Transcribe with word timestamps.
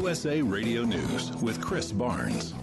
USA 0.00 0.40
Radio 0.40 0.82
News 0.82 1.30
with 1.42 1.60
Chris 1.60 1.92
Barnes. 1.92 2.54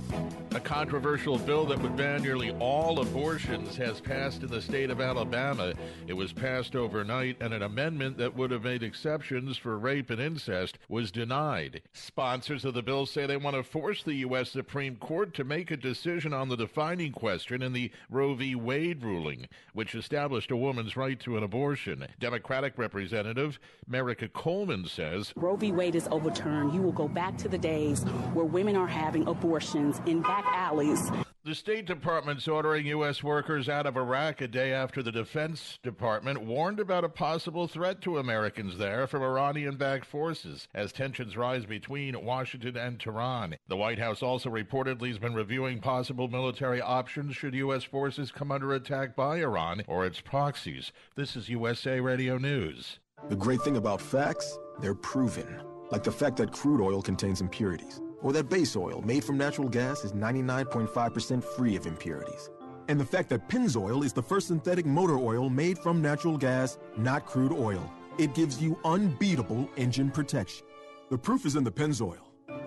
A 0.56 0.60
controversial 0.60 1.38
bill 1.38 1.66
that 1.66 1.80
would 1.84 1.96
ban 1.96 2.24
nearly 2.24 2.52
all 2.54 3.00
abortions 3.00 3.76
has 3.76 4.02
passed 4.02 4.42
in 4.42 4.48
the 4.48 4.60
state 4.60 4.90
of 4.90 5.00
Alabama. 5.00 5.74
It 6.08 6.14
was 6.14 6.34
passed 6.34 6.76
overnight, 6.76 7.38
and 7.40 7.54
an 7.54 7.62
amendment 7.62 8.18
that 8.18 8.36
would 8.36 8.50
have 8.50 8.64
made 8.64 8.82
exceptions 8.82 9.56
for 9.56 9.78
rape 9.78 10.10
and 10.10 10.20
incest 10.20 10.80
was 10.90 11.12
denied. 11.12 11.84
Sponsors 11.94 12.66
of 12.66 12.74
the 12.74 12.82
bill 12.82 13.06
say 13.06 13.28
they 13.28 13.38
want 13.38 13.56
to 13.56 13.62
force 13.62 14.02
the 14.02 14.16
U.S. 14.16 14.50
Supreme 14.50 14.96
Court 14.96 15.36
to 15.36 15.44
make 15.44 15.70
a 15.70 15.78
decision 15.78 16.34
on 16.34 16.50
the 16.50 16.58
defining 16.58 17.12
question 17.12 17.62
in 17.62 17.74
the 17.74 17.92
Roe 18.10 18.34
v. 18.34 18.56
Wade 18.56 19.04
ruling, 19.04 19.48
which 19.74 19.94
established 19.94 20.50
a 20.50 20.58
woman's 20.58 20.98
right 20.98 21.20
to 21.20 21.38
an 21.38 21.44
abortion. 21.44 22.08
Democratic 22.20 22.80
Representative 22.80 23.60
Merika 23.88 24.32
Coleman 24.34 24.86
says 24.86 25.34
Roe 25.36 25.56
v. 25.56 25.72
Wade 25.72 25.96
is 25.96 26.08
overturned. 26.10 26.74
You 26.74 26.82
will 26.82 26.92
go 26.94 27.08
back 27.08 27.27
to 27.38 27.50
the 27.50 27.58
days 27.58 28.04
where 28.34 28.46
women 28.46 28.76
are 28.76 28.88
having 28.88 29.28
abortions 29.28 30.02
in 30.06 30.22
back 30.22 30.46
alleys. 30.48 31.12
The 31.48 31.56
State 31.56 31.86
Department's 31.86 32.46
ordering 32.46 32.88
U.S. 32.88 33.24
workers 33.24 33.70
out 33.70 33.86
of 33.86 33.96
Iraq 33.96 34.42
a 34.42 34.50
day 34.50 34.74
after 34.74 35.02
the 35.02 35.14
Defense 35.14 35.80
Department 35.82 36.42
warned 36.42 36.78
about 36.78 37.06
a 37.06 37.10
possible 37.10 37.70
threat 37.70 38.02
to 38.02 38.18
Americans 38.18 38.78
there 38.78 39.08
from 39.08 39.24
Iranian 39.24 39.78
backed 39.78 40.04
forces 40.04 40.68
as 40.74 40.92
tensions 40.92 41.38
rise 41.38 41.66
between 41.66 42.26
Washington 42.26 42.76
and 42.76 43.00
Tehran. 43.00 43.56
The 43.70 43.78
White 43.78 43.98
House 43.98 44.22
also 44.22 44.50
reportedly 44.50 45.08
has 45.08 45.20
been 45.20 45.36
reviewing 45.36 45.80
possible 45.80 46.28
military 46.28 46.82
options 46.82 47.38
should 47.38 47.54
U.S. 47.54 47.86
forces 47.86 48.30
come 48.30 48.52
under 48.52 48.74
attack 48.74 49.16
by 49.16 49.38
Iran 49.38 49.84
or 49.88 50.06
its 50.06 50.20
proxies. 50.20 50.92
This 51.16 51.38
is 51.38 51.48
USA 51.48 52.02
Radio 52.02 52.38
News. 52.38 53.00
The 53.30 53.38
great 53.38 53.62
thing 53.62 53.78
about 53.78 54.02
facts, 54.02 54.60
they're 54.82 54.94
proven. 54.96 55.48
Like 55.92 56.04
the 56.04 56.12
fact 56.12 56.38
that 56.38 56.52
crude 56.52 56.82
oil 56.82 57.02
contains 57.02 57.42
impurities 57.42 58.02
or 58.22 58.34
that 58.34 58.50
base 58.50 58.76
oil 58.76 59.02
made 59.02 59.24
from 59.24 59.38
natural 59.38 59.70
gas 59.70 60.04
is 60.04 60.14
99.5% 60.14 61.44
free 61.44 61.76
of 61.76 61.86
impurities. 61.86 62.50
And 62.90 63.00
the 63.00 63.06
fact 63.06 63.30
that 63.30 63.48
Pennzoil 63.50 64.04
is 64.04 64.14
the 64.14 64.24
first 64.24 64.48
synthetic 64.48 64.86
motor 64.86 65.18
oil 65.18 65.50
made 65.50 65.78
from 65.78 66.02
natural 66.02 66.38
gas, 66.38 66.78
not 66.98 67.26
crude 67.26 67.52
oil. 67.52 67.92
It 68.18 68.34
gives 68.34 68.62
you 68.62 68.80
unbeatable 68.86 69.70
engine 69.78 70.10
protection. 70.10 70.66
The 71.10 71.18
proof 71.18 71.46
is 71.46 71.56
in 71.56 71.64
the 71.64 71.72
Pennzoil. 71.72 72.18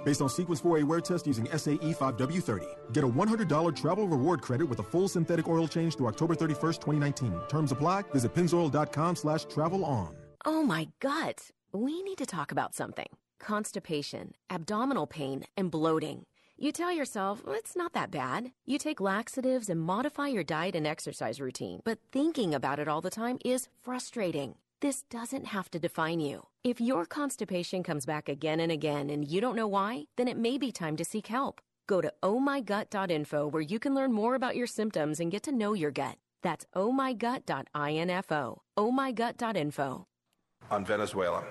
Based 0.05 0.23
on 0.23 0.29
Sequence 0.29 0.61
4A 0.61 0.85
wear 0.85 1.01
test 1.01 1.27
using 1.27 1.47
SAE 1.47 1.95
5W30. 1.95 2.93
Get 2.93 3.05
a 3.05 3.09
$100 3.09 3.77
travel 3.77 4.09
reward 4.09 4.41
credit 4.41 4.69
with 4.69 4.79
a 4.79 4.83
full 4.83 5.09
synthetic 5.09 5.49
oil 5.49 5.67
change 5.69 5.97
through 5.97 6.09
October 6.09 6.35
31st, 6.35 6.81
2019. 6.81 7.41
Terms 7.49 7.73
apply. 7.73 8.05
Visit 8.13 8.35
pennzoil.com 8.35 9.17
slash 9.17 9.45
travel 9.45 9.85
on. 9.85 10.15
Oh 10.47 10.63
my 10.63 10.89
gut. 11.01 11.51
We 11.73 12.03
need 12.03 12.19
to 12.19 12.27
talk 12.27 12.51
about 12.53 12.75
something 12.75 13.07
constipation, 13.39 14.35
abdominal 14.51 15.07
pain, 15.07 15.45
and 15.57 15.71
bloating. 15.71 16.25
You 16.59 16.73
tell 16.73 16.93
yourself, 16.93 17.43
well, 17.45 17.55
it's 17.55 17.75
not 17.75 17.95
that 17.95 18.11
bad. 18.11 18.53
You 18.67 18.77
take 18.77 19.01
laxatives 19.01 19.71
and 19.71 19.81
modify 19.81 20.29
your 20.29 20.45
diet 20.45 20.75
and 20.77 20.87
exercise 20.87 21.41
routine, 21.41 21.81
but 21.85 21.99
thinking 22.13 22.55
about 22.55 22.79
it 22.79 22.87
all 22.87 23.01
the 23.01 23.09
time 23.09 23.39
is 23.45 23.69
frustrating. 23.81 24.57
This 24.81 25.05
doesn't 25.05 25.47
have 25.47 25.71
to 25.71 25.79
define 25.79 26.21
you. 26.21 26.49
If 26.63 26.81
your 26.81 27.07
constipation 27.07 27.83
comes 27.83 28.05
back 28.05 28.29
again 28.29 28.61
and 28.61 28.71
again 28.71 29.09
and 29.09 29.27
you 29.27 29.41
don't 29.41 29.57
know 29.57 29.69
why, 29.69 30.05
then 30.17 30.29
it 30.29 30.37
may 30.37 30.59
be 30.59 30.73
time 30.73 30.97
to 30.97 31.05
seek 31.05 31.29
help. 31.29 31.63
Go 31.87 32.03
to 32.03 32.13
ohmygut.info 32.23 33.47
where 33.47 33.63
you 33.63 33.79
can 33.79 33.95
learn 33.95 34.13
more 34.13 34.35
about 34.35 34.57
your 34.57 34.67
symptoms 34.67 35.19
and 35.19 35.31
get 35.31 35.43
to 35.45 35.53
know 35.53 35.73
your 35.73 35.91
gut. 35.91 36.17
That's 36.43 36.67
ohmygut.info. 36.75 38.63
ohmygut.info. 38.79 40.07
On 40.71 40.85
Venezuela 40.85 41.43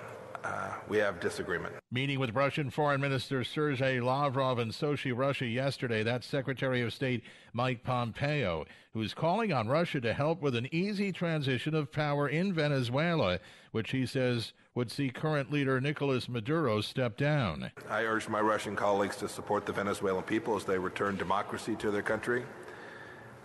uh, 0.42 0.72
we 0.88 0.96
have 0.96 1.20
disagreement. 1.20 1.74
Meeting 1.92 2.18
with 2.18 2.34
Russian 2.34 2.70
Foreign 2.70 3.02
Minister 3.02 3.44
Sergei 3.44 4.00
Lavrov 4.00 4.58
in 4.58 4.70
Sochi, 4.70 5.12
Russia 5.14 5.44
yesterday, 5.44 6.02
that's 6.02 6.26
Secretary 6.26 6.80
of 6.80 6.94
State 6.94 7.22
Mike 7.52 7.84
Pompeo, 7.84 8.64
who's 8.94 9.12
calling 9.12 9.52
on 9.52 9.68
Russia 9.68 10.00
to 10.00 10.14
help 10.14 10.40
with 10.40 10.56
an 10.56 10.74
easy 10.74 11.12
transition 11.12 11.74
of 11.74 11.92
power 11.92 12.26
in 12.26 12.54
Venezuela, 12.54 13.38
which 13.72 13.90
he 13.90 14.06
says 14.06 14.54
would 14.74 14.90
see 14.90 15.10
current 15.10 15.52
leader 15.52 15.78
Nicolas 15.82 16.26
Maduro 16.26 16.80
step 16.80 17.18
down. 17.18 17.70
I 17.90 18.04
urge 18.04 18.26
my 18.26 18.40
Russian 18.40 18.74
colleagues 18.74 19.16
to 19.16 19.28
support 19.28 19.66
the 19.66 19.72
Venezuelan 19.72 20.22
people 20.22 20.56
as 20.56 20.64
they 20.64 20.78
return 20.78 21.16
democracy 21.16 21.76
to 21.76 21.90
their 21.90 22.00
country. 22.00 22.44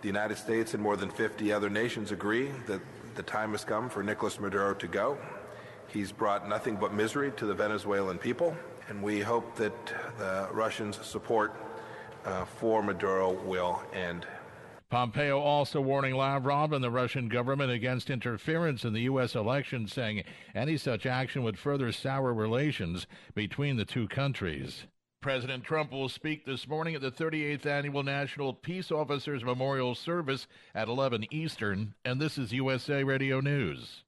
The 0.00 0.08
United 0.08 0.38
States 0.38 0.72
and 0.72 0.82
more 0.82 0.96
than 0.96 1.10
50 1.10 1.52
other 1.52 1.68
nations 1.68 2.12
agree 2.12 2.50
that 2.66 2.80
the 3.16 3.22
time 3.22 3.52
has 3.52 3.64
come 3.64 3.90
for 3.90 4.02
Nicolas 4.02 4.40
Maduro 4.40 4.72
to 4.74 4.86
go. 4.86 5.18
He's 5.96 6.12
brought 6.12 6.46
nothing 6.46 6.76
but 6.76 6.92
misery 6.92 7.32
to 7.38 7.46
the 7.46 7.54
Venezuelan 7.54 8.18
people, 8.18 8.54
and 8.90 9.02
we 9.02 9.20
hope 9.20 9.56
that 9.56 9.72
the 10.18 10.46
Russians' 10.52 10.98
support 11.02 11.54
uh, 12.26 12.44
for 12.44 12.82
Maduro 12.82 13.32
will 13.32 13.82
end. 13.94 14.26
Pompeo 14.90 15.40
also 15.40 15.80
warning 15.80 16.14
Lavrov 16.14 16.74
and 16.74 16.84
the 16.84 16.90
Russian 16.90 17.30
government 17.30 17.70
against 17.70 18.10
interference 18.10 18.84
in 18.84 18.92
the 18.92 19.04
U.S. 19.04 19.34
election, 19.34 19.88
saying 19.88 20.24
any 20.54 20.76
such 20.76 21.06
action 21.06 21.42
would 21.44 21.58
further 21.58 21.90
sour 21.92 22.34
relations 22.34 23.06
between 23.34 23.78
the 23.78 23.86
two 23.86 24.06
countries. 24.06 24.84
President 25.22 25.64
Trump 25.64 25.92
will 25.92 26.10
speak 26.10 26.44
this 26.44 26.68
morning 26.68 26.94
at 26.94 27.00
the 27.00 27.10
38th 27.10 27.64
Annual 27.64 28.02
National 28.02 28.52
Peace 28.52 28.92
Officers 28.92 29.42
Memorial 29.42 29.94
Service 29.94 30.46
at 30.74 30.88
11 30.88 31.24
Eastern, 31.30 31.94
and 32.04 32.20
this 32.20 32.36
is 32.36 32.52
USA 32.52 33.02
Radio 33.02 33.40
News. 33.40 34.02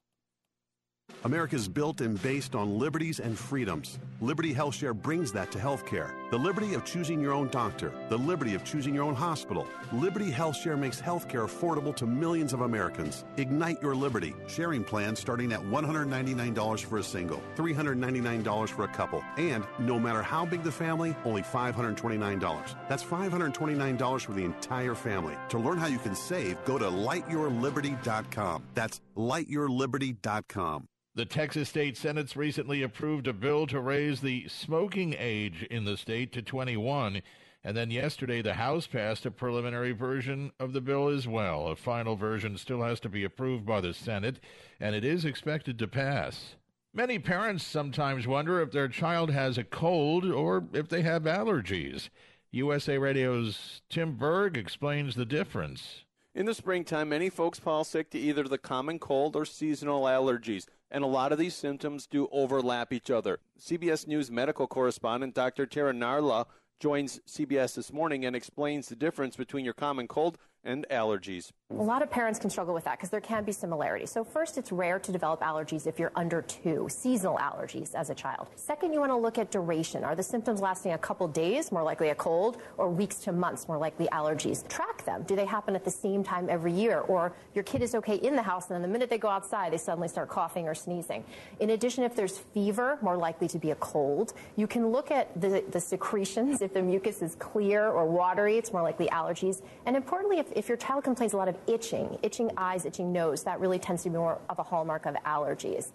America 1.25 1.57
is 1.57 1.69
built 1.69 2.01
and 2.01 2.21
based 2.23 2.55
on 2.55 2.79
liberties 2.79 3.19
and 3.19 3.37
freedoms. 3.37 3.99
Liberty 4.21 4.55
HealthShare 4.55 4.95
brings 4.95 5.33
that 5.33 5.51
to 5.53 5.59
healthcare. 5.59 6.13
The 6.31 6.39
liberty 6.39 6.75
of 6.75 6.85
choosing 6.85 7.21
your 7.21 7.33
own 7.33 7.49
doctor, 7.49 7.93
the 8.09 8.17
liberty 8.17 8.55
of 8.55 8.65
choosing 8.65 8.95
your 8.95 9.05
own 9.05 9.15
hospital. 9.15 9.67
Liberty 9.93 10.31
HealthShare 10.31 10.79
makes 10.79 11.01
healthcare 11.01 11.45
affordable 11.45 11.95
to 11.97 12.07
millions 12.07 12.53
of 12.53 12.61
Americans. 12.61 13.25
Ignite 13.37 13.83
your 13.83 13.95
liberty. 13.95 14.35
Sharing 14.47 14.85
plans 14.85 15.19
starting 15.19 15.53
at 15.53 15.61
$199 15.61 16.85
for 16.85 16.99
a 16.99 17.03
single, 17.03 17.43
$399 17.57 18.69
for 18.69 18.85
a 18.85 18.89
couple, 18.89 19.23
and 19.37 19.65
no 19.79 19.99
matter 19.99 20.23
how 20.23 20.45
big 20.45 20.63
the 20.63 20.73
family, 20.73 21.17
only 21.25 21.43
$529. 21.43 22.75
That's 22.89 23.05
$529 23.05 24.25
for 24.25 24.33
the 24.33 24.45
entire 24.45 24.95
family. 24.95 25.35
To 25.51 25.59
learn 25.59 25.79
how 25.79 25.89
you 25.89 25.99
can 25.99 26.15
save, 26.15 26.65
go 26.65 26.79
to 26.79 26.87
lightyourliberty.com. 26.87 28.63
That's 28.75 29.01
lightyourliberty.com. 29.17 30.89
The 31.19 31.25
Texas 31.25 31.69
State 31.69 31.97
Senate's 31.97 32.37
recently 32.37 32.81
approved 32.81 33.27
a 33.27 33.33
bill 33.33 33.67
to 33.67 33.81
raise 33.81 34.21
the 34.21 34.47
smoking 34.47 35.17
age 35.19 35.67
in 35.69 35.85
the 35.85 35.97
state 35.97 36.33
to 36.35 36.43
21. 36.43 37.23
And 37.65 37.77
then 37.77 37.91
yesterday, 37.91 38.41
the 38.41 38.55
House 38.55 38.87
passed 38.87 39.27
a 39.27 39.33
preliminary 39.33 39.91
version 39.91 40.53
of 40.61 40.73
the 40.73 40.81
bill 40.81 41.09
as 41.09 41.27
well. 41.27 41.67
A 41.67 41.75
final 41.75 42.15
version 42.15 42.57
still 42.57 42.83
has 42.83 43.01
to 43.01 43.09
be 43.09 43.25
approved 43.25 43.67
by 43.67 43.81
the 43.81 43.93
Senate, 43.93 44.39
and 44.79 44.95
it 44.95 45.05
is 45.05 45.25
expected 45.25 45.77
to 45.81 45.89
pass. 45.89 46.55
Many 46.95 47.19
parents 47.19 47.65
sometimes 47.65 48.29
wonder 48.29 48.61
if 48.61 48.71
their 48.71 48.87
child 48.87 49.33
has 49.33 49.59
a 49.59 49.65
cold 49.65 50.25
or 50.25 50.69
if 50.73 50.89
they 50.89 51.03
have 51.03 51.25
allergies. 51.25 52.11
USA 52.53 52.97
Radio's 52.97 53.83
Tim 53.91 54.15
Berg 54.15 54.57
explains 54.57 55.17
the 55.17 55.27
difference. 55.27 56.05
In 56.39 56.47
the 56.47 56.55
springtime, 56.55 57.09
many 57.09 57.31
folks 57.31 57.59
fall 57.59 57.83
sick 57.83 58.11
to 58.11 58.19
either 58.19 58.45
the 58.45 58.59
common 58.59 59.01
cold 59.01 59.35
or 59.35 59.45
seasonal 59.45 60.05
allergies 60.05 60.67
and 60.89 61.03
a 61.03 61.09
lot 61.09 61.33
of 61.33 61.39
these 61.39 61.57
symptoms 61.57 62.07
do 62.07 62.29
overlap 62.31 62.93
each 62.93 63.11
other. 63.11 63.41
CBS 63.59 64.07
News 64.07 64.31
medical 64.31 64.69
correspondent 64.69 65.35
Dr. 65.35 65.67
Tara 65.67 65.93
Narula 65.93 66.47
joins 66.79 67.19
CBS 67.27 67.75
this 67.75 67.93
morning 67.93 68.25
and 68.25 68.37
explains 68.37 68.89
the 68.89 68.95
difference 68.95 69.35
between 69.35 69.65
your 69.65 69.75
common 69.75 70.07
cold 70.07 70.39
and 70.65 70.87
allergies. 70.91 71.51
A 71.71 71.75
lot 71.75 72.01
of 72.01 72.11
parents 72.11 72.39
can 72.39 72.49
struggle 72.49 72.73
with 72.73 72.85
that 72.85 72.99
because 72.99 73.11
there 73.11 73.21
can 73.21 73.45
be 73.45 73.53
similarities. 73.53 74.11
So 74.11 74.25
first, 74.25 74.57
it's 74.57 74.73
rare 74.73 74.99
to 74.99 75.13
develop 75.13 75.41
allergies 75.41 75.87
if 75.87 75.99
you're 75.99 76.13
under 76.17 76.41
two, 76.41 76.89
seasonal 76.91 77.37
allergies 77.37 77.95
as 77.95 78.09
a 78.09 78.15
child. 78.15 78.49
Second, 78.57 78.95
you 78.95 79.01
want 79.01 79.13
to 79.13 79.17
look 79.17 79.37
at 79.37 79.51
duration. 79.51 80.03
Are 80.03 80.15
the 80.15 80.23
symptoms 80.23 80.63
lasting 80.63 80.93
a 80.93 80.99
couple 80.99 81.29
days, 81.29 81.71
more 81.71 81.83
likely 81.83 82.09
a 82.09 82.15
cold, 82.15 82.57
or 82.79 82.89
weeks 82.89 83.17
to 83.21 83.33
months, 83.33 83.69
more 83.69 83.77
likely 83.77 84.07
allergies? 84.09 84.67
Track 84.69 85.05
them. 85.05 85.25
Do 85.25 85.37
they 85.37 85.45
happen 85.45 85.75
at 85.77 85.85
the 85.85 85.91
same 85.91 86.25
time 86.25 86.49
every 86.49 86.73
year? 86.73 87.01
Or 87.01 87.35
your 87.55 87.65
kid 87.65 87.83
is 87.83 87.95
okay 87.97 88.17
in 88.17 88.35
the 88.35 88.43
house, 88.43 88.69
and 88.69 88.75
then 88.77 88.83
the 88.83 88.89
minute 88.89 89.11
they 89.11 89.19
go 89.19 89.29
outside, 89.29 89.73
they 89.73 89.79
suddenly 89.79 90.09
start 90.09 90.31
coughing 90.31 90.67
or 90.67 90.75
sneezing. 90.75 91.23
In 91.61 91.71
addition, 91.71 92.03
if 92.03 92.17
there's 92.17 92.39
fever, 92.39 92.99
more 93.03 93.17
likely 93.17 93.49
to 93.49 93.59
be 93.59 93.73
a 93.73 93.77
cold. 93.77 94.33
You 94.57 94.67
can 94.67 94.89
look 94.89 95.11
at 95.11 95.39
the, 95.39 95.63
the 95.71 95.81
secretions. 95.81 96.63
If 96.63 96.73
the 96.73 96.83
mucus 96.83 97.21
is 97.21 97.35
clear 97.35 97.89
or 97.89 98.07
watery, 98.07 98.57
it's 98.57 98.73
more 98.73 98.83
likely 98.83 99.09
allergies. 99.09 99.61
And 99.85 99.97
importantly, 99.97 100.39
if, 100.39 100.48
if 100.55 100.69
your 100.69 100.77
child 100.77 101.05
complains 101.05 101.33
a 101.33 101.37
lot 101.37 101.49
of 101.49 101.57
itching, 101.67 102.19
itching 102.23 102.51
eyes, 102.57 102.85
itching 102.85 103.13
nose, 103.13 103.43
that 103.45 103.61
really 103.61 103.79
tends 103.79 104.03
to 104.03 104.11
be 104.11 104.17
more 104.17 104.39
of 104.49 104.59
a 104.59 104.63
hallmark 104.63 105.07
of 105.07 105.15
allergies. 105.27 105.93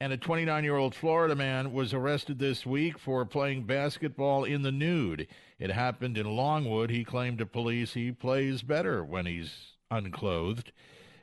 And 0.00 0.12
a 0.12 0.16
29 0.16 0.64
year 0.64 0.76
old 0.76 0.94
Florida 0.94 1.34
man 1.34 1.72
was 1.72 1.94
arrested 1.94 2.38
this 2.38 2.66
week 2.66 2.98
for 2.98 3.24
playing 3.24 3.64
basketball 3.64 4.44
in 4.44 4.62
the 4.62 4.72
nude. 4.72 5.28
It 5.58 5.70
happened 5.70 6.18
in 6.18 6.26
Longwood. 6.26 6.90
He 6.90 7.04
claimed 7.04 7.38
to 7.38 7.46
police 7.46 7.94
he 7.94 8.12
plays 8.12 8.62
better 8.62 9.04
when 9.04 9.26
he's 9.26 9.76
unclothed. 9.90 10.72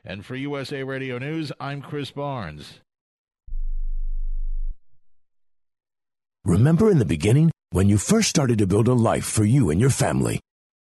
And 0.04 0.24
for 0.24 0.34
USA 0.34 0.82
Radio 0.82 1.18
News, 1.18 1.52
I'm 1.60 1.82
Chris 1.82 2.10
Barnes. 2.10 2.80
Remember 6.44 6.90
in 6.90 6.98
the 6.98 7.04
beginning, 7.04 7.52
when 7.70 7.88
you 7.88 7.98
first 7.98 8.28
started 8.28 8.58
to 8.58 8.66
build 8.66 8.88
a 8.88 8.94
life 8.94 9.24
for 9.24 9.44
you 9.44 9.70
and 9.70 9.80
your 9.80 9.90
family, 9.90 10.40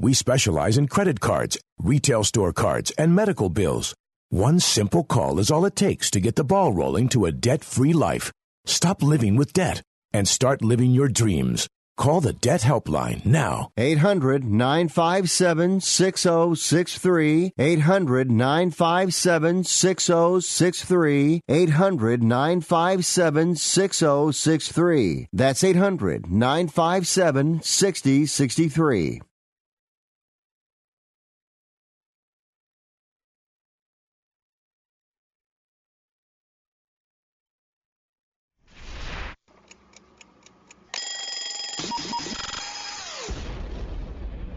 We 0.00 0.14
specialize 0.14 0.78
in 0.78 0.86
credit 0.86 1.18
cards, 1.18 1.58
retail 1.80 2.22
store 2.22 2.52
cards, 2.52 2.92
and 2.92 3.16
medical 3.16 3.48
bills. 3.48 3.96
One 4.30 4.60
simple 4.60 5.02
call 5.02 5.40
is 5.40 5.50
all 5.50 5.64
it 5.66 5.74
takes 5.74 6.08
to 6.12 6.20
get 6.20 6.36
the 6.36 6.44
ball 6.44 6.72
rolling 6.72 7.08
to 7.08 7.26
a 7.26 7.32
debt 7.32 7.64
free 7.64 7.92
life. 7.92 8.30
Stop 8.64 9.02
living 9.02 9.34
with 9.34 9.52
debt 9.52 9.82
and 10.12 10.28
start 10.28 10.62
living 10.62 10.92
your 10.92 11.08
dreams. 11.08 11.66
Call 11.96 12.20
the 12.20 12.32
Debt 12.32 12.60
Helpline 12.60 13.26
now. 13.26 13.70
800 13.76 14.44
957 14.44 15.80
6063. 15.80 17.54
800 17.58 18.30
957 18.30 19.64
6063. 19.64 21.40
800 21.48 22.22
957 22.22 23.56
6063. 23.56 25.26
That's 25.32 25.64
800 25.64 26.30
957 26.30 27.62
6063. 27.62 29.22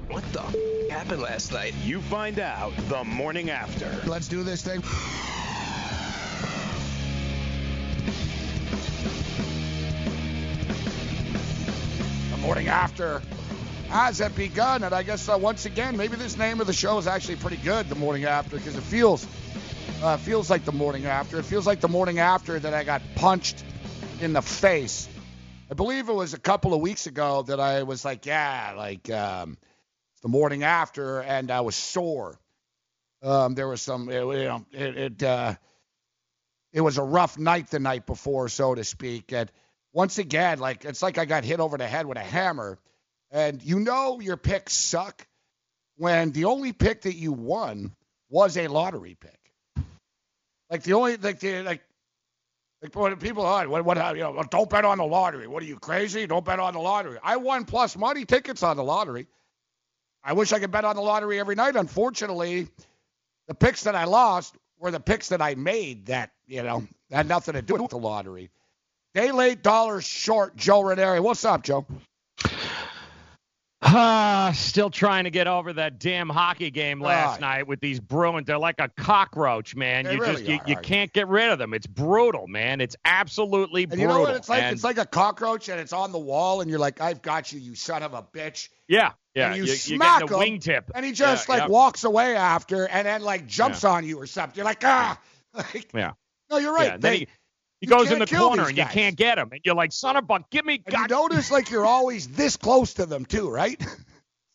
What 0.07 0.23
the 0.33 0.41
f- 0.41 0.55
happened 1.11 1.29
last 1.29 1.51
night? 1.51 1.73
You 1.83 1.99
find 1.99 2.39
out 2.39 2.71
the 2.87 3.03
morning 3.03 3.49
after. 3.49 3.89
Let's 4.09 4.29
do 4.29 4.43
this 4.43 4.61
thing. 4.61 4.79
The 12.31 12.37
morning 12.37 12.69
after 12.69 13.21
has 13.89 14.21
it 14.21 14.33
begun, 14.37 14.83
and 14.83 14.95
I 14.95 15.03
guess 15.03 15.27
uh, 15.27 15.37
once 15.37 15.65
again, 15.65 15.97
maybe 15.97 16.15
this 16.15 16.37
name 16.37 16.61
of 16.61 16.67
the 16.67 16.73
show 16.73 16.97
is 16.97 17.07
actually 17.07 17.35
pretty 17.35 17.57
good. 17.57 17.89
The 17.89 17.95
morning 17.95 18.23
after, 18.23 18.55
because 18.55 18.77
it 18.77 18.83
feels 18.83 19.27
uh, 20.01 20.15
feels 20.15 20.49
like 20.49 20.63
the 20.63 20.71
morning 20.71 21.07
after. 21.07 21.39
It 21.39 21.45
feels 21.45 21.67
like 21.67 21.81
the 21.81 21.89
morning 21.89 22.19
after 22.19 22.57
that 22.57 22.73
I 22.73 22.85
got 22.85 23.01
punched 23.15 23.65
in 24.21 24.31
the 24.31 24.41
face. 24.41 25.09
I 25.69 25.73
believe 25.73 26.07
it 26.07 26.13
was 26.13 26.33
a 26.33 26.39
couple 26.39 26.73
of 26.73 26.79
weeks 26.79 27.05
ago 27.05 27.41
that 27.43 27.59
I 27.59 27.83
was 27.83 28.05
like, 28.05 28.25
yeah, 28.25 28.75
like. 28.77 29.09
Um, 29.11 29.57
the 30.21 30.29
morning 30.29 30.63
after, 30.63 31.19
and 31.21 31.51
I 31.51 31.61
was 31.61 31.75
sore. 31.75 32.39
Um, 33.23 33.55
there 33.55 33.67
was 33.67 33.81
some, 33.81 34.09
it, 34.09 34.15
you 34.15 34.43
know, 34.45 34.65
it 34.71 34.97
it, 34.97 35.23
uh, 35.23 35.55
it 36.73 36.81
was 36.81 36.97
a 36.97 37.03
rough 37.03 37.37
night 37.37 37.69
the 37.69 37.79
night 37.79 38.05
before, 38.05 38.49
so 38.49 38.73
to 38.75 38.83
speak. 38.83 39.33
And 39.33 39.51
once 39.93 40.17
again, 40.17 40.59
like 40.59 40.85
it's 40.85 41.01
like 41.01 41.17
I 41.17 41.25
got 41.25 41.43
hit 41.43 41.59
over 41.59 41.77
the 41.77 41.87
head 41.87 42.05
with 42.05 42.17
a 42.17 42.23
hammer. 42.23 42.79
And 43.31 43.61
you 43.63 43.79
know 43.79 44.19
your 44.19 44.37
picks 44.37 44.73
suck 44.73 45.25
when 45.97 46.31
the 46.31 46.45
only 46.45 46.73
pick 46.73 47.03
that 47.03 47.15
you 47.15 47.31
won 47.31 47.93
was 48.29 48.57
a 48.57 48.67
lottery 48.67 49.15
pick. 49.19 49.39
Like 50.69 50.83
the 50.83 50.93
only 50.93 51.17
like 51.17 51.39
the 51.39 51.63
like 51.63 51.81
like 52.81 52.95
what 52.95 53.19
people 53.19 53.45
are 53.45 53.67
what 53.67 53.83
what 53.85 53.97
you 54.15 54.23
know 54.23 54.41
don't 54.49 54.69
bet 54.69 54.85
on 54.85 54.97
the 54.97 55.05
lottery. 55.05 55.47
What 55.47 55.61
are 55.61 55.65
you 55.65 55.77
crazy? 55.77 56.25
Don't 56.27 56.45
bet 56.45 56.59
on 56.59 56.73
the 56.73 56.79
lottery. 56.79 57.19
I 57.21 57.37
won 57.37 57.65
plus 57.65 57.97
money 57.97 58.25
tickets 58.25 58.63
on 58.63 58.77
the 58.77 58.83
lottery. 58.83 59.27
I 60.23 60.33
wish 60.33 60.53
I 60.53 60.59
could 60.59 60.71
bet 60.71 60.85
on 60.85 60.95
the 60.95 61.01
lottery 61.01 61.39
every 61.39 61.55
night. 61.55 61.75
Unfortunately, 61.75 62.67
the 63.47 63.55
picks 63.55 63.83
that 63.83 63.95
I 63.95 64.05
lost 64.05 64.55
were 64.79 64.91
the 64.91 64.99
picks 64.99 65.29
that 65.29 65.41
I 65.41 65.55
made 65.55 66.07
that, 66.07 66.31
you 66.47 66.63
know, 66.63 66.87
had 67.11 67.27
nothing 67.27 67.53
to 67.53 67.61
do 67.61 67.75
with 67.75 67.91
the 67.91 67.97
lottery. 67.97 68.49
Day 69.13 69.31
late, 69.31 69.61
dollars 69.61 70.05
short, 70.05 70.55
Joe 70.55 70.81
Ranieri. 70.81 71.19
What's 71.19 71.43
up, 71.43 71.63
Joe? 71.63 71.85
Ah, 73.93 74.51
still 74.55 74.89
trying 74.89 75.25
to 75.25 75.29
get 75.31 75.47
over 75.47 75.73
that 75.73 75.99
damn 75.99 76.29
hockey 76.29 76.71
game 76.71 77.01
last 77.01 77.37
Ah. 77.37 77.41
night 77.41 77.67
with 77.67 77.79
these 77.81 77.99
Bruins. 77.99 78.47
They're 78.47 78.57
like 78.57 78.79
a 78.79 78.87
cockroach, 78.89 79.75
man. 79.75 80.05
They 80.05 80.13
you 80.15 80.21
really 80.21 80.33
just 80.35 80.45
you, 80.45 80.59
you 80.65 80.75
can't 80.77 81.11
get 81.11 81.27
rid 81.27 81.49
of 81.49 81.59
them. 81.59 81.73
It's 81.73 81.87
brutal, 81.87 82.47
man. 82.47 82.79
It's 82.79 82.95
absolutely 83.03 83.83
And 83.83 83.91
brutal. 83.91 84.07
you 84.07 84.13
know 84.13 84.21
what 84.21 84.35
it's 84.35 84.47
like? 84.49 84.63
And- 84.63 84.73
it's 84.73 84.83
like 84.83 84.97
a 84.97 85.05
cockroach 85.05 85.67
and 85.67 85.79
it's 85.79 85.93
on 85.93 86.11
the 86.11 86.19
wall, 86.19 86.61
and 86.61 86.69
you're 86.69 86.79
like, 86.79 87.01
I've 87.01 87.21
got 87.21 87.51
you, 87.51 87.59
you 87.59 87.75
son 87.75 88.01
of 88.03 88.13
a 88.13 88.23
bitch. 88.23 88.69
yeah, 88.87 89.11
yeah. 89.35 89.47
and 89.47 89.57
you, 89.57 89.63
you, 89.63 89.75
smack 89.75 90.21
are 90.23 90.27
getting 90.27 90.35
a 90.35 90.45
him, 90.45 90.59
wingtip, 90.59 90.83
and 90.95 91.05
he 91.05 91.11
just 91.11 91.47
Yeah, 91.49 91.55
like 91.55 91.63
yeah. 91.63 91.69
walks 91.69 92.03
away 92.03 92.35
after, 92.35 92.87
and 92.87 93.05
then 93.05 93.21
like 93.21 93.45
jumps 93.47 93.83
on 93.83 94.05
you 94.05 94.17
or 94.19 94.25
something. 94.25 94.55
You're 94.55 94.65
like, 94.65 94.83
ah, 94.85 95.19
like, 95.53 95.91
Yeah. 95.93 96.13
no, 96.49 96.57
you're 96.59 96.73
right. 96.73 96.91
Yeah, 96.91 96.97
They- 96.97 97.27
he, 97.81 97.87
you 97.87 97.89
goes 97.89 98.11
in 98.11 98.19
the 98.19 98.27
corner 98.27 98.67
and 98.67 98.77
you 98.77 98.85
can't 98.85 99.17
get 99.17 99.37
him, 99.37 99.49
and 99.51 99.59
you're 99.65 99.75
like, 99.75 99.91
son 99.91 100.15
of 100.15 100.29
a, 100.29 100.39
give 100.51 100.65
me. 100.65 100.81
And 100.85 100.95
you 100.95 101.07
notice 101.07 101.51
like 101.51 101.69
you're 101.69 101.85
always 101.85 102.27
this 102.29 102.55
close 102.55 102.93
to 102.93 103.05
them 103.05 103.25
too, 103.25 103.49
right? 103.49 103.81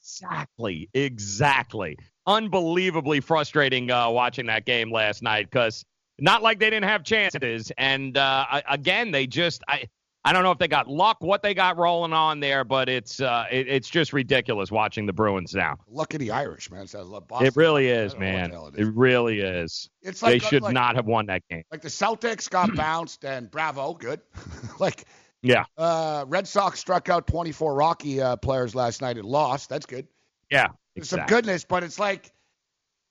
Exactly, 0.01 0.89
exactly. 0.95 1.99
Unbelievably 2.27 3.21
frustrating 3.21 3.91
uh, 3.91 4.09
watching 4.09 4.47
that 4.47 4.65
game 4.65 4.91
last 4.91 5.23
night 5.23 5.51
because 5.51 5.85
not 6.19 6.43
like 6.43 6.61
they 6.61 6.71
didn't 6.71 6.89
have 6.89 7.03
chances, 7.03 7.73
and 7.77 8.17
uh, 8.17 8.63
again 8.69 9.11
they 9.11 9.27
just 9.27 9.63
I 9.69 9.89
I 10.27 10.33
don't 10.33 10.43
know 10.43 10.51
if 10.51 10.59
they 10.59 10.67
got 10.67 10.89
luck, 10.89 11.19
what 11.21 11.41
they 11.43 11.55
got 11.55 11.79
rolling 11.79 12.13
on 12.13 12.41
there, 12.41 12.65
but 12.65 12.89
it's 12.89 13.21
uh, 13.21 13.47
it, 13.49 13.69
it's 13.69 13.89
just 13.89 14.13
ridiculous 14.13 14.73
watching 14.73 15.07
the 15.07 15.13
Bruins 15.13 15.55
now. 15.55 15.77
Look 15.87 16.15
at 16.15 16.21
the 16.21 16.33
Irish, 16.33 16.69
man. 16.69 16.83
It's 16.83 16.95
it 16.95 17.57
really 17.57 17.87
is, 17.87 18.13
I 18.15 18.19
don't 18.19 18.21
know 18.21 18.27
what 18.27 18.33
man. 18.33 18.51
the 18.51 18.57
hell 18.57 18.73
It, 18.75 18.95
really 18.97 19.39
is. 19.41 19.89
It's 20.03 20.23
like, 20.23 20.33
they 20.33 20.39
should 20.41 20.63
like- 20.63 20.75
not 20.75 20.97
have 20.97 21.07
won 21.07 21.27
that 21.27 21.43
game. 21.49 21.63
Like 21.71 21.83
the 21.83 21.89
Celtics 21.89 22.51
got 22.51 22.75
bounced, 22.77 23.25
and 23.25 23.49
bravo, 23.49 23.95
good. 23.95 24.21
like 24.81 25.05
Yeah, 25.43 25.65
uh, 25.79 26.25
Red 26.27 26.49
Sox 26.49 26.81
struck 26.81 27.09
out 27.09 27.29
24 27.29 27.75
Rocky 27.75 28.21
uh, 28.21 28.35
players 28.35 28.75
last 28.75 29.03
night 29.03 29.19
and 29.19 29.27
lost. 29.27 29.69
That's 29.69 29.87
good. 29.87 30.09
yeah. 30.51 30.69
There's 30.97 31.09
some 31.09 31.27
goodness, 31.27 31.65
but 31.65 31.85
it's 31.85 32.01
like 32.01 32.33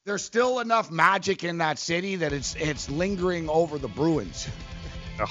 there's 0.05 0.23
still 0.23 0.59
enough 0.59 0.91
magic 0.91 1.43
in 1.45 1.59
that 1.59 1.79
city 1.79 2.17
that 2.17 2.33
it's 2.33 2.55
it's 2.55 2.89
lingering 2.89 3.47
over 3.47 3.77
the 3.77 3.87
Bruins. 3.87 4.49
Ugh, 5.19 5.29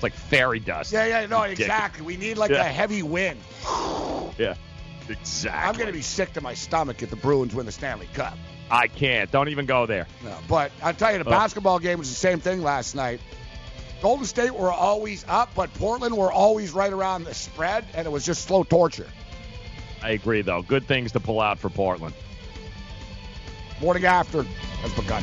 it's 0.00 0.02
like 0.02 0.14
fairy 0.14 0.60
dust. 0.60 0.92
Yeah, 0.94 1.04
yeah, 1.04 1.26
no, 1.26 1.42
Ridiculous. 1.42 1.60
exactly. 1.60 2.06
We 2.06 2.16
need 2.16 2.38
like 2.38 2.50
Yeah. 2.50 2.64
a 2.64 2.68
heavy 2.68 3.02
wind. 3.02 3.38
Yeah, 4.38 4.54
exactly. 5.10 5.50
I'm 5.68 5.76
gonna 5.78 5.92
be 5.92 6.00
sick 6.00 6.32
to 6.34 6.40
my 6.40 6.54
stomach 6.54 7.02
if 7.02 7.10
the 7.10 7.16
Bruins 7.16 7.54
win 7.54 7.66
the 7.66 7.72
Stanley 7.72 8.08
Cup. 8.14 8.38
I 8.70 8.86
can't. 8.86 9.30
Don't 9.30 9.48
even 9.48 9.66
go 9.66 9.84
there. 9.84 10.06
No, 10.24 10.34
but 10.48 10.72
I'll 10.82 10.94
tell 10.94 11.12
you, 11.12 11.18
the 11.18 11.24
Ugh. 11.26 11.30
basketball 11.30 11.78
game 11.78 11.98
was 11.98 12.08
the 12.08 12.14
same 12.14 12.40
thing 12.40 12.62
last 12.62 12.94
night. 12.94 13.20
Golden 14.00 14.24
State 14.24 14.54
were 14.54 14.72
always 14.72 15.26
up, 15.28 15.50
but 15.54 15.74
Portland 15.74 16.16
were 16.16 16.32
always 16.32 16.70
right 16.72 16.90
around 16.92 17.24
the 17.24 17.34
spread, 17.34 17.84
and 17.92 18.06
it 18.06 18.10
was 18.10 18.24
just 18.24 18.46
slow 18.46 18.62
torture. 18.64 19.08
I 20.02 20.12
agree, 20.12 20.40
though. 20.40 20.62
Good 20.62 20.86
things 20.86 21.12
to 21.12 21.20
pull 21.20 21.38
out 21.40 21.58
for 21.58 21.68
Portland. 21.68 22.14
Morning 23.82 24.06
after 24.06 24.44
has 24.44 24.92
begun. 24.94 25.22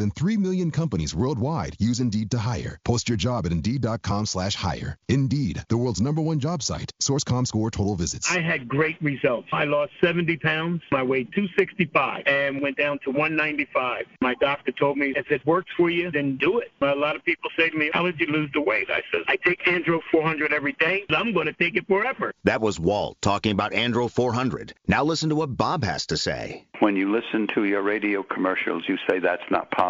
than 0.00 0.10
3 0.10 0.36
million 0.38 0.70
companies 0.70 1.14
worldwide 1.14 1.76
use 1.78 2.00
Indeed 2.00 2.30
to 2.32 2.38
hire. 2.38 2.78
Post 2.84 3.08
your 3.08 3.18
job 3.18 3.46
at 3.46 3.52
Indeed.com 3.52 4.26
slash 4.26 4.56
hire. 4.56 4.96
Indeed, 5.08 5.62
the 5.68 5.76
world's 5.76 6.00
number 6.00 6.20
one 6.20 6.40
job 6.40 6.62
site. 6.62 6.90
Source.com 6.98 7.46
score 7.46 7.70
total 7.70 7.94
visits. 7.94 8.30
I 8.30 8.40
had 8.40 8.66
great 8.68 9.00
results. 9.00 9.48
I 9.52 9.64
lost 9.64 9.92
70 10.02 10.36
pounds. 10.38 10.82
I 10.92 11.02
weighed 11.02 11.32
265 11.34 12.24
and 12.26 12.60
went 12.60 12.76
down 12.76 12.98
to 13.04 13.10
195. 13.10 14.06
My 14.20 14.34
doctor 14.40 14.72
told 14.72 14.96
me, 14.98 15.12
if 15.16 15.30
it 15.30 15.44
works 15.46 15.70
for 15.76 15.90
you, 15.90 16.10
then 16.10 16.36
do 16.36 16.58
it. 16.58 16.72
But 16.80 16.96
a 16.96 17.00
lot 17.00 17.16
of 17.16 17.24
people 17.24 17.50
say 17.56 17.70
to 17.70 17.76
me, 17.76 17.90
how 17.92 18.04
did 18.06 18.18
you 18.18 18.26
lose 18.26 18.50
the 18.52 18.60
weight? 18.60 18.90
I 18.90 19.02
said, 19.12 19.22
I 19.28 19.36
take 19.36 19.64
Andro 19.64 20.00
400 20.10 20.52
every 20.52 20.72
day. 20.72 21.04
I'm 21.10 21.32
going 21.32 21.46
to 21.46 21.52
take 21.52 21.76
it 21.76 21.86
forever. 21.86 22.32
That 22.44 22.60
was 22.60 22.80
Walt 22.80 23.18
talking 23.20 23.52
about 23.52 23.72
Andro 23.72 24.10
400. 24.10 24.74
Now 24.88 25.04
listen 25.04 25.28
to 25.28 25.36
what 25.36 25.56
Bob 25.56 25.84
has 25.84 26.06
to 26.06 26.16
say. 26.16 26.66
When 26.80 26.96
you 26.96 27.12
listen 27.12 27.46
to 27.54 27.64
your 27.64 27.82
radio 27.82 28.22
commercials, 28.22 28.84
you 28.88 28.96
say 29.08 29.18
that's 29.18 29.42
not 29.50 29.70
possible, 29.70 29.89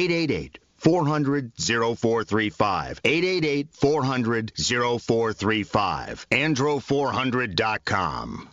888 0.01 0.57
400 0.77 1.51
0435. 1.55 3.01
888 3.03 3.69
400 3.71 4.51
0435. 4.55 6.27
Andro400.com. 6.31 8.49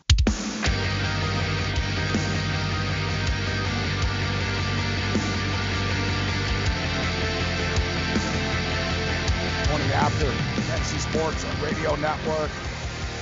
Morning 9.69 9.93
after 9.93 10.27
Fantasy 10.27 10.99
Sports 10.99 11.47
Radio 11.63 11.97
Network, 11.97 12.51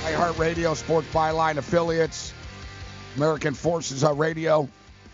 iHeartRadio, 0.03 0.75
Sports 0.75 1.07
Byline 1.13 1.55
affiliates, 1.55 2.33
American 3.15 3.53
Forces 3.53 4.03
uh, 4.03 4.13
Radio. 4.13 4.67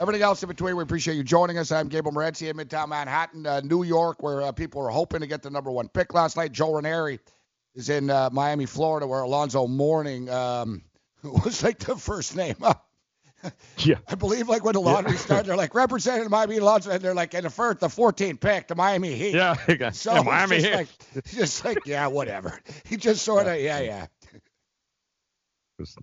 Everything 0.04 0.22
else 0.22 0.44
in 0.44 0.50
between, 0.50 0.76
we 0.76 0.84
appreciate 0.84 1.16
you 1.16 1.24
joining 1.24 1.58
us. 1.58 1.72
I'm 1.72 1.88
Gabriel 1.88 2.14
Morency 2.14 2.50
in 2.50 2.58
Midtown 2.58 2.90
Manhattan, 2.90 3.48
uh, 3.48 3.62
New 3.62 3.84
York, 3.84 4.22
where 4.22 4.42
uh, 4.42 4.52
people 4.52 4.82
were 4.82 4.90
hoping 4.90 5.22
to 5.22 5.28
get 5.28 5.42
the 5.44 5.50
number 5.50 5.72
one 5.72 5.88
pick 5.88 6.14
last 6.14 6.36
night. 6.36 6.52
Joe 6.52 6.74
Ranieri 6.74 7.22
is 7.74 7.88
in 7.88 8.10
uh, 8.10 8.30
Miami, 8.30 8.66
Florida, 8.66 9.08
where 9.08 9.22
Alonzo 9.22 9.66
Mourning 9.66 10.30
um, 10.30 10.82
was 11.24 11.64
like 11.64 11.80
the 11.80 11.96
first 11.96 12.36
name 12.36 12.58
up. 12.64 12.86
yeah. 13.78 13.96
I 14.06 14.16
believe 14.16 14.50
like 14.50 14.66
when 14.66 14.74
the 14.74 14.82
lottery 14.82 15.14
Yeah. 15.14 15.18
started, 15.20 15.46
they're 15.48 15.56
like 15.56 15.74
representing 15.74 16.30
Miami 16.30 16.58
Alonzo, 16.58 16.92
and 16.92 17.02
they're 17.02 17.14
like 17.16 17.34
in 17.34 17.46
the 17.46 17.50
first, 17.50 17.80
the 17.80 17.88
14th 17.88 18.42
pick, 18.42 18.68
the 18.68 18.76
Miami 18.76 19.14
Heat. 19.16 19.36
Yeah, 19.36 19.56
got- 19.80 19.96
So 19.96 20.16
yeah, 20.16 20.22
Miami 20.22 20.58
just 20.58 20.66
Heat. 20.68 20.76
like, 20.76 21.26
just 21.28 21.64
like 21.64 21.86
yeah, 21.86 22.08
whatever. 22.08 22.60
He 22.84 22.98
just 22.98 23.22
sort 23.24 23.48
of 23.48 23.58
yeah, 23.58 23.80
yeah. 23.80 24.08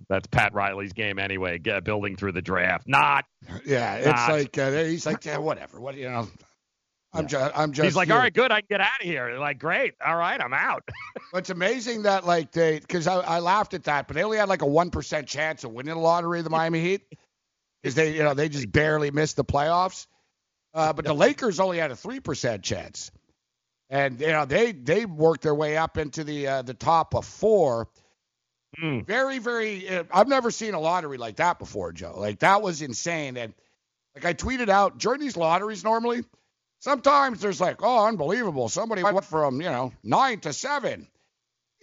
That's 0.08 0.26
Pat 0.28 0.54
Riley's 0.54 0.92
game 0.92 1.18
anyway, 1.18 1.58
get, 1.58 1.84
building 1.84 2.16
through 2.16 2.32
the 2.32 2.42
draft. 2.42 2.86
Not. 2.88 3.24
Yeah, 3.64 3.96
it's 3.96 4.06
not. 4.06 4.30
like 4.30 4.58
uh, 4.58 4.70
he's 4.84 5.06
like 5.06 5.24
yeah, 5.24 5.38
whatever. 5.38 5.80
What 5.80 5.96
you 5.96 6.08
know? 6.08 6.28
I'm 7.12 7.26
just 7.26 7.58
I'm 7.58 7.72
just. 7.72 7.84
He's 7.84 7.96
like, 7.96 8.08
here. 8.08 8.16
all 8.16 8.22
right, 8.22 8.32
good, 8.32 8.52
I 8.52 8.60
can 8.60 8.66
get 8.70 8.80
out 8.80 9.00
of 9.00 9.06
here. 9.06 9.26
They're 9.26 9.40
like, 9.40 9.58
great, 9.58 9.94
all 10.04 10.16
right, 10.16 10.40
I'm 10.40 10.54
out. 10.54 10.88
But 11.32 11.38
it's 11.38 11.50
amazing 11.50 12.02
that 12.02 12.26
like 12.26 12.50
they 12.50 12.80
because 12.80 13.06
I, 13.06 13.14
I 13.14 13.38
laughed 13.38 13.72
at 13.74 13.84
that, 13.84 14.08
but 14.08 14.16
they 14.16 14.24
only 14.24 14.38
had 14.38 14.48
like 14.48 14.62
a 14.62 14.66
one 14.66 14.90
percent 14.90 15.28
chance 15.28 15.62
of 15.62 15.70
winning 15.70 15.94
the 15.94 16.00
lottery, 16.00 16.42
the 16.42 16.50
Miami 16.50 16.80
Heat, 16.80 17.02
because 17.80 17.94
they 17.94 18.16
you 18.16 18.24
know 18.24 18.34
they 18.34 18.48
just 18.48 18.70
barely 18.72 19.12
missed 19.12 19.36
the 19.36 19.44
playoffs. 19.44 20.08
Uh, 20.74 20.92
but 20.92 21.04
the 21.04 21.14
Lakers 21.14 21.60
only 21.60 21.78
had 21.78 21.92
a 21.92 21.96
three 21.96 22.18
percent 22.18 22.64
chance, 22.64 23.12
and 23.90 24.20
you 24.20 24.26
know 24.26 24.44
they 24.44 24.72
they 24.72 25.04
worked 25.04 25.42
their 25.42 25.54
way 25.54 25.76
up 25.76 25.98
into 25.98 26.24
the 26.24 26.48
uh, 26.48 26.62
the 26.62 26.74
top 26.74 27.14
of 27.14 27.24
four. 27.24 27.86
Very 28.78 29.38
very. 29.38 29.88
Uh, 29.88 30.04
I've 30.12 30.28
never 30.28 30.50
seen 30.50 30.74
a 30.74 30.80
lottery 30.80 31.18
like 31.18 31.36
that 31.36 31.58
before, 31.58 31.92
Joe. 31.92 32.14
Like 32.16 32.40
that 32.40 32.62
was 32.62 32.82
insane. 32.82 33.36
And 33.36 33.52
like 34.14 34.24
I 34.24 34.34
tweeted 34.34 34.68
out 34.68 34.98
during 34.98 35.20
these 35.20 35.36
lotteries 35.36 35.84
normally, 35.84 36.24
sometimes 36.78 37.40
there's 37.40 37.60
like, 37.60 37.82
oh, 37.82 38.06
unbelievable. 38.06 38.68
Somebody 38.68 39.02
went 39.02 39.24
from 39.24 39.60
you 39.60 39.68
know 39.68 39.92
nine 40.02 40.40
to 40.40 40.52
seven. 40.52 41.08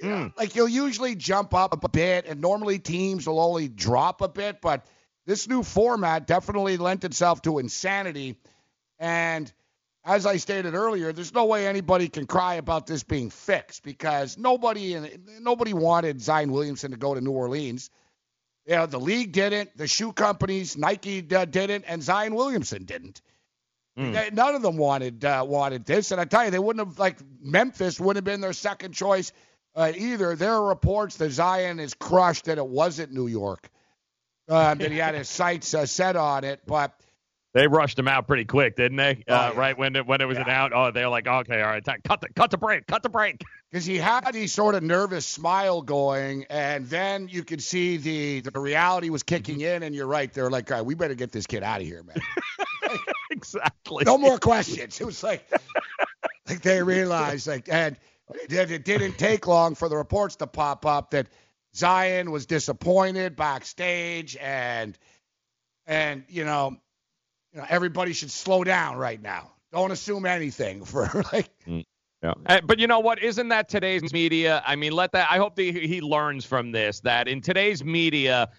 Know, 0.01 0.31
Like 0.37 0.55
you'll 0.55 0.69
usually 0.69 1.15
jump 1.15 1.53
up 1.53 1.83
a 1.83 1.89
bit, 1.89 2.25
and 2.27 2.41
normally 2.41 2.79
teams 2.79 3.27
will 3.27 3.39
only 3.39 3.67
drop 3.67 4.21
a 4.21 4.27
bit, 4.27 4.61
but 4.61 4.85
this 5.25 5.47
new 5.47 5.63
format 5.63 6.27
definitely 6.27 6.77
lent 6.77 7.03
itself 7.03 7.41
to 7.43 7.59
insanity. 7.59 8.37
And 8.99 9.51
as 10.07 10.25
I 10.25 10.37
stated 10.37 10.73
earlier, 10.73 11.11
there's 11.11 11.33
no 11.33 11.45
way 11.45 11.67
anybody 11.67 12.07
can 12.07 12.25
cry 12.25 12.55
about 12.55 12.87
this 12.87 13.03
being 13.03 13.29
fixed 13.29 13.83
because 13.83 14.37
nobody 14.37 14.97
nobody 15.41 15.73
wanted 15.73 16.21
Zion 16.21 16.51
Williamson 16.51 16.91
to 16.91 16.97
go 16.97 17.13
to 17.13 17.19
New 17.21 17.31
Orleans. 17.31 17.89
You 18.65 18.75
know, 18.75 18.85
the 18.85 18.99
league 18.99 19.33
didn't, 19.33 19.75
the 19.77 19.87
shoe 19.87 20.13
companies, 20.13 20.77
Nike 20.77 21.25
uh, 21.35 21.45
didn't, 21.45 21.83
and 21.87 22.01
Zion 22.01 22.35
Williamson 22.35 22.85
didn't. 22.85 23.21
They- 24.13 24.29
None 24.31 24.55
of 24.55 24.61
them 24.61 24.77
wanted 24.77 25.25
uh, 25.25 25.43
wanted 25.47 25.85
this, 25.85 26.11
and 26.11 26.21
I 26.21 26.25
tell 26.25 26.45
you, 26.45 26.51
they 26.51 26.59
wouldn't 26.59 26.87
have 26.87 26.97
like 26.97 27.17
Memphis 27.41 27.99
wouldn't 27.99 28.17
have 28.17 28.23
been 28.33 28.41
their 28.41 28.53
second 28.53 28.93
choice 28.93 29.33
uh, 29.75 29.91
either. 29.95 30.35
There 30.35 30.53
are 30.53 30.65
reports 30.67 31.17
that 31.17 31.31
Zion 31.31 31.79
is 31.81 31.93
crushed 31.93 32.45
that 32.45 32.57
it 32.57 32.67
wasn't 32.67 33.11
New 33.11 33.27
York, 33.27 33.69
uh, 34.47 34.73
that 34.75 34.91
he 34.91 34.97
had 34.99 35.15
his 35.15 35.27
sights 35.27 35.73
uh, 35.73 35.85
set 35.85 36.15
on 36.15 36.45
it, 36.45 36.61
but. 36.65 36.93
They 37.57 37.65
rushed 37.67 37.97
him 37.97 38.07
out 38.07 38.27
pretty 38.27 38.45
quick, 38.45 38.75
didn't 38.75 38.97
they? 38.97 39.23
Oh, 39.27 39.33
uh, 39.33 39.51
yeah. 39.51 39.59
Right 39.59 39.75
when 39.75 39.95
it, 39.95 40.05
when 40.05 40.21
it 40.21 40.25
was 40.25 40.37
announced, 40.37 40.75
oh, 40.75 40.91
they 40.91 41.01
were 41.01 41.09
like, 41.09 41.25
okay, 41.25 41.59
all 41.59 41.69
right, 41.69 41.83
time- 41.83 42.01
cut 42.03 42.21
the 42.21 42.29
cut 42.35 42.51
the 42.51 42.57
break, 42.59 42.85
cut 42.85 43.01
the 43.01 43.09
break. 43.09 43.43
because 43.71 43.83
he 43.83 43.97
had 43.97 44.31
these 44.31 44.53
sort 44.53 44.75
of 44.75 44.83
nervous 44.83 45.25
smile 45.25 45.81
going, 45.81 46.45
and 46.51 46.87
then 46.87 47.27
you 47.27 47.43
could 47.43 47.63
see 47.63 47.97
the 47.97 48.41
the 48.41 48.59
reality 48.59 49.09
was 49.09 49.23
kicking 49.23 49.61
in, 49.61 49.81
and 49.81 49.95
you're 49.95 50.05
right. 50.05 50.31
They're 50.31 50.51
like, 50.51 50.69
all 50.69 50.77
right, 50.77 50.85
we 50.85 50.93
better 50.93 51.15
get 51.15 51.31
this 51.31 51.47
kid 51.47 51.63
out 51.63 51.81
of 51.81 51.87
here, 51.87 52.03
man. 52.03 52.17
exactly. 53.31 54.03
No 54.05 54.19
more 54.19 54.37
questions. 54.37 55.01
It 55.01 55.05
was 55.05 55.23
like, 55.23 55.43
like 56.47 56.61
they 56.61 56.83
realized, 56.83 57.47
like, 57.47 57.67
and 57.71 57.97
it 58.35 58.85
didn't 58.85 59.17
take 59.17 59.47
long 59.47 59.73
for 59.73 59.89
the 59.89 59.97
reports 59.97 60.35
to 60.35 60.45
pop 60.45 60.85
up 60.85 61.09
that 61.09 61.25
Zion 61.75 62.29
was 62.29 62.45
disappointed 62.45 63.35
backstage, 63.35 64.37
and 64.39 64.95
and 65.87 66.23
you 66.29 66.45
know, 66.45 66.77
you 67.53 67.59
know, 67.59 67.65
everybody 67.69 68.13
should 68.13 68.31
slow 68.31 68.63
down 68.63 68.97
right 68.97 69.21
now. 69.21 69.51
Don't 69.71 69.91
assume 69.91 70.25
anything 70.25 70.83
for 70.85 71.03
like. 71.33 71.49
Mm, 71.67 71.83
yeah. 72.23 72.33
Uh, 72.45 72.61
but 72.63 72.79
you 72.79 72.87
know 72.87 72.99
what? 72.99 73.21
Isn't 73.21 73.49
that 73.49 73.69
today's 73.69 74.11
media? 74.13 74.63
I 74.65 74.75
mean, 74.75 74.91
let 74.93 75.11
that. 75.11 75.27
I 75.29 75.37
hope 75.37 75.55
that 75.55 75.63
he 75.63 75.87
he 75.87 76.01
learns 76.01 76.45
from 76.45 76.71
this 76.71 76.99
that 77.01 77.27
in 77.27 77.41
today's 77.41 77.83
media, 77.83 78.49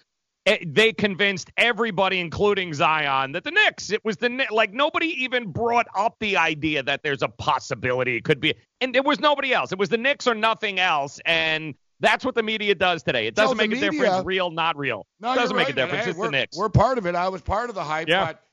eh, 0.45 0.57
they 0.65 0.93
convinced 0.93 1.49
everybody, 1.57 2.19
including 2.19 2.73
Zion, 2.73 3.31
that 3.33 3.43
the 3.43 3.51
Knicks. 3.51 3.91
It 3.91 4.03
was 4.05 4.17
the 4.17 4.29
Knicks. 4.29 4.51
Like 4.51 4.71
nobody 4.73 5.07
even 5.23 5.51
brought 5.51 5.87
up 5.95 6.15
the 6.19 6.37
idea 6.37 6.83
that 6.83 7.01
there's 7.03 7.21
a 7.23 7.27
possibility 7.27 8.15
it 8.15 8.23
could 8.23 8.39
be, 8.39 8.53
and 8.81 8.93
there 8.95 9.03
was 9.03 9.19
nobody 9.19 9.53
else. 9.53 9.71
It 9.71 9.79
was 9.79 9.89
the 9.89 9.97
Knicks 9.97 10.25
or 10.27 10.35
nothing 10.35 10.79
else, 10.79 11.19
and 11.25 11.73
that's 11.99 12.23
what 12.23 12.35
the 12.35 12.43
media 12.43 12.75
does 12.75 13.03
today. 13.03 13.27
It 13.27 13.35
doesn't 13.35 13.57
So 13.57 13.61
the 13.61 13.67
make 13.67 13.77
a 13.77 13.81
media- 13.81 13.91
difference, 14.03 14.25
real, 14.25 14.51
not 14.51 14.77
real. 14.77 15.05
No, 15.19 15.35
doesn't 15.35 15.49
you're 15.49 15.57
make 15.57 15.67
right, 15.67 15.73
a 15.73 15.75
difference. 15.75 16.05
man. 16.05 16.09
It's 16.11 16.17
we're, 16.19 16.25
the 16.27 16.31
Knicks. 16.31 16.57
We're 16.57 16.69
part 16.69 16.97
of 16.97 17.05
it. 17.07 17.15
I 17.15 17.27
was 17.27 17.41
part 17.41 17.67
of 17.69 17.75
the 17.75 17.83
hype, 17.83 18.07
Yeah. 18.07 18.25
but 18.27 18.43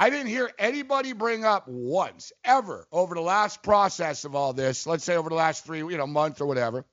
I 0.00 0.08
didn't 0.08 0.28
hear 0.28 0.50
anybody 0.58 1.12
bring 1.12 1.44
up 1.44 1.68
once, 1.68 2.32
ever, 2.42 2.86
over 2.90 3.14
the 3.14 3.20
last 3.20 3.62
process 3.62 4.24
of 4.24 4.34
all 4.34 4.54
this, 4.54 4.86
let's 4.86 5.04
say 5.04 5.14
over 5.14 5.28
the 5.28 5.34
last 5.34 5.66
three, 5.66 5.80
you 5.80 5.98
know, 5.98 6.06
month 6.06 6.40
or 6.40 6.46
whatever. 6.46 6.86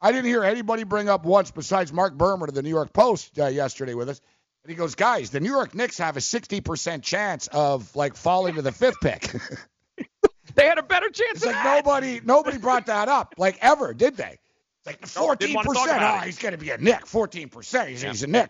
I 0.00 0.12
didn't 0.12 0.24
hear 0.24 0.42
anybody 0.42 0.84
bring 0.84 1.10
up 1.10 1.26
once 1.26 1.50
besides 1.50 1.92
Mark 1.92 2.14
Berman 2.16 2.48
of 2.48 2.54
the 2.54 2.62
New 2.62 2.70
York 2.70 2.94
Post 2.94 3.38
uh, 3.38 3.48
yesterday 3.48 3.92
with 3.92 4.08
us. 4.08 4.22
And 4.64 4.70
he 4.70 4.76
goes, 4.76 4.94
guys, 4.94 5.28
the 5.28 5.40
New 5.40 5.50
York 5.50 5.74
Knicks 5.74 5.98
have 5.98 6.16
a 6.16 6.20
60% 6.20 7.02
chance 7.02 7.48
of 7.48 7.94
like 7.94 8.16
falling 8.16 8.54
to 8.54 8.62
the 8.62 8.72
fifth 8.72 9.00
pick. 9.02 9.30
they 10.54 10.64
had 10.66 10.78
a 10.78 10.82
better 10.82 11.10
chance. 11.10 11.42
It's 11.42 11.46
like 11.46 11.62
nobody, 11.62 12.22
nobody 12.24 12.56
brought 12.56 12.86
that 12.86 13.08
up, 13.08 13.34
like 13.36 13.58
ever, 13.60 13.92
did 13.92 14.16
they? 14.16 14.38
It's 14.86 14.86
like 14.86 15.02
14%. 15.02 15.54
wanna 15.54 15.74
talk 15.74 15.86
about 15.88 16.22
Oh, 16.22 16.24
he's 16.24 16.38
going 16.38 16.52
to 16.52 16.58
be 16.58 16.70
a 16.70 16.78
Knick. 16.78 17.04
14%. 17.04 17.88
He's, 17.88 18.02
Yeah. 18.02 18.08
he's 18.08 18.22
a 18.22 18.26
Knick. 18.26 18.48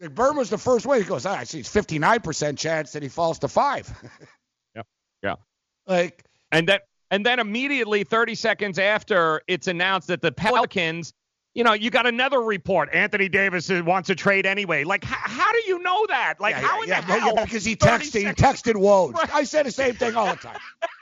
Like 0.00 0.14
Berman 0.14 0.38
was 0.38 0.50
the 0.50 0.58
first 0.58 0.86
one. 0.86 0.98
He 0.98 1.04
goes, 1.04 1.26
ah, 1.26 1.36
I 1.36 1.44
see 1.44 1.60
it's 1.60 1.72
59% 1.72 2.56
chance 2.56 2.92
that 2.92 3.02
he 3.02 3.08
falls 3.08 3.38
to 3.40 3.48
five. 3.48 3.90
Yeah. 4.74 4.82
Yeah. 5.22 5.34
like, 5.86 6.24
And 6.52 6.68
then 6.68 6.78
and 7.10 7.26
then 7.26 7.40
immediately 7.40 8.04
30 8.04 8.36
seconds 8.36 8.78
after 8.78 9.42
it's 9.48 9.66
announced 9.66 10.08
that 10.08 10.22
the 10.22 10.30
Pelicans, 10.30 11.12
you 11.54 11.64
know, 11.64 11.72
you 11.72 11.90
got 11.90 12.06
another 12.06 12.40
report. 12.40 12.88
Anthony 12.92 13.28
Davis 13.28 13.68
wants 13.68 14.06
to 14.06 14.14
trade 14.14 14.46
anyway. 14.46 14.84
Like, 14.84 15.02
how, 15.02 15.16
how 15.28 15.52
do 15.52 15.58
you 15.66 15.80
know 15.80 16.06
that? 16.06 16.34
Like, 16.38 16.54
yeah, 16.54 16.60
how 16.60 16.76
yeah, 16.76 16.82
in 16.82 16.88
yeah, 16.88 17.00
the 17.00 17.12
yeah, 17.12 17.18
hell? 17.18 17.44
because 17.44 17.64
he 17.64 17.74
30 17.74 18.04
texted, 18.04 18.20
he 18.20 18.26
texted 18.26 18.74
Woj. 18.74 19.14
I 19.34 19.42
say 19.42 19.64
the 19.64 19.72
same 19.72 19.94
thing 19.96 20.14
all 20.14 20.26
the 20.26 20.36
time. 20.36 20.58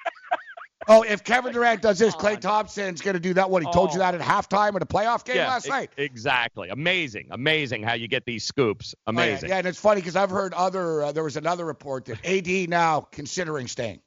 oh, 0.89 1.03
if 1.03 1.23
Kevin 1.25 1.53
Durant 1.53 1.83
does 1.83 1.99
this, 1.99 2.15
Klay 2.17 2.41
Thompson's 2.41 3.01
going 3.01 3.15
to 3.15 3.21
do 3.21 3.35
that. 3.35 3.49
What 3.51 3.63
he 3.63 3.71
told 3.73 3.91
you 3.93 3.97
Oh. 3.97 4.01
that 4.01 4.15
at 4.15 4.21
halftime 4.21 4.71
of 4.75 4.83
a 4.83 4.87
playoff 4.87 5.25
game 5.25 5.37
yeah, 5.37 5.49
last 5.49 5.67
e- 5.67 5.71
night. 5.71 5.91
Exactly. 5.97 6.69
Amazing. 6.71 7.29
Amazing 7.31 7.83
how 7.83 7.95
you 7.95 8.09
get 8.09 8.25
these 8.25 8.45
scoops. 8.45 8.95
Oh, 9.07 9.13
yeah, 9.13 9.23
Amazing. 9.23 9.49
yeah, 9.51 9.59
and 9.59 9.67
it's 9.67 9.79
funny 9.79 10.01
because 10.01 10.17
I've 10.17 10.31
heard 10.31 10.55
other. 10.55 11.05
Uh, 11.05 11.13
there 11.13 11.25
was 11.25 11.37
another 11.37 11.65
report 11.65 12.07
that 12.07 12.25
AD 12.25 12.69
now 12.69 13.01
considering 13.13 13.69
staying. 13.69 14.01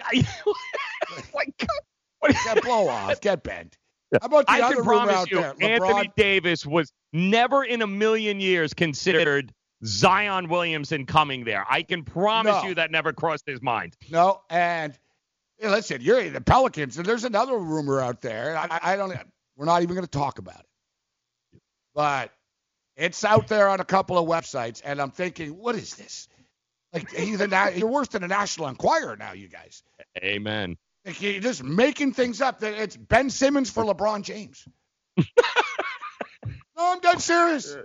like, 1.34 1.56
get 1.58 2.62
blow 2.62 2.88
off, 2.88 3.20
get 3.20 3.42
bent. 3.42 3.76
How 4.20 4.26
about 4.26 4.46
the 4.46 4.52
I 4.52 4.60
other 4.60 4.76
can 4.76 4.84
promise 4.84 5.14
out 5.14 5.30
you, 5.30 5.38
there? 5.40 5.54
Anthony 5.60 6.08
LeBron, 6.08 6.14
Davis 6.16 6.64
was 6.66 6.92
never 7.12 7.64
in 7.64 7.82
a 7.82 7.86
million 7.86 8.38
years 8.40 8.72
considered 8.74 9.52
Zion 9.84 10.48
Williamson 10.48 11.04
coming 11.06 11.44
there. 11.44 11.64
I 11.68 11.82
can 11.82 12.04
promise 12.04 12.62
No. 12.62 12.68
you 12.68 12.74
that 12.76 12.90
never 12.90 13.12
crossed 13.12 13.44
his 13.46 13.60
mind. 13.60 13.96
no, 14.10 14.42
and 14.50 14.96
yeah, 15.58 15.70
listen, 15.70 16.00
you're 16.00 16.30
the 16.30 16.40
Pelicans, 16.40 16.96
and 16.96 17.06
there's 17.06 17.24
another 17.24 17.56
rumor 17.56 18.00
out 18.00 18.20
there. 18.20 18.56
I, 18.56 18.80
I 18.82 18.96
don't. 18.96 19.16
We're 19.56 19.66
not 19.66 19.82
even 19.82 19.94
going 19.94 20.06
to 20.06 20.10
talk 20.10 20.38
about 20.38 20.60
it, 20.60 21.60
but 21.94 22.32
it's 22.96 23.24
out 23.24 23.48
there 23.48 23.68
on 23.68 23.80
a 23.80 23.84
couple 23.84 24.18
of 24.18 24.26
websites, 24.26 24.82
and 24.84 25.00
I'm 25.00 25.10
thinking, 25.10 25.56
what 25.56 25.74
is 25.74 25.94
this? 25.94 26.28
Like 26.92 27.12
you're, 27.18 27.48
na- 27.48 27.68
you're 27.68 27.90
worse 27.90 28.08
than 28.08 28.22
a 28.22 28.28
National 28.28 28.68
Enquirer 28.68 29.16
now, 29.16 29.32
you 29.32 29.48
guys. 29.48 29.82
Amen. 30.22 30.76
Like, 31.04 31.20
you're 31.20 31.40
just 31.40 31.62
making 31.62 32.12
things 32.12 32.40
up. 32.40 32.60
That 32.60 32.74
It's 32.74 32.96
Ben 32.96 33.30
Simmons 33.30 33.68
for 33.68 33.84
LeBron 33.84 34.22
James. 34.22 34.66
no, 35.18 35.24
I'm 36.78 37.00
dead 37.00 37.20
serious. 37.20 37.74
Uh, 37.74 37.82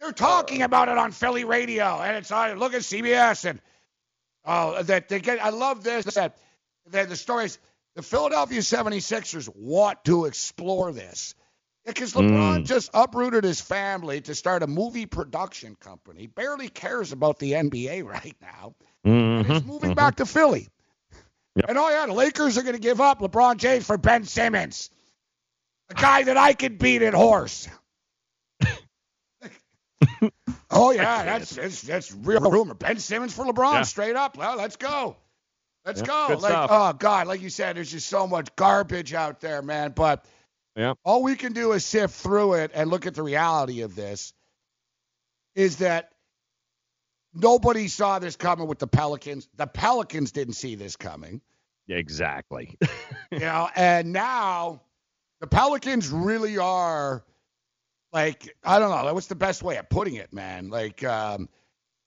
They're 0.00 0.12
talking 0.12 0.62
uh, 0.62 0.66
about 0.66 0.88
it 0.88 0.98
on 0.98 1.12
Philly 1.12 1.44
radio, 1.44 2.00
and 2.00 2.16
it's 2.16 2.30
on. 2.32 2.58
Look 2.58 2.74
at 2.74 2.82
CBS, 2.82 3.48
and 3.48 3.60
oh, 4.44 4.82
that 4.82 5.08
they 5.08 5.20
get. 5.20 5.42
I 5.42 5.50
love 5.50 5.84
this. 5.84 6.04
That, 6.14 6.36
the 6.90 7.16
stories. 7.16 7.58
The 7.96 8.02
Philadelphia 8.02 8.60
76ers 8.60 9.48
want 9.56 10.04
to 10.04 10.26
explore 10.26 10.92
this 10.92 11.34
because 11.84 12.12
LeBron 12.14 12.60
Mm. 12.60 12.66
just 12.66 12.90
uprooted 12.94 13.42
his 13.44 13.60
family 13.60 14.20
to 14.20 14.34
start 14.34 14.62
a 14.62 14.66
movie 14.68 15.06
production 15.06 15.74
company. 15.74 16.26
Barely 16.28 16.68
cares 16.68 17.12
about 17.12 17.38
the 17.38 17.52
NBA 17.54 18.02
right 18.08 18.36
now. 18.40 18.74
Mm-hmm. 19.06 19.52
He's 19.52 19.64
moving 19.64 19.94
back 19.94 20.16
to 20.16 20.26
Philly. 20.26 20.68
And 21.66 21.76
oh 21.76 21.88
yeah, 21.88 22.06
the 22.06 22.12
Lakers 22.12 22.56
are 22.56 22.62
going 22.62 22.76
to 22.76 22.80
give 22.80 23.00
up 23.00 23.18
LeBron 23.20 23.56
James 23.56 23.84
for 23.84 23.98
Ben 23.98 24.24
Simmons, 24.24 24.90
a 25.90 25.94
guy 25.94 26.22
that 26.22 26.36
I 26.36 26.52
could 26.52 26.78
beat 26.78 27.02
at 27.02 27.14
horse. 27.14 27.66
oh 30.70 30.90
yeah, 30.92 31.24
that's 31.24 31.50
that's, 31.50 31.82
that's 31.82 32.12
real 32.12 32.48
rumor. 32.50 32.74
Ben 32.74 32.98
Simmons 32.98 33.34
for 33.34 33.44
LeBron, 33.44 33.72
Yeah. 33.72 33.82
straight 33.82 34.14
up. 34.16 34.36
Well, 34.36 34.56
let's 34.56 34.76
go. 34.76 35.16
Let's 35.88 36.02
Yeah, 36.02 36.06
go. 36.06 36.26
good 36.28 36.42
Like, 36.42 36.52
stuff. 36.52 36.70
oh 36.70 36.92
God, 36.92 37.26
like 37.28 37.40
you 37.40 37.48
said, 37.48 37.76
there's 37.76 37.90
just 37.90 38.08
so 38.10 38.26
much 38.26 38.54
garbage 38.56 39.14
out 39.14 39.40
there, 39.40 39.62
man. 39.62 39.92
But 39.92 40.22
Yeah. 40.76 40.92
all 41.02 41.22
we 41.22 41.34
can 41.34 41.54
do 41.54 41.72
is 41.72 41.82
sift 41.82 42.14
through 42.14 42.54
it 42.54 42.72
and 42.74 42.90
look 42.90 43.06
at 43.06 43.14
the 43.14 43.22
reality 43.22 43.80
of 43.80 43.94
this. 43.94 44.34
Is 45.54 45.78
that 45.78 46.10
nobody 47.32 47.88
saw 47.88 48.18
this 48.18 48.36
coming 48.36 48.68
with 48.68 48.78
the 48.78 48.86
Pelicans. 48.86 49.48
The 49.56 49.66
Pelicans 49.66 50.30
didn't 50.30 50.54
see 50.54 50.74
this 50.74 50.94
coming. 50.94 51.40
Exactly. 51.88 52.76
you 53.32 53.38
know, 53.38 53.70
and 53.74 54.12
now 54.12 54.82
the 55.40 55.46
Pelicans 55.46 56.10
really 56.10 56.58
are 56.58 57.24
like 58.12 58.54
I 58.62 58.78
don't 58.78 58.90
know, 58.90 59.14
what's 59.14 59.28
the 59.28 59.34
best 59.34 59.62
way 59.62 59.78
of 59.78 59.88
putting 59.88 60.16
it, 60.16 60.34
man? 60.34 60.68
Like 60.68 61.02
um 61.02 61.48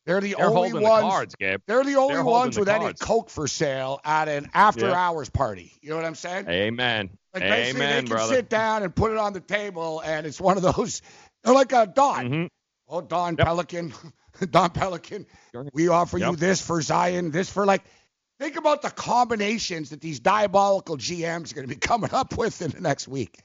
they're 0.06 0.22
the 0.22 0.36
They're 0.38 0.48
only 0.48 0.56
holding 0.70 0.74
the 0.76 0.82
ones 0.82 1.04
cards, 1.04 1.36
Gabe. 1.36 1.62
They're 1.68 1.84
the 1.84 1.96
only 1.96 2.16
They're 2.16 2.24
ones 2.24 2.56
the 2.56 2.62
with 2.62 2.70
any 2.70 2.94
coke 2.94 3.30
for 3.30 3.48
sale 3.48 4.00
at 4.04 4.28
an 4.28 4.50
after 4.54 4.88
Yeah. 4.88 4.94
hours 4.94 5.30
party. 5.30 5.74
You 5.82 5.92
know 5.92 5.98
what 5.98 6.06
I'm 6.06 6.16
saying? 6.16 6.48
Amen. 6.50 7.10
Like 7.34 7.44
basically 7.44 7.82
Amen, 7.84 7.96
they 7.96 8.08
can 8.08 8.10
brother. 8.10 8.34
sit 8.36 8.50
down 8.50 8.84
and 8.84 8.96
put 8.96 9.12
it 9.12 9.18
on 9.18 9.34
the 9.34 9.40
table 9.40 10.02
and 10.04 10.26
it's 10.26 10.42
one 10.42 10.58
of 10.58 10.64
those 10.64 11.02
they're 11.44 11.54
like 11.54 11.72
a 11.72 11.86
Don. 11.88 12.26
Mm-hmm. 12.26 12.46
Oh 12.90 13.02
Don 13.02 13.36
Pelican. 13.36 13.94
Don 14.50 14.70
Pelican. 14.72 15.28
We 15.74 15.90
offer 15.90 16.18
you 16.18 16.36
this 16.36 16.62
for 16.62 16.82
Zion, 16.82 17.32
this 17.32 17.50
for 17.50 17.66
like 17.66 17.84
think 18.40 18.56
about 18.56 18.82
the 18.82 18.90
combinations 18.90 19.92
that 19.92 20.02
these 20.02 20.20
diabolical 20.20 20.98
GMs 20.98 21.52
are 21.52 21.56
going 21.56 21.68
to 21.68 21.74
be 21.74 21.80
coming 21.80 22.12
up 22.12 22.38
with 22.38 22.62
in 22.62 22.72
the 22.72 22.82
next 22.82 23.08
week. 23.08 23.40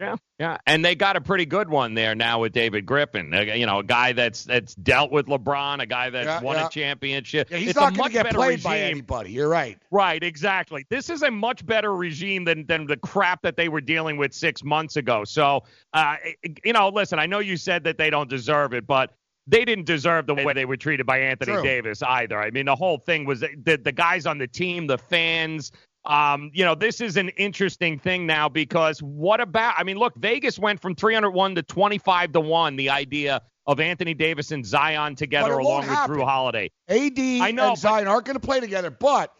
Yeah, 0.00 0.16
yeah, 0.38 0.56
and 0.66 0.82
they 0.82 0.94
got 0.94 1.16
a 1.16 1.20
pretty 1.20 1.44
good 1.44 1.68
one 1.68 1.92
there 1.92 2.14
now 2.14 2.40
with 2.40 2.52
David 2.52 2.86
Griffin. 2.86 3.34
Uh, 3.34 3.40
You 3.40 3.66
know, 3.66 3.80
a 3.80 3.84
guy 3.84 4.12
that's 4.14 4.44
that's 4.44 4.74
dealt 4.74 5.12
with 5.12 5.26
LeBron, 5.26 5.82
a 5.82 5.86
guy 5.86 6.08
that's 6.08 6.26
Yeah, 6.26 6.40
won 6.40 6.56
yeah. 6.56 6.66
a 6.66 6.70
championship. 6.70 7.50
Yeah, 7.50 7.58
he's 7.58 7.70
it's 7.70 7.78
not 7.78 7.92
a 7.92 7.96
going 7.96 7.98
much 7.98 8.06
to 8.06 8.12
get 8.14 8.24
better 8.24 8.38
played 8.38 8.48
regime. 8.50 8.62
by 8.70 8.78
anybody. 8.80 9.32
You're 9.32 9.48
right. 9.50 9.76
Right, 9.90 10.22
exactly. 10.22 10.86
This 10.88 11.10
is 11.10 11.22
a 11.22 11.30
much 11.30 11.66
better 11.66 11.94
regime 11.94 12.44
than 12.44 12.64
than 12.66 12.86
the 12.86 12.96
crap 12.96 13.42
that 13.42 13.56
they 13.58 13.68
were 13.68 13.82
dealing 13.82 14.16
with 14.16 14.32
six 14.32 14.64
months 14.64 14.96
ago. 14.96 15.24
So, 15.24 15.64
uh, 15.92 16.16
you 16.64 16.72
know, 16.72 16.88
listen, 16.88 17.18
I 17.18 17.26
know 17.26 17.40
you 17.40 17.58
said 17.58 17.84
that 17.84 17.98
they 17.98 18.08
don't 18.08 18.30
deserve 18.30 18.72
it, 18.72 18.86
but 18.86 19.12
they 19.46 19.64
didn't 19.66 19.84
deserve 19.86 20.26
the 20.26 20.34
way 20.34 20.52
they 20.54 20.64
were 20.64 20.76
treated 20.76 21.04
by 21.06 21.18
Anthony 21.18 21.52
True. 21.54 21.62
Davis 21.62 22.02
either. 22.02 22.40
I 22.40 22.50
mean, 22.50 22.66
the 22.66 22.76
whole 22.76 22.96
thing 22.98 23.26
was 23.26 23.40
the 23.40 23.78
the 23.82 23.92
guys 23.92 24.24
on 24.24 24.38
the 24.38 24.46
team, 24.48 24.86
the 24.86 24.96
fans. 24.98 25.72
Um, 26.04 26.50
you 26.54 26.64
know, 26.64 26.74
this 26.74 27.00
is 27.00 27.16
an 27.16 27.28
interesting 27.30 27.98
thing 27.98 28.26
now 28.26 28.48
because 28.48 29.02
what 29.02 29.40
about? 29.40 29.74
I 29.76 29.84
mean, 29.84 29.98
look, 29.98 30.16
Vegas 30.16 30.58
went 30.58 30.80
from 30.80 30.94
301 30.94 31.56
to 31.56 31.62
25 31.62 32.32
to 32.32 32.40
one. 32.40 32.76
The 32.76 32.90
idea 32.90 33.42
of 33.66 33.80
Anthony 33.80 34.14
Davis 34.14 34.50
and 34.50 34.64
Zion 34.64 35.14
together 35.14 35.52
along 35.52 35.82
with 35.82 35.90
happen. 35.90 36.16
Jrue 36.16 36.24
Holiday. 36.24 36.70
AD 36.88 37.18
I 37.18 37.50
know, 37.52 37.70
and 37.70 37.78
Zion 37.78 38.08
aren't 38.08 38.24
going 38.24 38.38
to 38.38 38.46
play 38.46 38.60
together, 38.60 38.90
but 38.90 39.32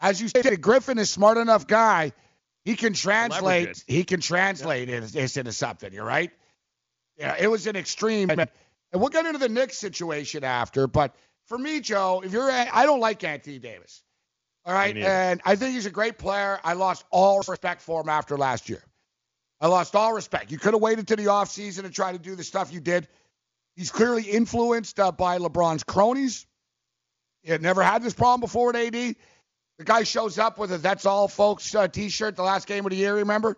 as 0.00 0.20
you 0.20 0.28
said, 0.28 0.60
Griffin 0.60 0.98
is 0.98 1.10
smart 1.10 1.36
enough 1.36 1.66
guy. 1.66 2.12
He 2.64 2.76
can 2.76 2.92
translate. 2.92 3.82
He 3.86 4.04
can 4.04 4.20
translate 4.20 4.88
it 4.88 5.02
this 5.02 5.36
into 5.36 5.52
something. 5.52 5.92
You're 5.92 6.04
right. 6.04 6.30
Yeah, 7.16 7.34
it 7.38 7.48
was 7.48 7.66
an 7.66 7.74
extreme, 7.74 8.30
and 8.30 8.48
we'll 8.92 9.08
get 9.08 9.26
into 9.26 9.38
the 9.38 9.48
Knicks 9.48 9.76
situation 9.76 10.44
after. 10.44 10.86
But 10.86 11.16
for 11.46 11.58
me, 11.58 11.80
Joe, 11.80 12.22
if 12.24 12.32
you're, 12.32 12.48
I 12.48 12.84
don't 12.84 13.00
like 13.00 13.24
Anthony 13.24 13.58
Davis. 13.58 14.04
All 14.68 14.74
right, 14.74 14.94
and 14.98 15.40
I 15.46 15.56
think 15.56 15.72
he's 15.72 15.86
a 15.86 15.90
great 15.90 16.18
player. 16.18 16.60
I 16.62 16.74
lost 16.74 17.02
all 17.10 17.40
respect 17.48 17.80
for 17.80 18.02
him 18.02 18.10
after 18.10 18.36
last 18.36 18.68
year. 18.68 18.82
I 19.62 19.66
lost 19.66 19.96
all 19.96 20.12
respect. 20.12 20.52
You 20.52 20.58
could 20.58 20.74
have 20.74 20.82
waited 20.82 21.08
to 21.08 21.16
the 21.16 21.24
offseason 21.24 21.86
and 21.86 21.94
tried 21.94 22.12
to 22.12 22.18
do 22.18 22.36
the 22.36 22.44
stuff 22.44 22.70
you 22.70 22.80
did. 22.80 23.08
He's 23.76 23.90
clearly 23.90 24.24
influenced 24.24 25.00
uh, 25.00 25.10
by 25.10 25.38
LeBron's 25.38 25.84
cronies. 25.84 26.46
He 27.42 27.50
had 27.50 27.62
never 27.62 27.82
had 27.82 28.02
this 28.02 28.12
problem 28.12 28.40
before 28.40 28.68
at 28.68 28.76
AD. 28.76 28.92
The 29.78 29.84
guy 29.84 30.02
shows 30.02 30.38
up 30.38 30.58
with 30.58 30.70
a 30.70 30.76
"That's 30.76 31.06
all, 31.06 31.28
folks" 31.28 31.74
uh, 31.74 31.88
T-shirt 31.88 32.36
the 32.36 32.42
last 32.42 32.66
game 32.66 32.84
of 32.84 32.90
the 32.90 32.96
year. 32.96 33.14
Remember? 33.14 33.56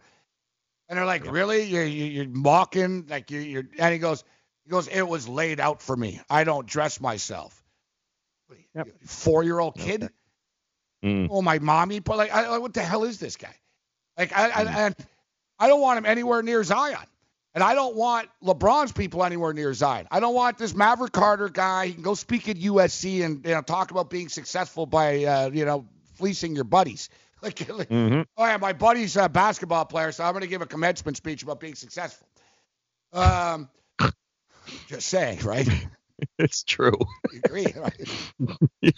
And 0.88 0.96
they're 0.96 1.06
like, 1.06 1.28
"Really? 1.28 1.64
You're, 1.64 1.86
you're, 1.86 2.06
you're 2.06 2.28
mocking? 2.28 3.06
Like 3.08 3.32
you, 3.32 3.40
you're?" 3.40 3.64
And 3.80 3.92
he 3.92 3.98
goes, 3.98 4.22
"He 4.62 4.70
goes, 4.70 4.86
it 4.86 5.02
was 5.02 5.26
laid 5.26 5.58
out 5.58 5.82
for 5.82 5.96
me. 5.96 6.20
I 6.30 6.44
don't 6.44 6.68
dress 6.68 7.00
myself." 7.00 7.60
Four-year-old 9.06 9.74
kid. 9.76 10.08
Mm. 11.04 11.28
Oh, 11.30 11.42
my 11.42 11.58
mommy, 11.58 11.98
but 12.00 12.18
like, 12.18 12.30
I, 12.30 12.58
what 12.58 12.74
the 12.74 12.82
hell 12.82 13.04
is 13.04 13.18
this 13.18 13.36
guy? 13.36 13.54
Like, 14.18 14.36
I, 14.36 14.50
I, 14.50 14.86
and 14.86 14.96
I 15.58 15.68
don't 15.68 15.80
want 15.80 15.98
him 15.98 16.06
anywhere 16.06 16.42
near 16.42 16.62
Zion. 16.62 17.06
And 17.52 17.64
I 17.64 17.74
don't 17.74 17.96
want 17.96 18.28
LeBron's 18.44 18.92
people 18.92 19.24
anywhere 19.24 19.52
near 19.52 19.74
Zion. 19.74 20.06
I 20.10 20.20
don't 20.20 20.34
want 20.34 20.56
this 20.56 20.74
Maverick 20.74 21.12
Carter 21.12 21.48
guy. 21.48 21.86
He 21.86 21.94
can 21.94 22.02
go 22.02 22.14
speak 22.14 22.48
at 22.48 22.56
USC 22.56 23.24
and 23.24 23.44
you 23.44 23.52
know 23.52 23.62
talk 23.62 23.90
about 23.90 24.08
being 24.08 24.28
successful 24.28 24.86
by 24.86 25.24
uh, 25.24 25.50
you 25.50 25.64
know 25.64 25.86
fleecing 26.14 26.54
your 26.54 26.64
buddies. 26.64 27.08
Like, 27.42 27.66
like 27.70 27.88
mm-hmm. 27.88 28.20
oh 28.36 28.44
yeah, 28.44 28.58
my 28.58 28.74
buddy's 28.74 29.16
a 29.16 29.26
basketball 29.26 29.86
player, 29.86 30.12
so 30.12 30.24
I'm 30.24 30.32
going 30.32 30.42
to 30.42 30.46
give 30.46 30.60
a 30.60 30.66
commencement 30.66 31.16
speech 31.16 31.42
about 31.42 31.58
being 31.58 31.74
successful. 31.74 32.28
Um, 33.14 33.70
just 34.88 35.08
saying, 35.08 35.38
right? 35.38 35.66
It's 36.38 36.64
true. 36.64 36.92
You 37.32 37.40
agree, 37.42 37.72
right? 37.74 38.92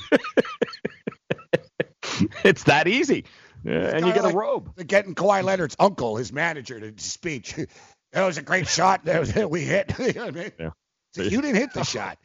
it's 2.45 2.65
that 2.65 2.89
easy. 2.89 3.25
Uh, 3.67 3.71
and 3.71 4.07
you 4.07 4.13
get 4.13 4.25
like 4.25 4.35
a 4.35 4.37
robe. 4.37 4.87
Getting 4.87 5.15
Kawhi 5.15 5.45
Leonard's 5.45 5.77
uncle, 5.79 6.17
his 6.17 6.33
manager, 6.33 6.81
to 6.81 7.03
speech. 7.03 7.55
that 8.13 8.25
was 8.25 8.39
a 8.39 8.43
great 8.43 8.69
shot 8.69 9.05
that 9.05 9.51
we 9.51 9.63
hit. 9.63 9.93
you 9.99 10.13
know 10.15 10.27
I 10.27 10.31
mean? 10.31 10.53
Yeah. 10.59 10.71
Like, 11.17 11.31
you 11.31 11.41
didn't 11.41 11.57
hit 11.57 11.73
the 11.73 11.85
shot. 11.85 12.19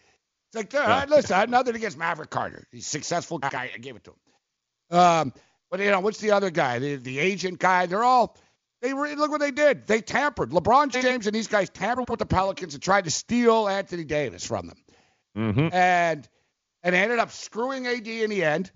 It's 0.48 0.56
like, 0.56 0.74
all 0.82 0.88
right, 0.88 1.10
listen, 1.10 1.36
I 1.36 1.40
had 1.40 1.50
nothing 1.50 1.76
against 1.76 1.98
Maverick 1.98 2.30
Carter. 2.30 2.66
He's 2.72 2.86
a 2.86 2.90
successful 2.90 3.38
guy. 3.38 3.70
I 3.74 3.78
gave 3.78 3.98
it 3.98 4.04
to 4.06 4.12
him. 4.12 4.98
Um, 4.98 5.34
but 5.70 5.82
you 5.82 5.92
know, 5.92 6.00
what's 6.00 6.20
the 6.20 6.32
other 6.32 6.50
guy? 6.50 6.80
The, 6.80 6.96
the 6.96 7.20
agent 7.20 7.60
guy. 7.60 7.86
They're 7.86 8.04
all. 8.04 8.38
They 8.82 8.94
re- 8.94 9.16
look 9.16 9.32
what 9.32 9.42
they 9.42 9.52
did. 9.52 9.88
They 9.88 10.02
tampered. 10.02 10.52
LeBron 10.52 10.90
James 10.90 11.26
and 11.26 11.36
these 11.36 11.48
guys 11.48 11.70
tampered 11.70 12.10
with 12.10 12.20
the 12.20 12.26
Pelicans 12.26 12.76
and 12.76 12.84
tried 12.84 13.06
to 13.06 13.12
steal 13.12 13.68
Anthony 13.68 14.04
Davis 14.04 14.46
from 14.46 14.68
them, 14.68 14.78
mm-hmm. 15.36 15.76
and 15.76 16.28
and 16.84 16.96
they 16.96 17.00
ended 17.00 17.20
up 17.20 17.32
screwing 17.32 17.88
AD 17.88 18.08
in 18.08 18.30
the 18.30 18.44
end. 18.44 18.72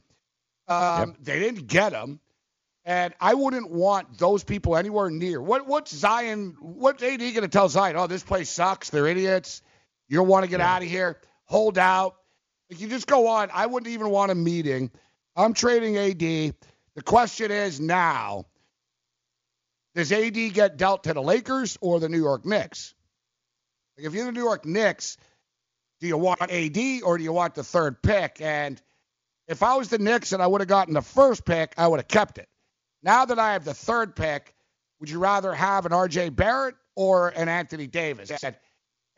Um, 0.71 1.09
yep. 1.09 1.17
They 1.21 1.39
didn't 1.39 1.67
get 1.67 1.93
him, 1.93 2.19
and 2.85 3.13
I 3.19 3.33
wouldn't 3.33 3.69
want 3.69 4.17
those 4.17 4.43
people 4.43 4.77
anywhere 4.77 5.09
near. 5.09 5.41
What 5.41 5.67
what's 5.67 5.93
Zion? 5.93 6.55
What's 6.59 7.03
AD 7.03 7.19
going 7.19 7.41
to 7.41 7.47
tell 7.47 7.69
Zion? 7.69 7.95
Oh, 7.97 8.07
this 8.07 8.23
place 8.23 8.49
sucks. 8.49 8.89
They're 8.89 9.07
idiots. 9.07 9.61
You 10.07 10.17
don't 10.17 10.27
want 10.27 10.45
to 10.45 10.49
get 10.49 10.59
yeah. 10.59 10.75
out 10.75 10.81
of 10.81 10.87
here. 10.87 11.17
Hold 11.45 11.77
out. 11.77 12.15
If 12.69 12.79
you 12.79 12.87
just 12.87 13.07
go 13.07 13.27
on, 13.27 13.49
I 13.53 13.65
wouldn't 13.65 13.91
even 13.91 14.09
want 14.09 14.31
a 14.31 14.35
meeting. 14.35 14.91
I'm 15.35 15.53
trading 15.53 15.97
AD. 15.97 16.19
The 16.95 17.03
question 17.03 17.51
is 17.51 17.79
now 17.79 18.45
does 19.93 20.11
AD 20.11 20.53
get 20.53 20.77
dealt 20.77 21.03
to 21.03 21.13
the 21.13 21.21
Lakers 21.21 21.77
or 21.81 21.99
the 21.99 22.09
New 22.09 22.21
York 22.21 22.45
Knicks? 22.45 22.93
Like 23.97 24.07
if 24.07 24.13
you're 24.13 24.25
the 24.25 24.31
New 24.31 24.43
York 24.43 24.65
Knicks, 24.65 25.17
do 25.99 26.07
you 26.07 26.17
want 26.17 26.41
AD 26.41 27.03
or 27.03 27.17
do 27.17 27.23
you 27.23 27.33
want 27.33 27.55
the 27.55 27.63
third 27.63 28.01
pick? 28.01 28.39
And 28.39 28.81
if 29.51 29.63
I 29.63 29.75
was 29.75 29.89
the 29.89 29.97
Knicks 29.97 30.31
and 30.31 30.41
I 30.41 30.47
would 30.47 30.61
have 30.61 30.67
gotten 30.67 30.93
the 30.93 31.01
first 31.01 31.45
pick, 31.45 31.73
I 31.77 31.87
would 31.87 31.99
have 31.99 32.07
kept 32.07 32.37
it. 32.37 32.47
Now 33.03 33.25
that 33.25 33.39
I 33.39 33.53
have 33.53 33.65
the 33.65 33.73
third 33.73 34.15
pick, 34.15 34.53
would 34.99 35.09
you 35.09 35.19
rather 35.19 35.53
have 35.53 35.85
an 35.85 35.91
RJ 35.91 36.35
Barrett 36.35 36.75
or 36.95 37.29
an 37.29 37.49
Anthony 37.49 37.87
Davis? 37.87 38.31
I 38.31 38.35
said 38.35 38.57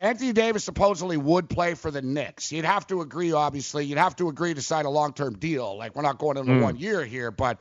Anthony 0.00 0.32
Davis 0.32 0.64
supposedly 0.64 1.16
would 1.16 1.48
play 1.48 1.74
for 1.74 1.90
the 1.90 2.02
Knicks. 2.02 2.50
You'd 2.52 2.64
have 2.64 2.86
to 2.88 3.00
agree, 3.00 3.32
obviously. 3.32 3.84
You'd 3.84 3.98
have 3.98 4.16
to 4.16 4.28
agree 4.28 4.54
to 4.54 4.62
sign 4.62 4.86
a 4.86 4.90
long 4.90 5.12
term 5.12 5.38
deal. 5.38 5.76
Like 5.76 5.94
we're 5.94 6.02
not 6.02 6.18
going 6.18 6.36
into 6.36 6.52
mm. 6.52 6.62
one 6.62 6.76
year 6.76 7.04
here, 7.04 7.30
but 7.30 7.60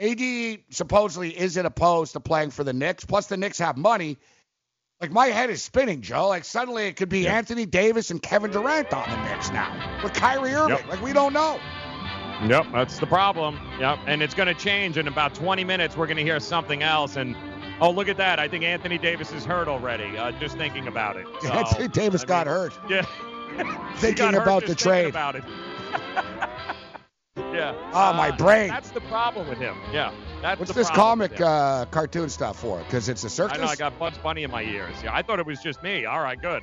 AD 0.00 0.58
supposedly 0.70 1.38
isn't 1.38 1.64
opposed 1.64 2.12
to 2.12 2.20
playing 2.20 2.50
for 2.50 2.64
the 2.64 2.72
Knicks. 2.72 3.04
Plus, 3.04 3.26
the 3.26 3.36
Knicks 3.36 3.58
have 3.58 3.76
money. 3.76 4.18
Like 5.00 5.10
my 5.10 5.26
head 5.26 5.50
is 5.50 5.62
spinning, 5.62 6.02
Joe. 6.02 6.28
Like 6.28 6.44
suddenly 6.44 6.86
it 6.86 6.96
could 6.96 7.08
be 7.08 7.20
yeah. 7.20 7.34
Anthony 7.34 7.66
Davis 7.66 8.10
and 8.10 8.22
Kevin 8.22 8.52
Durant 8.52 8.92
on 8.92 9.08
the 9.10 9.28
Knicks 9.28 9.50
now 9.50 10.00
with 10.02 10.12
Kyrie 10.12 10.54
Irving. 10.54 10.76
Yep. 10.76 10.88
Like 10.88 11.02
we 11.02 11.12
don't 11.12 11.32
know. 11.32 11.58
Yep, 12.48 12.66
that's 12.72 12.98
the 12.98 13.06
problem. 13.06 13.58
Yep, 13.78 14.00
and 14.06 14.22
it's 14.22 14.34
going 14.34 14.48
to 14.48 14.54
change 14.54 14.98
in 14.98 15.06
about 15.06 15.34
20 15.34 15.62
minutes. 15.64 15.96
We're 15.96 16.06
going 16.06 16.16
to 16.16 16.24
hear 16.24 16.40
something 16.40 16.82
else, 16.82 17.16
and 17.16 17.36
oh, 17.80 17.90
look 17.90 18.08
at 18.08 18.16
that! 18.16 18.40
I 18.40 18.48
think 18.48 18.64
Anthony 18.64 18.98
Davis 18.98 19.32
is 19.32 19.44
hurt 19.44 19.68
already. 19.68 20.16
Uh, 20.18 20.32
just 20.32 20.56
thinking 20.56 20.88
about 20.88 21.16
it. 21.16 21.26
So, 21.42 21.48
Anthony 21.52 21.88
Davis 21.88 22.22
I 22.22 22.26
got 22.26 22.46
mean, 22.46 22.54
hurt. 22.56 22.78
Yeah. 22.88 23.94
thinking 23.96 24.34
about 24.34 24.66
the 24.66 24.74
trade. 24.74 25.08
About 25.08 25.36
it. 25.36 25.44
Yeah. 27.36 27.74
Oh, 27.92 28.12
my 28.14 28.30
brain. 28.30 28.68
That's 28.68 28.90
the 28.90 29.00
problem 29.02 29.48
with 29.48 29.58
him. 29.58 29.76
Yeah. 29.92 30.12
That's 30.40 30.58
What's 30.58 30.72
this 30.72 30.90
comic 30.90 31.40
uh, 31.40 31.84
cartoon 31.86 32.28
stuff 32.28 32.58
for? 32.58 32.78
Because 32.78 33.08
it's 33.08 33.24
a 33.24 33.30
circus? 33.30 33.58
I 33.58 33.60
know. 33.60 33.68
I 33.68 33.76
got 33.76 33.98
Bugs 33.98 34.18
Bunny 34.18 34.42
in 34.42 34.50
my 34.50 34.62
ears. 34.62 34.94
Yeah. 35.02 35.14
I 35.14 35.22
thought 35.22 35.38
it 35.38 35.46
was 35.46 35.60
just 35.60 35.82
me. 35.82 36.04
All 36.04 36.20
right. 36.20 36.40
Good. 36.40 36.62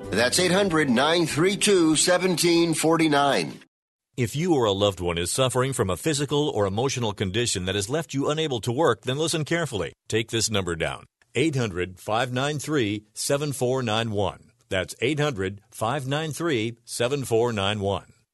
That's 0.11 0.39
800 0.39 0.89
932 0.89 1.87
1749. 1.89 3.59
If 4.17 4.35
you 4.35 4.53
or 4.53 4.65
a 4.65 4.73
loved 4.73 4.99
one 4.99 5.17
is 5.17 5.31
suffering 5.31 5.71
from 5.71 5.89
a 5.89 5.95
physical 5.95 6.49
or 6.49 6.65
emotional 6.65 7.13
condition 7.13 7.65
that 7.65 7.75
has 7.75 7.89
left 7.89 8.13
you 8.13 8.29
unable 8.29 8.59
to 8.61 8.71
work, 8.71 9.01
then 9.03 9.17
listen 9.17 9.45
carefully. 9.45 9.93
Take 10.09 10.29
this 10.29 10.51
number 10.51 10.75
down 10.75 11.05
800 11.33 11.97
593 11.97 13.05
7491. 13.13 14.51
That's 14.69 14.95
800 15.01 15.61
593 15.71 16.77
7491. 16.83 18.10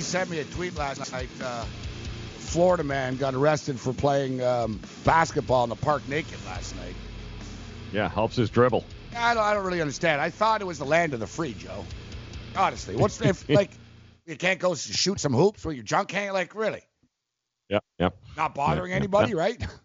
Somebody 0.00 0.28
sent 0.28 0.30
me 0.30 0.38
a 0.38 0.44
tweet 0.54 0.76
last 0.76 1.12
night. 1.12 1.28
Uh, 1.42 1.64
Florida 2.38 2.84
man 2.84 3.16
got 3.16 3.34
arrested 3.34 3.80
for 3.80 3.92
playing 3.92 4.40
um, 4.42 4.80
basketball 5.04 5.64
in 5.64 5.70
the 5.70 5.76
park 5.76 6.08
naked 6.08 6.38
last 6.46 6.76
night. 6.76 6.94
Yeah, 7.92 8.08
helps 8.08 8.36
his 8.36 8.48
dribble. 8.48 8.84
I 9.16 9.34
don't, 9.34 9.42
I 9.42 9.54
don't 9.54 9.64
really 9.64 9.80
understand. 9.80 10.20
I 10.20 10.30
thought 10.30 10.60
it 10.60 10.66
was 10.66 10.78
the 10.78 10.84
land 10.84 11.14
of 11.14 11.20
the 11.20 11.26
free, 11.26 11.52
Joe. 11.54 11.84
Honestly, 12.56 12.94
what's 12.94 13.20
if 13.20 13.48
like 13.50 13.72
you 14.24 14.36
can't 14.36 14.60
go 14.60 14.76
shoot 14.76 15.18
some 15.18 15.34
hoops 15.34 15.64
with 15.64 15.74
your 15.74 15.84
junk 15.84 16.12
hanging? 16.12 16.32
Like 16.32 16.54
really? 16.54 16.82
Yep, 17.68 17.84
yep. 17.98 18.16
Not 18.36 18.54
bothering 18.54 18.90
Yeah, 18.90 18.96
anybody, 18.96 19.30
yeah. 19.30 19.38
right? 19.38 19.66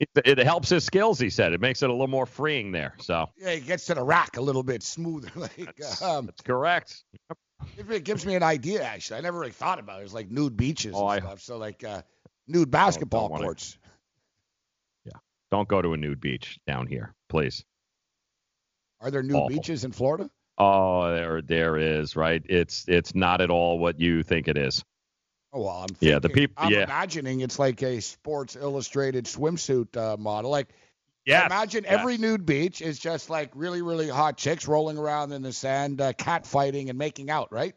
It, 0.00 0.08
it 0.24 0.38
helps 0.38 0.68
his 0.68 0.82
skills, 0.84 1.20
he 1.20 1.30
said. 1.30 1.52
It 1.52 1.60
makes 1.60 1.80
it 1.80 1.88
a 1.88 1.92
little 1.92 2.08
more 2.08 2.26
freeing 2.26 2.72
there. 2.72 2.94
So 2.98 3.30
Yeah, 3.36 3.52
he 3.52 3.60
gets 3.60 3.86
to 3.86 3.94
the 3.94 4.02
rack 4.02 4.36
a 4.36 4.40
little 4.40 4.64
bit 4.64 4.82
smoother. 4.82 5.30
Like, 5.36 5.80
um, 6.02 6.26
that's 6.26 6.42
correct. 6.42 7.04
It, 7.12 7.36
it 7.88 8.04
gives 8.04 8.24
me 8.26 8.34
an 8.34 8.42
idea. 8.42 8.82
Actually, 8.82 9.18
I 9.18 9.20
never 9.22 9.38
really 9.38 9.52
thought 9.52 9.78
about 9.78 10.00
it. 10.00 10.04
It's 10.04 10.14
like 10.14 10.30
nude 10.30 10.56
beaches 10.56 10.94
Oh, 10.96 11.06
I- 11.06 11.16
and 11.16 11.24
stuff. 11.26 11.40
So 11.40 11.56
like 11.58 11.82
uh, 11.84 12.02
nude 12.46 12.70
basketball 12.70 13.28
wanna- 13.28 13.44
courts. 13.44 13.78
Don't 15.50 15.68
go 15.68 15.80
to 15.80 15.92
a 15.92 15.96
nude 15.96 16.20
beach 16.20 16.58
down 16.66 16.88
here, 16.88 17.14
please. 17.28 17.64
Are 19.00 19.12
there 19.12 19.22
nude 19.22 19.36
Awful. 19.36 19.48
beaches 19.50 19.84
in 19.84 19.92
Florida? 19.92 20.28
Oh, 20.58 21.08
there 21.14 21.42
there 21.42 21.76
is, 21.76 22.16
right? 22.16 22.42
It's 22.48 22.86
it's 22.88 23.14
not 23.14 23.40
at 23.40 23.50
all 23.50 23.78
what 23.78 24.00
you 24.00 24.24
think 24.24 24.48
it 24.48 24.58
is. 24.58 24.82
Oh 25.52 25.60
well, 25.60 25.86
I'm 25.88 25.96
Yeah, 26.00 26.14
the 26.18 26.22
thinking- 26.28 26.34
peop- 26.48 26.54
I'm 26.56 26.72
yeah. 26.72 26.82
imagining 26.84 27.40
it's 27.40 27.58
like 27.60 27.80
a 27.84 28.00
Sports 28.00 28.56
Illustrated 28.56 29.26
swimsuit 29.26 29.96
uh, 29.96 30.16
model. 30.16 30.50
Like, 30.50 30.70
Yes, 31.26 31.46
imagine 31.46 31.84
yes. 31.84 31.92
every 31.98 32.18
nude 32.18 32.44
beach 32.44 32.82
is 32.82 32.98
just 32.98 33.30
like 33.30 33.50
really, 33.54 33.80
really 33.80 34.08
hot 34.08 34.36
chicks 34.36 34.68
rolling 34.68 34.98
around 34.98 35.32
in 35.32 35.42
the 35.42 35.52
sand, 35.52 36.00
uh, 36.00 36.12
cat 36.12 36.46
fighting 36.46 36.90
and 36.90 36.98
making 36.98 37.30
out, 37.30 37.50
right? 37.50 37.74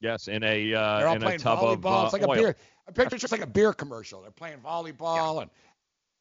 Yes, 0.00 0.28
in 0.28 0.42
a 0.44 0.70
They're 0.70 0.78
uh, 0.78 1.06
all 1.06 1.16
in 1.16 1.22
a 1.22 1.24
playing 1.24 1.40
tub 1.40 1.58
of 1.58 1.80
volleyball. 1.80 2.02
uh, 2.02 2.04
it's 2.04 2.12
like 2.12 2.22
a 2.22 2.28
beer. 2.28 2.56
I 2.88 2.92
picture 2.92 3.16
it's 3.16 3.22
just 3.22 3.32
like 3.32 3.42
a 3.42 3.46
beer 3.46 3.72
commercial. 3.72 4.22
They're 4.22 4.30
playing 4.30 4.58
volleyball 4.58 5.42
and 5.42 5.50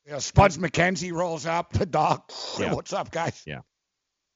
you 0.06 0.12
know, 0.12 0.20
Spuds 0.20 0.58
MacKenzie 0.58 1.12
rolls 1.12 1.46
up 1.46 1.74
the 1.74 1.86
dog. 1.86 2.22
Yeah. 2.60 2.74
What's 2.74 2.94
up, 2.94 3.12
guys? 3.12 3.44
Yeah. 3.46 3.60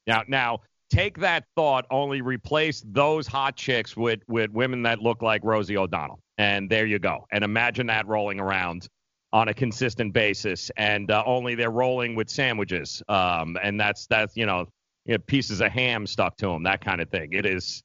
Now, 0.06 0.24
now 0.28 0.60
take 0.90 1.20
that 1.20 1.46
thought. 1.56 1.86
Only 1.90 2.22
replace 2.22 2.84
those 2.86 3.28
hot 3.28 3.56
chicks 3.56 3.96
with 3.96 4.20
with 4.28 4.52
women 4.52 4.84
that 4.84 5.00
look 5.00 5.22
like 5.22 5.42
Rosie 5.44 5.78
O'Donnell, 5.78 6.20
and 6.38 6.70
there 6.70 6.86
you 6.86 7.00
go. 7.00 7.26
And 7.32 7.44
imagine 7.44 7.88
that 7.88 8.08
rolling 8.08 8.40
around 8.40 8.90
on 9.32 9.48
a 9.48 9.54
consistent 9.54 10.14
basis, 10.14 10.72
and 10.78 11.12
uh, 11.12 11.24
only 11.26 11.56
they're 11.56 11.70
rolling 11.72 12.16
with 12.16 12.30
sandwiches, 12.30 13.04
um, 13.10 13.58
and 13.62 13.80
that's 13.80 14.08
that's 14.08 14.36
you 14.36 14.46
know, 14.46 14.68
you 15.06 15.14
know, 15.16 15.20
pieces 15.28 15.62
of 15.62 15.72
ham 15.72 16.08
stuck 16.08 16.36
to 16.38 16.48
them, 16.48 16.64
that 16.64 16.82
kind 16.84 17.02
of 17.02 17.10
thing. 17.10 17.34
It 17.34 17.46
is. 17.46 17.84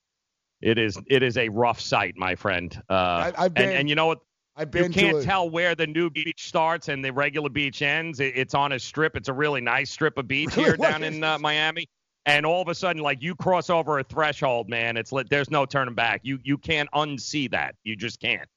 It 0.61 0.78
is 0.78 0.98
it 1.09 1.22
is 1.22 1.37
a 1.37 1.48
rough 1.50 1.78
sight, 1.80 2.14
my 2.16 2.35
friend. 2.37 2.74
Uh, 2.88 2.92
I- 2.94 3.33
I've 3.37 3.54
been- 3.54 3.68
and, 3.68 3.78
and 3.80 3.88
you 3.88 3.94
know 3.94 4.07
what? 4.07 4.20
I've 4.57 4.68
you 4.74 4.83
been 4.83 4.92
to 4.92 4.98
can't 5.00 5.22
tell 5.22 5.50
where 5.50 5.74
the 5.74 5.87
new 5.87 6.09
beach 6.11 6.46
starts 6.46 6.88
and 6.88 7.04
the 7.04 7.12
regular 7.12 7.50
beach 7.50 7.83
ends. 7.83 8.20
It, 8.20 8.35
it's 8.37 8.54
on 8.54 8.70
a 8.72 8.78
strip. 8.78 9.16
It's 9.16 9.28
a 9.28 9.33
really 9.33 9.61
nice 9.61 9.90
strip 9.90 10.16
of 10.16 10.28
beach 10.28 10.50
Really? 10.57 10.68
here 10.68 10.76
down 10.76 11.02
in 11.02 11.22
uh, 11.24 11.38
Miami. 11.40 11.88
And 12.24 12.46
all 12.46 12.62
of 12.62 12.68
a 12.68 12.74
sudden, 12.74 13.02
like 13.02 13.20
you 13.20 13.35
cross 13.35 13.68
over 13.68 13.98
a 13.98 14.04
threshold, 14.04 14.70
man. 14.70 14.96
It's 14.96 15.11
like 15.12 15.28
there's 15.28 15.50
no 15.50 15.66
turning 15.66 15.94
back. 15.94 16.20
You 16.22 16.38
you 16.44 16.57
can't 16.57 16.88
unsee 16.92 17.50
that. 17.50 17.74
You 17.83 17.96
just 17.96 18.20
can't. 18.20 18.48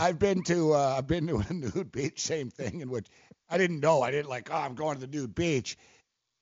I've 0.00 0.18
been 0.18 0.42
to 0.44 0.74
uh, 0.74 0.94
I've 0.98 1.06
been 1.06 1.26
to 1.28 1.38
a 1.48 1.52
nude 1.52 1.92
beach, 1.92 2.20
same 2.20 2.50
thing, 2.50 2.80
in 2.80 2.90
which 2.90 3.06
I 3.48 3.58
didn't 3.58 3.80
know. 3.80 4.02
I 4.02 4.10
didn't 4.10 4.28
like, 4.28 4.50
oh, 4.52 4.56
I'm 4.56 4.74
going 4.74 4.98
to 4.98 5.06
the 5.06 5.16
nude 5.16 5.34
beach. 5.34 5.76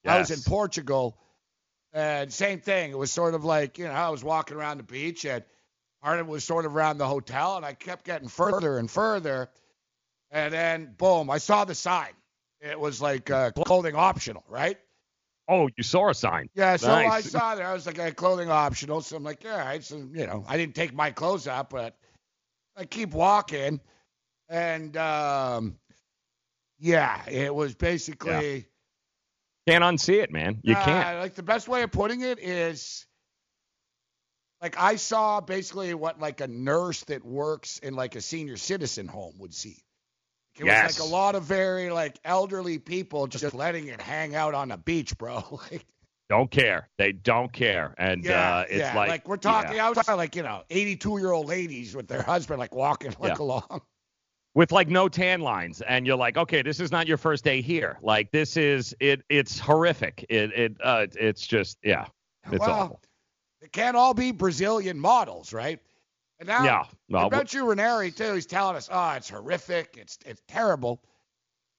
I 0.05 0.19
was 0.19 0.31
in 0.31 0.41
Portugal, 0.41 1.17
and 1.93 2.33
same 2.33 2.61
thing. 2.61 2.91
It 2.91 2.99
was 2.99 3.13
sort 3.13 3.35
of 3.35 3.45
like, 3.45 3.79
you 3.79 3.85
know, 3.85 3.93
I 3.93 4.09
was 4.09 4.25
walking 4.25 4.57
around 4.57 4.79
the 4.79 4.85
beach, 4.85 5.25
and 5.25 5.45
part 6.03 6.19
of 6.19 6.27
it 6.27 6.31
was 6.31 6.43
sort 6.43 6.65
of 6.67 6.75
around 6.75 6.99
the 6.99 7.07
hotel, 7.07 7.57
and 7.57 7.65
I 7.65 7.75
kept 7.75 8.05
getting 8.05 8.29
further 8.29 8.79
and 8.79 8.91
further, 8.91 9.49
and 10.31 10.53
then 10.53 10.95
boom, 10.99 11.31
I 11.31 11.39
saw 11.39 11.65
the 11.65 11.75
sign. 11.75 12.13
It 12.61 12.79
was 12.79 13.01
like 13.01 13.31
uh, 13.31 13.53
clothing 13.53 13.95
optional, 13.95 14.45
right? 14.49 14.79
Oh, 15.49 15.69
you 15.77 15.83
saw 15.83 16.09
a 16.09 16.15
sign. 16.15 16.49
Yeah, 16.55 16.77
so 16.77 16.93
I 16.93 17.21
saw 17.21 17.55
there. 17.57 17.67
I 17.67 17.73
was 17.73 17.87
like, 17.87 18.17
clothing 18.17 18.51
optional. 18.51 19.01
So 19.01 19.17
I'm 19.17 19.25
like, 19.25 19.45
all 19.45 19.59
right. 19.59 19.83
So, 19.83 19.97
you 19.97 20.27
know, 20.27 20.45
I 20.47 20.57
didn't 20.57 20.75
take 20.75 20.95
my 20.95 21.11
clothes 21.11 21.49
off, 21.49 21.69
but 21.69 21.97
I 22.77 22.85
keep 22.85 23.13
walking. 23.13 23.81
And, 24.49 24.97
um, 24.97 25.79
yeah, 26.79 27.29
it 27.29 27.55
was 27.55 27.75
basically. 27.75 28.67
Can't 29.69 29.85
unsee 29.85 30.23
it, 30.23 30.33
man. 30.33 30.61
You 30.63 30.75
uh, 30.75 30.85
can't. 30.85 31.21
Like, 31.21 31.35
the 31.35 31.43
best 31.43 31.69
way 31.69 31.83
of 31.83 31.93
putting 31.93 32.23
it 32.23 32.39
is 32.39 33.07
like, 34.61 34.77
I 34.79 34.97
saw 34.97 35.41
basically 35.41 35.93
what 35.95 36.21
like 36.21 36.41
a 36.41 36.47
nurse 36.47 37.03
that 37.05 37.25
works 37.25 37.79
in 37.79 37.95
like 37.95 38.15
a 38.15 38.21
senior 38.21 38.57
citizen 38.57 39.09
home 39.09 39.35
would 39.39 39.53
see. 39.53 39.83
It 40.59 40.65
Yes. 40.65 40.85
was 40.85 41.01
like 41.01 41.09
a 41.09 41.11
lot 41.11 41.35
of 41.35 41.45
very 41.45 41.91
like 41.91 42.19
elderly 42.25 42.79
people 42.79 43.27
just 43.27 43.55
letting 43.55 43.89
it 43.89 44.01
hang 44.01 44.35
out 44.35 44.55
on 44.55 44.69
the 44.69 44.77
beach, 44.77 45.19
bro. 45.19 45.61
like, 45.73 45.85
Don't 46.33 46.51
care. 46.51 46.89
They 46.97 47.13
don't 47.13 47.53
care. 47.53 47.95
And 47.99 48.25
Yeah, 48.25 48.61
uh, 48.61 48.65
it's 48.67 48.79
yeah. 48.79 48.97
like, 48.97 49.29
we're 49.29 49.37
talking 49.37 49.77
yeah. 49.77 49.89
outside, 49.89 50.15
like 50.15 50.35
you 50.35 50.43
know, 50.43 50.63
82 50.71 51.19
year 51.19 51.31
old 51.31 51.47
ladies 51.47 51.95
with 51.95 52.09
their 52.09 52.23
husband 52.23 52.59
like 52.59 52.75
walking 52.75 53.15
like 53.21 53.37
Yeah. 53.37 53.43
along. 53.45 53.83
with 54.55 54.73
like 54.73 54.89
no 54.89 55.11
tan 55.11 55.43
lines 55.43 55.83
and 55.83 56.07
you're 56.07 56.17
like 56.17 56.39
okay 56.39 56.63
this 56.63 56.81
is 56.81 56.91
not 56.91 57.07
your 57.07 57.19
first 57.19 57.45
day 57.45 57.61
here 57.61 57.99
like 58.03 58.31
this 58.31 58.57
is 58.57 58.95
it 58.99 59.23
it's 59.29 59.59
horrific 59.59 60.25
it 60.31 60.53
it 60.55 60.77
uh 60.83 61.07
it's 61.19 61.47
just 61.47 61.77
yeah 61.83 62.07
it's 62.51 62.61
well, 62.61 62.81
awful 62.81 63.01
They 63.61 63.69
can't 63.69 63.95
all 63.97 64.15
be 64.15 64.33
Brazilian 64.33 64.99
models, 64.99 65.53
right? 65.53 65.81
And 66.41 66.49
now, 66.49 66.65
Yeah, 66.65 66.85
well, 67.11 67.27
I 67.27 67.29
bet 67.29 67.53
you 67.53 67.67
Ranieri 67.69 68.11
too. 68.11 68.33
He's 68.35 68.47
telling 68.47 68.77
us, 68.77 68.89
oh, 68.91 69.11
it's 69.11 69.29
horrific, 69.29 69.97
it's 69.99 70.19
it's 70.25 70.41
terrible, 70.49 71.03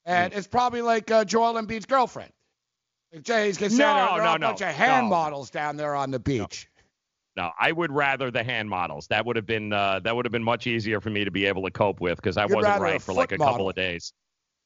and 0.06 0.32
Mm. 0.32 0.38
it's 0.38 0.48
probably 0.48 0.82
like 0.84 1.10
uh, 1.12 1.26
Joel 1.26 1.56
Embiid's 1.62 1.86
girlfriend. 1.88 2.32
He's 3.14 3.58
gonna 3.58 3.70
say 3.70 3.78
No, 3.78 4.18
no, 4.18 4.36
a 4.36 4.40
no, 4.40 4.48
bunch 4.48 4.62
of 4.62 4.68
hand 4.70 5.06
no. 5.06 5.10
models 5.12 5.50
down 5.50 5.78
there 5.78 5.96
on 5.96 6.12
the 6.12 6.20
beach. 6.20 6.68
no 7.36 7.52
i 7.60 7.72
would 7.72 7.92
rather 7.92 8.30
the 8.32 8.44
hand 8.44 8.70
models 8.70 9.08
that 9.08 9.26
would 9.26 9.36
have 9.36 9.46
been 9.46 9.72
uh 9.72 10.00
that 10.04 10.16
would 10.16 10.26
have 10.26 10.32
been 10.32 10.44
much 10.44 10.68
easier 10.68 11.00
for 11.00 11.10
me 11.10 11.24
to 11.26 11.32
be 11.32 11.46
able 11.46 11.64
to 11.64 11.72
cope 11.72 12.02
with 12.02 12.16
because 12.18 12.38
i 12.38 12.44
You'd 12.46 12.54
wasn't 12.56 12.80
right 12.82 13.02
for 13.02 13.14
like 13.14 13.32
a 13.32 13.38
couple 13.38 13.54
model. 13.54 13.70
of 13.70 13.76
days 13.76 14.14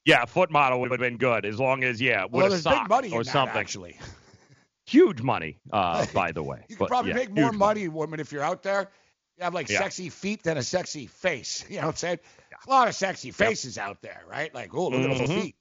yeah 0.04 0.24
foot 0.24 0.50
model 0.50 0.80
would 0.80 0.90
have 0.90 1.00
been 1.00 1.18
good 1.18 1.44
as 1.44 1.58
long 1.60 1.84
as 1.84 2.00
yeah 2.00 2.24
with 2.24 2.32
Well, 2.44 2.52
a 2.52 2.58
sock 2.58 2.82
big 2.82 2.88
money 2.90 3.12
or 3.12 3.20
in 3.20 3.26
that, 3.26 3.32
something 3.32 3.56
actually. 3.56 3.98
huge 4.86 5.20
money 5.22 5.58
uh 5.72 6.06
by 6.14 6.32
the 6.32 6.42
way 6.42 6.64
You 6.68 6.76
could 6.76 6.78
But, 6.80 6.88
probably 6.88 7.10
yeah, 7.10 7.16
make 7.16 7.30
more 7.30 7.44
huge 7.50 7.54
money, 7.58 7.88
woman, 7.88 8.20
if 8.20 8.32
you're 8.32 8.42
out 8.42 8.62
there. 8.62 8.88
You 9.36 9.44
have 9.44 9.54
like 9.54 9.68
Yeah. 9.70 9.78
sexy 9.78 10.08
feet 10.08 10.42
than 10.42 10.56
a 10.56 10.62
sexy 10.62 11.06
face. 11.06 11.64
You 11.70 11.76
know 11.76 11.82
what 11.82 11.88
I'm 11.90 11.96
saying? 11.96 12.18
A 12.66 12.70
lot 12.70 12.88
of 12.88 12.94
sexy 12.94 13.30
faces 13.30 13.78
out 13.78 14.02
there, 14.02 14.22
right? 14.28 14.52
Like, 14.54 14.74
oh, 14.74 14.88
look 14.88 15.10
at 15.10 15.16
those 15.18 15.30
Mhm. 15.30 15.42
feet. 15.42 15.56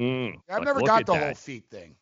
Mm, 0.00 0.34
I've 0.48 0.64
never 0.64 0.80
got 0.80 1.04
the 1.06 1.12
that. 1.12 1.22
whole 1.22 1.34
feet 1.34 1.64
thing. 1.70 1.94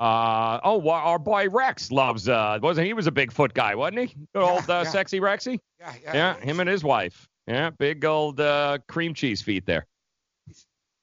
Uh 0.00 0.58
oh, 0.64 0.78
wa- 0.78 0.98
our 1.02 1.18
boy 1.18 1.48
Rex 1.48 1.92
loves. 1.92 2.28
Uh, 2.28 2.58
wasn't 2.60 2.86
he 2.88 2.92
was 2.92 3.06
a 3.06 3.12
big 3.12 3.30
foot 3.30 3.54
guy, 3.54 3.76
wasn't 3.76 4.00
he? 4.00 4.06
Good 4.34 4.42
old 4.42 4.68
uh, 4.68 4.82
yeah. 4.84 4.90
sexy 4.90 5.20
Rexy. 5.20 5.60
Yeah, 5.78 5.92
yeah. 6.02 6.14
Yeah, 6.14 6.40
him 6.40 6.58
and 6.58 6.68
his 6.68 6.82
wife. 6.82 7.28
Yeah, 7.46 7.70
big 7.70 8.04
old 8.04 8.40
uh, 8.40 8.78
cream 8.88 9.14
cheese 9.14 9.42
feet 9.42 9.64
there. 9.66 9.86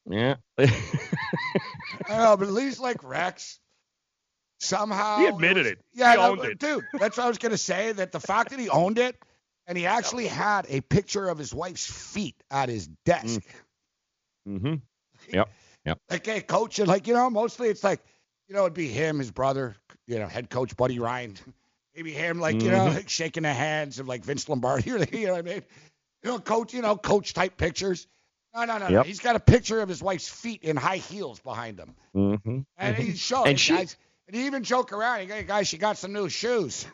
Yeah. 0.09 0.35
I 0.57 0.65
know, 2.09 2.35
but 2.35 2.47
at 2.47 2.53
least 2.53 2.79
like 2.81 3.01
Rex, 3.03 3.59
somehow 4.59 5.19
He 5.19 5.27
admitted 5.27 5.65
was- 5.65 5.73
it. 5.73 5.79
Yeah, 5.93 6.11
He 6.11 6.17
no, 6.17 6.31
owned 6.31 6.43
it. 6.45 6.59
dude. 6.59 6.83
That's 6.93 7.15
what 7.17 7.25
I 7.25 7.29
was 7.29 7.37
gonna 7.37 7.57
say. 7.57 7.93
That 7.93 8.11
the 8.11 8.19
fact 8.19 8.49
that 8.49 8.59
he 8.59 8.67
owned 8.69 8.97
it, 8.99 9.15
and 9.67 9.77
he 9.77 9.85
actually 9.97 10.27
had 10.27 10.65
a 10.67 10.81
picture 10.81 11.29
of 11.29 11.37
his 11.37 11.53
wife's 11.53 11.89
feet 11.89 12.35
at 12.51 12.67
his 12.67 12.87
desk. 13.05 13.41
mm-hmm. 14.47 14.75
Yep. 15.33 15.49
Yep. 15.85 15.99
Like, 16.09 16.25
hey, 16.25 16.41
coach, 16.41 16.79
and 16.79 16.87
like 16.87 17.07
you 17.07 17.13
know, 17.13 17.29
mostly 17.29 17.69
it's 17.69 17.83
like, 17.83 18.01
you 18.47 18.55
know, 18.55 18.61
it'd 18.61 18.73
be 18.73 18.87
him, 18.87 19.19
his 19.19 19.31
brother, 19.31 19.75
you 20.07 20.19
know, 20.19 20.27
head 20.27 20.49
coach 20.49 20.75
Buddy 20.75 20.99
Ryan, 20.99 21.35
maybe 21.95 22.11
him, 22.11 22.39
like 22.39 22.61
you 22.61 22.71
know, 22.71 22.87
Mhm. 22.87 22.95
like 22.95 23.09
shaking 23.09 23.43
the 23.43 23.53
hands 23.53 23.99
of 23.99 24.07
like 24.07 24.23
Vince 24.23 24.47
Lombardi, 24.49 24.91
or 24.91 24.97
you 25.11 25.27
know 25.27 25.33
what 25.33 25.39
I 25.39 25.41
mean? 25.53 25.63
You 26.23 26.31
know, 26.31 26.39
coach, 26.39 26.73
you 26.73 26.81
know, 26.81 26.95
coach 26.97 27.33
type 27.33 27.57
pictures. 27.57 28.07
No, 28.53 28.65
no, 28.65 28.77
no, 28.79 28.87
no. 28.89 29.03
He's 29.03 29.19
got 29.19 29.35
a 29.35 29.39
picture 29.39 29.79
of 29.79 29.87
his 29.87 30.01
wife's 30.01 30.27
feet 30.27 30.63
in 30.63 30.75
high 30.75 30.97
heels 30.97 31.39
behind 31.39 31.79
him. 31.79 31.95
Mm-hmm. 32.15 32.59
And 32.77 32.95
he's 32.97 33.19
showing 33.19 33.49
And 33.49 33.59
she- 33.59 33.73
guys. 33.73 33.95
And 34.27 34.35
he 34.35 34.45
even 34.45 34.63
joke 34.63 34.91
around. 34.93 35.21
He 35.21 35.25
goes, 35.27 35.43
guys, 35.45 35.67
she 35.67 35.77
got 35.79 35.97
some 35.97 36.13
new 36.13 36.29
shoes. 36.29 36.85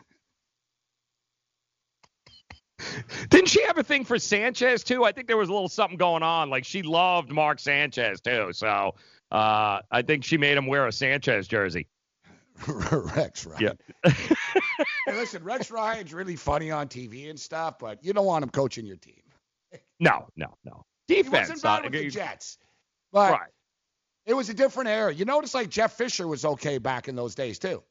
Didn't 3.30 3.48
she 3.48 3.62
have 3.64 3.78
a 3.78 3.82
thing 3.82 4.04
for 4.04 4.18
Sanchez 4.18 4.84
too? 4.84 5.04
I 5.04 5.12
think 5.12 5.26
there 5.28 5.36
was 5.36 5.48
a 5.48 5.52
little 5.52 5.68
something 5.68 5.96
going 5.96 6.22
on. 6.22 6.50
Like 6.50 6.64
she 6.64 6.82
loved 6.82 7.30
Mark 7.32 7.58
Sanchez 7.58 8.20
too. 8.20 8.50
So 8.52 8.94
uh, 9.32 9.80
I 9.90 10.02
think 10.02 10.24
she 10.24 10.36
made 10.36 10.56
him 10.56 10.66
wear 10.66 10.86
a 10.86 10.92
Sanchez 10.92 11.48
jersey. 11.48 11.88
Rex 12.68 13.46
Ryan. 13.46 13.78
Yeah. 14.04 14.12
Hey, 15.06 15.14
listen, 15.14 15.44
Rex 15.44 15.70
Ryan's 15.70 16.12
really 16.14 16.36
funny 16.36 16.70
on 16.70 16.88
TV 16.88 17.28
and 17.30 17.38
stuff, 17.38 17.78
but 17.78 18.02
you 18.02 18.12
don't 18.12 18.26
want 18.26 18.42
him 18.42 18.50
coaching 18.50 18.86
your 18.86 18.96
team. 18.96 19.14
No, 19.98 20.28
no, 20.36 20.54
no. 20.64 20.84
He 21.08 21.22
Defense. 21.22 21.48
wasn't 21.48 21.62
bad 21.62 21.84
with 21.84 21.92
the 21.92 22.10
Jets, 22.10 22.58
but 23.12 23.32
Right. 23.32 23.50
it 24.26 24.34
was 24.34 24.50
a 24.50 24.54
different 24.54 24.90
era. 24.90 25.10
You 25.12 25.24
notice, 25.24 25.54
like 25.54 25.70
Jeff 25.70 25.94
Fisher 25.96 26.28
was 26.28 26.44
okay 26.44 26.76
back 26.76 27.08
in 27.08 27.16
those 27.16 27.34
days 27.34 27.58
too. 27.58 27.82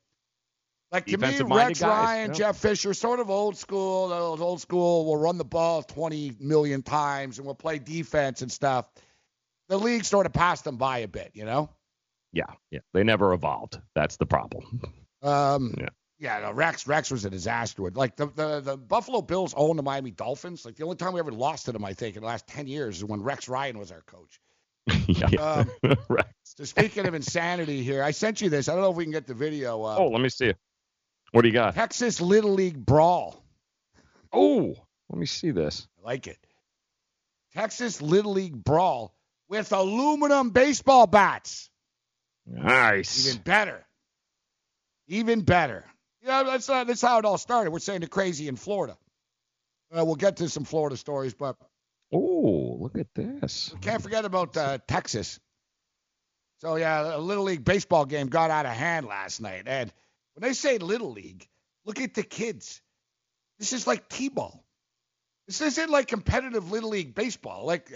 Like 0.95 1.05
to 1.07 1.17
me, 1.17 1.41
Rex 1.41 1.81
Ryan, 1.81 2.29
yeah. 2.31 2.33
Jeff 2.37 2.57
Fisher, 2.57 2.93
sort 2.93 3.19
of 3.19 3.29
old 3.29 3.57
school. 3.57 4.07
Those 4.09 4.39
old 4.41 4.61
school 4.61 5.05
will 5.05 5.17
run 5.17 5.37
the 5.37 5.43
ball 5.45 5.81
20 5.83 6.33
million 6.39 6.81
times 6.83 7.37
and 7.37 7.45
will 7.45 7.55
play 7.55 7.79
defense 7.79 8.41
and 8.41 8.51
stuff. 8.51 8.85
The 9.67 9.77
league 9.77 10.05
sort 10.05 10.25
of 10.25 10.33
passed 10.33 10.63
them 10.63 10.77
by 10.77 10.99
a 10.99 11.07
bit, 11.07 11.31
you 11.33 11.43
know. 11.45 11.69
Yeah, 12.31 12.45
yeah. 12.71 12.79
They 12.93 13.03
never 13.03 13.33
evolved. 13.33 13.79
That's 13.95 14.17
the 14.17 14.25
problem. 14.25 14.81
Um, 15.21 15.73
Yeah. 15.77 15.87
yeah, 16.19 16.39
no, 16.39 16.51
Rex 16.51 16.85
Rex 16.87 17.09
was 17.11 17.25
a 17.25 17.29
disaster. 17.29 17.81
with- 17.81 17.97
Like 17.97 18.15
the, 18.15 18.27
the 18.27 18.59
the 18.61 18.77
Buffalo 18.77 19.21
Bills 19.21 19.53
own 19.57 19.75
the 19.77 19.83
Miami 19.83 20.11
Dolphins. 20.11 20.65
Like 20.65 20.75
the 20.75 20.83
only 20.83 20.97
time 20.97 21.13
we 21.13 21.19
ever 21.19 21.31
lost 21.31 21.65
to 21.65 21.71
them, 21.71 21.83
I 21.83 21.93
think, 21.93 22.15
in 22.15 22.21
the 22.21 22.27
last 22.27 22.47
10 22.47 22.67
years 22.67 22.97
is 22.97 23.05
when 23.05 23.21
Rex 23.23 23.49
Ryan 23.49 23.79
was 23.79 23.91
our 23.91 24.01
coach. 24.01 24.39
yeah. 25.07 25.27
Um, 25.41 25.71
right. 26.09 26.25
So 26.43 26.63
speaking 26.63 27.07
of 27.07 27.15
insanity 27.15 27.81
here, 27.83 28.03
I 28.03 28.11
sent 28.11 28.39
you 28.39 28.49
this. 28.49 28.69
I 28.69 28.73
don't 28.73 28.81
know 28.83 28.91
if 28.91 28.95
we 28.97 29.03
can 29.05 29.11
get 29.11 29.25
the 29.25 29.33
video. 29.33 29.81
Uh, 29.83 29.95
Oh, 29.97 30.07
let 30.09 30.21
me 30.21 30.29
see. 30.29 30.53
What 31.35 31.41
do 31.41 31.49
you 31.49 31.53
got? 31.53 31.75
Texas 31.75 32.21
Little 32.21 32.53
League 32.53 32.77
Brawl. 32.85 33.43
Oh, 34.31 34.73
let 35.09 35.19
me 35.19 35.25
see 35.25 35.51
this. 35.51 35.85
I 35.99 36.07
like 36.07 36.27
it. 36.27 36.37
Texas 37.53 38.01
Little 38.01 38.31
League 38.31 38.55
Brawl 38.63 39.13
with 39.49 39.73
aluminum 39.73 40.51
baseball 40.51 41.07
bats. 41.07 41.69
Nice. 42.47 43.27
Even 43.27 43.41
better. 43.41 43.85
Even 45.09 45.41
better. 45.41 45.83
Yeah, 46.23 46.43
that's 46.43 46.69
uh, 46.69 46.85
that's 46.85 47.01
how 47.01 47.19
it 47.19 47.25
all 47.25 47.37
started. 47.37 47.71
We're 47.71 47.79
saying 47.79 47.99
the 47.99 48.07
crazy 48.07 48.47
in 48.47 48.55
Florida. 48.55 48.95
Uh, 49.93 50.05
we'll 50.05 50.15
get 50.15 50.37
to 50.37 50.47
some 50.47 50.63
Florida 50.63 50.95
stories, 50.95 51.33
but 51.33 51.57
Oh, 52.13 52.77
look 52.79 52.97
at 52.97 53.13
this. 53.13 53.75
can't 53.81 54.01
forget 54.01 54.23
about 54.23 54.55
uh, 54.55 54.77
Texas. 54.87 55.37
So 56.61 56.77
yeah, 56.77 57.17
a 57.17 57.19
little 57.19 57.43
league 57.43 57.65
baseball 57.65 58.05
game 58.05 58.27
got 58.27 58.51
out 58.51 58.65
of 58.65 58.71
hand 58.71 59.05
last 59.05 59.41
night, 59.41 59.63
and 59.65 59.91
when 60.35 60.47
they 60.47 60.53
say 60.53 60.77
little 60.77 61.11
league, 61.11 61.47
look 61.85 61.99
at 61.99 62.13
the 62.13 62.23
kids. 62.23 62.81
This 63.59 63.73
is 63.73 63.87
like 63.87 64.09
t-ball. 64.09 64.63
This 65.47 65.61
isn't 65.61 65.89
like 65.89 66.07
competitive 66.07 66.71
little 66.71 66.89
league 66.89 67.15
baseball. 67.15 67.65
Like, 67.65 67.89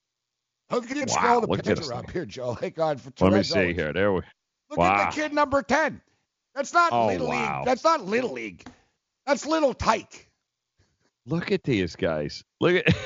how 0.70 0.80
can 0.80 0.96
you 0.96 1.04
Wow, 1.08 1.40
the 1.40 1.48
picture 1.48 1.94
up 1.94 2.06
thing. 2.06 2.12
here, 2.12 2.26
Joe? 2.26 2.54
Thank 2.60 2.74
God 2.74 3.00
for 3.00 3.12
Let 3.24 3.32
me 3.34 3.42
see 3.42 3.58
Owens. 3.58 3.76
here. 3.76 3.92
There 3.92 4.12
we. 4.12 4.22
Look 4.70 4.78
wow. 4.78 4.94
at 5.02 5.10
the 5.10 5.20
kid 5.20 5.32
number 5.32 5.62
ten. 5.62 6.00
That's 6.54 6.72
not 6.72 6.92
Oh, 6.92 7.06
little 7.06 7.28
wow. 7.28 7.58
league. 7.58 7.66
That's 7.66 7.84
not 7.84 8.04
little 8.04 8.32
league. 8.32 8.64
That's 9.26 9.46
little 9.46 9.74
tyke. 9.74 10.30
Look 11.26 11.52
at 11.52 11.64
these 11.64 11.96
guys. 11.96 12.42
Look 12.60 12.76
at. 12.86 12.96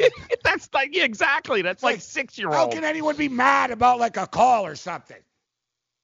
That's 0.44 0.68
like 0.72 0.94
yeah, 0.94 1.04
exactly. 1.04 1.62
That's 1.62 1.82
like, 1.82 2.00
six 2.00 2.38
year 2.38 2.48
old. 2.48 2.56
How 2.56 2.68
can 2.68 2.84
anyone 2.84 3.16
be 3.16 3.28
mad 3.28 3.70
about 3.70 3.98
like 3.98 4.16
a 4.16 4.26
call 4.26 4.64
or 4.66 4.74
something? 4.74 5.16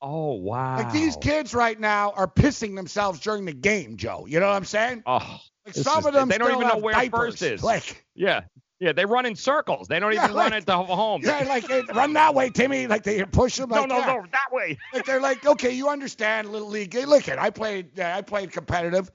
Oh 0.02 0.34
wow. 0.34 0.76
Like 0.76 0.92
these 0.92 1.16
kids 1.16 1.54
right 1.54 1.78
now 1.78 2.10
are 2.16 2.26
pissing 2.28 2.76
themselves 2.76 3.20
during 3.20 3.44
the 3.44 3.52
game, 3.52 3.96
Joe. 3.96 4.26
You 4.28 4.40
know 4.40 4.46
what 4.46 4.54
I'm 4.56 4.64
saying? 4.64 5.02
Oh, 5.06 5.38
Like 5.64 5.74
some 5.74 6.00
is- 6.00 6.06
of 6.06 6.12
them 6.12 6.28
they 6.28 6.38
don't 6.38 6.52
even 6.54 6.68
know 6.68 6.76
where 6.78 6.94
diapers. 6.94 7.32
first 7.34 7.42
is. 7.42 7.62
Like, 7.62 8.04
Yeah, 8.14 8.42
yeah. 8.78 8.92
They 8.92 9.06
run 9.06 9.24
in 9.26 9.34
circles. 9.36 9.88
They 9.88 9.98
don't 9.98 10.12
Yeah, 10.12 10.24
even 10.24 10.36
run 10.36 10.50
like- 10.50 10.60
at 10.60 10.66
the 10.66 10.76
home. 10.76 11.22
yeah, 11.24 11.44
like 11.48 11.68
run 11.94 12.12
that 12.12 12.34
way, 12.34 12.50
Timmy. 12.50 12.86
Like 12.86 13.02
they 13.04 13.24
push 13.24 13.56
them. 13.56 13.70
no, 13.70 13.76
Like, 13.80 13.88
no, 13.88 13.98
yeah. 13.98 14.06
no, 14.06 14.22
that 14.32 14.52
way. 14.52 14.76
Like 14.92 15.06
they're 15.06 15.20
like, 15.20 15.44
okay, 15.46 15.70
you 15.72 15.88
understand, 15.88 16.50
little 16.52 16.68
league. 16.68 16.92
Hey, 16.92 17.06
look 17.06 17.26
it, 17.28 17.38
I 17.38 17.48
played, 17.50 17.98
uh, 17.98 18.04
I 18.16 18.20
played 18.22 18.52
competitive. 18.52 19.10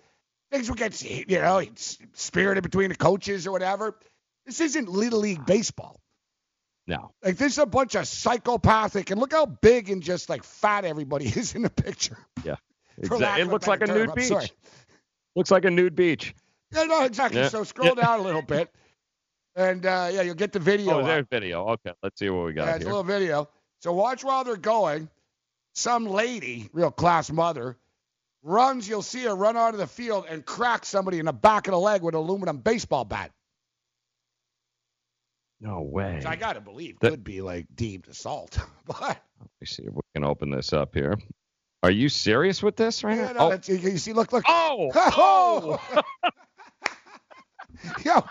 Things 0.51 0.67
would 0.69 0.79
get, 0.79 1.01
you 1.01 1.39
know, 1.39 1.61
spirited 2.13 2.63
between 2.63 2.89
the 2.89 2.95
coaches 2.95 3.47
or 3.47 3.51
whatever. 3.51 3.97
This 4.45 4.59
isn't 4.59 4.89
little 4.89 5.19
league 5.19 5.45
baseball. 5.45 6.00
No. 6.87 7.11
Like 7.23 7.37
this 7.37 7.53
is 7.53 7.57
a 7.59 7.65
bunch 7.65 7.95
of 7.95 8.07
psychopathic, 8.07 9.11
and 9.11 9.19
look 9.19 9.31
how 9.33 9.45
big 9.45 9.89
and 9.89 10.01
just 10.01 10.29
like 10.29 10.43
fat 10.43 10.83
everybody 10.85 11.25
is 11.35 11.55
in 11.55 11.61
the 11.61 11.69
picture. 11.69 12.17
Yeah. 12.43 12.55
For 13.07 13.17
Exa- 13.17 13.21
lack 13.21 13.39
it 13.39 13.45
looks 13.47 13.67
like 13.67 13.81
a 13.81 13.87
term, 13.87 13.97
nude 13.97 14.09
I'm 14.09 14.15
beach. 14.15 14.27
sorry. 14.27 14.49
Looks 15.35 15.51
like 15.51 15.65
a 15.65 15.71
nude 15.71 15.95
beach. 15.95 16.35
Yeah, 16.73 16.83
no, 16.83 17.03
exactly. 17.05 17.39
Yeah. 17.41 17.49
So 17.49 17.63
scroll 17.63 17.93
Yeah. 17.95 18.03
down 18.03 18.19
a 18.19 18.23
little 18.23 18.41
bit, 18.41 18.69
and 19.55 19.85
uh, 19.85 20.09
yeah, 20.11 20.21
you'll 20.21 20.35
get 20.35 20.51
the 20.51 20.59
video. 20.71 20.99
Oh, 21.01 21.05
there's 21.05 21.25
video. 21.29 21.67
Okay, 21.69 21.91
let's 22.03 22.19
see 22.19 22.29
what 22.29 22.45
we 22.45 22.53
got 22.53 22.67
Yeah, 22.67 22.75
it's 22.75 22.85
a 22.85 22.87
little 22.87 23.03
video. 23.03 23.47
So 23.79 23.93
watch 23.93 24.23
while 24.23 24.43
they're 24.43 24.57
going. 24.57 25.09
Some 25.73 26.05
lady, 26.05 26.69
real 26.73 26.91
class 26.91 27.31
mother, 27.31 27.77
runs. 28.43 28.89
You'll 28.89 29.01
see 29.01 29.23
her 29.23 29.33
run 29.35 29.55
onto 29.55 29.77
the 29.77 29.87
field 29.87 30.25
and 30.27 30.45
crack 30.45 30.83
somebody 30.83 31.19
in 31.19 31.25
the 31.25 31.31
back 31.33 31.67
of 31.67 31.71
the 31.71 31.79
leg 31.79 32.01
with 32.01 32.13
an 32.13 32.19
aluminum 32.19 32.57
baseball 32.57 33.05
bat. 33.05 33.31
No 35.61 35.81
way. 35.81 36.15
Which 36.15 36.25
I 36.25 36.35
gotta 36.35 36.59
believe 36.59 36.99
That- 36.99 37.11
could 37.11 37.23
be 37.23 37.41
like 37.41 37.67
deemed 37.75 38.07
assault. 38.07 38.57
but 38.85 38.99
Let 38.99 39.49
me 39.61 39.67
see 39.67 39.83
if 39.83 39.93
we 39.93 40.01
can 40.15 40.25
open 40.25 40.49
this 40.49 40.73
up 40.73 40.95
here. 40.95 41.17
Are 41.83 41.91
you 41.91 42.09
serious 42.09 42.61
with 42.61 42.75
this 42.75 43.03
right 43.03 43.17
yeah, 43.17 43.31
now? 43.31 43.49
no, 43.49 43.51
oh, 43.53 43.59
you, 43.67 43.97
see, 43.97 44.13
look, 44.13 44.31
look. 44.33 44.43
oh, 44.47 44.91
Oh! 44.95 45.79
yeah, 48.05 48.21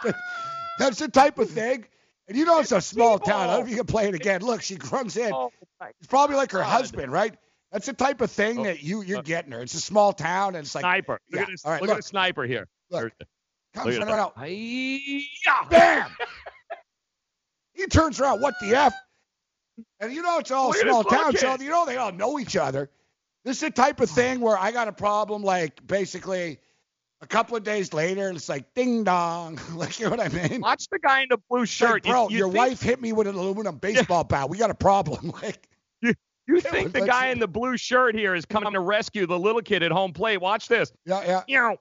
that's 0.79 0.99
the 0.99 1.09
type 1.09 1.38
of 1.38 1.51
thing. 1.51 1.85
And 2.29 2.37
you 2.37 2.45
know 2.45 2.61
it's 2.61 2.71
a 2.71 2.81
small 2.81 3.19
town. 3.19 3.40
I 3.40 3.47
don't 3.47 3.61
know 3.61 3.64
if 3.64 3.71
you 3.71 3.77
can 3.77 3.87
play 3.87 4.07
it 4.09 4.14
again. 4.14 4.40
Look, 4.43 4.62
she 4.62 4.77
runs 4.93 5.16
in. 5.16 5.33
oh 5.33 5.51
It's 5.99 6.07
probably 6.07 6.37
like 6.37 6.53
her 6.53 6.59
God. 6.61 6.66
husband, 6.69 7.11
right? 7.11 7.35
That's 7.73 7.87
the 7.87 7.93
type 7.93 8.21
of 8.21 8.31
thing 8.31 8.61
Oh, 8.61 8.64
that 8.64 8.83
you 8.85 9.03
you're 9.03 9.19
uh, 9.19 9.23
getting 9.23 9.51
her. 9.53 9.61
It's 9.61 9.75
a 9.75 9.81
small 9.81 10.12
town, 10.12 10.55
and 10.55 10.64
it's 10.64 10.75
like 10.75 10.83
sniper. 10.83 11.21
Look 11.31 11.37
yeah. 11.37 11.43
at 11.43 11.49
this. 11.49 11.64
All 11.64 11.73
right, 11.73 11.81
look, 11.81 11.88
look. 11.88 11.99
at 11.99 12.03
the 12.05 12.09
sniper 12.09 12.45
here. 12.45 12.69
Look. 12.90 13.12
Comes 13.75 13.87
look 13.87 13.95
at 13.95 13.99
running 13.99 14.14
that. 14.16 14.21
out. 14.21 14.33
Hi-ya! 14.37 15.69
Bam! 15.69 16.11
He 17.81 17.87
turns 17.87 18.21
around. 18.21 18.40
What 18.40 18.55
the 18.61 18.75
f? 18.75 18.95
And 20.01 20.12
you 20.12 20.23
know 20.23 20.38
it's 20.38 20.51
all 20.51 20.69
Look 20.69 20.79
small 20.79 21.05
town, 21.05 21.37
so 21.37 21.57
you 21.61 21.71
know 21.71 21.87
they 21.87 21.97
all 21.97 22.12
know 22.12 22.38
each 22.38 22.57
other. 22.57 22.90
This 23.45 23.57
is 23.57 23.61
the 23.62 23.71
type 23.71 24.01
of 24.01 24.11
thing 24.11 24.40
where 24.40 24.59
I 24.59 24.73
got 24.73 24.88
a 24.88 24.93
problem, 24.93 25.43
like 25.43 25.85
basically 25.87 26.59
a 27.23 27.27
couple 27.27 27.57
of 27.57 27.62
days 27.64 27.93
later, 27.95 28.29
and 28.29 28.37
it's 28.37 28.49
like 28.49 28.75
ding 28.75 29.05
dong, 29.05 29.59
like 29.75 29.99
you 29.99 30.05
know 30.07 30.11
what 30.16 30.21
I 30.21 30.29
mean? 30.29 30.61
Watch 30.61 30.87
the 30.90 30.99
guy 30.99 31.23
in 31.23 31.29
the 31.31 31.38
blue 31.49 31.64
shirt. 31.66 32.05
You- 32.07 32.12
bro, 32.12 32.29
you 32.29 32.37
your 32.38 32.47
think- 32.49 32.57
wife 32.59 32.83
hit 32.83 33.01
me 33.01 33.12
with 33.12 33.27
an 33.27 33.35
aluminum 33.35 33.77
baseball 33.79 34.25
bat. 34.25 34.49
We 34.51 34.59
got 34.59 34.71
a 34.71 34.75
problem. 34.75 35.33
Like, 35.43 35.66
You 36.03 36.14
Yeah, 36.57 36.61
think 36.73 36.93
the 36.93 37.07
guy 37.07 37.29
in 37.29 37.38
the 37.38 37.47
blue 37.47 37.77
shirt 37.77 38.14
here 38.16 38.35
is 38.35 38.45
coming 38.45 38.73
to 38.73 38.81
rescue 38.81 39.25
the 39.27 39.38
little 39.38 39.62
kid 39.62 39.83
at 39.85 39.93
home 39.93 40.12
plate? 40.12 40.38
Watch 40.38 40.66
this. 40.69 40.90
yeah, 41.07 41.23
yeah. 41.25 41.43
You 41.47 41.57
know, 41.59 41.77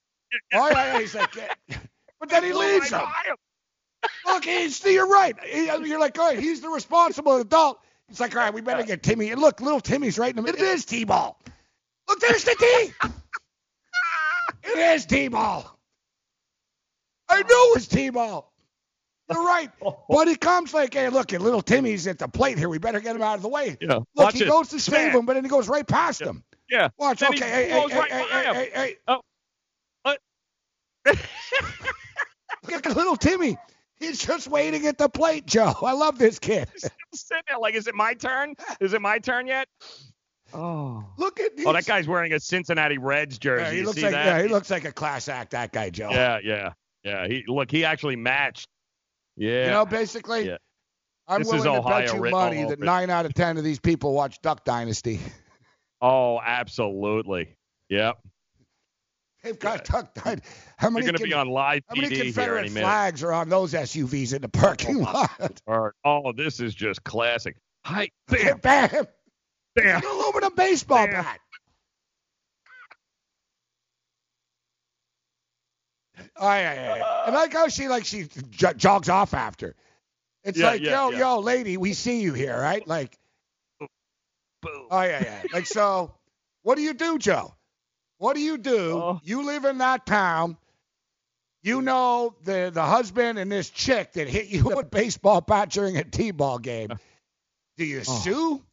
Oh 0.54 0.70
yeah, 0.70 0.94
yeah. 0.94 1.00
He's 1.00 1.16
like, 1.16 1.34
yeah. 1.36 1.48
but 2.20 2.30
then 2.30 2.44
he 2.44 2.52
Oh, 2.54 2.60
leaves 2.60 2.92
him. 2.92 3.02
Look, 4.26 4.46
he's, 4.46 4.84
you're 4.86 5.08
right. 5.08 5.36
You're 5.54 6.00
like, 6.00 6.18
all 6.18 6.30
right, 6.30 6.40
he's 6.40 6.62
the 6.62 6.70
responsible 6.70 7.38
adult. 7.38 7.80
It's 8.10 8.20
like, 8.20 8.36
all 8.36 8.42
right, 8.42 8.54
we 8.54 8.62
better 8.62 8.84
get 8.84 9.04
Timmy. 9.04 9.30
And 9.32 9.42
look, 9.42 9.62
little 9.62 9.82
Timmy's 9.82 10.18
right 10.18 10.30
in 10.30 10.36
the 10.36 10.42
middle. 10.42 10.62
It 10.62 10.68
is 10.68 10.86
T-ball. 10.86 11.40
Look, 12.08 12.20
there's 12.20 12.44
the 12.44 12.56
T. 12.60 13.10
it 14.64 14.78
is 14.96 15.06
T-ball. 15.06 15.78
I 17.30 17.38
knew 17.38 17.72
it 17.72 17.76
was 17.76 17.88
T-ball. 17.88 18.52
You're 19.32 19.46
right. 19.46 19.70
But 20.10 20.28
he 20.28 20.36
comes 20.36 20.74
like, 20.74 20.94
hey, 20.96 21.10
look, 21.10 21.32
little 21.32 21.62
Timmy's 21.62 22.08
at 22.08 22.18
the 22.18 22.28
plate 22.28 22.58
here. 22.58 22.68
We 22.68 22.80
better 22.80 23.00
get 23.00 23.16
him 23.16 23.22
out 23.22 23.36
of 23.36 23.44
the 23.44 23.50
way. 23.50 23.78
Yeah. 23.80 23.96
Look, 23.96 24.08
watch 24.16 24.36
he 24.36 24.44
it. 24.44 24.48
goes 24.48 24.70
to 24.70 24.80
save 24.80 25.14
him, 25.14 25.28
but 25.28 25.34
then 25.36 25.44
he 25.44 25.50
goes 25.50 25.68
right 25.70 25.86
past 25.88 26.22
him. 26.22 26.44
Yeah. 26.70 26.90
Watch, 26.98 27.20
Then 27.20 27.30
okay, 27.30 27.46
he 27.46 27.52
hey, 27.52 27.70
hey, 27.70 27.80
blows 27.80 27.92
hey, 27.92 28.00
right 28.00 28.12
hey, 28.12 28.20
by 28.22 28.26
hey, 28.26 28.46
him. 28.46 28.56
hey, 28.56 28.70
hey. 28.74 28.96
Oh. 29.08 29.22
Look 32.72 32.86
at 32.86 32.96
little 32.96 33.16
Timmy. 33.16 33.58
He's 34.00 34.20
just 34.20 34.48
waiting 34.48 34.88
at 34.88 34.98
the 34.98 35.10
plate, 35.10 35.46
Joe. 35.46 35.74
I 35.82 35.92
love 35.94 36.18
this 36.18 36.40
kid. 36.40 36.70
Sitting 37.14 37.44
there 37.48 37.60
like, 37.60 37.76
is 37.76 37.88
it 37.88 37.96
my 37.96 38.14
turn? 38.14 38.56
Is 38.80 38.94
it 38.94 39.02
my 39.02 39.20
turn 39.20 39.46
yet? 39.48 39.68
Oh. 40.54 41.04
Look 41.18 41.40
at 41.40 41.52
Oh, 41.66 41.74
that 41.74 41.86
guy's 41.86 42.08
wearing 42.08 42.34
a 42.34 42.40
Cincinnati 42.40 42.98
Reds 42.98 43.38
jersey. 43.38 43.64
Yeah, 43.64 43.72
he 43.72 43.78
you 43.80 43.86
looks 43.86 43.98
see 43.98 44.04
like 44.04 44.12
that? 44.14 44.26
yeah, 44.26 44.42
he 44.42 44.48
looks 44.48 44.70
like 44.70 44.86
a 44.86 44.92
class 44.92 45.28
act. 45.28 45.52
That 45.52 45.72
guy, 45.72 45.90
Joe. 45.90 46.10
yeah, 46.12 46.40
yeah, 46.44 46.74
yeah. 47.04 47.28
He 47.28 47.44
look, 47.48 47.70
he 47.70 47.86
actually 47.86 48.16
matched. 48.16 48.68
Yeah. 49.36 49.66
You 49.66 49.72
know, 49.72 49.86
basically, 49.86 50.48
Yeah. 50.48 50.58
I'm 51.28 51.42
This 51.44 51.48
is 51.54 51.64
willing 51.66 51.82
to 51.82 51.88
Ohio 51.88 52.00
bet 52.06 52.14
you 52.16 52.20
written 52.22 52.40
money 52.40 52.66
that 52.66 52.80
nine 52.80 53.10
out 53.12 53.26
of 53.28 53.34
ten 53.36 53.58
of 53.58 53.64
these 53.64 53.80
people 53.80 54.14
watch 54.14 54.42
Duck 54.42 54.64
Dynasty. 54.66 55.20
Oh, 56.02 56.40
absolutely. 56.40 57.58
Yep. 57.90 58.20
They've 59.44 59.58
got 59.58 59.86
tucked 59.86 60.26
in. 60.26 60.42
How 60.78 60.90
many 60.90 61.06
going 61.06 61.18
to 61.18 61.24
be 61.24 61.34
on 61.34 61.48
live 61.48 61.84
How 61.88 61.96
many 61.96 62.14
Confederate 62.16 62.66
any 62.66 62.70
flags 62.82 63.24
are 63.24 63.32
on 63.32 63.48
those 63.50 63.74
SUVs 63.74 64.34
in 64.34 64.42
the 64.42 64.50
parking 64.50 64.98
oh, 64.98 65.12
lot? 65.12 65.62
Or- 65.66 65.96
Oh, 66.04 66.34
this 66.34 66.60
is 66.60 66.76
just 66.76 67.04
classic. 67.04 67.56
Hi, 67.86 68.10
bam, 68.28 68.58
Bam! 68.60 69.06
bam. 69.76 69.98
An 69.98 70.04
aluminum 70.04 70.54
baseball 70.56 71.08
bat. 71.08 71.40
Oh, 76.36 76.50
yeah, 76.50 76.74
yeah, 76.74 76.96
yeah. 76.98 77.24
And 77.28 77.36
I 77.36 77.40
like 77.42 77.54
how 77.54 77.68
she 77.70 77.88
like 77.88 78.06
she 78.06 78.28
j- 78.50 78.74
jogs 78.76 79.08
off 79.10 79.34
after. 79.34 79.76
It's 80.44 80.58
Yeah, 80.58 80.68
like, 80.68 80.82
yeah, 80.82 80.92
yo, 81.06 81.12
yeah. 81.12 81.20
yo, 81.20 81.40
lady, 81.40 81.78
we 81.78 81.94
see 81.94 82.22
you 82.22 82.34
here, 82.34 82.60
right? 82.60 82.86
Like, 82.88 83.18
oh 83.82 85.02
yeah, 85.02 85.24
yeah. 85.24 85.44
Like, 85.54 85.66
so, 85.66 86.14
what 86.64 86.76
do 86.76 86.82
you 86.82 86.94
do, 86.94 87.18
Joe? 87.20 87.54
What 88.20 88.36
do 88.36 88.42
you 88.42 88.58
do? 88.58 88.92
Oh. 88.94 89.22
You 89.24 89.44
live 89.46 89.66
in 89.66 89.80
that 89.80 90.06
town. 90.06 90.58
You 91.64 91.82
know 91.82 92.36
the 92.44 92.70
the 92.74 92.84
husband 92.84 93.38
and 93.40 93.52
this 93.52 93.70
chick 93.70 94.14
that 94.14 94.30
hit 94.30 94.48
you 94.48 94.64
with 94.66 94.78
a 94.80 94.84
baseball 94.84 95.42
bat 95.42 95.70
during 95.72 95.98
a 95.98 96.04
t-ball 96.04 96.60
game. 96.60 96.90
Do 97.78 97.84
you 97.86 98.00
Oh. 98.00 98.04
sue? 98.20 98.64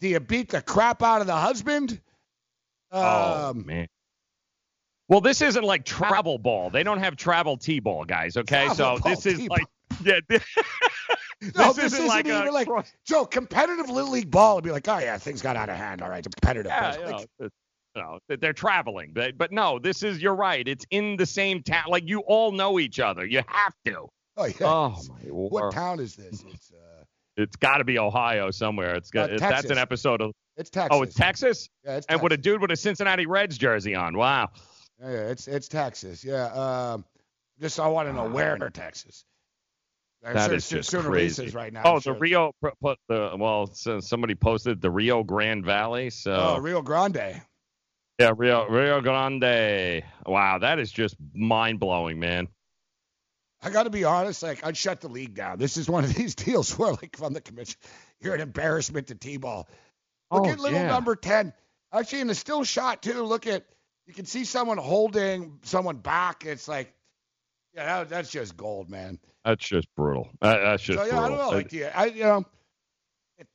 Do 0.00 0.08
you 0.08 0.20
beat 0.20 0.50
the 0.50 0.62
crap 0.62 1.02
out 1.02 1.20
of 1.20 1.26
the 1.26 1.36
husband? 1.36 2.00
Oh 2.92 3.50
Um, 3.50 3.66
man. 3.66 3.86
Well, 5.08 5.20
this 5.20 5.42
isn't 5.42 5.64
like 5.64 5.84
travel 5.84 6.38
ball. 6.38 6.70
They 6.70 6.82
don't 6.84 7.00
have 7.00 7.16
travel 7.16 7.56
t-ball, 7.56 8.04
guys. 8.04 8.36
Okay, 8.36 8.68
so 8.74 8.98
this 9.04 9.26
is 9.26 9.38
t-ball. 9.40 9.58
like 9.58 9.66
yeah. 10.04 10.20
This, 11.40 11.54
No, 11.56 11.68
this 11.68 11.76
this 11.76 11.84
isn't 11.94 11.98
isn't 12.04 12.08
like 12.08 12.26
even 12.26 12.48
a 12.48 12.50
like 12.50 12.66
cross- 12.68 12.92
Joe. 13.06 13.24
Competitive 13.24 13.88
little 13.88 14.10
league 14.10 14.30
ball 14.30 14.56
would 14.56 14.64
be 14.64 14.70
like, 14.70 14.86
oh 14.88 14.98
yeah, 14.98 15.16
things 15.16 15.40
got 15.40 15.56
out 15.56 15.70
of 15.70 15.76
hand. 15.76 16.02
All 16.02 16.10
right, 16.10 16.22
competitive. 16.22 16.66
yeah. 16.70 16.96
Like, 17.38 17.50
know, 17.94 18.00
it's- 18.00 18.10
you 18.10 18.12
know, 18.14 18.18
that 18.28 18.40
they're 18.40 18.52
traveling, 18.52 19.12
but, 19.14 19.36
but 19.38 19.52
no, 19.52 19.78
this 19.78 20.02
is 20.02 20.20
you're 20.22 20.34
right. 20.34 20.66
It's 20.66 20.84
in 20.90 21.16
the 21.16 21.26
same 21.26 21.62
town. 21.62 21.84
Like 21.88 22.08
you 22.08 22.20
all 22.20 22.52
know 22.52 22.78
each 22.78 23.00
other. 23.00 23.24
You 23.26 23.42
have 23.46 23.74
to. 23.86 24.08
oh 24.36 24.44
yeah. 24.46 24.54
Oh 24.60 24.96
my 25.08 25.14
what 25.30 25.64
word. 25.64 25.72
town 25.72 26.00
is 26.00 26.14
this? 26.16 26.44
It's 26.52 26.72
uh, 26.72 27.04
It's 27.36 27.56
got 27.56 27.78
to 27.78 27.84
be 27.84 27.98
Ohio 27.98 28.50
somewhere. 28.50 28.94
It's 28.94 29.10
got 29.10 29.30
Uh, 29.30 29.34
it- 29.34 29.40
that's 29.40 29.70
an 29.70 29.78
episode 29.78 30.20
of. 30.20 30.32
it's 30.56 30.70
Texas. 30.70 30.96
Oh, 30.98 31.02
it's 31.02 31.14
Texas. 31.14 31.68
Yeah, 31.84 31.96
it's 31.96 32.06
And 32.08 32.20
with 32.22 32.32
a 32.32 32.36
dude 32.36 32.60
with 32.60 32.70
a 32.70 32.76
Cincinnati 32.76 33.26
Reds 33.26 33.58
jersey 33.58 33.94
on. 33.94 34.16
Wow. 34.16 34.50
Yeah, 35.00 35.10
yeah, 35.12 35.18
it's 35.30 35.48
it's 35.48 35.66
Texas. 35.68 36.22
Yeah. 36.24 36.46
Um, 36.52 37.04
just 37.60 37.80
I 37.80 37.88
want 37.88 38.08
to 38.08 38.12
know 38.12 38.28
where 38.28 38.54
in 38.56 38.72
Texas. 38.72 39.24
I'm 40.24 40.34
That 40.34 40.46
sure 40.48 40.54
is 40.56 40.68
just 40.68 40.94
crazy. 40.94 41.48
Right 41.48 41.72
now. 41.72 41.82
oh, 41.86 41.94
I'm 41.94 42.00
sure. 42.02 42.12
the 42.12 42.20
Rio 42.20 42.52
put 42.60 42.74
put 42.80 42.98
the 43.08 43.34
well, 43.38 43.66
so 43.72 44.00
somebody 44.00 44.34
posted 44.34 44.80
the 44.82 44.90
Rio 44.90 45.22
Grande 45.24 45.64
Valley. 45.64 46.10
So 46.10 46.32
Oh, 46.34 46.60
Rio 46.60 46.82
Grande. 46.82 47.40
Yeah, 48.20 48.32
Rio 48.36 48.68
Rio 48.68 49.00
Grande. 49.00 50.02
Wow, 50.26 50.58
that 50.58 50.78
is 50.78 50.92
just 50.92 51.16
mind 51.34 51.80
blowing, 51.80 52.18
man. 52.20 52.48
I 53.62 53.70
got 53.70 53.84
to 53.84 53.90
be 53.90 54.04
honest. 54.04 54.42
Like 54.42 54.64
I'd 54.64 54.76
shut 54.76 55.00
the 55.00 55.08
league 55.08 55.34
down. 55.34 55.58
This 55.58 55.76
is 55.78 55.88
one 55.88 56.04
of 56.04 56.14
these 56.14 56.34
deals 56.34 56.78
where, 56.78 56.92
like, 56.92 57.16
from 57.16 57.32
the 57.32 57.40
commission, 57.40 57.78
you're 58.20 58.34
an 58.34 58.40
embarrassment 58.42 59.06
to 59.08 59.14
T-ball. 59.14 59.68
Look 60.30 60.46
Oh, 60.46 60.50
at 60.50 60.60
little 60.60 60.78
yeah. 60.78 60.86
number 60.88 61.16
ten. 61.16 61.52
Actually, 61.92 62.20
in 62.20 62.26
the 62.28 62.34
still 62.34 62.62
shot 62.62 63.02
too. 63.02 63.22
Look 63.22 63.46
at 63.46 63.64
you 64.06 64.12
can 64.14 64.26
see 64.26 64.44
someone 64.44 64.78
holding 64.78 65.58
someone 65.62 65.96
back. 65.96 66.44
It's 66.44 66.68
like, 66.68 66.92
yeah, 67.74 68.00
that, 68.00 68.08
that's 68.10 68.30
just 68.30 68.56
gold, 68.56 68.90
man. 68.90 69.18
That's 69.44 69.66
just 69.66 69.88
brutal. 69.96 70.28
That- 70.42 70.60
that's 70.60 70.82
just 70.82 70.98
so 70.98 71.04
yeah, 71.06 71.12
brutal. 71.12 71.24
I 71.24 71.28
don't 71.28 71.38
know. 71.38 71.56
Like, 71.56 71.72
you, 71.72 71.84
I 71.86 72.04
you 72.06 72.22
know, 72.24 72.44
it, 73.38 73.46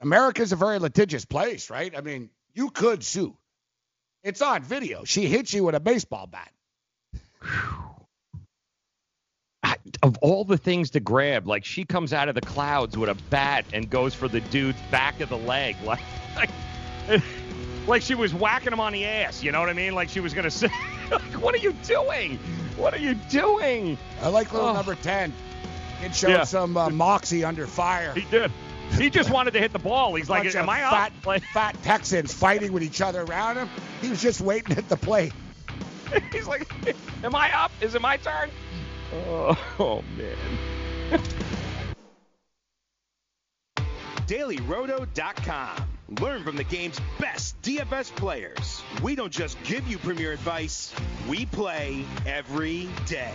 America's 0.00 0.52
a 0.52 0.56
very 0.56 0.78
litigious 0.78 1.24
place, 1.26 1.68
right? 1.70 1.94
I 1.96 2.00
mean, 2.00 2.30
you 2.54 2.70
could 2.70 3.04
sue. 3.04 3.36
It's 4.24 4.40
on 4.40 4.62
video. 4.62 5.04
She 5.04 5.26
hits 5.26 5.52
you 5.52 5.64
with 5.64 5.74
a 5.74 5.80
baseball 5.80 6.26
bat. 6.26 6.50
Of 10.02 10.18
all 10.18 10.44
the 10.44 10.58
things 10.58 10.90
to 10.90 11.00
grab, 11.00 11.46
like 11.46 11.64
she 11.64 11.84
comes 11.84 12.12
out 12.12 12.28
of 12.28 12.34
the 12.34 12.40
clouds 12.40 12.96
with 12.96 13.08
a 13.08 13.14
bat 13.30 13.64
and 13.72 13.88
goes 13.88 14.12
for 14.14 14.28
the 14.28 14.40
dude's 14.40 14.78
back 14.90 15.20
of 15.20 15.28
the 15.30 15.38
leg, 15.38 15.76
like 15.84 16.00
like, 16.36 17.22
like 17.86 18.02
she 18.02 18.14
was 18.14 18.34
whacking 18.34 18.72
him 18.72 18.80
on 18.80 18.92
the 18.92 19.04
ass. 19.04 19.42
You 19.42 19.52
know 19.52 19.60
what 19.60 19.68
I 19.70 19.72
mean? 19.74 19.94
Like 19.94 20.08
she 20.10 20.20
was 20.20 20.34
gonna 20.34 20.50
say, 20.50 20.68
like, 21.10 21.22
"What 21.40 21.54
are 21.54 21.58
you 21.58 21.72
doing? 21.84 22.38
What 22.76 22.92
are 22.92 22.98
you 22.98 23.14
doing?" 23.14 23.96
I 24.22 24.28
like 24.28 24.52
little 24.52 24.68
Oh. 24.68 24.72
number 24.74 24.94
ten. 24.96 25.32
It 26.02 26.14
showed 26.14 26.30
Yeah. 26.30 26.44
some 26.44 26.76
uh, 26.76 26.90
moxie 26.90 27.44
under 27.44 27.66
fire. 27.66 28.12
He 28.14 28.22
did. 28.22 28.50
He 28.92 29.10
just 29.10 29.30
wanted 29.30 29.52
to 29.54 29.60
hit 29.60 29.72
the 29.72 29.78
ball. 29.78 30.14
He's 30.14 30.30
like, 30.30 30.54
"Am 30.54 30.68
I 30.68 30.78
fat, 30.78 31.12
up?" 31.18 31.26
Like, 31.26 31.42
fat 31.42 31.76
Texans 31.82 32.32
fighting 32.32 32.72
with 32.72 32.82
each 32.82 33.00
other 33.00 33.22
around 33.22 33.56
him. 33.56 33.68
He 34.00 34.08
was 34.08 34.22
just 34.22 34.40
waiting 34.40 34.76
at 34.76 34.88
the 34.88 34.96
plate. 34.96 35.32
he's 36.32 36.46
like, 36.46 36.70
"Am 37.24 37.34
I 37.34 37.52
up? 37.56 37.72
Is 37.80 37.94
it 37.94 38.02
my 38.02 38.16
turn?" 38.18 38.50
Oh, 39.12 39.58
oh 39.78 40.04
man. 40.16 41.20
DailyRoto.com. 44.26 45.88
Learn 46.20 46.44
from 46.44 46.56
the 46.56 46.64
game's 46.64 47.00
best 47.18 47.60
DFS 47.62 48.14
players. 48.14 48.82
We 49.02 49.14
don't 49.14 49.32
just 49.32 49.62
give 49.64 49.86
you 49.88 49.98
premier 49.98 50.32
advice, 50.32 50.94
we 51.28 51.46
play 51.46 52.04
every 52.26 52.88
day. 53.06 53.34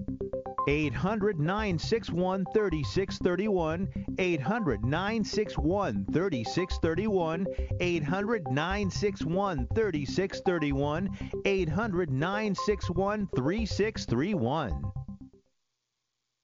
800 0.67 1.39
961 1.39 2.45
3631. 2.53 3.87
800 4.19 4.83
961 4.83 6.05
3631. 6.11 7.47
800 7.79 8.43
961 8.51 9.67
3631. 9.73 11.09
800 11.45 12.11
961 12.11 13.27
3631. 13.35 14.91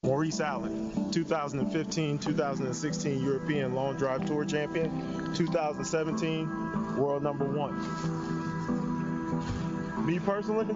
Maurice 0.03 0.39
Allen, 0.39 1.11
2015 1.11 2.20
2016 2.20 3.24
European 3.24 3.74
Long 3.74 3.97
Drive 3.97 4.26
Tour 4.26 4.45
Champion, 4.45 5.34
2017 5.36 6.97
World 6.97 7.24
Number 7.24 7.45
One. 7.45 7.76
Me 10.05 10.20
personally, 10.20 10.76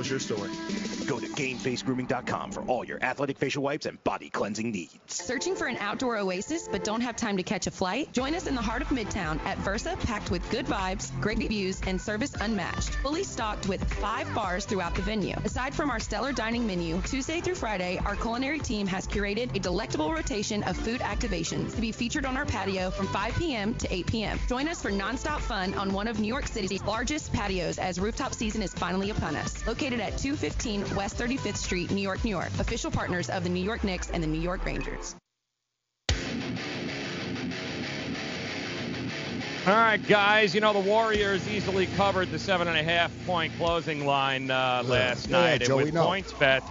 What's 0.00 0.08
your 0.08 0.18
story? 0.18 0.48
Go 1.06 1.20
to 1.20 1.26
GameFaceGrooming.com 1.26 2.52
for 2.52 2.62
all 2.62 2.86
your 2.86 3.04
athletic 3.04 3.36
facial 3.36 3.62
wipes 3.62 3.84
and 3.84 4.02
body 4.02 4.30
cleansing 4.30 4.70
needs. 4.70 4.96
Searching 5.08 5.54
for 5.54 5.66
an 5.66 5.76
outdoor 5.76 6.16
oasis 6.16 6.68
but 6.68 6.84
don't 6.84 7.02
have 7.02 7.16
time 7.16 7.36
to 7.36 7.42
catch 7.42 7.66
a 7.66 7.70
flight? 7.70 8.10
Join 8.12 8.34
us 8.34 8.46
in 8.46 8.54
the 8.54 8.62
heart 8.62 8.80
of 8.80 8.88
Midtown 8.88 9.38
at 9.44 9.58
Versa, 9.58 9.98
packed 10.04 10.30
with 10.30 10.48
good 10.50 10.64
vibes, 10.64 11.10
great 11.20 11.36
views, 11.38 11.82
and 11.86 12.00
service 12.00 12.32
unmatched. 12.40 12.90
Fully 13.02 13.24
stocked 13.24 13.68
with 13.68 13.84
five 13.94 14.32
bars 14.34 14.64
throughout 14.64 14.94
the 14.94 15.02
venue. 15.02 15.34
Aside 15.44 15.74
from 15.74 15.90
our 15.90 16.00
stellar 16.00 16.32
dining 16.32 16.66
menu, 16.66 16.98
Tuesday 17.02 17.42
through 17.42 17.56
Friday, 17.56 17.98
our 18.06 18.16
culinary 18.16 18.60
team 18.60 18.86
has 18.86 19.06
curated 19.06 19.54
a 19.54 19.58
delectable 19.58 20.10
rotation 20.12 20.62
of 20.62 20.78
food 20.78 21.00
activations 21.00 21.74
to 21.74 21.80
be 21.82 21.92
featured 21.92 22.24
on 22.24 22.38
our 22.38 22.46
patio 22.46 22.90
from 22.90 23.06
5 23.08 23.34
p.m. 23.36 23.74
to 23.74 23.92
8 23.92 24.06
p.m. 24.06 24.40
Join 24.48 24.66
us 24.66 24.80
for 24.80 24.90
nonstop 24.90 25.40
fun 25.40 25.74
on 25.74 25.92
one 25.92 26.08
of 26.08 26.20
New 26.20 26.28
York 26.28 26.46
City's 26.46 26.82
largest 26.84 27.34
patios 27.34 27.78
as 27.78 28.00
rooftop 28.00 28.32
season 28.32 28.62
is 28.62 28.72
finally 28.72 29.10
upon 29.10 29.36
us. 29.36 29.66
Located 29.66 29.89
at 29.98 30.16
215 30.18 30.94
West 30.94 31.16
35th 31.18 31.56
Street, 31.56 31.90
New 31.90 32.00
York, 32.02 32.22
New 32.22 32.30
York. 32.30 32.50
Official 32.60 32.90
partners 32.92 33.28
of 33.30 33.42
the 33.42 33.48
New 33.50 33.64
York 33.64 33.82
Knicks 33.82 34.10
and 34.10 34.22
the 34.22 34.28
New 34.28 34.40
York 34.40 34.64
Rangers. 34.64 35.16
All 39.66 39.74
right, 39.74 40.00
guys. 40.08 40.54
You 40.54 40.60
know, 40.62 40.72
the 40.72 40.80
Warriors 40.80 41.46
easily 41.48 41.86
covered 41.96 42.30
the 42.30 42.38
seven 42.38 42.66
and 42.66 42.78
a 42.78 42.82
half 42.82 43.12
point 43.26 43.52
closing 43.58 44.06
line 44.06 44.50
uh, 44.50 44.82
last 44.86 45.28
Yeah, 45.28 45.40
night. 45.40 45.60
Joey, 45.62 45.78
and 45.82 45.86
with 45.86 45.94
no. 45.94 46.06
points 46.06 46.32
bet, 46.32 46.62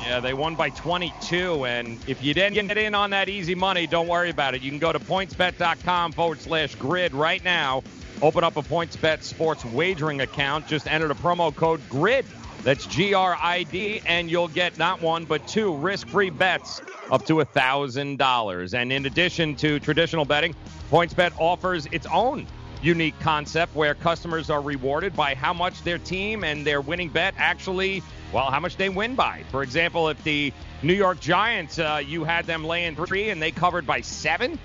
yeah, 0.00 0.18
they 0.18 0.34
won 0.34 0.56
by 0.56 0.70
22. 0.70 1.64
And 1.64 1.98
if 2.08 2.22
you 2.22 2.34
didn't 2.34 2.66
get 2.66 2.76
in 2.76 2.96
on 2.96 3.10
that 3.10 3.28
easy 3.28 3.54
money, 3.54 3.86
don't 3.86 4.08
worry 4.08 4.28
about 4.30 4.54
it. 4.54 4.62
You 4.62 4.70
can 4.70 4.80
go 4.80 4.92
to 4.92 4.98
pointsbet.com 4.98 6.12
forward 6.12 6.40
slash 6.40 6.74
grid 6.74 7.14
right 7.14 7.42
now. 7.44 7.84
Open 8.20 8.42
up 8.44 8.56
a 8.56 8.62
PointsBet 8.62 9.22
sports 9.22 9.64
wagering 9.64 10.20
account. 10.20 10.66
Just 10.68 10.86
enter 10.88 11.08
the 11.08 11.14
promo 11.14 11.54
code 11.54 11.80
GRID. 11.88 12.24
That's 12.62 12.86
G 12.86 13.12
R 13.12 13.36
I 13.40 13.64
D, 13.64 14.00
and 14.06 14.30
you'll 14.30 14.48
get 14.48 14.78
not 14.78 15.00
one, 15.02 15.24
but 15.24 15.46
two 15.48 15.76
risk 15.76 16.06
free 16.08 16.30
bets 16.30 16.80
up 17.10 17.26
to 17.26 17.34
$1,000. 17.34 18.74
And 18.74 18.92
in 18.92 19.06
addition 19.06 19.56
to 19.56 19.80
traditional 19.80 20.24
betting, 20.24 20.54
PointsBet 20.90 21.32
offers 21.38 21.86
its 21.86 22.06
own 22.06 22.46
unique 22.82 23.18
concept 23.20 23.74
where 23.74 23.94
customers 23.94 24.50
are 24.50 24.60
rewarded 24.60 25.14
by 25.14 25.34
how 25.34 25.52
much 25.52 25.82
their 25.82 25.98
team 25.98 26.44
and 26.44 26.66
their 26.66 26.80
winning 26.80 27.08
bet 27.08 27.34
actually, 27.36 28.02
well, 28.32 28.50
how 28.50 28.60
much 28.60 28.76
they 28.76 28.88
win 28.88 29.14
by. 29.14 29.42
For 29.50 29.62
example, 29.62 30.08
if 30.08 30.22
the 30.24 30.52
New 30.82 30.94
York 30.94 31.20
Giants, 31.20 31.78
uh, 31.78 32.02
you 32.04 32.24
had 32.24 32.46
them 32.46 32.64
laying 32.64 32.96
three 32.96 33.30
and 33.30 33.40
they 33.40 33.50
covered 33.50 33.86
by 33.86 34.00
seven, 34.00 34.58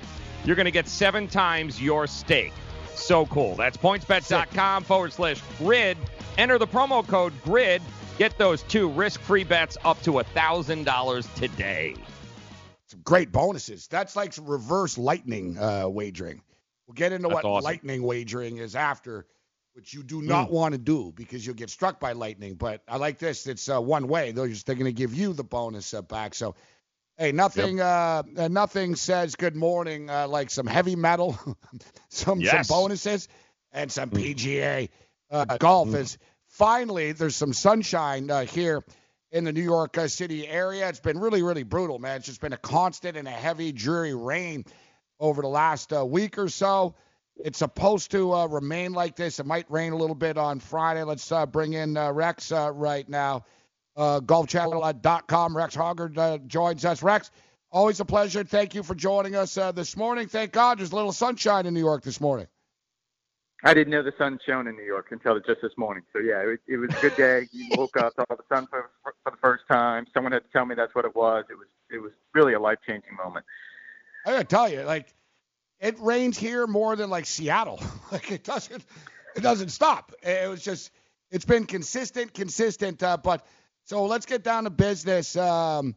you're 0.46 0.56
going 0.56 0.66
to 0.66 0.72
get 0.72 0.88
seven 0.88 1.28
times 1.28 1.82
your 1.82 2.08
stake. 2.08 2.54
So 2.96 3.28
cool. 3.28 3.56
That's 3.56 3.78
pointsbet.com 3.78 4.84
forward 4.84 5.14
slash 5.14 5.42
grid. 5.60 5.98
Enter 6.38 6.58
the 6.58 6.68
promo 6.68 7.06
code 7.06 7.34
GRID. 7.44 7.82
Get 8.18 8.38
those 8.38 8.64
two 8.64 8.90
risk 8.90 9.20
free 9.22 9.44
bets 9.44 9.78
up 9.86 10.02
to 10.04 10.12
$1,000 10.14 11.34
today. 11.36 11.96
Some 12.88 13.02
great 13.04 13.32
bonuses. 13.32 13.88
That's 13.88 14.16
like 14.16 14.34
reverse 14.42 14.98
lightning 14.98 15.58
uh, 15.58 15.88
wagering. 15.88 16.42
We'll 16.88 16.96
get 16.96 17.12
into 17.12 17.28
That's 17.28 17.44
what 17.44 17.46
awesome. 17.46 17.64
lightning 17.66 18.02
wagering 18.04 18.58
is 18.58 18.76
after, 18.76 19.26
which 19.74 19.94
you 19.94 20.04
do 20.04 20.22
not 20.22 20.50
want 20.50 20.72
to 20.74 20.78
do 20.78 21.12
because 21.16 21.46
you'll 21.46 21.56
get 21.56 21.70
struck 21.70 22.00
by 22.00 22.14
lightning. 22.14 22.56
But 22.56 22.82
I 22.88 22.96
like 22.98 23.20
this. 23.20 23.46
It's 23.46 23.68
uh, 23.70 23.82
one 23.82 24.08
way. 24.08 24.32
They're 24.32 24.48
just 24.48 24.66
they're 24.66 24.76
going 24.76 24.86
to 24.86 24.94
give 24.94 25.14
you 25.14 25.34
the 25.34 25.44
bonus 25.44 25.94
uh, 25.94 26.02
back. 26.02 26.34
So, 26.34 26.56
hey, 27.18 27.34
nothing 27.34 27.82
uh, 27.82 28.24
uh, 28.38 28.48
nothing 28.48 28.96
says 28.96 29.36
good 29.36 29.56
morning 29.56 30.10
uh, 30.10 30.28
like 30.30 30.50
some 30.50 30.66
heavy 30.66 30.96
metal, 30.96 31.38
some 32.10 32.40
Yes. 32.40 32.68
some 32.68 32.76
bonuses, 32.76 33.28
and 33.74 33.92
some 33.92 34.10
PGA 34.10 34.88
uh, 35.30 35.58
golf. 35.58 35.94
Is 35.94 36.18
finally 36.58 37.12
there's 37.12 37.36
some 37.36 37.54
sunshine 37.54 38.30
uh, 38.32 38.44
here 38.44 38.84
in 39.32 39.44
the 39.44 39.54
New 39.54 39.64
York 39.64 39.98
uh, 39.98 40.08
City 40.08 40.48
area. 40.48 40.90
It's 40.90 41.00
been 41.00 41.20
really, 41.20 41.44
really 41.44 41.64
brutal, 41.64 42.00
man. 42.00 42.18
It's 42.18 42.26
just 42.26 42.42
been 42.42 42.54
a 42.54 42.58
constant 42.58 43.16
and 43.16 43.28
a 43.28 43.32
heavy, 43.32 43.72
dreary 43.72 44.16
rain 44.16 44.66
over 45.20 45.42
the 45.42 45.48
last 45.48 45.94
uh, 45.94 46.06
week 46.06 46.38
or 46.38 46.50
so. 46.50 46.96
It's 47.36 47.60
supposed 47.60 48.12
to 48.12 48.34
uh, 48.34 48.48
remain 48.48 48.94
like 48.94 49.16
this. 49.16 49.40
It 49.40 49.46
might 49.46 49.70
rain 49.70 49.94
a 49.94 49.96
little 49.96 50.16
bit 50.16 50.38
on 50.38 50.60
Friday. 50.60 51.04
Let's 51.04 51.32
uh, 51.32 51.46
bring 51.46 51.74
in 51.74 51.96
uh, 51.96 52.12
Rex 52.12 52.52
uh, 52.52 52.72
right 52.74 53.08
now. 53.08 53.46
Uh, 53.96 54.20
golfchannel.com. 54.20 55.58
Rex 55.58 55.76
Hoggard 55.76 56.48
joins 56.48 56.86
us. 56.86 57.04
Rex, 57.04 57.30
always 57.72 58.00
a 58.00 58.06
pleasure. 58.06 58.44
Thank 58.44 58.74
you 58.74 58.82
for 58.82 58.96
joining 58.96 59.36
us 59.36 59.56
this 59.56 59.96
morning. 59.96 60.28
Thank 60.28 60.52
God 60.52 60.80
there's 60.80 60.92
a 60.92 60.96
little 60.96 61.12
sunshine 61.12 61.66
in 61.66 61.74
New 61.74 61.80
York 61.80 62.04
this 62.04 62.22
morning. 62.22 62.48
I 63.64 63.74
didn't 63.74 63.92
know 63.92 64.04
the 64.04 64.14
sun 64.18 64.40
shone 64.46 64.68
in 64.68 64.76
New 64.76 64.84
York 64.84 65.08
until 65.12 65.40
just 65.40 65.62
this 65.62 65.72
morning. 65.78 66.04
So 66.14 66.20
yeah, 66.20 66.42
it, 66.42 66.60
it 66.68 66.78
was 66.78 66.90
a 66.92 67.02
good 67.02 67.16
day. 67.16 67.48
You 67.52 67.70
woke 67.78 67.98
up, 67.98 68.14
saw 68.16 68.26
the 68.30 68.44
sun 68.54 68.68
for, 68.68 68.92
for, 69.04 69.16
for 69.24 69.32
the 69.32 69.38
first 69.38 69.64
time. 69.70 70.06
Someone 70.14 70.32
had 70.32 70.44
to 70.44 70.50
tell 70.52 70.66
me 70.66 70.76
that's 70.76 70.94
what 70.94 71.06
it 71.06 71.16
was. 71.16 71.46
It 71.50 71.56
was 71.56 71.68
it 71.90 71.98
was 72.00 72.12
really 72.34 72.54
a 72.54 72.60
life 72.60 72.78
changing 72.86 73.16
moment. 73.16 73.46
I 74.26 74.32
gotta 74.32 74.44
tell 74.44 74.70
you, 74.70 74.82
like 74.84 75.14
it 75.80 76.00
rains 76.00 76.38
here 76.38 76.68
more 76.68 76.96
than 76.96 77.10
like 77.10 77.26
Seattle. 77.26 77.80
like 78.12 78.32
it 78.32 78.44
doesn't, 78.44 78.84
it 79.36 79.42
doesn't 79.42 79.70
stop. 79.70 80.14
It 80.24 80.50
was 80.50 80.64
just, 80.64 80.92
it's 81.32 81.46
been 81.46 81.66
consistent, 81.66 82.34
consistent. 82.34 83.02
Uh, 83.04 83.18
but 83.18 83.46
so 83.84 84.06
let's 84.06 84.26
get 84.26 84.44
down 84.44 84.64
to 84.64 84.70
business. 84.70 85.36
Um, 85.36 85.96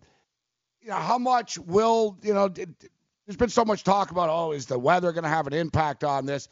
you 0.80 0.88
know, 0.88 0.96
how 0.96 1.18
much 1.18 1.58
will 1.58 2.18
you 2.22 2.34
know? 2.34 2.48
There's 2.48 3.36
been 3.36 3.48
so 3.48 3.64
much 3.64 3.84
talk 3.84 4.10
about, 4.10 4.28
oh, 4.28 4.52
is 4.52 4.66
the 4.66 4.78
weather 4.78 5.12
going 5.12 5.22
to 5.22 5.30
have 5.30 5.46
an 5.46 5.52
impact 5.52 6.02
on 6.02 6.26
this? 6.26 6.48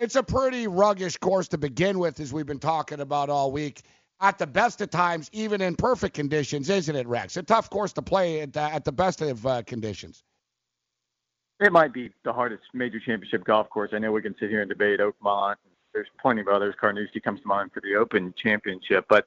It's 0.00 0.16
a 0.16 0.22
pretty 0.22 0.66
ruggish 0.66 1.18
course 1.18 1.46
to 1.48 1.58
begin 1.58 1.98
with, 1.98 2.20
as 2.20 2.32
we've 2.32 2.46
been 2.46 2.58
talking 2.58 3.00
about 3.00 3.28
all 3.28 3.52
week. 3.52 3.82
At 4.22 4.38
the 4.38 4.46
best 4.46 4.80
of 4.80 4.88
times, 4.88 5.28
even 5.32 5.60
in 5.60 5.76
perfect 5.76 6.14
conditions, 6.14 6.70
isn't 6.70 6.96
it, 6.96 7.06
Rex? 7.06 7.36
A 7.36 7.42
tough 7.42 7.68
course 7.68 7.92
to 7.92 8.02
play 8.02 8.40
at, 8.40 8.56
at 8.56 8.86
the 8.86 8.92
best 8.92 9.20
of 9.20 9.46
uh, 9.46 9.62
conditions. 9.62 10.24
It 11.60 11.70
might 11.70 11.92
be 11.92 12.10
the 12.24 12.32
hardest 12.32 12.62
major 12.72 12.98
championship 12.98 13.44
golf 13.44 13.68
course. 13.68 13.90
I 13.92 13.98
know 13.98 14.10
we 14.10 14.22
can 14.22 14.34
sit 14.40 14.48
here 14.48 14.62
and 14.62 14.70
debate 14.70 15.00
Oakmont. 15.00 15.56
There's 15.92 16.08
plenty 16.20 16.40
of 16.40 16.48
others. 16.48 16.74
Carnoustie 16.80 17.20
comes 17.20 17.42
to 17.42 17.46
mind 17.46 17.70
for 17.74 17.82
the 17.82 17.96
Open 17.96 18.32
Championship, 18.42 19.04
but 19.10 19.26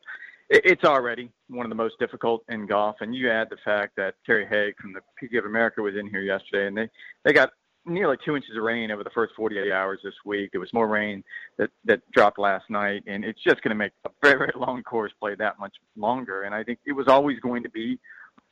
it's 0.49 0.83
already 0.83 1.29
one 1.49 1.67
of 1.67 1.69
the 1.69 1.75
most 1.75 1.99
difficult 1.99 2.43
in 2.49 2.65
golf. 2.65 2.95
And 3.01 3.13
you 3.15 3.29
add 3.29 3.51
the 3.51 3.57
fact 3.63 3.95
that 3.97 4.15
Kerry 4.25 4.47
Haigh 4.47 4.73
from 4.81 4.93
the 4.93 5.01
PGA 5.21 5.39
of 5.39 5.45
America 5.45 5.83
was 5.83 5.95
in 5.95 6.07
here 6.07 6.21
yesterday, 6.21 6.65
and 6.65 6.75
they 6.75 6.89
they 7.23 7.33
got 7.33 7.51
nearly 7.85 8.17
two 8.23 8.35
inches 8.35 8.55
of 8.55 8.63
rain 8.63 8.91
over 8.91 9.03
the 9.03 9.09
first 9.11 9.33
48 9.35 9.71
hours 9.71 9.99
this 10.03 10.13
week. 10.25 10.51
There 10.51 10.61
was 10.61 10.73
more 10.73 10.87
rain 10.87 11.23
that 11.57 11.69
that 11.85 12.01
dropped 12.11 12.39
last 12.39 12.69
night, 12.69 13.03
and 13.07 13.23
it's 13.23 13.41
just 13.43 13.61
going 13.61 13.69
to 13.69 13.75
make 13.75 13.91
a 14.05 14.09
very 14.21 14.37
very 14.37 14.53
long 14.55 14.83
course 14.83 15.11
play 15.19 15.35
that 15.35 15.59
much 15.59 15.75
longer. 15.95 16.43
And 16.43 16.55
I 16.55 16.63
think 16.63 16.79
it 16.85 16.93
was 16.93 17.07
always 17.07 17.39
going 17.39 17.63
to 17.63 17.69
be 17.69 17.99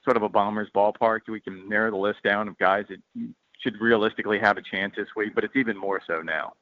sort 0.03 0.17
of 0.17 0.23
a 0.23 0.29
bomber's 0.29 0.69
ballpark. 0.75 1.21
We 1.27 1.39
can 1.39 1.67
narrow 1.69 1.91
the 1.91 1.97
list 1.97 2.23
down 2.23 2.47
of 2.47 2.57
guys 2.57 2.85
that 2.89 2.99
should 3.61 3.79
realistically 3.79 4.39
have 4.39 4.57
a 4.57 4.61
chance 4.61 4.93
this 4.97 5.07
week, 5.15 5.35
but 5.35 5.43
it's 5.43 5.55
even 5.55 5.77
more 5.77 6.01
so 6.07 6.21
now. 6.21 6.53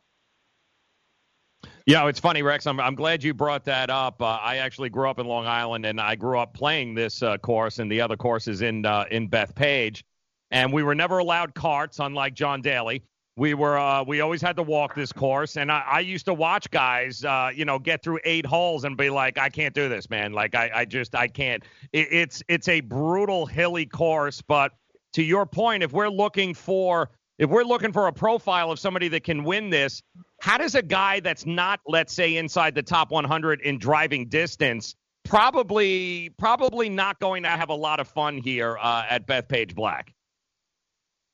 Yeah, 1.85 2.07
it's 2.07 2.19
funny, 2.19 2.43
Rex. 2.43 2.67
I'm, 2.67 2.79
I'm 2.79 2.93
glad 2.93 3.23
you 3.23 3.33
brought 3.33 3.65
that 3.65 3.89
up. 3.89 4.21
Uh, 4.21 4.37
I 4.41 4.57
actually 4.57 4.89
grew 4.89 5.09
up 5.09 5.17
in 5.17 5.25
Long 5.25 5.47
Island, 5.47 5.85
and 5.85 5.99
I 5.99 6.15
grew 6.15 6.37
up 6.37 6.53
playing 6.53 6.93
this 6.93 7.23
uh, 7.23 7.37
course 7.37 7.79
and 7.79 7.91
the 7.91 8.01
other 8.01 8.15
courses 8.15 8.61
in 8.61 8.85
uh, 8.85 9.05
in 9.09 9.27
Bethpage. 9.27 10.03
And 10.51 10.73
we 10.73 10.83
were 10.83 10.95
never 10.95 11.19
allowed 11.19 11.53
carts, 11.53 11.99
unlike 11.99 12.33
John 12.33 12.61
Daly. 12.61 13.03
We 13.35 13.53
were 13.53 13.77
uh, 13.77 14.03
we 14.03 14.19
always 14.19 14.41
had 14.41 14.57
to 14.57 14.63
walk 14.63 14.95
this 14.95 15.13
course, 15.13 15.55
and 15.55 15.71
I, 15.71 15.83
I 15.89 15.99
used 16.01 16.25
to 16.25 16.33
watch 16.33 16.69
guys, 16.71 17.23
uh, 17.23 17.51
you 17.55 17.63
know, 17.63 17.79
get 17.79 18.03
through 18.03 18.19
eight 18.25 18.45
holes 18.45 18.83
and 18.83 18.97
be 18.97 19.09
like, 19.09 19.37
I 19.37 19.47
can't 19.47 19.73
do 19.73 19.87
this, 19.87 20.09
man. 20.09 20.33
Like 20.33 20.55
I, 20.55 20.69
I 20.73 20.85
just 20.85 21.15
I 21.15 21.29
can't. 21.29 21.63
It, 21.93 22.07
it's 22.11 22.43
it's 22.49 22.67
a 22.67 22.81
brutal 22.81 23.45
hilly 23.45 23.85
course, 23.85 24.41
but 24.41 24.73
to 25.13 25.23
your 25.23 25.45
point, 25.45 25.83
if 25.83 25.93
we're 25.93 26.09
looking 26.09 26.53
for 26.53 27.11
if 27.37 27.49
we're 27.49 27.63
looking 27.63 27.93
for 27.93 28.07
a 28.07 28.13
profile 28.13 28.69
of 28.71 28.79
somebody 28.79 29.07
that 29.07 29.23
can 29.23 29.45
win 29.45 29.69
this, 29.69 30.03
how 30.41 30.57
does 30.57 30.75
a 30.75 30.81
guy 30.81 31.21
that's 31.21 31.45
not, 31.45 31.79
let's 31.87 32.13
say, 32.13 32.35
inside 32.35 32.75
the 32.75 32.83
top 32.83 33.11
100 33.11 33.61
in 33.61 33.79
driving 33.79 34.27
distance, 34.27 34.95
probably 35.23 36.29
probably 36.37 36.89
not 36.89 37.19
going 37.19 37.43
to 37.43 37.49
have 37.49 37.69
a 37.69 37.75
lot 37.75 38.01
of 38.01 38.07
fun 38.09 38.37
here 38.37 38.77
uh, 38.81 39.05
at 39.09 39.25
Bethpage 39.25 39.73
Black? 39.73 40.13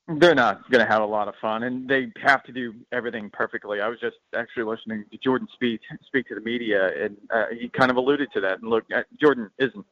They're 0.07 0.35
not 0.35 0.69
going 0.69 0.85
to 0.85 0.91
have 0.91 1.01
a 1.01 1.05
lot 1.05 1.27
of 1.27 1.33
fun, 1.41 1.63
and 1.63 1.89
they 1.89 2.11
have 2.21 2.43
to 2.43 2.51
do 2.51 2.75
everything 2.91 3.31
perfectly. 3.31 3.81
I 3.81 3.87
was 3.87 3.99
just 3.99 4.17
actually 4.35 4.63
listening 4.63 5.03
to 5.11 5.17
Jordan 5.17 5.47
speak 5.53 5.81
speak 6.05 6.27
to 6.27 6.35
the 6.35 6.41
media, 6.41 6.91
and 7.03 7.17
uh, 7.33 7.45
he 7.59 7.69
kind 7.69 7.89
of 7.89 7.97
alluded 7.97 8.29
to 8.33 8.41
that. 8.41 8.61
And 8.61 8.69
look, 8.69 8.83
uh, 8.95 9.01
Jordan 9.19 9.49
isn't 9.57 9.85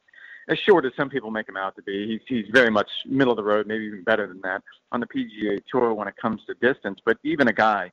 as 0.48 0.58
short 0.58 0.84
as 0.84 0.92
some 0.96 1.10
people 1.10 1.32
make 1.32 1.48
him 1.48 1.56
out 1.56 1.74
to 1.76 1.82
be. 1.82 2.06
He's 2.06 2.20
he's 2.28 2.52
very 2.52 2.70
much 2.70 2.88
middle 3.06 3.32
of 3.32 3.36
the 3.36 3.42
road, 3.42 3.66
maybe 3.66 3.86
even 3.86 4.04
better 4.04 4.28
than 4.28 4.40
that 4.42 4.62
on 4.92 5.00
the 5.00 5.06
PGA 5.06 5.60
Tour 5.68 5.92
when 5.94 6.06
it 6.06 6.14
comes 6.16 6.42
to 6.46 6.54
distance. 6.54 7.00
But 7.04 7.18
even 7.24 7.48
a 7.48 7.52
guy 7.52 7.90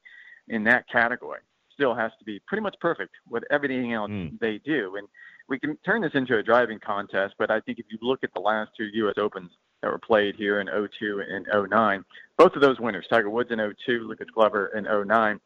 in 0.47 0.63
that 0.65 0.87
category 0.89 1.39
still 1.73 1.95
has 1.95 2.11
to 2.19 2.25
be 2.25 2.39
pretty 2.47 2.61
much 2.61 2.75
perfect 2.79 3.15
with 3.27 3.43
everything 3.49 3.93
else 3.93 4.11
they 4.39 4.59
do. 4.59 4.95
And 4.97 5.07
we 5.49 5.57
can 5.57 5.75
turn 5.77 6.01
this 6.01 6.11
into 6.13 6.37
a 6.37 6.43
driving 6.43 6.79
contest, 6.79 7.33
but 7.39 7.49
I 7.49 7.61
think 7.61 7.79
if 7.79 7.85
you 7.89 7.97
look 8.01 8.23
at 8.23 8.31
the 8.35 8.39
last 8.39 8.71
two 8.77 8.85
U.S. 8.93 9.15
Opens 9.17 9.49
that 9.81 9.91
were 9.91 9.99
played 9.99 10.35
here 10.35 10.59
in 10.61 10.67
02 10.67 11.23
and 11.27 11.47
09, 11.69 12.05
both 12.37 12.55
of 12.55 12.61
those 12.61 12.79
winners, 12.79 13.05
Tiger 13.09 13.29
Woods 13.29 13.51
in 13.51 13.57
02, 13.57 14.07
Lucas 14.07 14.27
Glover 14.33 14.67
in 14.75 14.85
09, 15.07 15.39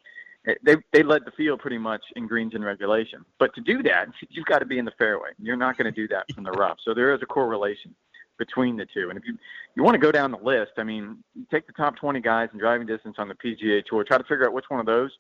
they 0.64 0.76
they 0.94 1.02
led 1.02 1.24
the 1.26 1.32
field 1.32 1.60
pretty 1.60 1.78
much 1.80 2.02
in 2.16 2.28
greens 2.28 2.54
in 2.54 2.64
regulation. 2.64 3.26
But 3.40 3.54
to 3.56 3.62
do 3.62 3.82
that, 3.84 4.08
you've 4.30 4.46
got 4.46 4.60
to 4.60 4.66
be 4.66 4.78
in 4.78 4.86
the 4.86 4.94
fairway. 4.98 5.30
You're 5.40 5.56
not 5.58 5.78
going 5.78 5.92
to 5.92 5.92
do 5.92 6.08
that 6.10 6.26
from 6.34 6.44
the 6.44 6.52
rough. 6.52 6.78
So 6.86 6.94
there 6.94 7.14
is 7.16 7.22
a 7.24 7.26
correlation 7.26 7.96
between 8.38 8.76
the 8.78 8.86
two. 8.94 9.10
And 9.10 9.18
if 9.18 9.26
you 9.26 9.38
you 9.76 9.84
want 9.84 9.96
to 9.96 10.00
go 10.00 10.12
down 10.12 10.32
the 10.32 10.38
list, 10.38 10.74
I 10.78 10.84
mean, 10.84 11.24
take 11.50 11.66
the 11.68 11.74
top 11.74 11.96
20 11.96 12.20
guys 12.20 12.50
in 12.54 12.60
driving 12.60 12.86
distance 12.86 13.16
on 13.18 13.28
the 13.28 13.36
PGA 13.36 13.84
Tour. 13.86 14.04
Try 14.04 14.18
to 14.18 14.24
figure 14.24 14.46
out 14.46 14.54
which 14.54 14.66
one 14.68 14.80
of 14.80 14.86
those 14.86 15.12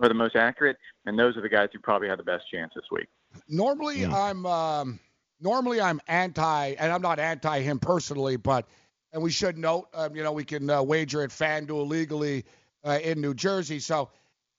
are 0.00 0.08
the 0.08 0.14
most 0.14 0.36
accurate, 0.36 0.76
and 1.06 1.18
those 1.18 1.36
are 1.38 1.40
the 1.40 1.48
guys 1.48 1.70
who 1.72 1.78
probably 1.78 2.08
have 2.08 2.18
the 2.18 2.24
best 2.24 2.44
chance 2.52 2.72
this 2.74 2.84
week. 2.90 3.06
Normally, 3.48 4.02
Hmm. 4.02 4.14
I'm 4.14 4.46
um, 4.46 5.00
normally 5.40 5.80
I'm 5.80 6.00
anti, 6.06 6.74
and 6.78 6.92
I'm 6.92 7.02
not 7.02 7.18
anti 7.18 7.60
him 7.60 7.78
personally, 7.78 8.36
but 8.36 8.66
and 9.12 9.22
we 9.22 9.30
should 9.30 9.56
note, 9.56 9.88
um, 9.94 10.14
you 10.14 10.22
know, 10.22 10.32
we 10.32 10.44
can 10.44 10.68
uh, 10.68 10.82
wager 10.82 11.22
at 11.22 11.30
FanDuel 11.30 11.88
legally 11.88 12.44
uh, 12.84 12.98
in 13.02 13.20
New 13.20 13.34
Jersey. 13.34 13.78
So 13.78 14.10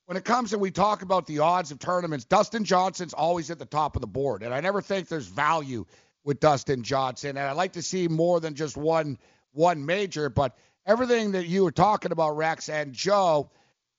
when 0.06 0.18
it 0.18 0.26
comes 0.26 0.54
and 0.54 0.62
we 0.62 0.72
talk 0.72 1.02
about 1.02 1.28
the 1.28 1.40
odds 1.40 1.72
of 1.72 1.80
tournaments, 1.80 2.26
Dustin 2.26 2.64
Johnson's 2.64 3.14
always 3.14 3.52
at 3.52 3.60
the 3.60 3.66
top 3.66 3.96
of 3.96 4.02
the 4.02 4.08
board, 4.08 4.44
and 4.44 4.54
I 4.54 4.62
never 4.62 4.82
think 4.82 5.10
there's 5.10 5.28
value 5.28 5.86
with 6.24 6.40
Dustin 6.40 6.84
Johnson, 6.84 7.32
and 7.32 7.40
I 7.40 7.52
like 7.52 7.74
to 7.74 7.82
see 7.82 8.08
more 8.08 8.40
than 8.40 8.56
just 8.56 8.78
one 8.78 9.18
one 9.52 9.86
major. 9.86 10.30
But 10.30 10.58
everything 10.86 11.34
that 11.34 11.48
you 11.48 11.64
were 11.64 11.72
talking 11.72 12.12
about, 12.12 12.38
Rex 12.38 12.70
and 12.70 12.94
Joe. 12.94 13.50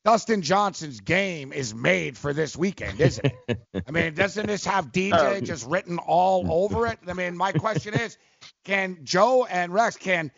Dustin 0.05 0.43
Johnson's 0.43 1.01
game 1.01 1.53
is 1.53 1.75
made 1.75 2.17
for 2.17 2.33
this 2.33 2.57
weekend, 2.57 3.01
isn't 3.01 3.33
it? 3.49 3.61
I 3.87 3.91
mean, 3.91 4.15
doesn't 4.15 4.47
this 4.47 4.65
have 4.65 4.87
um, 4.87 4.91
DJ 4.93 5.13
Oh. 5.13 5.41
just 5.41 5.67
written 5.67 5.99
all 5.99 6.65
over 6.65 6.87
it? 6.87 6.99
I 7.07 7.13
mean, 7.13 7.37
my 7.37 7.53
question 7.53 7.95
is, 7.95 8.17
can 8.65 8.99
Joe 9.03 9.45
and 9.45 9.73
Rex 9.73 9.97
can 9.97 10.31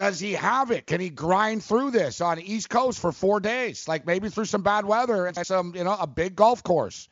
does 0.00 0.18
he 0.18 0.32
have 0.32 0.70
it? 0.72 0.86
Can 0.86 1.00
he 1.00 1.08
grind 1.08 1.62
through 1.62 1.92
this 1.92 2.20
on 2.20 2.36
the 2.36 2.52
East 2.52 2.68
Coast 2.68 2.98
for 2.98 3.12
four 3.12 3.38
days, 3.40 3.86
like 3.86 4.06
maybe 4.06 4.28
through 4.28 4.44
some 4.46 4.62
bad 4.62 4.84
weather 4.84 5.26
and 5.26 5.46
some, 5.46 5.72
you 5.74 5.84
know, 5.84 5.96
a 5.98 6.06
big 6.06 6.34
golf 6.34 6.62
course? 6.62 7.08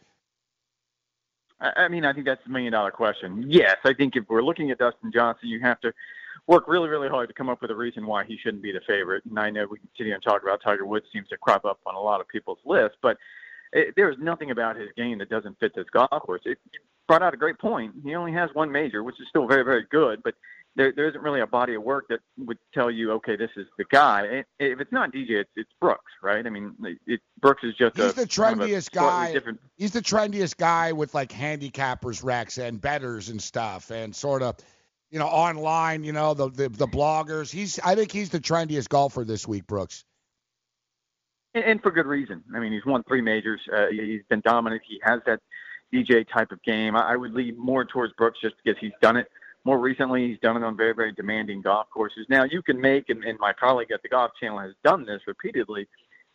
I 1.60 1.84
I 1.84 1.88
mean, 1.88 2.04
I 2.04 2.12
think 2.12 2.26
that's 2.26 2.42
the 2.44 2.50
million 2.50 2.72
dollar 2.72 2.90
question. 2.90 3.44
Yes, 3.48 3.76
I 3.84 3.94
think 3.94 4.16
if 4.16 4.24
we're 4.28 4.42
looking 4.42 4.70
at 4.72 4.78
Dustin 4.78 5.12
Johnson, 5.12 5.48
you 5.48 5.60
have 5.60 5.80
to 5.80 5.92
work 6.46 6.64
really, 6.66 6.88
really 6.88 7.08
hard 7.08 7.28
to 7.28 7.34
come 7.34 7.48
up 7.48 7.62
with 7.62 7.70
a 7.70 7.74
reason 7.74 8.06
why 8.06 8.24
he 8.24 8.36
shouldn't 8.36 8.62
be 8.62 8.72
the 8.72 8.80
favorite. 8.86 9.24
And 9.28 9.38
I 9.38 9.50
know 9.50 9.66
we 9.70 9.78
can 9.78 9.88
sit 9.96 10.06
here 10.06 10.14
and 10.14 10.22
talk 10.22 10.42
about 10.42 10.60
Tiger 10.62 10.84
Woods 10.84 11.06
seems 11.12 11.28
to 11.28 11.36
crop 11.36 11.64
up 11.64 11.80
on 11.86 11.94
a 11.94 12.00
lot 12.00 12.20
of 12.20 12.28
people's 12.28 12.58
lists, 12.64 12.96
but 13.00 13.16
it, 13.72 13.94
there 13.96 14.10
is 14.10 14.16
nothing 14.18 14.50
about 14.50 14.76
his 14.76 14.88
game 14.96 15.18
that 15.18 15.30
doesn't 15.30 15.58
fit 15.60 15.74
this 15.74 15.86
golf 15.92 16.10
course. 16.10 16.42
It, 16.44 16.58
you 16.72 16.80
brought 17.06 17.22
out 17.22 17.34
a 17.34 17.36
great 17.36 17.58
point. 17.58 17.92
He 18.04 18.14
only 18.14 18.32
has 18.32 18.50
one 18.54 18.70
major, 18.70 19.02
which 19.02 19.20
is 19.20 19.26
still 19.28 19.46
very, 19.46 19.64
very 19.64 19.84
good, 19.90 20.22
but 20.22 20.34
there, 20.74 20.92
there 20.94 21.08
isn't 21.08 21.20
really 21.20 21.40
a 21.40 21.46
body 21.46 21.74
of 21.74 21.82
work 21.82 22.06
that 22.08 22.20
would 22.38 22.58
tell 22.72 22.90
you, 22.90 23.12
okay, 23.12 23.36
this 23.36 23.50
is 23.56 23.66
the 23.76 23.84
guy. 23.90 24.44
If 24.58 24.80
it's 24.80 24.92
not 24.92 25.12
DJ, 25.12 25.40
it's, 25.40 25.50
it's 25.54 25.70
Brooks, 25.80 26.12
right? 26.22 26.46
I 26.46 26.50
mean, 26.50 26.74
it, 27.06 27.20
Brooks 27.40 27.62
is 27.62 27.74
just 27.74 27.96
He's 27.96 28.06
a 28.06 28.08
the 28.08 28.26
kind 28.26 28.60
of 28.60 28.68
trendiest 28.68 28.90
guy. 28.90 29.32
Different, 29.32 29.60
He's 29.76 29.92
the 29.92 30.00
trendiest 30.00 30.56
guy 30.56 30.92
with 30.92 31.12
like 31.14 31.30
handicappers 31.30 32.24
Rex 32.24 32.56
and 32.56 32.80
betters 32.80 33.28
and 33.28 33.42
stuff 33.42 33.90
and 33.90 34.16
sort 34.16 34.42
of, 34.42 34.56
you 35.12 35.18
know, 35.18 35.26
online, 35.26 36.04
you 36.04 36.12
know, 36.12 36.34
the, 36.34 36.48
the 36.50 36.68
the 36.70 36.88
bloggers. 36.88 37.52
He's 37.52 37.78
I 37.80 37.94
think 37.94 38.10
he's 38.10 38.30
the 38.30 38.40
trendiest 38.40 38.88
golfer 38.88 39.24
this 39.24 39.46
week, 39.46 39.66
Brooks. 39.66 40.04
and, 41.54 41.64
and 41.64 41.82
for 41.82 41.90
good 41.90 42.06
reason. 42.06 42.42
I 42.54 42.60
mean, 42.60 42.72
he's 42.72 42.86
won 42.86 43.02
three 43.04 43.20
majors. 43.20 43.60
Uh, 43.72 43.86
he's 43.90 44.22
been 44.30 44.40
dominant. 44.40 44.82
He 44.88 45.00
has 45.04 45.20
that 45.26 45.40
DJ 45.94 46.26
type 46.32 46.50
of 46.50 46.62
game. 46.62 46.96
I, 46.96 47.12
I 47.12 47.16
would 47.16 47.34
lean 47.34 47.58
more 47.58 47.84
towards 47.84 48.12
Brooks 48.14 48.38
just 48.42 48.54
because 48.64 48.78
he's 48.80 48.92
done 49.02 49.16
it 49.16 49.28
more 49.64 49.78
recently. 49.78 50.28
He's 50.28 50.38
done 50.40 50.56
it 50.56 50.64
on 50.64 50.76
very, 50.76 50.94
very 50.94 51.12
demanding 51.12 51.62
golf 51.62 51.88
courses. 51.92 52.26
Now, 52.28 52.44
you 52.44 52.62
can 52.62 52.80
make, 52.80 53.10
and, 53.10 53.22
and 53.24 53.38
my 53.38 53.52
colleague 53.52 53.90
at 53.92 54.02
the 54.02 54.08
Golf 54.08 54.32
Channel 54.40 54.58
has 54.60 54.72
done 54.82 55.04
this 55.04 55.20
repeatedly, 55.26 55.86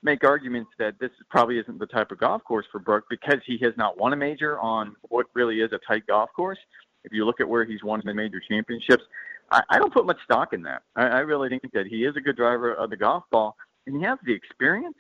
make 0.04 0.24
arguments 0.24 0.70
that 0.78 1.00
this 1.00 1.10
probably 1.30 1.58
isn't 1.60 1.80
the 1.80 1.88
type 1.88 2.12
of 2.12 2.20
golf 2.20 2.44
course 2.44 2.66
for 2.72 2.80
Brooks 2.80 3.08
because 3.10 3.40
he 3.46 3.58
has 3.64 3.74
not 3.78 3.98
won 4.00 4.14
a 4.14 4.16
major 4.16 4.60
on 4.60 4.96
what 5.10 5.26
really 5.34 5.62
is 5.62 5.72
a 5.74 5.80
tight 5.92 6.06
golf 6.08 6.30
course. 6.36 6.60
If 7.04 7.14
you 7.14 7.26
look 7.26 7.40
at 7.40 7.48
where 7.48 7.66
he's 7.66 7.84
won 7.84 8.02
the 8.04 8.14
major 8.14 8.42
championships, 8.48 9.04
I, 9.52 9.62
I 9.70 9.80
don't 9.80 9.94
put 9.94 10.06
much 10.06 10.18
stock 10.24 10.54
in 10.54 10.62
that. 10.64 10.84
I, 10.96 11.04
I 11.04 11.20
really 11.20 11.50
think 11.50 11.72
that 11.74 11.88
he 11.88 12.06
is 12.06 12.16
a 12.16 12.22
good 12.22 12.36
driver 12.36 12.74
of 12.74 12.90
the 12.90 12.98
golf 12.98 13.24
ball, 13.32 13.56
and 13.86 13.98
he 13.98 14.04
has 14.04 14.18
the 14.26 14.34
experience. 14.34 14.98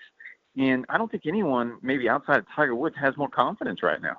And 0.57 0.85
I 0.89 0.97
don't 0.97 1.11
think 1.11 1.23
anyone, 1.27 1.77
maybe 1.81 2.09
outside 2.09 2.39
of 2.39 2.45
Tiger 2.55 2.75
Woods, 2.75 2.95
has 2.99 3.15
more 3.17 3.29
confidence 3.29 3.83
right 3.83 4.01
now. 4.01 4.17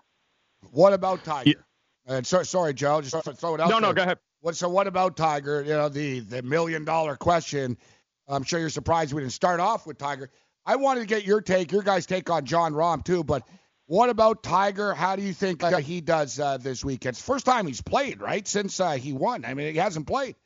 What 0.70 0.93
about 0.93 1.24
Tiger? 1.24 1.64
And 2.07 2.26
so, 2.26 2.43
sorry, 2.43 2.74
Joe, 2.74 3.01
just 3.01 3.14
throw 3.39 3.55
it 3.55 3.61
out. 3.61 3.68
No, 3.68 3.79
no, 3.79 3.93
go 3.93 4.03
ahead. 4.03 4.18
What? 4.41 4.57
So, 4.57 4.68
what 4.68 4.87
about 4.87 5.16
Tiger? 5.16 5.62
You 5.62 5.72
know, 5.72 5.89
the 5.89 6.20
the 6.20 6.43
million 6.43 6.85
dollar 6.85 7.16
question. 7.16 7.76
I'm 8.29 8.45
sure 8.45 8.61
you're 8.61 8.70
surprised 8.70 9.12
we 9.12 9.22
didn't 9.22 9.33
start 9.33 9.61
off 9.61 9.87
with 9.87 9.99
Tiger. 9.99 10.31
I 10.64 10.76
wanted 10.76 11.01
to 11.01 11.07
get 11.07 11.24
your 11.24 11.41
take, 11.41 11.72
your 11.72 11.83
guys' 11.83 12.07
take 12.07 12.31
on 12.31 12.45
Jon 12.45 12.72
Rahm 12.72 13.05
too. 13.05 13.24
But 13.24 13.47
what 13.89 14.11
about 14.11 14.43
Tiger? 14.43 14.95
How 14.95 15.16
do 15.16 15.22
you 15.22 15.32
think 15.32 15.62
uh, 15.62 15.78
he 15.78 16.03
does 16.03 16.39
uh, 16.39 16.59
this 16.59 16.84
weekend? 16.84 17.14
It's 17.14 17.20
the 17.20 17.32
first 17.32 17.47
time 17.47 17.66
he's 17.66 17.80
played, 17.80 18.20
right? 18.20 18.47
Since 18.47 18.78
uh, 18.80 18.93
he 18.93 19.14
won. 19.14 19.47
I 19.47 19.55
mean, 19.55 19.72
he 19.72 19.78
hasn't 19.78 20.07
played. 20.07 20.36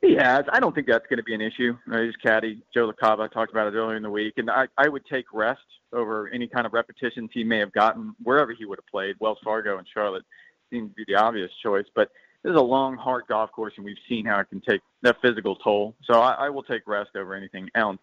He 0.00 0.16
has. 0.16 0.44
I 0.52 0.58
don't 0.58 0.74
think 0.74 0.88
that's 0.88 1.06
going 1.06 1.18
to 1.18 1.22
be 1.22 1.34
an 1.34 1.40
issue. 1.40 1.78
His 1.86 2.16
caddy, 2.16 2.60
Joe 2.74 2.90
LaCava, 2.90 3.30
talked 3.30 3.52
about 3.52 3.68
it 3.68 3.76
earlier 3.76 3.96
in 3.96 4.02
the 4.02 4.10
week, 4.10 4.34
and 4.38 4.50
I, 4.50 4.66
I 4.76 4.88
would 4.88 5.06
take 5.06 5.26
rest 5.32 5.60
over 5.92 6.28
any 6.30 6.48
kind 6.48 6.66
of 6.66 6.72
repetitions 6.72 7.30
he 7.32 7.44
may 7.44 7.58
have 7.58 7.72
gotten 7.72 8.16
wherever 8.20 8.52
he 8.52 8.64
would 8.64 8.78
have 8.78 8.86
played. 8.88 9.14
Wells 9.20 9.38
Fargo 9.44 9.78
and 9.78 9.86
Charlotte 9.94 10.24
seem 10.68 10.88
to 10.88 10.94
be 10.94 11.04
the 11.06 11.14
obvious 11.14 11.52
choice, 11.62 11.86
but 11.94 12.10
this 12.42 12.50
is 12.50 12.58
a 12.58 12.62
long, 12.62 12.96
hard 12.96 13.22
golf 13.28 13.52
course, 13.52 13.74
and 13.76 13.84
we've 13.84 13.94
seen 14.08 14.26
how 14.26 14.40
it 14.40 14.48
can 14.50 14.60
take 14.68 14.80
that 15.02 15.18
physical 15.22 15.54
toll. 15.54 15.94
So 16.10 16.20
I, 16.20 16.46
I 16.46 16.48
will 16.48 16.64
take 16.64 16.82
rest 16.88 17.10
over 17.14 17.36
anything 17.36 17.68
else. 17.76 17.98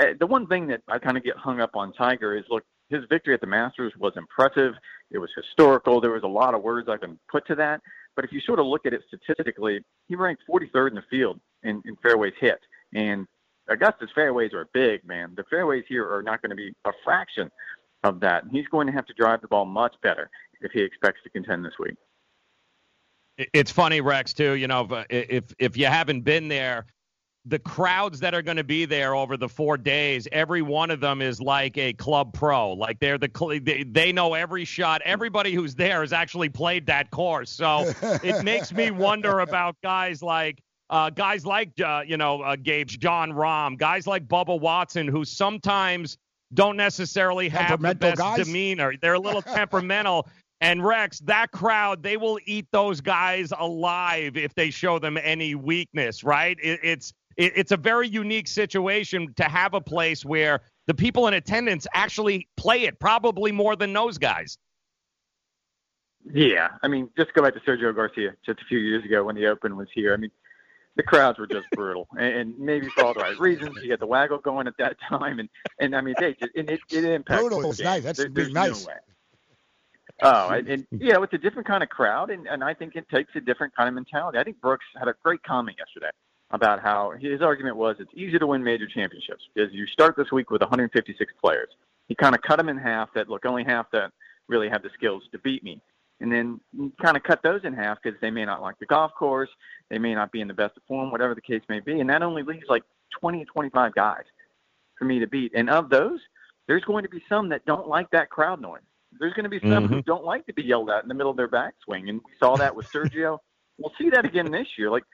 Uh, 0.00 0.10
the 0.20 0.26
one 0.26 0.46
thing 0.46 0.68
that 0.68 0.82
I 0.86 1.00
kind 1.00 1.16
of 1.16 1.24
get 1.24 1.36
hung 1.36 1.60
up 1.60 1.74
on 1.74 1.92
Tiger 1.94 2.36
is 2.36 2.44
look, 2.48 2.62
his 2.90 3.04
victory 3.08 3.34
at 3.34 3.40
the 3.40 3.46
Masters 3.46 3.92
was 3.98 4.12
impressive. 4.16 4.74
It 5.10 5.18
was 5.18 5.30
historical. 5.34 6.00
There 6.00 6.10
was 6.10 6.24
a 6.24 6.28
lot 6.28 6.54
of 6.54 6.62
words 6.62 6.88
I 6.88 6.96
can 6.96 7.18
put 7.30 7.46
to 7.46 7.54
that. 7.54 7.80
But 8.16 8.24
if 8.24 8.32
you 8.32 8.40
sort 8.40 8.58
of 8.58 8.66
look 8.66 8.84
at 8.84 8.92
it 8.92 9.02
statistically, 9.06 9.82
he 10.08 10.16
ranked 10.16 10.42
43rd 10.50 10.88
in 10.90 10.94
the 10.96 11.04
field 11.08 11.40
in, 11.62 11.80
in 11.86 11.96
fairways 12.02 12.34
hit. 12.40 12.58
And 12.92 13.26
Augusta's 13.70 14.10
fairways 14.14 14.52
are 14.52 14.68
big, 14.74 15.04
man. 15.06 15.32
The 15.36 15.44
fairways 15.48 15.84
here 15.88 16.12
are 16.12 16.22
not 16.22 16.42
going 16.42 16.50
to 16.50 16.56
be 16.56 16.72
a 16.84 16.90
fraction 17.04 17.50
of 18.02 18.18
that. 18.20 18.44
He's 18.50 18.66
going 18.66 18.88
to 18.88 18.92
have 18.92 19.06
to 19.06 19.14
drive 19.14 19.40
the 19.40 19.48
ball 19.48 19.64
much 19.64 19.94
better 20.02 20.28
if 20.60 20.72
he 20.72 20.80
expects 20.80 21.20
to 21.22 21.30
contend 21.30 21.64
this 21.64 21.74
week. 21.78 21.94
It's 23.54 23.70
funny, 23.70 24.00
Rex, 24.00 24.34
too. 24.34 24.54
You 24.54 24.66
know, 24.66 24.86
if 25.08 25.30
if, 25.30 25.44
if 25.58 25.76
you 25.76 25.86
haven't 25.86 26.22
been 26.22 26.48
there, 26.48 26.86
the 27.46 27.58
crowds 27.58 28.20
that 28.20 28.34
are 28.34 28.42
going 28.42 28.58
to 28.58 28.64
be 28.64 28.84
there 28.84 29.14
over 29.14 29.36
the 29.36 29.48
four 29.48 29.78
days, 29.78 30.28
every 30.30 30.62
one 30.62 30.90
of 30.90 31.00
them 31.00 31.22
is 31.22 31.40
like 31.40 31.78
a 31.78 31.92
club 31.94 32.34
pro. 32.34 32.72
Like 32.72 32.98
they're 32.98 33.18
the 33.18 33.60
they, 33.64 33.82
they 33.82 34.12
know 34.12 34.34
every 34.34 34.64
shot. 34.64 35.00
Everybody 35.04 35.54
who's 35.54 35.74
there 35.74 36.02
has 36.02 36.12
actually 36.12 36.50
played 36.50 36.86
that 36.86 37.10
course. 37.10 37.50
So 37.50 37.92
it 38.02 38.44
makes 38.44 38.72
me 38.72 38.90
wonder 38.90 39.40
about 39.40 39.76
guys 39.82 40.22
like 40.22 40.60
uh, 40.90 41.08
guys 41.08 41.46
like 41.46 41.70
uh, 41.80 42.02
you 42.06 42.18
know 42.18 42.42
uh, 42.42 42.56
Gabe 42.56 42.88
Jon 42.88 43.32
Rahm, 43.32 43.78
guys 43.78 44.06
like 44.06 44.28
Bubba 44.28 44.60
Watson, 44.60 45.08
who 45.08 45.24
sometimes 45.24 46.18
don't 46.52 46.76
necessarily 46.76 47.48
have 47.48 47.80
the 47.80 47.94
best 47.94 48.18
guys? 48.18 48.44
demeanor. 48.44 48.94
They're 49.00 49.14
a 49.14 49.20
little 49.20 49.42
temperamental. 49.42 50.28
And 50.62 50.84
Rex, 50.84 51.20
that 51.20 51.52
crowd, 51.52 52.02
they 52.02 52.18
will 52.18 52.38
eat 52.44 52.66
those 52.70 53.00
guys 53.00 53.50
alive 53.58 54.36
if 54.36 54.54
they 54.54 54.68
show 54.68 54.98
them 54.98 55.16
any 55.16 55.54
weakness, 55.54 56.22
right? 56.22 56.58
It, 56.60 56.80
it's 56.82 57.14
it, 57.36 57.52
it's 57.56 57.72
a 57.72 57.76
very 57.76 58.08
unique 58.08 58.48
situation 58.48 59.32
to 59.34 59.44
have 59.44 59.74
a 59.74 59.80
place 59.80 60.24
where 60.24 60.60
the 60.86 60.94
people 60.94 61.28
in 61.28 61.34
attendance 61.34 61.86
actually 61.94 62.48
play 62.56 62.82
it, 62.84 62.98
probably 62.98 63.52
more 63.52 63.76
than 63.76 63.92
those 63.92 64.18
guys. 64.18 64.58
Yeah, 66.32 66.68
I 66.82 66.88
mean, 66.88 67.08
just 67.16 67.32
go 67.32 67.42
back 67.42 67.54
to 67.54 67.60
Sergio 67.60 67.94
Garcia 67.94 68.34
just 68.44 68.60
a 68.60 68.64
few 68.68 68.78
years 68.78 69.04
ago 69.04 69.24
when 69.24 69.36
the 69.36 69.46
Open 69.46 69.76
was 69.76 69.88
here. 69.94 70.12
I 70.12 70.16
mean, 70.16 70.30
the 70.96 71.02
crowds 71.02 71.38
were 71.38 71.46
just 71.46 71.66
brutal, 71.72 72.08
and, 72.18 72.34
and 72.34 72.58
maybe 72.58 72.88
for 72.88 73.04
all 73.04 73.14
the 73.14 73.20
right 73.20 73.38
reasons. 73.38 73.78
You 73.82 73.90
had 73.90 74.00
the 74.00 74.06
waggle 74.06 74.38
going 74.38 74.66
at 74.66 74.76
that 74.78 74.96
time, 75.08 75.38
and 75.38 75.48
and 75.78 75.96
I 75.96 76.00
mean, 76.02 76.14
they 76.18 76.34
just 76.34 76.52
and 76.54 76.68
it 76.68 76.80
it 76.90 77.04
impacts. 77.04 77.40
Brutal 77.40 77.62
the 77.62 77.68
is 77.68 77.80
nice. 77.80 78.02
That's 78.02 78.18
There- 78.18 78.28
being 78.28 78.52
nice. 78.52 78.86
No. 78.86 78.92
Oh, 80.22 80.48
and, 80.50 80.68
and 80.68 80.86
you 80.90 81.14
know, 81.14 81.22
it's 81.22 81.32
a 81.32 81.38
different 81.38 81.66
kind 81.66 81.82
of 81.82 81.88
crowd, 81.88 82.28
and, 82.28 82.46
and 82.46 82.62
I 82.62 82.74
think 82.74 82.94
it 82.94 83.08
takes 83.08 83.30
a 83.36 83.40
different 83.40 83.74
kind 83.74 83.88
of 83.88 83.94
mentality. 83.94 84.36
I 84.38 84.44
think 84.44 84.60
Brooks 84.60 84.84
had 84.98 85.08
a 85.08 85.14
great 85.24 85.42
comment 85.44 85.78
yesterday 85.78 86.10
about 86.52 86.80
how 86.80 87.12
his 87.20 87.42
argument 87.42 87.76
was 87.76 87.96
it's 88.00 88.10
easier 88.14 88.38
to 88.38 88.46
win 88.46 88.62
major 88.62 88.86
championships 88.86 89.42
because 89.54 89.72
you 89.72 89.86
start 89.86 90.16
this 90.16 90.32
week 90.32 90.50
with 90.50 90.60
156 90.60 91.32
players. 91.42 91.68
He 92.08 92.14
kind 92.14 92.34
of 92.34 92.42
cut 92.42 92.56
them 92.56 92.68
in 92.68 92.76
half. 92.76 93.08
That 93.14 93.28
look, 93.28 93.46
only 93.46 93.62
half 93.64 93.86
that 93.92 94.10
really 94.48 94.68
have 94.68 94.82
the 94.82 94.90
skills 94.94 95.22
to 95.30 95.38
beat 95.38 95.62
me, 95.62 95.80
and 96.20 96.30
then 96.32 96.60
kind 97.00 97.16
of 97.16 97.22
cut 97.22 97.40
those 97.42 97.60
in 97.64 97.72
half 97.72 97.98
because 98.02 98.18
they 98.20 98.30
may 98.30 98.44
not 98.44 98.60
like 98.60 98.78
the 98.80 98.86
golf 98.86 99.12
course, 99.14 99.48
they 99.90 99.98
may 99.98 100.14
not 100.14 100.32
be 100.32 100.40
in 100.40 100.48
the 100.48 100.54
best 100.54 100.76
of 100.76 100.82
form, 100.88 101.12
whatever 101.12 101.34
the 101.36 101.40
case 101.40 101.62
may 101.68 101.78
be, 101.78 102.00
and 102.00 102.10
that 102.10 102.22
only 102.22 102.42
leaves 102.42 102.64
like 102.68 102.82
20 103.20 103.44
25 103.44 103.94
guys 103.94 104.24
for 104.98 105.04
me 105.04 105.20
to 105.20 105.26
beat. 105.28 105.52
And 105.54 105.70
of 105.70 105.88
those, 105.88 106.18
there's 106.66 106.84
going 106.84 107.04
to 107.04 107.08
be 107.08 107.22
some 107.28 107.48
that 107.50 107.64
don't 107.64 107.86
like 107.86 108.10
that 108.10 108.28
crowd 108.28 108.60
noise. 108.60 108.82
There's 109.20 109.34
going 109.34 109.44
to 109.44 109.50
be 109.50 109.60
some 109.60 109.86
who 109.88 109.96
Mhm. 109.96 110.04
don't 110.04 110.24
like 110.24 110.46
to 110.46 110.52
be 110.52 110.62
yelled 110.62 110.90
at 110.90 111.02
in 111.04 111.08
the 111.08 111.14
middle 111.14 111.30
of 111.30 111.36
their 111.36 111.48
backswing, 111.48 112.08
and 112.08 112.20
we 112.24 112.32
saw 112.40 112.56
that 112.56 112.74
with 112.74 112.86
Sergio. 112.92 113.38
we'll 113.78 113.92
see 113.98 114.10
that 114.10 114.24
again 114.24 114.50
this 114.50 114.66
year. 114.76 114.90
Like 114.90 115.04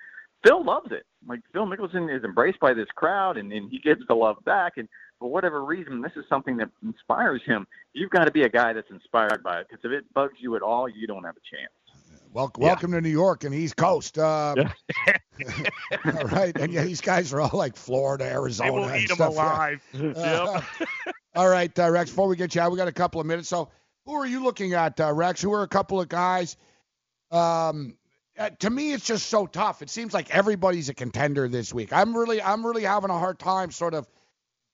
Phil 0.46 0.64
loves 0.64 0.92
it. 0.92 1.04
Like 1.26 1.40
Phil 1.52 1.66
Mickelson 1.66 2.14
is 2.14 2.22
embraced 2.22 2.60
by 2.60 2.72
this 2.72 2.86
crowd, 2.94 3.36
and, 3.36 3.52
and 3.52 3.70
he 3.70 3.78
gives 3.78 4.00
the 4.06 4.14
love 4.14 4.36
back. 4.44 4.74
And 4.76 4.88
for 5.18 5.28
whatever 5.30 5.64
reason, 5.64 6.00
this 6.00 6.12
is 6.16 6.24
something 6.28 6.56
that 6.58 6.68
inspires 6.84 7.42
him. 7.44 7.66
You've 7.94 8.10
got 8.10 8.24
to 8.24 8.30
be 8.30 8.42
a 8.42 8.48
guy 8.48 8.72
that's 8.72 8.90
inspired 8.90 9.42
by 9.42 9.60
it 9.60 9.66
because 9.68 9.84
if 9.84 9.90
it 9.90 10.04
bugs 10.14 10.34
you 10.38 10.54
at 10.56 10.62
all, 10.62 10.88
you 10.88 11.06
don't 11.06 11.24
have 11.24 11.36
a 11.36 11.56
chance. 11.56 11.72
Well, 12.32 12.52
welcome 12.58 12.92
to 12.92 13.00
New 13.00 13.08
York 13.08 13.44
and 13.44 13.54
East 13.54 13.76
Coast. 13.76 14.18
Uh, 14.18 14.54
all 16.04 16.24
right, 16.24 16.56
and 16.58 16.70
yeah, 16.70 16.84
these 16.84 17.00
guys 17.00 17.32
are 17.32 17.40
all 17.40 17.50
like 17.54 17.76
Florida, 17.76 18.24
Arizona. 18.26 18.70
They 18.70 18.76
will 18.76 18.84
and 18.84 19.02
eat 19.02 19.10
'em 19.10 19.16
stuff, 19.16 19.32
yeah. 19.34 19.42
alive. 19.42 19.82
Uh, 20.16 20.60
Yep. 20.76 20.88
all 21.34 21.48
right, 21.48 21.78
uh, 21.78 21.90
Rex. 21.90 22.10
Before 22.10 22.28
we 22.28 22.36
get 22.36 22.54
you 22.54 22.60
out, 22.60 22.70
we 22.70 22.76
got 22.76 22.88
a 22.88 22.92
couple 22.92 23.22
of 23.22 23.26
minutes. 23.26 23.48
So, 23.48 23.70
who 24.04 24.14
are 24.14 24.26
you 24.26 24.44
looking 24.44 24.74
at, 24.74 25.00
uh, 25.00 25.12
Rex? 25.14 25.40
Who 25.40 25.52
are 25.54 25.62
a 25.62 25.68
couple 25.68 25.98
of 25.98 26.08
guys? 26.08 26.58
Um, 27.30 27.96
uh, 28.38 28.50
to 28.60 28.70
me, 28.70 28.92
it's 28.92 29.04
just 29.04 29.26
so 29.26 29.46
tough. 29.46 29.82
It 29.82 29.90
seems 29.90 30.12
like 30.12 30.34
everybody's 30.34 30.88
a 30.88 30.94
contender 30.94 31.48
this 31.48 31.72
week. 31.72 31.92
I'm 31.92 32.16
really, 32.16 32.42
I'm 32.42 32.66
really 32.66 32.82
having 32.82 33.10
a 33.10 33.18
hard 33.18 33.38
time 33.38 33.70
sort 33.70 33.94
of 33.94 34.06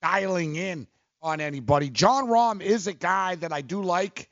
dialing 0.01 0.55
in 0.55 0.87
on 1.21 1.39
anybody. 1.39 1.89
Jon 1.89 2.27
Rahm 2.27 2.61
is 2.61 2.87
a 2.87 2.93
guy 2.93 3.35
that 3.35 3.53
I 3.53 3.61
do 3.61 3.81
like, 3.81 4.29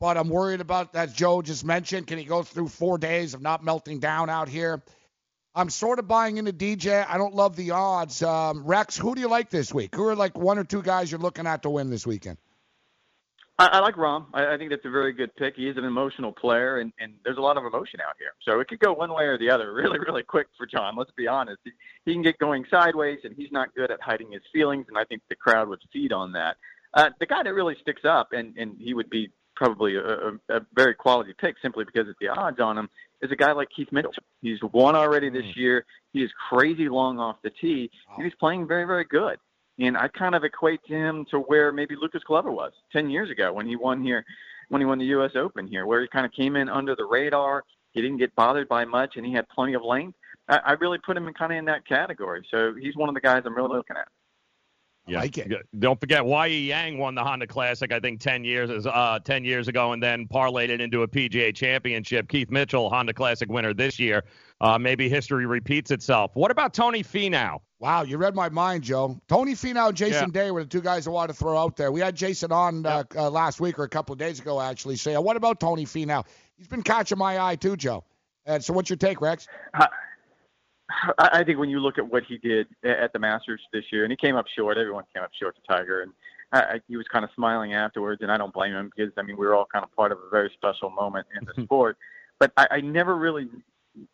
but 0.00 0.16
I'm 0.16 0.28
worried 0.28 0.60
about, 0.60 0.94
as 0.96 1.12
Joe 1.12 1.42
just 1.42 1.64
mentioned, 1.64 2.06
can 2.06 2.18
he 2.18 2.24
go 2.24 2.42
through 2.42 2.68
four 2.68 2.98
days 2.98 3.34
of 3.34 3.42
not 3.42 3.62
melting 3.62 4.00
down 4.00 4.30
out 4.30 4.48
here? 4.48 4.82
I'm 5.54 5.70
sort 5.70 5.98
of 5.98 6.08
buying 6.08 6.38
into 6.38 6.52
DJ. 6.52 7.06
I 7.08 7.16
don't 7.16 7.34
love 7.34 7.54
the 7.54 7.72
odds. 7.72 8.22
Um, 8.22 8.64
Rex, 8.64 8.96
who 8.96 9.14
do 9.14 9.20
you 9.20 9.28
like 9.28 9.50
this 9.50 9.72
week? 9.72 9.94
Who 9.94 10.04
are 10.04 10.16
like 10.16 10.36
one 10.36 10.58
or 10.58 10.64
two 10.64 10.82
guys 10.82 11.12
you're 11.12 11.20
looking 11.20 11.46
at 11.46 11.62
to 11.62 11.70
win 11.70 11.90
this 11.90 12.06
weekend? 12.06 12.38
I, 13.58 13.66
I 13.66 13.78
like 13.80 13.94
Rahm. 13.94 14.26
I, 14.34 14.54
I 14.54 14.58
think 14.58 14.70
that's 14.70 14.84
a 14.84 14.90
very 14.90 15.12
good 15.12 15.34
pick. 15.36 15.54
He 15.56 15.68
is 15.68 15.76
an 15.76 15.84
emotional 15.84 16.32
player, 16.32 16.78
and, 16.78 16.92
and 16.98 17.14
there's 17.24 17.36
a 17.38 17.40
lot 17.40 17.56
of 17.56 17.64
emotion 17.64 18.00
out 18.00 18.16
here. 18.18 18.32
So 18.42 18.60
it 18.60 18.68
could 18.68 18.80
go 18.80 18.92
one 18.92 19.12
way 19.12 19.24
or 19.24 19.38
the 19.38 19.50
other 19.50 19.72
really, 19.74 19.98
really 19.98 20.22
quick 20.22 20.48
for 20.56 20.66
John. 20.66 20.96
Let's 20.96 21.12
be 21.16 21.28
honest. 21.28 21.60
He, 21.64 21.70
he 22.04 22.12
can 22.12 22.22
get 22.22 22.38
going 22.38 22.64
sideways, 22.70 23.20
and 23.24 23.34
he's 23.36 23.52
not 23.52 23.74
good 23.74 23.90
at 23.90 24.00
hiding 24.00 24.32
his 24.32 24.42
feelings, 24.52 24.86
and 24.88 24.98
I 24.98 25.04
think 25.04 25.22
the 25.28 25.36
crowd 25.36 25.68
would 25.68 25.80
feed 25.92 26.12
on 26.12 26.32
that. 26.32 26.56
Uh, 26.92 27.10
the 27.18 27.26
guy 27.26 27.42
that 27.42 27.52
really 27.52 27.76
sticks 27.80 28.02
up, 28.04 28.28
and, 28.32 28.56
and 28.56 28.76
he 28.78 28.94
would 28.94 29.10
be 29.10 29.30
probably 29.56 29.96
a, 29.96 30.00
a, 30.00 30.56
a 30.56 30.60
very 30.74 30.94
quality 30.94 31.32
pick 31.40 31.54
simply 31.62 31.84
because 31.84 32.08
of 32.08 32.16
the 32.20 32.28
odds 32.28 32.58
on 32.60 32.76
him, 32.76 32.88
is 33.22 33.30
a 33.30 33.36
guy 33.36 33.52
like 33.52 33.68
Keith 33.74 33.88
Mitchell. 33.92 34.12
He's 34.42 34.58
won 34.72 34.96
already 34.96 35.30
this 35.30 35.56
year. 35.56 35.86
He 36.12 36.20
is 36.22 36.30
crazy 36.50 36.88
long 36.88 37.18
off 37.18 37.36
the 37.42 37.50
tee, 37.50 37.90
and 38.16 38.24
he's 38.24 38.34
playing 38.38 38.66
very, 38.66 38.84
very 38.84 39.04
good. 39.04 39.38
And 39.78 39.96
I 39.96 40.08
kind 40.08 40.34
of 40.34 40.44
equate 40.44 40.80
him 40.84 41.26
to 41.30 41.38
where 41.40 41.72
maybe 41.72 41.96
Lucas 42.00 42.22
Glover 42.24 42.52
was 42.52 42.72
10 42.92 43.10
years 43.10 43.30
ago 43.30 43.52
when 43.52 43.66
he 43.66 43.76
won 43.76 44.02
here, 44.02 44.24
when 44.68 44.80
he 44.80 44.86
won 44.86 44.98
the 44.98 45.06
U.S. 45.06 45.32
Open 45.34 45.66
here, 45.66 45.86
where 45.86 46.00
he 46.00 46.08
kind 46.08 46.24
of 46.24 46.32
came 46.32 46.56
in 46.56 46.68
under 46.68 46.94
the 46.94 47.04
radar. 47.04 47.64
He 47.92 48.00
didn't 48.00 48.18
get 48.18 48.34
bothered 48.34 48.68
by 48.68 48.84
much, 48.84 49.16
and 49.16 49.26
he 49.26 49.32
had 49.32 49.48
plenty 49.48 49.74
of 49.74 49.82
length. 49.82 50.16
I, 50.48 50.58
I 50.58 50.72
really 50.72 50.98
put 50.98 51.16
him 51.16 51.26
in 51.26 51.34
kind 51.34 51.52
of 51.52 51.58
in 51.58 51.64
that 51.66 51.86
category. 51.86 52.46
So 52.50 52.74
he's 52.80 52.96
one 52.96 53.08
of 53.08 53.14
the 53.14 53.20
guys 53.20 53.42
I'm 53.46 53.54
really 53.54 53.76
looking 53.76 53.96
at. 53.96 54.08
Yeah. 55.06 55.26
Don't 55.78 56.00
forget, 56.00 56.24
Wai 56.24 56.46
Yang 56.46 56.96
won 56.98 57.14
the 57.14 57.22
Honda 57.22 57.46
Classic, 57.46 57.92
I 57.92 58.00
think, 58.00 58.20
10 58.20 58.42
years 58.42 58.86
uh, 58.86 59.18
10 59.22 59.44
years 59.44 59.68
ago, 59.68 59.92
and 59.92 60.02
then 60.02 60.26
parlayed 60.26 60.70
it 60.70 60.80
into 60.80 61.02
a 61.02 61.08
PGA 61.08 61.54
championship. 61.54 62.28
Keith 62.28 62.50
Mitchell, 62.50 62.88
Honda 62.88 63.12
Classic 63.12 63.50
winner 63.50 63.74
this 63.74 63.98
year. 63.98 64.24
Uh, 64.62 64.78
maybe 64.78 65.08
history 65.08 65.44
repeats 65.44 65.90
itself. 65.90 66.30
What 66.34 66.50
about 66.50 66.72
Tony 66.72 67.02
Finau? 67.02 67.58
Wow, 67.84 68.00
you 68.00 68.16
read 68.16 68.34
my 68.34 68.48
mind, 68.48 68.82
Joe. 68.82 69.20
Tony 69.28 69.52
Finau 69.52 69.88
and 69.88 69.96
Jason 69.98 70.30
Day 70.30 70.50
were 70.50 70.62
the 70.62 70.70
two 70.70 70.80
guys 70.80 71.06
I 71.06 71.10
wanted 71.10 71.34
to 71.34 71.38
throw 71.38 71.58
out 71.58 71.76
there. 71.76 71.92
We 71.92 72.00
had 72.00 72.16
Jason 72.16 72.50
on 72.50 72.86
uh, 72.86 73.04
uh, 73.14 73.28
last 73.28 73.60
week 73.60 73.78
or 73.78 73.84
a 73.84 73.88
couple 73.90 74.14
of 74.14 74.18
days 74.18 74.40
ago, 74.40 74.58
actually. 74.58 74.96
Say, 74.96 75.14
what 75.18 75.36
about 75.36 75.60
Tony 75.60 75.84
Finau? 75.84 76.24
He's 76.56 76.66
been 76.66 76.82
catching 76.82 77.18
my 77.18 77.38
eye 77.38 77.56
too, 77.56 77.76
Joe. 77.76 78.02
And 78.46 78.64
so, 78.64 78.72
what's 78.72 78.88
your 78.88 78.96
take, 78.96 79.20
Rex? 79.20 79.48
I 79.74 79.88
I 81.18 81.44
think 81.44 81.58
when 81.58 81.68
you 81.68 81.78
look 81.78 81.98
at 81.98 82.10
what 82.10 82.22
he 82.26 82.38
did 82.38 82.68
at 82.84 83.12
the 83.12 83.18
Masters 83.18 83.60
this 83.74 83.84
year, 83.92 84.04
and 84.04 84.10
he 84.10 84.16
came 84.16 84.34
up 84.34 84.46
short. 84.56 84.78
Everyone 84.78 85.04
came 85.14 85.22
up 85.22 85.32
short 85.38 85.54
to 85.56 85.60
Tiger, 85.68 86.00
and 86.00 86.12
I, 86.52 86.60
I, 86.76 86.80
he 86.88 86.96
was 86.96 87.06
kind 87.12 87.22
of 87.22 87.30
smiling 87.34 87.74
afterwards. 87.74 88.22
And 88.22 88.32
I 88.32 88.38
don't 88.38 88.54
blame 88.54 88.72
him 88.72 88.90
because 88.96 89.12
I 89.18 89.22
mean 89.22 89.36
we 89.36 89.44
were 89.44 89.54
all 89.54 89.66
kind 89.70 89.84
of 89.84 89.94
part 89.94 90.10
of 90.10 90.16
a 90.26 90.30
very 90.30 90.50
special 90.54 90.88
moment 90.88 91.26
in 91.38 91.46
the 91.54 91.62
sport. 91.64 91.98
But 92.40 92.50
I, 92.56 92.66
I 92.70 92.80
never 92.80 93.14
really 93.14 93.46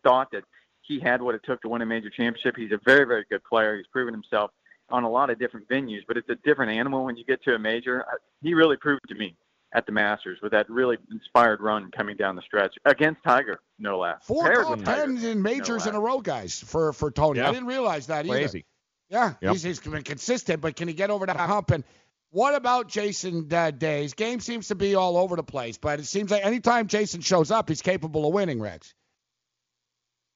thought 0.03 0.29
that 0.33 0.43
he 0.91 0.99
had 0.99 1.21
what 1.21 1.35
it 1.35 1.41
took 1.45 1.61
to 1.61 1.69
win 1.69 1.81
a 1.81 1.85
major 1.85 2.09
championship. 2.09 2.55
He's 2.57 2.71
a 2.71 2.79
very 2.85 3.05
very 3.05 3.25
good 3.29 3.43
player. 3.43 3.77
He's 3.77 3.87
proven 3.87 4.13
himself 4.13 4.51
on 4.89 5.03
a 5.03 5.09
lot 5.09 5.29
of 5.29 5.39
different 5.39 5.67
venues, 5.69 6.01
but 6.07 6.17
it's 6.17 6.29
a 6.29 6.35
different 6.43 6.71
animal 6.71 7.05
when 7.05 7.15
you 7.15 7.23
get 7.23 7.41
to 7.43 7.55
a 7.55 7.59
major. 7.59 8.03
He 8.41 8.53
really 8.53 8.75
proved 8.77 9.01
to 9.07 9.15
me 9.15 9.35
at 9.73 9.85
the 9.85 9.91
Masters 9.93 10.39
with 10.43 10.51
that 10.51 10.69
really 10.69 10.97
inspired 11.11 11.61
run 11.61 11.89
coming 11.91 12.17
down 12.17 12.35
the 12.35 12.41
stretch 12.41 12.75
against 12.85 13.23
Tiger, 13.23 13.61
no 13.79 13.99
less. 13.99 14.17
Four 14.23 14.43
Paired 14.43 14.65
top 14.65 14.83
tens 14.83 15.23
in 15.23 15.41
majors 15.41 15.87
in 15.87 15.95
a 15.95 15.99
row, 15.99 16.19
guys, 16.19 16.59
for 16.59 16.91
for 16.93 17.09
Tony. 17.09 17.39
I 17.39 17.51
didn't 17.51 17.67
realize 17.67 18.07
that 18.07 18.25
either. 18.25 18.35
Crazy. 18.39 18.65
Yeah, 19.09 19.33
Yep. 19.41 19.51
he's, 19.53 19.63
he's 19.63 19.79
been 19.79 20.03
consistent, 20.03 20.61
but 20.61 20.75
can 20.77 20.87
he 20.87 20.93
get 20.93 21.09
over 21.09 21.25
that 21.25 21.35
hump? 21.35 21.71
And 21.71 21.83
what 22.29 22.55
about 22.55 22.87
Jason 22.87 23.47
uh, 23.51 23.71
Day's 23.71 24.13
game 24.13 24.39
seems 24.39 24.69
to 24.69 24.75
be 24.75 24.95
all 24.95 25.17
over 25.17 25.35
the 25.35 25.43
place, 25.43 25.77
but 25.77 25.99
it 25.99 26.05
seems 26.05 26.31
like 26.31 26.45
anytime 26.45 26.87
Jason 26.87 27.19
shows 27.19 27.51
up, 27.51 27.67
he's 27.67 27.81
capable 27.81 28.25
of 28.25 28.33
winning, 28.33 28.61
Rex. 28.61 28.93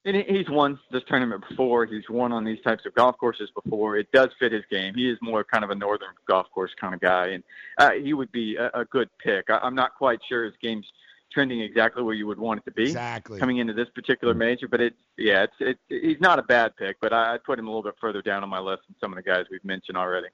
And 0.06 0.16
he's 0.16 0.48
won 0.48 0.78
this 0.92 1.02
tournament 1.08 1.44
before. 1.48 1.84
He's 1.84 2.08
won 2.08 2.30
on 2.32 2.44
these 2.44 2.60
types 2.62 2.86
of 2.86 2.94
golf 2.94 3.18
courses 3.18 3.50
before. 3.60 3.96
It 3.96 4.10
does 4.12 4.28
fit 4.38 4.52
his 4.52 4.62
game. 4.70 4.94
He 4.94 5.10
is 5.10 5.18
more 5.20 5.42
kind 5.42 5.64
of 5.64 5.70
a 5.70 5.74
northern 5.74 6.14
golf 6.28 6.46
course 6.54 6.70
kind 6.80 6.94
of 6.94 7.00
guy, 7.00 7.26
and 7.30 7.42
uh, 7.78 7.90
he 7.90 8.14
would 8.14 8.30
be 8.30 8.54
a, 8.54 8.70
a 8.72 8.84
good 8.84 9.10
pick. 9.18 9.50
I, 9.50 9.58
I'm 9.58 9.74
not 9.74 9.96
quite 9.96 10.20
sure 10.28 10.44
his 10.44 10.54
game's 10.62 10.86
trending 11.32 11.60
exactly 11.60 12.04
where 12.04 12.14
you 12.14 12.24
would 12.28 12.38
want 12.38 12.60
it 12.60 12.64
to 12.64 12.70
be 12.70 12.84
Exactly. 12.84 13.40
coming 13.40 13.58
into 13.58 13.72
this 13.72 13.88
particular 13.96 14.32
major. 14.32 14.68
But 14.68 14.80
it, 14.80 14.94
yeah, 15.18 15.42
it's 15.42 15.54
it, 15.58 15.78
he's 15.88 16.20
not 16.20 16.38
a 16.38 16.42
bad 16.42 16.76
pick, 16.76 16.98
but 17.00 17.12
I, 17.12 17.34
I'd 17.34 17.42
put 17.42 17.58
him 17.58 17.66
a 17.66 17.70
little 17.70 17.82
bit 17.82 17.96
further 18.00 18.22
down 18.22 18.44
on 18.44 18.48
my 18.48 18.60
list 18.60 18.82
than 18.86 18.94
some 19.00 19.12
of 19.12 19.16
the 19.16 19.28
guys 19.28 19.46
we've 19.50 19.64
mentioned 19.64 19.98
already. 19.98 20.28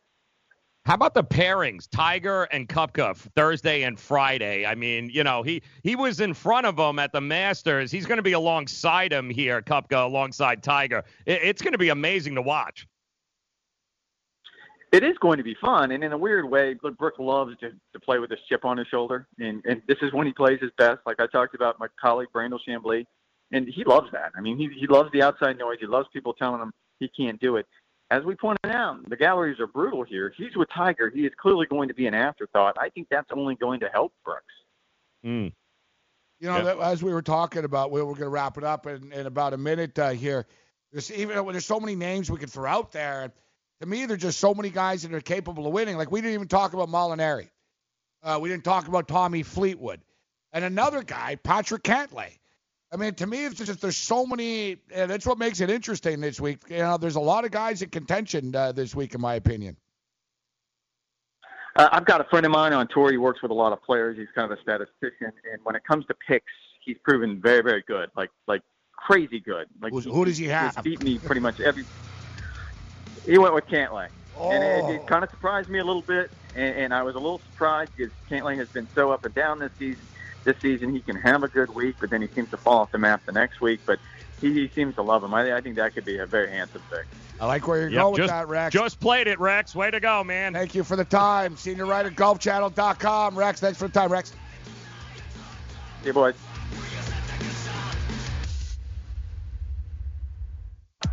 How 0.84 0.94
about 0.94 1.14
the 1.14 1.22
pairings, 1.22 1.88
Tiger 1.88 2.44
and 2.44 2.68
Koepka, 2.68 3.16
Thursday 3.16 3.84
and 3.84 3.98
Friday? 3.98 4.66
I 4.66 4.74
mean, 4.74 5.10
you 5.10 5.22
know, 5.22 5.42
he 5.42 5.62
he 5.84 5.94
was 5.94 6.20
in 6.20 6.34
front 6.34 6.66
of 6.66 6.76
him 6.76 6.98
at 6.98 7.12
the 7.12 7.20
Masters. 7.20 7.92
He's 7.92 8.06
going 8.06 8.16
to 8.16 8.22
be 8.22 8.32
alongside 8.32 9.12
him 9.12 9.30
here, 9.30 9.62
Koepka, 9.62 10.04
alongside 10.04 10.62
Tiger. 10.62 11.04
It, 11.24 11.40
it's 11.44 11.62
going 11.62 11.72
to 11.72 11.78
be 11.78 11.90
amazing 11.90 12.34
to 12.34 12.42
watch. 12.42 12.88
it 14.92 15.02
is 15.02 15.16
going 15.18 15.38
to 15.38 15.44
be 15.44 15.56
fun, 15.60 15.92
and 15.92 16.04
in 16.04 16.12
a 16.12 16.18
weird 16.18 16.48
way, 16.48 16.76
look, 16.82 16.98
Brooke 16.98 17.18
loves 17.18 17.56
to, 17.60 17.70
to 17.70 18.00
play 18.00 18.18
with 18.18 18.28
this 18.28 18.40
chip 18.48 18.64
on 18.64 18.76
his 18.76 18.86
shoulder, 18.88 19.26
and 19.38 19.62
and 19.64 19.82
this 19.88 19.98
is 20.02 20.12
when 20.12 20.26
he 20.26 20.32
plays 20.32 20.60
his 20.60 20.70
best. 20.76 20.98
Like 21.06 21.20
I 21.20 21.26
talked 21.26 21.54
about 21.54 21.78
my 21.80 21.86
colleague 22.00 22.28
Brandel 22.34 22.58
Chamblee, 22.68 23.06
and 23.52 23.66
he 23.68 23.84
loves 23.84 24.08
that. 24.12 24.32
I 24.36 24.40
mean, 24.40 24.58
he 24.58 24.68
he 24.78 24.86
loves 24.86 25.10
the 25.12 25.22
outside 25.22 25.58
noise. 25.58 25.78
He 25.80 25.86
loves 25.86 26.08
people 26.12 26.34
telling 26.34 26.60
him 26.60 26.72
he 27.00 27.08
can't 27.08 27.40
do 27.40 27.56
it. 27.56 27.66
As 28.12 28.24
we 28.24 28.34
pointed 28.34 28.66
out, 28.66 29.08
the 29.08 29.16
galleries 29.16 29.58
are 29.58 29.66
brutal 29.66 30.02
here. 30.02 30.34
He's 30.36 30.54
with 30.54 30.68
Tiger. 30.68 31.08
He 31.08 31.24
is 31.24 31.32
clearly 31.40 31.64
going 31.64 31.88
to 31.88 31.94
be 31.94 32.06
an 32.06 32.12
afterthought. 32.12 32.76
I 32.78 32.90
think 32.90 33.06
that's 33.10 33.30
only 33.34 33.54
going 33.54 33.80
to 33.80 33.88
help 33.88 34.12
Brooks. 34.22 34.44
Hmm. 35.24 35.46
You 36.38 36.48
know, 36.48 36.58
Yeah. 36.58 36.62
that, 36.62 36.78
as 36.80 37.02
we 37.02 37.14
were 37.14 37.22
talking 37.22 37.64
about, 37.64 37.90
we 37.90 38.02
we're 38.02 38.08
going 38.12 38.24
to 38.24 38.28
wrap 38.28 38.58
it 38.58 38.64
up 38.64 38.86
in, 38.86 39.14
in 39.14 39.24
about 39.24 39.54
a 39.54 39.56
minute 39.56 39.98
uh, 39.98 40.10
here. 40.10 40.46
There's 40.92 41.10
even 41.10 41.42
there's 41.46 41.64
so 41.64 41.80
many 41.80 41.96
names 41.96 42.30
we 42.30 42.36
could 42.36 42.50
throw 42.50 42.68
out 42.68 42.92
there. 42.92 43.32
To 43.80 43.86
me, 43.86 44.04
there's 44.04 44.20
just 44.20 44.38
so 44.38 44.52
many 44.52 44.68
guys 44.68 45.04
that 45.04 45.14
are 45.14 45.20
capable 45.22 45.66
of 45.66 45.72
winning. 45.72 45.96
Like 45.96 46.10
we 46.12 46.20
didn't 46.20 46.34
even 46.34 46.48
talk 46.48 46.74
about 46.74 46.90
Molinari. 46.90 47.48
Uh, 48.22 48.38
we 48.42 48.50
didn't 48.50 48.64
talk 48.64 48.88
about 48.88 49.08
Tommy 49.08 49.42
Fleetwood, 49.42 50.02
and 50.52 50.66
another 50.66 51.02
guy, 51.02 51.36
Patrick 51.36 51.82
Cantlay. 51.82 52.32
I 52.92 52.96
mean, 52.96 53.14
to 53.14 53.26
me, 53.26 53.46
it's 53.46 53.56
just 53.56 53.80
there's 53.80 53.96
so 53.96 54.26
many. 54.26 54.76
And 54.92 55.10
that's 55.10 55.26
what 55.26 55.38
makes 55.38 55.60
it 55.60 55.70
interesting 55.70 56.20
this 56.20 56.40
week. 56.40 56.58
You 56.68 56.78
know, 56.78 56.98
there's 56.98 57.16
a 57.16 57.20
lot 57.20 57.44
of 57.44 57.50
guys 57.50 57.80
in 57.82 57.88
contention 57.88 58.54
uh, 58.54 58.72
this 58.72 58.94
week, 58.94 59.14
in 59.14 59.20
my 59.20 59.34
opinion. 59.34 59.76
Uh, 61.74 61.88
I've 61.90 62.04
got 62.04 62.20
a 62.20 62.24
friend 62.24 62.44
of 62.44 62.52
mine 62.52 62.74
on 62.74 62.86
tour. 62.88 63.10
He 63.10 63.16
works 63.16 63.40
with 63.40 63.50
a 63.50 63.54
lot 63.54 63.72
of 63.72 63.82
players. 63.82 64.18
He's 64.18 64.28
kind 64.34 64.50
of 64.52 64.58
a 64.58 64.60
statistician, 64.60 65.32
and 65.50 65.62
when 65.64 65.74
it 65.74 65.82
comes 65.88 66.04
to 66.06 66.14
picks, 66.28 66.52
he's 66.84 66.98
proven 67.02 67.40
very, 67.40 67.62
very 67.62 67.82
good. 67.86 68.10
Like, 68.14 68.28
like 68.46 68.60
crazy 68.94 69.40
good. 69.40 69.68
Like, 69.80 69.90
Who's- 69.92 70.04
who 70.04 70.26
does 70.26 70.36
he 70.36 70.46
have? 70.48 70.74
He's 70.76 70.82
beat 70.82 71.02
me 71.02 71.18
pretty 71.18 71.40
much 71.40 71.60
every. 71.60 71.84
He 73.24 73.38
went 73.38 73.54
with 73.54 73.64
Cantlay, 73.68 74.08
and 74.38 74.62
it, 74.62 74.82
Oh. 74.84 74.92
it 74.92 75.06
kind 75.06 75.24
of 75.24 75.30
surprised 75.30 75.70
me 75.70 75.78
a 75.78 75.84
little 75.84 76.02
bit, 76.02 76.30
and, 76.54 76.76
and 76.76 76.94
I 76.94 77.02
was 77.02 77.14
a 77.14 77.18
little 77.18 77.38
surprised 77.52 77.92
because 77.96 78.12
Cantlay 78.28 78.56
has 78.56 78.68
been 78.68 78.86
so 78.94 79.10
up 79.10 79.24
and 79.24 79.34
down 79.34 79.58
this 79.58 79.72
season. 79.78 80.02
This 80.44 80.56
season, 80.58 80.92
he 80.92 81.00
can 81.00 81.16
have 81.16 81.42
a 81.44 81.48
good 81.48 81.74
week, 81.74 81.96
but 82.00 82.10
then 82.10 82.20
he 82.22 82.28
seems 82.28 82.50
to 82.50 82.56
fall 82.56 82.78
off 82.80 82.90
the 82.90 82.98
map 82.98 83.24
the 83.26 83.32
next 83.32 83.60
week. 83.60 83.80
But 83.86 84.00
he, 84.40 84.52
he 84.52 84.68
seems 84.68 84.94
to 84.96 85.02
love 85.02 85.22
him. 85.22 85.32
I, 85.34 85.56
I 85.56 85.60
think 85.60 85.76
that 85.76 85.94
could 85.94 86.04
be 86.04 86.18
a 86.18 86.26
very 86.26 86.50
handsome 86.50 86.82
pick. 86.90 87.06
I 87.40 87.46
like 87.46 87.66
where 87.66 87.80
you're 87.80 87.90
Yep, 87.90 88.02
going 88.02 88.20
with 88.20 88.30
that, 88.30 88.48
Rex. 88.48 88.72
Just 88.72 89.00
played 89.00 89.26
it, 89.26 89.38
Rex. 89.40 89.74
Way 89.74 89.90
to 89.90 90.00
go, 90.00 90.22
man. 90.22 90.52
Thank 90.52 90.74
you 90.74 90.84
for 90.84 90.96
the 90.96 91.04
time. 91.04 91.56
Senior 91.56 91.86
writer, 91.86 92.10
golfchannel.com. 92.10 93.36
Rex, 93.36 93.60
thanks 93.60 93.78
for 93.78 93.88
the 93.88 93.94
time, 93.94 94.10
Rex. 94.12 94.32
Hey, 96.04 96.10
boys. 96.10 96.34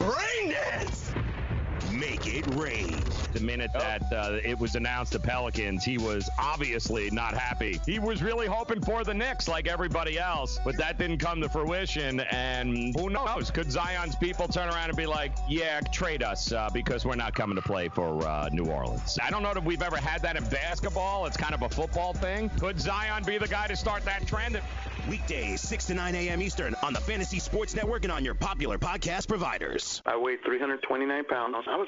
Rain 0.00 0.50
dance! 0.50 1.10
Make 1.98 2.28
it 2.28 2.46
rain. 2.54 2.94
The 3.32 3.40
minute 3.40 3.72
that 3.74 4.02
uh, 4.12 4.38
it 4.44 4.56
was 4.56 4.76
announced 4.76 5.12
the 5.12 5.18
Pelicans, 5.18 5.82
he 5.82 5.98
was 5.98 6.30
obviously 6.38 7.10
not 7.10 7.34
happy. 7.34 7.80
He 7.86 7.98
was 7.98 8.22
really 8.22 8.46
hoping 8.46 8.80
for 8.80 9.02
the 9.02 9.12
Knicks 9.12 9.48
like 9.48 9.66
everybody 9.66 10.16
else, 10.16 10.60
but 10.64 10.76
that 10.76 10.96
didn't 10.98 11.18
come 11.18 11.40
to 11.40 11.48
fruition. 11.48 12.20
And 12.20 12.94
who 12.96 13.10
knows? 13.10 13.50
Could 13.50 13.72
Zion's 13.72 14.14
people 14.14 14.46
turn 14.46 14.68
around 14.68 14.90
and 14.90 14.96
be 14.96 15.06
like, 15.06 15.32
yeah, 15.48 15.80
trade 15.80 16.22
us 16.22 16.52
uh, 16.52 16.70
because 16.72 17.04
we're 17.04 17.16
not 17.16 17.34
coming 17.34 17.56
to 17.56 17.62
play 17.62 17.88
for 17.88 18.24
uh, 18.24 18.48
New 18.52 18.66
Orleans? 18.66 19.18
I 19.20 19.30
don't 19.30 19.42
know 19.42 19.54
that 19.54 19.64
we've 19.64 19.82
ever 19.82 19.96
had 19.96 20.22
that 20.22 20.36
in 20.36 20.44
basketball. 20.44 21.26
It's 21.26 21.36
kind 21.36 21.54
of 21.54 21.62
a 21.62 21.68
football 21.68 22.12
thing. 22.12 22.48
Could 22.60 22.80
Zion 22.80 23.24
be 23.24 23.38
the 23.38 23.48
guy 23.48 23.66
to 23.66 23.74
start 23.74 24.04
that 24.04 24.24
trend? 24.26 24.60
Weekdays, 25.08 25.62
6 25.62 25.86
to 25.86 25.94
9 25.94 26.14
a.m. 26.14 26.42
Eastern 26.42 26.74
on 26.82 26.92
the 26.92 27.00
Fantasy 27.00 27.38
Sports 27.38 27.74
Network 27.74 28.04
and 28.04 28.12
on 28.12 28.24
your 28.24 28.34
popular 28.34 28.78
podcast 28.78 29.26
providers. 29.26 30.02
I 30.04 30.16
weighed 30.16 30.44
329 30.44 31.24
pounds. 31.24 31.56
I 31.66 31.76
was 31.76 31.87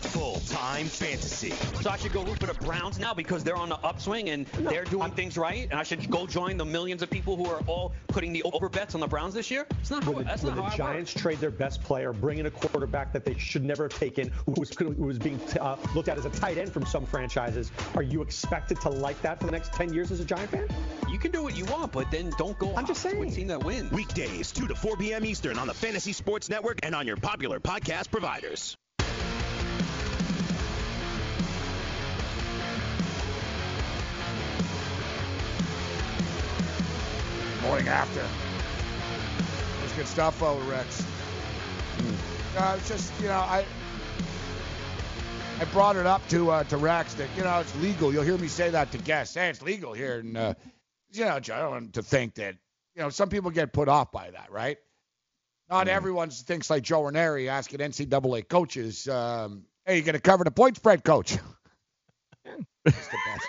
Full-time 0.00 0.86
fantasy. 0.86 1.50
So 1.82 1.90
I 1.90 1.96
should 1.96 2.12
go 2.12 2.22
root 2.22 2.38
for 2.38 2.46
the 2.46 2.54
Browns 2.64 2.98
now 2.98 3.14
because 3.14 3.44
they're 3.44 3.56
on 3.56 3.68
the 3.68 3.78
upswing 3.78 4.30
and 4.30 4.46
they're 4.46 4.84
doing 4.84 5.10
things 5.12 5.36
right, 5.36 5.68
and 5.70 5.78
I 5.78 5.82
should 5.82 6.10
go 6.10 6.26
join 6.26 6.56
the 6.56 6.64
millions 6.64 7.02
of 7.02 7.10
people 7.10 7.36
who 7.36 7.46
are 7.46 7.60
all 7.66 7.92
putting 8.08 8.32
the 8.32 8.42
over 8.44 8.68
bets 8.68 8.94
on 8.94 9.00
the 9.00 9.06
Browns 9.06 9.34
this 9.34 9.50
year. 9.50 9.66
It's 9.80 9.90
not. 9.90 10.04
How, 10.04 10.12
When 10.12 10.24
the, 10.24 10.30
that's 10.30 10.42
when 10.42 10.54
not 10.54 10.56
the 10.56 10.62
how 10.62 10.74
I 10.74 10.76
Giants 10.76 11.12
trade 11.12 11.38
their 11.38 11.50
best 11.50 11.82
player, 11.82 12.12
bring 12.12 12.38
in 12.38 12.46
a 12.46 12.50
quarterback 12.50 13.12
that 13.12 13.24
they 13.24 13.36
should 13.38 13.64
never 13.64 13.84
have 13.84 13.94
taken, 13.94 14.30
who 14.46 14.54
was, 14.56 14.74
who 14.76 14.90
was 14.90 15.18
being 15.18 15.40
uh, 15.60 15.76
looked 15.94 16.08
at 16.08 16.18
as 16.18 16.24
a 16.24 16.30
tight 16.30 16.58
end 16.58 16.72
from 16.72 16.86
some 16.86 17.04
franchises, 17.04 17.70
are 17.94 18.02
you 18.02 18.22
expected 18.22 18.80
to 18.80 18.88
like 18.88 19.20
that 19.22 19.40
for 19.40 19.46
the 19.46 19.52
next 19.52 19.72
10 19.72 19.92
years 19.92 20.10
as 20.10 20.20
a 20.20 20.24
Giant 20.24 20.50
fan? 20.50 20.68
You 21.10 21.18
can 21.18 21.30
do 21.30 21.42
what 21.42 21.56
you 21.56 21.64
want, 21.66 21.92
but 21.92 22.10
then 22.10 22.32
don't 22.38 22.58
go. 22.58 22.74
I'm 22.76 22.86
just 22.86 23.02
saying. 23.02 23.18
With 23.18 23.32
a 23.32 23.36
team 23.36 23.48
that 23.48 23.64
wins. 23.64 23.90
Weekdays, 23.92 24.52
2 24.52 24.68
to 24.68 24.74
4 24.74 24.96
p.m. 24.96 25.24
Eastern 25.24 25.58
on 25.58 25.66
the 25.66 25.74
Fantasy 25.74 26.12
Sports 26.12 26.48
Network 26.48 26.80
and 26.82 26.94
on 26.94 27.06
your 27.06 27.16
popular 27.16 27.60
podcast 27.60 28.10
providers. 28.10 28.76
Morning 37.68 37.88
after. 37.88 38.26
That's 39.80 39.92
good 39.94 40.06
stuff, 40.06 40.42
oh 40.42 40.58
Rex. 40.70 41.04
Uh, 42.56 42.76
it's 42.78 42.88
just 42.88 43.12
you 43.20 43.28
know 43.28 43.34
I 43.34 43.62
I 45.60 45.64
brought 45.66 45.96
it 45.96 46.06
up 46.06 46.26
to 46.30 46.50
uh, 46.50 46.64
to 46.64 46.78
Rex 46.78 47.12
that 47.14 47.28
you 47.36 47.44
know 47.44 47.60
it's 47.60 47.76
legal. 47.76 48.10
You'll 48.10 48.22
hear 48.22 48.38
me 48.38 48.48
say 48.48 48.70
that 48.70 48.90
to 48.92 48.98
guests. 48.98 49.34
Hey, 49.34 49.50
it's 49.50 49.60
legal 49.60 49.92
here, 49.92 50.20
and 50.20 50.34
uh, 50.36 50.54
you 51.12 51.26
know 51.26 51.34
I 51.36 51.40
don't 51.40 51.70
want 51.70 51.92
to 51.94 52.02
think 52.02 52.36
that 52.36 52.56
you 52.96 53.02
know 53.02 53.10
some 53.10 53.28
people 53.28 53.50
get 53.50 53.74
put 53.74 53.88
off 53.88 54.10
by 54.12 54.30
that, 54.30 54.50
right? 54.50 54.78
Not 55.68 55.88
everyone 55.88 56.30
thinks 56.30 56.70
like 56.70 56.82
Joe 56.82 57.02
Ranieri 57.04 57.50
asking 57.50 57.80
NCAA 57.80 58.48
coaches, 58.48 59.06
um, 59.08 59.66
"Hey, 59.84 59.98
you 59.98 60.02
going 60.02 60.14
to 60.14 60.20
cover 60.22 60.42
the 60.42 60.50
point 60.50 60.76
spread, 60.76 61.04
coach?" 61.04 61.36
That's 62.84 63.08
the 63.08 63.18
best. 63.26 63.46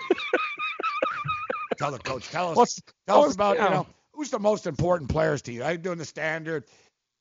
tell 1.78 1.90
the 1.90 1.98
coach. 1.98 2.28
Tell 2.28 2.50
us. 2.50 2.56
What's- 2.58 2.82
tell 3.06 3.24
us 3.24 3.34
about 3.34 3.56
you 3.56 3.62
know 3.62 3.86
who's 4.20 4.28
the 4.28 4.38
most 4.38 4.66
important 4.66 5.08
players 5.08 5.40
to 5.40 5.50
you. 5.50 5.64
I'm 5.64 5.80
doing 5.80 5.96
the 5.96 6.04
standard. 6.04 6.64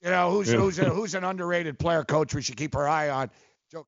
You 0.01 0.09
know 0.09 0.31
who's 0.31 0.51
Yeah. 0.51 0.59
who's 0.59 0.79
a, 0.79 0.83
who's 0.89 1.15
an 1.15 1.23
underrated 1.23 1.79
player, 1.79 2.03
coach? 2.03 2.35
We 2.35 2.41
should 2.41 2.57
keep 2.57 2.75
our 2.75 2.89
eye 2.89 3.09
on. 3.09 3.31
Joe. 3.71 3.87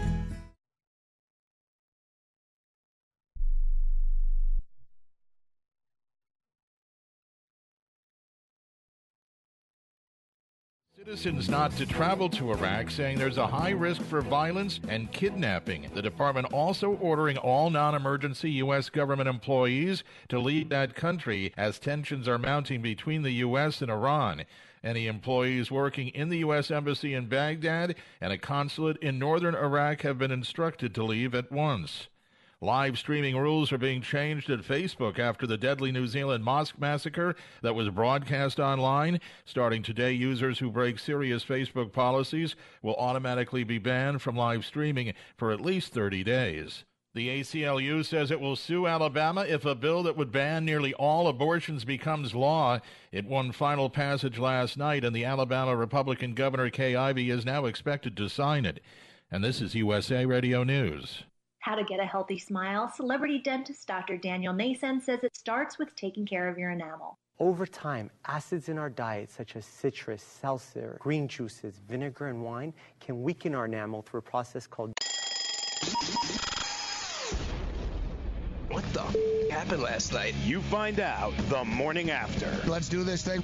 Citizens 11.03 11.49
not 11.49 11.75
to 11.77 11.85
travel 11.87 12.29
to 12.29 12.51
Iraq, 12.51 12.91
saying 12.91 13.17
there's 13.17 13.39
a 13.39 13.47
high 13.47 13.71
risk 13.71 14.03
for 14.03 14.21
violence 14.21 14.79
and 14.87 15.11
kidnapping. 15.11 15.89
The 15.95 16.01
department 16.03 16.53
also 16.53 16.91
ordering 16.91 17.37
all 17.37 17.71
non 17.71 17.95
emergency 17.95 18.51
U.S. 18.51 18.91
government 18.91 19.27
employees 19.27 20.03
to 20.29 20.37
leave 20.37 20.69
that 20.69 20.93
country 20.93 21.53
as 21.57 21.79
tensions 21.79 22.27
are 22.27 22.37
mounting 22.37 22.83
between 22.83 23.23
the 23.23 23.31
U.S. 23.31 23.81
and 23.81 23.89
Iran. 23.89 24.43
Any 24.83 25.07
employees 25.07 25.71
working 25.71 26.09
in 26.09 26.29
the 26.29 26.37
U.S. 26.39 26.69
Embassy 26.69 27.15
in 27.15 27.25
Baghdad 27.25 27.95
and 28.21 28.31
a 28.31 28.37
consulate 28.37 28.97
in 28.97 29.17
northern 29.17 29.55
Iraq 29.55 30.01
have 30.01 30.19
been 30.19 30.31
instructed 30.31 30.93
to 30.93 31.03
leave 31.03 31.33
at 31.33 31.51
once. 31.51 32.09
Live 32.63 32.99
streaming 32.99 33.35
rules 33.35 33.71
are 33.71 33.79
being 33.79 34.03
changed 34.03 34.51
at 34.51 34.59
Facebook 34.59 35.17
after 35.17 35.47
the 35.47 35.57
deadly 35.57 35.91
New 35.91 36.05
Zealand 36.05 36.43
mosque 36.43 36.77
massacre 36.77 37.35
that 37.63 37.73
was 37.73 37.89
broadcast 37.89 38.59
online. 38.59 39.19
Starting 39.45 39.81
today, 39.81 40.11
users 40.11 40.59
who 40.59 40.69
break 40.69 40.99
serious 40.99 41.43
Facebook 41.43 41.91
policies 41.91 42.55
will 42.83 42.93
automatically 42.97 43.63
be 43.63 43.79
banned 43.79 44.21
from 44.21 44.35
live 44.35 44.63
streaming 44.63 45.11
for 45.37 45.51
at 45.51 45.59
least 45.59 45.91
30 45.91 46.23
days. 46.23 46.83
The 47.15 47.29
ACLU 47.39 48.05
says 48.05 48.29
it 48.29 48.39
will 48.39 48.55
sue 48.55 48.85
Alabama 48.85 49.41
if 49.41 49.65
a 49.65 49.73
bill 49.73 50.03
that 50.03 50.15
would 50.15 50.31
ban 50.31 50.63
nearly 50.63 50.93
all 50.93 51.27
abortions 51.27 51.83
becomes 51.83 52.35
law. 52.35 52.79
It 53.11 53.25
won 53.25 53.51
final 53.53 53.89
passage 53.89 54.37
last 54.37 54.77
night, 54.77 55.03
and 55.03 55.15
the 55.15 55.25
Alabama 55.25 55.75
Republican 55.75 56.35
Governor 56.35 56.69
Kay 56.69 56.95
Ivey 56.95 57.31
is 57.31 57.43
now 57.43 57.65
expected 57.65 58.15
to 58.17 58.29
sign 58.29 58.65
it. 58.65 58.81
And 59.31 59.43
this 59.43 59.61
is 59.61 59.73
USA 59.73 60.27
Radio 60.27 60.63
News. 60.63 61.23
How 61.61 61.75
to 61.75 61.83
get 61.83 61.99
a 61.99 62.05
healthy 62.05 62.39
smile, 62.39 62.89
celebrity 62.89 63.37
dentist 63.37 63.87
Dr. 63.87 64.17
Daniel 64.17 64.51
Nason 64.51 64.99
says 64.99 65.19
it 65.23 65.35
starts 65.35 65.77
with 65.77 65.95
taking 65.95 66.25
care 66.25 66.49
of 66.49 66.57
your 66.57 66.71
enamel. 66.71 67.19
Over 67.39 67.67
time, 67.67 68.09
acids 68.25 68.67
in 68.67 68.79
our 68.79 68.89
diet, 68.89 69.29
such 69.29 69.55
as 69.55 69.63
citrus, 69.63 70.23
seltzer, 70.23 70.97
green 70.99 71.27
juices, 71.27 71.79
vinegar, 71.87 72.27
and 72.27 72.43
wine, 72.43 72.73
can 72.99 73.21
weaken 73.21 73.53
our 73.53 73.65
enamel 73.65 74.01
through 74.01 74.21
a 74.21 74.23
process 74.23 74.65
called. 74.65 74.91
What 78.69 78.83
the 78.93 79.03
f- 79.03 79.15
happened 79.51 79.83
last 79.83 80.13
night? 80.13 80.33
You 80.43 80.61
find 80.61 80.99
out 80.99 81.33
the 81.49 81.63
morning 81.63 82.09
after. 82.09 82.51
Let's 82.67 82.89
do 82.89 83.03
this 83.03 83.23
thing. 83.23 83.43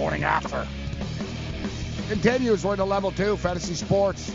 Morning 0.00 0.24
after. 0.24 0.66
Continues. 2.08 2.64
We're 2.64 2.72
into 2.72 2.86
level 2.86 3.12
two, 3.12 3.36
fantasy 3.36 3.74
sports, 3.74 4.32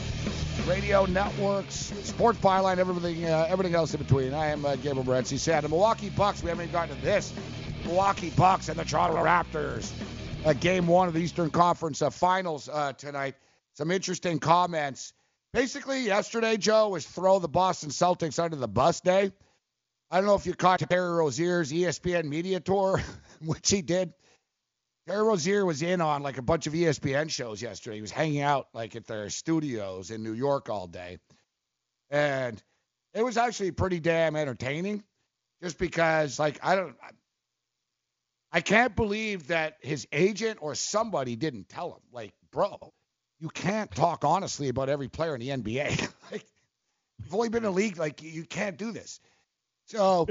radio 0.68 1.08
networks, 1.08 1.92
sports 2.04 2.38
byline, 2.38 2.78
everything, 2.78 3.26
uh, 3.26 3.48
everything 3.50 3.74
else 3.74 3.92
in 3.92 4.00
between. 4.00 4.36
I 4.36 4.52
am 4.52 4.64
uh, 4.64 4.76
Gabriel 4.76 5.04
Morency. 5.04 5.40
Sad. 5.40 5.64
The 5.64 5.70
Milwaukee 5.70 6.12
Bucks. 6.12 6.44
We 6.44 6.50
haven't 6.50 6.66
even 6.66 6.72
gotten 6.72 6.96
to 6.96 7.02
this. 7.02 7.34
Milwaukee 7.84 8.30
Bucks 8.30 8.70
and 8.70 8.78
the 8.78 8.86
Toronto 8.86 9.18
Raptors. 9.24 9.92
Uh, 10.46 10.54
game 10.54 10.86
one 10.86 11.08
of 11.08 11.16
the 11.16 11.20
Eastern 11.20 11.50
Conference 11.50 12.00
uh, 12.04 12.12
Finals 12.12 12.70
uh, 12.70 12.94
tonight. 12.94 13.34
Some 13.74 13.90
interesting 13.90 14.38
comments. 14.38 15.14
Basically, 15.52 16.06
yesterday, 16.06 16.58
Joe, 16.58 16.90
was 16.90 17.08
throw 17.08 17.40
the 17.40 17.48
Boston 17.48 17.90
Celtics 17.90 18.38
under 18.38 18.56
the 18.56 18.68
bus 18.68 19.02
day. 19.02 19.32
I 20.12 20.18
don't 20.18 20.28
know 20.28 20.36
if 20.36 20.46
you 20.46 20.54
caught 20.54 20.82
Terry 20.88 21.10
Rozier's 21.10 21.72
ESPN 21.72 22.26
media 22.26 22.60
tour, 22.60 23.02
which 23.44 23.68
he 23.72 23.82
did. 23.82 24.14
Terry 25.08 25.24
Rozier 25.24 25.66
was 25.66 25.82
in 25.82 26.02
on 26.02 26.24
like 26.24 26.38
a 26.38 26.42
bunch 26.42 26.66
of 26.66 26.74
ESPN 26.74 27.30
shows 27.30 27.62
yesterday. 27.62 27.98
He 27.98 28.02
was 28.02 28.12
hanging 28.12 28.42
out 28.42 28.68
like 28.74 28.96
at 28.96 29.06
their 29.06 29.30
studios 29.30 30.10
in 30.10 30.24
New 30.24 30.34
York 30.34 30.70
all 30.70 30.88
day. 30.88 31.20
And 32.10 32.62
it 33.14 33.24
was 33.24 33.38
actually 33.38 33.72
pretty 33.72 34.00
damn 34.00 34.36
entertaining 34.36 35.04
just 35.62 35.78
because 35.78 36.40
like 36.40 36.60
I 36.64 36.76
don't 36.76 36.96
I 38.52 38.62
can't 38.62 38.96
believe 38.96 39.48
that 39.48 39.78
his 39.82 40.08
agent 40.12 40.60
or 40.62 40.76
somebody 40.76 41.36
didn't 41.36 41.68
tell 41.68 41.92
him. 41.92 42.02
Like, 42.12 42.34
bro, 42.52 42.94
you 43.40 43.50
can't 43.50 43.92
talk 43.94 44.24
honestly 44.24 44.70
about 44.70 44.88
every 44.88 45.10
player 45.10 45.36
in 45.36 45.42
the 45.42 45.50
NBA. 45.50 46.10
like, 46.32 46.46
you've 47.20 47.36
only 47.36 47.50
been 47.50 47.66
in 47.66 47.72
the 47.72 47.72
league, 47.72 47.98
like 47.98 48.24
you 48.24 48.46
can't 48.46 48.78
do 48.78 48.92
this. 48.92 49.20
So 49.88 50.28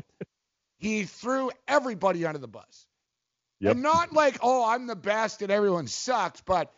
he 0.79 1.05
threw 1.05 1.51
everybody 1.69 2.25
under 2.25 2.39
the 2.39 2.49
bus. 2.49 2.87
Yep. 3.61 3.73
And 3.73 3.83
not 3.83 4.13
like, 4.13 4.39
oh, 4.43 4.65
I'm 4.69 4.87
the 4.87 4.97
best 4.97 5.43
and 5.43 5.51
everyone 5.51 5.87
sucks, 5.87 6.41
but 6.43 6.73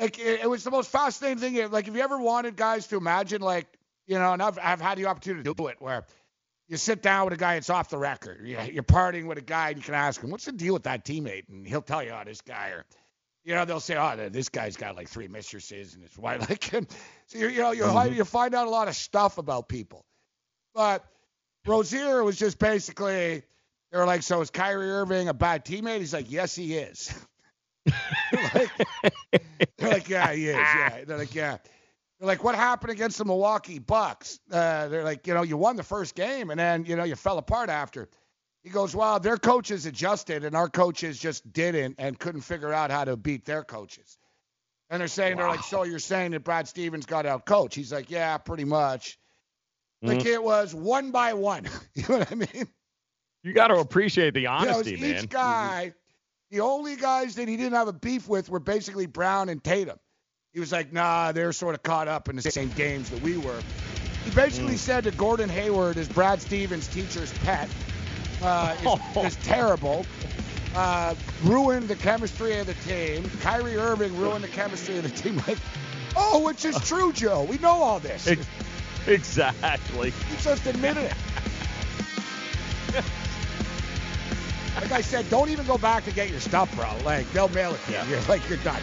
like 0.00 0.18
it, 0.18 0.40
it 0.42 0.50
was 0.50 0.64
the 0.64 0.70
most 0.70 0.90
fascinating 0.90 1.38
thing. 1.38 1.70
Like, 1.70 1.88
if 1.88 1.94
you 1.94 2.00
ever 2.00 2.18
wanted 2.18 2.56
guys 2.56 2.86
to 2.88 2.96
imagine, 2.96 3.40
like, 3.42 3.66
you 4.06 4.18
know, 4.18 4.32
and 4.32 4.42
I've, 4.42 4.58
I've 4.62 4.80
had 4.80 4.98
the 4.98 5.06
opportunity 5.06 5.42
to 5.44 5.54
do 5.54 5.66
it 5.68 5.76
where 5.80 6.04
you 6.68 6.76
sit 6.76 7.00
down 7.02 7.24
with 7.26 7.34
a 7.34 7.36
guy, 7.36 7.54
it's 7.54 7.70
off 7.70 7.90
the 7.90 7.98
record. 7.98 8.40
You- 8.46 8.58
You're 8.72 8.82
partying 8.82 9.26
with 9.26 9.38
a 9.38 9.42
guy, 9.42 9.68
and 9.68 9.78
you 9.78 9.82
can 9.84 9.94
ask 9.94 10.20
him, 10.20 10.30
what's 10.30 10.44
the 10.46 10.52
deal 10.52 10.74
with 10.74 10.84
that 10.84 11.04
teammate? 11.04 11.48
And 11.48 11.66
he'll 11.66 11.82
tell 11.82 12.02
you, 12.02 12.10
oh, 12.10 12.22
this 12.24 12.40
guy, 12.40 12.70
or, 12.70 12.84
you 13.44 13.54
know, 13.54 13.64
they'll 13.64 13.78
say, 13.80 13.96
oh, 13.96 14.28
this 14.30 14.48
guy's 14.48 14.76
got 14.76 14.96
like 14.96 15.08
three 15.08 15.28
mistresses 15.28 15.94
and 15.94 16.02
his 16.02 16.16
wife. 16.18 16.40
Like, 16.50 16.72
and 16.72 16.86
so 17.26 17.38
you 17.38 17.48
you 17.48 17.60
know, 17.60 17.70
you 17.72 17.84
Mm-hmm. 17.84 18.14
you 18.14 18.24
find 18.24 18.54
out 18.54 18.66
a 18.66 18.70
lot 18.70 18.88
of 18.88 18.96
stuff 18.96 19.38
about 19.38 19.68
people. 19.68 20.04
But 20.74 21.04
Rozier 21.66 22.22
was 22.24 22.36
just 22.36 22.58
basically, 22.58 23.42
they 23.96 24.00
were 24.00 24.06
like, 24.06 24.22
so 24.22 24.42
is 24.42 24.50
Kyrie 24.50 24.90
Irving 24.90 25.28
a 25.28 25.32
bad 25.32 25.64
teammate? 25.64 26.00
He's 26.00 26.12
like, 26.12 26.30
yes, 26.30 26.54
he 26.54 26.74
is. 26.76 27.14
they're, 27.86 27.94
like, 28.54 28.70
they're 29.78 29.90
like, 29.90 30.08
yeah, 30.10 30.32
he 30.34 30.48
is. 30.48 30.56
Yeah. 30.56 31.04
They're 31.06 31.16
like, 31.16 31.34
yeah. 31.34 31.56
They're 32.20 32.26
like, 32.26 32.44
what 32.44 32.54
happened 32.56 32.90
against 32.92 33.16
the 33.16 33.24
Milwaukee 33.24 33.78
Bucks? 33.78 34.38
Uh, 34.52 34.88
they're 34.88 35.02
like, 35.02 35.26
you 35.26 35.32
know, 35.32 35.44
you 35.44 35.56
won 35.56 35.76
the 35.76 35.82
first 35.82 36.14
game 36.14 36.50
and 36.50 36.60
then, 36.60 36.84
you 36.84 36.94
know, 36.94 37.04
you 37.04 37.14
fell 37.16 37.38
apart 37.38 37.70
after. 37.70 38.10
He 38.62 38.68
goes, 38.68 38.94
well, 38.94 39.18
their 39.18 39.38
coaches 39.38 39.86
adjusted 39.86 40.44
and 40.44 40.54
our 40.54 40.68
coaches 40.68 41.18
just 41.18 41.50
didn't 41.50 41.94
and 41.98 42.18
couldn't 42.18 42.42
figure 42.42 42.74
out 42.74 42.90
how 42.90 43.04
to 43.04 43.16
beat 43.16 43.46
their 43.46 43.64
coaches. 43.64 44.18
And 44.90 45.00
they're 45.00 45.08
saying, 45.08 45.38
they're 45.38 45.48
like, 45.48 45.62
so 45.62 45.84
you're 45.84 46.00
saying 46.00 46.32
that 46.32 46.44
Brad 46.44 46.68
Stevens 46.68 47.06
got 47.06 47.24
out 47.24 47.46
coach? 47.46 47.74
He's 47.74 47.92
like, 47.94 48.10
yeah, 48.10 48.36
pretty 48.36 48.64
much. 48.64 49.18
Like 50.02 50.18
Mhm. 50.18 50.26
it 50.26 50.42
was 50.42 50.74
one 50.74 51.12
by 51.12 51.32
one. 51.32 51.64
you 51.94 52.04
know 52.10 52.18
what 52.18 52.30
I 52.30 52.34
mean? 52.34 52.68
You 53.46 53.52
got 53.52 53.68
to 53.68 53.76
appreciate 53.76 54.34
the 54.34 54.40
You 54.40 54.46
know, 54.46 54.52
honesty, 54.52 54.98
each 55.00 55.28
guy, 55.28 55.94
the 56.50 56.60
only 56.62 56.96
guys 56.96 57.36
that 57.36 57.46
he 57.46 57.56
didn't 57.56 57.74
have 57.74 57.86
a 57.86 57.92
beef 57.92 58.26
with 58.28 58.48
were 58.48 58.58
basically 58.58 59.06
Brown 59.06 59.48
and 59.48 59.62
Tatum. 59.62 59.98
He 60.52 60.58
was 60.58 60.72
like, 60.72 60.92
nah, 60.92 61.30
they're 61.30 61.52
sort 61.52 61.76
of 61.76 61.82
caught 61.84 62.08
up 62.08 62.28
in 62.28 62.34
the 62.34 62.42
same 62.42 62.70
games 62.70 63.10
that 63.10 63.22
we 63.22 63.36
were. 63.36 63.60
He 64.24 64.32
basically 64.32 64.74
Mm. 64.74 64.78
said 64.78 65.04
that 65.04 65.16
Gordon 65.16 65.48
Hayward 65.48 65.96
is 65.96 66.08
Brad 66.08 66.42
Stevens' 66.42 66.88
teacher's 66.88 67.32
pet, 67.44 67.68
uh, 68.42 68.74
is, 68.82 69.24
is 69.24 69.36
terrible, 69.44 70.04
uh, 70.74 71.14
ruined 71.44 71.86
the 71.86 71.94
chemistry 71.94 72.58
of 72.58 72.66
the 72.66 72.74
team. 72.74 73.30
Kyrie 73.42 73.76
Irving 73.76 74.16
ruined 74.16 74.42
the 74.42 74.48
chemistry 74.48 74.98
of 74.98 75.04
the 75.04 75.10
team. 75.10 75.36
Like, 75.46 75.58
oh, 76.16 76.44
which 76.44 76.64
is 76.64 76.76
true, 76.84 77.12
Joe. 77.12 77.44
We 77.44 77.58
know 77.58 77.80
all 77.80 78.00
this. 78.00 78.26
Ex- 78.26 78.44
Exactly. 79.06 80.10
He 80.10 80.36
just 80.42 80.66
admitted 80.66 81.04
it. 81.04 81.14
Like 84.80 84.92
I 84.92 85.00
said, 85.00 85.28
don't 85.28 85.48
even 85.48 85.66
go 85.66 85.78
back 85.78 86.04
to 86.04 86.12
get 86.12 86.30
your 86.30 86.40
stuff, 86.40 86.74
bro. 86.76 86.96
Like 87.04 87.30
they'll 87.32 87.48
mail 87.48 87.74
it 87.74 87.80
to 87.86 87.92
you. 87.92 88.02
You're 88.10 88.20
like 88.28 88.46
you're 88.48 88.58
done. 88.58 88.82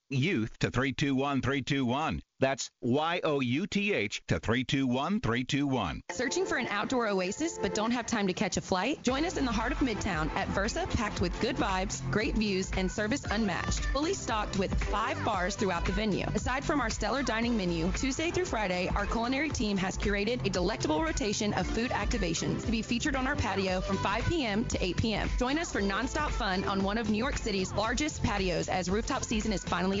YOUTH 0.11 0.59
to 0.59 0.69
321321. 0.69 2.21
That's 2.41 2.71
Y-O-U-T-H 2.81 4.21
to 4.29 4.39
321321. 4.39 6.01
Searching 6.09 6.43
for 6.43 6.57
an 6.57 6.65
outdoor 6.71 7.07
oasis 7.07 7.59
but 7.61 7.75
don't 7.75 7.91
have 7.91 8.07
time 8.07 8.25
to 8.25 8.33
catch 8.33 8.57
a 8.57 8.61
flight? 8.61 9.01
Join 9.03 9.25
us 9.25 9.37
in 9.37 9.45
the 9.45 9.51
heart 9.51 9.71
of 9.71 9.77
Midtown 9.77 10.27
at 10.35 10.47
Versa, 10.47 10.87
packed 10.95 11.21
with 11.21 11.39
good 11.39 11.55
vibes, 11.55 12.01
great 12.09 12.35
views, 12.35 12.71
and 12.75 12.91
service 12.91 13.23
unmatched. 13.29 13.81
Fully 13.93 14.15
stocked 14.15 14.57
with 14.57 14.73
five 14.85 15.23
bars 15.23 15.55
throughout 15.55 15.85
the 15.85 15.91
venue. 15.91 16.25
Aside 16.33 16.63
from 16.65 16.81
our 16.81 16.89
stellar 16.89 17.21
dining 17.21 17.55
menu, 17.55 17.91
Tuesday 17.91 18.31
through 18.31 18.45
Friday, 18.45 18.89
our 18.95 19.05
culinary 19.05 19.49
team 19.49 19.77
has 19.77 19.95
curated 19.95 20.43
a 20.43 20.49
delectable 20.49 21.03
rotation 21.03 21.53
of 21.53 21.67
food 21.67 21.91
activations 21.91 22.65
to 22.65 22.71
be 22.71 22.81
featured 22.81 23.15
on 23.15 23.27
our 23.27 23.35
patio 23.35 23.81
from 23.81 23.97
5 23.97 24.25
p.m. 24.25 24.65
to 24.65 24.83
8 24.83 24.97
p.m. 24.97 25.29
Join 25.37 25.59
us 25.59 25.71
for 25.71 25.79
nonstop 25.79 26.31
fun 26.31 26.63
on 26.63 26.83
one 26.83 26.97
of 26.97 27.11
New 27.11 27.19
York 27.19 27.37
City's 27.37 27.71
largest 27.73 28.23
patios 28.23 28.67
as 28.67 28.89
rooftop 28.89 29.23
season 29.23 29.53
is 29.53 29.63
finally 29.63 30.00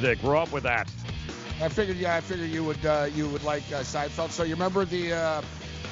They 0.00 0.14
grew 0.14 0.38
up 0.38 0.52
with 0.52 0.62
that. 0.62 0.88
I 1.60 1.68
figured, 1.68 1.96
yeah, 1.96 2.14
I 2.14 2.20
figured 2.20 2.50
you 2.50 2.62
would 2.62 2.84
uh, 2.86 3.08
you 3.12 3.28
would 3.30 3.42
like 3.42 3.64
uh, 3.72 3.80
Seinfeld. 3.80 4.30
So 4.30 4.44
you 4.44 4.54
remember 4.54 4.84
the 4.84 5.12
uh, 5.12 5.42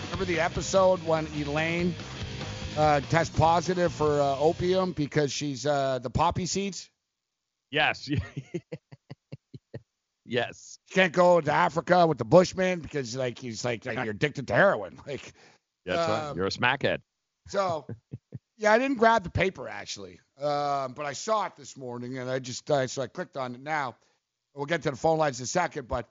remember 0.05 0.25
the 0.25 0.39
episode 0.39 1.03
when 1.05 1.27
Elaine 1.35 1.93
uh, 2.77 3.01
tests 3.01 3.37
positive 3.37 3.93
for 3.93 4.21
uh, 4.21 4.39
opium 4.39 4.93
because 4.93 5.33
she's 5.33 5.67
uh, 5.67 5.99
the 5.99 6.11
poppy 6.11 6.47
seeds? 6.47 6.89
Yes. 7.73 8.09
yes. 10.25 10.79
She 10.87 10.95
can't 10.95 11.13
go 11.13 11.41
to 11.41 11.53
Africa 11.53 12.07
with 12.07 12.19
the 12.19 12.25
Bushman 12.25 12.79
because 12.79 13.17
like 13.17 13.37
he's 13.37 13.65
like 13.65 13.85
you're 13.85 14.11
addicted 14.11 14.47
to 14.49 14.55
heroin. 14.55 15.01
Like 15.07 15.33
That's 15.85 16.09
right. 16.09 16.29
Um, 16.29 16.37
You're 16.37 16.47
a 16.47 16.51
smackhead. 16.51 16.99
so. 17.49 17.87
Yeah, 18.59 18.73
I 18.73 18.79
didn't 18.79 18.97
grab 18.97 19.23
the 19.23 19.29
paper 19.29 19.69
actually, 19.69 20.19
um, 20.41 20.95
but 20.95 21.05
I 21.05 21.13
saw 21.13 21.45
it 21.45 21.57
this 21.59 21.77
morning 21.77 22.17
and 22.17 22.31
I 22.31 22.39
just 22.39 22.71
uh, 22.71 22.87
so 22.87 23.03
I 23.03 23.07
clicked 23.07 23.37
on 23.37 23.55
it 23.55 23.61
now. 23.61 23.97
We'll 24.57 24.65
get 24.67 24.83
to 24.85 24.91
the 24.91 24.97
phone 24.97 25.19
lines 25.19 25.39
in 25.39 25.45
a 25.45 25.47
second, 25.47 25.87
but 25.87 26.09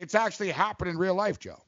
it's 0.00 0.14
actually 0.14 0.50
happened 0.50 0.90
in 0.90 0.96
real 0.96 1.14
life, 1.14 1.38
Joe. 1.38 1.62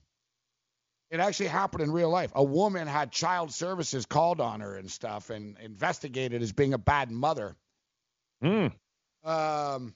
It 1.10 1.20
actually 1.20 1.48
happened 1.48 1.82
in 1.82 1.92
real 1.92 2.08
life. 2.08 2.32
A 2.34 2.42
woman 2.42 2.88
had 2.88 3.12
child 3.12 3.52
services 3.52 4.06
called 4.06 4.40
on 4.40 4.60
her 4.60 4.76
and 4.76 4.90
stuff 4.90 5.28
and 5.28 5.58
investigated 5.58 6.42
as 6.42 6.52
being 6.52 6.72
a 6.72 6.78
bad 6.78 7.10
mother. 7.10 7.54
Hmm. 8.42 8.68
Um, 9.24 9.94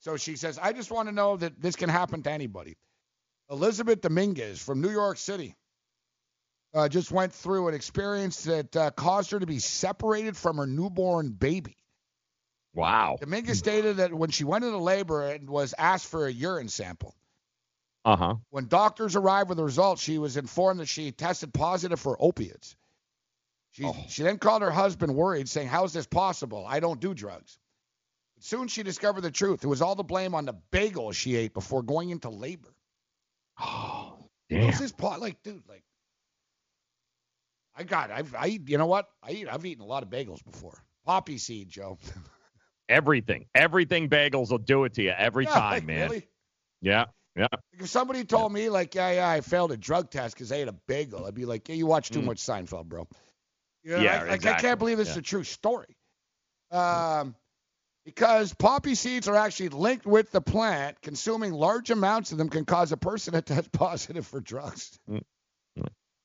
so 0.00 0.16
she 0.16 0.36
says, 0.36 0.58
I 0.62 0.72
just 0.72 0.90
want 0.90 1.08
to 1.08 1.14
know 1.14 1.36
that 1.36 1.60
this 1.60 1.74
can 1.74 1.88
happen 1.88 2.22
to 2.22 2.30
anybody. 2.30 2.76
Elizabeth 3.50 4.00
Dominguez 4.00 4.62
from 4.62 4.80
New 4.80 4.90
York 4.90 5.18
City 5.18 5.56
uh, 6.74 6.88
just 6.88 7.10
went 7.10 7.32
through 7.32 7.68
an 7.68 7.74
experience 7.74 8.44
that 8.44 8.76
uh, 8.76 8.90
caused 8.92 9.32
her 9.32 9.40
to 9.40 9.46
be 9.46 9.58
separated 9.58 10.36
from 10.36 10.58
her 10.58 10.66
newborn 10.66 11.30
baby. 11.30 11.76
Wow. 12.76 13.16
Dominguez 13.20 13.58
stated 13.58 13.96
that 13.96 14.12
when 14.14 14.30
she 14.30 14.44
went 14.44 14.64
into 14.64 14.76
labor 14.78 15.22
and 15.30 15.48
was 15.48 15.74
asked 15.76 16.06
for 16.06 16.26
a 16.26 16.32
urine 16.32 16.68
sample, 16.68 17.14
Uh 18.04 18.16
huh. 18.16 18.34
when 18.50 18.68
doctors 18.68 19.16
arrived 19.16 19.48
with 19.48 19.58
the 19.58 19.64
results, 19.64 20.02
she 20.02 20.18
was 20.18 20.36
informed 20.36 20.80
that 20.80 20.86
she 20.86 21.10
tested 21.10 21.52
positive 21.54 21.98
for 21.98 22.16
opiates. 22.20 22.76
She, 23.72 23.90
she 24.08 24.22
then 24.22 24.38
called 24.38 24.62
her 24.62 24.70
husband 24.70 25.14
worried, 25.14 25.48
saying, 25.48 25.68
How 25.68 25.84
is 25.84 25.92
this 25.92 26.06
possible? 26.06 26.64
I 26.66 26.80
don't 26.80 27.00
do 27.00 27.12
drugs. 27.14 27.58
But 28.34 28.44
soon 28.44 28.68
she 28.68 28.82
discovered 28.82 29.22
the 29.22 29.30
truth. 29.30 29.64
It 29.64 29.68
was 29.68 29.82
all 29.82 29.94
the 29.94 30.02
blame 30.02 30.34
on 30.34 30.44
the 30.44 30.54
bagel 30.70 31.12
she 31.12 31.36
ate 31.36 31.54
before 31.54 31.82
going 31.82 32.10
into 32.10 32.28
labor. 32.30 32.74
Oh, 33.58 34.12
What's 34.50 34.78
this 34.78 34.92
pot? 34.92 35.20
Like, 35.20 35.42
dude, 35.42 35.62
like, 35.68 35.82
I 37.74 37.82
got, 37.82 38.10
I've, 38.10 38.34
I, 38.34 38.46
you 38.46 38.78
know 38.78 38.86
what? 38.86 39.08
I 39.22 39.32
eat, 39.32 39.48
I've 39.50 39.66
eaten 39.66 39.82
a 39.82 39.86
lot 39.86 40.02
of 40.02 40.08
bagels 40.08 40.44
before. 40.44 40.82
Poppy 41.04 41.38
seed, 41.38 41.68
Joe. 41.68 41.98
Everything. 42.88 43.46
Everything 43.54 44.08
bagels 44.08 44.50
will 44.50 44.58
do 44.58 44.84
it 44.84 44.94
to 44.94 45.02
you 45.02 45.10
every 45.10 45.44
Yeah, 45.44 45.52
time, 45.52 45.70
like, 45.72 45.86
man. 45.86 46.08
really? 46.08 46.28
Yeah. 46.82 47.06
Yeah. 47.36 47.48
If 47.78 47.88
somebody 47.88 48.24
told 48.24 48.52
me, 48.52 48.68
like, 48.70 48.94
yeah, 48.94 49.10
yeah, 49.12 49.28
I 49.28 49.40
failed 49.42 49.72
a 49.72 49.76
drug 49.76 50.10
test 50.10 50.34
because 50.34 50.50
I 50.50 50.56
ate 50.56 50.68
a 50.68 50.72
bagel, 50.72 51.26
I'd 51.26 51.34
be 51.34 51.44
like, 51.44 51.68
yeah, 51.68 51.74
you 51.74 51.86
watch 51.86 52.10
too 52.10 52.20
Mm. 52.20 52.26
much 52.26 52.38
Seinfeld, 52.38 52.86
bro. 52.86 53.06
You 53.82 53.96
know, 53.96 54.02
Yeah, 54.02 54.22
like, 54.22 54.44
like, 54.44 54.46
I 54.46 54.60
can't 54.60 54.78
believe 54.78 54.96
this 54.98 55.10
is 55.10 55.16
a 55.16 55.22
true 55.22 55.44
story. 55.44 55.96
Um, 56.70 57.34
because 58.04 58.54
poppy 58.54 58.94
seeds 58.94 59.28
are 59.28 59.36
actually 59.36 59.70
linked 59.70 60.06
with 60.06 60.30
the 60.30 60.40
plant. 60.40 61.00
Consuming 61.02 61.52
large 61.52 61.90
amounts 61.90 62.32
of 62.32 62.38
them 62.38 62.48
can 62.48 62.64
cause 62.64 62.92
a 62.92 62.96
person 62.96 63.34
to 63.34 63.42
test 63.42 63.70
positive 63.72 64.26
for 64.26 64.40
drugs. 64.40 64.98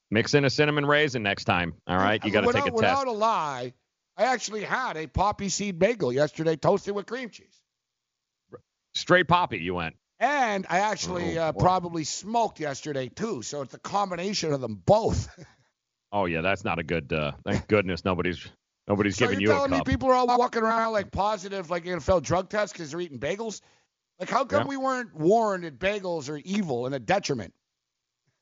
Mix 0.09 0.33
in 0.33 0.45
a 0.45 0.49
cinnamon 0.49 0.85
raisin 0.85 1.23
next 1.23 1.45
time. 1.45 1.73
All 1.87 1.97
right, 1.97 2.23
you 2.23 2.31
got 2.31 2.41
to 2.41 2.47
take 2.53 2.65
a 2.67 2.71
without 2.71 2.95
test. 2.97 3.07
a 3.07 3.11
lie, 3.11 3.73
I 4.17 4.25
actually 4.25 4.63
had 4.63 4.97
a 4.97 5.07
poppy 5.07 5.49
seed 5.49 5.79
bagel 5.79 6.11
yesterday, 6.13 6.55
toasted 6.55 6.93
with 6.93 7.05
cream 7.05 7.29
cheese. 7.29 7.61
Straight 8.93 9.27
poppy, 9.27 9.57
you 9.59 9.75
went. 9.75 9.95
And 10.19 10.67
I 10.69 10.79
actually 10.79 11.39
Oh, 11.39 11.43
uh, 11.43 11.51
probably 11.53 12.03
smoked 12.03 12.59
yesterday 12.59 13.07
too. 13.07 13.41
So 13.41 13.61
it's 13.61 13.73
a 13.73 13.79
combination 13.79 14.53
of 14.53 14.61
them 14.61 14.75
both. 14.75 15.29
Oh 16.13 16.25
yeah, 16.25 16.41
that's 16.41 16.65
not 16.65 16.77
a 16.77 16.83
good. 16.83 17.13
Uh, 17.13 17.31
thank 17.45 17.69
goodness 17.69 18.03
nobody's 18.03 18.45
nobody's 18.85 19.15
so 19.15 19.27
giving 19.27 19.39
you're 19.39 19.51
you 19.51 19.55
a 19.55 19.55
telling 19.55 19.71
me 19.71 19.77
cup. 19.77 19.87
people 19.87 20.09
are 20.09 20.13
all 20.13 20.27
walking 20.27 20.61
around 20.61 20.91
like 20.91 21.09
positive, 21.09 21.69
like 21.69 21.85
NFL 21.85 22.21
drug 22.21 22.49
tests 22.49 22.73
because 22.73 22.91
they're 22.91 22.99
eating 22.99 23.17
bagels? 23.17 23.61
Like 24.19 24.29
how 24.29 24.43
come 24.43 24.63
Yeah. 24.63 24.67
we 24.67 24.75
weren't 24.75 25.15
warned 25.15 25.63
that 25.63 25.79
bagels 25.79 26.27
are 26.29 26.35
evil 26.35 26.85
and 26.85 26.93
a 26.93 26.99
detriment? 26.99 27.53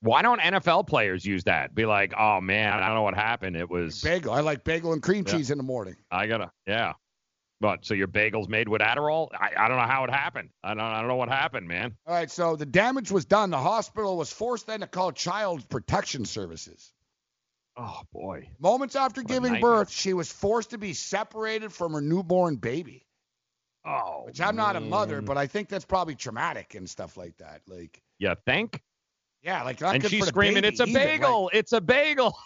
Why 0.02 0.22
don't 0.22 0.40
NFL 0.40 0.88
players 0.88 1.26
use 1.26 1.44
that? 1.44 1.76
Be 1.76 1.86
like, 1.86 2.14
oh 2.18 2.40
man, 2.40 2.72
I 2.74 2.86
don't 2.88 2.96
know 2.96 3.04
what 3.04 3.16
happened. 3.16 3.56
It 3.58 3.70
was 3.70 4.02
Bagel. 4.02 4.32
I 4.34 4.40
like 4.40 4.64
bagel 4.64 4.94
and 4.94 5.04
cream 5.04 5.26
Yeah. 5.28 5.34
cheese 5.36 5.52
in 5.52 5.58
the 5.58 5.64
morning. 5.64 5.96
I 6.10 6.28
gotta, 6.28 6.52
yeah. 6.66 6.94
But 7.62 7.86
so 7.86 7.94
your 7.94 8.08
bagels 8.08 8.48
made 8.48 8.70
with 8.70 8.80
Adderall? 8.82 9.28
I, 9.38 9.52
I 9.58 9.68
don't 9.68 9.76
know 9.76 9.84
how 9.86 10.06
it 10.06 10.10
happened. 10.10 10.50
I 10.64 10.70
don't, 10.70 10.80
I 10.80 11.00
don't 11.00 11.10
know 11.10 11.18
what 11.18 11.28
happened, 11.28 11.68
man. 11.68 11.98
All 12.08 12.14
right, 12.14 12.32
so 12.32 12.56
the 12.56 12.66
damage 12.66 13.12
was 13.12 13.26
done. 13.26 13.50
The 13.50 13.58
hospital 13.58 14.16
was 14.16 14.32
forced 14.32 14.68
then 14.68 14.80
to 14.80 14.88
call 14.88 15.12
Child 15.12 15.68
Protection 15.68 16.24
Services. 16.24 16.94
Oh 17.76 18.02
boy. 18.14 18.50
Moments 18.60 18.96
after 18.96 19.20
a 19.22 19.24
giving 19.26 19.60
birth, 19.60 19.90
she 19.92 20.14
was 20.14 20.32
forced 20.32 20.70
to 20.70 20.78
be 20.78 20.94
separated 20.94 21.74
from 21.74 21.92
her 21.94 22.02
newborn 22.02 22.56
baby. 22.56 23.06
Oh. 23.86 24.24
Which 24.26 24.40
I'm 24.40 24.56
not 24.56 24.76
a 24.78 24.82
mother, 24.82 25.22
but 25.22 25.38
I 25.38 25.48
think 25.48 25.68
that's 25.68 25.86
probably 25.86 26.16
traumatic 26.16 26.76
and 26.76 26.90
stuff 26.90 27.18
like 27.18 27.38
that. 27.38 27.62
Like, 27.68 28.02
Yeah, 28.20 28.36
think? 28.46 28.82
Yeah, 29.44 29.64
like 29.64 29.80
not 29.82 29.96
and 29.96 30.06
she's 30.10 30.26
screaming, 30.28 30.64
"It's 30.64 30.80
a 30.80 30.84
either, 30.84 31.00
right? 31.00 31.06
bagel! 31.22 31.50
It's 31.54 31.72
a 31.74 31.82
bagel!" 31.82 32.38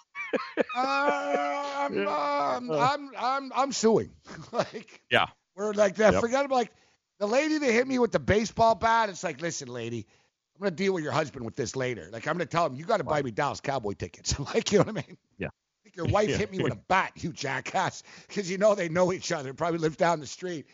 Uh, 0.75 1.63
I'm, 1.77 2.07
um, 2.07 2.71
I'm, 2.71 3.09
I'm, 3.17 3.51
I'm 3.55 3.71
suing. 3.71 4.11
like, 4.51 5.01
Yeah. 5.11 5.27
we're 5.55 5.73
like 5.73 5.95
that. 5.95 6.13
Yep. 6.13 6.21
Forget 6.21 6.45
about 6.45 6.55
like 6.55 6.71
the 7.19 7.27
lady 7.27 7.57
that 7.57 7.71
hit 7.71 7.87
me 7.87 7.99
with 7.99 8.11
the 8.11 8.19
baseball 8.19 8.75
bat. 8.75 9.09
It's 9.09 9.23
like, 9.23 9.41
listen, 9.41 9.67
lady, 9.67 10.07
I'm 10.55 10.63
gonna 10.63 10.71
deal 10.75 10.93
with 10.93 11.03
your 11.03 11.13
husband 11.13 11.45
with 11.45 11.55
this 11.55 11.75
later. 11.75 12.09
Like, 12.11 12.27
I'm 12.27 12.33
gonna 12.35 12.45
tell 12.45 12.65
him 12.65 12.75
you 12.75 12.85
got 12.85 12.97
to 12.97 13.03
buy 13.03 13.21
me 13.21 13.31
Dallas 13.31 13.61
Cowboy 13.61 13.93
tickets. 13.93 14.37
like, 14.53 14.71
you 14.71 14.79
know 14.79 14.85
what 14.85 15.03
I 15.03 15.07
mean? 15.07 15.17
Yeah. 15.37 15.49
Like 15.85 15.95
your 15.95 16.05
wife 16.07 16.29
Yeah. 16.29 16.37
hit 16.37 16.51
me 16.51 16.59
with 16.63 16.73
a 16.73 16.79
bat, 16.87 17.11
you 17.17 17.31
jackass, 17.31 18.03
because 18.27 18.49
you 18.49 18.57
know 18.57 18.75
they 18.75 18.89
know 18.89 19.13
each 19.13 19.31
other. 19.31 19.53
Probably 19.53 19.79
live 19.79 19.97
down 19.97 20.19
the 20.19 20.27
street. 20.27 20.65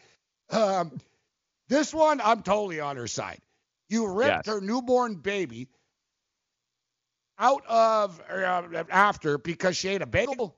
Um, 0.50 0.98
this 1.68 1.94
one, 1.94 2.22
I'm 2.22 2.42
totally 2.42 2.80
on 2.80 2.96
her 2.98 3.08
side. 3.08 3.40
You 3.90 4.08
ripped 4.08 4.48
Yes. 4.48 4.48
her 4.48 4.62
newborn 4.62 5.16
baby 5.16 5.68
out 7.40 7.64
of 7.68 8.22
uh, 8.30 8.84
after 8.90 9.38
because 9.38 9.78
she 9.78 9.90
ate 9.90 10.02
a 10.02 10.06
bagel. 10.06 10.58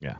Yeah. 0.00 0.16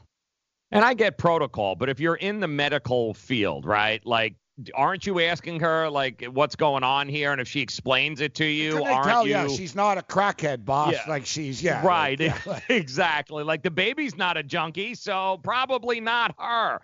And 0.71 0.85
I 0.85 0.95
get 0.95 1.19
protocol, 1.19 1.77
but 1.77 1.89
if 1.89 2.01
you're 2.01 2.15
in 2.15 2.41
the 2.41 2.49
medical 2.49 3.15
field, 3.15 3.65
right? 3.65 4.05
Like, 4.05 4.35
aren't 4.75 5.07
you 5.07 5.21
asking 5.21 5.61
her 5.61 5.89
like 5.89 6.25
what's 6.25 6.57
going 6.57 6.83
on 6.83 7.09
here? 7.09 7.33
And 7.33 7.41
if 7.41 7.49
she 7.49 7.61
explains 7.61 8.21
it 8.21 8.35
to 8.37 8.45
you, 8.45 8.83
aren't 8.85 9.07
tell? 9.07 9.27
you? 9.27 9.33
Yeah, 9.33 9.49
she's 9.49 9.75
not 9.75 9.99
a 9.99 10.03
crackhead, 10.03 10.65
boss. 10.65 10.93
Yeah. 10.93 11.03
Like 11.07 11.27
she's 11.27 11.63
yeah. 11.63 11.85
right. 11.87 12.19
like, 12.19 12.45
yeah, 12.47 12.61
exactly. 12.69 13.45
Like 13.45 13.63
the 13.63 13.71
baby's 13.71 14.17
not 14.17 14.37
a 14.37 14.43
junkie, 14.43 14.95
so 14.95 15.39
probably 15.43 16.01
not 16.01 16.35
her. 16.39 16.81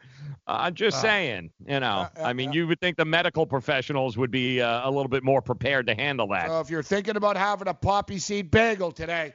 Uh, 0.47 0.57
I'm 0.61 0.75
just 0.75 0.99
Uh, 0.99 1.03
saying. 1.03 1.51
You 1.67 1.81
know, 1.81 2.09
uh, 2.17 2.23
I 2.23 2.33
mean, 2.33 2.53
you 2.53 2.67
would 2.67 2.81
think 2.81 2.97
the 2.97 3.05
medical 3.05 3.47
professionals 3.47 4.17
would 4.17 4.31
be 4.31 4.61
uh, 4.61 4.89
a 4.89 4.91
little 4.91 5.09
bit 5.09 5.25
more 5.25 5.41
prepared 5.43 5.87
to 5.87 5.95
handle 5.95 6.29
that. 6.29 6.49
So 6.49 6.61
if 6.61 6.71
you're 6.71 6.83
thinking 6.83 7.17
about 7.17 7.37
having 7.37 7.69
a 7.69 7.75
poppy 7.75 8.19
seed 8.19 8.51
bagel 8.51 8.93
today, 8.93 9.35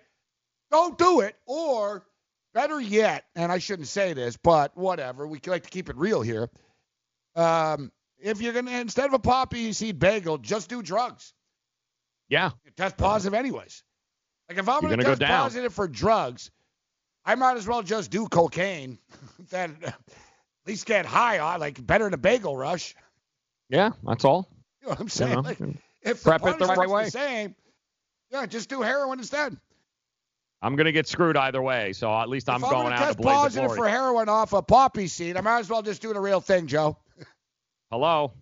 don't 0.71 0.97
do 0.97 1.21
it. 1.21 1.35
Or 1.45 2.05
better 2.53 2.79
yet, 2.79 3.25
and 3.35 3.51
I 3.51 3.57
shouldn't 3.57 3.87
say 3.87 4.13
this, 4.13 4.37
but 4.37 4.75
whatever, 4.77 5.27
we 5.27 5.39
like 5.47 5.63
to 5.63 5.69
keep 5.69 5.89
it 5.89 5.95
real 5.97 6.21
here. 6.21 6.49
Um, 7.35 7.91
if 8.21 8.41
you're 8.41 8.53
gonna 8.53 8.71
instead 8.71 9.05
of 9.07 9.13
a 9.13 9.19
poppy 9.19 9.73
seed 9.73 9.99
bagel, 9.99 10.37
just 10.37 10.69
do 10.69 10.81
drugs. 10.81 11.33
yeah. 12.29 12.51
You 12.65 12.71
test 12.75 12.97
positive 12.97 13.33
anyways. 13.37 13.83
Like 14.49 14.57
if 14.57 14.67
I'm 14.67 14.81
You're 14.81 14.91
gonna, 14.91 15.03
gonna 15.03 15.03
go 15.03 15.09
test 15.11 15.19
down. 15.19 15.43
positive 15.43 15.73
for 15.73 15.87
drugs, 15.87 16.51
I 17.25 17.35
might 17.35 17.57
as 17.57 17.67
well 17.67 17.83
just 17.83 18.11
do 18.11 18.27
cocaine. 18.27 18.97
then 19.49 19.77
uh, 19.83 19.87
at 19.87 19.95
least 20.65 20.85
get 20.85 21.05
high 21.05 21.39
on, 21.39 21.59
like 21.59 21.85
better 21.85 22.05
than 22.05 22.13
a 22.13 22.17
bagel 22.17 22.57
rush. 22.57 22.95
Yeah. 23.69 23.91
That's 24.03 24.25
all. 24.25 24.49
You 24.81 24.87
know 24.87 24.91
what 24.91 24.99
I'm 25.01 25.09
saying? 25.09 25.33
know, 25.33 25.41
like, 25.41 25.59
if 26.01 26.23
the 26.23 26.33
it 26.33 26.59
the 26.59 26.65
right 26.65 26.89
way. 26.89 27.05
the 27.05 27.11
same, 27.11 27.55
yeah, 28.31 28.45
just 28.45 28.69
do 28.69 28.81
heroin 28.81 29.19
instead. 29.19 29.57
I'm 30.61 30.75
gonna 30.75 30.91
get 30.91 31.07
screwed 31.07 31.37
either 31.37 31.61
way, 31.61 31.93
so 31.93 32.11
at 32.13 32.27
least 32.29 32.49
I'm 32.49 32.57
if 32.57 32.65
I'm 32.65 32.71
going 32.71 32.83
gonna 32.89 32.95
out 32.95 33.11
to 33.11 33.21
blaze 33.21 33.35
of 33.35 33.41
positive 33.41 33.65
glory. 33.67 33.79
for 33.79 33.87
heroin 33.87 34.29
off 34.29 34.53
a 34.53 34.61
poppy 34.61 35.07
seed, 35.07 35.37
I 35.37 35.41
might 35.41 35.59
as 35.59 35.69
well 35.69 35.81
just 35.81 36.01
do 36.01 36.13
the 36.13 36.19
real 36.19 36.41
thing, 36.41 36.67
Joe. 36.67 36.97
Hello. 37.91 38.33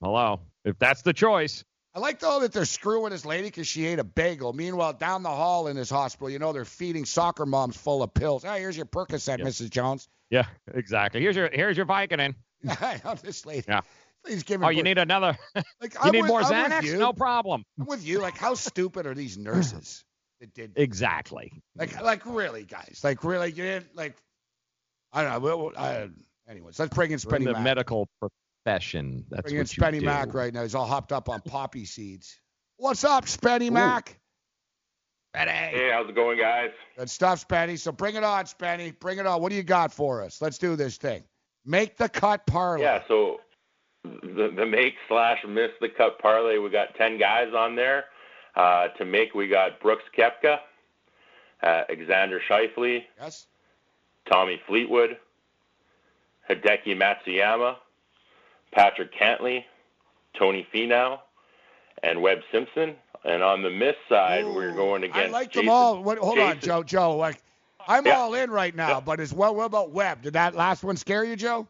Hello. 0.00 0.40
If 0.64 0.78
that's 0.78 1.02
the 1.02 1.12
choice. 1.12 1.64
I 1.94 2.00
like 2.00 2.20
though 2.20 2.40
that 2.40 2.52
they're 2.52 2.64
screwing 2.64 3.10
this 3.10 3.24
lady 3.24 3.44
because 3.48 3.66
she 3.66 3.86
ate 3.86 3.98
a 3.98 4.04
bagel. 4.04 4.52
Meanwhile, 4.52 4.92
down 4.94 5.22
the 5.22 5.30
hall 5.30 5.66
in 5.66 5.74
this 5.76 5.90
hospital, 5.90 6.30
you 6.30 6.38
know 6.38 6.52
they're 6.52 6.64
feeding 6.64 7.04
soccer 7.04 7.46
moms 7.46 7.76
full 7.76 8.02
of 8.02 8.14
pills. 8.14 8.42
Hey, 8.44 8.60
here's 8.60 8.76
your 8.76 8.86
Percocet, 8.86 9.38
Yeah. 9.38 9.44
Mrs. 9.46 9.70
Jones. 9.70 10.08
Yeah, 10.30 10.46
exactly. 10.74 11.20
Here's 11.20 11.34
your 11.34 11.48
here's 11.52 11.76
your 11.76 11.86
Vicodin. 11.86 12.34
This 13.22 13.46
lady. 13.46 13.64
Yeah. 13.66 13.80
Please 14.24 14.42
give 14.42 14.60
me. 14.60 14.66
Oh, 14.66 14.70
you 14.70 14.82
need 14.82 14.98
another. 14.98 15.36
Like, 15.54 15.64
you 15.94 16.00
I'm 16.02 16.12
need 16.12 16.22
with- 16.22 16.28
more 16.28 16.42
I'm 16.42 16.70
Xanax? 16.70 16.82
you. 16.84 16.98
No 16.98 17.12
problem. 17.12 17.64
I'm 17.80 17.86
with 17.86 18.04
you. 18.06 18.20
Like, 18.20 18.36
how 18.36 18.54
stupid 18.54 19.06
are 19.06 19.14
these 19.14 19.38
nurses 19.38 20.04
that 20.40 20.52
did? 20.54 20.72
Exactly. 20.76 21.52
Like, 21.76 22.00
like 22.02 22.26
really, 22.26 22.64
guys. 22.64 23.00
Like, 23.02 23.24
really, 23.24 23.48
you 23.48 23.62
didn't 23.62 23.96
like. 23.96 24.16
I 25.12 25.22
don't 25.24 25.32
know. 25.42 25.56
Well, 25.56 25.72
I, 25.76 26.08
anyways, 26.48 26.78
let's 26.78 26.94
bring 26.94 27.10
in 27.12 27.18
We're 27.24 27.36
in 27.36 27.42
Spenny 27.42 27.46
the 27.46 27.52
Mac. 27.54 27.62
medical 27.62 28.06
profession. 28.64 29.24
That's 29.30 29.42
bring 29.42 29.54
in 29.56 29.60
what 29.60 29.76
you 29.76 29.82
Spenny 29.82 30.00
do. 30.00 30.06
Mac 30.06 30.34
right 30.34 30.52
now. 30.52 30.62
He's 30.62 30.74
all 30.74 30.86
hopped 30.86 31.12
up 31.12 31.28
on 31.28 31.40
poppy 31.42 31.84
seeds. 31.84 32.38
What's 32.76 33.04
up, 33.04 33.24
Spenny 33.24 33.70
Mac? 33.70 34.18
Spenny. 35.34 35.48
Hey, 35.48 35.90
how's 35.92 36.08
it 36.08 36.14
going, 36.14 36.38
guys? 36.38 36.70
Good 36.96 37.10
stuff, 37.10 37.46
Spenny. 37.46 37.78
So 37.78 37.92
bring 37.92 38.14
it 38.16 38.24
on, 38.24 38.44
Spenny. 38.44 38.98
Bring 38.98 39.18
it 39.18 39.26
on. 39.26 39.40
What 39.40 39.50
do 39.50 39.56
you 39.56 39.62
got 39.62 39.92
for 39.92 40.22
us? 40.22 40.40
Let's 40.40 40.58
do 40.58 40.76
this 40.76 40.96
thing. 40.96 41.22
Make 41.64 41.96
the 41.96 42.08
cut 42.08 42.46
parlay. 42.46 42.82
Yeah, 42.82 43.02
so 43.08 43.40
the, 44.04 44.52
the 44.54 44.64
make 44.66 44.94
slash 45.08 45.38
miss 45.46 45.70
the 45.80 45.88
cut 45.88 46.18
parlay, 46.18 46.58
we 46.58 46.70
got 46.70 46.94
10 46.94 47.18
guys 47.18 47.52
on 47.54 47.74
there. 47.76 48.04
Uh, 48.54 48.88
to 48.88 49.04
make, 49.04 49.34
we 49.34 49.46
got 49.46 49.78
Brooks 49.80 50.02
Koepka, 50.16 50.58
uh, 51.62 51.82
Alexander 51.88 52.40
Schauffele, 52.48 53.04
Yes. 53.20 53.46
Tommy 54.28 54.60
Fleetwood, 54.66 55.16
Hideki 56.50 56.96
Matsuyama, 56.96 57.76
Patrick 58.72 59.12
Cantlay, 59.14 59.64
Tony 60.38 60.66
Finau, 60.72 61.20
and 62.02 62.20
Webb 62.22 62.38
Simpson. 62.52 62.96
And 63.24 63.42
on 63.42 63.62
the 63.62 63.70
miss 63.70 63.96
side, 64.08 64.46
we're 64.46 64.72
going 64.72 65.02
against 65.02 65.18
I 65.18 65.26
like 65.26 65.50
Jason, 65.50 65.66
them 65.66 65.74
all. 65.74 66.02
What, 66.02 66.18
hold 66.18 66.38
on, 66.38 66.60
Joe. 66.60 66.82
Joe, 66.82 67.16
like 67.16 67.42
I'm 67.86 68.06
Yeah. 68.06 68.16
all 68.18 68.34
in 68.34 68.50
right 68.50 68.74
now, 68.74 69.00
but 69.00 69.18
as 69.18 69.32
well, 69.32 69.54
what 69.54 69.64
about 69.64 69.90
Webb? 69.90 70.22
Did 70.22 70.34
that 70.34 70.54
last 70.54 70.84
one 70.84 70.96
scare 70.96 71.24
you, 71.24 71.34
Joe? 71.36 71.66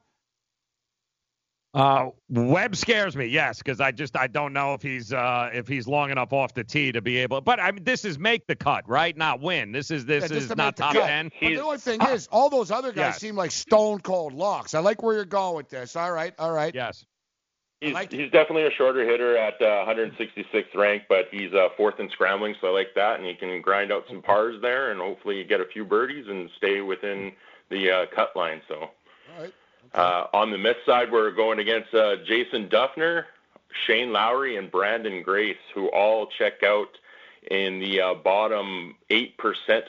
Uh, 1.75 2.09
Webb 2.31 2.75
scares 2.77 3.15
me, 3.15 3.27
yes, 3.27 3.59
because 3.59 3.79
I 3.79 3.93
just 3.93 4.17
I 4.17 4.27
don't 4.27 4.55
know 4.55 4.73
if 4.73 4.81
he's 4.81 5.13
uh 5.13 5.51
if 5.53 5.69
he's 5.69 5.87
long 5.87 6.11
enough 6.11 6.33
off 6.33 6.55
the 6.55 6.65
tee 6.65 6.93
to 6.93 7.03
be 7.03 7.19
able. 7.19 7.43
But 7.43 7.61
I 7.61 7.71
mean, 7.73 7.85
this 7.85 8.07
is 8.07 8.19
make 8.19 8.47
the 8.47 8.57
cut, 8.57 8.89
right? 8.89 9.15
Not 9.17 9.41
win. 9.43 9.71
This 9.71 9.91
is 9.91 10.07
this 10.07 10.31
Yeah, 10.31 10.39
is 10.39 10.49
to 10.49 10.57
not 10.57 10.77
the 10.77 10.83
top 10.83 10.95
cut. 10.95 11.07
ten. 11.07 11.31
But 11.41 11.51
the 11.51 11.63
only 11.63 11.79
thing 11.79 12.01
is, 12.03 12.27
all 12.33 12.49
those 12.49 12.71
other 12.71 12.91
guys 12.91 12.97
Yes. 12.97 13.21
seem 13.21 13.37
like 13.37 13.51
stone 13.51 14.01
cold 14.01 14.33
locks. 14.33 14.73
I 14.73 14.79
like 14.81 15.03
where 15.03 15.15
you're 15.15 15.25
going 15.27 15.57
with 15.57 15.69
this. 15.69 15.95
All 15.95 16.11
right, 16.11 16.33
all 16.39 16.53
right. 16.53 16.75
Yes. 16.75 17.05
He's, 17.81 17.97
he's 18.11 18.31
definitely 18.33 18.65
a 18.65 18.73
shorter 18.73 19.09
hitter 19.09 19.37
at 19.37 19.55
uh, 19.63 19.87
166th 19.87 20.75
rank, 20.75 21.05
but 21.09 21.27
he's 21.31 21.53
uh, 21.55 21.69
fourth 21.77 22.01
in 22.01 22.11
scrambling, 22.11 22.57
so 22.61 22.67
I 22.67 22.71
like 22.73 22.89
that. 22.97 23.21
And 23.21 23.29
he 23.29 23.35
can 23.35 23.61
grind 23.63 23.93
out 23.93 24.03
some 24.09 24.21
pars 24.21 24.61
there, 24.63 24.91
and 24.91 25.01
hopefully 25.01 25.45
get 25.45 25.61
a 25.61 25.65
few 25.65 25.85
birdies 25.85 26.27
and 26.29 26.51
stay 26.57 26.81
within 26.81 27.31
the 27.71 27.89
uh, 27.89 28.07
cut 28.13 28.35
line. 28.35 28.63
So 28.67 28.75
All 29.37 29.43
right. 29.43 29.55
Uh, 29.95 30.25
on 30.33 30.51
the 30.51 30.59
miss 30.59 30.77
side, 30.85 31.11
we're 31.11 31.31
going 31.31 31.59
against 31.59 31.93
uh, 31.95 32.17
Jason 32.27 32.69
Dufner, 32.69 33.25
Shane 33.87 34.13
Lowry, 34.13 34.57
and 34.57 34.71
Branden 34.71 35.23
Grace, 35.25 35.57
who 35.75 35.89
all 35.89 36.27
check 36.39 36.63
out 36.63 36.89
in 37.51 37.81
the 37.81 38.01
uh, 38.01 38.15
bottom 38.15 38.95
8% 39.11 39.31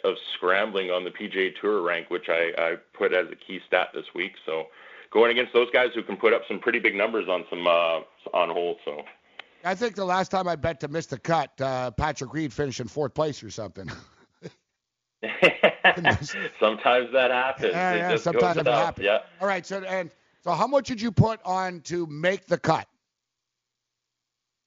of 0.04 0.16
scrambling 0.36 0.92
on 0.92 1.04
the 1.04 1.12
PGA 1.12 1.54
Tour 1.60 1.82
rank, 1.82 2.10
which 2.10 2.30
I, 2.30 2.52
I 2.58 2.76
put 2.94 3.14
as 3.14 3.28
a 3.32 3.36
key 3.36 3.60
stat 3.68 3.90
this 3.94 4.06
week. 4.16 4.34
So 4.46 4.68
going 5.12 5.32
against 5.32 5.54
those 5.54 5.70
guys 5.72 5.90
who 5.94 6.04
can 6.04 6.16
put 6.16 6.34
up 6.34 6.44
some 6.48 6.60
pretty 6.60 6.80
big 6.80 6.96
numbers 6.96 7.28
on 7.28 7.46
some 7.50 7.68
uh, 7.68 8.02
on 8.34 8.50
holes. 8.50 8.78
So 8.86 9.04
I 9.66 9.76
think 9.76 9.96
the 9.96 10.06
last 10.06 10.30
time 10.30 10.48
I 10.48 10.56
bet 10.56 10.80
to 10.82 10.88
miss 10.88 11.08
the 11.08 11.20
cut, 11.20 11.60
uh, 11.60 11.92
Patrick 11.92 12.34
Reed 12.34 12.54
finished 12.54 12.80
in 12.80 12.88
fourth 12.88 13.14
place 13.14 13.44
or 13.44 13.50
something. 13.50 13.90
sometimes 16.60 17.12
that 17.12 17.32
happens. 17.32 17.74
Yeah, 17.74 17.94
It 17.94 17.98
yeah, 17.98 18.12
just 18.12 18.24
sometimes 18.24 18.56
goes 18.56 18.66
that 18.66 18.74
happens. 18.74 19.06
Yeah. 19.06 19.20
All 19.42 19.48
right, 19.48 19.66
so 19.66 19.82
and 19.84 20.12
so 20.44 20.52
how 20.52 20.68
much 20.68 20.88
did 20.88 21.02
you 21.02 21.12
put 21.12 21.40
on 21.44 21.82
to 21.82 22.06
make 22.08 22.46
the 22.46 22.58
cut? 22.58 22.88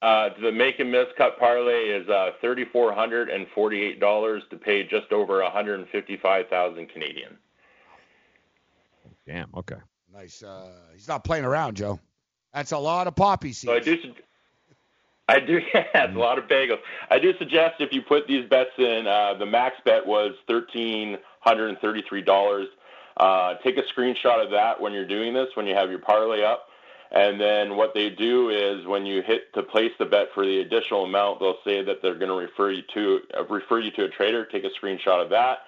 Uh, 0.02 0.30
the 0.42 0.50
make 0.50 0.80
and 0.80 0.90
miss 0.90 1.06
cut 1.16 1.38
parlay 1.38 1.84
is 1.88 2.08
uh, 2.08 2.32
thirty 2.40 2.64
four 2.64 2.92
hundred 2.92 3.30
and 3.30 3.46
forty 3.54 3.80
eight 3.80 4.00
dollars 4.00 4.42
to 4.50 4.56
pay 4.56 4.82
just 4.82 5.12
over 5.12 5.42
one 5.42 5.52
hundred 5.52 5.80
and 5.80 5.88
fifty 5.88 6.16
five 6.16 6.48
thousand 6.48 6.88
Canadian. 6.88 7.38
Damn. 9.26 9.48
Okay. 9.56 9.76
Nice. 10.12 10.42
Uh, 10.42 10.72
he's 10.92 11.08
not 11.08 11.24
playing 11.24 11.44
around, 11.44 11.76
Joe. 11.76 12.00
That's 12.52 12.72
a 12.72 12.78
lot 12.78 13.06
of 13.06 13.14
poppy 13.16 13.52
seeds. 13.52 13.70
So 13.70 13.74
I 13.74 13.80
do. 13.80 13.96
I 15.32 15.40
do. 15.40 15.60
Yeah, 15.74 16.04
it's 16.04 16.14
a 16.14 16.18
lot 16.18 16.38
of 16.38 16.44
bagels. 16.44 16.80
I 17.10 17.18
do 17.18 17.36
suggest 17.38 17.76
if 17.80 17.92
you 17.92 18.02
put 18.02 18.26
these 18.26 18.48
bets 18.48 18.70
in, 18.76 19.06
uh, 19.06 19.34
the 19.38 19.46
max 19.46 19.76
bet 19.84 20.06
was 20.06 20.32
thirteen 20.46 21.16
hundred 21.40 21.68
and 21.68 21.78
thirty 21.78 22.02
three 22.08 22.22
dollars. 22.22 22.68
Uh, 23.16 23.54
take 23.64 23.76
a 23.78 23.82
screenshot 23.82 24.44
of 24.44 24.50
that 24.50 24.80
when 24.80 24.92
you're 24.92 25.06
doing 25.06 25.32
this, 25.34 25.48
when 25.54 25.66
you 25.66 25.74
have 25.74 25.90
your 25.90 25.98
parlay 25.98 26.42
up. 26.42 26.68
And 27.10 27.38
then 27.40 27.76
what 27.76 27.92
they 27.94 28.08
do 28.08 28.48
is 28.48 28.86
when 28.86 29.04
you 29.04 29.22
hit 29.22 29.52
to 29.54 29.62
place 29.62 29.92
the 29.98 30.06
bet 30.06 30.28
for 30.34 30.46
the 30.46 30.60
additional 30.60 31.04
amount, 31.04 31.40
they'll 31.40 31.58
say 31.64 31.82
that 31.82 32.00
they're 32.00 32.14
going 32.14 32.30
to 32.30 32.36
refer 32.36 32.70
you 32.70 32.82
to 32.94 33.20
uh, 33.38 33.44
refer 33.44 33.80
you 33.80 33.90
to 33.92 34.04
a 34.04 34.08
trader. 34.08 34.46
Take 34.46 34.64
a 34.64 34.70
screenshot 34.84 35.22
of 35.22 35.30
that. 35.30 35.58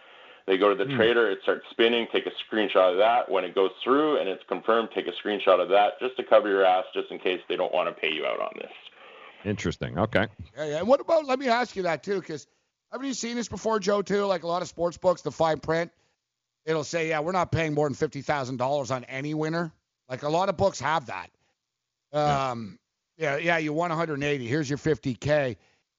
They 0.47 0.59
go 0.59 0.75
to 0.75 0.85
the 0.85 0.95
trader, 0.95 1.31
it 1.31 1.39
starts 1.43 1.65
spinning. 1.71 2.07
Take 2.13 2.27
a 2.27 2.33
screenshot 2.45 2.93
of 2.93 2.99
that. 2.99 3.31
When 3.31 3.45
it 3.45 3.55
goes 3.55 3.71
through 3.83 4.19
and 4.19 4.29
it's 4.29 4.45
confirmed, 4.47 4.91
take 4.95 5.07
a 5.07 5.13
screenshot 5.27 5.59
of 5.59 5.71
that 5.71 5.99
just 6.01 6.17
to 6.17 6.23
cover 6.25 6.51
your 6.51 6.65
ass, 6.67 6.85
just 6.93 7.11
in 7.11 7.19
case 7.19 7.41
they 7.49 7.57
don't 7.57 7.73
want 7.73 7.89
to 7.89 7.99
pay 7.99 8.13
you 8.13 8.27
out 8.27 8.41
on 8.41 8.53
this. 8.59 8.73
Interesting. 9.45 9.99
Okay. 9.99 10.27
Yeah, 10.57 10.65
yeah. 10.65 10.79
And 10.79 10.89
what 10.89 11.01
about? 11.01 11.27
Let 11.27 11.39
me 11.39 11.49
ask 11.49 11.77
you 11.77 11.83
that 11.85 12.03
too, 12.03 12.21
because 12.21 12.47
haven't 12.91 13.07
you 13.07 13.15
seen 13.15 13.37
this 13.37 13.49
before, 13.49 13.79
Joe? 13.79 14.03
Too, 14.03 14.25
like 14.25 14.43
a 14.43 14.47
lot 14.47 14.63
of 14.63 14.69
sports 14.69 14.97
books, 14.97 15.23
the 15.23 15.31
fine 15.31 15.61
print, 15.61 15.91
it'll 16.65 16.85
say, 16.85 17.09
yeah, 17.09 17.21
we're 17.21 17.33
not 17.33 17.53
paying 17.53 17.75
more 17.75 17.87
than 17.87 17.95
fifty 17.95 18.23
thousand 18.23 18.57
dollars 18.57 18.91
on 18.91 19.05
any 19.05 19.35
winner. 19.35 19.73
Like 20.09 20.23
a 20.23 20.29
lot 20.29 20.49
of 20.49 20.57
books 20.57 20.81
have 20.81 21.07
that. 21.07 21.31
Um, 22.13 22.79
yeah, 23.17 23.37
yeah, 23.37 23.59
you 23.59 23.73
won 23.73 23.91
180. 23.91 24.47
Here's 24.47 24.69
your 24.69 24.79
50k. 24.79 25.57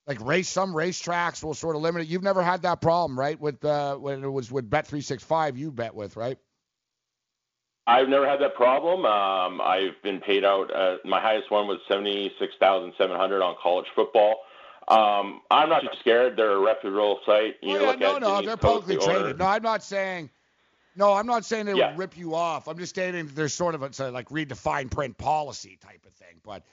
Like 0.07 0.21
race, 0.21 0.47
some 0.47 0.73
racetracks 0.73 1.43
will 1.43 1.53
sort 1.55 1.75
of 1.75 1.81
limit 1.81 2.03
it. 2.03 2.07
You've 2.07 2.23
never 2.23 2.43
had 2.43 2.61
that 2.61 2.79
problem, 2.79 3.19
right? 3.19 3.39
With 3.39 3.63
uh, 3.65 3.95
when 3.95 4.23
it 4.23 4.29
was 4.29 4.51
with 4.51 4.69
Bet 4.69 4.85
365, 4.85 5.57
you 5.57 5.71
bet 5.71 5.95
with, 5.95 6.15
right? 6.15 6.37
I've 7.87 8.09
never 8.09 8.27
had 8.27 8.39
that 8.41 8.55
problem. 8.55 9.05
Um, 9.05 9.61
I've 9.61 10.01
been 10.01 10.19
paid 10.19 10.43
out. 10.43 10.73
Uh, 10.73 10.97
my 11.05 11.19
highest 11.21 11.51
one 11.51 11.67
was 11.67 11.79
seventy 11.87 12.31
six 12.39 12.53
thousand 12.59 12.93
seven 12.97 13.15
hundred 13.15 13.41
on 13.43 13.55
college 13.61 13.85
football. 13.95 14.37
Um, 14.87 15.41
I'm 15.51 15.69
not 15.69 15.81
too 15.81 15.87
scared. 15.99 16.35
They're 16.37 16.51
a 16.53 16.59
reputable 16.59 17.19
site. 17.25 17.55
You 17.61 17.77
Oh, 17.77 17.81
yeah, 17.81 17.87
look 17.87 17.99
no, 17.99 18.15
at 18.15 18.21
no, 18.21 18.41
they're 18.41 18.57
publicly 18.57 18.95
the 18.97 19.01
owner. 19.03 19.13
traded. 19.19 19.39
No, 19.39 19.45
I'm 19.45 19.63
not 19.63 19.83
saying. 19.83 20.29
No, 20.95 21.13
I'm 21.13 21.25
not 21.27 21.43
saying 21.43 21.65
they 21.65 21.73
Yeah. 21.73 21.89
would 21.89 21.97
rip 21.99 22.17
you 22.17 22.35
off. 22.35 22.67
I'm 22.67 22.77
just 22.77 22.91
stating 22.91 23.25
that 23.25 23.35
there's 23.35 23.53
sort 23.53 23.75
of 23.75 23.83
a, 23.83 23.91
a, 23.99 24.11
like 24.11 24.31
read 24.31 24.49
the 24.49 24.55
fine 24.55 24.89
print 24.89 25.17
policy 25.17 25.77
type 25.81 26.05
of 26.05 26.13
thing. 26.13 26.39
But 26.43 26.63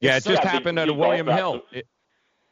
Yeah, 0.00 0.16
it 0.16 0.24
just 0.24 0.42
so- 0.42 0.48
happened 0.48 0.78
at 0.78 0.88
a 0.88 0.92
William 0.92 1.26
Hill. 1.26 1.62
It- 1.72 1.86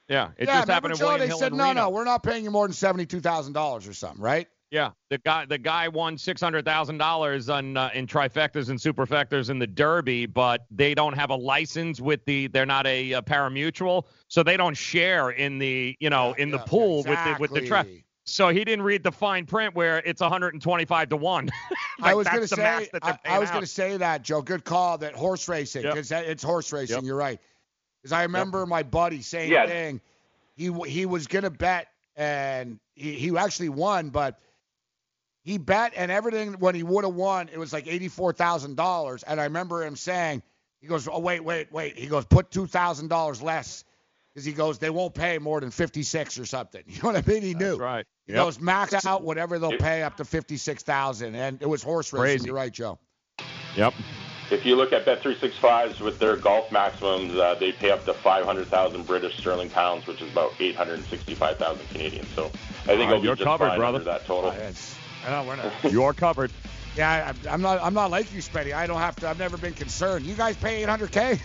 yeah, 0.09 0.31
it 0.39 0.49
yeah, 0.49 0.57
just 0.61 0.69
happened 0.71 0.91
remember, 0.91 0.93
at 0.95 0.99
Joe, 0.99 1.05
William 1.07 1.21
they 1.21 1.27
Hill 1.29 1.39
said 1.39 1.53
no, 1.55 1.65
Reno. 1.65 1.81
no, 1.83 1.91
we're 1.91 2.05
not 2.05 2.23
paying 2.25 2.43
you 2.43 2.51
more 2.51 2.67
than 2.67 2.73
seventy-two 2.75 3.21
thousand 3.21 3.53
dollars 3.53 3.87
or 3.87 3.93
something, 3.95 4.21
right? 4.21 4.49
Yeah, 4.71 4.91
the 5.09 5.19
guy 5.19 5.47
the 5.47 5.59
guy 5.59 5.89
won 5.89 6.17
six 6.17 6.41
hundred 6.41 6.65
thousand 6.65 6.99
dollars 6.99 7.49
on 7.49 7.77
uh, 7.77 7.91
in 7.93 8.07
trifectas 8.07 8.69
and 8.69 8.79
superfectas 8.79 9.51
in 9.51 9.59
the 9.59 9.67
Derby, 9.67 10.27
but 10.27 10.65
they 10.71 10.95
don't 10.95 11.15
have 11.15 11.31
a 11.31 11.35
license 11.35 12.01
with 12.01 12.25
the. 12.25 12.47
They're 12.47 12.67
not 12.67 12.87
a, 12.87 13.15
uh 13.15 13.23
parimutuel, 13.23 14.05
so 14.29 14.45
they 14.45 14.57
don't 14.57 14.77
share 14.77 15.31
in 15.31 15.59
the 15.59 15.97
you 15.99 16.09
know 16.09 16.35
in 16.35 16.53
the 16.53 16.59
pool 16.59 16.99
with 16.99 17.19
the 17.25 17.37
with 17.41 17.51
the 17.53 17.67
tra- 17.67 17.81
exactly. 17.81 18.05
So 18.25 18.51
he 18.51 18.65
didn't 18.65 18.85
read 18.85 19.03
the 19.03 19.11
fine 19.11 19.45
print 19.45 19.75
where 19.75 19.99
it's 20.05 20.21
125 20.21 21.09
to 21.09 21.17
one. 21.17 21.51
I 22.03 22.15
was 22.15 22.29
going 22.29 22.43
to 22.43 22.47
say, 22.47 22.89
that 22.93 23.03
I, 23.03 23.19
I 23.25 23.39
was 23.41 23.51
going 23.51 23.63
to 23.63 23.67
say 23.67 23.97
that, 23.97 24.23
Joe. 24.23 24.41
Good 24.41 24.65
call. 24.65 24.99
That 24.99 25.15
horse 25.15 25.49
racing, 25.49 25.83
Yep. 25.83 25.95
because 25.95 26.13
it's 26.13 26.43
horse 26.45 26.73
racing. 26.73 26.97
Yep. 26.97 27.05
You're 27.05 27.17
right. 27.17 27.41
Because 28.01 28.13
I 28.13 28.23
remember 28.23 28.67
my 28.67 28.85
buddy 28.85 29.21
saying 29.21 29.51
Yeah. 29.51 29.67
thing. 29.67 30.01
He 30.57 30.71
he 30.87 31.07
was 31.07 31.27
going 31.27 31.43
to 31.43 31.51
bet, 31.51 31.89
and 32.15 32.79
he, 32.95 33.15
he 33.15 33.37
actually 33.37 33.71
won, 33.71 34.11
but 34.11 34.39
he 35.43 35.59
bet 35.59 35.93
and 35.97 36.11
everything. 36.11 36.55
When 36.55 36.75
he 36.75 36.83
would 36.83 37.05
have 37.05 37.15
won, 37.15 37.49
it 37.53 37.59
was 37.59 37.73
like 37.73 37.87
eighty-four 37.87 38.33
thousand 38.33 38.77
dollars. 38.77 39.23
And 39.23 39.41
I 39.41 39.45
remember 39.45 39.83
him 39.85 39.97
saying, 39.97 40.43
he 40.81 40.87
goes, 40.87 41.09
"Oh 41.09 41.19
wait, 41.21 41.41
wait, 41.41 41.73
wait." 41.73 41.99
He 41.99 42.07
goes, 42.07 42.25
"Put 42.25 42.51
two 42.51 42.67
thousand 42.67 43.09
dollars 43.09 43.41
less." 43.43 43.85
Because 44.33 44.45
he 44.45 44.53
goes, 44.53 44.79
they 44.79 44.91
won't 44.91 45.13
pay 45.13 45.39
more 45.39 45.61
than 45.61 45.71
fifty-six 45.73 46.39
or 46.39 46.47
something. 46.47 46.83
You 46.87 47.03
know 47.03 47.09
what 47.13 47.17
I 47.17 47.29
mean? 47.29 47.43
He 47.43 47.55
knew. 47.55 47.71
That's 47.71 47.79
right. 47.81 48.07
He 48.27 48.33
Yep. 48.35 48.45
goes 48.45 48.61
max 48.61 49.05
out 49.05 49.23
whatever 49.25 49.59
they'll 49.59 49.73
pay 49.73 50.03
up 50.05 50.19
to 50.19 50.25
fifty-six 50.25 50.83
thousand, 50.85 51.35
and 51.35 51.61
it 51.61 51.69
was 51.69 51.83
horse 51.83 52.13
racing. 52.13 52.23
Crazy. 52.23 52.47
You're 52.47 52.55
right, 52.55 52.73
Joe. 52.73 52.99
Yep. 53.77 53.95
If 54.53 54.67
you 54.67 54.75
look 54.77 54.93
at 54.93 55.05
Bet365s 55.07 56.01
with 56.01 56.19
their 56.19 56.37
golf 56.37 56.71
maximums, 56.73 57.37
uh, 57.37 57.55
they 57.61 57.71
pay 57.71 57.93
up 57.93 58.05
to 58.07 58.13
500,000 58.15 59.07
British 59.07 59.37
sterling 59.39 59.71
pounds, 59.71 60.09
which 60.09 60.21
is 60.21 60.31
about 60.33 60.53
865,000 60.59 61.89
Canadian. 61.91 62.27
So 62.35 62.47
I 62.47 62.49
think 62.49 63.01
Ah, 63.03 63.09
it'll 63.11 63.21
be 63.21 63.27
you're 63.27 63.37
just 63.37 63.45
covered, 63.45 63.69
fine 63.69 63.79
brother. 63.79 63.99
under 63.99 64.11
that 64.11 64.27
total. 64.27 64.51
I 64.51 64.57
know 65.29 65.45
we're 65.45 65.57
not. 65.57 65.73
You're 65.93 66.13
covered. 66.15 66.51
Yeah, 66.97 67.33
I, 67.47 67.51
I'm 67.51 67.61
not. 67.61 67.83
I'm 67.83 67.95
not 67.95 68.11
like 68.11 68.33
you, 68.33 68.41
Spetty. 68.41 68.73
I 68.75 68.87
don't 68.87 68.99
have 68.99 69.17
to. 69.17 69.29
I've 69.29 69.39
never 69.39 69.57
been 69.57 69.75
concerned. 69.75 70.25
You 70.25 70.35
guys 70.35 70.57
pay 70.57 70.83
800k. 70.85 71.41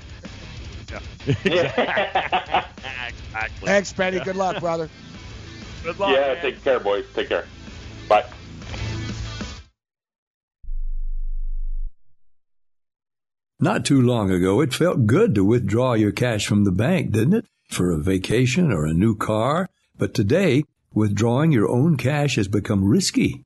yeah. 1.44 2.66
exactly. 3.08 3.66
Thanks, 3.68 3.94
Spetty. 3.94 4.24
Good 4.24 4.36
luck, 4.36 4.60
brother. 4.60 4.90
Good 5.84 6.00
luck. 6.00 6.12
yeah, 6.14 6.36
take 6.42 6.64
care, 6.64 6.80
boys. 6.80 7.06
Take 7.14 7.30
care. 7.30 7.46
Bye. 8.08 8.26
Not 13.60 13.86
too 13.86 14.02
long 14.02 14.32
ago, 14.32 14.62
it 14.62 14.74
felt 14.74 15.08
good 15.08 15.34
to 15.36 15.44
withdraw 15.46 15.94
your 15.94 16.12
cash 16.12 16.46
from 16.46 16.66
the 16.66 16.72
bank, 16.72 17.12
didn't 17.12 17.34
it? 17.34 17.46
For 17.70 17.92
a 17.92 17.98
vacation 17.98 18.72
or 18.72 18.86
a 18.86 18.94
new 18.94 19.16
car. 19.16 19.70
But 19.98 20.14
today, 20.14 20.66
withdrawing 20.94 21.52
your 21.52 21.70
own 21.70 21.96
cash 21.98 22.36
has 22.36 22.48
become 22.48 22.84
risky. 22.84 23.46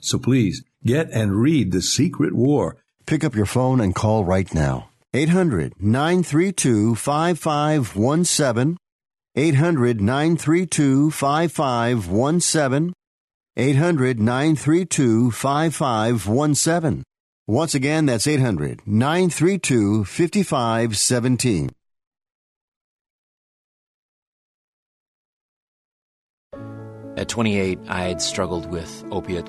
So 0.00 0.18
please 0.18 0.62
get 0.84 1.10
and 1.10 1.40
read 1.40 1.72
The 1.72 1.82
Secret 1.82 2.34
War. 2.34 2.76
Pick 3.06 3.24
up 3.24 3.34
your 3.34 3.46
phone 3.46 3.80
and 3.80 3.94
call 3.94 4.24
right 4.24 4.52
now. 4.54 4.90
800 5.14 5.74
932 5.80 6.94
5517. 6.94 8.76
800 9.34 10.00
932 10.00 11.10
5517. 11.10 12.92
800 13.56 14.20
932 14.20 15.30
5517. 15.32 17.02
Once 17.48 17.74
again, 17.74 18.06
that's 18.06 18.26
800 18.26 18.86
932 18.86 20.04
5517. 20.04 21.70
At 27.16 27.28
28, 27.28 27.80
I 27.88 28.04
had 28.04 28.22
struggled 28.22 28.70
with 28.70 29.04
opiate 29.10 29.48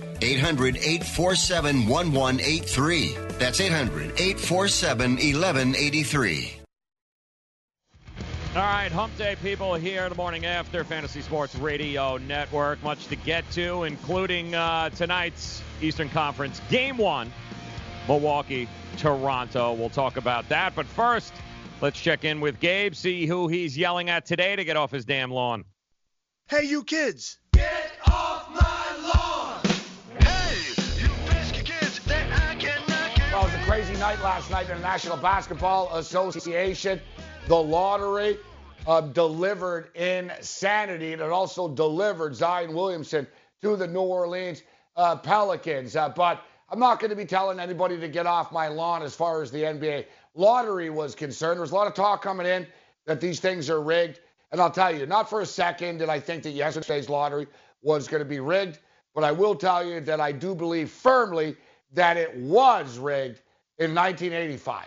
800 0.21 0.77
847 0.77 1.87
1183. 1.87 3.17
That's 3.39 3.59
800 3.59 4.11
847 4.19 5.11
1183. 5.11 6.61
All 8.53 8.61
right, 8.61 8.91
hump 8.91 9.17
day 9.17 9.37
people 9.41 9.75
here 9.75 10.09
the 10.09 10.15
morning 10.15 10.45
after 10.45 10.83
Fantasy 10.83 11.21
Sports 11.21 11.55
Radio 11.55 12.17
Network. 12.17 12.83
Much 12.83 13.07
to 13.07 13.15
get 13.15 13.49
to, 13.51 13.83
including 13.83 14.53
uh, 14.53 14.89
tonight's 14.89 15.61
Eastern 15.81 16.09
Conference 16.09 16.59
Game 16.69 16.97
1, 16.97 17.31
Milwaukee, 18.09 18.67
Toronto. 18.97 19.71
We'll 19.71 19.89
talk 19.89 20.17
about 20.17 20.49
that. 20.49 20.75
But 20.75 20.85
first, 20.85 21.33
let's 21.79 21.97
check 21.97 22.25
in 22.25 22.41
with 22.41 22.59
Gabe, 22.59 22.93
see 22.93 23.25
who 23.25 23.47
he's 23.47 23.77
yelling 23.77 24.09
at 24.09 24.25
today 24.25 24.57
to 24.57 24.65
get 24.65 24.75
off 24.75 24.91
his 24.91 25.05
damn 25.05 25.31
lawn. 25.31 25.63
Hey, 26.49 26.65
you 26.65 26.83
kids. 26.83 27.39
Get 27.53 27.93
off 28.05 28.49
my 28.53 28.81
a 29.13 29.40
crazy 33.71 33.95
night 34.01 34.21
last 34.21 34.51
night 34.51 34.69
in 34.69 34.75
the 34.75 34.81
National 34.81 35.15
Basketball 35.15 35.95
Association. 35.95 36.99
The 37.47 37.55
lottery 37.55 38.37
uh, 38.85 38.99
delivered 38.99 39.95
insanity, 39.95 41.13
and 41.13 41.21
it 41.21 41.29
also 41.29 41.69
delivered 41.69 42.35
Zion 42.35 42.73
Williamson 42.73 43.25
to 43.61 43.77
the 43.77 43.87
New 43.87 44.01
Orleans 44.01 44.63
uh, 44.97 45.15
Pelicans. 45.15 45.95
Uh, 45.95 46.09
but 46.09 46.43
I'm 46.67 46.79
not 46.79 46.99
going 46.99 47.11
to 47.11 47.15
be 47.15 47.23
telling 47.23 47.61
anybody 47.61 47.97
to 47.97 48.09
get 48.09 48.25
off 48.25 48.51
my 48.51 48.67
lawn 48.67 49.03
as 49.03 49.15
far 49.15 49.41
as 49.41 49.51
the 49.51 49.59
NBA 49.59 50.07
lottery 50.35 50.89
was 50.89 51.15
concerned. 51.15 51.55
There 51.55 51.61
was 51.61 51.71
a 51.71 51.75
lot 51.75 51.87
of 51.87 51.93
talk 51.93 52.21
coming 52.21 52.47
in 52.47 52.67
that 53.05 53.21
these 53.21 53.39
things 53.39 53.69
are 53.69 53.81
rigged. 53.81 54.19
And 54.51 54.59
I'll 54.59 54.69
tell 54.69 54.93
you, 54.93 55.05
not 55.05 55.29
for 55.29 55.39
a 55.39 55.45
second 55.45 55.99
did 55.99 56.09
I 56.09 56.19
think 56.19 56.43
that 56.43 56.51
yesterday's 56.51 57.07
lottery 57.07 57.47
was 57.81 58.09
going 58.09 58.21
to 58.21 58.29
be 58.29 58.41
rigged, 58.41 58.79
but 59.15 59.23
I 59.23 59.31
will 59.31 59.55
tell 59.55 59.81
you 59.81 60.01
that 60.01 60.19
I 60.19 60.33
do 60.33 60.55
believe 60.55 60.89
firmly 60.89 61.55
that 61.93 62.17
it 62.17 62.35
was 62.35 62.97
rigged 62.97 63.39
in 63.81 63.95
1985. 63.95 64.85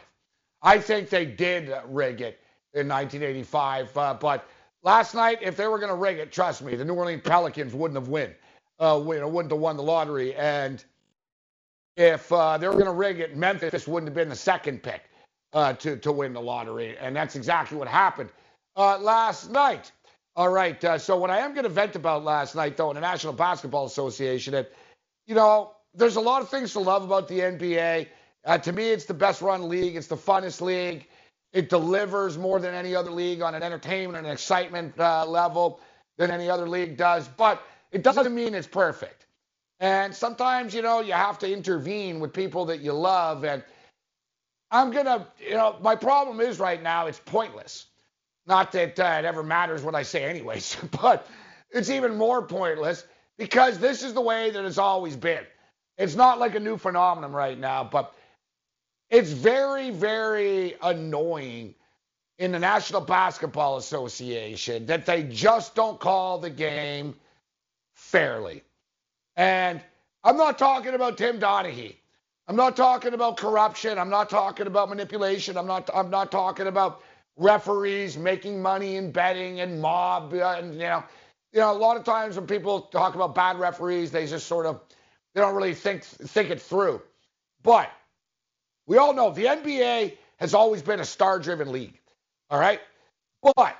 I 0.63 0.79
think 0.79 1.09
they 1.09 1.27
did 1.27 1.69
rig 1.89 2.21
it 2.21 2.39
in 2.75 2.89
1985. 2.89 3.97
Uh, 3.97 4.15
but 4.15 4.49
last 4.85 5.15
night, 5.17 5.39
if 5.43 5.57
they 5.57 5.67
were 5.67 5.79
going 5.79 5.91
to 5.91 5.97
rig 5.97 6.19
it, 6.19 6.31
trust 6.31 6.63
me, 6.63 6.77
the 6.77 6.85
New 6.85 6.95
Orleans 6.95 7.23
Pelicans 7.25 7.75
wouldn't 7.75 7.99
have 7.99 8.09
win, 8.09 8.33
uh, 8.79 9.01
wouldn't 9.05 9.51
have 9.51 9.61
won 9.61 9.77
the 9.77 9.83
lottery. 9.83 10.33
And 10.37 10.85
if 11.97 12.31
uh, 12.33 12.57
they 12.57 12.69
were 12.69 12.75
going 12.75 12.87
to 12.87 12.93
rig 12.93 13.19
it, 13.19 13.37
Memphis 13.37 13.89
wouldn't 13.89 14.09
have 14.09 14.15
been 14.15 14.29
the 14.29 14.37
second 14.37 14.83
pick 14.83 15.03
uh, 15.53 15.73
to 15.75 15.97
to 15.97 16.13
win 16.13 16.33
the 16.33 16.41
lottery. 16.41 16.97
And 16.99 17.17
that's 17.17 17.35
exactly 17.35 17.77
what 17.77 17.89
happened 17.89 18.31
uh, 18.77 18.99
last 18.99 19.51
night. 19.51 19.91
All 20.37 20.51
right. 20.51 20.83
Uh, 20.85 20.99
so 20.99 21.17
what 21.17 21.31
I 21.31 21.39
am 21.39 21.53
going 21.53 21.65
to 21.65 21.69
vent 21.69 21.97
about 21.97 22.25
last 22.25 22.55
night, 22.55 22.77
though, 22.77 22.91
in 22.91 22.95
the 22.95 23.01
National 23.01 23.33
Basketball 23.33 23.87
Association, 23.87 24.55
and 24.55 24.69
you 25.27 25.35
know 25.35 25.73
there's 25.95 26.17
a 26.17 26.21
lot 26.21 26.43
of 26.43 26.49
things 26.49 26.73
to 26.73 26.81
love 26.81 27.03
about 27.03 27.27
the 27.27 27.41
NBA. 27.41 28.07
Uh, 28.45 28.59
to 28.59 28.73
me, 28.73 28.91
it's 28.91 29.07
the 29.07 29.15
best 29.15 29.43
run 29.43 29.69
league. 29.69 29.97
It's 29.97 30.07
the 30.09 30.17
funnest 30.17 30.61
league. 30.61 31.07
It 31.53 31.71
delivers 31.71 32.39
more 32.39 32.61
than 32.61 32.75
any 32.75 32.95
other 32.95 33.11
league 33.11 33.43
on 33.43 33.55
an 33.55 33.63
entertainment 33.63 34.25
and 34.27 34.33
excitement 34.33 34.99
uh, 34.99 35.27
level 35.27 35.81
than 36.19 36.31
any 36.31 36.51
other 36.51 36.69
league 36.69 36.97
does. 36.97 37.29
But 37.29 37.63
it 37.93 38.03
doesn't 38.03 38.35
mean 38.35 38.55
it's 38.55 38.67
perfect. 38.67 39.27
And 39.81 40.15
sometimes, 40.15 40.75
you 40.75 40.83
know, 40.83 41.01
you 41.01 41.13
have 41.13 41.39
to 41.41 41.53
intervene 41.53 42.21
with 42.21 42.33
people 42.33 42.67
that 42.67 42.81
you 42.81 42.93
love. 42.93 43.45
And 43.45 43.63
I'm 44.71 44.91
going 44.93 45.07
to, 45.07 45.27
you 45.41 45.55
know, 45.55 45.77
my 45.83 45.97
problem 45.97 46.41
is 46.41 46.59
right 46.59 46.83
now 46.83 47.07
it's 47.07 47.21
pointless. 47.21 47.87
Not 48.47 48.73
that 48.73 48.99
uh, 49.01 49.17
it 49.21 49.25
ever 49.25 49.43
matters 49.43 49.83
what 49.83 49.95
I 49.95 50.03
say, 50.03 50.25
anyways, 50.25 50.77
but 51.03 51.27
it's 51.71 51.91
even 51.91 52.17
more 52.17 52.43
pointless 52.47 53.05
because 53.39 53.79
this 53.79 54.03
is 54.03 54.15
the 54.15 54.21
way 54.21 54.51
that 54.51 54.65
it's 54.65 54.79
always 54.79 55.17
been. 55.17 55.45
It's 55.99 56.17
not 56.17 56.39
like 56.41 56.55
a 56.55 56.61
new 56.61 56.77
phenomenon 56.77 57.33
right 57.33 57.59
now, 57.59 57.85
but 57.85 58.15
it's 59.15 59.31
very, 59.31 59.91
very 59.91 60.75
annoying 60.83 61.73
in 62.41 62.51
the 62.51 62.59
National 62.59 63.01
Basketball 63.01 63.77
Association 63.77 64.87
that 64.87 65.07
they 65.07 65.23
just 65.23 65.77
don't 65.77 66.01
call 66.01 66.39
the 66.39 66.51
game 66.51 67.15
fairly. 67.93 68.65
And 69.37 69.81
I'm 70.25 70.37
not 70.37 70.59
talking 70.59 70.95
about 70.95 71.17
Tim 71.17 71.39
Donaghy. 71.39 71.95
I'm 72.49 72.57
not 72.57 72.77
talking 72.77 73.15
about 73.15 73.37
corruption. 73.37 74.01
I'm 74.01 74.11
not 74.11 74.29
talking 74.31 74.67
about 74.67 74.89
manipulation. 74.89 75.57
I'm 75.57 75.69
not. 75.69 75.89
I'm 75.95 76.11
not 76.11 76.33
talking 76.33 76.67
about 76.67 77.03
referees 77.37 78.19
making 78.19 78.61
money 78.61 78.97
in 78.97 79.13
betting 79.13 79.61
and 79.61 79.81
mob. 79.81 80.35
Uh, 80.35 80.57
and 80.59 80.75
you 80.75 80.81
know, 80.81 81.05
you 81.53 81.61
know, 81.61 81.71
a 81.71 81.79
lot 81.79 81.97
of 81.97 82.03
times 82.03 82.35
when 82.35 82.49
people 82.49 82.81
talk 82.81 83.15
about 83.15 83.33
bad 83.33 83.61
referees, 83.61 84.11
they 84.11 84.27
just 84.27 84.49
sort 84.49 84.67
of 84.67 84.81
they 85.35 85.41
don't 85.41 85.55
really 85.55 85.73
think 85.73 86.03
think 86.03 86.51
it 86.51 86.61
through. 86.61 87.01
But 87.63 87.93
we 88.87 88.99
all 88.99 89.15
know 89.15 89.31
the 89.31 89.45
NBA 89.45 90.17
has 90.37 90.55
always 90.55 90.83
been 90.83 91.01
a 91.01 91.05
star 91.05 91.39
driven 91.39 91.73
league. 91.73 91.99
All 92.51 92.59
right. 92.59 92.81
But 93.43 93.77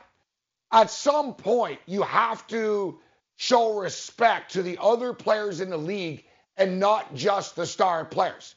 at 0.73 0.91
some 0.91 1.35
point, 1.35 1.81
you 1.87 2.03
have 2.03 2.47
to 2.49 2.99
show 3.37 3.79
respect 3.79 4.53
to 4.53 4.63
the 4.63 4.79
other 4.81 5.13
players 5.13 5.61
in 5.61 5.71
the 5.71 5.77
league 5.77 6.25
and 6.57 6.79
not 6.79 7.15
just 7.15 7.57
the 7.57 7.67
star 7.67 8.05
players. 8.05 8.55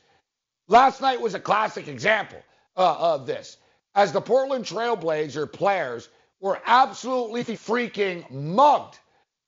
Last 0.67 1.01
night 1.01 1.21
was 1.21 1.33
a 1.33 1.39
classic 1.39 1.87
example 1.87 2.41
uh, 2.75 2.95
of 2.99 3.25
this, 3.25 3.57
as 3.95 4.11
the 4.11 4.21
Portland 4.21 4.65
Trailblazer 4.65 5.51
players 5.51 6.07
were 6.39 6.61
absolutely 6.65 7.43
freaking 7.43 8.29
mugged, 8.29 8.99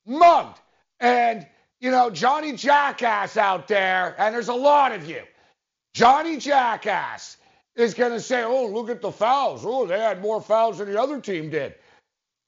mugged. 0.05 0.59
And, 0.99 1.45
you 1.79 1.91
know, 1.91 2.09
Johnny 2.09 2.53
Jackass 2.53 3.37
out 3.37 3.67
there, 3.67 4.15
and 4.17 4.33
there's 4.33 4.47
a 4.47 4.53
lot 4.53 4.93
of 4.93 5.07
you, 5.07 5.21
Johnny 5.99 6.37
Jackass 6.37 7.35
is 7.75 7.93
going 7.93 8.13
to 8.13 8.21
say, 8.21 8.41
oh, 8.41 8.67
look 8.67 8.89
at 8.89 9.01
the 9.01 9.11
fouls. 9.11 9.63
Oh, 9.65 9.85
they 9.85 9.99
had 9.99 10.21
more 10.21 10.39
fouls 10.39 10.77
than 10.77 10.89
the 10.89 10.97
other 10.97 11.19
team 11.19 11.49
did. 11.49 11.75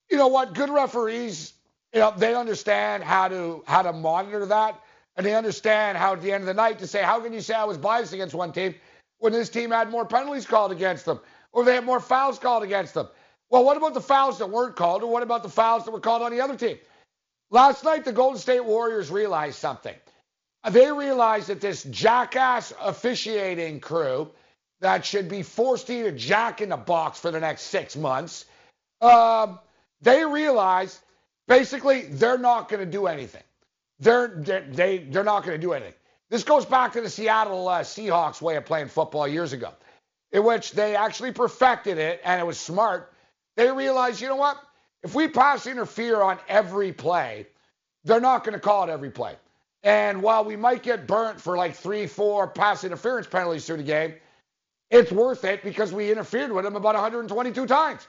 You 0.09 0.15
know 0.15 0.29
what? 0.29 0.53
Good 0.53 0.69
referees, 0.69 1.51
you 1.93 1.99
know, 1.99 2.13
they 2.15 2.33
understand 2.33 3.03
how 3.03 3.27
to 3.27 3.61
how 3.67 3.81
to 3.81 3.91
monitor 3.91 4.45
that, 4.45 4.79
and 5.17 5.25
they 5.25 5.35
understand 5.35 5.97
how 5.97 6.13
at 6.13 6.21
the 6.21 6.31
end 6.31 6.43
of 6.43 6.47
the 6.47 6.53
night 6.53 6.79
to 6.79 6.87
say, 6.87 7.01
how 7.01 7.19
can 7.19 7.33
you 7.33 7.41
say 7.41 7.53
I 7.53 7.65
was 7.65 7.77
biased 7.77 8.13
against 8.13 8.33
one 8.33 8.53
team 8.53 8.73
when 9.17 9.33
this 9.33 9.49
team 9.49 9.71
had 9.71 9.89
more 9.89 10.05
penalties 10.05 10.45
called 10.45 10.71
against 10.71 11.03
them, 11.03 11.19
or 11.51 11.65
they 11.65 11.75
had 11.75 11.83
more 11.83 11.99
fouls 11.99 12.39
called 12.39 12.63
against 12.63 12.93
them? 12.93 13.09
Well, 13.49 13.65
what 13.65 13.75
about 13.75 13.93
the 13.93 13.99
fouls 13.99 14.39
that 14.39 14.49
weren't 14.49 14.77
called, 14.77 15.03
or 15.03 15.11
what 15.11 15.23
about 15.23 15.43
the 15.43 15.49
fouls 15.49 15.83
that 15.83 15.91
were 15.91 15.99
called 15.99 16.21
on 16.21 16.31
the 16.31 16.39
other 16.39 16.55
team? 16.55 16.77
Last 17.49 17.83
night, 17.83 18.05
the 18.05 18.13
Golden 18.13 18.39
State 18.39 18.63
Warriors 18.63 19.11
realized 19.11 19.57
something 19.57 19.95
they 20.69 20.91
realize 20.91 21.47
that 21.47 21.61
this 21.61 21.83
jackass 21.83 22.73
officiating 22.79 23.79
crew 23.79 24.29
that 24.79 25.05
should 25.05 25.29
be 25.29 25.43
forced 25.43 25.87
to 25.87 25.93
eat 25.93 26.05
a 26.05 26.11
jack 26.11 26.61
in 26.61 26.69
the 26.69 26.77
box 26.77 27.19
for 27.19 27.31
the 27.31 27.39
next 27.39 27.63
six 27.63 27.95
months, 27.95 28.45
uh, 28.99 29.55
they 30.01 30.25
realize 30.25 30.99
basically 31.47 32.03
they're 32.03 32.37
not 32.37 32.69
going 32.69 32.79
to 32.79 32.91
do 32.91 33.07
anything. 33.07 33.43
They're, 33.99 34.27
they're, 34.27 34.61
they, 34.61 34.97
they're 34.99 35.23
not 35.23 35.43
going 35.43 35.59
to 35.59 35.61
do 35.61 35.73
anything. 35.73 35.93
This 36.29 36.43
goes 36.43 36.65
back 36.65 36.93
to 36.93 37.01
the 37.01 37.09
Seattle 37.09 37.67
uh, 37.67 37.81
Seahawks 37.81 38.41
way 38.41 38.55
of 38.55 38.65
playing 38.65 38.87
football 38.87 39.27
years 39.27 39.53
ago, 39.53 39.73
in 40.31 40.43
which 40.43 40.71
they 40.71 40.95
actually 40.95 41.31
perfected 41.31 41.97
it 41.97 42.21
and 42.23 42.39
it 42.39 42.45
was 42.45 42.59
smart. 42.59 43.13
They 43.57 43.71
realized, 43.71 44.21
you 44.21 44.29
know 44.29 44.37
what? 44.37 44.57
If 45.03 45.13
we 45.13 45.27
pass 45.27 45.67
interfere 45.67 46.21
on 46.21 46.39
every 46.47 46.93
play, 46.93 47.47
they're 48.03 48.21
not 48.21 48.43
going 48.43 48.53
to 48.53 48.59
call 48.59 48.83
it 48.87 48.89
every 48.89 49.09
play. 49.11 49.35
And 49.83 50.21
while 50.21 50.45
we 50.45 50.55
might 50.55 50.83
get 50.83 51.07
burnt 51.07 51.41
for 51.41 51.57
like 51.57 51.75
three, 51.75 52.07
four 52.07 52.47
pass 52.47 52.83
interference 52.83 53.27
penalties 53.27 53.65
through 53.65 53.77
the 53.77 53.83
game, 53.83 54.13
it's 54.91 55.11
worth 55.11 55.43
it 55.45 55.63
because 55.63 55.93
we 55.93 56.11
interfered 56.11 56.51
with 56.51 56.65
them 56.65 56.75
about 56.75 56.95
122 56.95 57.65
times. 57.65 58.07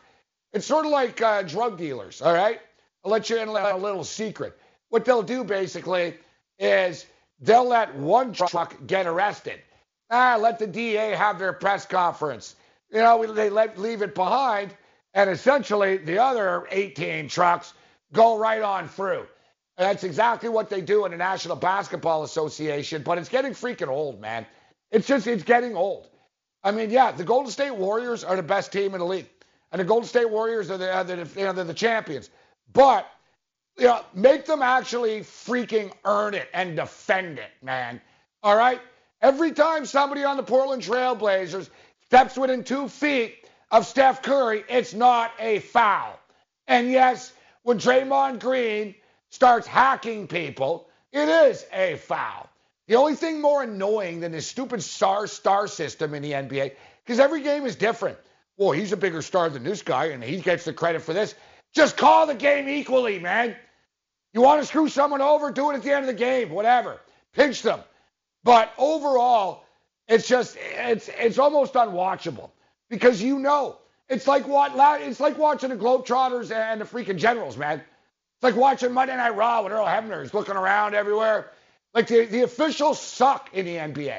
It's 0.53 0.67
sort 0.67 0.85
of 0.85 0.93
like 0.93 1.23
uh, 1.23 1.43
drug 1.43 1.79
dealers, 1.79 2.21
all 2.21 2.35
right? 2.35 2.61
I'll 3.05 3.11
let 3.11 3.31
you 3.31 3.39
in 3.39 3.49
on 3.49 3.57
a 3.57 3.77
little 3.77 4.05
secret. 4.05 4.59
What 4.91 5.05
they'll 5.05 5.23
do 5.23 5.45
basically 5.45 6.17
is 6.59 7.07
they'll 7.41 7.69
let 7.69 7.95
one 7.95 8.33
truck 8.33 8.77
get 8.87 9.07
arrested. 9.07 9.61
Ah, 10.11 10.37
let 10.39 10.59
the 10.59 10.67
DA 10.67 11.13
have 11.13 11.39
their 11.39 11.55
press 11.55 11.87
conference. 11.87 12.57
You 12.91 12.99
know, 12.99 13.33
they 13.33 13.49
let 13.49 13.79
leave 13.79 14.03
it 14.03 14.15
behind, 14.15 14.77
and 15.15 15.31
essentially 15.31 15.97
the 15.97 16.19
other 16.19 16.67
18 16.71 17.29
trucks 17.29 17.73
go 18.13 18.37
right 18.37 18.61
on 18.61 18.89
through. 18.89 19.27
That's 19.77 20.05
exactly 20.05 20.49
what 20.49 20.69
they 20.69 20.81
do 20.81 21.05
in 21.07 21.13
the 21.13 21.17
National 21.17 21.57
Basketball 21.57 22.25
Association, 22.25 23.03
but 23.03 23.19
it's 23.19 23.29
getting 23.29 23.53
freaking 23.53 23.89
old, 23.89 24.21
man. 24.21 24.47
It's 24.91 25.07
just 25.07 25.27
it's 25.27 25.43
getting 25.43 25.77
old. 25.77 26.09
I 26.63 26.71
mean, 26.71 26.91
yeah, 26.91 27.13
the 27.13 27.25
Golden 27.25 27.51
State 27.51 27.75
Warriors 27.75 28.23
are 28.23 28.37
the 28.37 28.43
best 28.43 28.73
team 28.73 28.95
in 28.95 29.01
the 29.01 29.07
league, 29.07 29.29
and 29.73 29.81
the 29.81 29.85
Golden 29.85 30.07
State 30.07 30.31
Warriors 30.31 30.71
are 30.71 30.79
the, 30.79 30.93
are 30.93 31.05
the 31.05 31.29
you 31.37 31.45
know, 31.45 31.53
they're 31.53 31.65
the 31.65 31.75
champions. 31.75 32.31
But 32.73 33.11
you 33.79 33.87
know, 33.87 34.05
make 34.15 34.45
them 34.45 34.63
actually 34.63 35.21
freaking 35.21 35.93
earn 36.05 36.35
it 36.35 36.49
and 36.53 36.77
defend 36.77 37.39
it, 37.39 37.51
man. 37.63 38.01
All 38.43 38.57
right. 38.57 38.81
Every 39.23 39.53
time 39.53 39.87
somebody 39.87 40.25
on 40.25 40.37
the 40.37 40.43
Portland 40.43 40.83
Trailblazers 40.83 41.71
steps 42.05 42.37
within 42.37 42.65
two 42.65 42.89
feet 42.89 43.47
of 43.71 43.87
Steph 43.87 44.23
Curry, 44.23 44.65
it's 44.69 44.93
not 44.93 45.33
a 45.39 45.61
foul. 45.61 46.19
And 46.67 46.91
yes, 46.91 47.33
when 47.63 47.79
Draymond 47.79 48.41
Green 48.41 48.95
starts 49.33 49.67
hacking 49.67 50.29
people, 50.29 50.89
it 51.11 51.27
is 51.27 51.65
a 51.73 51.97
foul. 51.97 52.49
The 52.87 52.97
only 52.97 53.15
thing 53.15 53.41
more 53.41 53.63
annoying 53.63 54.21
than 54.21 54.31
this 54.31 54.47
stupid 54.47 54.83
star 54.83 55.27
star 55.27 55.67
system 55.67 56.15
in 56.15 56.23
the 56.23 56.33
NBA, 56.33 56.73
because 57.05 57.19
every 57.19 57.41
game 57.41 57.65
is 57.65 57.75
different. 57.75 58.19
Well, 58.59 58.73
he's 58.73 58.93
a 58.93 58.97
bigger 58.97 59.23
star 59.23 59.49
than 59.49 59.65
this 59.65 59.81
guy, 59.81 60.07
and 60.07 60.23
he 60.23 60.39
gets 60.39 60.67
the 60.67 60.73
credit 60.75 61.01
for 61.01 61.15
this. 61.15 61.35
Just 61.75 61.97
call 61.97 62.27
the 62.27 62.35
game 62.35 62.69
equally, 62.69 63.19
man. 63.19 63.57
You 64.35 64.43
want 64.43 64.61
to 64.61 64.67
screw 64.67 64.89
someone 64.89 65.23
over, 65.23 65.51
do 65.51 65.71
it 65.71 65.77
at 65.77 65.83
the 65.83 65.93
end 65.93 66.01
of 66.01 66.07
the 66.09 66.19
game, 66.19 66.51
whatever. 66.51 67.01
Pinch 67.33 67.63
them. 67.63 67.81
But 68.45 68.73
overall, 68.77 69.65
it's 70.09 70.29
just 70.29 70.59
it's 70.61 71.09
it's 71.19 71.39
almost 71.39 71.73
unwatchable 71.73 72.51
because 72.91 73.23
you 73.23 73.39
know 73.39 73.79
it's 74.11 74.27
like 74.27 74.47
what 74.47 74.73
it's 75.01 75.21
like 75.21 75.39
watching 75.39 75.71
the 75.71 75.77
Globetrotters 75.77 76.55
and 76.55 76.83
the 76.83 76.85
freaking 76.85 77.17
Generals, 77.17 77.57
man. 77.57 77.83
It's 78.43 78.57
like 78.57 78.61
watching 78.61 78.93
Monday 78.93 79.17
Night 79.17 79.37
Raw 79.37 79.63
with 79.63 79.73
Earl 79.73 79.87
Hebner. 79.87 80.21
He's 80.21 80.35
looking 80.35 80.57
around 80.57 80.97
everywhere. 80.97 81.53
Like 81.95 82.09
the, 82.09 82.25
the 82.25 82.43
officials 82.43 83.01
suck 83.01 83.51
in 83.53 83.67
the 83.67 83.77
NBA. 83.77 84.19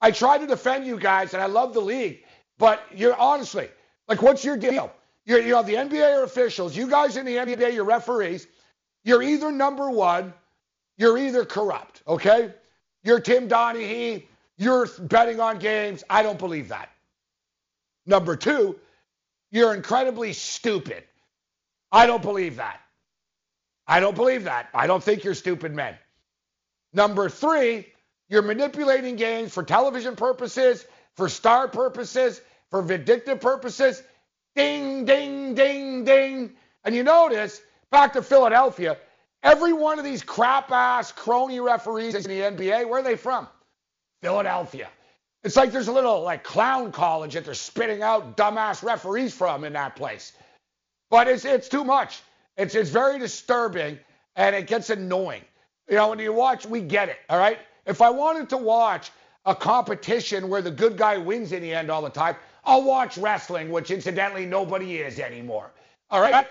I 0.00 0.10
try 0.10 0.36
to 0.36 0.48
defend 0.48 0.84
you 0.84 0.98
guys, 0.98 1.32
and 1.32 1.40
I 1.40 1.46
love 1.46 1.72
the 1.72 1.80
league, 1.80 2.24
but 2.58 2.82
you're 2.92 3.14
honestly 3.14 3.68
like, 4.08 4.20
what's 4.20 4.44
your 4.44 4.56
deal? 4.56 4.92
You're, 5.24 5.42
you 5.42 5.50
know, 5.50 5.62
the 5.62 5.74
NBA 5.74 6.24
officials. 6.24 6.76
You 6.76 6.88
guys 6.90 7.16
in 7.16 7.24
the 7.24 7.36
NBA, 7.36 7.72
you're 7.72 7.84
referees. 7.84 8.48
You're 9.04 9.22
either 9.22 9.52
number 9.52 9.88
one, 9.88 10.34
you're 10.98 11.16
either 11.16 11.44
corrupt, 11.44 12.02
okay? 12.08 12.52
You're 13.04 13.20
Tim 13.20 13.48
Donaghy, 13.48 14.24
you're 14.58 14.88
betting 15.02 15.38
on 15.38 15.60
games. 15.60 16.02
I 16.10 16.24
don't 16.24 16.38
believe 16.38 16.70
that. 16.70 16.90
Number 18.06 18.34
two, 18.34 18.80
you're 19.52 19.72
incredibly 19.72 20.32
stupid. 20.32 21.04
I 21.92 22.06
don't 22.06 22.22
believe 22.22 22.56
that. 22.56 22.81
I 23.86 24.00
don't 24.00 24.14
believe 24.14 24.44
that. 24.44 24.68
I 24.74 24.86
don't 24.86 25.02
think 25.02 25.24
you're 25.24 25.34
stupid 25.34 25.74
men. 25.74 25.96
Number 26.92 27.28
three, 27.28 27.86
you're 28.28 28.42
manipulating 28.42 29.16
games 29.16 29.52
for 29.52 29.62
television 29.62 30.16
purposes, 30.16 30.86
for 31.16 31.28
star 31.28 31.68
purposes, 31.68 32.40
for 32.70 32.82
vindictive 32.82 33.40
purposes. 33.40 34.02
Ding, 34.54 35.04
ding, 35.04 35.54
ding, 35.54 36.04
ding. 36.04 36.52
And 36.84 36.94
you 36.94 37.02
notice, 37.02 37.62
back 37.90 38.12
to 38.14 38.22
Philadelphia, 38.22 38.98
every 39.42 39.72
one 39.72 39.98
of 39.98 40.04
these 40.04 40.22
crap 40.22 40.70
ass 40.70 41.12
crony 41.12 41.60
referees 41.60 42.14
in 42.14 42.22
the 42.22 42.40
NBA, 42.40 42.88
where 42.88 43.00
are 43.00 43.02
they 43.02 43.16
from? 43.16 43.48
Philadelphia. 44.22 44.88
It's 45.44 45.56
like 45.56 45.72
there's 45.72 45.88
a 45.88 45.92
little 45.92 46.22
like 46.22 46.44
clown 46.44 46.92
college 46.92 47.34
that 47.34 47.44
they're 47.44 47.54
spitting 47.54 48.02
out 48.02 48.36
dumbass 48.36 48.82
referees 48.82 49.34
from 49.34 49.64
in 49.64 49.72
that 49.72 49.96
place. 49.96 50.32
But 51.10 51.26
it's 51.28 51.44
it's 51.44 51.68
too 51.68 51.84
much. 51.84 52.20
It's 52.56 52.74
it's 52.74 52.90
very 52.90 53.18
disturbing 53.18 53.98
and 54.36 54.54
it 54.54 54.66
gets 54.66 54.90
annoying. 54.90 55.42
You 55.88 55.96
know, 55.96 56.08
when 56.08 56.18
you 56.18 56.32
watch, 56.32 56.66
we 56.66 56.80
get 56.80 57.08
it. 57.08 57.18
All 57.28 57.38
right. 57.38 57.58
If 57.86 58.00
I 58.00 58.10
wanted 58.10 58.48
to 58.50 58.56
watch 58.56 59.10
a 59.44 59.54
competition 59.54 60.48
where 60.48 60.62
the 60.62 60.70
good 60.70 60.96
guy 60.96 61.18
wins 61.18 61.52
in 61.52 61.62
the 61.62 61.74
end 61.74 61.90
all 61.90 62.02
the 62.02 62.10
time, 62.10 62.36
I'll 62.64 62.84
watch 62.84 63.18
wrestling, 63.18 63.70
which 63.70 63.90
incidentally 63.90 64.46
nobody 64.46 64.98
is 64.98 65.18
anymore. 65.18 65.70
All 66.10 66.20
right. 66.20 66.46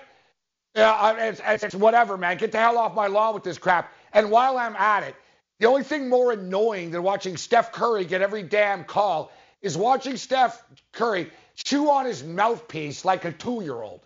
Yeah, 0.75 1.15
it's, 1.17 1.63
it's 1.63 1.75
whatever, 1.75 2.17
man. 2.17 2.37
Get 2.37 2.51
the 2.51 2.57
hell 2.57 2.77
off 2.77 2.95
my 2.95 3.07
lawn 3.07 3.33
with 3.33 3.43
this 3.43 3.57
crap. 3.57 3.91
And 4.13 4.31
while 4.31 4.57
I'm 4.57 4.75
at 4.75 5.03
it, 5.03 5.15
the 5.59 5.67
only 5.67 5.83
thing 5.83 6.09
more 6.09 6.31
annoying 6.31 6.91
than 6.91 7.03
watching 7.03 7.37
Steph 7.37 7.71
Curry 7.71 8.05
get 8.05 8.21
every 8.21 8.43
damn 8.43 8.83
call 8.83 9.31
is 9.61 9.77
watching 9.77 10.17
Steph 10.17 10.63
Curry 10.91 11.29
chew 11.55 11.89
on 11.89 12.05
his 12.05 12.23
mouthpiece 12.23 13.05
like 13.05 13.25
a 13.25 13.31
two-year-old. 13.31 14.01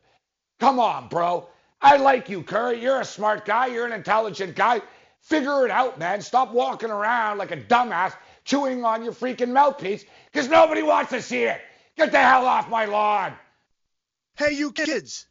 Come 0.59 0.79
on, 0.79 1.07
bro. 1.07 1.47
I 1.85 1.97
like 1.97 2.29
you, 2.29 2.41
Curry. 2.41 2.81
You're 2.81 3.01
a 3.01 3.05
smart 3.05 3.45
guy. 3.45 3.67
You're 3.67 3.85
an 3.85 3.91
intelligent 3.91 4.55
guy. 4.55 4.81
Figure 5.21 5.65
it 5.65 5.71
out, 5.71 5.99
man. 5.99 6.19
Stop 6.19 6.51
walking 6.51 6.89
around 6.89 7.37
like 7.37 7.51
a 7.51 7.57
dumbass 7.57 8.15
chewing 8.43 8.83
on 8.83 9.03
your 9.03 9.13
freaking 9.13 9.51
mouthpiece 9.51 10.03
because 10.31 10.49
nobody 10.49 10.81
wants 10.81 11.11
to 11.11 11.21
see 11.21 11.43
it. 11.43 11.61
Get 11.95 12.11
the 12.11 12.17
hell 12.17 12.47
off 12.47 12.71
my 12.71 12.85
lawn. 12.85 13.33
Hey, 14.35 14.53
you 14.53 14.71
kids. 14.71 15.27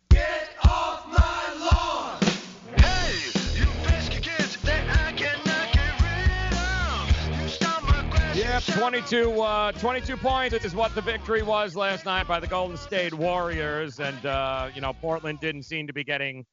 My 8.55 8.61
22, 8.61 9.41
uh, 9.41 9.73
22 9.73 10.17
points 10.17 10.65
is 10.65 10.77
what 10.77 10.95
the 10.95 11.01
victory 11.01 11.43
was 11.43 11.75
last 11.75 12.05
night 12.05 12.29
by 12.29 12.39
the 12.39 12.47
Golden 12.47 12.77
State 12.77 13.13
Warriors. 13.13 13.99
And, 13.99 14.25
uh, 14.25 14.69
you 14.73 14.81
know, 14.81 14.93
Portland 14.93 15.41
didn't 15.41 15.65
seem 15.65 15.89
to 15.89 15.93
be 15.93 16.05
getting 16.05 16.47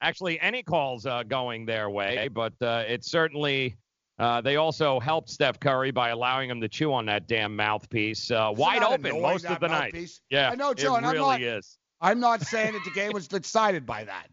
actually 0.00 0.40
any 0.40 0.62
calls 0.62 1.04
uh, 1.04 1.24
going 1.24 1.66
their 1.66 1.90
way, 1.90 2.28
but 2.32 2.54
uh, 2.62 2.84
it 2.88 3.04
certainly. 3.04 3.76
Uh, 4.18 4.40
they 4.40 4.56
also 4.56 4.98
helped 4.98 5.28
Steph 5.28 5.60
Curry 5.60 5.90
by 5.90 6.08
allowing 6.08 6.48
him 6.48 6.58
to 6.62 6.68
chew 6.70 6.90
on 6.94 7.04
that 7.04 7.28
damn 7.28 7.54
mouthpiece 7.54 8.30
uh, 8.30 8.50
wide 8.56 8.82
open 8.82 9.20
most 9.20 9.44
of 9.44 9.60
the 9.60 9.68
night. 9.68 9.94
Yeah, 10.30 10.48
I 10.48 10.54
know, 10.54 10.72
Joe, 10.72 10.94
it 10.94 10.98
and 10.98 11.06
I'm 11.06 11.16
not- 11.16 11.42
is. 11.42 11.76
I'm 12.00 12.18
not 12.18 12.40
saying 12.40 12.72
that 12.72 12.84
the 12.84 12.92
game 12.92 13.12
was 13.12 13.28
decided 13.28 13.84
by 13.84 14.04
that. 14.04 14.28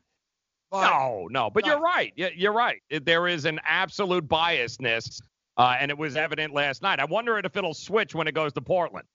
But 0.71 0.89
No, 0.89 1.27
no, 1.29 1.49
but 1.49 1.65
you're 1.65 1.81
right. 1.81 2.13
You're 2.15 2.53
right. 2.53 2.81
There 2.89 3.27
is 3.27 3.43
an 3.43 3.59
absolute 3.65 4.25
biasness, 4.25 5.19
uh, 5.57 5.75
and 5.79 5.91
it 5.91 5.97
was 5.97 6.15
evident 6.15 6.53
last 6.53 6.81
night. 6.81 6.99
I 6.99 7.05
wonder 7.05 7.37
if 7.37 7.55
it'll 7.55 7.73
switch 7.73 8.13
when 8.15 8.27
it 8.27 8.33
goes 8.33 8.53
to 8.53 8.61
Portland. 8.61 9.07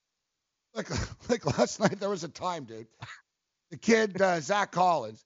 like, 0.74 0.88
like 1.30 1.58
last 1.58 1.80
night, 1.80 1.98
there 2.00 2.10
was 2.10 2.24
a 2.24 2.28
time, 2.28 2.64
dude. 2.64 2.86
The 3.70 3.76
kid, 3.76 4.20
uh, 4.20 4.40
Zach 4.40 4.72
Collins, 4.72 5.24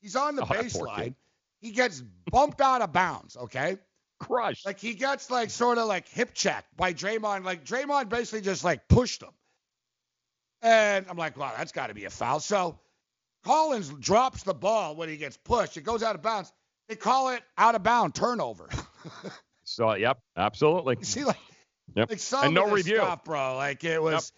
he's 0.00 0.16
on 0.16 0.36
the 0.36 0.42
Oh, 0.42 0.46
baseline. 0.46 1.14
He 1.60 1.70
gets 1.72 2.02
bumped 2.30 2.60
out 2.60 2.82
of 2.82 2.92
bounds, 2.92 3.36
okay? 3.36 3.78
Crushed. 4.20 4.66
Like 4.66 4.78
he 4.78 4.94
gets 4.94 5.30
like 5.30 5.50
sort 5.50 5.78
of 5.78 5.86
like 5.88 6.08
hip 6.08 6.34
checked 6.34 6.76
by 6.76 6.92
Draymond. 6.92 7.44
Like 7.44 7.64
Draymond 7.64 8.08
basically 8.08 8.40
just 8.42 8.64
like 8.64 8.86
pushed 8.88 9.22
him. 9.22 9.30
And 10.62 11.06
I'm 11.08 11.16
like, 11.16 11.36
wow, 11.36 11.52
that's 11.56 11.72
got 11.72 11.86
to 11.86 11.94
be 11.94 12.04
a 12.04 12.10
foul. 12.10 12.40
So 12.40 12.78
Collins 13.44 13.88
drops 14.00 14.42
the 14.42 14.54
ball 14.54 14.96
when 14.96 15.08
he 15.08 15.16
gets 15.16 15.36
pushed. 15.36 15.76
It 15.76 15.82
goes 15.82 16.02
out 16.02 16.16
of 16.16 16.22
bounds. 16.22 16.52
They 16.88 16.96
call 16.96 17.30
it 17.30 17.42
out 17.56 17.74
of 17.74 17.82
bound 17.82 18.14
turnover. 18.14 18.68
So, 19.78 19.94
yep, 19.94 20.18
absolutely. 20.36 20.96
See, 21.02 21.24
like, 21.24 21.36
Yep. 21.94 22.10
like 22.10 22.18
some 22.18 22.46
and 22.46 22.54
no 22.54 22.68
review. 22.68 22.96
stuff, 22.96 23.22
bro. 23.24 23.54
Like 23.56 23.84
it 23.84 24.02
was. 24.02 24.32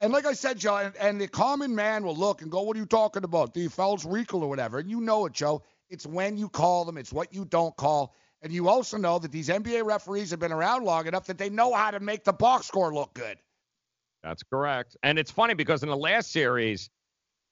And 0.00 0.12
like 0.12 0.26
I 0.26 0.32
said, 0.32 0.58
Joe, 0.58 0.76
and, 0.76 0.96
and 0.96 1.20
the 1.20 1.26
common 1.26 1.74
man 1.74 2.04
will 2.04 2.14
look 2.14 2.40
and 2.40 2.50
go, 2.50 2.62
"What 2.62 2.76
are 2.76 2.80
you 2.80 2.86
talking 2.86 3.24
about? 3.24 3.52
The 3.52 3.66
foul's 3.68 4.04
legal 4.04 4.42
or 4.44 4.48
whatever?" 4.48 4.78
And 4.78 4.88
you 4.88 5.00
know 5.00 5.26
it, 5.26 5.32
Joe. 5.32 5.62
It's 5.90 6.06
when 6.06 6.36
you 6.38 6.48
call 6.48 6.84
them. 6.84 6.96
It's 6.98 7.12
what 7.12 7.34
you 7.34 7.44
don't 7.44 7.76
call. 7.76 8.14
And 8.42 8.52
you 8.52 8.68
also 8.68 8.96
know 8.96 9.18
that 9.18 9.32
these 9.32 9.48
NBA 9.48 9.84
referees 9.84 10.30
have 10.30 10.38
been 10.38 10.52
around 10.52 10.84
long 10.84 11.06
enough 11.06 11.26
that 11.26 11.36
they 11.38 11.50
know 11.50 11.74
how 11.74 11.90
to 11.90 11.98
make 12.00 12.22
the 12.24 12.32
box 12.32 12.66
score 12.66 12.94
look 12.94 13.12
good. 13.14 13.38
That's 14.22 14.42
correct. 14.44 14.96
And 15.02 15.18
it's 15.18 15.30
funny 15.30 15.54
because 15.54 15.82
in 15.82 15.88
the 15.88 15.96
last 15.96 16.30
series, 16.30 16.88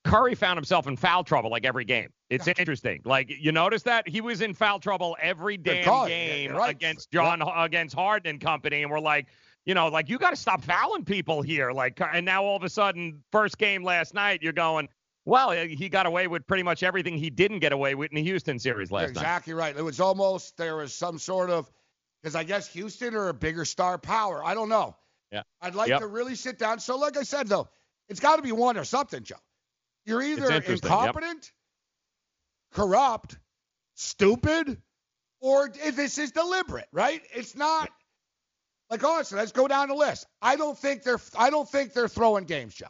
Curry 0.04 0.34
found 0.34 0.56
himself 0.58 0.86
in 0.86 0.96
foul 0.96 1.24
trouble 1.24 1.50
like 1.50 1.64
every 1.64 1.84
game. 1.84 2.10
It's 2.30 2.46
interesting. 2.46 3.00
Like 3.04 3.30
you 3.30 3.52
notice 3.52 3.82
that 3.84 4.06
he 4.08 4.20
was 4.20 4.40
in 4.42 4.52
foul 4.54 4.78
trouble 4.78 5.16
every 5.20 5.56
damn. 5.56 5.84
Yeah, 5.86 6.06
game 6.08 6.50
you're 6.50 6.58
right. 6.58 6.70
against 6.74 7.10
John 7.10 7.42
against 7.56 7.94
Harden 7.94 8.30
and 8.30 8.40
company, 8.40 8.82
and 8.82 8.90
we're 8.90 9.00
like, 9.00 9.28
you 9.64 9.74
know, 9.74 9.88
like 9.88 10.08
you 10.10 10.18
got 10.18 10.30
to 10.30 10.36
stop 10.36 10.62
fouling 10.62 11.04
people 11.04 11.40
here. 11.42 11.72
Like, 11.72 12.00
and 12.00 12.26
now 12.26 12.44
all 12.44 12.56
of 12.56 12.62
a 12.64 12.68
sudden, 12.68 13.22
first 13.32 13.56
game 13.56 13.82
last 13.82 14.12
night, 14.12 14.42
you're 14.42 14.52
going, 14.52 14.88
Well, 15.24 15.52
eh, 15.52 15.68
he 15.68 15.88
got 15.88 16.04
away 16.04 16.26
with 16.26 16.46
pretty 16.46 16.62
much 16.64 16.82
everything 16.82 17.16
he 17.16 17.30
didn't 17.30 17.60
get 17.60 17.72
away 17.72 17.94
with 17.94 18.10
in 18.10 18.16
the 18.16 18.22
Houston 18.22 18.58
series 18.58 18.90
last 18.90 19.02
You're 19.04 19.12
night. 19.14 19.20
exactly 19.22 19.54
right. 19.54 19.74
It 19.74 19.82
was 19.82 20.00
almost 20.00 20.56
there 20.58 20.76
was 20.76 20.92
some 20.92 21.18
sort 21.18 21.48
of 21.48 21.70
because 22.22 22.34
I 22.34 22.44
guess 22.44 22.68
Houston 22.74 23.14
are 23.14 23.28
a 23.30 23.34
bigger 23.34 23.64
star 23.64 23.96
power. 23.96 24.44
I 24.44 24.52
don't 24.54 24.68
know. 24.68 24.96
Yeah. 25.32 25.42
I'd 25.62 25.74
like 25.74 25.88
Yep. 25.88 26.00
to 26.00 26.06
really 26.08 26.34
sit 26.34 26.58
down. 26.58 26.78
So, 26.78 26.96
like 26.98 27.16
I 27.16 27.22
said, 27.22 27.48
though, 27.48 27.68
it's 28.10 28.20
got 28.20 28.36
to 28.36 28.42
be 28.42 28.52
one 28.52 28.76
or 28.76 28.84
something, 28.84 29.22
Joe. 29.24 29.36
You're 30.04 30.22
either 30.22 30.50
interesting, 30.50 30.90
yep. 30.90 31.00
incompetent, 31.00 31.52
corrupt, 32.72 33.38
stupid, 33.94 34.80
or 35.40 35.70
if 35.74 35.96
this 35.96 36.18
is 36.18 36.32
deliberate, 36.32 36.88
right? 36.92 37.22
It's 37.34 37.56
not. 37.56 37.90
Like 38.90 39.02
honestly, 39.02 39.38
let's 39.38 39.52
go 39.52 39.66
down 39.66 39.88
the 39.88 39.94
list. 39.94 40.26
I 40.42 40.56
don't 40.56 40.78
think 40.78 41.02
they're. 41.02 41.20
I 41.36 41.50
don't 41.50 41.68
think 41.68 41.94
they're 41.94 42.08
throwing 42.08 42.44
games, 42.44 42.74
Joe. 42.74 42.86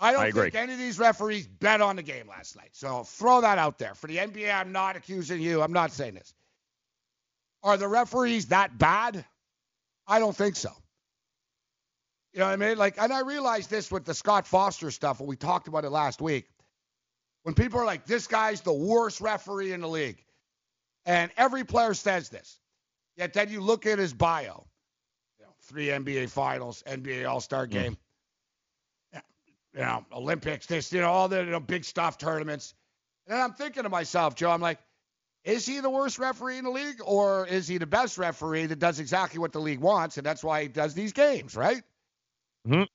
I 0.00 0.12
don't 0.12 0.22
I 0.22 0.30
think 0.30 0.54
any 0.54 0.72
of 0.72 0.78
these 0.78 0.98
referees 0.98 1.46
bet 1.46 1.80
on 1.80 1.96
the 1.96 2.02
game 2.02 2.28
last 2.28 2.56
night. 2.56 2.70
So 2.72 3.04
throw 3.04 3.40
that 3.40 3.58
out 3.58 3.78
there. 3.78 3.94
For 3.94 4.06
the 4.06 4.18
NBA, 4.18 4.52
I'm 4.54 4.72
not 4.72 4.96
accusing 4.96 5.40
you. 5.40 5.62
I'm 5.62 5.72
not 5.72 5.92
saying 5.92 6.14
this. 6.14 6.34
Are 7.62 7.76
the 7.76 7.88
referees 7.88 8.46
that 8.46 8.76
bad? 8.76 9.24
I 10.06 10.18
don't 10.18 10.36
think 10.36 10.56
so. 10.56 10.70
You 12.34 12.40
know 12.40 12.46
what 12.46 12.52
I 12.52 12.56
mean? 12.56 12.76
Like, 12.76 13.00
and 13.00 13.12
I 13.12 13.20
realized 13.20 13.70
this 13.70 13.92
with 13.92 14.04
the 14.04 14.12
Scott 14.12 14.44
Foster 14.44 14.90
stuff, 14.90 15.20
and 15.20 15.28
we 15.28 15.36
talked 15.36 15.68
about 15.68 15.84
it 15.84 15.90
last 15.90 16.20
week. 16.20 16.48
When 17.44 17.54
people 17.54 17.78
are 17.78 17.84
like, 17.84 18.06
this 18.06 18.26
guy's 18.26 18.60
the 18.60 18.72
worst 18.72 19.20
referee 19.20 19.72
in 19.72 19.80
the 19.80 19.88
league, 19.88 20.24
and 21.06 21.30
every 21.36 21.62
player 21.62 21.94
says 21.94 22.30
this, 22.30 22.58
yet 23.16 23.34
then 23.34 23.50
you 23.50 23.60
look 23.60 23.86
at 23.86 24.00
his 24.00 24.12
bio, 24.12 24.66
you 25.38 25.44
know, 25.44 25.52
three 25.62 25.86
NBA 25.86 26.28
Finals, 26.28 26.82
NBA 26.88 27.28
All 27.28 27.40
Star 27.40 27.68
mm. 27.68 27.70
Game, 27.70 27.96
you 29.72 29.80
know, 29.80 30.04
Olympics, 30.12 30.66
this, 30.66 30.92
you 30.92 31.02
know, 31.02 31.10
all 31.10 31.28
the 31.28 31.44
you 31.44 31.50
know, 31.50 31.60
big 31.60 31.84
stuff 31.84 32.18
tournaments. 32.18 32.74
And 33.28 33.36
then 33.36 33.44
I'm 33.44 33.52
thinking 33.52 33.84
to 33.84 33.88
myself, 33.88 34.34
Joe, 34.34 34.50
I'm 34.50 34.60
like, 34.60 34.80
is 35.44 35.66
he 35.66 35.78
the 35.78 35.90
worst 35.90 36.18
referee 36.18 36.58
in 36.58 36.64
the 36.64 36.70
league, 36.70 37.00
or 37.04 37.46
is 37.46 37.68
he 37.68 37.78
the 37.78 37.86
best 37.86 38.18
referee 38.18 38.66
that 38.66 38.80
does 38.80 38.98
exactly 38.98 39.38
what 39.38 39.52
the 39.52 39.60
league 39.60 39.78
wants, 39.78 40.16
and 40.16 40.26
that's 40.26 40.42
why 40.42 40.62
he 40.62 40.68
does 40.68 40.94
these 40.94 41.12
games, 41.12 41.54
right? 41.54 41.84
Mhm. 42.66 42.86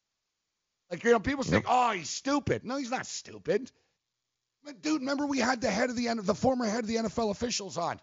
Like 0.91 1.03
you 1.03 1.11
know, 1.11 1.19
people 1.19 1.43
think, 1.43 1.65
oh, 1.67 1.91
he's 1.91 2.09
stupid. 2.09 2.65
No, 2.65 2.77
he's 2.77 2.91
not 2.91 3.05
stupid. 3.05 3.71
But 4.63 4.81
dude, 4.81 5.01
remember 5.01 5.25
we 5.25 5.39
had 5.39 5.61
the 5.61 5.69
head 5.71 5.89
of 5.89 5.95
the 5.95 6.07
the 6.21 6.35
former 6.35 6.65
head 6.65 6.81
of 6.81 6.87
the 6.87 6.97
NFL 6.97 7.31
officials 7.31 7.77
on, 7.77 7.99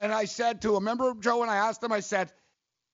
and 0.00 0.12
I 0.12 0.24
said 0.24 0.62
to 0.62 0.70
him, 0.70 0.74
remember 0.84 1.14
Joe, 1.20 1.38
when 1.40 1.48
I 1.48 1.56
asked 1.56 1.82
him, 1.82 1.92
I 1.92 2.00
said, 2.00 2.32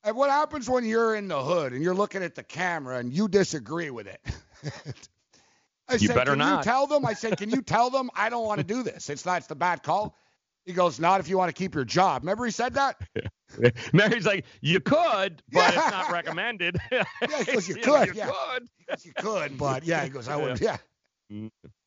"Hey, 0.03 0.13
what 0.13 0.31
happens 0.31 0.69
when 0.69 0.85
you're 0.85 1.15
in 1.15 1.29
the 1.29 1.43
hood 1.43 1.73
and 1.73 1.83
you're 1.83 1.95
looking 1.95 2.23
at 2.23 2.35
the 2.35 2.43
camera 2.43 2.99
and 2.99 3.13
you 3.13 3.29
disagree 3.29 3.91
with 3.91 4.07
it? 4.09 4.21
I 5.89 5.97
You 5.99 6.09
said, 6.09 6.15
better 6.15 6.37
can 6.37 6.39
not." 6.39 6.59
you 6.59 6.59
tell 6.59 6.87
them? 6.87 7.05
I 7.07 7.15
said, 7.15 7.37
can 7.39 7.51
you 7.51 7.63
tell 7.63 7.91
them 7.91 8.11
I 8.15 8.29
don't 8.31 8.45
want 8.47 8.59
to 8.61 8.65
do 8.65 8.83
this? 8.83 9.11
It's 9.11 9.25
not 9.27 9.39
it's 9.39 9.47
the 9.47 9.55
bad 9.57 9.83
call. 9.83 10.17
He 10.65 10.73
goes, 10.73 11.01
not 11.01 11.21
if 11.21 11.29
you 11.29 11.37
want 11.37 11.49
to 11.49 11.53
keep 11.53 11.75
your 11.75 11.85
job. 11.85 12.23
Remember 12.23 12.45
he 12.45 12.53
said 12.53 12.75
that? 12.75 13.01
Yeah. 13.17 13.71
Mary's 13.93 14.25
like, 14.27 14.45
you 14.61 14.81
could, 14.81 15.43
but 15.53 15.75
Yeah. 15.75 15.83
it's 15.83 15.91
not 15.91 16.13
recommended. 16.13 16.77
Yeah, 16.93 17.05
he 17.45 17.53
goes, 17.53 17.69
you 17.69 17.75
could, 17.77 18.09
You 18.09 18.15
yeah. 18.15 18.31
could. 18.31 18.69
Goes, 18.89 19.05
you 19.05 19.13
could, 19.17 19.59
but 19.59 19.85
yeah, 19.85 20.05
he 20.05 20.11
goes, 20.11 20.29
I 20.29 20.37
would, 20.37 20.61
yeah. 20.61 20.77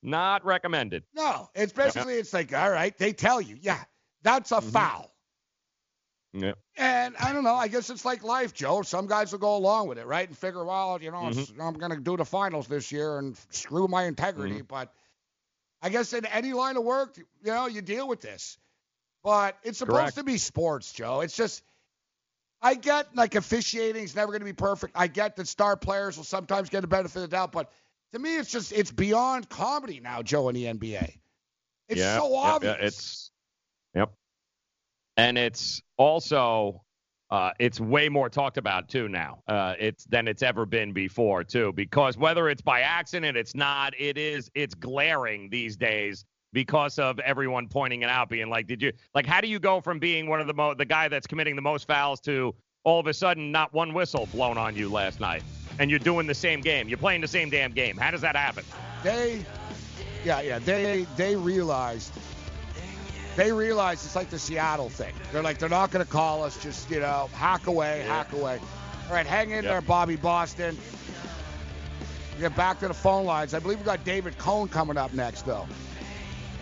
Not 0.03 0.43
recommended. 0.45 1.03
No, 1.13 1.49
it's 1.55 1.71
basically 1.73 2.15
it's 2.15 2.33
like, 2.33 2.53
all 2.53 2.69
right, 2.69 2.97
they 2.97 3.13
tell 3.13 3.39
you, 3.39 3.57
yeah, 3.61 3.83
that's 4.23 4.51
a 4.51 4.61
foul. 4.61 5.11
Yeah. 6.33 6.53
And 6.75 7.15
I 7.17 7.31
don't 7.31 7.43
know, 7.45 7.55
I 7.55 7.67
guess 7.69 7.89
it's 7.89 8.03
like 8.03 8.23
life, 8.23 8.53
Joe. 8.53 8.81
Some 8.81 9.07
guys 9.07 9.31
will 9.31 9.39
go 9.39 9.55
along 9.55 9.87
with 9.87 9.97
it, 9.97 10.05
right? 10.05 10.27
And 10.27 10.37
figure, 10.37 10.65
well, 10.65 10.99
you 11.01 11.11
know, 11.11 11.17
Mm-hmm. 11.23 11.61
I'm 11.61 11.75
going 11.75 11.91
to 11.91 11.99
do 12.01 12.17
the 12.17 12.25
finals 12.25 12.67
this 12.67 12.91
year 12.91 13.19
and 13.19 13.37
screw 13.51 13.87
my 13.87 14.03
integrity. 14.03 14.55
Mm-hmm. 14.55 14.65
But 14.67 14.91
I 15.81 15.89
guess 15.89 16.11
in 16.13 16.25
any 16.25 16.51
line 16.53 16.75
of 16.75 16.83
work, 16.83 17.15
you 17.17 17.23
know, 17.43 17.67
you 17.67 17.81
deal 17.81 18.07
with 18.07 18.19
this. 18.19 18.57
But 19.25 19.57
it's 19.63 19.79
supposed 19.79 19.97
Correct. 19.97 20.17
to 20.17 20.23
be 20.23 20.37
sports, 20.37 20.93
Joe. 20.93 21.21
It's 21.21 21.35
just, 21.35 21.63
I 22.61 22.75
get 22.75 23.15
like 23.15 23.33
officiating 23.33 24.03
is 24.03 24.15
never 24.15 24.31
going 24.31 24.41
to 24.41 24.45
be 24.45 24.53
perfect. 24.53 24.93
I 24.95 25.07
get 25.07 25.35
that 25.37 25.47
star 25.47 25.75
players 25.75 26.15
will 26.15 26.23
sometimes 26.23 26.69
get 26.69 26.83
a 26.83 26.87
benefit 26.87 27.15
of 27.15 27.21
the 27.23 27.27
doubt. 27.29 27.51
But 27.51 27.71
to 28.13 28.19
me, 28.19 28.37
it's 28.37 28.51
just, 28.51 28.71
it's 28.71 28.91
beyond 28.91 29.49
comedy 29.49 29.99
now, 29.99 30.21
Joe, 30.21 30.47
in 30.49 30.55
the 30.55 30.65
NBA. 30.65 31.17
It's 31.89 31.99
yeah, 31.99 32.19
so 32.19 32.35
obvious. 32.35 32.77
Yeah, 32.79 32.85
it's 32.85 33.31
yep. 33.95 34.13
And 35.17 35.39
it's 35.39 35.81
also 35.97 36.83
uh, 37.31 37.51
it's 37.59 37.79
way 37.79 38.09
more 38.09 38.29
talked 38.29 38.57
about 38.57 38.89
too 38.89 39.07
now. 39.07 39.39
Uh, 39.47 39.73
it's 39.79 40.05
than 40.05 40.27
it's 40.27 40.43
ever 40.43 40.67
been 40.67 40.93
before 40.93 41.43
too, 41.43 41.73
because 41.73 42.15
whether 42.15 42.47
it's 42.47 42.61
by 42.61 42.81
accident, 42.81 43.37
it's 43.37 43.55
not. 43.55 43.93
It 43.99 44.19
is. 44.19 44.51
It's 44.53 44.75
glaring 44.75 45.49
these 45.49 45.77
days 45.77 46.25
because 46.55 46.97
of 46.97 47.19
everyone 47.19 47.67
pointing 47.67 48.01
it 48.01 48.09
out, 48.09 48.29
being 48.29 48.49
like, 48.49 48.65
"Did 48.65 48.81
you 48.81 48.91
like? 49.13 49.27
How 49.27 49.41
do 49.41 49.47
you 49.47 49.59
go 49.59 49.79
from 49.81 49.99
being 49.99 50.27
one 50.27 50.41
of 50.41 50.47
the 50.47 50.53
mo- 50.55 50.73
the 50.73 50.85
guy 50.85 51.07
that's 51.09 51.27
committing 51.27 51.55
the 51.55 51.61
most 51.61 51.85
fouls 51.85 52.19
to 52.21 52.55
all 52.85 52.99
of 52.99 53.05
a 53.07 53.13
sudden 53.13 53.51
not 53.51 53.73
one 53.73 53.93
whistle 53.93 54.27
blown 54.31 54.57
on 54.57 54.75
you 54.75 54.89
last 54.89 55.19
night, 55.19 55.43
and 55.77 55.89
you're 55.91 55.99
doing 55.99 56.25
the 56.25 56.33
same 56.33 56.61
game, 56.61 56.87
you're 56.87 56.97
playing 56.97 57.21
the 57.21 57.27
same 57.27 57.49
damn 57.51 57.71
game? 57.73 57.97
How 57.97 58.09
does 58.09 58.21
that 58.21 58.35
happen? 58.35 58.63
they 59.03 59.45
yeah 60.23 60.41
yeah 60.41 60.57
they 60.57 61.05
they 61.17 61.35
realized 61.35 62.11
they 63.35 63.51
realized 63.51 64.03
it's 64.05 64.15
like 64.15 64.29
the 64.29 64.39
Seattle 64.39 64.89
thing. 64.89 65.13
They're 65.31 65.43
like 65.43 65.59
they're 65.59 65.69
not 65.69 65.91
going 65.91 66.03
to 66.03 66.09
call 66.11 66.43
us. 66.43 66.57
Just 66.63 66.89
you 66.89 67.01
know 67.01 67.29
hack 67.33 67.67
away, 67.67 68.03
hack 68.07 68.31
away. 68.33 68.59
All 69.07 69.13
right, 69.13 69.27
hang 69.27 69.49
in 69.51 69.57
Yep. 69.57 69.63
there, 69.65 69.81
Bobby 69.81 70.15
Boston. 70.15 70.75
We 72.35 72.41
get 72.41 72.55
back 72.55 72.79
to 72.79 72.87
the 72.87 72.93
phone 72.93 73.25
lines. 73.25 73.53
I 73.53 73.59
believe 73.59 73.77
we 73.79 73.85
got 73.85 74.03
David 74.03 74.37
Cone 74.37 74.67
coming 74.69 74.97
up 74.97 75.13
next 75.13 75.43
though. 75.45 75.67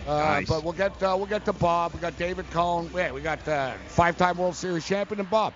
Uh, 0.06 0.18
Nice. 0.18 0.48
But 0.48 0.64
we'll 0.64 0.72
get 0.74 1.02
uh, 1.02 1.14
we'll 1.16 1.26
get 1.26 1.44
to 1.46 1.52
Bob. 1.52 1.94
We 1.94 2.00
got 2.00 2.18
David 2.18 2.50
Cone. 2.50 2.90
Yeah, 2.94 3.12
we 3.12 3.20
got 3.20 3.46
uh, 3.48 3.72
five-time 3.88 4.36
World 4.36 4.54
Series 4.54 4.86
champion 4.86 5.20
and 5.20 5.30
Bob. 5.30 5.54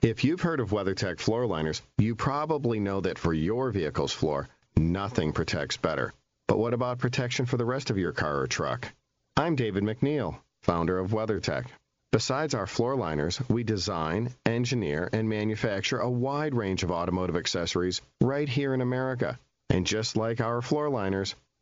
If 0.00 0.22
you've 0.22 0.40
heard 0.40 0.60
of 0.60 0.70
WeatherTech 0.70 1.18
floor 1.18 1.46
liners, 1.46 1.82
you 1.98 2.14
probably 2.14 2.78
know 2.78 3.00
that 3.00 3.18
for 3.18 3.32
your 3.32 3.70
vehicle's 3.70 4.12
floor, 4.12 4.48
nothing 4.76 5.32
protects 5.32 5.76
better. 5.76 6.12
But 6.46 6.58
what 6.58 6.74
about 6.74 6.98
protection 6.98 7.46
for 7.46 7.56
the 7.56 7.64
rest 7.64 7.90
of 7.90 7.98
your 7.98 8.12
car 8.12 8.40
or 8.40 8.46
truck? 8.46 8.92
I'm 9.36 9.56
David 9.56 9.82
McNeil, 9.82 10.38
founder 10.62 10.98
of 10.98 11.10
WeatherTech. 11.10 11.66
Besides 12.12 12.54
our 12.54 12.66
floor 12.66 12.94
liners, 12.96 13.40
we 13.48 13.64
design, 13.64 14.30
engineer, 14.46 15.08
and 15.12 15.28
manufacture 15.28 15.98
a 15.98 16.10
wide 16.10 16.54
range 16.54 16.84
of 16.84 16.92
automotive 16.92 17.36
accessories 17.36 18.02
right 18.20 18.48
here 18.48 18.72
in 18.72 18.82
America. 18.82 19.38
And 19.70 19.86
just 19.86 20.16
like 20.16 20.40
our 20.40 20.62
floor 20.62 20.90
liners, 20.90 21.34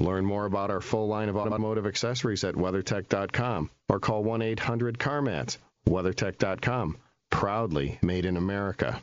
Learn 0.00 0.24
more 0.24 0.46
about 0.46 0.70
our 0.70 0.80
full 0.80 1.08
line 1.08 1.28
of 1.28 1.36
automotive 1.36 1.86
accessories 1.86 2.42
at 2.42 2.54
WeatherTech.com 2.54 3.70
or 3.88 4.00
call 4.00 4.24
1-800-CarMats. 4.24 5.58
WeatherTech.com. 5.86 6.96
Proudly 7.28 7.98
made 8.02 8.24
in 8.24 8.36
America. 8.36 9.02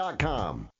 Com. 0.00 0.79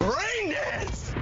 Rain 0.00 0.52
dance! 0.52 1.14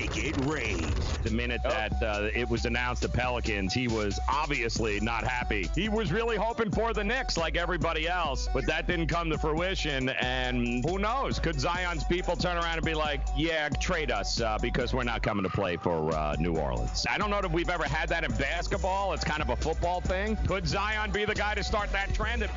Make 0.00 0.16
it 0.16 0.36
rain. 0.44 0.84
The 1.22 1.30
minute 1.30 1.60
that 1.62 2.02
uh, 2.02 2.28
it 2.34 2.50
was 2.50 2.64
announced 2.64 3.02
the 3.02 3.08
Pelicans, 3.08 3.72
he 3.72 3.86
was 3.86 4.18
obviously 4.28 4.98
not 4.98 5.22
happy. 5.22 5.70
He 5.76 5.88
was 5.88 6.10
really 6.10 6.36
hoping 6.36 6.72
for 6.72 6.92
the 6.92 7.04
Knicks 7.04 7.36
like 7.36 7.56
everybody 7.56 8.08
else, 8.08 8.48
but 8.52 8.66
that 8.66 8.88
didn't 8.88 9.06
come 9.06 9.30
to 9.30 9.38
fruition. 9.38 10.08
And 10.08 10.84
who 10.84 10.98
knows? 10.98 11.38
Could 11.38 11.60
Zion's 11.60 12.02
people 12.02 12.34
turn 12.34 12.56
around 12.56 12.78
and 12.78 12.84
be 12.84 12.94
like, 12.94 13.20
yeah, 13.36 13.68
trade 13.68 14.10
us 14.10 14.40
uh, 14.40 14.58
because 14.60 14.92
we're 14.92 15.04
not 15.04 15.22
coming 15.22 15.44
to 15.44 15.48
play 15.48 15.76
for 15.76 16.12
uh, 16.12 16.34
New 16.40 16.56
Orleans? 16.56 17.06
I 17.08 17.16
don't 17.16 17.30
know 17.30 17.40
that 17.40 17.52
we've 17.52 17.70
ever 17.70 17.84
had 17.84 18.08
that 18.08 18.24
in 18.24 18.32
basketball. 18.32 19.12
It's 19.12 19.24
kind 19.24 19.42
of 19.42 19.50
a 19.50 19.56
football 19.56 20.00
thing. 20.00 20.34
Could 20.48 20.66
Zion 20.66 21.12
be 21.12 21.24
the 21.24 21.36
guy 21.36 21.54
to 21.54 21.62
start 21.62 21.92
that 21.92 22.12
trend? 22.12 22.48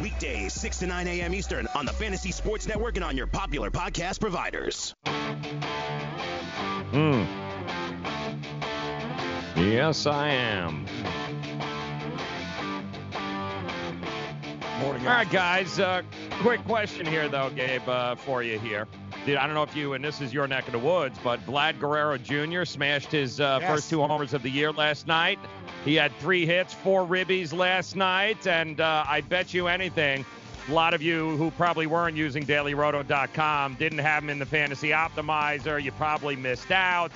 Weekdays, 0.00 0.54
6 0.54 0.78
to 0.78 0.86
9 0.86 1.06
a.m. 1.08 1.34
Eastern 1.34 1.68
on 1.74 1.84
the 1.84 1.92
Fantasy 1.92 2.30
Sports 2.30 2.66
Network 2.66 2.96
and 2.96 3.04
on 3.04 3.18
your 3.18 3.26
popular 3.26 3.70
podcast 3.70 4.18
providers. 4.18 4.94
Hmm. 6.92 7.24
Yes, 9.60 10.06
I 10.06 10.28
am. 10.28 10.86
Morning. 14.80 15.06
All 15.06 15.14
right, 15.14 15.30
guys. 15.30 15.80
Uh, 15.80 16.02
quick 16.42 16.62
question 16.64 17.06
here, 17.06 17.28
though, 17.28 17.50
Gabe, 17.50 17.88
uh, 17.88 18.14
for 18.14 18.42
you 18.42 18.58
here. 18.58 18.86
Dude, 19.24 19.36
I 19.36 19.46
don't 19.46 19.54
know 19.54 19.62
if 19.62 19.74
you, 19.74 19.94
and 19.94 20.04
this 20.04 20.20
is 20.20 20.32
your 20.32 20.46
neck 20.46 20.66
of 20.66 20.72
the 20.72 20.78
woods, 20.78 21.18
but 21.24 21.44
Vlad 21.46 21.80
Guerrero 21.80 22.18
Jr. 22.18 22.64
smashed 22.64 23.10
his 23.10 23.40
uh, 23.40 23.58
Yes. 23.60 23.70
first 23.70 23.90
two 23.90 24.02
homers 24.02 24.34
of 24.34 24.42
the 24.42 24.50
year 24.50 24.70
last 24.72 25.06
night. 25.06 25.38
He 25.84 25.94
had 25.94 26.12
three 26.18 26.46
hits, 26.46 26.72
four 26.74 27.04
ribbies 27.06 27.52
last 27.52 27.96
night, 27.96 28.46
and 28.46 28.80
uh, 28.80 29.04
I 29.08 29.22
bet 29.22 29.52
you 29.54 29.66
anything, 29.66 30.24
a 30.68 30.72
lot 30.72 30.94
of 30.94 31.02
you 31.02 31.36
who 31.36 31.50
probably 31.52 31.86
weren't 31.86 32.16
using 32.16 32.44
dailyroto.com 32.44 33.74
didn't 33.74 33.98
have 33.98 34.22
them 34.22 34.30
in 34.30 34.38
the 34.38 34.46
fantasy 34.46 34.88
optimizer. 34.88 35.82
You 35.82 35.92
probably 35.92 36.34
missed 36.34 36.72
out, 36.72 37.12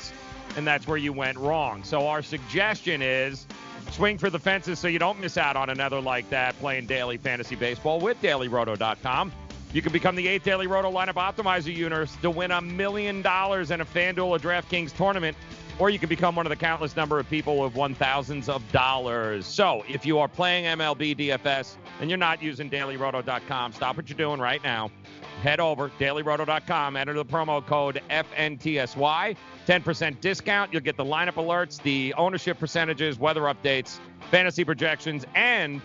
and 0.56 0.66
that's 0.66 0.86
where 0.86 0.96
you 0.96 1.12
went 1.12 1.36
wrong. 1.36 1.82
So 1.82 2.06
our 2.06 2.22
suggestion 2.22 3.02
is 3.02 3.46
swing 3.90 4.18
for 4.18 4.30
the 4.30 4.38
fences 4.38 4.78
so 4.78 4.86
you 4.86 5.00
don't 5.00 5.18
miss 5.20 5.36
out 5.36 5.56
on 5.56 5.68
another 5.68 6.00
like 6.00 6.30
that 6.30 6.56
playing 6.60 6.86
daily 6.86 7.16
fantasy 7.16 7.56
baseball 7.56 7.98
with 7.98 8.20
dailyroto.com. 8.22 9.32
You 9.72 9.82
can 9.82 9.92
become 9.92 10.16
the 10.16 10.26
eighth 10.26 10.42
Daily 10.42 10.66
Roto 10.66 10.90
lineup 10.90 11.14
optimizer 11.14 11.74
universe 11.74 12.16
to 12.22 12.30
win 12.30 12.50
a 12.50 12.60
million 12.60 13.22
dollars 13.22 13.70
in 13.70 13.80
a 13.80 13.84
FanDuel 13.84 14.26
or 14.26 14.38
DraftKings 14.38 14.96
tournament, 14.96 15.36
or 15.80 15.88
you 15.88 15.98
can 15.98 16.10
become 16.10 16.36
one 16.36 16.44
of 16.44 16.50
the 16.50 16.56
countless 16.56 16.94
number 16.94 17.18
of 17.18 17.28
people 17.30 17.56
who 17.56 17.62
have 17.64 17.74
won 17.74 17.94
thousands 17.94 18.50
of 18.50 18.62
dollars. 18.70 19.46
So 19.46 19.82
if 19.88 20.04
you 20.04 20.18
are 20.18 20.28
playing 20.28 20.66
MLB 20.66 21.16
DFS 21.16 21.76
and 22.00 22.10
you're 22.10 22.18
not 22.18 22.42
using 22.42 22.68
dailyroto.com, 22.68 23.72
stop 23.72 23.96
what 23.96 24.08
you're 24.08 24.18
doing 24.18 24.38
right 24.38 24.62
now. 24.62 24.90
Head 25.42 25.58
over 25.58 25.88
dailyroto.com, 25.98 26.96
enter 26.96 27.14
the 27.14 27.24
promo 27.24 27.64
code 27.64 28.02
FNTSY, 28.10 29.36
10% 29.66 30.20
discount. 30.20 30.70
You'll 30.70 30.82
get 30.82 30.98
the 30.98 31.04
lineup 31.04 31.34
alerts, 31.34 31.82
the 31.82 32.12
ownership 32.18 32.58
percentages, 32.58 33.18
weather 33.18 33.42
updates, 33.42 34.00
fantasy 34.30 34.64
projections, 34.64 35.24
and 35.34 35.80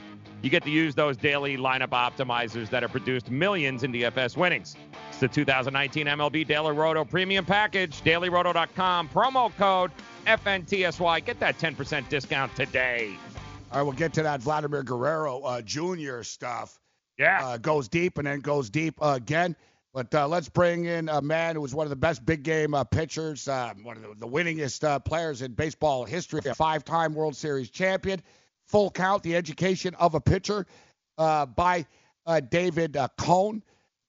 you 0.45 0.51
get 0.51 0.61
to 0.61 0.69
use 0.69 0.93
those 0.93 1.17
daily 1.17 1.57
lineup 1.57 1.89
optimizers 1.89 2.69
that 2.69 2.84
have 2.84 2.91
produced 2.91 3.31
millions 3.31 3.84
in 3.84 3.91
DFS 3.91 4.38
winnings. 4.38 4.76
It's 5.09 5.17
the 5.17 5.27
2019 5.27 6.05
MLB 6.05 6.45
Daily 6.45 6.72
Roto 6.72 7.03
Premium 7.03 7.43
Package, 7.43 7.99
dailyroto.com, 8.03 9.09
promo 9.09 9.51
code 9.57 9.89
FNTSY. 10.27 11.26
Get 11.26 11.39
that 11.39 11.57
10% 11.57 12.07
discount 12.09 12.55
today. 12.55 13.17
All 13.72 13.80
right, 13.80 13.84
we'll 13.84 13.93
get 13.93 14.13
to 14.13 14.22
that 14.22 14.39
Vladimir 14.39 14.84
Guerrero 14.84 15.41
uh, 15.41 15.61
Jr. 15.63 16.22
stuff. 16.22 16.80
Yeah. 17.17 17.43
Uh, 17.43 17.57
goes 17.57 17.88
deep 17.88 18.19
and 18.19 18.27
then 18.27 18.41
goes 18.41 18.69
deep 18.69 19.01
uh, 19.01 19.13
again. 19.15 19.55
But 19.95 20.13
uh, 20.13 20.27
let's 20.27 20.49
bring 20.49 20.85
in 20.85 21.09
a 21.09 21.23
man 21.23 21.55
who 21.55 21.61
was 21.61 21.73
one 21.73 21.88
of 21.88 21.89
the 21.89 21.95
best 21.95 22.23
big 22.23 22.43
game 22.43 22.76
uh, 22.76 22.84
pitchers, 22.84 23.47
uh, 23.47 23.73
one 23.81 23.97
of 23.97 24.03
the, 24.03 24.13
the 24.19 24.27
winningest 24.27 24.84
uh, 24.84 24.99
players 24.99 25.41
in 25.41 25.53
baseball 25.53 26.05
history, 26.05 26.41
a 26.45 26.53
five-time 26.53 27.15
World 27.15 27.35
Series 27.35 27.72
champion. 27.72 28.22
Full 28.67 28.91
count, 28.91 29.23
the 29.23 29.35
education 29.35 29.95
of 29.95 30.15
a 30.15 30.21
pitcher 30.21 30.65
uh, 31.17 31.45
by 31.45 31.85
uh, 32.25 32.39
David 32.39 32.97
uh, 32.97 33.07
Cone 33.17 33.61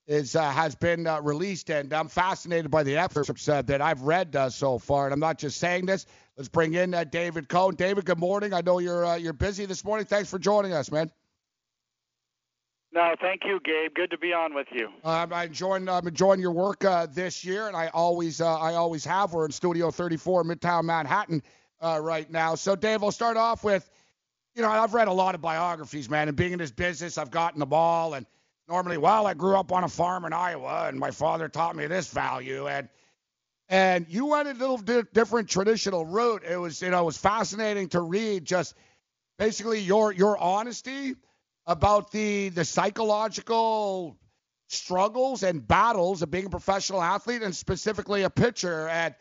is 0.07 0.37
uh, 0.37 0.51
has 0.51 0.75
been 0.75 1.07
uh, 1.07 1.21
released, 1.21 1.71
and 1.71 1.93
I'm 1.93 2.09
fascinated 2.09 2.71
by 2.71 2.83
the 2.83 2.97
efforts 2.97 3.49
uh, 3.49 3.63
that 3.63 3.83
I've 3.83 4.03
read 4.03 4.35
uh, 4.37 4.51
so 4.51 4.79
far. 4.79 5.07
And 5.07 5.13
I'm 5.13 5.21
not 5.21 5.39
just 5.39 5.59
saying 5.59 5.87
this. 5.87 6.07
Let's 6.37 6.49
bring 6.49 6.75
in 6.75 6.95
uh, 6.95 7.05
David 7.05 7.49
Cone. 7.49 7.75
David, 7.75 8.05
good 8.05 8.19
morning. 8.19 8.53
I 8.53 8.61
know 8.61 8.79
you're 8.79 9.05
uh, 9.05 9.17
you're 9.17 9.33
busy 9.33 9.67
this 9.67 9.85
morning. 9.85 10.07
Thanks 10.07 10.31
for 10.31 10.39
joining 10.39 10.73
us, 10.73 10.91
man. 10.91 11.11
No, 12.93 13.15
thank 13.21 13.43
you, 13.45 13.61
Gabe. 13.63 13.95
Good 13.95 14.11
to 14.11 14.19
be 14.19 14.33
on 14.33 14.55
with 14.55 14.69
you. 14.73 14.87
Um, 15.05 15.33
I'm 15.33 15.49
enjoying 15.49 15.89
I'm 15.89 16.07
enjoying 16.07 16.41
your 16.41 16.53
work 16.53 16.85
uh, 16.85 17.07
this 17.07 17.45
year, 17.45 17.67
and 17.67 17.77
I 17.77 17.89
always 17.89 18.41
uh, 18.41 18.59
I 18.59 18.75
always 18.75 19.05
have. 19.05 19.33
We're 19.33 19.47
in 19.47 19.53
Studio 19.53 19.91
34, 19.91 20.45
Midtown 20.45 20.85
Manhattan, 20.85 21.43
uh, 21.81 22.01
right 22.03 22.31
now. 22.31 22.55
So, 22.55 22.77
Dave, 22.77 23.03
I'll 23.03 23.13
start 23.13 23.37
off 23.37 23.65
with, 23.65 23.91
you 24.57 24.63
know, 24.63 24.71
I've 24.71 24.95
read 24.95 25.09
a 25.09 25.13
lot 25.13 25.35
of 25.35 25.43
biographies, 25.43 26.09
man, 26.09 26.29
and 26.29 26.37
being 26.37 26.53
in 26.53 26.59
this 26.59 26.73
business, 26.73 27.19
I've 27.19 27.31
gotten 27.31 27.61
them 27.61 27.73
all. 27.73 28.15
And 28.15 28.25
normally, 28.69 28.97
well, 28.97 29.27
I 29.27 29.35
grew 29.35 29.55
up 29.55 29.71
on 29.71 29.85
a 29.85 29.89
farm 29.89 30.25
in 30.25 30.33
Iowa, 30.33 30.89
and 30.89 30.99
my 30.99 31.11
father 31.11 31.49
taught 31.49 31.77
me 31.77 31.87
this 31.87 32.09
value, 32.09 32.67
and 32.67 32.89
and 33.69 34.07
you 34.09 34.27
went 34.27 34.49
a 34.49 34.53
little 34.53 34.79
di- 34.79 35.03
different 35.13 35.51
traditional 35.51 36.07
route. 36.07 36.43
It 36.49 36.57
was, 36.57 36.81
you 36.81 36.91
know, 36.91 37.03
it 37.03 37.05
was 37.05 37.19
fascinating 37.19 37.89
to 37.91 38.01
read 38.01 38.47
just 38.47 38.75
basically 39.39 39.81
your 39.81 40.11
your 40.13 40.39
honesty 40.39 41.15
about 41.67 42.11
the 42.11 42.49
the 42.49 42.65
psychological 42.65 44.17
struggles 44.69 45.43
and 45.43 45.67
battles 45.67 46.23
of 46.23 46.31
being 46.31 46.47
a 46.47 46.51
professional 46.51 47.03
athlete 47.03 47.43
and 47.43 47.55
specifically 47.55 48.23
a 48.23 48.31
pitcher 48.31 48.89
and 48.89 49.15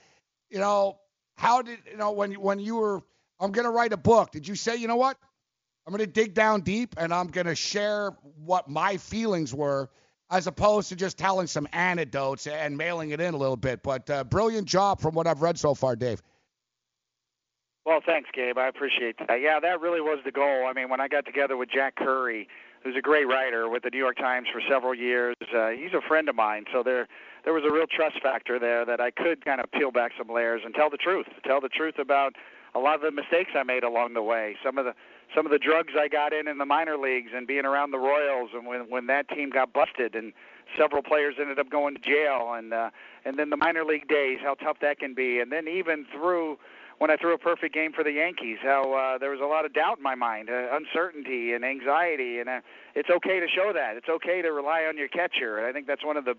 you 0.49 0.57
know 0.57 0.97
how 1.35 1.61
did 1.61 1.77
you 1.91 1.97
know 1.97 2.13
when 2.13 2.33
when 2.33 2.59
you 2.59 2.77
were 2.77 3.03
I'm 3.39 3.51
going 3.51 3.65
to 3.65 3.71
write 3.71 3.93
a 3.93 3.97
book 3.97 4.31
did 4.31 4.47
you 4.47 4.55
say 4.55 4.75
you 4.75 4.87
know 4.87 4.95
what 4.95 5.17
I'm 5.85 5.91
going 5.91 6.05
to 6.05 6.11
dig 6.11 6.33
down 6.33 6.61
deep 6.61 6.95
and 6.97 7.13
I'm 7.13 7.27
going 7.27 7.47
to 7.47 7.55
share 7.55 8.11
what 8.43 8.67
my 8.69 8.97
feelings 8.97 9.53
were 9.53 9.89
as 10.31 10.47
opposed 10.47 10.89
to 10.89 10.95
just 10.95 11.17
telling 11.17 11.45
some 11.47 11.67
anecdotes 11.73 12.47
and 12.47 12.75
mailing 12.75 13.11
it 13.11 13.21
in 13.21 13.33
a 13.33 13.37
little 13.37 13.57
bit 13.57 13.83
but 13.83 14.09
uh, 14.09 14.23
brilliant 14.23 14.67
job 14.67 14.99
from 14.99 15.13
what 15.15 15.27
I've 15.27 15.41
read 15.41 15.59
so 15.59 15.73
far 15.73 15.95
Dave 15.95 16.21
Well, 17.85 18.01
thanks, 18.05 18.29
Gabe. 18.33 18.57
I 18.57 18.67
appreciate 18.67 19.17
that. 19.19 19.41
Yeah, 19.41 19.59
that 19.59 19.79
really 19.79 20.01
was 20.01 20.19
the 20.25 20.31
goal. 20.31 20.65
I 20.67 20.73
mean, 20.73 20.89
when 20.89 20.99
I 20.99 21.07
got 21.07 21.25
together 21.25 21.55
with 21.55 21.69
Jack 21.69 21.95
Curry, 21.95 22.47
who's 22.83 22.95
a 22.95 23.01
great 23.01 23.27
writer 23.27 23.69
with 23.69 23.83
the 23.83 23.89
New 23.91 23.97
York 23.97 24.17
Times 24.17 24.47
for 24.51 24.61
several 24.67 24.93
years, 24.95 25.35
uh, 25.55 25.69
he's 25.69 25.93
a 25.93 26.01
friend 26.07 26.27
of 26.29 26.35
mine. 26.35 26.65
So 26.71 26.83
there, 26.83 27.07
there 27.43 27.53
was 27.53 27.63
a 27.63 27.71
real 27.71 27.85
trust 27.87 28.21
factor 28.21 28.57
there 28.59 28.85
that 28.85 28.99
I 28.99 29.11
could 29.11 29.45
kind 29.45 29.59
of 29.61 29.71
peel 29.71 29.91
back 29.91 30.13
some 30.17 30.33
layers 30.33 30.61
and 30.65 30.73
tell 30.73 30.89
the 30.89 30.97
truth. 30.97 31.27
Tell 31.43 31.61
the 31.61 31.69
truth 31.69 31.99
about 31.99 32.35
a 32.76 32.80
lot 32.80 32.95
of 32.95 33.02
the 33.02 33.11
mistakes 33.11 33.52
I 33.56 33.64
made 33.64 33.84
along 33.84 34.14
the 34.14 34.22
way, 34.22 34.57
some 34.64 34.77
of 34.77 34.85
the 34.85 34.93
some 35.34 35.45
of 35.45 35.52
the 35.52 35.57
drugs 35.57 35.93
I 35.99 36.07
got 36.07 36.34
in 36.34 36.47
in 36.47 36.60
the 36.60 36.65
minor 36.65 36.97
leagues 36.97 37.31
and 37.35 37.47
being 37.47 37.65
around 37.65 37.91
the 37.91 37.97
Royals 37.97 38.52
and 38.53 38.68
when 38.68 38.81
when 38.89 39.07
that 39.07 39.27
team 39.30 39.49
got 39.49 39.73
busted 39.73 40.14
and 40.14 40.34
several 40.77 41.02
players 41.02 41.35
ended 41.39 41.57
up 41.57 41.69
going 41.69 41.95
to 41.95 42.02
jail 42.02 42.53
and 42.53 42.73
uh 42.73 42.89
and 43.23 43.39
then 43.39 43.49
the 43.49 43.57
minor 43.57 43.84
league 43.84 44.07
days 44.07 44.39
how 44.43 44.53
tough 44.56 44.77
that 44.81 44.99
can 44.99 45.14
be. 45.14 45.39
And 45.39 45.52
then 45.52 45.68
even 45.68 46.06
through 46.11 46.60
when 46.97 47.11
I 47.11 47.18
threw 47.18 47.34
a 47.34 47.38
perfect 47.38 47.73
game 47.73 47.91
for 47.91 48.03
the 48.03 48.11
Yankees 48.11 48.57
how 48.61 48.93
uh 48.93 49.18
there 49.18 49.31
was 49.31 49.39
a 49.41 49.45
lot 49.45 49.65
of 49.65 49.73
doubt 49.73 49.97
in 49.97 50.03
my 50.03 50.15
mind 50.15 50.49
uh, 50.49 50.68
uncertainty 50.73 51.53
and 51.53 51.64
anxiety. 51.64 52.39
And 52.39 52.49
uh, 52.49 52.61
it's 52.93 53.10
okay 53.10 53.39
to 53.39 53.47
show 53.47 53.72
that. 53.73 53.95
It's 53.95 54.10
okay 54.10 54.41
to 54.41 54.52
rely 54.52 54.84
on 54.84 54.97
your 54.97 55.07
catcher. 55.07 55.57
And 55.57 55.65
I 55.65 55.72
think 55.72 55.88
that's 55.88 56.03
one 56.03 56.18
of 56.18 56.26
the 56.26 56.35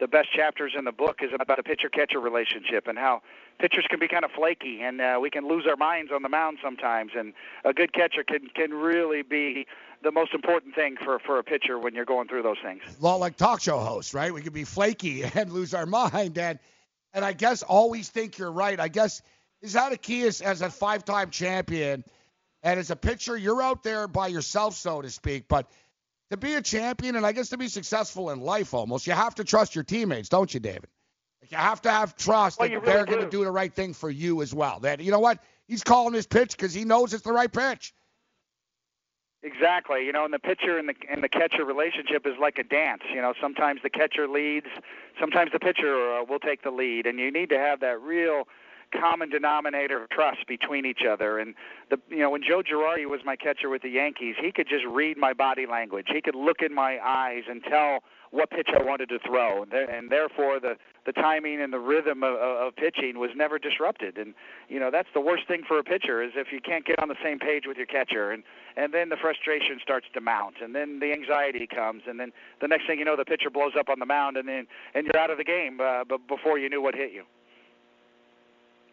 the 0.00 0.08
best 0.08 0.32
chapters 0.32 0.72
in 0.76 0.84
the 0.84 0.92
book 0.92 1.18
is 1.20 1.30
about 1.38 1.58
the 1.58 1.62
pitcher 1.62 1.90
catcher 1.90 2.20
relationship 2.20 2.86
and 2.88 2.98
how 2.98 3.20
pitchers 3.60 3.86
can 3.88 3.98
be 3.98 4.08
kind 4.08 4.24
of 4.24 4.30
flaky 4.30 4.80
and 4.82 5.00
uh, 5.00 5.18
we 5.20 5.30
can 5.30 5.46
lose 5.46 5.66
our 5.68 5.76
minds 5.76 6.10
on 6.12 6.22
the 6.22 6.28
mound 6.28 6.58
sometimes 6.62 7.12
and 7.16 7.32
a 7.64 7.72
good 7.72 7.92
catcher 7.92 8.24
can 8.24 8.48
can 8.54 8.72
really 8.72 9.22
be 9.22 9.66
the 10.02 10.10
most 10.10 10.32
important 10.32 10.74
thing 10.74 10.96
for 11.02 11.18
for 11.18 11.38
a 11.38 11.44
pitcher 11.44 11.78
when 11.78 11.94
you're 11.94 12.04
going 12.04 12.26
through 12.26 12.42
those 12.42 12.56
things 12.62 12.82
A 12.98 13.02
lot 13.02 13.20
like 13.20 13.36
talk 13.36 13.60
show 13.60 13.78
hosts, 13.78 14.14
right? 14.14 14.32
We 14.32 14.42
could 14.42 14.52
be 14.52 14.64
flaky 14.64 15.22
and 15.34 15.52
lose 15.52 15.74
our 15.74 15.86
mind, 15.86 16.38
and 16.38 16.58
and 17.12 17.24
I 17.24 17.32
guess 17.32 17.62
always 17.62 18.08
think 18.08 18.38
you're 18.38 18.52
right. 18.52 18.78
I 18.78 18.88
guess 18.88 19.22
is 19.62 19.74
that 19.74 19.92
a 19.92 19.96
key 19.96 20.22
as, 20.22 20.40
as 20.40 20.62
a 20.62 20.70
five-time 20.70 21.30
champion, 21.30 22.04
and 22.62 22.80
as 22.80 22.90
a 22.90 22.96
pitcher, 22.96 23.36
you're 23.36 23.60
out 23.62 23.82
there 23.82 24.08
by 24.08 24.28
yourself, 24.28 24.74
so 24.74 25.02
to 25.02 25.10
speak. 25.10 25.48
But 25.48 25.70
to 26.30 26.36
be 26.36 26.54
a 26.54 26.62
champion, 26.62 27.16
and 27.16 27.26
I 27.26 27.32
guess 27.32 27.50
to 27.50 27.58
be 27.58 27.68
successful 27.68 28.30
in 28.30 28.40
life, 28.40 28.72
almost 28.72 29.06
you 29.06 29.12
have 29.12 29.34
to 29.34 29.44
trust 29.44 29.74
your 29.74 29.84
teammates, 29.84 30.28
don't 30.28 30.52
you, 30.52 30.60
David? 30.60 30.86
You 31.48 31.56
have 31.56 31.80
to 31.82 31.90
have 31.90 32.16
trust 32.16 32.60
Well, 32.60 32.68
that 32.68 32.74
really 32.74 32.86
they're 32.86 33.04
going 33.06 33.20
to 33.20 33.24
do. 33.26 33.38
do 33.38 33.44
the 33.44 33.50
right 33.50 33.72
thing 33.72 33.94
for 33.94 34.10
you 34.10 34.42
as 34.42 34.54
well. 34.54 34.80
That 34.80 35.00
you 35.00 35.10
know 35.10 35.20
what 35.20 35.38
he's 35.66 35.82
calling 35.82 36.14
his 36.14 36.26
pitch 36.26 36.56
because 36.56 36.74
he 36.74 36.84
knows 36.84 37.12
it's 37.14 37.24
the 37.24 37.32
right 37.32 37.50
pitch. 37.52 37.94
Exactly. 39.42 40.04
You 40.04 40.12
know, 40.12 40.24
and 40.24 40.34
the 40.34 40.38
pitcher 40.38 40.76
and 40.78 40.88
the 40.88 40.94
and 41.10 41.24
the 41.24 41.28
catcher 41.28 41.64
relationship 41.64 42.26
is 42.26 42.34
like 42.38 42.58
a 42.58 42.62
dance. 42.62 43.02
You 43.12 43.22
know, 43.22 43.32
sometimes 43.40 43.80
the 43.82 43.88
catcher 43.88 44.28
leads, 44.28 44.66
sometimes 45.18 45.50
the 45.52 45.58
pitcher 45.58 46.12
uh, 46.14 46.24
will 46.24 46.38
take 46.38 46.62
the 46.62 46.70
lead, 46.70 47.06
and 47.06 47.18
you 47.18 47.30
need 47.32 47.48
to 47.48 47.58
have 47.58 47.80
that 47.80 48.00
real 48.02 48.44
common 48.98 49.30
denominator 49.30 50.02
of 50.02 50.10
trust 50.10 50.46
between 50.46 50.84
each 50.86 51.02
other. 51.08 51.38
And 51.38 51.54
the 51.90 51.98
you 52.08 52.18
know, 52.18 52.30
when 52.30 52.42
Joe 52.42 52.62
Girardi 52.62 53.06
was 53.06 53.20
my 53.24 53.36
catcher 53.36 53.68
with 53.68 53.82
the 53.82 53.90
Yankees, 53.90 54.36
he 54.40 54.52
could 54.52 54.68
just 54.68 54.84
read 54.86 55.16
my 55.16 55.32
body 55.32 55.66
language. 55.66 56.06
He 56.12 56.20
could 56.20 56.34
look 56.34 56.58
in 56.60 56.74
my 56.74 56.98
eyes 57.04 57.42
and 57.48 57.62
tell 57.64 58.00
what 58.30 58.48
pitch 58.50 58.68
I 58.72 58.82
wanted 58.82 59.08
to 59.08 59.18
throw, 59.26 59.64
and, 59.64 60.10
therefore 60.10 60.60
the 60.60 60.76
the 61.04 61.12
timing 61.12 61.60
and 61.60 61.72
the 61.72 61.80
rhythm 61.80 62.22
of, 62.22 62.34
of 62.34 62.76
pitching 62.76 63.18
was 63.18 63.30
never 63.34 63.58
disrupted. 63.58 64.18
And 64.18 64.34
you 64.68 64.78
know 64.78 64.90
that's 64.90 65.08
the 65.14 65.20
worst 65.20 65.48
thing 65.48 65.62
for 65.66 65.78
a 65.78 65.84
pitcher 65.84 66.22
is 66.22 66.32
if 66.36 66.48
you 66.52 66.60
can't 66.60 66.84
get 66.84 67.02
on 67.02 67.08
the 67.08 67.16
same 67.24 67.38
page 67.38 67.64
with 67.66 67.76
your 67.76 67.86
catcher, 67.86 68.30
and 68.30 68.44
and 68.76 68.94
then 68.94 69.08
the 69.08 69.16
frustration 69.16 69.78
starts 69.82 70.06
to 70.14 70.20
mount, 70.20 70.56
and 70.62 70.74
then 70.74 71.00
the 71.00 71.12
anxiety 71.12 71.66
comes, 71.66 72.02
and 72.06 72.20
then 72.20 72.30
the 72.60 72.68
next 72.68 72.86
thing 72.86 72.98
you 72.98 73.04
know, 73.04 73.16
the 73.16 73.24
pitcher 73.24 73.50
blows 73.50 73.72
up 73.78 73.88
on 73.88 73.98
the 73.98 74.06
mound, 74.06 74.36
and 74.36 74.46
then 74.48 74.66
and 74.94 75.06
you're 75.06 75.20
out 75.20 75.30
of 75.30 75.38
the 75.38 75.44
game 75.44 75.80
uh, 75.80 76.04
b- 76.04 76.16
before 76.28 76.58
you 76.58 76.68
knew 76.68 76.80
what 76.80 76.94
hit 76.94 77.12
you. 77.12 77.24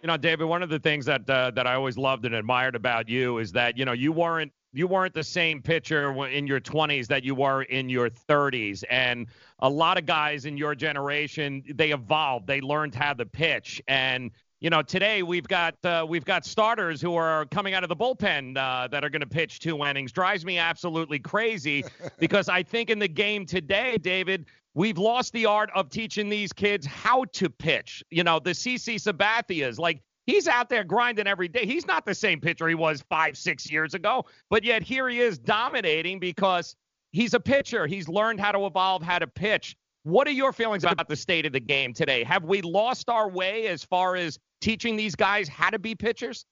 You 0.02 0.08
know, 0.08 0.18
David, 0.18 0.46
one 0.46 0.62
of 0.62 0.70
the 0.70 0.78
things 0.78 1.06
that 1.06 1.28
uh, 1.28 1.52
that 1.52 1.66
I 1.66 1.74
always 1.74 1.98
loved 1.98 2.26
and 2.26 2.36
admired 2.36 2.76
about 2.76 3.10
you 3.10 3.40
is 3.40 3.52
that 3.54 3.78
you 3.78 3.86
know 3.86 3.94
you 3.94 4.12
weren't 4.12 4.52
you 4.72 4.86
weren't 4.86 5.14
the 5.14 5.24
same 5.24 5.60
pitcher 5.62 6.12
in 6.28 6.46
your 6.46 6.60
20s 6.60 7.08
that 7.08 7.24
you 7.24 7.34
were 7.34 7.64
in 7.64 7.90
your 7.90 8.10
30s, 8.10 8.84
and 8.92 9.28
a 9.60 9.70
lot 9.70 9.98
of 9.98 10.06
guys 10.06 10.46
in 10.46 10.56
your 10.56 10.76
generation 10.76 11.64
they 11.74 11.92
evolved, 11.92 12.46
they 12.46 12.62
learned 12.62 12.94
how 12.94 13.14
to 13.14 13.26
pitch, 13.26 13.82
and 13.88 14.30
you 14.60 14.70
know 14.70 14.84
today 14.84 15.24
we've 15.24 15.48
got 15.48 15.74
uh, 15.84 16.06
we've 16.08 16.26
got 16.26 16.46
starters 16.46 17.02
who 17.02 17.16
are 17.16 17.46
coming 17.48 17.74
out 17.74 17.82
of 17.82 17.90
the 17.90 17.96
bullpen 17.96 18.56
uh, 18.56 18.88
that 18.90 19.04
are 19.04 19.10
going 19.10 19.22
to 19.22 19.28
pitch 19.28 19.60
two 19.60 19.84
innings. 19.84 20.12
Drives 20.12 20.46
me 20.46 20.60
absolutely 20.60 21.18
crazy 21.18 21.84
because 22.20 22.50
I 22.50 22.62
think 22.62 22.92
in 22.92 23.00
the 23.00 23.08
game 23.08 23.48
today, 23.48 23.98
David, 23.98 24.46
we've 24.78 25.00
lost 25.00 25.34
the 25.34 25.48
art 25.48 25.72
of 25.74 25.90
teaching 25.90 26.30
these 26.30 26.54
kids 26.54 26.86
how 26.86 27.26
to 27.34 27.50
pitch. 27.50 28.04
You 28.12 28.24
know, 28.24 28.40
the 28.40 28.52
CC 28.52 29.02
Sabathias, 29.02 29.80
like 29.80 30.04
he's 30.28 30.48
out 30.48 30.70
there 30.70 30.84
grinding 30.84 31.26
every 31.26 31.48
day. 31.48 31.66
He's 31.66 31.88
not 31.88 32.06
the 32.06 32.14
same 32.14 32.40
pitcher 32.40 32.68
he 32.68 32.76
was 32.76 33.04
five, 33.10 33.36
six 33.36 33.70
years 33.72 33.96
ago, 33.96 34.26
but 34.52 34.64
yet 34.64 34.84
here 34.84 35.10
he 35.10 35.20
is 35.20 35.40
dominating 35.40 36.20
because 36.20 36.76
he's 37.12 37.34
a 37.34 37.40
pitcher. 37.40 37.88
He's 37.88 38.08
learned 38.08 38.40
how 38.40 38.52
to 38.52 38.68
evolve, 38.68 39.02
how 39.02 39.18
to 39.18 39.26
pitch. 39.26 39.76
What 40.04 40.28
are 40.28 40.32
your 40.32 40.54
feelings 40.54 40.84
about 40.84 41.10
the 41.10 41.16
state 41.16 41.48
of 41.48 41.54
the 41.54 41.60
game 41.60 41.92
today? 41.92 42.24
Have 42.24 42.46
we 42.46 42.62
lost 42.62 43.10
our 43.10 43.28
way 43.28 43.68
as 43.68 43.84
far 43.84 44.16
as 44.16 44.38
teaching 44.62 44.96
these 44.96 45.16
guys 45.16 45.50
how 45.50 45.72
to 45.72 45.80
be 45.80 45.96
pitchers? 45.96 46.46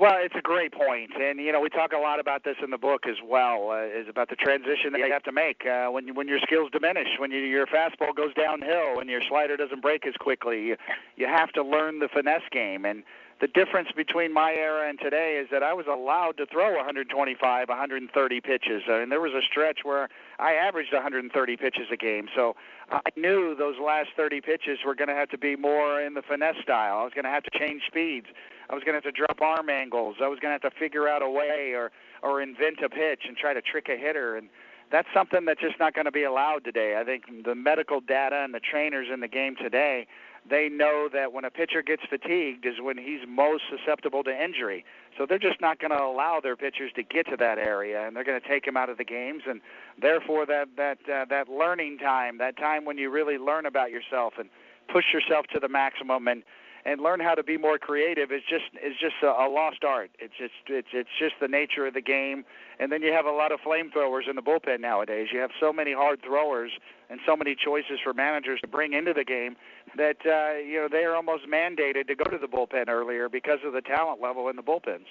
Well, 0.00 0.16
it's 0.16 0.34
a 0.34 0.40
great 0.40 0.72
point, 0.72 1.10
and 1.20 1.38
you 1.38 1.52
know 1.52 1.60
we 1.60 1.68
talk 1.68 1.92
a 1.92 1.98
lot 1.98 2.20
about 2.20 2.42
this 2.42 2.56
in 2.64 2.70
the 2.70 2.78
book 2.78 3.02
as 3.06 3.16
well. 3.22 3.68
Uh, 3.70 3.84
is 3.84 4.08
about 4.08 4.30
the 4.30 4.34
transition 4.34 4.92
that 4.92 5.00
you 5.00 5.12
have 5.12 5.24
to 5.24 5.32
make 5.32 5.66
uh, 5.66 5.88
when 5.88 6.14
when 6.14 6.26
your 6.26 6.38
skills 6.38 6.70
diminish, 6.72 7.08
when 7.18 7.30
you, 7.30 7.40
your 7.40 7.66
fastball 7.66 8.16
goes 8.16 8.32
downhill, 8.32 8.98
and 8.98 9.10
your 9.10 9.20
slider 9.28 9.58
doesn't 9.58 9.82
break 9.82 10.06
as 10.06 10.14
quickly. 10.18 10.68
You, 10.68 10.76
you 11.16 11.26
have 11.26 11.52
to 11.52 11.62
learn 11.62 11.98
the 11.98 12.08
finesse 12.08 12.48
game, 12.50 12.86
and 12.86 13.02
the 13.40 13.48
difference 13.48 13.88
between 13.96 14.34
my 14.34 14.52
era 14.52 14.88
and 14.88 14.98
today 14.98 15.40
is 15.42 15.48
that 15.50 15.62
I 15.62 15.72
was 15.72 15.86
allowed 15.86 16.36
to 16.36 16.46
throw 16.46 16.76
125, 16.76 17.68
130 17.68 18.40
pitches, 18.40 18.82
uh, 18.86 19.00
and 19.00 19.10
there 19.10 19.20
was 19.20 19.32
a 19.32 19.40
stretch 19.42 19.80
where 19.82 20.08
I 20.38 20.52
averaged 20.52 20.92
130 20.92 21.56
pitches 21.56 21.86
a 21.90 21.96
game. 21.96 22.28
So 22.36 22.54
I 22.90 23.00
knew 23.16 23.54
those 23.54 23.76
last 23.82 24.10
30 24.14 24.42
pitches 24.42 24.80
were 24.84 24.94
going 24.94 25.08
to 25.08 25.14
have 25.14 25.30
to 25.30 25.38
be 25.38 25.56
more 25.56 26.02
in 26.02 26.12
the 26.12 26.22
finesse 26.22 26.56
style. 26.62 26.98
I 26.98 27.04
was 27.04 27.14
going 27.14 27.24
to 27.24 27.30
have 27.30 27.44
to 27.44 27.58
change 27.58 27.82
speeds. 27.86 28.26
I 28.68 28.74
was 28.74 28.84
going 28.84 29.00
to 29.00 29.04
have 29.04 29.14
to 29.14 29.18
drop 29.18 29.40
arm 29.40 29.70
angles. 29.70 30.16
I 30.22 30.28
was 30.28 30.38
going 30.38 30.56
to 30.56 30.60
have 30.62 30.72
to 30.72 30.78
figure 30.78 31.08
out 31.08 31.22
a 31.22 31.30
way 31.30 31.72
or 31.74 31.90
or 32.22 32.42
invent 32.42 32.80
a 32.84 32.90
pitch 32.90 33.22
and 33.26 33.36
try 33.36 33.54
to 33.54 33.62
trick 33.62 33.88
a 33.88 33.96
hitter 33.96 34.36
and 34.36 34.50
that's 34.90 35.08
something 35.14 35.44
that's 35.44 35.60
just 35.60 35.78
not 35.78 35.94
going 35.94 36.04
to 36.04 36.10
be 36.10 36.24
allowed 36.24 36.64
today. 36.64 36.98
I 37.00 37.04
think 37.04 37.44
the 37.44 37.54
medical 37.54 38.00
data 38.00 38.42
and 38.42 38.52
the 38.52 38.60
trainers 38.60 39.06
in 39.12 39.20
the 39.20 39.28
game 39.28 39.54
today, 39.56 40.06
they 40.48 40.68
know 40.68 41.08
that 41.12 41.32
when 41.32 41.44
a 41.44 41.50
pitcher 41.50 41.82
gets 41.82 42.02
fatigued 42.08 42.64
is 42.64 42.74
when 42.80 42.96
he's 42.96 43.20
most 43.28 43.64
susceptible 43.70 44.24
to 44.24 44.30
injury. 44.30 44.84
So 45.18 45.26
they're 45.26 45.38
just 45.38 45.60
not 45.60 45.78
going 45.78 45.90
to 45.90 46.02
allow 46.02 46.40
their 46.42 46.56
pitchers 46.56 46.92
to 46.96 47.02
get 47.02 47.26
to 47.28 47.36
that 47.36 47.58
area, 47.58 48.06
and 48.06 48.16
they're 48.16 48.24
going 48.24 48.40
to 48.40 48.48
take 48.48 48.66
him 48.66 48.76
out 48.76 48.88
of 48.88 48.96
the 48.96 49.04
games. 49.04 49.42
And 49.46 49.60
therefore, 50.00 50.46
that 50.46 50.68
that 50.76 50.98
uh, 51.08 51.24
that 51.28 51.48
learning 51.48 51.98
time, 51.98 52.38
that 52.38 52.56
time 52.56 52.84
when 52.84 52.96
you 52.96 53.10
really 53.10 53.38
learn 53.38 53.66
about 53.66 53.90
yourself 53.90 54.34
and 54.38 54.48
push 54.90 55.04
yourself 55.12 55.46
to 55.52 55.60
the 55.60 55.68
maximum 55.68 56.26
and 56.26 56.42
and 56.84 57.00
learn 57.00 57.20
how 57.20 57.34
to 57.34 57.42
be 57.42 57.56
more 57.56 57.78
creative 57.78 58.32
is 58.32 58.42
just 58.48 58.64
is 58.84 58.94
just 59.00 59.16
a, 59.22 59.26
a 59.26 59.48
lost 59.48 59.84
art. 59.84 60.10
It's 60.18 60.34
just 60.38 60.54
it's 60.68 60.88
it's 60.92 61.10
just 61.18 61.34
the 61.40 61.48
nature 61.48 61.86
of 61.86 61.94
the 61.94 62.00
game. 62.00 62.44
And 62.78 62.90
then 62.90 63.02
you 63.02 63.12
have 63.12 63.26
a 63.26 63.30
lot 63.30 63.52
of 63.52 63.60
flamethrowers 63.60 64.28
in 64.28 64.36
the 64.36 64.42
bullpen 64.42 64.80
nowadays. 64.80 65.28
You 65.32 65.40
have 65.40 65.50
so 65.60 65.72
many 65.72 65.92
hard 65.92 66.22
throwers 66.22 66.70
and 67.10 67.20
so 67.26 67.36
many 67.36 67.54
choices 67.54 67.98
for 68.02 68.14
managers 68.14 68.60
to 68.62 68.68
bring 68.68 68.94
into 68.94 69.12
the 69.12 69.24
game 69.24 69.56
that 69.96 70.16
uh, 70.24 70.58
you 70.58 70.80
know 70.80 70.88
they 70.90 71.04
are 71.04 71.14
almost 71.14 71.44
mandated 71.46 72.06
to 72.06 72.14
go 72.14 72.24
to 72.30 72.38
the 72.38 72.46
bullpen 72.46 72.88
earlier 72.88 73.28
because 73.28 73.58
of 73.64 73.72
the 73.72 73.82
talent 73.82 74.20
level 74.22 74.48
in 74.48 74.56
the 74.56 74.62
bullpens. 74.62 75.06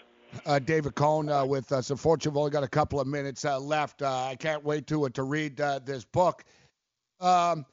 uh, 0.45 0.59
David 0.59 0.95
Cone 0.95 1.29
uh, 1.29 1.45
with 1.45 1.71
us. 1.71 1.89
Unfortunately, 1.89 2.31
we've 2.31 2.39
only 2.39 2.51
got 2.51 2.63
a 2.63 2.67
couple 2.67 2.99
of 2.99 3.07
minutes 3.07 3.45
uh, 3.45 3.59
left. 3.59 4.01
Uh, 4.01 4.25
I 4.25 4.35
can't 4.35 4.63
wait 4.63 4.87
to 4.87 5.07
to 5.09 5.23
read 5.23 5.59
uh, 5.61 5.79
this 5.83 6.05
book. 6.05 6.43
Um, 7.19 7.65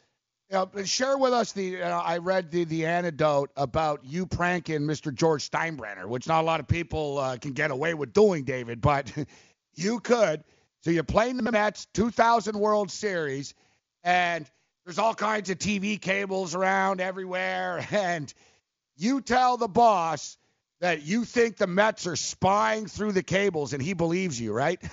you 0.50 0.56
know, 0.56 0.84
share 0.84 1.18
with 1.18 1.32
us 1.32 1.52
the. 1.52 1.82
Uh, 1.82 2.00
I 2.00 2.18
read 2.18 2.50
the 2.50 2.64
the 2.64 2.86
anecdote 2.86 3.50
about 3.56 4.04
you 4.04 4.26
pranking 4.26 4.82
Mr. 4.82 5.12
George 5.12 5.50
Steinbrenner, 5.50 6.06
which 6.06 6.28
not 6.28 6.42
a 6.42 6.46
lot 6.46 6.60
of 6.60 6.68
people 6.68 7.18
uh, 7.18 7.36
can 7.36 7.52
get 7.52 7.70
away 7.70 7.94
with 7.94 8.12
doing, 8.12 8.44
David, 8.44 8.80
but 8.80 9.12
you 9.74 9.98
could. 10.00 10.44
So 10.82 10.90
you're 10.90 11.02
playing 11.02 11.36
the 11.36 11.50
Mets 11.50 11.86
2000 11.94 12.56
World 12.56 12.90
Series, 12.92 13.54
and 14.04 14.48
there's 14.84 14.98
all 14.98 15.14
kinds 15.14 15.50
of 15.50 15.58
TV 15.58 16.00
cables 16.00 16.54
around 16.54 17.00
everywhere, 17.00 17.84
and 17.90 18.32
you 18.96 19.20
tell 19.20 19.56
the 19.56 19.68
boss 19.68 20.38
that 20.80 21.02
you 21.02 21.24
think 21.24 21.56
the 21.56 21.66
Mets 21.66 22.06
are 22.06 22.16
spying 22.16 22.86
through 22.86 23.12
the 23.12 23.22
cables, 23.22 23.72
and 23.72 23.82
he 23.82 23.94
believes 23.94 24.40
you, 24.40 24.52
right? 24.52 24.80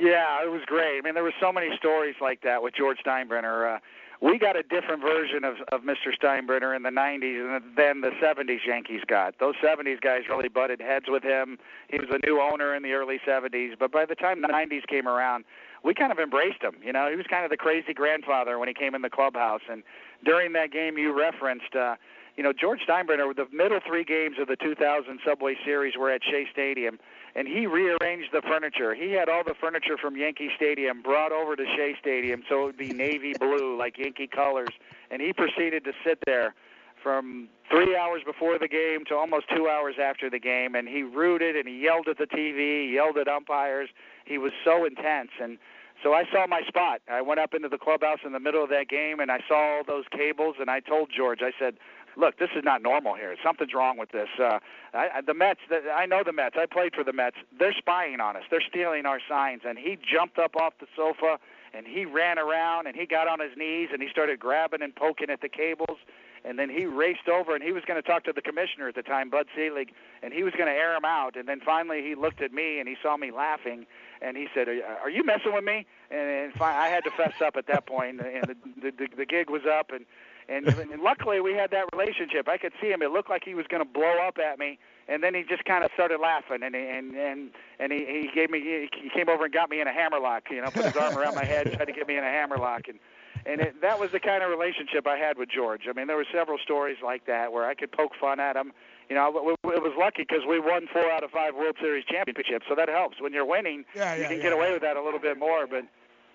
Yeah, 0.00 0.44
it 0.44 0.50
was 0.50 0.62
great. 0.66 0.98
I 0.98 1.00
mean, 1.02 1.14
there 1.14 1.24
were 1.24 1.34
so 1.40 1.52
many 1.52 1.76
stories 1.76 2.14
like 2.20 2.42
that 2.42 2.62
with 2.62 2.72
George 2.74 2.98
Steinbrenner. 3.04 3.76
Uh, 3.76 3.78
we 4.20 4.38
got 4.38 4.56
a 4.56 4.62
different 4.64 5.00
version 5.00 5.44
of, 5.44 5.56
of 5.72 5.82
Mr. 5.82 6.10
Steinbrenner 6.20 6.74
in 6.74 6.82
the 6.82 6.90
90s 6.90 7.60
than 7.76 8.00
the 8.00 8.10
70s 8.22 8.66
Yankees 8.66 9.02
got. 9.06 9.34
Those 9.38 9.54
70s 9.64 10.00
guys 10.00 10.22
really 10.28 10.48
butted 10.48 10.80
heads 10.80 11.06
with 11.08 11.22
him. 11.22 11.58
He 11.88 11.98
was 11.98 12.08
a 12.10 12.26
new 12.26 12.40
owner 12.40 12.74
in 12.74 12.82
the 12.82 12.92
early 12.92 13.18
70s, 13.26 13.78
but 13.78 13.92
by 13.92 14.06
the 14.06 14.16
time 14.16 14.42
the 14.42 14.48
90s 14.48 14.86
came 14.88 15.06
around, 15.06 15.44
we 15.84 15.94
kind 15.94 16.10
of 16.10 16.18
embraced 16.18 16.62
him. 16.62 16.74
You 16.84 16.92
know, 16.92 17.08
he 17.08 17.16
was 17.16 17.26
kind 17.30 17.44
of 17.44 17.50
the 17.50 17.56
crazy 17.56 17.94
grandfather 17.94 18.58
when 18.58 18.66
he 18.66 18.74
came 18.74 18.96
in 18.96 19.02
the 19.02 19.10
clubhouse. 19.10 19.62
And 19.70 19.84
during 20.24 20.52
that 20.54 20.72
game 20.72 20.98
you 20.98 21.16
referenced, 21.16 21.76
uh, 21.76 21.94
you 22.36 22.42
know, 22.42 22.52
George 22.52 22.80
Steinbrenner, 22.88 23.34
the 23.34 23.46
middle 23.52 23.78
three 23.86 24.04
games 24.04 24.36
of 24.40 24.48
the 24.48 24.56
2000 24.56 25.20
Subway 25.24 25.56
Series 25.64 25.94
were 25.96 26.10
at 26.10 26.22
Shea 26.24 26.46
Stadium, 26.52 26.98
and 27.34 27.46
he 27.46 27.66
rearranged 27.66 28.28
the 28.32 28.42
furniture. 28.42 28.94
He 28.94 29.12
had 29.12 29.28
all 29.28 29.44
the 29.44 29.54
furniture 29.60 29.96
from 29.96 30.16
Yankee 30.16 30.50
Stadium 30.56 31.02
brought 31.02 31.32
over 31.32 31.56
to 31.56 31.64
Shea 31.76 31.94
Stadium 32.00 32.42
so 32.48 32.62
it 32.62 32.66
would 32.66 32.76
be 32.76 32.92
navy 32.92 33.34
blue, 33.38 33.76
like 33.76 33.98
Yankee 33.98 34.26
colors, 34.26 34.70
and 35.10 35.22
he 35.22 35.32
proceeded 35.32 35.84
to 35.84 35.92
sit 36.04 36.18
there 36.26 36.54
from 37.02 37.48
three 37.70 37.96
hours 37.96 38.22
before 38.24 38.58
the 38.58 38.68
game 38.68 39.04
to 39.06 39.14
almost 39.14 39.46
two 39.54 39.68
hours 39.68 39.96
after 40.02 40.28
the 40.28 40.38
game, 40.38 40.74
and 40.74 40.88
he 40.88 41.02
rooted 41.02 41.56
and 41.56 41.68
he 41.68 41.80
yelled 41.80 42.08
at 42.08 42.18
the 42.18 42.26
TV, 42.26 42.92
yelled 42.92 43.16
at 43.18 43.28
umpires. 43.28 43.88
He 44.24 44.38
was 44.38 44.52
so 44.64 44.84
intense, 44.84 45.30
and 45.40 45.58
so 46.02 46.12
I 46.12 46.24
saw 46.32 46.46
my 46.46 46.62
spot. 46.62 47.00
I 47.10 47.22
went 47.22 47.40
up 47.40 47.54
into 47.54 47.68
the 47.68 47.78
clubhouse 47.78 48.20
in 48.24 48.32
the 48.32 48.40
middle 48.40 48.62
of 48.62 48.70
that 48.70 48.88
game, 48.88 49.20
and 49.20 49.30
I 49.30 49.40
saw 49.48 49.78
all 49.78 49.82
those 49.86 50.04
cables, 50.10 50.56
and 50.60 50.70
I 50.70 50.80
told 50.80 51.10
George, 51.14 51.40
I 51.42 51.52
said, 51.58 51.74
"Look, 52.18 52.38
this 52.38 52.50
is 52.56 52.64
not 52.64 52.82
normal 52.82 53.14
here. 53.14 53.34
Something's 53.42 53.72
wrong 53.72 53.96
with 53.96 54.10
this. 54.10 54.28
Uh, 54.38 54.58
I, 54.92 55.20
the 55.24 55.34
Mets. 55.34 55.60
The, 55.68 55.90
I 55.90 56.04
know 56.06 56.22
the 56.24 56.32
Mets. 56.32 56.56
I 56.58 56.66
played 56.66 56.94
for 56.94 57.04
the 57.04 57.12
Mets. 57.12 57.36
They're 57.58 57.72
spying 57.72 58.20
on 58.20 58.36
us. 58.36 58.42
They're 58.50 58.60
stealing 58.68 59.06
our 59.06 59.20
signs." 59.28 59.62
And 59.64 59.78
he 59.78 59.96
jumped 59.96 60.38
up 60.38 60.56
off 60.56 60.74
the 60.80 60.88
sofa, 60.96 61.38
and 61.72 61.86
he 61.86 62.04
ran 62.04 62.38
around, 62.38 62.88
and 62.88 62.96
he 62.96 63.06
got 63.06 63.28
on 63.28 63.38
his 63.40 63.56
knees, 63.56 63.90
and 63.92 64.02
he 64.02 64.08
started 64.08 64.40
grabbing 64.40 64.82
and 64.82 64.94
poking 64.94 65.30
at 65.30 65.40
the 65.40 65.48
cables. 65.48 65.98
And 66.44 66.58
then 66.58 66.70
he 66.70 66.86
raced 66.86 67.28
over, 67.28 67.54
and 67.54 67.64
he 67.64 67.72
was 67.72 67.84
going 67.84 68.00
to 68.00 68.08
talk 68.08 68.24
to 68.24 68.32
the 68.32 68.40
commissioner 68.40 68.88
at 68.88 68.94
the 68.94 69.02
time, 69.02 69.28
Bud 69.28 69.46
Selig, 69.56 69.92
and 70.22 70.32
he 70.32 70.44
was 70.44 70.54
going 70.54 70.66
to 70.68 70.72
air 70.72 70.94
him 70.96 71.04
out. 71.04 71.36
And 71.36 71.48
then 71.48 71.60
finally, 71.60 72.00
he 72.02 72.14
looked 72.14 72.40
at 72.40 72.52
me, 72.52 72.78
and 72.78 72.88
he 72.88 72.96
saw 73.02 73.16
me 73.16 73.30
laughing, 73.32 73.86
and 74.22 74.36
he 74.36 74.48
said, 74.54 74.68
"Are, 74.68 74.74
you- 74.74 74.84
are 74.84 75.10
you 75.10 75.24
messing 75.24 75.52
with 75.52 75.64
me?" 75.64 75.84
And, 76.10 76.52
and 76.52 76.62
I 76.62 76.88
had 76.88 77.04
to 77.04 77.10
fess 77.10 77.34
up 77.44 77.56
at 77.56 77.66
that 77.66 77.86
point, 77.86 78.20
and 78.20 78.44
the, 78.48 78.56
the, 78.80 78.90
the, 78.92 79.08
the 79.18 79.26
gig 79.26 79.50
was 79.50 79.62
up, 79.66 79.90
and, 79.90 80.06
and 80.48 80.66
and 80.66 81.02
luckily 81.02 81.40
we 81.40 81.52
had 81.52 81.70
that 81.70 81.84
relationship. 81.92 82.48
I 82.48 82.56
could 82.56 82.72
see 82.80 82.88
him; 82.88 83.02
it 83.02 83.10
looked 83.10 83.30
like 83.30 83.44
he 83.44 83.54
was 83.54 83.66
going 83.66 83.84
to 83.84 83.90
blow 83.90 84.18
up 84.26 84.38
at 84.38 84.58
me, 84.58 84.78
and 85.08 85.22
then 85.22 85.34
he 85.34 85.42
just 85.42 85.64
kind 85.64 85.84
of 85.84 85.90
started 85.94 86.18
laughing, 86.20 86.62
and 86.62 86.74
and 86.74 87.14
and 87.14 87.50
and 87.78 87.92
he, 87.92 87.98
he 87.98 88.30
gave 88.34 88.50
me 88.50 88.60
he 88.60 88.88
he 89.02 89.10
came 89.10 89.28
over 89.28 89.44
and 89.44 89.52
got 89.52 89.70
me 89.70 89.80
in 89.80 89.86
a 89.86 89.92
hammerlock, 89.92 90.44
you 90.50 90.60
know, 90.60 90.70
put 90.70 90.84
his 90.84 90.96
arm 90.96 91.16
around 91.16 91.34
my 91.34 91.44
head, 91.44 91.72
tried 91.72 91.86
to 91.86 91.92
get 91.92 92.08
me 92.08 92.16
in 92.16 92.24
a 92.24 92.28
hammerlock, 92.30 92.88
and 92.88 92.98
and 93.46 93.60
it, 93.60 93.80
that 93.82 93.98
was 93.98 94.10
the 94.10 94.20
kind 94.20 94.42
of 94.42 94.50
relationship 94.50 95.06
I 95.06 95.16
had 95.16 95.38
with 95.38 95.48
George. 95.48 95.82
I 95.88 95.92
mean, 95.92 96.06
there 96.06 96.16
were 96.16 96.26
several 96.32 96.58
stories 96.58 96.98
like 97.02 97.26
that 97.26 97.52
where 97.52 97.64
I 97.66 97.74
could 97.74 97.92
poke 97.92 98.12
fun 98.20 98.40
at 98.40 98.56
him. 98.56 98.72
You 99.08 99.16
know, 99.16 99.28
it 99.28 99.68
it 99.74 99.82
was 99.82 99.94
lucky 99.98 100.22
because 100.28 100.44
we 100.48 100.60
won 100.60 100.86
four 100.92 101.10
out 101.10 101.24
of 101.24 101.30
five 101.30 101.54
World 101.54 101.76
Series 101.80 102.04
championships, 102.04 102.66
so 102.68 102.74
that 102.74 102.88
helps. 102.88 103.20
When 103.20 103.32
you're 103.32 103.46
winning, 103.46 103.84
Yeah, 103.94 104.14
you 104.16 104.24
can 104.24 104.36
yeah, 104.36 104.42
get 104.42 104.52
away 104.52 104.72
with 104.72 104.82
that 104.82 104.96
a 104.96 105.02
little 105.02 105.20
bit 105.20 105.38
more. 105.38 105.66
But, 105.66 105.84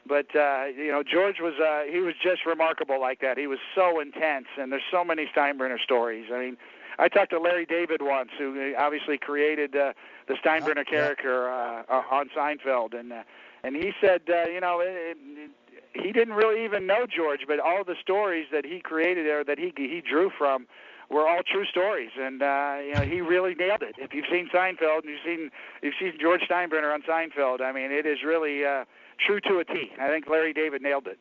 but 0.08 0.36
uh, 0.36 0.66
you 0.76 0.92
know, 0.92 1.04
George 1.04 1.40
was 1.40 1.54
uh, 1.60 1.84
he 1.90 2.00
was 2.00 2.16
just 2.22 2.46
remarkable 2.46 3.00
like 3.00 3.22
that. 3.22 3.38
He 3.38 3.48
was 3.48 3.60
so 3.74 4.00
intense, 4.00 4.48
and 4.58 4.72
there's 4.72 4.84
so 4.92 5.04
many 5.04 5.30
Steinbrenner 5.36 5.80
stories. 5.80 6.26
I 6.34 6.40
mean, 6.40 6.58
I 7.00 7.08
talked 7.08 7.32
to 7.32 7.40
Larry 7.40 7.66
David 7.66 8.02
once, 8.02 8.30
who 8.38 8.74
obviously 8.78 9.18
created 9.18 9.76
uh, 9.76 9.94
the 10.28 10.36
Steinbrenner 10.36 10.86
character 10.86 11.50
uh, 11.50 11.84
uh, 11.90 12.04
on 12.12 12.30
Seinfeld, 12.36 12.98
and 12.98 13.14
uh, 13.14 13.24
and 13.64 13.76
he 13.76 13.94
said, 14.02 14.22
uh, 14.30 14.50
you 14.50 14.60
know, 14.60 14.82
it, 14.82 15.18
it, 15.18 15.52
he 15.94 16.12
didn't 16.12 16.34
really 16.34 16.64
even 16.66 16.86
know 16.86 17.06
George, 17.06 17.42
but 17.48 17.60
all 17.60 17.84
the 17.84 17.96
stories 18.02 18.48
that 18.52 18.66
he 18.66 18.80
created 18.80 19.26
or 19.28 19.44
that 19.44 19.58
he 19.58 19.74
he 19.76 20.02
drew 20.02 20.32
from 20.38 20.68
were 21.14 21.28
all 21.28 21.42
true 21.44 21.66
stories, 21.66 22.10
and 22.20 22.42
uh, 22.42 22.78
you 22.84 22.94
know 22.96 23.02
he 23.02 23.22
really 23.22 23.54
nailed 23.56 23.84
it. 23.84 23.96
If 23.98 24.14
you've 24.14 24.26
seen 24.32 24.50
Seinfeld 24.54 25.02
and 25.04 25.10
you've 25.12 25.24
seen 25.26 25.52
you've 25.82 25.94
seen 26.00 26.14
George 26.20 26.42
Steinbrenner 26.50 26.94
on 26.94 27.02
Seinfeld, 27.04 27.62
I 27.62 27.72
mean 27.72 27.92
it 27.92 28.06
is 28.06 28.18
really 28.26 28.66
uh, 28.66 28.86
true 29.26 29.40
to 29.42 29.60
a 29.60 29.66
T. 29.66 29.92
I 30.02 30.08
think 30.10 30.28
Larry 30.28 30.54
David 30.54 30.82
nailed 30.82 31.08
it. 31.08 31.20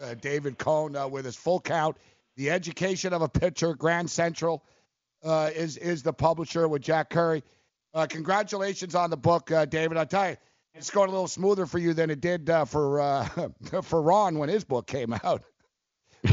uh, 0.00 0.14
David 0.14 0.58
Cohn 0.58 0.94
uh, 0.96 1.08
with 1.08 1.24
his 1.24 1.36
full 1.36 1.60
count. 1.60 1.96
The 2.36 2.50
Education 2.50 3.12
of 3.12 3.22
a 3.22 3.28
Pitcher, 3.28 3.74
Grand 3.74 4.08
Central, 4.10 4.62
uh, 5.24 5.50
is 5.54 5.76
is 5.78 6.02
the 6.02 6.12
publisher 6.12 6.68
with 6.68 6.82
Jack 6.82 7.10
Curry. 7.10 7.42
Uh, 7.94 8.06
congratulations 8.06 8.94
on 8.94 9.08
the 9.10 9.16
book, 9.16 9.50
David. 9.70 9.96
I 9.96 10.04
tell 10.04 10.30
you, 10.30 10.36
it's 10.74 10.90
going 10.90 11.08
a 11.08 11.12
little 11.12 11.28
smoother 11.28 11.64
for 11.64 11.78
you 11.78 11.94
than 11.94 12.10
it 12.10 12.20
did 12.20 12.46
for 12.68 13.26
for 13.82 14.02
Ron 14.02 14.38
when 14.38 14.48
his 14.50 14.64
book 14.64 14.86
came 14.86 15.14
out. 15.24 15.42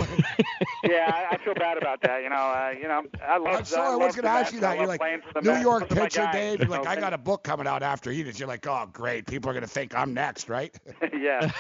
yeah, 0.84 1.12
I, 1.14 1.36
I 1.36 1.38
feel 1.44 1.54
bad 1.54 1.78
about 1.78 2.02
that. 2.02 2.24
You 2.24 2.30
know, 2.30 2.36
uh, 2.36 2.74
you 2.80 2.88
know, 2.88 3.04
I 3.26 3.38
love. 3.38 3.56
I'm 3.56 3.66
sorry, 3.66 3.90
I 3.90 3.94
I 3.94 3.96
was 3.96 4.16
going 4.16 4.24
to 4.24 4.30
ask 4.30 4.54
you 4.54 4.60
that. 4.62 4.78
You're 4.78 4.88
like 4.88 5.00
playing 5.00 5.22
for 5.22 5.34
the 5.34 5.42
New 5.42 5.54
Mets. 5.54 5.64
York 5.64 5.90
Those 5.90 5.98
are 5.98 6.02
my 6.02 6.06
pitcher, 6.08 6.30
Dave. 6.32 6.60
you 6.60 6.68
You're 6.68 6.78
like, 6.78 6.88
I 6.88 7.00
got 7.00 7.14
a 7.14 7.18
book 7.18 7.44
coming 7.44 7.68
out 7.68 7.84
after 7.84 8.12
he 8.12 8.24
did. 8.24 8.38
You're 8.38 8.48
like, 8.48 8.66
oh, 8.68 8.88
great. 8.92 9.26
People 9.26 9.50
are 9.50 9.54
going 9.54 9.64
to 9.64 9.70
think 9.70 9.96
I'm 9.96 10.14
next, 10.14 10.50
right? 10.50 10.76
yeah. 11.18 11.52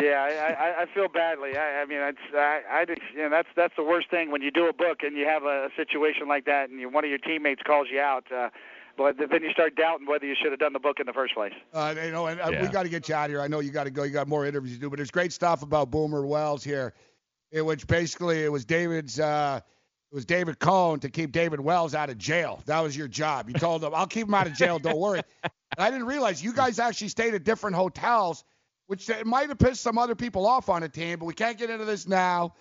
yeah, 0.00 0.22
I, 0.22 0.52
I, 0.52 0.82
I 0.82 0.86
feel 0.94 1.08
badly. 1.08 1.56
I, 1.56 1.82
I 1.82 1.84
mean, 1.86 1.98
it's, 1.98 2.18
I, 2.34 2.60
I 2.70 2.84
just, 2.84 3.00
you 3.12 3.22
know, 3.22 3.30
that's 3.30 3.48
that's 3.56 3.74
the 3.76 3.82
worst 3.82 4.10
thing 4.10 4.30
when 4.30 4.42
you 4.42 4.50
do 4.50 4.68
a 4.68 4.72
book 4.72 5.02
and 5.02 5.16
you 5.16 5.26
have 5.26 5.44
a, 5.44 5.66
a 5.66 5.68
situation 5.76 6.28
like 6.28 6.44
that, 6.44 6.70
and 6.70 6.80
you, 6.80 6.88
one 6.88 7.04
of 7.04 7.10
your 7.10 7.18
teammates 7.18 7.62
calls 7.62 7.88
you 7.90 8.00
out. 8.00 8.30
Uh, 8.30 8.50
but 8.96 9.16
then 9.18 9.42
you 9.42 9.50
start 9.50 9.74
doubting 9.74 10.06
whether 10.06 10.24
you 10.24 10.36
should 10.40 10.52
have 10.52 10.60
done 10.60 10.72
the 10.72 10.78
book 10.78 11.00
in 11.00 11.06
the 11.06 11.12
first 11.12 11.34
place. 11.34 11.52
Uh, 11.72 11.94
you 12.04 12.12
know, 12.12 12.26
and 12.26 12.40
uh, 12.40 12.52
we 12.60 12.68
got 12.68 12.84
to 12.84 12.88
get 12.88 13.08
you 13.08 13.14
out 13.14 13.24
of 13.24 13.30
here. 13.30 13.40
I 13.40 13.48
know 13.48 13.60
you 13.60 13.70
got 13.70 13.84
to 13.84 13.90
go. 13.90 14.04
You 14.04 14.12
got 14.12 14.28
more 14.28 14.46
interviews 14.46 14.76
to 14.76 14.80
do, 14.80 14.90
but 14.90 14.96
there's 14.96 15.10
great 15.10 15.32
stuff 15.32 15.62
about 15.62 15.90
Boomer 15.90 16.24
Wells 16.24 16.62
here, 16.62 16.94
in 17.54 17.64
which 17.64 17.86
basically 17.86 18.44
it 18.44 18.52
was 18.52 18.66
David's. 18.66 19.18
Uh, 19.18 19.60
it 20.10 20.14
was 20.14 20.26
David 20.26 20.60
Cone 20.60 21.00
to 21.00 21.08
keep 21.08 21.32
David 21.32 21.58
Wells 21.58 21.92
out 21.94 22.08
of 22.08 22.18
jail. 22.18 22.62
That 22.66 22.80
was 22.80 22.96
your 22.96 23.08
job. 23.08 23.48
You 23.48 23.54
told 23.54 23.82
him, 23.82 23.94
"I'll 23.94 24.06
keep 24.06 24.26
him 24.26 24.34
out 24.34 24.46
of 24.46 24.52
jail. 24.52 24.78
Don't 24.78 24.98
worry." 24.98 25.22
And 25.42 25.52
I 25.78 25.90
didn't 25.90 26.06
realize 26.06 26.42
you 26.42 26.52
guys 26.52 26.78
actually 26.78 27.08
stayed 27.08 27.34
at 27.34 27.44
different 27.44 27.74
hotels, 27.76 28.44
which 28.86 29.08
it 29.08 29.26
might 29.26 29.48
have 29.48 29.58
pissed 29.58 29.80
some 29.80 29.98
other 29.98 30.14
people 30.14 30.46
off 30.46 30.68
on 30.68 30.82
the 30.82 30.88
team. 30.88 31.20
But 31.20 31.26
we 31.26 31.34
can't 31.34 31.56
get 31.56 31.70
into 31.70 31.84
this 31.84 32.06
now 32.06 32.54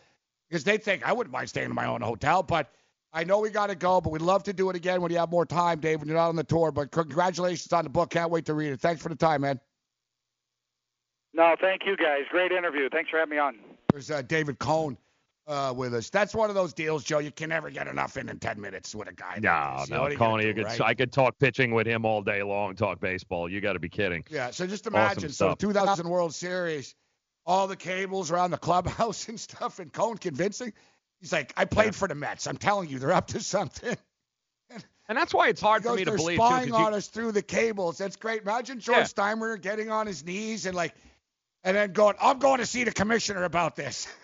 because 0.49 0.63
they 0.63 0.77
think 0.77 1.05
I 1.07 1.11
wouldn't 1.11 1.33
mind 1.33 1.49
staying 1.49 1.69
in 1.69 1.75
my 1.75 1.87
own 1.87 2.01
hotel, 2.01 2.43
but. 2.43 2.71
I 3.15 3.23
know 3.25 3.37
we 3.37 3.51
got 3.51 3.67
to 3.67 3.75
go, 3.75 4.01
but 4.01 4.11
we'd 4.11 4.23
love 4.23 4.41
to 4.45 4.53
do 4.53 4.71
it 4.71 4.75
again 4.75 4.99
when 4.99 5.11
you 5.11 5.19
have 5.19 5.29
more 5.29 5.45
time, 5.45 5.79
Dave, 5.79 5.99
when 5.99 6.07
you're 6.07 6.17
not 6.17 6.29
on 6.29 6.35
the 6.35 6.43
tour. 6.43 6.71
But 6.71 6.89
congratulations 6.89 7.71
on 7.71 7.83
the 7.83 7.89
book. 7.91 8.09
Can't 8.09 8.31
wait 8.31 8.45
to 8.45 8.55
read 8.55 8.73
it. 8.73 8.81
Thanks 8.81 9.03
for 9.03 9.09
the 9.09 9.15
time, 9.15 9.41
man. 9.41 9.59
No, 11.31 11.55
thank 11.61 11.85
you 11.85 11.95
guys. 11.95 12.21
Great 12.31 12.51
interview. 12.51 12.89
Thanks 12.89 13.11
for 13.11 13.19
having 13.19 13.29
me 13.29 13.37
on. 13.37 13.59
There's 13.93 14.09
uh, 14.09 14.23
David 14.23 14.57
Cone 14.57 14.97
uh, 15.45 15.71
with 15.77 15.93
us. 15.93 16.09
That's 16.09 16.33
one 16.33 16.49
of 16.49 16.55
those 16.55 16.73
deals, 16.73 17.03
Joe. 17.03 17.19
You 17.19 17.29
can 17.31 17.49
never 17.49 17.69
get 17.69 17.87
enough 17.87 18.17
in 18.17 18.27
in 18.27 18.39
10 18.39 18.59
minutes 18.59 18.95
with 18.95 19.07
a 19.07 19.13
guy. 19.13 19.37
No. 19.39 19.85
No, 19.87 20.07
you 20.07 20.13
you 20.13 20.53
do, 20.53 20.53
could, 20.55 20.65
right? 20.65 20.81
I 20.81 20.93
could 20.95 21.11
talk 21.11 21.37
pitching 21.37 21.71
with 21.75 21.85
him 21.85 22.03
all 22.03 22.23
day 22.23 22.41
long, 22.41 22.75
talk 22.75 22.99
baseball. 22.99 23.47
You 23.47 23.61
got 23.61 23.73
to 23.73 23.79
be 23.79 23.89
kidding. 23.89 24.23
Yeah, 24.31 24.49
so 24.49 24.65
just 24.65 24.87
Awesome 24.87 24.95
imagine. 24.95 25.29
so 25.29 25.53
2000 25.53 26.09
World 26.09 26.33
Series, 26.33 26.95
all 27.45 27.67
the 27.67 27.75
cables 27.75 28.31
around 28.31 28.49
the 28.49 28.57
clubhouse 28.57 29.27
and 29.29 29.39
stuff, 29.39 29.77
and 29.77 29.93
Cone 29.93 30.17
convincing. 30.17 30.73
He's 31.19 31.31
like, 31.31 31.53
I 31.55 31.65
played 31.65 31.95
for 31.95 32.07
the 32.07 32.15
Mets. 32.15 32.47
I'm 32.47 32.57
telling 32.57 32.89
you, 32.89 32.97
they're 32.97 33.13
up 33.13 33.27
to 33.27 33.39
something. 33.41 33.95
And 35.09 35.17
that's 35.17 35.33
why 35.33 35.49
it's 35.49 35.61
hard 35.61 35.83
for 35.83 35.93
me 35.95 36.05
to 36.05 36.11
they're 36.11 36.17
believe 36.17 36.39
too. 36.39 36.45
spying 36.45 36.69
you- 36.69 36.75
on 36.75 36.93
us 36.93 37.07
through 37.07 37.33
the 37.33 37.41
cables. 37.41 37.97
That's 37.97 38.15
great. 38.15 38.41
Imagine 38.41 38.79
George 38.79 38.97
Yeah. 38.99 39.03
Steinbrenner 39.03 39.61
getting 39.61 39.91
on 39.91 40.07
his 40.07 40.23
knees 40.25 40.65
and 40.65 40.75
like, 40.75 40.95
and 41.63 41.75
then 41.75 41.93
going, 41.93 42.15
I'm 42.21 42.39
going 42.39 42.59
to 42.59 42.65
see 42.65 42.83
the 42.83 42.91
commissioner 42.91 43.43
about 43.43 43.75
this. 43.75 44.07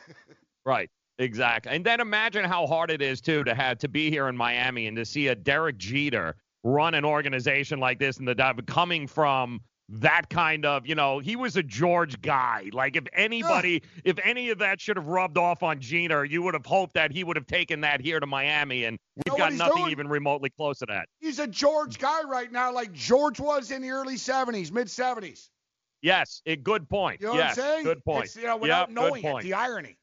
Right. 0.65 0.89
Exactly. 1.17 1.71
And 1.71 1.85
then 1.85 1.99
imagine 1.99 2.45
how 2.45 2.67
hard 2.67 2.91
it 2.91 3.01
is 3.01 3.21
too 3.21 3.43
to 3.45 3.55
have 3.55 3.79
to 3.79 3.87
be 3.87 4.11
here 4.11 4.27
in 4.27 4.37
Miami 4.37 4.87
and 4.87 4.97
to 4.97 5.05
see 5.05 5.27
a 5.27 5.35
Derek 5.35 5.77
Jeter 5.77 6.35
run 6.63 6.93
an 6.93 7.05
organization 7.05 7.79
like 7.79 7.97
this 7.97 8.17
and 8.17 8.27
the 8.27 8.63
coming 8.67 9.07
from 9.07 9.61
that 9.89 10.29
kind 10.29 10.65
of, 10.65 10.85
you 10.85 10.93
know, 10.93 11.19
he 11.19 11.35
was 11.35 11.57
a 11.57 11.63
George 11.63 12.21
guy. 12.21 12.69
Like 12.71 12.95
if 12.95 13.05
anybody, 13.13 13.81
if 14.03 14.19
any 14.23 14.49
of 14.51 14.59
that 14.59 14.79
should 14.79 14.97
have 14.97 15.07
rubbed 15.07 15.37
off 15.37 15.63
on 15.63 15.79
Jeter, 15.79 16.23
you 16.23 16.43
would 16.43 16.53
have 16.53 16.65
hoped 16.65 16.93
that 16.93 17.11
he 17.11 17.23
would 17.23 17.35
have 17.35 17.47
taken 17.47 17.81
that 17.81 17.99
here 17.99 18.19
to 18.19 18.27
Miami, 18.27 18.83
and 18.85 18.97
we've 19.15 19.33
know 19.33 19.37
got 19.37 19.53
nothing 19.53 19.77
doing? 19.77 19.91
even 19.91 20.07
remotely 20.07 20.51
close 20.51 20.77
to 20.79 20.85
that. 20.87 21.07
He's 21.19 21.39
a 21.39 21.47
George 21.47 21.97
guy 21.97 22.21
right 22.23 22.51
now, 22.51 22.71
like 22.71 22.93
George 22.93 23.39
was 23.39 23.71
in 23.71 23.81
the 23.81 23.89
early 23.89 24.15
70s, 24.15 24.71
mid 24.71 24.87
70s. 24.87 25.49
Yes, 26.01 26.41
a 26.45 26.55
good 26.55 26.87
point. 26.89 27.21
You 27.21 27.27
know 27.27 27.33
yes, 27.35 27.57
what 27.57 27.65
I'm 27.65 27.71
saying? 27.71 27.83
good 27.83 28.05
point. 28.05 28.25
It's, 28.25 28.35
you 28.35 28.43
know, 28.43 28.57
without 28.57 28.89
yep, 28.89 28.95
knowing 28.95 29.23
it, 29.23 29.43
the 29.43 29.53
irony. 29.53 29.97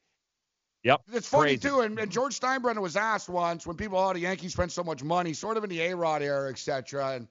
Yep. 0.83 1.01
It's 1.13 1.27
funny 1.27 1.57
Crazy. 1.57 1.69
too, 1.69 1.81
and, 1.81 1.97
and 1.99 2.11
George 2.11 2.39
Steinbrenner 2.39 2.81
was 2.81 2.95
asked 2.95 3.29
once 3.29 3.65
when 3.65 3.75
people, 3.75 3.97
oh, 3.97 4.13
the 4.13 4.19
Yankees 4.19 4.53
spent 4.53 4.71
so 4.71 4.83
much 4.83 5.03
money, 5.03 5.33
sort 5.33 5.57
of 5.57 5.63
in 5.63 5.69
the 5.69 5.81
A-Rod 5.81 6.21
era, 6.21 6.49
etc. 6.49 7.15
And 7.15 7.27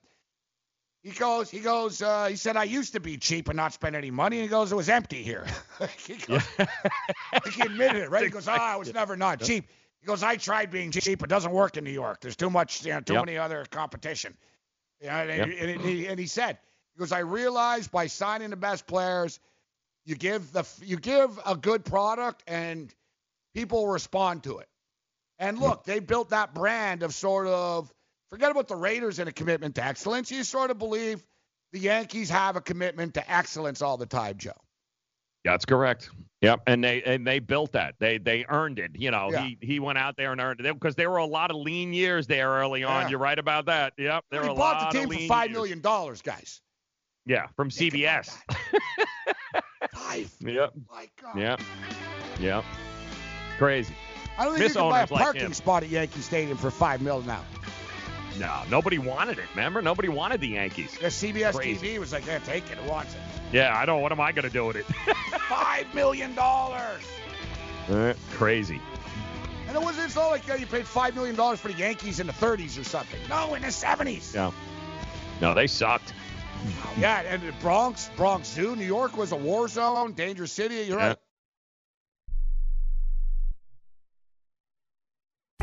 he 1.01 1.11
goes, 1.11 1.49
he 1.49 1.59
goes, 1.59 2.01
uh, 2.01 2.25
he 2.27 2.35
said, 2.35 2.57
I 2.57 2.65
used 2.65 2.93
to 2.93 2.99
be 2.99 3.17
cheap 3.17 3.47
and 3.47 3.55
not 3.55 3.73
spend 3.73 3.95
any 3.95 4.11
money. 4.11 4.37
And 4.37 4.43
he 4.43 4.49
goes, 4.49 4.71
it 4.71 4.75
was 4.75 4.89
empty 4.89 5.23
here. 5.23 5.45
he, 6.05 6.15
goes, 6.15 6.43
he 7.55 7.61
admitted 7.61 8.03
it, 8.03 8.11
right? 8.11 8.23
He 8.23 8.29
goes, 8.29 8.47
ah, 8.47 8.73
I 8.73 8.75
was 8.75 8.93
never 8.93 9.15
not 9.15 9.39
cheap. 9.41 9.69
He 10.01 10.05
goes, 10.05 10.21
I 10.21 10.35
tried 10.35 10.69
being 10.69 10.91
cheap. 10.91 11.23
It 11.23 11.29
doesn't 11.29 11.51
work 11.51 11.77
in 11.77 11.83
New 11.83 11.91
York. 11.91 12.19
There's 12.21 12.35
too 12.35 12.49
much, 12.49 12.85
you 12.85 12.93
know, 12.93 12.99
too 12.99 13.13
Yep. 13.13 13.25
many 13.25 13.37
other 13.37 13.65
competition. 13.71 14.35
You 15.01 15.07
know, 15.07 15.13
and, 15.13 15.29
Yep. 15.29 15.59
and, 15.61 15.69
and 15.71 15.81
he, 15.81 16.07
and 16.07 16.19
he 16.19 16.27
said, 16.27 16.57
he 16.97 16.99
goes, 16.99 17.11
I 17.11 17.19
realized 17.19 17.91
by 17.91 18.07
signing 18.07 18.49
the 18.49 18.55
best 18.55 18.87
players, 18.87 19.39
you 20.05 20.15
give 20.15 20.51
the 20.51 20.67
you 20.83 20.97
give 20.97 21.39
a 21.45 21.55
good 21.55 21.85
product 21.85 22.43
and 22.47 22.91
people 23.53 23.87
respond 23.87 24.43
to 24.43 24.57
it. 24.57 24.67
And 25.37 25.57
hmm. 25.57 25.63
look, 25.63 25.83
they 25.83 25.99
built 25.99 26.29
that 26.29 26.55
brand 26.55 27.03
of 27.03 27.13
sort 27.13 27.45
of 27.47 27.93
forget 28.31 28.49
about 28.49 28.67
the 28.67 28.75
Raiders 28.75 29.19
and 29.19 29.29
a 29.29 29.31
commitment 29.31 29.75
to 29.75 29.83
excellence. 29.83 30.31
You 30.31 30.43
sort 30.43 30.71
of 30.71 30.79
believe 30.79 31.23
the 31.71 31.79
Yankees 31.79 32.31
have 32.31 32.55
a 32.55 32.61
commitment 32.61 33.13
to 33.13 33.31
excellence 33.31 33.83
all 33.83 33.97
the 33.97 34.07
time, 34.07 34.37
Joe. 34.37 34.51
That's 35.43 35.65
correct. 35.65 36.09
Yep, 36.41 36.61
and 36.65 36.83
they 36.83 37.03
and 37.03 37.25
they 37.25 37.39
built 37.39 37.73
that. 37.73 37.95
They 37.99 38.17
they 38.17 38.43
earned 38.49 38.79
it. 38.79 38.91
You 38.95 39.11
know, 39.11 39.29
Yeah. 39.31 39.43
he 39.43 39.57
he 39.61 39.79
went 39.79 39.99
out 39.99 40.17
there 40.17 40.31
and 40.31 40.41
earned 40.41 40.61
it 40.61 40.73
because 40.73 40.95
there 40.95 41.11
were 41.11 41.17
a 41.17 41.25
lot 41.25 41.51
of 41.51 41.57
lean 41.57 41.93
years 41.93 42.25
there 42.25 42.49
early 42.49 42.83
on. 42.83 43.03
Yeah. 43.03 43.09
You're 43.09 43.19
right 43.19 43.37
about 43.37 43.65
that. 43.67 43.93
Yep, 43.97 44.25
there 44.31 44.41
he 44.41 44.47
were 44.47 44.53
a 44.53 44.57
bought 44.57 44.81
lot 44.81 44.91
the 44.91 45.01
of 45.01 45.09
team 45.09 45.19
for 45.19 45.27
five 45.27 45.51
million 45.51 45.81
dollars, 45.81 46.21
guys. 46.21 46.61
Yeah, 47.27 47.47
from 47.57 47.69
CBS. 47.69 48.31
Five. 49.91 50.33
Yep. 50.39 50.73
Oh 50.75 50.81
my 50.89 51.09
God. 51.21 51.37
Yep. 51.37 51.61
Yep. 52.39 52.63
Crazy. 53.57 53.93
I 54.37 54.45
don't 54.45 54.53
think 54.53 54.61
you 54.61 54.65
Miss 54.65 54.73
can 54.73 54.89
buy 54.89 54.99
a 54.99 55.01
owners 55.01 55.11
like 55.11 55.21
parking 55.23 55.53
spot 55.53 55.83
at 55.83 55.89
Yankee 55.89 56.21
Stadium 56.21 56.57
for 56.57 56.71
five 56.71 57.01
mil 57.01 57.21
now. 57.23 57.43
No, 58.39 58.61
nobody 58.69 58.97
wanted 58.97 59.39
it. 59.39 59.45
Remember, 59.55 59.81
nobody 59.81 60.07
wanted 60.07 60.39
the 60.39 60.47
Yankees. 60.47 60.97
The 60.99 61.07
CBS 61.07 61.55
Crazy. 61.55 61.87
TV 61.87 61.99
was 61.99 62.13
like, 62.13 62.25
yeah, 62.25 62.39
take 62.39 62.69
it. 62.71 62.81
Wants 62.83 63.13
it? 63.13 63.19
Yeah, 63.51 63.75
I 63.75 63.85
don't 63.85 63.97
know. 63.97 64.03
What 64.03 64.11
am 64.11 64.21
I 64.21 64.31
gonna 64.31 64.49
do 64.49 64.65
with 64.65 64.77
it? 64.77 64.85
Five 65.49 65.93
million 65.93 66.33
dollars. 66.33 67.03
Crazy. 68.33 68.79
And 69.67 69.75
it 69.75 69.81
wasn't 69.81 70.05
it's 70.05 70.15
not 70.15 70.29
like 70.29 70.47
yeah, 70.47 70.55
you 70.55 70.65
paid 70.65 70.87
five 70.87 71.13
million 71.13 71.35
dollars 71.35 71.59
for 71.59 71.67
the 71.67 71.77
Yankees 71.77 72.21
in 72.21 72.27
the 72.27 72.33
30s 72.33 72.79
or 72.79 72.85
something. 72.85 73.19
No, 73.27 73.53
in 73.55 73.63
the 73.63 73.67
70s. 73.67 74.33
Yeah. 74.33 74.51
No, 75.41 75.53
they 75.53 75.67
sucked. 75.67 76.13
Yeah, 76.97 77.21
and 77.21 77.53
Bronx, 77.59 78.09
Bronx 78.15 78.47
Zoo, 78.47 78.75
New 78.75 78.85
York 78.85 79.15
was 79.17 79.31
a 79.31 79.35
war 79.35 79.67
zone, 79.67 80.13
dangerous 80.13 80.51
city. 80.51 80.75
You're 80.75 80.99
Yeah. 80.99 81.07
right. 81.09 81.17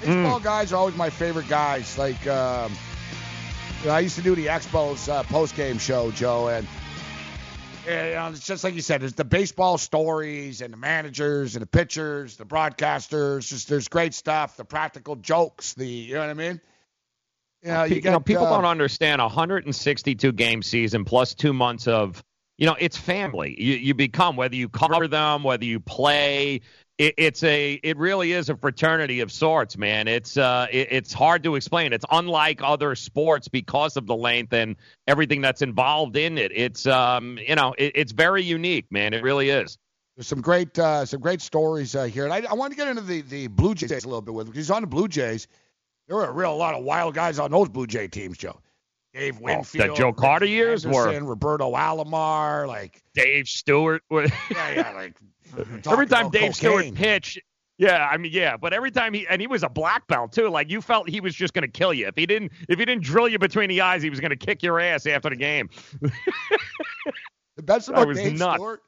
Baseball 0.00 0.40
guys 0.40 0.72
are 0.72 0.76
always 0.76 0.94
my 0.96 1.10
favorite 1.10 1.48
guys. 1.48 1.96
Like, 1.96 2.26
um, 2.26 2.72
I 3.88 4.00
used 4.00 4.16
to 4.16 4.22
do 4.22 4.34
the 4.34 4.46
Expos 4.46 5.08
uh, 5.08 5.22
post 5.24 5.56
game 5.56 5.78
show, 5.78 6.10
Joe, 6.10 6.48
and, 6.48 6.66
and 7.88 8.08
you 8.08 8.14
know, 8.14 8.28
it's 8.28 8.46
just 8.46 8.64
like 8.64 8.74
you 8.74 8.82
said. 8.82 9.00
There's 9.00 9.14
the 9.14 9.24
baseball 9.24 9.78
stories 9.78 10.60
and 10.60 10.72
the 10.72 10.76
managers 10.76 11.54
and 11.54 11.62
the 11.62 11.66
pitchers, 11.66 12.36
the 12.36 12.44
broadcasters. 12.44 13.48
Just 13.48 13.68
there's 13.68 13.88
great 13.88 14.14
stuff. 14.14 14.56
The 14.56 14.64
practical 14.64 15.16
jokes. 15.16 15.74
The 15.74 15.86
you 15.86 16.14
know 16.14 16.20
what 16.20 16.30
I 16.30 16.34
mean. 16.34 16.60
You 17.62 17.72
know, 17.72 17.84
you 17.84 17.96
you 17.96 18.00
know, 18.02 18.20
people 18.20 18.46
uh, 18.46 18.50
don't 18.50 18.64
understand 18.64 19.20
a 19.20 19.24
162 19.24 20.32
game 20.32 20.62
season 20.62 21.04
plus 21.04 21.34
two 21.34 21.52
months 21.52 21.88
of, 21.88 22.22
you 22.58 22.66
know, 22.66 22.76
it's 22.78 22.96
family. 22.96 23.60
You, 23.60 23.74
you 23.74 23.94
become 23.94 24.36
whether 24.36 24.54
you 24.54 24.68
cover 24.68 25.08
them, 25.08 25.42
whether 25.42 25.64
you 25.64 25.80
play. 25.80 26.60
It, 26.98 27.14
it's 27.18 27.42
a, 27.42 27.74
it 27.82 27.98
really 27.98 28.32
is 28.32 28.48
a 28.48 28.56
fraternity 28.56 29.20
of 29.20 29.30
sorts, 29.30 29.76
man. 29.76 30.08
It's, 30.08 30.36
uh, 30.36 30.66
it, 30.70 30.88
it's 30.90 31.12
hard 31.12 31.42
to 31.42 31.54
explain. 31.54 31.92
It's 31.92 32.06
unlike 32.10 32.62
other 32.62 32.94
sports 32.94 33.48
because 33.48 33.96
of 33.98 34.06
the 34.06 34.16
length 34.16 34.52
and 34.54 34.76
everything 35.06 35.42
that's 35.42 35.60
involved 35.60 36.16
in 36.16 36.38
it. 36.38 36.52
It's, 36.54 36.86
um, 36.86 37.38
you 37.46 37.54
know, 37.54 37.74
it, 37.76 37.92
it's 37.94 38.12
very 38.12 38.42
unique, 38.42 38.86
man. 38.90 39.12
It 39.12 39.22
really 39.22 39.50
is. 39.50 39.76
There's 40.16 40.26
some 40.26 40.40
great 40.40 40.78
uh, 40.78 41.04
some 41.04 41.20
great 41.20 41.42
stories 41.42 41.94
uh, 41.94 42.04
here, 42.04 42.24
and 42.24 42.32
I, 42.32 42.40
I 42.50 42.54
want 42.54 42.72
to 42.72 42.76
get 42.78 42.88
into 42.88 43.02
the 43.02 43.20
the 43.20 43.48
Blue 43.48 43.74
Jays 43.74 43.90
a 43.90 44.08
little 44.08 44.22
bit 44.22 44.32
with 44.32 44.46
because 44.46 44.70
on 44.70 44.80
the 44.80 44.86
Blue 44.86 45.08
Jays, 45.08 45.46
there 46.08 46.16
were 46.16 46.24
a 46.24 46.32
real 46.32 46.56
lot 46.56 46.74
of 46.74 46.82
wild 46.84 47.14
guys 47.14 47.38
on 47.38 47.50
those 47.50 47.68
Blue 47.68 47.86
Jay 47.86 48.08
teams, 48.08 48.38
Joe. 48.38 48.58
Dave 49.12 49.38
Winfield, 49.40 49.90
Oh, 49.90 49.92
the 49.92 49.98
Joe 49.98 50.12
Carter 50.14 50.46
years 50.46 50.86
were- 50.86 51.20
Roberto 51.20 51.74
Alomar, 51.74 52.66
like 52.66 53.02
Dave 53.14 53.46
Stewart. 53.46 54.02
yeah, 54.10 54.26
yeah, 54.50 54.92
like 54.94 55.16
every 55.88 56.06
time 56.06 56.30
Dave 56.30 56.54
Stewart 56.54 56.94
pitched, 56.94 57.38
yeah, 57.78 58.08
I 58.10 58.16
mean, 58.16 58.32
yeah, 58.32 58.56
but 58.56 58.72
every 58.72 58.90
time 58.90 59.12
he 59.12 59.26
and 59.28 59.40
he 59.40 59.46
was 59.46 59.62
a 59.62 59.68
black 59.68 60.06
belt 60.06 60.32
too. 60.32 60.48
Like 60.48 60.70
you 60.70 60.80
felt 60.80 61.08
he 61.08 61.20
was 61.20 61.34
just 61.34 61.52
going 61.52 61.62
to 61.62 61.68
kill 61.68 61.92
you 61.92 62.06
if 62.06 62.16
he 62.16 62.24
didn't 62.24 62.52
if 62.68 62.78
he 62.78 62.84
didn't 62.84 63.04
drill 63.04 63.28
you 63.28 63.38
between 63.38 63.68
the 63.68 63.82
eyes, 63.82 64.02
he 64.02 64.08
was 64.08 64.20
going 64.20 64.30
to 64.30 64.36
kick 64.36 64.62
your 64.62 64.80
ass 64.80 65.06
after 65.06 65.28
the 65.28 65.36
game. 65.36 65.68
The 67.56 67.62
best 67.62 67.88
about 67.90 68.14
Dave 68.14 68.38
nuts. 68.38 68.54
Stewart, 68.56 68.82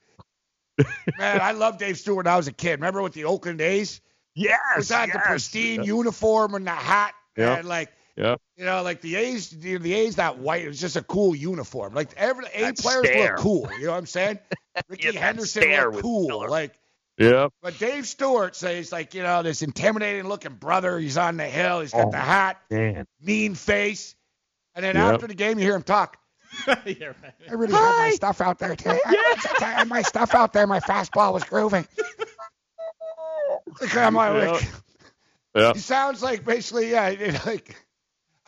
man, 1.18 1.40
I 1.40 1.52
loved 1.52 1.80
Dave 1.80 1.98
Stewart 1.98 2.24
when 2.24 2.32
I 2.32 2.36
was 2.36 2.48
a 2.48 2.52
kid. 2.52 2.72
Remember 2.72 3.02
with 3.02 3.12
the 3.12 3.24
Oakland 3.24 3.60
A's? 3.60 4.00
Yes, 4.34 4.58
was 4.76 4.88
that 4.88 5.06
the 5.06 5.18
yes. 5.18 5.26
pristine 5.26 5.82
uniform 5.82 6.54
and 6.54 6.66
the 6.66 6.70
hat? 6.70 7.12
Yeah. 7.36 7.60
Like 7.64 7.92
Yeah. 8.18 8.34
You 8.56 8.64
know, 8.64 8.82
like 8.82 9.00
the 9.00 9.14
A's, 9.14 9.50
the, 9.50 9.76
the 9.78 9.94
A's 9.94 10.16
that 10.16 10.38
white 10.38 10.64
it 10.64 10.68
was 10.68 10.80
just 10.80 10.96
a 10.96 11.02
cool 11.02 11.36
uniform. 11.36 11.94
Like 11.94 12.10
every 12.16 12.46
A 12.52 12.60
That 12.62 12.78
players 12.78 13.06
stare. 13.06 13.32
look 13.36 13.40
cool. 13.42 13.70
You 13.78 13.84
know 13.86 13.92
what 13.92 13.98
I'm 13.98 14.06
saying? 14.06 14.40
Ricky 14.88 15.10
Yeah, 15.14 15.20
Henderson 15.20 15.62
looked 15.70 16.00
cool. 16.02 16.26
Miller. 16.26 16.48
Like 16.48 16.74
Yeah. 17.16 17.48
But 17.62 17.78
Dave 17.78 18.08
Stewart 18.08 18.56
says, 18.56 18.90
like, 18.90 19.14
you 19.14 19.22
know, 19.22 19.42
this 19.44 19.62
intimidating 19.62 20.26
looking 20.28 20.54
brother. 20.54 20.98
He's 20.98 21.16
on 21.16 21.36
the 21.36 21.44
hill. 21.46 21.80
He's 21.80 21.92
got 21.92 22.06
Oh, 22.06 22.10
the 22.10 22.16
hat, 22.18 22.60
man. 22.70 23.06
mean 23.20 23.54
face. 23.54 24.16
And 24.74 24.84
then 24.84 24.96
Yep. 24.96 25.14
after 25.14 25.26
the 25.28 25.34
game, 25.34 25.58
you 25.60 25.64
hear 25.64 25.76
him 25.76 25.82
talk. 25.84 26.16
yeah, 26.66 26.74
right. 27.06 27.16
I 27.48 27.54
really 27.54 27.72
had 27.74 27.98
my 27.98 28.10
stuff 28.14 28.40
out 28.40 28.58
there 28.58 28.74
today. 28.74 28.98
I, 29.06 29.36
I 29.60 29.64
had 29.64 29.88
my 29.88 30.02
stuff 30.02 30.34
out 30.34 30.52
there. 30.52 30.66
My 30.66 30.80
fastball 30.80 31.32
was 31.34 31.44
grooving. 31.44 31.86
Like, 33.80 33.96
I'm 33.96 34.14
like, 34.14 34.62
Yeah. 35.54 35.72
he 35.72 35.78
sounds 35.78 36.22
like 36.22 36.44
basically, 36.44 36.90
yeah, 36.90 37.38
like 37.46 37.76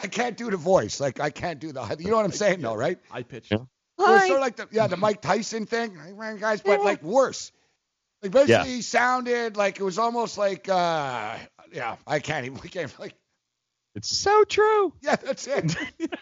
I 0.02 0.06
can't 0.09 0.36
do 0.36 0.51
the 0.51 0.56
voice. 0.56 1.01
Like 1.01 1.20
I 1.20 1.31
can't 1.31 1.59
do 1.60 1.72
the. 1.72 1.97
You 1.98 2.10
know 2.10 2.16
what 2.16 2.24
I'm 2.24 2.32
saying, 2.32 2.60
though, 2.60 2.74
right? 2.74 2.98
I 3.10 3.22
pitched. 3.22 3.52
It 3.52 3.60
was 3.98 4.22
sort 4.27 4.39
of 4.39 4.40
like 4.40 4.56
the 4.56 4.66
yeah 4.70 4.86
the 4.86 4.97
Mike 4.97 5.20
Tyson 5.20 5.66
thing, 5.66 5.94
Hey, 5.94 6.12
man, 6.12 6.39
guys, 6.39 6.62
but 6.62 6.82
like 6.82 7.02
worse. 7.02 7.52
Like 8.22 8.32
basically, 8.32 8.52
Yeah. 8.55 8.64
he 8.64 8.82
sounded 8.82 9.56
like 9.56 9.78
it 9.78 9.82
was 9.82 9.98
almost 9.98 10.39
like 10.39 10.68
uh 10.68 11.36
yeah 11.72 11.97
I 12.06 12.20
can't 12.20 12.47
even 12.47 12.59
I 12.64 12.68
can't 12.68 12.98
like 12.98 13.14
It's 13.94 14.09
so 14.09 14.44
true. 14.44 14.94
yeah 15.02 15.16
that's 15.16 15.47
it. 15.47 15.77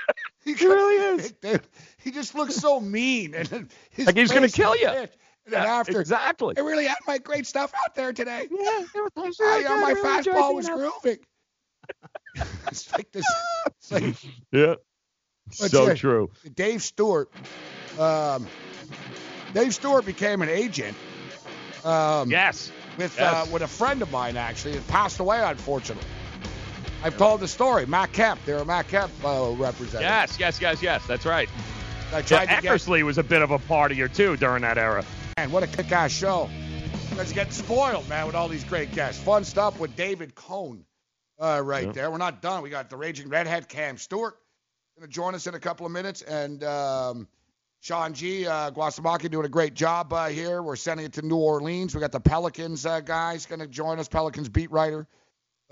he 0.44 0.54
really 0.54 1.20
is, 1.22 1.32
dude. 1.40 1.62
He 1.98 2.10
just 2.10 2.34
looks 2.34 2.56
so 2.56 2.80
mean 2.80 3.34
and 3.34 3.46
then 3.46 3.68
his 3.90 4.06
Like 4.06 4.16
he's 4.16 4.32
gonna 4.32 4.48
kill 4.48 4.74
you. 4.76 4.88
pissed. 4.88 5.16
And 5.44 5.54
then 5.54 5.62
Yeah, 5.62 5.74
after, 5.74 6.00
exactly. 6.00 6.54
I 6.56 6.60
really 6.60 6.86
had 6.86 6.98
my 7.06 7.18
great 7.18 7.46
stuff 7.46 7.72
out 7.84 7.94
there 7.94 8.12
today. 8.12 8.48
Yeah, 8.50 8.82
it 8.94 9.12
was 9.16 9.38
I, 9.40 9.64
uh, 9.68 9.76
my 9.78 9.94
fastball 9.94 10.54
was 10.54 10.68
grooving. 10.68 11.18
it's 12.68 12.92
like 12.92 13.10
this. 13.12 13.26
It's 13.66 13.92
like, 13.92 14.14
Yeah. 14.52 14.74
So 15.50 15.88
yeah, 15.88 15.94
true. 15.94 16.30
Dave 16.54 16.82
Stewart. 16.82 17.30
Um, 17.98 18.46
Dave 19.52 19.74
Stewart 19.74 20.06
became 20.06 20.40
an 20.42 20.48
agent. 20.48 20.96
Um, 21.84 22.30
yes. 22.30 22.70
With 22.96 23.16
Yes. 23.18 23.48
Uh, 23.48 23.50
with 23.52 23.62
a 23.62 23.68
friend 23.68 24.02
of 24.02 24.10
mine 24.10 24.36
actually, 24.36 24.74
that 24.74 24.86
passed 24.88 25.20
away 25.20 25.42
unfortunately. 25.42 26.06
I've 27.04 27.16
told 27.18 27.40
the 27.40 27.48
story. 27.48 27.84
Matt 27.86 28.12
Kemp. 28.12 28.40
They 28.44 28.54
were 28.54 28.64
Matt 28.64 28.86
Kemp 28.88 29.10
uh, 29.24 29.52
representative. 29.56 30.02
Yes, 30.02 30.38
yes, 30.38 30.60
yes, 30.60 30.80
yes. 30.80 31.04
That's 31.06 31.26
right. 31.26 31.48
I 32.12 32.18
Yeah, 32.18 32.22
tried 32.22 32.48
get. 32.48 32.62
Eckersley 32.62 33.02
was 33.02 33.18
a 33.18 33.24
bit 33.24 33.42
of 33.42 33.50
a 33.50 33.58
partier 33.58 34.12
too 34.12 34.36
during 34.36 34.62
that 34.62 34.78
era. 34.78 35.04
Man, 35.36 35.50
what 35.50 35.62
a 35.62 35.66
kick-ass 35.66 36.12
show! 36.12 36.48
You 37.10 37.16
guys 37.16 37.32
getting 37.32 37.52
spoiled, 37.52 38.08
man, 38.08 38.26
with 38.26 38.36
all 38.36 38.48
these 38.48 38.64
great 38.64 38.92
guests. 38.92 39.20
Fun 39.22 39.44
stuff 39.44 39.80
with 39.80 39.96
David 39.96 40.34
Cone. 40.34 40.84
Uh, 41.42 41.60
right 41.60 41.86
Yeah. 41.86 41.92
there. 41.92 42.10
We're 42.10 42.18
not 42.18 42.40
done. 42.40 42.62
We 42.62 42.70
got 42.70 42.88
the 42.88 42.96
Raging 42.96 43.28
Redhead 43.28 43.68
Cam 43.68 43.98
Stewart 43.98 44.38
going 44.96 45.08
to 45.08 45.12
join 45.12 45.34
us 45.34 45.46
in 45.46 45.54
a 45.54 45.58
couple 45.58 45.86
of 45.86 45.92
minutes, 45.92 46.22
and 46.22 46.62
um, 46.62 47.28
Sean 47.80 48.14
G. 48.14 48.46
Uh, 48.46 48.70
Guasamaki 48.70 49.28
doing 49.30 49.46
a 49.46 49.48
great 49.48 49.74
job 49.74 50.12
uh, 50.12 50.26
here. 50.28 50.62
We're 50.62 50.76
sending 50.76 51.06
it 51.06 51.14
to 51.14 51.22
New 51.22 51.36
Orleans. 51.36 51.94
We 51.94 52.00
got 52.00 52.12
the 52.12 52.20
Pelicans 52.20 52.86
uh, 52.86 53.00
guys 53.00 53.46
going 53.46 53.60
to 53.60 53.66
join 53.66 53.98
us. 53.98 54.06
Pelicans 54.08 54.48
beat 54.48 54.70
writer 54.70 55.08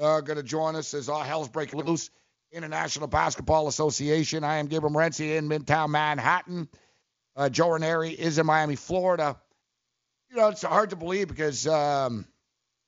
uh, 0.01 0.21
going 0.23 0.39
to 0.39 0.43
join 0.43 0.75
us 0.75 0.95
as 0.95 1.09
all 1.09 1.23
hell's 1.23 1.49
breaking 1.49 1.81
loose. 1.85 2.11
International 2.53 3.07
Basketball 3.07 3.69
Association. 3.69 4.43
I 4.43 4.57
am 4.57 4.67
Gabriel 4.67 4.93
Morency 4.93 5.37
in 5.37 5.49
Midtown 5.49 5.91
Manhattan. 5.91 6.69
Uh, 7.37 7.49
Joe 7.49 7.71
Ranieri 7.71 8.11
is 8.11 8.39
in 8.39 8.47
Miami, 8.47 8.75
Florida. 8.75 9.39
You 10.31 10.37
know, 10.37 10.49
it's 10.49 10.63
hard 10.63 10.91
to 10.91 10.97
believe 10.97 11.29
because 11.29 11.69
um, 11.69 12.27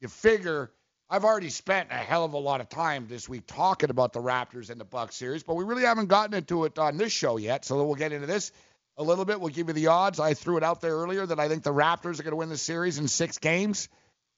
you 0.01 0.09
figure 0.09 0.73
I've 1.13 1.27
already 1.27 1.51
spent 1.51 1.91
a 1.91 1.97
hell 1.97 2.25
of 2.25 2.33
a 2.33 2.39
lot 2.39 2.63
of 2.63 2.71
time 2.71 3.07
this 3.07 3.29
week 3.29 3.43
talking 3.47 3.91
about 3.91 4.15
the 4.15 4.21
Raptors 4.23 4.71
and 4.71 4.81
the 4.81 4.87
Bucks 4.87 5.15
series, 5.15 5.43
but 5.43 5.57
we 5.57 5.65
really 5.65 5.83
haven't 5.83 6.07
gotten 6.07 6.33
into 6.33 6.65
it 6.65 6.79
on 6.79 6.97
this 6.97 7.13
show 7.13 7.37
yet. 7.37 7.67
So 7.67 7.85
we'll 7.85 7.97
get 7.97 8.13
into 8.13 8.27
this 8.27 8.51
a 8.97 9.03
little 9.03 9.27
bit. 9.27 9.39
We'll 9.39 9.51
give 9.51 9.69
you 9.69 9.75
the 9.75 9.89
odds. 9.89 10.19
I 10.19 10.33
threw 10.33 10.57
it 10.57 10.63
out 10.63 10.81
there 10.81 10.93
earlier 10.93 11.27
that 11.27 11.39
I 11.39 11.49
think 11.49 11.65
the 11.65 11.71
Raptors 11.75 12.19
are 12.19 12.23
going 12.23 12.31
to 12.31 12.37
win 12.37 12.49
the 12.49 12.57
series 12.57 12.97
in 12.97 13.09
six 13.09 13.37
games, 13.37 13.91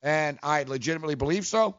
and 0.02 0.36
I 0.42 0.64
legitimately 0.64 1.14
believe 1.14 1.46
so. 1.46 1.76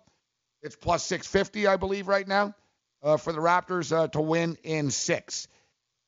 It's 0.62 0.78
plus 0.78 1.04
650, 1.04 1.68
I 1.68 1.76
believe, 1.76 2.08
right 2.08 2.26
now 2.26 2.56
uh, 3.04 3.18
for 3.18 3.34
the 3.34 3.42
Raptors 3.42 3.92
uh, 3.92 4.08
to 4.08 4.22
win 4.22 4.58
in 4.64 4.92
six. 4.92 5.50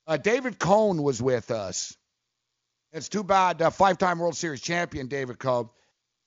Uh, 0.08 0.16
David 0.16 0.60
Cone 0.60 1.04
was 1.04 1.22
with 1.22 1.52
us. 1.52 1.94
It's 2.94 3.10
too 3.10 3.26
bad, 3.26 3.62
uh, 3.62 3.70
five-time 3.70 4.20
World 4.20 4.38
Series 4.38 4.62
champion 4.62 5.08
David 5.08 5.40
Cone. 5.40 5.68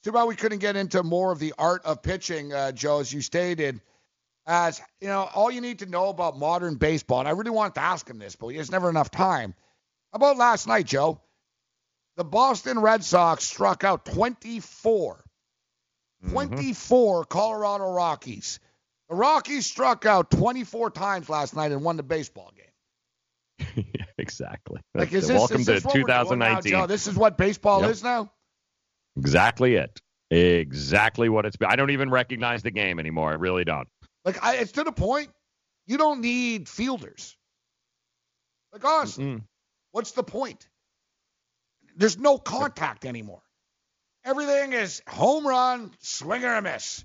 Too 0.02 0.12
bad 0.12 0.24
we 0.24 0.36
couldn't 0.36 0.60
get 0.60 0.76
into 0.76 1.02
more 1.02 1.30
of 1.30 1.38
the 1.38 1.52
art 1.58 1.84
of 1.84 2.02
pitching, 2.02 2.52
uh, 2.52 2.72
Joe, 2.72 3.00
as 3.00 3.12
you 3.12 3.20
stated. 3.20 3.80
As 4.46 4.80
you 5.00 5.08
know, 5.08 5.28
all 5.34 5.50
you 5.50 5.60
need 5.60 5.80
to 5.80 5.86
know 5.86 6.08
about 6.08 6.38
modern 6.38 6.76
baseball, 6.76 7.20
and 7.20 7.28
I 7.28 7.32
really 7.32 7.50
wanted 7.50 7.74
to 7.74 7.82
ask 7.82 8.08
him 8.08 8.18
this, 8.18 8.34
but 8.34 8.48
there's 8.48 8.70
never 8.70 8.88
enough 8.88 9.10
time. 9.10 9.54
How 10.12 10.16
about 10.16 10.38
last 10.38 10.66
night, 10.66 10.86
Joe? 10.86 11.20
The 12.16 12.24
Boston 12.24 12.80
Red 12.80 13.04
Sox 13.04 13.44
struck 13.44 13.84
out 13.84 14.04
24. 14.06 15.22
24 16.28 17.24
Colorado 17.24 17.90
Rockies. 17.92 18.60
The 19.08 19.14
Rockies 19.14 19.66
struck 19.66 20.06
out 20.06 20.30
24 20.30 20.90
times 20.90 21.28
last 21.28 21.54
night 21.56 21.72
and 21.72 21.82
won 21.82 21.96
the 21.96 22.02
baseball 22.02 22.52
game. 22.56 23.86
exactly. 24.18 24.80
Like, 24.94 25.12
is 25.12 25.28
this, 25.28 25.38
Welcome 25.38 25.60
is 25.60 25.66
this 25.66 25.82
to 25.82 25.88
what 25.88 25.94
we're 25.94 26.00
doing 26.02 26.08
now, 26.08 26.22
2019. 26.22 26.72
Joe? 26.72 26.86
This 26.86 27.06
is 27.06 27.16
what 27.16 27.36
baseball 27.36 27.82
Yep. 27.82 27.90
is 27.90 28.02
now? 28.02 28.32
Exactly 29.20 29.74
it. 29.74 30.00
Exactly 30.30 31.28
what 31.28 31.44
it's 31.44 31.56
been. 31.56 31.68
I 31.70 31.76
don't 31.76 31.90
even 31.90 32.10
recognize 32.10 32.62
the 32.62 32.70
game 32.70 32.98
anymore. 32.98 33.30
I 33.30 33.34
really 33.34 33.64
don't. 33.64 33.88
Like, 34.24 34.42
I, 34.42 34.56
it's 34.56 34.72
to 34.72 34.84
the 34.84 34.92
point 34.92 35.30
you 35.86 35.98
don't 35.98 36.20
need 36.20 36.68
fielders. 36.68 37.36
Like, 38.72 38.84
honestly, 38.84 39.42
what's 39.92 40.12
the 40.12 40.22
point? 40.22 40.68
There's 41.96 42.18
no 42.18 42.38
contact 42.38 43.04
anymore. 43.04 43.42
Everything 44.24 44.72
is 44.72 45.02
home 45.08 45.46
run, 45.46 45.92
swing 46.00 46.44
or 46.44 46.54
a 46.54 46.62
miss. 46.62 47.04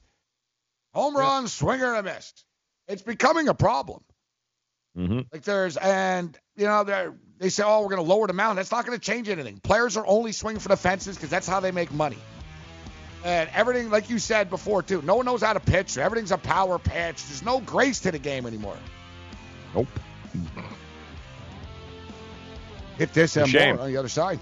Home 0.94 1.18
run, 1.18 1.48
swing 1.48 1.82
or 1.82 1.96
a 1.96 2.04
miss. 2.04 2.32
It's 2.88 3.02
becoming 3.02 3.48
a 3.48 3.54
problem. 3.54 4.04
Mm-hmm. 4.98 5.22
Like 5.34 5.44
there's 5.44 5.76
and 5.76 6.38
you 6.56 6.66
know 6.66 6.84
they 6.84 7.08
they 7.40 7.50
say 7.50 7.64
oh 7.66 7.82
we're 7.82 7.90
going 7.90 8.04
to 8.04 8.10
lower 8.10 8.28
the 8.28 8.34
mound. 8.34 8.58
That's 8.58 8.72
not 8.72 8.86
going 8.86 8.98
to 8.98 9.04
change 9.04 9.30
anything. 9.30 9.60
Players 9.62 9.98
are 9.98 10.06
only 10.08 10.32
swinging 10.32 10.60
for 10.60 10.70
the 10.70 10.78
fences 10.78 11.16
because 11.16 11.30
that's 11.30 11.48
how 11.48 11.60
they 11.60 11.72
make 11.72 11.92
money. 11.92 12.18
And 13.24 13.50
everything 13.54 13.90
like 13.90 14.10
you 14.10 14.20
said 14.20 14.50
before 14.50 14.84
too. 14.84 15.02
No 15.02 15.16
one 15.16 15.26
knows 15.26 15.42
how 15.42 15.54
to 15.54 15.60
pitch. 15.60 15.98
Everything's 15.98 16.32
a 16.32 16.38
power 16.38 16.78
pitch. 16.78 17.26
There's 17.26 17.44
no 17.44 17.60
grace 17.60 18.02
to 18.02 18.12
the 18.12 18.20
game 18.20 18.46
anymore. 18.46 18.78
Nope. 19.74 19.88
Hit 22.98 23.14
this 23.14 23.36
and 23.36 23.52
more 23.52 23.80
on 23.80 23.92
the 23.92 23.98
other 23.98 24.10
side. 24.10 24.40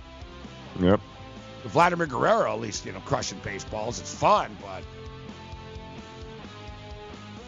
Yep. 0.80 1.00
Vladimir 1.66 2.08
Guerrero 2.08 2.52
at 2.52 2.60
least 2.60 2.86
you 2.86 2.92
know 2.92 3.00
crushing 3.00 3.40
baseballs. 3.40 4.00
It's 4.00 4.14
fun, 4.14 4.56
but 4.62 4.84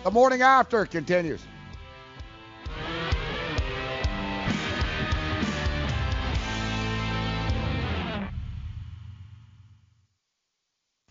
the 0.03 0.11
morning 0.11 0.41
after 0.41 0.85
continues. 0.85 1.41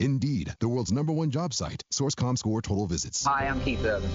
Indeed, 0.00 0.52
the 0.58 0.68
world's 0.68 0.90
number 0.90 1.12
one 1.12 1.30
job 1.30 1.54
site. 1.54 1.84
Source.com 1.90 2.36
score 2.36 2.60
total 2.60 2.86
visits. 2.86 3.24
Hi, 3.24 3.46
I'm 3.46 3.60
Keith 3.60 3.84
Urban. 3.84 4.10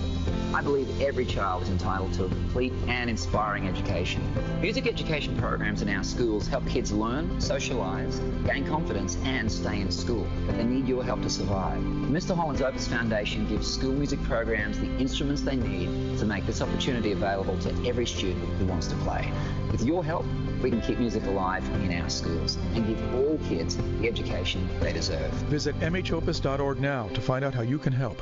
I 0.54 0.62
believe 0.62 1.00
every 1.00 1.26
child 1.26 1.64
is 1.64 1.70
entitled 1.70 2.14
to 2.16 2.26
a 2.26 2.28
complete 2.28 2.74
and 2.88 3.10
inspiring 3.10 3.68
education. 3.68 4.22
Music 4.60 4.86
education 4.86 5.38
programs 5.38 5.82
in 5.82 5.88
our 5.90 6.04
schools 6.04 6.48
help 6.48 6.68
kids 6.68 6.92
learn, 6.92 7.40
socialize, 7.40 8.20
gain 8.46 8.68
confidence, 8.68 9.18
and 9.24 9.50
stay 9.50 9.80
in 9.80 9.92
school. 9.92 10.28
But 10.46 10.58
they 10.58 10.66
need 10.66 10.88
your 10.88 11.04
help 11.04 11.22
to 11.22 11.30
survive. 11.30 11.82
Mr. 11.82 12.36
Holland's 12.36 12.62
Opus 12.62 12.88
Foundation 12.88 13.48
gives 13.48 13.72
school 13.72 13.94
music 13.94 14.22
programs 14.24 14.78
the 14.80 14.94
instruments 14.98 15.42
they 15.42 15.56
need 15.56 16.18
to 16.20 16.26
make 16.26 16.46
this 16.46 16.62
opportunity 16.62 17.14
available 17.14 17.58
to 17.60 17.70
every 17.88 18.06
student 18.06 18.44
who 18.58 18.66
wants 18.66 18.88
to 18.88 18.96
play. 18.98 19.32
With 19.72 19.84
your 19.84 20.04
help, 20.04 20.26
we 20.62 20.70
can 20.70 20.82
keep 20.82 21.00
music 21.00 21.24
alive 21.26 21.64
in 21.84 21.94
our 22.02 22.10
schools 22.10 22.58
and 22.74 22.86
give 22.86 23.16
all 23.16 23.40
kids 23.48 23.78
the 23.78 24.08
education 24.08 24.68
they 24.80 24.92
deserve. 24.92 25.29
Visit 25.50 25.80
mhopus.org 25.80 26.80
now 26.80 27.08
to 27.10 27.22
find 27.22 27.46
out 27.46 27.54
how 27.54 27.62
you 27.62 27.78
can 27.80 27.94
help. 27.94 28.22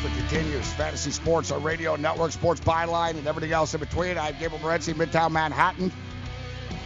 Morning 0.00 0.16
after 0.18 0.28
continues. 0.28 0.72
Fantasy 0.74 1.10
Sports, 1.10 1.50
our 1.50 1.58
radio 1.58 1.96
network, 1.96 2.32
sports 2.32 2.60
byline, 2.60 3.16
and 3.16 3.26
everything 3.26 3.52
else 3.52 3.74
in 3.74 3.80
between. 3.80 4.16
I'm 4.18 4.32
Gabriel 4.38 4.58
Morency, 4.58 4.94
Midtown 4.94 5.32
Manhattan. 5.32 5.90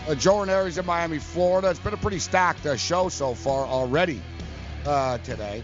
Uh, 0.09 0.15
Joe 0.15 0.37
Ranieri's 0.37 0.79
in 0.79 0.87
Miami, 0.87 1.19
Florida. 1.19 1.71
It's 1.71 1.79
been 1.79 1.95
a 1.95 1.99
pretty 1.99 2.19
stacked 2.19 2.65
uh, 2.65 2.77
show 2.77 3.09
so 3.09 3.35
far 3.35 3.67
already 3.67 4.23
uh, 4.87 5.19
today. 5.19 5.63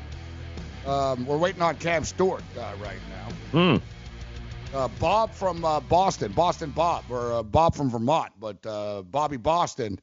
Um, 0.86 1.26
we're 1.26 1.38
waiting 1.38 1.62
on 1.62 1.76
Cam 1.76 2.04
Stewart 2.04 2.42
uh, 2.58 2.74
right 2.82 2.98
now. 3.10 3.80
Hmm. 3.80 4.76
Uh, 4.76 4.88
Bob 5.00 5.32
from 5.32 5.64
uh, 5.64 5.80
Boston, 5.80 6.32
Boston 6.32 6.70
Bob, 6.70 7.04
or 7.08 7.32
uh, 7.32 7.42
Bob 7.42 7.74
from 7.74 7.88
Vermont, 7.88 8.32
but 8.38 8.64
uh, 8.66 9.02
Bobby 9.02 9.38
Boston. 9.38 9.98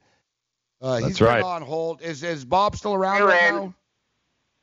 Uh, 0.80 0.96
he's 0.96 1.06
That's 1.06 1.18
been 1.18 1.28
right. 1.28 1.42
on 1.42 1.62
hold. 1.62 2.02
Is 2.02 2.22
is 2.22 2.44
Bob 2.44 2.76
still 2.76 2.94
around 2.94 3.22
right 3.22 3.52
now? 3.52 3.74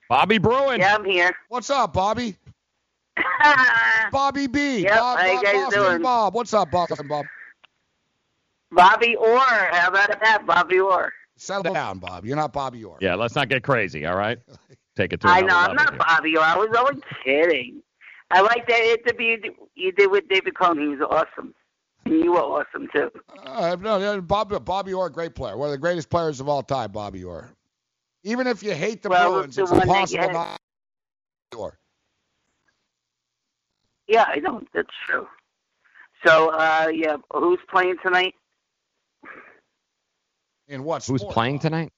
Bobby 0.09 0.37
Bruin. 0.37 0.81
Yeah, 0.81 0.95
I'm 0.95 1.05
here. 1.05 1.33
What's 1.47 1.69
up, 1.69 1.93
Bobby? 1.93 2.35
Bobby 4.11 4.47
B. 4.47 4.79
Yep, 4.79 4.91
Bob, 4.91 5.19
how 5.19 5.25
you 5.25 5.33
Bob, 5.35 5.43
guys 5.43 5.53
Boston 5.55 5.83
doing? 5.83 6.01
Bob. 6.01 6.33
What's 6.33 6.53
up, 6.53 6.71
Boston 6.71 7.07
Bob? 7.07 7.25
Bobby 8.71 9.15
Orr. 9.15 9.37
How 9.37 9.87
about 9.89 10.19
that, 10.23 10.45
Bobby 10.45 10.79
Orr? 10.79 11.11
Settle 11.37 11.73
down, 11.73 11.99
Bob. 11.99 12.25
You're 12.25 12.35
not 12.35 12.53
Bobby 12.53 12.83
Orr. 12.83 12.97
Yeah, 13.01 13.15
let's 13.15 13.35
not 13.35 13.49
get 13.49 13.63
crazy, 13.63 14.05
all 14.05 14.15
right? 14.15 14.39
Take 14.95 15.13
it 15.13 15.21
to 15.21 15.27
I 15.27 15.41
know, 15.41 15.57
I'm 15.57 15.75
not 15.75 15.91
here. 15.91 15.99
Bobby 15.99 16.37
Orr. 16.37 16.43
I 16.43 16.57
was 16.57 16.75
always 16.77 16.99
kidding. 17.23 17.81
I 18.31 18.41
like 18.41 18.67
that 18.67 18.79
interview 18.81 19.31
you 19.31 19.37
did- 19.37 19.53
you 19.75 19.91
did 19.91 20.11
with 20.11 20.27
David 20.29 20.55
Cone. 20.57 20.79
He 20.79 20.87
was 20.87 21.01
awesome. 21.09 21.53
And 22.05 22.23
you 22.23 22.33
were 22.33 22.39
awesome, 22.39 22.87
too. 22.93 23.09
Uh, 23.43 23.75
no, 23.79 23.97
no, 23.97 24.21
Bob, 24.21 24.63
Bobby 24.65 24.93
Orr, 24.93 25.09
great 25.09 25.35
player. 25.35 25.57
One 25.57 25.67
of 25.67 25.71
the 25.71 25.77
greatest 25.77 26.09
players 26.09 26.39
of 26.39 26.47
all 26.49 26.61
time, 26.61 26.91
Bobby 26.91 27.23
Orr. 27.23 27.49
Even 28.23 28.45
if 28.47 28.61
you 28.61 28.73
hate 28.73 29.01
the 29.01 29.09
Well, 29.09 29.31
Bruins, 29.33 29.57
it's 29.57 29.69
one 29.71 29.79
that 29.79 29.87
impossible 29.87 30.31
not 30.31 30.57
to 31.51 31.57
Orr. 31.57 31.77
Yeah, 34.07 34.25
I 34.27 34.39
know. 34.39 34.61
That's 34.73 34.89
true. 35.07 35.27
So, 36.25 36.49
uh, 36.49 36.89
yeah, 36.93 37.17
who's 37.33 37.59
playing 37.69 37.95
tonight? 38.03 38.33
And 40.69 40.85
what 40.85 41.05
Who's 41.05 41.23
playing 41.23 41.59
tonight? 41.59 41.91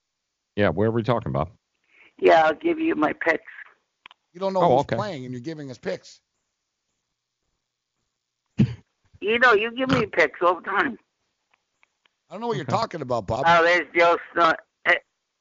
Yeah, 0.56 0.69
where 0.69 0.88
are 0.88 0.91
we 0.91 1.03
talking 1.03 1.30
about? 1.30 1.52
Yeah, 2.19 2.45
I'll 2.45 2.56
give 2.56 2.80
you 2.80 2.95
my 2.95 3.14
picks. 3.14 3.44
You 4.34 4.40
don't 4.40 4.53
know 4.53 4.61
Oh, 4.61 4.72
who's 4.77 4.82
okay. 4.82 4.95
playing, 4.95 5.26
and 5.26 5.34
you're 5.34 5.41
giving 5.41 5.69
us 5.69 5.77
picks. 5.77 6.19
You 9.22 9.40
know, 9.40 9.53
you 9.53 9.72
give 9.76 9.90
me 9.90 10.06
picks 10.06 10.40
all 10.41 10.56
the 10.56 10.61
time. 10.61 10.98
I 12.30 12.34
don't 12.34 12.41
know 12.41 12.48
what 12.48 12.57
you're 12.57 12.65
talking 12.65 13.02
about, 13.02 13.27
Bob. 13.27 13.44
Oh, 13.48 13.64
there's 13.64 13.88
Joe 13.98 14.18
Snort. 14.34 14.57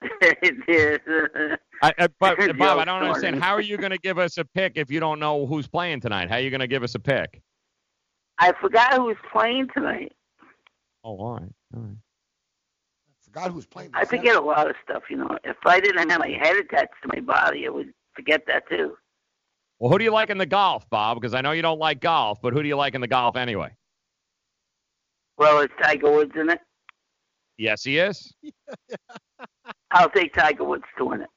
I, 1.82 1.92
I, 1.98 2.08
but, 2.18 2.38
Joe 2.38 2.52
Bob, 2.52 2.78
I 2.78 2.84
don't 2.84 3.02
understand. 3.02 3.42
How 3.42 3.52
are 3.52 3.60
you 3.60 3.76
going 3.76 3.90
to 3.90 3.98
give 3.98 4.18
us 4.18 4.38
a 4.38 4.44
pick 4.44 4.72
if 4.76 4.90
you 4.90 5.00
don't 5.00 5.18
know 5.18 5.46
who's 5.46 5.66
playing 5.66 6.00
tonight? 6.00 6.28
How 6.28 6.36
are 6.36 6.40
you 6.40 6.50
going 6.50 6.60
to 6.60 6.66
give 6.66 6.82
us 6.82 6.94
a 6.94 6.98
pick? 6.98 7.42
I 8.38 8.52
forgot 8.60 8.94
who's 8.94 9.16
playing 9.32 9.68
tonight. 9.74 10.12
Oh, 11.04 11.16
all 11.18 11.34
right. 11.34 11.52
All 11.74 11.82
right. 11.82 11.96
Forgot 13.22 13.50
who's 13.50 13.66
playing. 13.66 13.90
I 13.94 14.04
forget 14.04 14.36
a 14.36 14.40
lot 14.40 14.68
of 14.68 14.76
stuff, 14.82 15.04
you 15.10 15.16
know. 15.16 15.38
If 15.44 15.56
I 15.64 15.80
didn't 15.80 16.08
have 16.08 16.20
my 16.20 16.28
head 16.28 16.56
attached 16.56 16.94
to 17.02 17.08
my 17.14 17.20
body, 17.20 17.66
I 17.66 17.70
would 17.70 17.92
forget 18.14 18.42
that 18.46 18.68
too. 18.68 18.96
Well, 19.78 19.90
who 19.90 19.98
do 19.98 20.04
you 20.04 20.12
like 20.12 20.30
in 20.30 20.38
the 20.38 20.46
golf, 20.46 20.88
Bob? 20.88 21.20
Because 21.20 21.34
I 21.34 21.40
know 21.40 21.50
you 21.52 21.62
don't 21.62 21.80
like 21.80 22.00
golf, 22.00 22.40
but 22.40 22.52
who 22.52 22.62
do 22.62 22.68
you 22.68 22.76
like 22.76 22.94
in 22.94 23.00
the 23.00 23.08
golf 23.08 23.36
anyway? 23.36 23.74
Well, 25.36 25.60
it's 25.60 25.74
Tiger 25.82 26.12
Woods 26.12 26.32
in 26.36 26.50
it? 26.50 26.60
Yes, 27.58 27.82
he 27.82 27.98
is. 27.98 28.32
I'll 29.90 30.10
take 30.10 30.34
Tiger 30.34 30.64
Woods 30.64 30.84
to 30.98 31.04
win 31.04 31.22
it. 31.22 31.30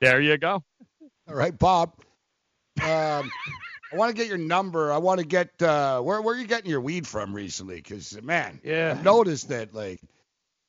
There 0.00 0.20
you 0.20 0.36
go. 0.38 0.62
All 1.28 1.34
right, 1.34 1.56
Bob. 1.56 1.92
Um, 2.82 3.30
I 3.92 3.96
want 3.96 4.10
to 4.10 4.16
get 4.16 4.28
your 4.28 4.38
number. 4.38 4.92
I 4.92 4.98
want 4.98 5.20
to 5.20 5.26
get 5.26 5.60
uh, 5.62 6.00
where 6.00 6.22
where 6.22 6.34
are 6.34 6.38
you 6.38 6.46
getting 6.46 6.70
your 6.70 6.80
weed 6.80 7.06
from 7.06 7.34
recently? 7.34 7.76
Because 7.76 8.20
man, 8.22 8.60
Yeah. 8.64 8.94
I've 8.96 9.04
noticed 9.04 9.48
that 9.50 9.74
like 9.74 10.00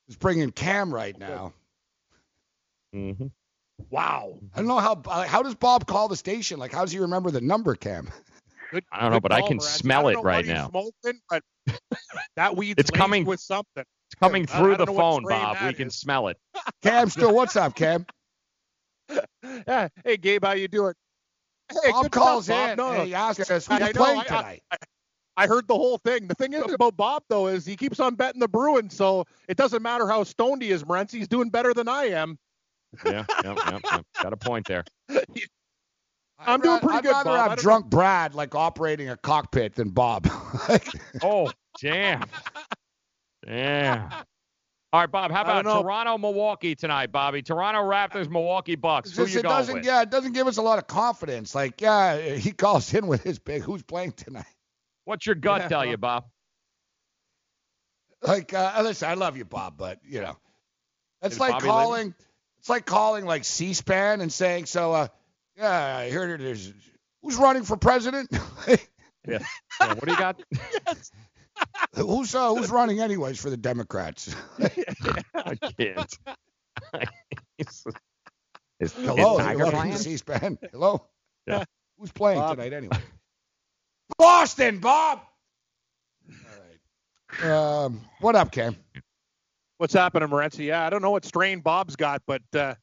it's 0.08 0.16
bringing 0.16 0.50
Cam 0.50 0.92
right 0.92 1.18
now. 1.18 1.52
Mm-hmm. 2.94 3.26
Wow. 3.90 4.38
I 4.54 4.58
don't 4.58 4.66
know 4.68 4.78
how 4.78 5.00
uh, 5.06 5.26
how 5.26 5.42
does 5.42 5.54
Bob 5.54 5.86
call 5.86 6.08
the 6.08 6.16
station? 6.16 6.58
Like, 6.58 6.72
how 6.72 6.82
does 6.82 6.92
he 6.92 6.98
remember 6.98 7.30
the 7.30 7.40
number, 7.40 7.74
Cam? 7.74 8.08
I 8.90 9.00
don't 9.02 9.12
know, 9.12 9.20
but 9.20 9.32
I 9.32 9.42
can 9.46 9.60
smell 9.60 10.08
it 10.08 10.16
right 10.22 10.46
now. 10.46 10.68
Smoking, 10.70 11.20
but 11.28 11.42
that 12.36 12.56
weed's 12.56 12.78
It's 12.80 12.90
coming- 12.90 13.24
with 13.24 13.40
something. 13.40 13.84
It's 14.12 14.18
coming 14.20 14.46
I- 14.50 14.54
I 14.54 14.58
through 14.58 14.76
the 14.76 14.86
phone, 14.86 15.24
Bob. 15.24 15.56
that 15.56 15.66
We 15.68 15.72
can 15.74 15.90
smell 15.90 16.28
it. 16.28 16.36
Cam, 16.82 17.08
still, 17.08 17.34
what's 17.34 17.56
up, 17.56 17.74
Cam? 17.74 18.06
Yeah. 19.66 19.88
Hey, 20.04 20.16
Gabe, 20.16 20.44
how 20.44 20.52
you 20.52 20.68
doing? 20.68 20.94
Hey, 21.70 21.90
Bob 21.90 22.04
good 22.04 22.12
calls 22.12 22.44
stuff, 22.46 22.56
Bob. 22.56 22.70
in 22.70 22.76
No, 22.76 22.88
and 22.90 22.98
no. 22.98 23.04
he 23.04 23.14
asks 23.14 23.50
us 23.50 23.68
I- 23.68 23.74
who's 23.74 23.82
I 23.82 23.86
know, 23.92 23.92
playing 24.04 24.18
I- 24.18 24.20
I- 24.20 24.24
tonight. 24.24 24.62
I 25.36 25.46
heard 25.46 25.66
the 25.66 25.74
whole 25.74 25.96
thing. 25.98 26.28
The 26.28 26.34
thing 26.34 26.52
is 26.52 26.70
about 26.72 26.94
Bob 26.96 27.22
though 27.28 27.46
is 27.48 27.64
he 27.64 27.74
keeps 27.74 28.00
on 28.00 28.14
betting 28.16 28.38
the 28.40 28.48
Bruins, 28.48 28.94
so 28.94 29.24
it 29.48 29.56
doesn't 29.56 29.82
matter 29.82 30.06
how 30.06 30.24
stoned 30.24 30.60
he 30.62 30.70
is, 30.70 30.84
Morency. 30.84 31.12
He's 31.14 31.28
doing 31.28 31.48
better 31.48 31.72
than 31.72 31.88
I 31.88 32.04
am. 32.10 32.38
Yeah, 33.06 33.24
yep, 33.42 33.58
yep, 33.66 33.80
yep. 33.90 34.06
Got 34.22 34.32
a 34.34 34.36
point 34.36 34.66
there. 34.66 34.84
I 35.10 35.22
I'm 36.38 36.60
doing 36.60 36.80
pretty 36.80 36.96
I'd 36.98 37.02
good, 37.04 37.10
rather 37.12 37.30
Bob. 37.30 37.46
I 37.46 37.48
have 37.50 37.58
drunk 37.58 37.86
Brad 37.86 38.34
like 38.34 38.54
operating 38.54 39.08
a 39.08 39.16
cockpit 39.16 39.74
than 39.74 39.88
Bob. 39.90 40.28
Oh, 41.22 41.50
damn. 41.80 42.24
Damn. 43.46 44.10
All 44.92 45.00
right, 45.00 45.10
Bob. 45.10 45.30
How 45.30 45.40
about. 45.40 45.64
Toronto, 45.64 46.18
Milwaukee 46.18 46.74
tonight, 46.74 47.10
Bobby? 47.12 47.40
Toronto 47.40 47.80
Raptors, 47.80 48.28
Milwaukee 48.28 48.76
Bucks. 48.76 49.16
Who 49.16 49.22
just 49.22 49.34
you 49.34 49.40
it 49.40 49.44
going 49.44 49.54
doesn't 49.54 49.74
with? 49.76 49.84
yeah, 49.86 50.02
it 50.02 50.10
doesn't 50.10 50.32
give 50.32 50.46
us 50.46 50.58
a 50.58 50.62
lot 50.62 50.78
of 50.78 50.86
confidence. 50.86 51.54
Like, 51.54 51.80
yeah, 51.80 52.18
he 52.34 52.52
calls 52.52 52.92
in 52.92 53.06
with 53.06 53.22
his 53.22 53.38
big 53.38 53.62
who's 53.62 53.82
playing 53.82 54.12
tonight. 54.12 54.44
What's 55.04 55.24
your 55.24 55.34
gut 55.34 55.62
Yeah, 55.62 55.68
tell 55.68 55.86
you, 55.86 55.96
Bob? 55.96 56.26
Like, 58.20 58.52
uh, 58.52 58.80
listen, 58.84 59.08
I 59.08 59.14
love 59.14 59.36
you, 59.36 59.46
Bob, 59.46 59.78
but 59.78 59.98
you 60.04 60.20
know, 60.20 60.36
it's 61.22 61.36
Is 61.36 61.40
like 61.40 61.54
Bobby 61.54 61.66
calling. 61.66 62.14
It's 62.58 62.68
like 62.68 62.86
calling 62.86 63.24
like 63.24 63.44
C-SPAN 63.44 64.20
and 64.20 64.32
saying, 64.32 64.66
"So, 64.66 64.92
uh, 64.92 65.08
yeah, 65.56 65.96
I 65.96 66.10
heard 66.10 66.40
it 66.40 66.46
is. 66.46 66.72
Who's 67.22 67.36
running 67.36 67.64
for 67.64 67.76
president? 67.76 68.30
Yeah. 69.28 69.38
Yeah, 69.80 69.94
what 69.94 70.04
do 70.04 70.10
you 70.10 70.18
got? 70.18 70.42
who's 71.94 72.34
uh, 72.34 72.54
who's 72.54 72.70
running 72.70 73.00
anyways 73.00 73.40
for 73.40 73.50
the 73.50 73.56
Democrats? 73.56 74.34
I 75.34 75.54
can't. 75.78 76.18
is, 77.58 77.84
is 78.80 78.92
Hello, 78.92 79.38
Tiger 79.38 79.58
you're 79.58 79.70
playing? 79.70 79.96
C-SPAN. 79.96 80.58
Hello. 80.72 81.06
Yeah. 81.46 81.64
Who's 81.98 82.12
playing 82.12 82.40
Bob. 82.40 82.56
tonight 82.56 82.72
anyway? 82.72 82.96
Boston, 84.18 84.78
Bob. 84.78 85.20
All 86.28 87.44
right. 87.44 87.84
Um, 87.84 88.00
what 88.20 88.34
up, 88.34 88.50
Cam? 88.50 88.76
What's 89.78 89.94
happening, 89.94 90.28
Morency? 90.28 90.66
Yeah, 90.66 90.84
I 90.86 90.90
don't 90.90 91.02
know 91.02 91.10
what 91.10 91.24
strain 91.24 91.60
Bob's 91.60 91.96
got, 91.96 92.22
but 92.26 92.42
uh, 92.54 92.74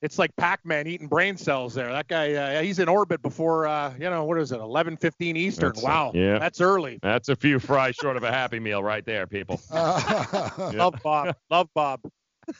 it's 0.00 0.18
like 0.18 0.34
Pac-Man 0.36 0.86
eating 0.86 1.08
brain 1.08 1.36
cells 1.36 1.74
there. 1.74 1.90
That 1.90 2.06
guy, 2.08 2.32
uh, 2.34 2.62
he's 2.62 2.78
in 2.78 2.88
orbit 2.88 3.20
before, 3.22 3.66
uh, 3.66 3.92
you 3.94 4.08
know, 4.10 4.24
what 4.24 4.38
is 4.38 4.52
it, 4.52 4.60
11:15 4.60 5.36
Eastern? 5.36 5.68
That's- 5.70 5.82
wow, 5.84 6.12
yeah. 6.14 6.38
that's 6.38 6.60
early. 6.60 6.98
That's 7.02 7.28
a 7.28 7.36
few 7.36 7.58
fries 7.58 7.94
short 8.00 8.16
of 8.16 8.22
a 8.22 8.30
Happy 8.30 8.60
Meal 8.60 8.82
right 8.82 9.04
there, 9.04 9.26
people. 9.26 9.60
Uh, 9.70 10.72
Love 10.74 10.94
Bob. 11.02 11.34
Love 11.50 11.68
Bob. 11.74 12.00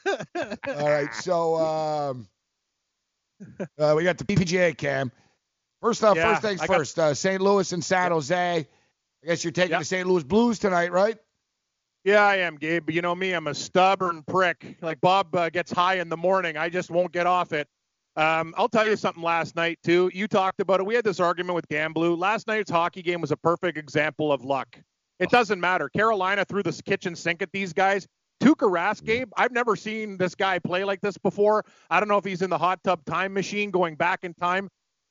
All 0.06 0.90
right, 0.90 1.12
so 1.14 1.56
um, 1.56 2.28
uh, 3.78 3.94
we 3.96 4.04
got 4.04 4.18
the 4.18 4.24
PPGA 4.24 4.76
Cam. 4.76 5.10
First 5.80 6.02
off, 6.02 6.16
Yeah, 6.16 6.32
first 6.32 6.42
things 6.42 6.60
got- 6.60 6.66
first. 6.76 6.98
Uh, 6.98 7.14
St. 7.14 7.40
Louis 7.40 7.70
and 7.72 7.84
San 7.84 8.10
Jose. 8.10 8.66
I 9.22 9.26
guess 9.26 9.44
you're 9.44 9.52
taking 9.52 9.72
Yep. 9.72 9.80
the 9.80 9.84
St. 9.84 10.06
Louis 10.08 10.24
Blues 10.24 10.58
tonight, 10.58 10.92
right? 10.92 11.16
Yeah, 12.04 12.24
I 12.24 12.36
am, 12.36 12.56
Gabe. 12.56 12.86
But 12.86 12.94
you 12.94 13.02
know 13.02 13.14
me, 13.14 13.32
I'm 13.32 13.46
a 13.46 13.54
stubborn 13.54 14.22
prick. 14.22 14.76
Like 14.80 15.00
Bob 15.00 15.34
uh, 15.34 15.50
gets 15.50 15.72
high 15.72 15.94
in 15.94 16.08
the 16.08 16.16
morning, 16.16 16.56
I 16.56 16.68
just 16.68 16.90
won't 16.90 17.12
get 17.12 17.26
off 17.26 17.52
it. 17.52 17.68
Um, 18.16 18.52
I'll 18.56 18.68
tell 18.68 18.88
you 18.88 18.96
something 18.96 19.22
last 19.22 19.54
night 19.54 19.78
too. 19.84 20.10
You 20.12 20.26
talked 20.26 20.60
about 20.60 20.80
it. 20.80 20.86
We 20.86 20.94
had 20.94 21.04
this 21.04 21.20
argument 21.20 21.54
with 21.54 21.68
Gamblu. 21.68 22.18
Last 22.18 22.48
night's 22.48 22.70
hockey 22.70 23.00
game 23.00 23.20
was 23.20 23.30
a 23.30 23.36
perfect 23.36 23.78
example 23.78 24.32
of 24.32 24.44
luck. 24.44 24.76
It 25.20 25.30
doesn't 25.30 25.60
matter. 25.60 25.88
Carolina 25.88 26.44
threw 26.44 26.62
this 26.62 26.80
kitchen 26.80 27.14
sink 27.14 27.42
at 27.42 27.52
these 27.52 27.72
guys. 27.72 28.08
Tuukka 28.40 28.70
Rask, 28.70 29.04
Gabe, 29.04 29.30
I've 29.36 29.52
never 29.52 29.74
seen 29.76 30.16
this 30.16 30.34
guy 30.34 30.58
play 30.60 30.84
like 30.84 31.00
this 31.00 31.18
before. 31.18 31.64
I 31.90 31.98
don't 31.98 32.08
know 32.08 32.18
if 32.18 32.24
he's 32.24 32.42
in 32.42 32.50
the 32.50 32.58
hot 32.58 32.82
tub 32.84 33.04
time 33.04 33.34
machine 33.34 33.70
going 33.70 33.96
back 33.96 34.20
in 34.22 34.34
time. 34.34 34.68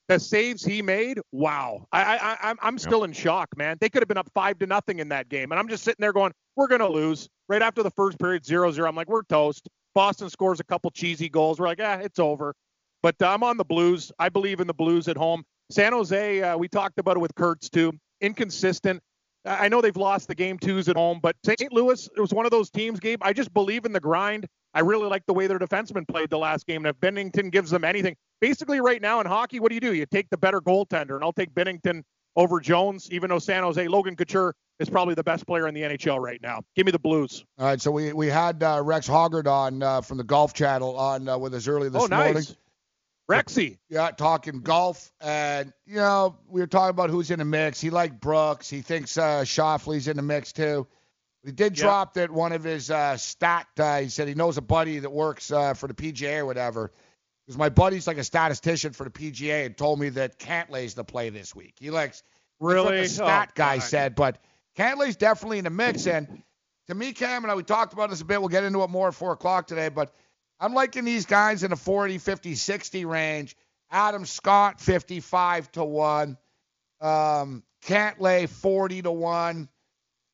The 0.08 0.20
saves 0.20 0.64
he 0.64 0.82
made, 0.82 1.20
wow! 1.34 1.86
I, 1.92 2.38
I, 2.42 2.54
I'm, 2.62 2.78
still 2.78 3.04
in 3.04 3.12
shock, 3.12 3.50
man. 3.58 3.76
They 3.82 3.90
could 3.90 4.02
have 4.02 4.08
been 4.08 4.18
up 4.18 4.30
five 4.34 4.58
to 4.60 4.66
nothing 4.66 5.00
in 5.00 5.10
that 5.10 5.28
game, 5.28 5.52
and 5.52 5.60
I'm 5.60 5.68
just 5.68 5.84
sitting 5.84 6.02
there 6.02 6.14
going, 6.14 6.32
"We're 6.56 6.68
gonna 6.68 6.88
lose." 6.88 7.28
Right 7.50 7.62
after 7.62 7.84
the 7.84 7.92
first 7.92 8.18
period, 8.18 8.44
0-0, 8.44 8.88
I'm 8.88 8.96
like, 8.96 9.10
"We're 9.10 9.24
toast." 9.24 9.68
Boston 9.94 10.30
scores 10.30 10.62
a 10.62 10.64
couple 10.64 10.92
cheesy 10.92 11.28
goals. 11.28 11.60
We're 11.60 11.68
like, 11.68 11.82
"Ah, 11.82 11.96
it's 11.96 12.20
over." 12.20 12.54
But 13.04 13.16
uh, 13.22 13.34
I'm 13.34 13.44
on 13.44 13.58
the 13.58 13.66
Blues. 13.66 14.12
I 14.18 14.30
believe 14.30 14.62
in 14.62 14.68
the 14.68 14.74
Blues 14.74 15.10
at 15.10 15.18
home. 15.18 15.44
San 15.70 15.92
Jose, 15.92 16.42
uh, 16.42 16.58
we 16.58 16.70
talked 16.70 17.00
about 17.00 17.18
it 17.18 17.20
with 17.20 17.36
Kurtz 17.36 17.70
too. 17.70 17.92
Inconsistent. 18.22 19.02
I 19.46 19.66
I 19.66 19.68
know 19.68 19.82
they've 19.82 19.96
lost 19.96 20.30
the 20.30 20.36
game 20.36 20.58
twos 20.58 20.88
at 20.88 20.96
home, 20.96 21.20
but 21.22 21.36
St. 21.46 21.72
Louis 21.74 22.10
it 22.16 22.22
was 22.22 22.34
one 22.34 22.46
of 22.46 22.52
those 22.52 22.70
teams, 22.70 23.00
Gabe. 23.00 23.20
I 23.22 23.34
just 23.34 23.54
believe 23.54 23.86
in 23.86 23.92
the 23.92 24.00
grind. 24.00 24.48
I 24.74 24.82
really 24.82 25.08
like 25.08 25.26
the 25.26 25.34
way 25.34 25.48
their 25.48 25.60
defensemen 25.60 26.08
played 26.08 26.30
the 26.30 26.38
last 26.38 26.68
game. 26.68 26.86
And 26.86 26.96
if 26.96 27.00
Binnington 27.00 27.52
gives 27.52 27.72
them 27.72 27.84
anything, 27.84 28.16
basically 28.42 28.82
right 28.82 29.02
now 29.02 29.20
in 29.20 29.26
hockey, 29.26 29.60
what 29.60 29.70
do 29.70 29.76
you 29.76 29.82
do? 29.82 29.94
You 29.94 30.06
take 30.06 30.30
the 30.30 30.38
better 30.38 30.62
goaltender, 30.62 31.16
and 31.16 31.24
I'll 31.24 31.34
take 31.34 31.54
Binnington 31.54 32.04
over 32.36 32.60
Jones, 32.60 33.10
even 33.12 33.30
though 33.30 33.40
San 33.40 33.64
Jose, 33.64 33.88
Logan 33.88 34.16
Couture 34.16 34.54
is 34.80 34.90
probably 34.90 35.16
the 35.16 35.24
best 35.24 35.48
player 35.48 35.68
in 35.68 35.74
the 35.74 35.82
NHL 35.82 36.20
right 36.20 36.42
now. 36.42 36.62
Give 36.76 36.86
me 36.86 36.92
the 36.92 37.00
Blues. 37.00 37.44
All 37.58 37.66
right, 37.66 37.82
so 37.82 37.92
we 37.92 38.14
we 38.14 38.28
had 38.28 38.62
uh, 38.62 38.82
Rex 38.84 39.08
Hoggard 39.08 39.48
on 39.48 39.82
uh, 39.82 40.02
from 40.02 40.18
the 40.18 40.24
Golf 40.24 40.54
Channel 40.54 40.96
on 40.98 41.28
uh, 41.28 41.38
with 41.38 41.54
us 41.56 41.68
early 41.68 41.90
this 41.90 42.04
oh, 42.04 42.06
nice. 42.06 42.34
morning. 42.34 42.44
Rexy. 43.30 43.78
Yeah, 43.90 44.12
talking 44.12 44.62
golf, 44.62 45.12
and 45.20 45.74
you 45.86 45.96
know 45.96 46.38
we 46.48 46.62
were 46.62 46.68
talking 46.68 46.92
about 46.92 47.10
who's 47.10 47.30
in 47.30 47.40
the 47.40 47.46
mix. 47.46 47.82
He 47.82 47.90
liked 47.90 48.22
Brooks. 48.22 48.70
He 48.70 48.82
thinks 48.82 49.18
uh, 49.18 49.44
Schauffele's 49.44 50.08
in 50.08 50.16
the 50.16 50.24
mix 50.24 50.54
too. 50.54 50.88
He 51.48 51.54
did 51.54 51.74
drop 51.74 52.16
that 52.16 52.30
one 52.30 52.52
of 52.52 52.66
his 52.66 52.92
uh, 52.92 53.16
stat. 53.16 53.68
Uh, 53.80 54.02
he 54.02 54.10
said 54.10 54.28
he 54.28 54.34
knows 54.36 54.58
a 54.58 54.62
buddy 54.62 55.00
that 55.00 55.10
works 55.10 55.50
uh, 55.50 55.74
for 55.76 55.88
the 55.88 55.94
PGA 55.94 56.40
or 56.40 56.46
whatever. 56.46 56.92
Because 57.46 57.58
my 57.58 57.70
buddy's 57.70 58.06
like 58.06 58.18
a 58.18 58.24
statistician 58.26 58.92
for 58.92 59.06
the 59.06 59.10
PGA 59.10 59.66
and 59.66 59.78
told 59.78 59.98
me 59.98 60.10
that 60.10 60.40
Cantlay's 60.40 60.94
the 60.94 61.06
play 61.06 61.30
this 61.30 61.56
week. 61.56 61.76
He 61.80 61.90
likes 61.90 62.22
Really? 62.60 63.04
the 63.04 63.08
stat 63.08 63.48
Oh, 63.50 63.54
guy 63.56 63.78
God. 63.78 63.84
said, 63.84 64.16
but 64.16 64.40
Cantlay's 64.78 65.16
definitely 65.16 65.60
in 65.60 65.64
the 65.64 65.70
mix. 65.70 66.06
And 66.06 66.44
to 66.88 66.96
me, 66.96 67.14
Cam 67.14 67.46
and 67.46 67.52
I, 67.52 67.56
we 67.56 67.64
talked 67.64 67.94
about 67.94 68.10
this 68.10 68.20
a 68.20 68.26
bit. 68.26 68.42
We'll 68.42 68.50
get 68.50 68.66
into 68.66 68.84
it 68.84 68.90
more 68.90 69.08
at 69.08 69.14
four 69.16 69.32
o'clock 69.32 69.68
today, 69.68 69.88
but 69.88 70.14
I'm 70.60 70.74
liking 70.74 71.06
these 71.06 71.26
guys 71.26 71.64
in 71.64 71.70
the 71.70 71.78
40, 71.78 72.18
50, 72.18 72.56
60 72.56 73.06
range. 73.06 73.56
Adam 73.90 74.26
Scott 74.26 74.82
55 74.82 75.72
to 75.72 75.86
one, 75.86 76.38
um, 77.00 77.64
Cantlay 77.86 78.50
40 78.50 79.04
to 79.04 79.12
one. 79.14 79.70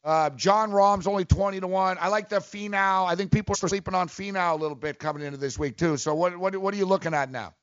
Uh, 0.04 0.30
Jon 0.32 0.72
Rahm's 0.72 1.08
only 1.08 1.24
20 1.24 1.62
to 1.62 1.68
1. 1.68 1.98
I 2.00 2.10
like 2.10 2.28
the 2.28 2.38
Finau. 2.38 3.06
I 3.08 3.16
think 3.16 3.32
people 3.32 3.54
are 3.54 3.68
sleeping 3.68 3.96
on 3.96 4.10
Finau 4.10 4.54
a 4.54 4.56
little 4.56 4.76
bit 4.76 5.00
coming 5.00 5.24
into 5.24 5.38
this 5.38 5.58
week, 5.58 5.78
too. 5.78 5.96
So, 5.96 6.14
what, 6.14 6.38
what, 6.38 6.56
what 6.58 6.74
are 6.74 6.78
you 6.78 6.86
looking 6.86 7.14
at 7.14 7.32
now? 7.32 7.54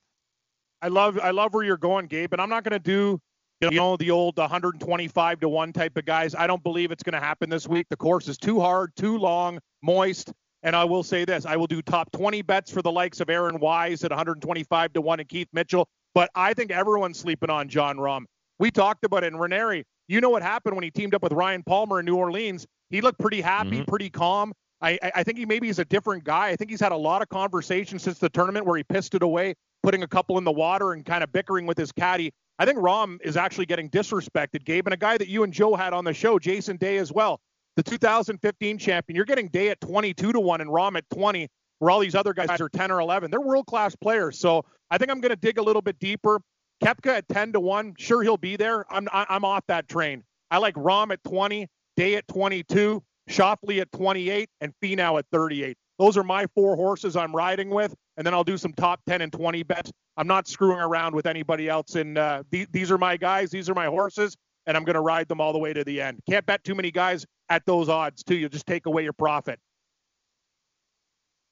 I 0.82 0.88
love 0.88 1.18
I 1.22 1.30
love 1.30 1.52
where 1.52 1.64
you're 1.64 1.76
going, 1.76 2.06
Gabe, 2.06 2.32
and 2.32 2.40
I'm 2.40 2.48
not 2.48 2.64
going 2.64 2.72
to 2.72 2.78
do 2.78 3.20
you 3.60 3.70
know 3.72 3.96
the 3.98 4.10
old 4.10 4.38
125 4.38 5.40
to 5.40 5.48
one 5.48 5.72
type 5.72 5.96
of 5.96 6.06
guys. 6.06 6.34
I 6.34 6.46
don't 6.46 6.62
believe 6.62 6.90
it's 6.90 7.02
going 7.02 7.12
to 7.12 7.24
happen 7.24 7.50
this 7.50 7.68
week. 7.68 7.86
The 7.90 7.96
course 7.96 8.28
is 8.28 8.38
too 8.38 8.60
hard, 8.60 8.92
too 8.96 9.18
long, 9.18 9.58
moist. 9.82 10.32
And 10.62 10.74
I 10.74 10.84
will 10.84 11.02
say 11.02 11.24
this: 11.24 11.44
I 11.44 11.56
will 11.56 11.66
do 11.66 11.82
top 11.82 12.10
20 12.12 12.42
bets 12.42 12.70
for 12.70 12.80
the 12.80 12.92
likes 12.92 13.20
of 13.20 13.28
Aaron 13.28 13.60
Wise 13.60 14.04
at 14.04 14.10
125 14.10 14.92
to 14.94 15.00
one 15.00 15.20
and 15.20 15.28
Keith 15.28 15.48
Mitchell. 15.52 15.86
But 16.14 16.30
I 16.34 16.54
think 16.54 16.70
everyone's 16.70 17.18
sleeping 17.18 17.50
on 17.50 17.68
John 17.68 17.98
Rahm. 17.98 18.24
We 18.58 18.70
talked 18.70 19.04
about 19.04 19.24
it 19.24 19.28
in 19.28 19.36
Ranieri. 19.36 19.84
You 20.10 20.20
know 20.20 20.30
what 20.30 20.42
happened 20.42 20.74
when 20.74 20.82
he 20.82 20.90
teamed 20.90 21.14
up 21.14 21.22
with 21.22 21.32
Ryan 21.32 21.62
Palmer 21.62 22.00
in 22.00 22.04
New 22.04 22.16
Orleans? 22.16 22.66
He 22.90 23.00
looked 23.00 23.20
pretty 23.20 23.40
happy, 23.40 23.76
mm-hmm. 23.76 23.84
pretty 23.84 24.10
calm. 24.10 24.52
I, 24.80 24.98
I 25.00 25.12
I 25.14 25.22
think 25.22 25.38
he 25.38 25.46
maybe 25.46 25.68
is 25.68 25.78
a 25.78 25.84
different 25.84 26.24
guy. 26.24 26.48
I 26.48 26.56
think 26.56 26.68
he's 26.68 26.80
had 26.80 26.90
a 26.90 26.96
lot 26.96 27.22
of 27.22 27.28
conversations 27.28 28.02
since 28.02 28.18
the 28.18 28.28
tournament 28.28 28.66
where 28.66 28.76
he 28.76 28.82
pissed 28.82 29.14
it 29.14 29.22
away, 29.22 29.54
putting 29.84 30.02
a 30.02 30.08
couple 30.08 30.36
in 30.36 30.42
the 30.42 30.50
water 30.50 30.94
and 30.94 31.06
kind 31.06 31.22
of 31.22 31.32
bickering 31.32 31.64
with 31.64 31.78
his 31.78 31.92
caddy. 31.92 32.32
I 32.58 32.66
think 32.66 32.78
Rahm 32.78 33.18
is 33.22 33.36
actually 33.36 33.66
getting 33.66 33.88
disrespected, 33.88 34.64
Gabe, 34.64 34.88
and 34.88 34.94
a 34.94 34.96
guy 34.96 35.16
that 35.16 35.28
you 35.28 35.44
and 35.44 35.52
Joe 35.52 35.76
had 35.76 35.92
on 35.92 36.04
the 36.04 36.12
show, 36.12 36.40
Jason 36.40 36.76
Day 36.76 36.96
as 36.98 37.12
well, 37.12 37.40
the 37.76 37.82
2015 37.84 38.78
champion. 38.78 39.14
You're 39.14 39.24
getting 39.24 39.46
Day 39.46 39.68
at 39.68 39.80
22 39.80 40.32
to 40.32 40.40
one 40.40 40.60
and 40.60 40.70
Rahm 40.70 40.96
at 40.96 41.04
20, 41.14 41.46
where 41.78 41.90
all 41.92 42.00
these 42.00 42.16
other 42.16 42.34
guys 42.34 42.60
are 42.60 42.68
10 42.68 42.90
or 42.90 42.98
11. 42.98 43.30
They're 43.30 43.40
world 43.40 43.66
class 43.66 43.94
players. 43.94 44.40
So 44.40 44.64
I 44.90 44.98
think 44.98 45.08
I'm 45.12 45.20
going 45.20 45.30
to 45.30 45.36
dig 45.36 45.58
a 45.58 45.62
little 45.62 45.82
bit 45.82 46.00
deeper. 46.00 46.40
Koepka 46.82 47.18
at 47.18 47.28
10 47.28 47.52
to 47.52 47.60
1. 47.60 47.94
Sure, 47.98 48.22
he'll 48.22 48.36
be 48.36 48.56
there. 48.56 48.84
I'm, 48.92 49.08
I'm 49.12 49.44
off 49.44 49.64
that 49.68 49.88
train. 49.88 50.24
I 50.50 50.58
like 50.58 50.74
Rahm 50.74 51.12
at 51.12 51.22
20, 51.24 51.68
Day 51.96 52.16
at 52.16 52.26
22, 52.28 53.02
Schauffele 53.28 53.80
at 53.80 53.92
28, 53.92 54.48
and 54.60 54.72
Finau 54.82 55.18
at 55.18 55.26
38. 55.32 55.76
Those 55.98 56.16
are 56.16 56.24
my 56.24 56.46
four 56.54 56.76
horses 56.76 57.14
I'm 57.14 57.36
riding 57.36 57.68
with, 57.68 57.94
and 58.16 58.26
then 58.26 58.32
I'll 58.32 58.44
do 58.44 58.56
some 58.56 58.72
top 58.72 59.00
10 59.06 59.20
and 59.20 59.30
20 59.30 59.62
bets. 59.64 59.92
I'm 60.16 60.26
not 60.26 60.48
screwing 60.48 60.78
around 60.78 61.14
with 61.14 61.26
anybody 61.26 61.68
else. 61.68 61.94
And 61.94 62.16
uh, 62.16 62.42
th- 62.50 62.68
these 62.72 62.90
are 62.90 62.98
my 62.98 63.18
guys. 63.18 63.50
These 63.50 63.68
are 63.68 63.74
my 63.74 63.86
horses, 63.86 64.34
and 64.66 64.76
I'm 64.76 64.84
going 64.84 64.94
to 64.94 65.02
ride 65.02 65.28
them 65.28 65.40
all 65.40 65.52
the 65.52 65.58
way 65.58 65.74
to 65.74 65.84
the 65.84 66.00
end. 66.00 66.20
Can't 66.28 66.46
bet 66.46 66.64
too 66.64 66.74
many 66.74 66.90
guys 66.90 67.26
at 67.50 67.66
those 67.66 67.90
odds, 67.90 68.22
too. 68.22 68.36
You'll 68.36 68.48
just 68.48 68.66
take 68.66 68.86
away 68.86 69.02
your 69.02 69.12
profit. 69.12 69.58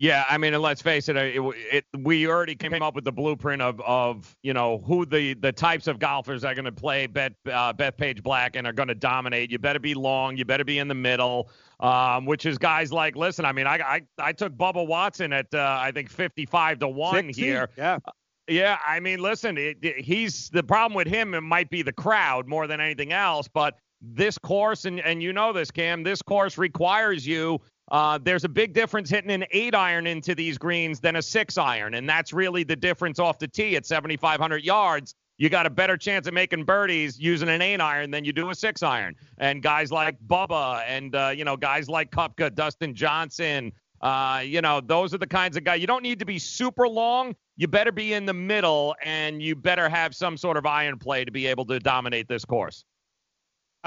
Yeah, 0.01 0.25
I 0.31 0.39
mean, 0.39 0.55
and 0.55 0.63
let's 0.63 0.81
face 0.81 1.09
it, 1.09 1.17
it, 1.17 1.43
it, 1.73 1.85
we 1.99 2.29
already 2.29 2.55
came 2.55 2.73
up 2.83 2.95
with 2.95 3.03
the 3.03 3.11
blueprint 3.11 3.61
of, 3.61 3.81
of 3.81 4.37
you 4.45 4.53
know 4.55 4.79
who 4.79 5.05
the, 5.05 5.35
the 5.35 5.51
types 5.51 5.89
of 5.89 5.99
golfers 5.99 6.45
are 6.45 6.55
going 6.55 6.67
to 6.67 6.73
play 6.73 7.09
Beth 7.09 7.33
uh, 7.47 7.73
Bethpage 7.73 8.23
Black 8.23 8.55
and 8.55 8.65
are 8.65 8.73
going 8.73 8.87
to 8.89 8.95
dominate. 8.95 9.51
You 9.51 9.59
better 9.59 9.81
be 9.81 9.95
long, 9.95 10.37
you 10.37 10.45
better 10.45 10.65
be 10.65 10.79
in 10.79 10.87
the 10.87 10.95
middle, 10.95 11.51
um, 11.81 12.27
which 12.27 12.47
is 12.47 12.59
guys 12.59 12.93
like 12.93 13.17
listen. 13.17 13.45
I 13.45 13.51
mean, 13.51 13.67
I 13.67 13.79
I, 13.79 14.03
I 14.19 14.33
took 14.33 14.53
Bubba 14.53 14.87
Watson 14.87 15.33
at 15.33 15.53
uh, 15.53 15.79
I 15.81 15.91
think 15.91 16.11
55 16.11 16.79
to 16.79 16.89
one 16.89 17.15
60, 17.15 17.43
here. 17.43 17.69
Yeah. 17.77 17.99
Yeah, 18.47 18.79
I 18.87 18.99
mean, 19.01 19.19
listen, 19.21 19.59
it, 19.59 19.79
it- 19.83 20.03
he's 20.05 20.49
the 20.51 20.63
problem 20.63 20.95
with 20.95 21.07
him. 21.09 21.35
It 21.35 21.41
might 21.43 21.71
be 21.71 21.83
the 21.83 21.93
crowd 21.93 22.47
more 22.47 22.67
than 22.67 22.81
anything 22.81 23.13
else, 23.13 23.47
but 23.47 23.75
this 24.01 24.39
course, 24.39 24.85
and 24.85 25.01
and 25.01 25.21
you 25.23 25.33
know 25.33 25.53
this, 25.53 25.73
Cam, 25.73 26.05
this 26.05 26.23
course 26.23 26.57
requires 26.57 27.27
you. 27.27 27.61
Uh, 27.91 28.19
there's 28.23 28.45
a 28.45 28.49
big 28.49 28.75
difference 28.75 29.09
hitting 29.09 29.31
an 29.31 29.45
eight 29.51 29.75
iron 29.75 30.07
into 30.07 30.35
these 30.35 30.59
greens 30.59 31.01
than 31.01 31.17
a 31.17 31.23
six 31.23 31.57
iron, 31.57 31.95
and 31.95 32.09
that's 32.09 32.33
really 32.33 32.63
the 32.63 32.77
difference 32.77 33.19
off 33.19 33.39
the 33.39 33.49
tee 33.49 33.77
at 33.77 33.87
7,500 33.87 34.63
yards. 34.63 35.15
you 35.39 35.49
got 35.49 35.67
a 35.67 35.71
better 35.71 35.97
chance 35.97 36.27
of 36.27 36.35
making 36.35 36.65
birdies 36.65 37.19
using 37.19 37.49
an 37.49 37.63
eight 37.63 37.81
iron 37.81 38.11
than 38.11 38.25
you 38.25 38.33
do 38.33 38.51
a 38.51 38.55
six 38.55 38.83
iron. 38.83 39.15
And 39.39 39.63
guys 39.63 39.93
like 39.93 40.19
Bubba 40.27 40.83
and, 40.87 41.15
uh, 41.15 41.29
you 41.35 41.45
know, 41.45 41.57
guys 41.57 41.89
like 41.89 42.11
Koepka, 42.11 42.55
Dustin 42.55 42.93
Johnson, 42.95 43.73
uh, 44.01 44.43
you 44.45 44.61
know, 44.61 44.81
those 44.81 45.15
are 45.15 45.19
the 45.19 45.27
kinds 45.27 45.57
of 45.57 45.65
guys. 45.65 45.81
You 45.81 45.87
don't 45.87 46.03
need 46.03 46.19
to 46.19 46.25
be 46.25 46.39
super 46.39 46.89
long. 46.89 47.35
You 47.57 47.69
better 47.69 47.93
be 47.93 48.13
in 48.15 48.27
the 48.27 48.35
middle 48.35 48.95
and 49.03 49.43
you 49.43 49.57
better 49.57 49.89
have 49.89 50.15
some 50.15 50.37
sort 50.37 50.57
of 50.57 50.67
iron 50.67 50.99
play 50.99 51.25
to 51.25 51.31
be 51.31 51.47
able 51.47 51.65
to 51.67 51.79
dominate 51.79 52.29
this 52.29 52.45
course. 52.45 52.85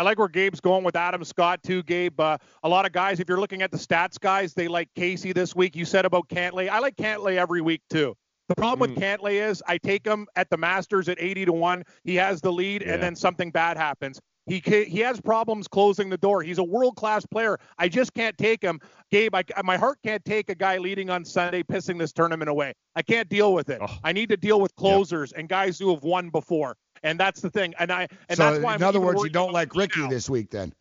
I 0.02 0.04
like 0.04 0.18
where 0.18 0.28
Gabe's 0.28 0.60
going 0.60 0.84
with 0.84 0.96
Adam 0.96 1.24
Scott 1.24 1.62
too, 1.62 1.84
Gabe. 1.84 2.20
Uh, 2.20 2.36
a 2.64 2.68
lot 2.68 2.88
of 2.88 2.92
guys, 2.92 3.20
if 3.20 3.30
you're 3.30 3.40
looking 3.40 3.62
at 3.62 3.70
the 3.70 3.78
stats 3.78 4.20
guys, 4.20 4.56
they 4.56 4.68
like 4.68 4.90
Casey 4.96 5.32
this 5.32 5.56
week. 5.56 5.76
You 5.76 5.86
said 5.86 6.06
about 6.06 6.28
Cantlay. 6.28 6.70
I 6.70 6.80
like 6.80 6.96
Cantlay 6.96 7.36
every 7.36 7.62
week 7.62 7.84
too. 7.88 8.16
The 8.50 8.56
problem 8.56 8.90
mm. 8.90 8.96
with 8.96 9.04
Cantlay 9.04 9.48
is 9.48 9.62
I 9.68 9.78
take 9.78 10.04
him 10.04 10.26
at 10.36 10.50
the 10.50 10.58
Masters 10.58 11.08
at 11.08 11.22
80 11.22 11.46
to 11.46 11.54
1. 11.54 11.84
He 12.04 12.16
has 12.16 12.42
the 12.42 12.52
lead, 12.52 12.82
yeah. 12.82 12.94
and 12.94 13.04
then 13.04 13.16
something 13.16 13.52
bad 13.52 13.78
happens. 13.78 14.20
He 14.48 14.60
he 14.66 14.98
has 15.02 15.22
problems 15.22 15.68
closing 15.68 16.10
the 16.10 16.18
door. 16.18 16.42
He's 16.42 16.58
a 16.58 16.64
world 16.64 16.96
class 16.96 17.24
player. 17.28 17.60
I 17.78 17.88
just 17.88 18.16
can't 18.16 18.36
take 18.40 18.64
him, 18.64 18.80
Gabe. 19.12 19.36
I, 19.36 19.44
my 19.64 19.78
heart 19.78 20.00
can't 20.04 20.26
take 20.26 20.50
a 20.50 20.56
guy 20.56 20.80
leading 20.80 21.12
on 21.12 21.24
Sunday 21.24 21.62
pissing 21.62 22.00
this 22.00 22.12
tournament 22.12 22.50
away. 22.50 22.74
I 22.96 23.04
can't 23.04 23.30
deal 23.30 23.54
with 23.54 23.70
it. 23.70 23.78
Oh. 23.84 23.98
I 24.04 24.14
need 24.14 24.30
to 24.30 24.38
deal 24.38 24.60
with 24.60 24.76
closers 24.76 25.32
yep. 25.32 25.42
and 25.42 25.48
guys 25.48 25.78
who 25.78 25.94
have 25.94 26.04
won 26.04 26.32
before, 26.32 26.76
and 27.04 27.20
that's 27.20 27.42
the 27.42 27.50
thing. 27.50 27.74
And 27.80 27.92
I 27.92 28.08
and 28.30 28.38
so 28.38 28.52
that's 28.52 28.64
why. 28.64 28.76
In 28.76 28.84
I'm 28.84 28.90
other 28.90 29.02
words, 29.02 29.24
you 29.24 29.30
don't 29.30 29.52
like 29.52 29.76
Rickie 29.76 30.02
now. 30.02 30.10
this 30.10 30.30
week, 30.30 30.50
then. 30.50 30.74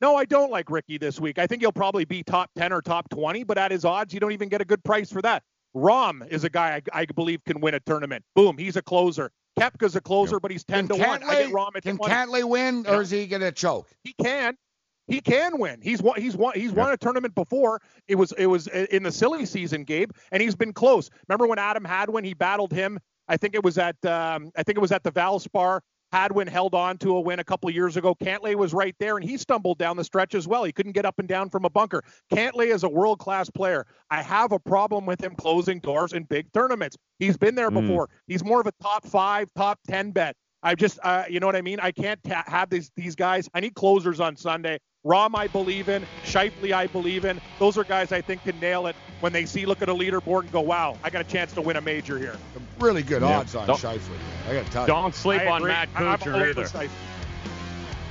No, 0.00 0.14
I 0.14 0.24
don't 0.24 0.50
like 0.50 0.70
Rickie 0.70 0.98
this 0.98 1.18
week. 1.18 1.38
I 1.38 1.46
think 1.46 1.60
he'll 1.62 1.72
probably 1.72 2.04
be 2.04 2.22
top 2.22 2.50
10 2.56 2.72
or 2.72 2.80
top 2.80 3.08
20, 3.10 3.42
but 3.42 3.58
at 3.58 3.72
his 3.72 3.84
odds, 3.84 4.14
you 4.14 4.20
don't 4.20 4.30
even 4.30 4.48
get 4.48 4.60
a 4.60 4.64
good 4.64 4.82
price 4.84 5.10
for 5.10 5.20
that. 5.22 5.42
Rahm 5.74 6.26
is 6.30 6.44
a 6.44 6.50
guy 6.50 6.80
I, 6.92 7.00
I, 7.00 7.06
believe 7.06 7.44
can 7.44 7.60
win 7.60 7.74
a 7.74 7.80
tournament. 7.80 8.24
Boom, 8.34 8.56
he's 8.56 8.76
a 8.76 8.82
closer. 8.82 9.30
Koepka's 9.58 9.96
a 9.96 10.00
closer, 10.00 10.36
yep. 10.36 10.42
but 10.42 10.50
he's 10.50 10.64
ten 10.64 10.86
can 10.86 10.98
to 10.98 11.04
Cantlay, 11.04 11.20
one. 11.20 11.22
I 11.24 11.42
get 11.42 11.52
Rahm 11.52 11.76
at 11.76 11.82
can 11.82 11.96
20. 11.96 12.14
Cantlay 12.14 12.44
win, 12.44 12.86
or 12.86 13.02
is 13.02 13.10
he 13.10 13.26
going 13.26 13.42
to 13.42 13.52
choke? 13.52 13.88
He 14.04 14.14
can. 14.22 14.56
He 15.08 15.20
can 15.20 15.58
win. 15.58 15.80
He's 15.82 16.02
won. 16.02 16.20
He's 16.20 16.36
won. 16.36 16.54
He's 16.54 16.70
yep. 16.70 16.76
won 16.76 16.92
a 16.92 16.96
tournament 16.96 17.34
before. 17.34 17.80
It 18.06 18.14
was. 18.14 18.32
It 18.32 18.46
was 18.46 18.66
in 18.66 19.02
the 19.02 19.12
silly 19.12 19.46
season, 19.46 19.84
Gabe, 19.84 20.10
and 20.30 20.42
he's 20.42 20.54
been 20.54 20.72
close. 20.72 21.10
Remember 21.28 21.46
when 21.46 21.58
Adam 21.58 21.84
Hadwin 21.84 22.24
he 22.24 22.34
battled 22.34 22.72
him? 22.72 22.98
I 23.28 23.36
think 23.36 23.54
it 23.54 23.62
was 23.62 23.78
at. 23.78 24.02
Um, 24.04 24.50
I 24.56 24.62
think 24.62 24.78
it 24.78 24.80
was 24.80 24.92
at 24.92 25.02
the 25.02 25.12
Valspar 25.12 25.80
Hadwin 26.12 26.46
held 26.46 26.74
on 26.74 26.96
to 26.98 27.16
a 27.16 27.20
win 27.20 27.38
a 27.38 27.44
couple 27.44 27.68
years 27.70 27.96
ago. 27.96 28.14
Cantlay 28.14 28.54
was 28.54 28.72
right 28.72 28.94
there, 28.98 29.16
and 29.16 29.28
he 29.28 29.36
stumbled 29.36 29.78
down 29.78 29.96
the 29.96 30.04
stretch 30.04 30.34
as 30.34 30.48
well. 30.48 30.64
He 30.64 30.72
couldn't 30.72 30.92
get 30.92 31.04
up 31.04 31.18
and 31.18 31.28
down 31.28 31.50
from 31.50 31.64
a 31.64 31.70
bunker. 31.70 32.02
Cantlay 32.32 32.72
is 32.74 32.82
a 32.82 32.88
world 32.88 33.18
class 33.18 33.50
player. 33.50 33.86
I 34.10 34.22
have 34.22 34.52
a 34.52 34.58
problem 34.58 35.06
with 35.06 35.22
him 35.22 35.34
closing 35.34 35.80
doors 35.80 36.12
in 36.12 36.24
big 36.24 36.52
tournaments. 36.52 36.96
He's 37.18 37.36
been 37.36 37.54
there 37.54 37.70
mm. 37.70 37.82
before. 37.82 38.08
He's 38.26 38.44
more 38.44 38.60
of 38.60 38.66
a 38.66 38.72
top 38.82 39.04
five, 39.06 39.48
top 39.54 39.78
ten 39.86 40.10
bet. 40.10 40.34
I 40.62 40.74
just, 40.74 40.98
uh, 41.04 41.24
you 41.28 41.38
know 41.38 41.46
what 41.46 41.54
I 41.56 41.62
mean? 41.62 41.78
I 41.80 41.92
can't 41.92 42.20
ta- 42.24 42.44
have 42.46 42.68
these 42.70 42.90
these 42.96 43.14
guys. 43.14 43.48
I 43.54 43.60
need 43.60 43.74
closers 43.74 44.18
on 44.18 44.36
Sunday. 44.36 44.78
Rahm, 45.04 45.34
I 45.34 45.46
believe 45.46 45.88
in. 45.88 46.04
Schauffele, 46.24 46.72
I 46.72 46.86
believe 46.86 47.24
in. 47.24 47.40
Those 47.58 47.78
are 47.78 47.84
guys 47.84 48.10
I 48.10 48.20
think 48.20 48.42
can 48.42 48.58
nail 48.58 48.88
it 48.88 48.96
when 49.20 49.32
they 49.32 49.46
see, 49.46 49.64
look 49.64 49.80
at 49.80 49.88
a 49.88 49.94
leaderboard 49.94 50.42
and 50.42 50.52
go, 50.52 50.60
wow, 50.60 50.96
I 51.04 51.10
got 51.10 51.20
a 51.20 51.28
chance 51.28 51.52
to 51.52 51.60
win 51.60 51.76
a 51.76 51.80
major 51.80 52.18
here. 52.18 52.36
Really 52.80 53.02
good 53.02 53.22
yeah. 53.22 53.38
odds 53.38 53.54
on 53.54 53.66
don't, 53.66 53.78
Schauffele. 53.78 54.16
I 54.48 54.54
got 54.54 54.66
to 54.66 54.72
tell 54.72 54.82
you. 54.82 54.86
Don't 54.88 55.14
sleep 55.14 55.42
on 55.42 55.64
Matt 55.64 55.92
Kuchar 55.94 56.50
either. 56.50 56.90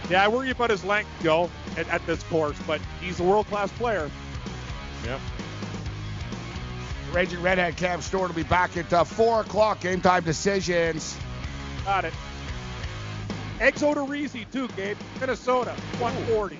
Yeah, 0.10 0.24
I 0.24 0.30
worry 0.30 0.50
about 0.52 0.70
his 0.70 0.86
length, 0.86 1.10
Joe, 1.22 1.50
at, 1.76 1.88
at 1.90 2.06
this 2.06 2.24
course, 2.24 2.58
but 2.66 2.80
he's 3.02 3.20
a 3.20 3.24
world-class 3.24 3.70
player. 3.74 4.10
Yep. 5.04 5.20
Raging 7.12 7.42
Redhead 7.42 7.76
Cam 7.76 8.02
Stewart 8.02 8.30
will 8.30 8.36
be 8.36 8.44
back 8.44 8.78
at 8.78 8.92
uh, 8.94 9.04
4 9.04 9.42
o'clock. 9.42 9.82
Game 9.82 10.00
time 10.00 10.24
decisions. 10.24 11.18
Got 11.84 12.06
it. 12.06 12.14
Exo 13.60 13.94
to 13.94 14.46
too, 14.52 14.68
Gabe. 14.76 14.98
Minnesota, 15.20 15.72
140. 16.00 16.60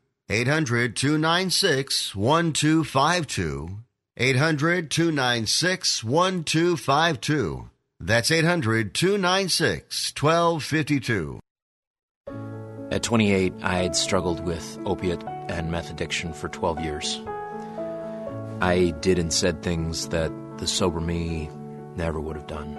800 0.31 0.95
296 0.95 2.15
1252. 2.15 3.79
800 4.15 4.89
296 4.89 6.03
1252. 6.05 7.69
That's 7.99 8.31
800 8.31 8.93
296 8.93 10.13
1252. 10.17 11.39
At 12.91 13.03
28, 13.03 13.53
I 13.61 13.79
had 13.79 13.93
struggled 13.93 14.45
with 14.45 14.79
opiate 14.85 15.21
and 15.49 15.69
meth 15.69 15.91
addiction 15.91 16.31
for 16.31 16.47
12 16.47 16.79
years. 16.79 17.21
I 18.61 18.93
did 19.01 19.19
and 19.19 19.33
said 19.33 19.61
things 19.61 20.07
that 20.09 20.31
the 20.59 20.67
sober 20.67 21.01
me 21.01 21.49
never 21.97 22.21
would 22.21 22.37
have 22.37 22.47
done. 22.47 22.75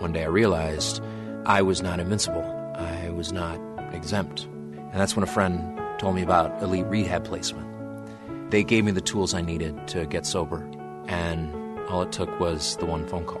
One 0.00 0.12
day 0.12 0.24
I 0.24 0.26
realized 0.26 1.00
I 1.46 1.62
was 1.62 1.80
not 1.80 2.00
invincible, 2.00 2.42
I 2.74 3.10
was 3.10 3.32
not 3.32 3.60
exempt. 3.92 4.46
And 4.46 5.00
that's 5.00 5.14
when 5.14 5.22
a 5.22 5.28
friend 5.28 5.78
told 6.02 6.16
me 6.16 6.22
about 6.22 6.60
Elite 6.60 6.86
Rehab 6.86 7.24
Placement. 7.24 7.64
They 8.50 8.64
gave 8.64 8.84
me 8.84 8.90
the 8.90 9.00
tools 9.00 9.34
I 9.34 9.40
needed 9.40 9.86
to 9.86 10.04
get 10.04 10.26
sober, 10.26 10.68
and 11.06 11.78
all 11.88 12.02
it 12.02 12.10
took 12.10 12.40
was 12.40 12.76
the 12.78 12.86
one 12.86 13.06
phone 13.06 13.24
call. 13.24 13.40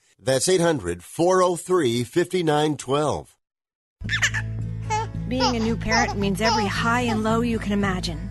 That's 0.23 0.47
800 0.47 1.03
403 1.03 2.03
5912. 2.03 3.35
Being 5.27 5.55
a 5.55 5.59
new 5.59 5.75
parent 5.75 6.17
means 6.17 6.41
every 6.41 6.65
high 6.65 7.01
and 7.01 7.23
low 7.23 7.41
you 7.41 7.57
can 7.57 7.71
imagine. 7.71 8.30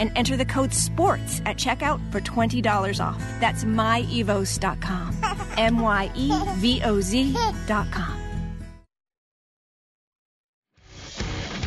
and 0.00 0.10
enter 0.16 0.36
the 0.36 0.44
code 0.44 0.74
SPORTS 0.74 1.40
at 1.46 1.56
checkout 1.56 2.00
for 2.10 2.20
$20 2.20 3.04
off. 3.04 3.22
That's 3.40 3.62
myevoz.com. 3.64 5.16
M 5.56 5.78
Y 5.78 6.10
E 6.16 6.32
V 6.56 6.82
O 6.84 7.00
Z.com. 7.00 8.20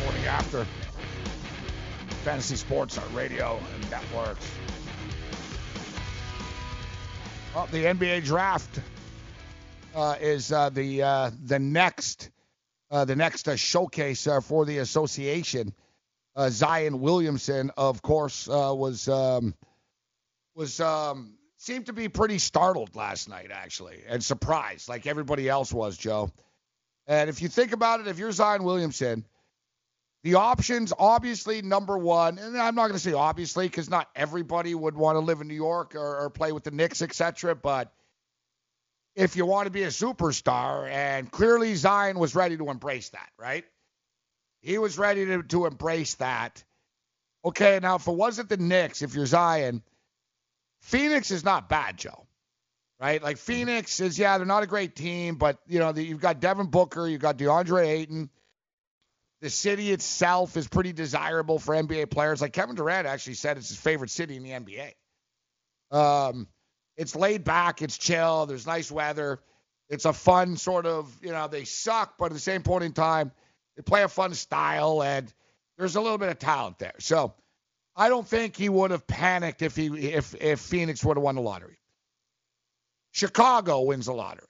Morning 0.02 0.24
after. 0.26 0.66
Fantasy 2.24 2.56
Sports 2.56 2.98
on 2.98 3.14
radio 3.14 3.60
and 3.74 3.90
networks. 3.90 4.50
Well, 7.54 7.68
the 7.70 7.84
NBA 7.84 8.24
draft 8.24 8.80
uh, 9.94 10.16
is 10.20 10.50
uh, 10.50 10.70
the 10.70 11.02
uh, 11.02 11.30
the 11.44 11.58
next 11.58 12.30
uh, 12.90 13.04
the 13.04 13.14
next 13.14 13.46
uh, 13.46 13.56
showcase 13.56 14.26
uh, 14.26 14.40
for 14.40 14.64
the 14.64 14.78
association. 14.78 15.72
Zion 16.48 17.00
Williamson, 17.00 17.70
of 17.76 18.02
course, 18.02 18.46
was 18.48 19.08
um, 19.08 19.54
was 20.54 20.80
um, 20.80 21.34
seemed 21.56 21.86
to 21.86 21.92
be 21.92 22.08
pretty 22.08 22.38
startled 22.38 22.94
last 22.94 23.28
night, 23.28 23.50
actually, 23.52 24.02
and 24.08 24.22
surprised, 24.22 24.88
like 24.88 25.06
everybody 25.06 25.48
else 25.48 25.72
was, 25.72 25.96
Joe. 25.96 26.30
And 27.06 27.28
if 27.28 27.42
you 27.42 27.48
think 27.48 27.72
about 27.72 28.00
it, 28.00 28.08
if 28.08 28.18
you're 28.18 28.32
Zion 28.32 28.64
Williamson, 28.64 29.24
the 30.22 30.36
options, 30.36 30.92
obviously, 30.98 31.60
number 31.60 31.98
one, 31.98 32.38
and 32.38 32.56
I'm 32.56 32.74
not 32.74 32.88
going 32.88 32.94
to 32.94 32.98
say 32.98 33.12
obviously 33.12 33.66
because 33.66 33.90
not 33.90 34.08
everybody 34.16 34.74
would 34.74 34.96
want 34.96 35.16
to 35.16 35.20
live 35.20 35.40
in 35.42 35.48
New 35.48 35.54
York 35.54 35.94
or, 35.94 36.24
or 36.24 36.30
play 36.30 36.52
with 36.52 36.64
the 36.64 36.70
Knicks, 36.70 37.02
etc. 37.02 37.54
But 37.54 37.92
if 39.14 39.36
you 39.36 39.44
want 39.44 39.66
to 39.66 39.70
be 39.70 39.82
a 39.82 39.88
superstar, 39.88 40.90
and 40.90 41.30
clearly 41.30 41.74
Zion 41.74 42.18
was 42.18 42.34
ready 42.34 42.56
to 42.56 42.70
embrace 42.70 43.10
that, 43.10 43.28
right? 43.38 43.64
He 44.64 44.78
was 44.78 44.96
ready 44.96 45.26
to, 45.26 45.42
to 45.42 45.66
embrace 45.66 46.14
that. 46.14 46.64
Okay, 47.44 47.78
now 47.82 47.96
if 47.96 48.08
it 48.08 48.14
wasn't 48.14 48.48
the 48.48 48.56
Knicks, 48.56 49.02
if 49.02 49.14
you're 49.14 49.26
Zion, 49.26 49.82
Phoenix 50.80 51.30
is 51.30 51.44
not 51.44 51.68
bad, 51.68 51.98
Joe. 51.98 52.26
Right? 52.98 53.22
Like 53.22 53.36
Phoenix 53.36 54.00
is, 54.00 54.18
yeah, 54.18 54.38
they're 54.38 54.46
not 54.46 54.62
a 54.62 54.66
great 54.66 54.96
team, 54.96 55.34
but 55.34 55.58
you 55.66 55.80
know, 55.80 55.92
the, 55.92 56.02
you've 56.02 56.22
got 56.22 56.40
Devin 56.40 56.68
Booker, 56.68 57.06
you've 57.06 57.20
got 57.20 57.36
DeAndre 57.36 57.86
Ayton. 57.86 58.30
The 59.42 59.50
city 59.50 59.92
itself 59.92 60.56
is 60.56 60.66
pretty 60.66 60.94
desirable 60.94 61.58
for 61.58 61.74
NBA 61.74 62.10
players. 62.10 62.40
Like 62.40 62.54
Kevin 62.54 62.74
Durant 62.74 63.06
actually 63.06 63.34
said 63.34 63.58
it's 63.58 63.68
his 63.68 63.76
favorite 63.76 64.10
city 64.10 64.36
in 64.36 64.42
the 64.42 64.50
NBA. 64.50 64.92
Um, 65.94 66.48
it's 66.96 67.14
laid 67.14 67.44
back, 67.44 67.82
it's 67.82 67.98
chill, 67.98 68.46
there's 68.46 68.66
nice 68.66 68.90
weather. 68.90 69.40
It's 69.90 70.06
a 70.06 70.14
fun 70.14 70.56
sort 70.56 70.86
of, 70.86 71.14
you 71.22 71.32
know, 71.32 71.48
they 71.48 71.64
suck, 71.64 72.14
but 72.18 72.26
at 72.26 72.32
the 72.32 72.38
same 72.38 72.62
point 72.62 72.84
in 72.84 72.94
time, 72.94 73.30
they 73.76 73.82
play 73.82 74.02
a 74.02 74.08
fun 74.08 74.34
style 74.34 75.02
and 75.02 75.32
there's 75.76 75.96
a 75.96 76.00
little 76.00 76.18
bit 76.18 76.28
of 76.28 76.38
talent 76.38 76.78
there. 76.78 76.94
So 76.98 77.34
I 77.96 78.08
don't 78.08 78.26
think 78.26 78.56
he 78.56 78.68
would 78.68 78.90
have 78.90 79.06
panicked 79.06 79.62
if 79.62 79.76
he 79.76 79.86
if 79.86 80.34
if 80.40 80.60
Phoenix 80.60 81.04
would 81.04 81.16
have 81.16 81.24
won 81.24 81.34
the 81.34 81.42
lottery. 81.42 81.78
Chicago 83.12 83.82
wins 83.82 84.06
the 84.06 84.14
lottery. 84.14 84.48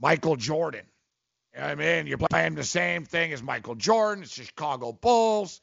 Michael 0.00 0.36
Jordan 0.36 0.86
you 1.54 1.60
know 1.60 1.66
I 1.66 1.74
mean? 1.74 2.06
You're 2.06 2.18
playing 2.18 2.54
the 2.54 2.64
same 2.64 3.04
thing 3.04 3.32
as 3.32 3.42
Michael 3.42 3.74
Jordan. 3.74 4.24
It's 4.24 4.36
the 4.36 4.44
Chicago 4.44 4.92
Bulls. 4.92 5.60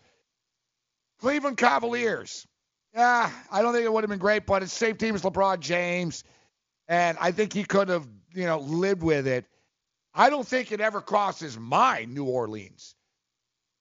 Cleveland 1.20 1.58
Cavaliers. 1.58 2.48
Yeah, 2.94 3.30
I 3.52 3.62
don't 3.62 3.74
think 3.74 3.86
it 3.86 3.92
would 3.92 4.04
have 4.04 4.10
been 4.10 4.20
great, 4.20 4.46
but 4.46 4.64
it's 4.64 4.78
the 4.78 4.86
same 4.86 4.96
team 4.98 5.16
as 5.16 5.22
LeBron 5.22 5.60
James. 5.60 6.24
And 6.88 7.18
I 7.22 7.32
think 7.32 7.54
he 7.54 7.64
could 7.64 7.90
have, 7.90 8.08
you 8.34 8.46
know, 8.46 8.60
lived 8.60 9.04
with 9.04 9.28
it. 9.28 9.46
I 10.14 10.30
don't 10.30 10.48
think 10.48 10.72
it 10.72 10.82
ever 10.82 11.02
crosses 11.02 11.58
my 11.58 12.06
New 12.06 12.26
Orleans. 12.26 12.96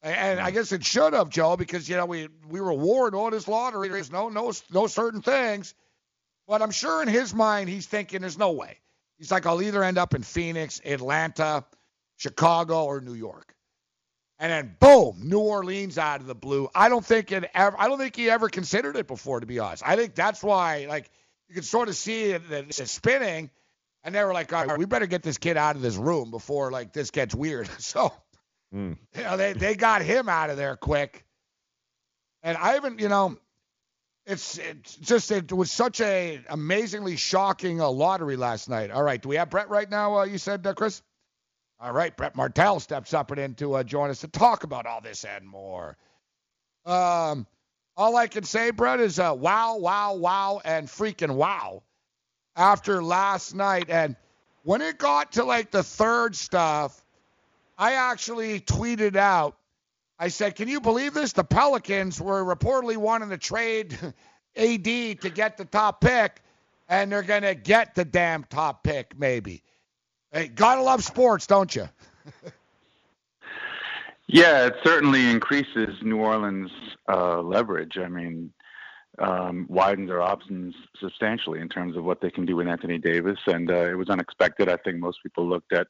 And 0.03 0.41
I 0.41 0.49
hmm. 0.49 0.55
guess 0.55 0.73
it 0.73 0.85
should 0.85 1.13
have, 1.13 1.29
Joe, 1.29 1.57
because 1.57 1.89
you 1.89 1.97
know 1.97 2.07
we 2.07 2.29
we 2.49 2.61
were 2.61 2.73
warned 2.73 3.15
all 3.15 3.31
this 3.31 3.47
lottery. 3.47 3.89
There's 3.89 4.11
no 4.11 4.29
no 4.29 4.53
no 4.73 4.87
certain 4.87 5.21
things, 5.21 5.75
but 6.47 6.63
I'm 6.63 6.71
sure 6.71 7.03
in 7.03 7.09
his 7.09 7.35
mind 7.35 7.69
he's 7.69 7.87
thinking 7.87 8.23
there's 8.23 8.39
no 8.39 8.53
way. 8.53 8.79
He's 9.19 9.31
like 9.31 9.45
I'll 9.45 9.61
either 9.61 9.85
end 9.85 9.99
up 9.99 10.15
in 10.15 10.23
Phoenix, 10.23 10.81
Atlanta, 10.85 11.65
Chicago, 12.17 12.85
or 12.85 13.01
New 13.03 13.15
York. 13.15 13.55
And 14.39 14.51
then 14.51 14.77
boom, 14.81 15.21
New 15.23 15.41
Orleans 15.41 15.99
out 15.99 16.21
of 16.21 16.27
the 16.27 16.35
blue. 16.35 16.71
I 16.75 16.89
don't 16.89 17.05
think 17.05 17.31
it 17.31 17.51
ever. 17.53 17.77
I 17.79 17.89
don't 17.89 17.99
think 17.99 18.17
he 18.17 18.31
ever 18.31 18.49
considered 18.49 18.97
it 18.97 19.07
before, 19.07 19.41
to 19.41 19.47
be 19.47 19.59
honest. 19.59 19.83
I 19.87 19.97
think 19.97 20.15
that's 20.15 20.43
why, 20.43 20.87
like, 20.89 21.11
you 21.49 21.57
can 21.57 21.63
sort 21.63 21.91
of 21.91 21.95
see 21.95 22.31
it, 22.31 22.43
it's 22.51 22.91
spinning, 22.91 23.51
and 24.03 24.15
they 24.15 24.25
were 24.25 24.33
like, 24.33 24.53
all 24.53 24.65
right, 24.65 24.79
we 24.79 24.87
better 24.87 25.07
get 25.07 25.23
this 25.23 25.39
kid 25.39 25.57
out 25.57 25.77
of 25.77 25.83
this 25.83 25.97
room 25.97 26.31
before 26.31 26.71
like 26.71 26.93
this 26.93 27.11
gets 27.11 27.35
weird. 27.35 27.69
So, 27.79 28.13
mm. 28.75 28.97
you 29.17 29.23
know, 29.23 29.37
they 29.37 29.53
they 29.53 29.75
got 29.75 30.03
him 30.03 30.29
out 30.29 30.51
of 30.51 30.57
there 30.57 30.77
quick. 30.77 31.25
And 32.43 32.57
I 32.57 32.73
haven't, 32.75 33.01
you 33.01 33.09
know, 33.09 33.37
it's 34.27 34.59
it's 34.59 34.97
just 34.97 35.31
it 35.31 35.53
was 35.53 35.71
such 35.71 36.01
a 36.01 36.41
amazingly 36.49 37.17
shocking 37.17 37.81
uh, 37.81 37.91
lottery 37.91 38.37
last 38.37 38.69
night. 38.69 38.91
All 38.91 39.03
right, 39.03 39.21
do 39.21 39.29
we 39.29 39.37
have 39.37 39.51
Brett 39.51 39.69
right 39.69 39.91
now? 39.91 40.21
Uh, 40.21 40.25
you 40.25 40.39
said, 40.39 40.67
uh, 40.67 40.75
Chris. 40.75 41.03
All 41.83 41.93
right, 41.93 42.15
Brett 42.15 42.37
Martel 42.37 42.79
steps 42.79 43.15
up 43.15 43.31
and 43.31 43.41
in 43.41 43.55
to 43.55 43.75
uh, 43.75 43.83
join 43.83 44.11
us 44.11 44.21
to 44.21 44.29
talk 44.29 44.65
about 44.65 44.85
all 44.87 45.01
this 45.01 45.25
and 45.25 45.47
more. 45.47 45.97
Um, 46.85 47.47
all 47.97 48.17
I 48.17 48.27
can 48.27 48.45
say, 48.45 48.71
Brett, 48.71 49.01
is 49.01 49.19
uh, 49.19 49.35
wow, 49.37 49.79
wow, 49.79 50.15
wow, 50.15 50.61
and 50.63 50.89
freaking 50.89 51.31
wow 51.37 51.83
after 52.57 53.03
last 53.03 53.55
night. 53.55 53.87
And 53.89 54.17
when 54.63 54.81
it 54.81 54.99
got 54.99 55.33
to 55.33 55.45
like 55.45 55.71
the 55.71 55.83
third 55.83 56.37
stuff, 56.37 57.05
I 57.79 57.93
actually 57.95 58.61
tweeted 58.61 59.17
out. 59.17 59.57
I 60.19 60.29
said, 60.29 60.55
"Can 60.55 60.69
you 60.69 60.81
believe 60.81 61.15
this? 61.15 61.33
The 61.33 61.45
Pelicans 61.45 62.21
were 62.21 62.45
reportedly 62.45 62.97
wanting 62.97 63.31
to 63.31 63.39
trade 63.39 63.99
AD 64.57 64.85
to 64.85 65.31
get 65.35 65.57
the 65.57 65.65
top 65.65 66.01
pick, 66.03 66.43
and 66.89 67.11
they're 67.11 67.23
gonna 67.23 67.55
get 67.55 67.95
the 67.95 68.05
damn 68.05 68.45
top 68.45 68.85
pick, 68.85 69.19
maybe." 69.19 69.63
Hey, 70.33 70.49
gotta 70.49 70.83
love 70.83 71.03
sports, 71.03 71.47
don't 71.47 71.75
you? 71.75 71.89
yeah, 74.27 74.67
it 74.67 74.77
certainly 74.85 75.29
increases 75.29 75.97
New 76.03 76.19
Orleans' 76.19 76.71
uh, 77.09 77.41
leverage. 77.41 77.99
I 77.99 78.07
mean, 78.07 78.53
um, 79.21 79.67
widens 79.69 80.09
their 80.09 80.23
options 80.23 80.75
substantially 80.99 81.61
in 81.61 81.69
terms 81.69 81.97
of 81.97 82.05
what 82.05 82.21
they 82.21 82.31
can 82.31 82.47
do 82.47 82.57
with 82.57 82.69
Anthony 82.69 82.99
Davis, 82.99 83.39
and 83.47 83.71
uh, 83.71 83.87
it 83.91 83.97
was 83.97 84.09
unexpected. 84.09 84.69
I 84.69 84.77
think 84.77 84.99
most 84.99 85.23
people 85.23 85.47
looked 85.47 85.73
at, 85.73 85.87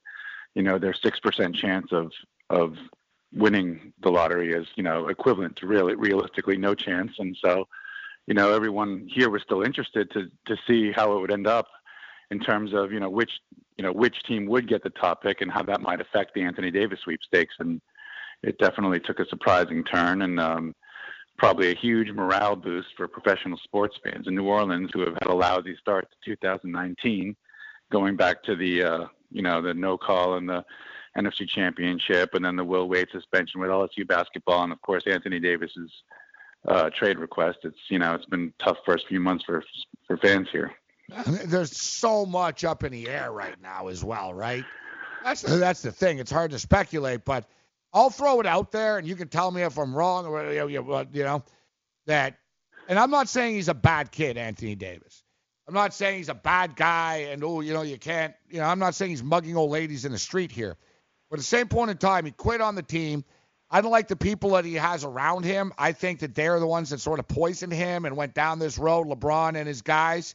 you 0.54 0.62
know, 0.62 0.78
their 0.78 0.94
six 0.94 1.20
percent 1.20 1.54
chance 1.54 1.92
of 1.92 2.12
of 2.50 2.76
winning 3.32 3.92
the 4.02 4.10
lottery 4.10 4.54
as 4.54 4.66
you 4.74 4.82
know 4.82 5.08
equivalent 5.08 5.56
to 5.56 5.66
really 5.66 5.94
realistically 5.94 6.56
no 6.56 6.74
chance, 6.74 7.12
and 7.18 7.36
so, 7.40 7.68
you 8.26 8.34
know, 8.34 8.52
everyone 8.52 9.08
here 9.08 9.30
was 9.30 9.42
still 9.42 9.62
interested 9.62 10.10
to 10.10 10.28
to 10.46 10.56
see 10.66 10.92
how 10.92 11.16
it 11.16 11.20
would 11.20 11.32
end 11.32 11.46
up 11.46 11.66
in 12.30 12.40
terms 12.40 12.72
of 12.74 12.92
you 12.92 13.00
know 13.00 13.10
which 13.10 13.32
you 13.76 13.84
know 13.84 13.92
which 13.92 14.22
team 14.24 14.46
would 14.46 14.68
get 14.68 14.82
the 14.82 14.90
top 14.90 15.22
pick 15.22 15.40
and 15.40 15.50
how 15.50 15.62
that 15.62 15.80
might 15.80 16.00
affect 16.00 16.34
the 16.34 16.42
Anthony 16.42 16.70
Davis 16.70 17.00
sweepstakes. 17.00 17.54
And 17.60 17.80
it 18.42 18.58
definitely 18.58 19.00
took 19.00 19.20
a 19.20 19.26
surprising 19.26 19.84
turn 19.84 20.22
and 20.22 20.40
um, 20.40 20.74
probably 21.40 21.70
a 21.70 21.74
huge 21.74 22.10
morale 22.10 22.54
boost 22.54 22.88
for 22.98 23.08
professional 23.08 23.56
sports 23.64 23.98
fans 24.04 24.28
in 24.28 24.34
New 24.34 24.44
Orleans 24.44 24.90
who 24.92 25.00
have 25.00 25.14
had 25.14 25.26
a 25.26 25.34
lousy 25.34 25.74
start 25.80 26.06
to 26.10 26.30
2019, 26.36 27.34
going 27.90 28.14
back 28.14 28.42
to 28.42 28.54
the 28.54 28.82
uh, 28.82 29.06
you 29.32 29.40
know 29.40 29.62
the 29.62 29.72
no 29.72 29.96
call 29.96 30.36
and 30.36 30.46
the 30.46 30.62
NFC 31.16 31.48
Championship, 31.48 32.34
and 32.34 32.44
then 32.44 32.56
the 32.56 32.64
Will 32.64 32.90
Wade 32.90 33.08
suspension 33.10 33.58
with 33.58 33.70
LSU 33.70 34.06
basketball, 34.06 34.64
and 34.64 34.72
of 34.72 34.82
course 34.82 35.04
Anthony 35.06 35.40
Davis's 35.40 35.90
uh, 36.68 36.90
trade 36.90 37.18
request. 37.18 37.60
It's 37.62 37.78
you 37.88 37.98
know 37.98 38.14
it's 38.14 38.26
been 38.26 38.52
tough 38.62 38.76
first 38.84 39.08
few 39.08 39.18
months 39.18 39.42
for 39.46 39.64
for 40.06 40.18
fans 40.18 40.48
here. 40.52 40.70
There's 41.26 41.74
so 41.74 42.26
much 42.26 42.64
up 42.64 42.84
in 42.84 42.92
the 42.92 43.08
air 43.08 43.32
right 43.32 43.56
now 43.62 43.88
as 43.88 44.04
well, 44.04 44.34
right? 44.34 44.64
That's 45.24 45.40
the, 45.40 45.56
that's 45.56 45.80
the 45.80 45.90
thing. 45.90 46.18
It's 46.18 46.30
hard 46.30 46.50
to 46.50 46.58
speculate, 46.58 47.24
but 47.24 47.46
I'll 47.92 48.10
throw 48.10 48.40
it 48.40 48.46
out 48.46 48.70
there, 48.70 48.98
and 48.98 49.06
you 49.06 49.16
can 49.16 49.28
tell 49.28 49.50
me 49.50 49.62
if 49.62 49.78
I'm 49.78 49.94
wrong, 49.94 50.26
or 50.26 50.52
you 50.52 51.04
know 51.14 51.42
that. 52.06 52.36
And 52.88 52.98
I'm 52.98 53.10
not 53.10 53.28
saying 53.28 53.54
he's 53.54 53.68
a 53.68 53.74
bad 53.74 54.10
kid, 54.10 54.36
Anthony 54.36 54.74
Davis. 54.74 55.24
I'm 55.68 55.74
not 55.74 55.94
saying 55.94 56.18
he's 56.18 56.28
a 56.28 56.34
bad 56.34 56.74
guy, 56.74 57.28
and 57.30 57.44
oh, 57.44 57.60
you 57.60 57.72
know, 57.72 57.82
you 57.82 57.98
can't. 57.98 58.34
You 58.48 58.58
know, 58.58 58.66
I'm 58.66 58.78
not 58.78 58.94
saying 58.94 59.10
he's 59.10 59.22
mugging 59.22 59.56
old 59.56 59.70
ladies 59.70 60.04
in 60.04 60.12
the 60.12 60.18
street 60.18 60.50
here. 60.50 60.76
But 61.30 61.36
at 61.36 61.40
the 61.40 61.44
same 61.44 61.68
point 61.68 61.90
in 61.90 61.96
time, 61.96 62.24
he 62.24 62.32
quit 62.32 62.60
on 62.60 62.74
the 62.74 62.82
team. 62.82 63.24
I 63.70 63.80
don't 63.80 63.92
like 63.92 64.08
the 64.08 64.16
people 64.16 64.50
that 64.50 64.64
he 64.64 64.74
has 64.74 65.04
around 65.04 65.44
him. 65.44 65.72
I 65.78 65.92
think 65.92 66.20
that 66.20 66.34
they're 66.34 66.58
the 66.58 66.66
ones 66.66 66.90
that 66.90 66.98
sort 66.98 67.20
of 67.20 67.28
poisoned 67.28 67.72
him 67.72 68.04
and 68.04 68.16
went 68.16 68.34
down 68.34 68.58
this 68.58 68.78
road, 68.78 69.06
LeBron 69.06 69.54
and 69.54 69.68
his 69.68 69.82
guys. 69.82 70.34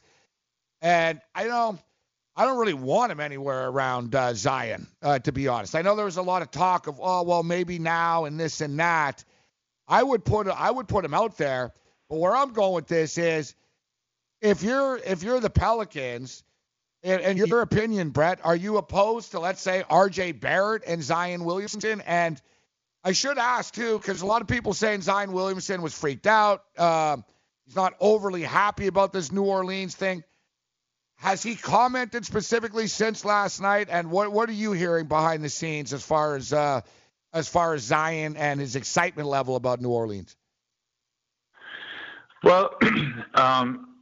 And 0.80 1.20
I 1.34 1.44
don't 1.44 1.74
know 1.74 1.78
I 2.36 2.44
don't 2.44 2.58
really 2.58 2.74
want 2.74 3.10
him 3.12 3.20
anywhere 3.20 3.68
around 3.68 4.14
uh, 4.14 4.34
Zion, 4.34 4.86
uh, 5.02 5.18
to 5.20 5.32
be 5.32 5.48
honest. 5.48 5.74
I 5.74 5.82
know 5.82 5.96
there 5.96 6.04
was 6.04 6.18
a 6.18 6.22
lot 6.22 6.42
of 6.42 6.50
talk 6.50 6.86
of, 6.86 7.00
oh 7.00 7.22
well, 7.22 7.42
maybe 7.42 7.78
now 7.78 8.26
and 8.26 8.38
this 8.38 8.60
and 8.60 8.78
that. 8.78 9.24
I 9.88 10.02
would 10.02 10.24
put 10.24 10.48
I 10.48 10.70
would 10.70 10.88
put 10.88 11.04
him 11.04 11.14
out 11.14 11.38
there, 11.38 11.72
but 12.10 12.18
where 12.18 12.36
I'm 12.36 12.52
going 12.52 12.74
with 12.74 12.88
this 12.88 13.16
is, 13.16 13.54
if 14.42 14.62
you're 14.62 14.98
if 14.98 15.22
you're 15.22 15.40
the 15.40 15.48
Pelicans, 15.48 16.42
and, 17.02 17.22
and 17.22 17.38
your 17.38 17.62
opinion, 17.62 18.10
Brett, 18.10 18.40
are 18.44 18.56
you 18.56 18.76
opposed 18.76 19.30
to 19.30 19.40
let's 19.40 19.62
say 19.62 19.84
R.J. 19.88 20.32
Barrett 20.32 20.82
and 20.86 21.02
Zion 21.02 21.44
Williamson? 21.44 22.02
And 22.02 22.40
I 23.02 23.12
should 23.12 23.38
ask 23.38 23.72
too, 23.72 23.98
because 23.98 24.20
a 24.20 24.26
lot 24.26 24.42
of 24.42 24.48
people 24.48 24.74
saying 24.74 25.02
Zion 25.02 25.32
Williamson 25.32 25.80
was 25.80 25.96
freaked 25.96 26.26
out. 26.26 26.64
Uh, 26.76 27.18
he's 27.64 27.76
not 27.76 27.94
overly 28.00 28.42
happy 28.42 28.88
about 28.88 29.12
this 29.12 29.30
New 29.30 29.44
Orleans 29.44 29.94
thing. 29.94 30.24
Has 31.16 31.42
he 31.42 31.56
commented 31.56 32.26
specifically 32.26 32.86
since 32.86 33.24
last 33.24 33.60
night? 33.60 33.88
And 33.90 34.10
what 34.10 34.32
what 34.32 34.48
are 34.48 34.52
you 34.54 34.72
hearing 34.72 35.06
behind 35.06 35.42
the 35.42 35.48
scenes 35.48 35.92
as 35.92 36.02
far 36.02 36.36
as 36.36 36.52
uh, 36.52 36.82
as 37.32 37.48
far 37.48 37.74
as 37.74 37.82
Zion 37.82 38.36
and 38.36 38.60
his 38.60 38.76
excitement 38.76 39.28
level 39.28 39.56
about 39.56 39.80
New 39.80 39.90
Orleans? 39.90 40.36
Well, 42.42 42.76
um, 43.34 43.94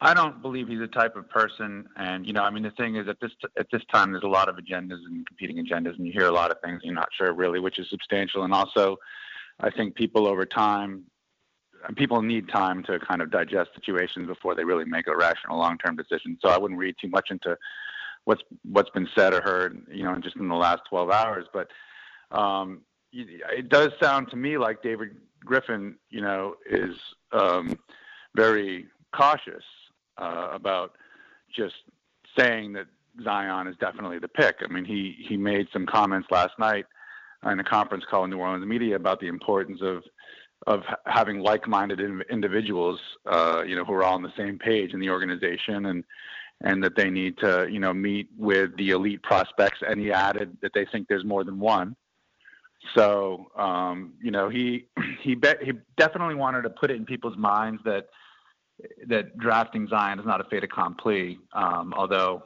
I 0.00 0.14
don't 0.14 0.40
believe 0.40 0.68
he's 0.68 0.78
the 0.78 0.86
type 0.86 1.14
of 1.16 1.28
person, 1.28 1.86
and 1.96 2.26
you 2.26 2.32
know, 2.32 2.42
I 2.42 2.50
mean, 2.50 2.62
the 2.62 2.70
thing 2.72 2.96
is, 2.96 3.08
at 3.08 3.18
this 3.20 3.32
at 3.58 3.66
this 3.72 3.82
time, 3.92 4.12
there's 4.12 4.24
a 4.24 4.28
lot 4.28 4.48
of 4.48 4.56
agendas 4.56 5.04
and 5.06 5.26
competing 5.26 5.64
agendas, 5.64 5.96
and 5.96 6.06
you 6.06 6.12
hear 6.12 6.26
a 6.26 6.32
lot 6.32 6.50
of 6.50 6.58
things. 6.64 6.80
You're 6.84 6.94
not 6.94 7.08
sure 7.16 7.32
really 7.32 7.60
which 7.60 7.78
is 7.78 7.90
substantial, 7.90 8.44
and 8.44 8.54
also, 8.54 8.96
I 9.60 9.70
think 9.70 9.94
people 9.94 10.26
over 10.26 10.46
time 10.46 11.04
people 11.96 12.22
need 12.22 12.48
time 12.48 12.82
to 12.84 12.98
kind 12.98 13.22
of 13.22 13.30
digest 13.30 13.70
situations 13.74 14.26
before 14.26 14.54
they 14.54 14.64
really 14.64 14.84
make 14.84 15.06
a 15.06 15.16
rational 15.16 15.58
long-term 15.58 15.96
decision. 15.96 16.38
So 16.40 16.48
I 16.48 16.58
wouldn't 16.58 16.78
read 16.78 16.96
too 17.00 17.08
much 17.08 17.30
into 17.30 17.56
what's 18.24 18.42
what's 18.70 18.90
been 18.90 19.08
said 19.14 19.34
or 19.34 19.40
heard, 19.40 19.84
you 19.90 20.04
know, 20.04 20.16
just 20.18 20.36
in 20.36 20.48
the 20.48 20.54
last 20.54 20.82
12 20.88 21.10
hours. 21.10 21.46
But 21.52 21.68
um, 22.30 22.82
it 23.12 23.68
does 23.68 23.92
sound 24.00 24.30
to 24.30 24.36
me 24.36 24.58
like 24.58 24.82
David 24.82 25.16
Griffin, 25.44 25.96
you 26.10 26.20
know, 26.20 26.54
is 26.70 26.96
um, 27.32 27.78
very 28.34 28.86
cautious 29.14 29.64
uh, 30.18 30.48
about 30.52 30.92
just 31.54 31.74
saying 32.38 32.72
that 32.72 32.86
Zion 33.22 33.66
is 33.66 33.76
definitely 33.78 34.18
the 34.18 34.28
pick. 34.28 34.56
I 34.64 34.72
mean, 34.72 34.84
he 34.84 35.16
he 35.28 35.36
made 35.36 35.68
some 35.72 35.86
comments 35.86 36.28
last 36.30 36.58
night 36.58 36.86
in 37.44 37.58
a 37.58 37.64
conference 37.64 38.04
call 38.08 38.24
in 38.24 38.30
New 38.30 38.38
Orleans 38.38 38.64
media 38.64 38.96
about 38.96 39.20
the 39.20 39.26
importance 39.26 39.80
of 39.82 40.04
of 40.66 40.82
having 41.06 41.40
like-minded 41.40 42.00
individuals, 42.30 43.00
uh, 43.26 43.62
you 43.66 43.74
know, 43.76 43.84
who 43.84 43.92
are 43.92 44.04
all 44.04 44.14
on 44.14 44.22
the 44.22 44.32
same 44.36 44.58
page 44.58 44.92
in 44.92 45.00
the 45.00 45.10
organization, 45.10 45.86
and 45.86 46.04
and 46.64 46.82
that 46.84 46.94
they 46.94 47.10
need 47.10 47.36
to, 47.38 47.66
you 47.68 47.80
know, 47.80 47.92
meet 47.92 48.28
with 48.38 48.76
the 48.76 48.90
elite 48.90 49.22
prospects. 49.22 49.78
And 49.86 50.00
he 50.00 50.12
added 50.12 50.56
that 50.62 50.72
they 50.74 50.84
think 50.84 51.08
there's 51.08 51.24
more 51.24 51.42
than 51.42 51.58
one. 51.58 51.96
So, 52.94 53.46
um, 53.56 54.14
you 54.22 54.30
know, 54.30 54.48
he 54.48 54.86
he 55.22 55.36
he 55.62 55.72
definitely 55.96 56.34
wanted 56.34 56.62
to 56.62 56.70
put 56.70 56.90
it 56.90 56.96
in 56.96 57.04
people's 57.04 57.36
minds 57.36 57.82
that 57.84 58.06
that 59.08 59.36
drafting 59.38 59.86
Zion 59.88 60.18
is 60.18 60.26
not 60.26 60.40
a 60.40 60.44
fait 60.44 60.64
accompli. 60.64 61.38
Um, 61.52 61.92
although 61.96 62.42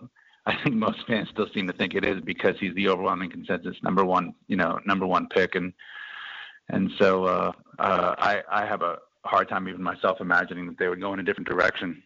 I 0.47 0.57
think 0.63 0.77
most 0.77 1.07
fans 1.07 1.29
still 1.31 1.49
seem 1.53 1.67
to 1.67 1.73
think 1.73 1.95
it 1.95 2.05
is 2.05 2.21
because 2.21 2.55
he's 2.59 2.75
the 2.75 2.89
overwhelming 2.89 3.31
consensus 3.31 3.77
number 3.83 4.05
one, 4.05 4.35
you 4.49 4.57
know, 4.57 4.79
number 4.87 5.07
one 5.07 5.29
pick, 5.29 5.55
and 5.55 5.73
and 6.69 6.91
so 6.99 7.25
uh, 7.25 7.53
uh, 7.79 8.15
I, 8.19 8.43
I 8.51 8.67
have 8.67 8.83
a 8.83 8.99
hard 9.25 9.49
time 9.49 9.69
even 9.69 9.83
myself 9.83 10.21
imagining 10.21 10.67
that 10.67 10.79
they 10.79 10.89
would 10.89 11.01
go 11.01 11.13
in 11.13 11.21
a 11.21 11.23
different 11.23 11.49
direction. 11.49 12.03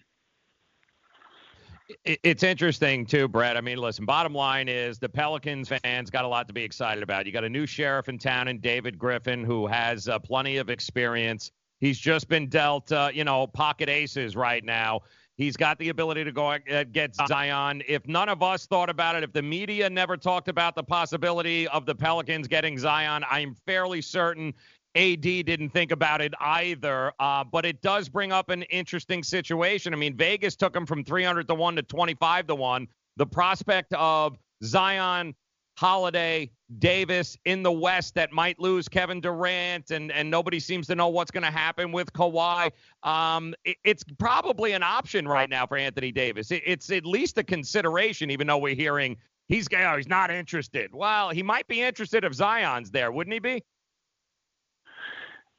It's 2.05 2.45
interesting 2.45 3.05
too, 3.05 3.27
Brett. 3.27 3.57
I 3.57 3.61
mean, 3.61 3.79
listen. 3.79 4.05
Bottom 4.05 4.33
line 4.33 4.69
is 4.69 5.01
the 5.01 5.09
Pelicans 5.09 5.69
fans 5.83 6.09
got 6.09 6.25
a 6.25 6.29
lot 6.29 6.47
to 6.47 6.55
be 6.55 6.63
excited 6.63 7.03
about. 7.03 7.27
You 7.27 7.33
got 7.33 7.43
a 7.43 7.49
new 7.49 7.67
sheriff 7.67 8.09
in 8.09 8.17
town, 8.17 8.47
and 8.47 8.63
David 8.63 8.97
Griffin, 8.97 9.43
who 9.43 9.67
has 9.67 10.09
uh, 10.09 10.21
plenty 10.21 10.59
of 10.59 10.71
experience. 10.71 11.51
He's 11.81 11.99
just 11.99 12.29
been 12.29 12.49
dealt, 12.49 12.93
uh, 12.93 13.11
you 13.13 13.25
know, 13.25 13.47
pocket 13.47 13.89
aces 13.89 14.37
right 14.37 14.65
now. 14.65 15.01
He's 15.37 15.57
got 15.57 15.79
the 15.79 15.89
ability 15.89 16.25
to 16.25 16.33
go 16.33 16.55
get 16.93 17.17
Zion. 17.27 17.83
If 17.89 18.07
none 18.07 18.29
of 18.29 18.43
us 18.43 18.67
thought 18.67 18.91
about 18.91 19.17
it, 19.17 19.25
if 19.25 19.33
the 19.33 19.43
media 19.43 19.89
never 19.89 20.19
talked 20.19 20.49
about 20.49 20.75
the 20.75 20.83
possibility 20.83 21.67
of 21.69 21.87
the 21.87 21.95
Pelicans 21.95 22.47
getting 22.47 22.79
Zion, 22.79 23.25
I'm 23.31 23.57
fairly 23.65 24.03
certain 24.03 24.53
AD 24.97 25.23
didn't 25.23 25.71
think 25.71 25.93
about 25.93 26.21
it 26.21 26.35
either. 26.41 27.13
Uh, 27.21 27.45
but 27.45 27.65
it 27.65 27.81
does 27.83 28.09
bring 28.09 28.33
up 28.33 28.51
an 28.51 28.63
interesting 28.65 29.23
situation. 29.23 29.93
I 29.95 29.97
mean, 29.97 30.17
Vegas 30.17 30.57
took 30.57 30.75
him 30.75 30.87
from 30.87 31.05
300 31.05 31.49
to 31.49 31.55
1 31.55 31.77
to 31.77 31.83
25 31.83 32.47
to 32.49 32.55
1. 32.55 32.89
The 33.17 33.27
prospect 33.27 33.93
of 33.95 34.37
Zion 34.63 35.35
Holiday, 35.81 36.51
Davis 36.79 37.39
in 37.47 37.63
the 37.63 37.73
West 37.73 38.15
that 38.15 38.33
might 38.33 38.59
lose 38.59 38.87
Kevin 38.87 39.21
Durant, 39.21 39.91
and 39.91 40.13
and 40.13 40.31
nobody 40.31 40.61
seems 40.61 40.87
to 40.89 40.95
know 40.95 41.09
what's 41.09 41.31
going 41.31 41.45
to 41.45 41.51
happen 41.51 41.91
with 41.91 42.13
Kawhi. 42.13 42.71
Um, 43.03 43.55
it, 43.65 43.79
it's 43.83 44.05
probably 44.19 44.73
an 44.73 44.83
option 44.83 45.27
right 45.27 45.49
now 45.49 45.67
for 45.67 45.79
Anthony 45.79 46.13
Davis. 46.13 46.51
It, 46.51 46.63
it's 46.67 46.91
at 46.91 47.07
least 47.07 47.39
a 47.39 47.43
consideration, 47.43 48.31
even 48.31 48.47
though 48.47 48.59
we're 48.59 48.75
hearing 48.75 49.17
he's 49.49 49.69
oh, 49.75 49.97
he's 49.97 50.07
not 50.07 50.31
interested. 50.31 50.93
Well, 50.93 51.31
he 51.31 51.43
might 51.43 51.67
be 51.67 51.81
interested 51.81 52.25
if 52.25 52.35
Zion's 52.35 52.91
there, 52.91 53.11
wouldn't 53.11 53.33
he 53.33 53.41
be? 53.41 53.63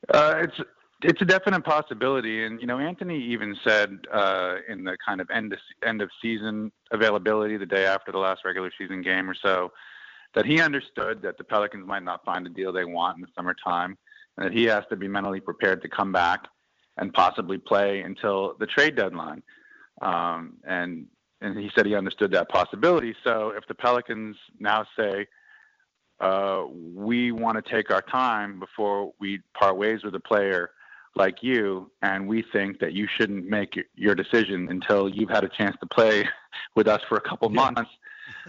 Uh, 0.09 0.35
it's 0.39 0.59
it's 1.03 1.21
a 1.21 1.25
definite 1.25 1.63
possibility, 1.63 2.45
and 2.45 2.59
you 2.61 2.67
know 2.67 2.79
Anthony 2.79 3.21
even 3.23 3.55
said 3.63 3.99
uh, 4.11 4.57
in 4.67 4.83
the 4.83 4.97
kind 5.05 5.21
of 5.21 5.29
end 5.31 5.53
of, 5.53 5.59
end 5.85 6.01
of 6.01 6.09
season 6.21 6.71
availability 6.91 7.57
the 7.57 7.65
day 7.65 7.85
after 7.85 8.11
the 8.11 8.17
last 8.17 8.41
regular 8.45 8.71
season 8.77 9.01
game 9.01 9.29
or 9.29 9.35
so 9.35 9.71
that 10.33 10.45
he 10.45 10.61
understood 10.61 11.21
that 11.21 11.37
the 11.37 11.43
Pelicans 11.43 11.85
might 11.85 12.03
not 12.03 12.23
find 12.23 12.47
a 12.47 12.49
deal 12.49 12.71
they 12.71 12.85
want 12.85 13.17
in 13.17 13.21
the 13.21 13.27
summertime, 13.35 13.97
and 14.37 14.45
that 14.45 14.53
he 14.53 14.63
has 14.65 14.83
to 14.89 14.95
be 14.95 15.07
mentally 15.07 15.39
prepared 15.39 15.81
to 15.81 15.89
come 15.89 16.11
back 16.11 16.47
and 16.97 17.13
possibly 17.13 17.57
play 17.57 18.01
until 18.01 18.55
the 18.59 18.65
trade 18.65 18.95
deadline. 18.95 19.43
Um, 20.01 20.53
and 20.65 21.07
and 21.41 21.57
he 21.57 21.71
said 21.75 21.85
he 21.85 21.95
understood 21.95 22.31
that 22.31 22.49
possibility. 22.49 23.15
So 23.23 23.53
if 23.57 23.67
the 23.67 23.73
Pelicans 23.73 24.37
now 24.59 24.85
say 24.97 25.25
uh, 26.21 26.65
we 26.95 27.31
want 27.31 27.63
to 27.63 27.71
take 27.71 27.91
our 27.91 28.01
time 28.03 28.59
before 28.59 29.13
we 29.19 29.39
part 29.53 29.77
ways 29.77 30.03
with 30.03 30.15
a 30.15 30.19
player 30.19 30.71
like 31.15 31.41
you, 31.41 31.91
and 32.03 32.27
we 32.27 32.43
think 32.53 32.79
that 32.79 32.93
you 32.93 33.07
shouldn't 33.17 33.45
make 33.45 33.77
your 33.95 34.15
decision 34.15 34.67
until 34.69 35.09
you've 35.09 35.29
had 35.29 35.43
a 35.43 35.49
chance 35.49 35.75
to 35.81 35.85
play 35.87 36.25
with 36.75 36.87
us 36.87 37.01
for 37.09 37.17
a 37.17 37.21
couple 37.21 37.49
months 37.49 37.89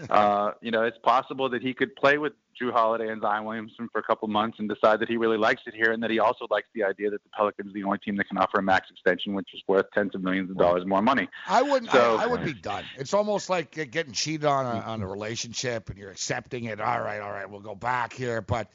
uh, 0.09 0.51
you 0.61 0.71
know, 0.71 0.83
it's 0.83 0.97
possible 0.99 1.49
that 1.49 1.61
he 1.61 1.73
could 1.73 1.95
play 1.95 2.17
with 2.17 2.33
Jrue 2.59 2.71
Holiday 2.71 3.09
and 3.09 3.21
Zion 3.21 3.45
Williamson 3.45 3.89
for 3.91 3.99
a 3.99 4.03
couple 4.03 4.27
months 4.27 4.59
and 4.59 4.69
decide 4.69 4.99
that 4.99 5.09
he 5.09 5.17
really 5.17 5.37
likes 5.37 5.63
it 5.65 5.73
here, 5.73 5.91
and 5.91 6.01
that 6.03 6.11
he 6.11 6.19
also 6.19 6.47
likes 6.49 6.67
the 6.75 6.83
idea 6.83 7.09
that 7.09 7.23
the 7.23 7.29
Pelicans 7.35 7.69
are 7.69 7.73
the 7.73 7.83
only 7.83 7.97
team 7.97 8.15
that 8.17 8.27
can 8.27 8.37
offer 8.37 8.59
a 8.59 8.63
max 8.63 8.89
extension, 8.91 9.33
which 9.33 9.49
is 9.53 9.61
worth 9.67 9.85
tens 9.93 10.13
of 10.15 10.23
millions 10.23 10.49
of 10.49 10.57
dollars 10.57 10.85
more 10.85 11.01
money. 11.01 11.27
I 11.47 11.61
wouldn't. 11.61 11.91
So, 11.91 12.17
I, 12.17 12.23
I 12.23 12.25
would 12.27 12.43
be 12.43 12.53
done. 12.53 12.83
It's 12.97 13.13
almost 13.13 13.49
like 13.49 13.71
getting 13.91 14.13
cheated 14.13 14.45
on 14.45 14.65
a, 14.65 14.79
on 14.79 15.01
a 15.01 15.07
relationship, 15.07 15.89
and 15.89 15.97
you're 15.97 16.11
accepting 16.11 16.65
it. 16.65 16.79
All 16.79 17.01
right, 17.01 17.19
all 17.19 17.31
right, 17.31 17.49
we'll 17.49 17.61
go 17.61 17.75
back 17.75 18.13
here, 18.13 18.41
but 18.41 18.69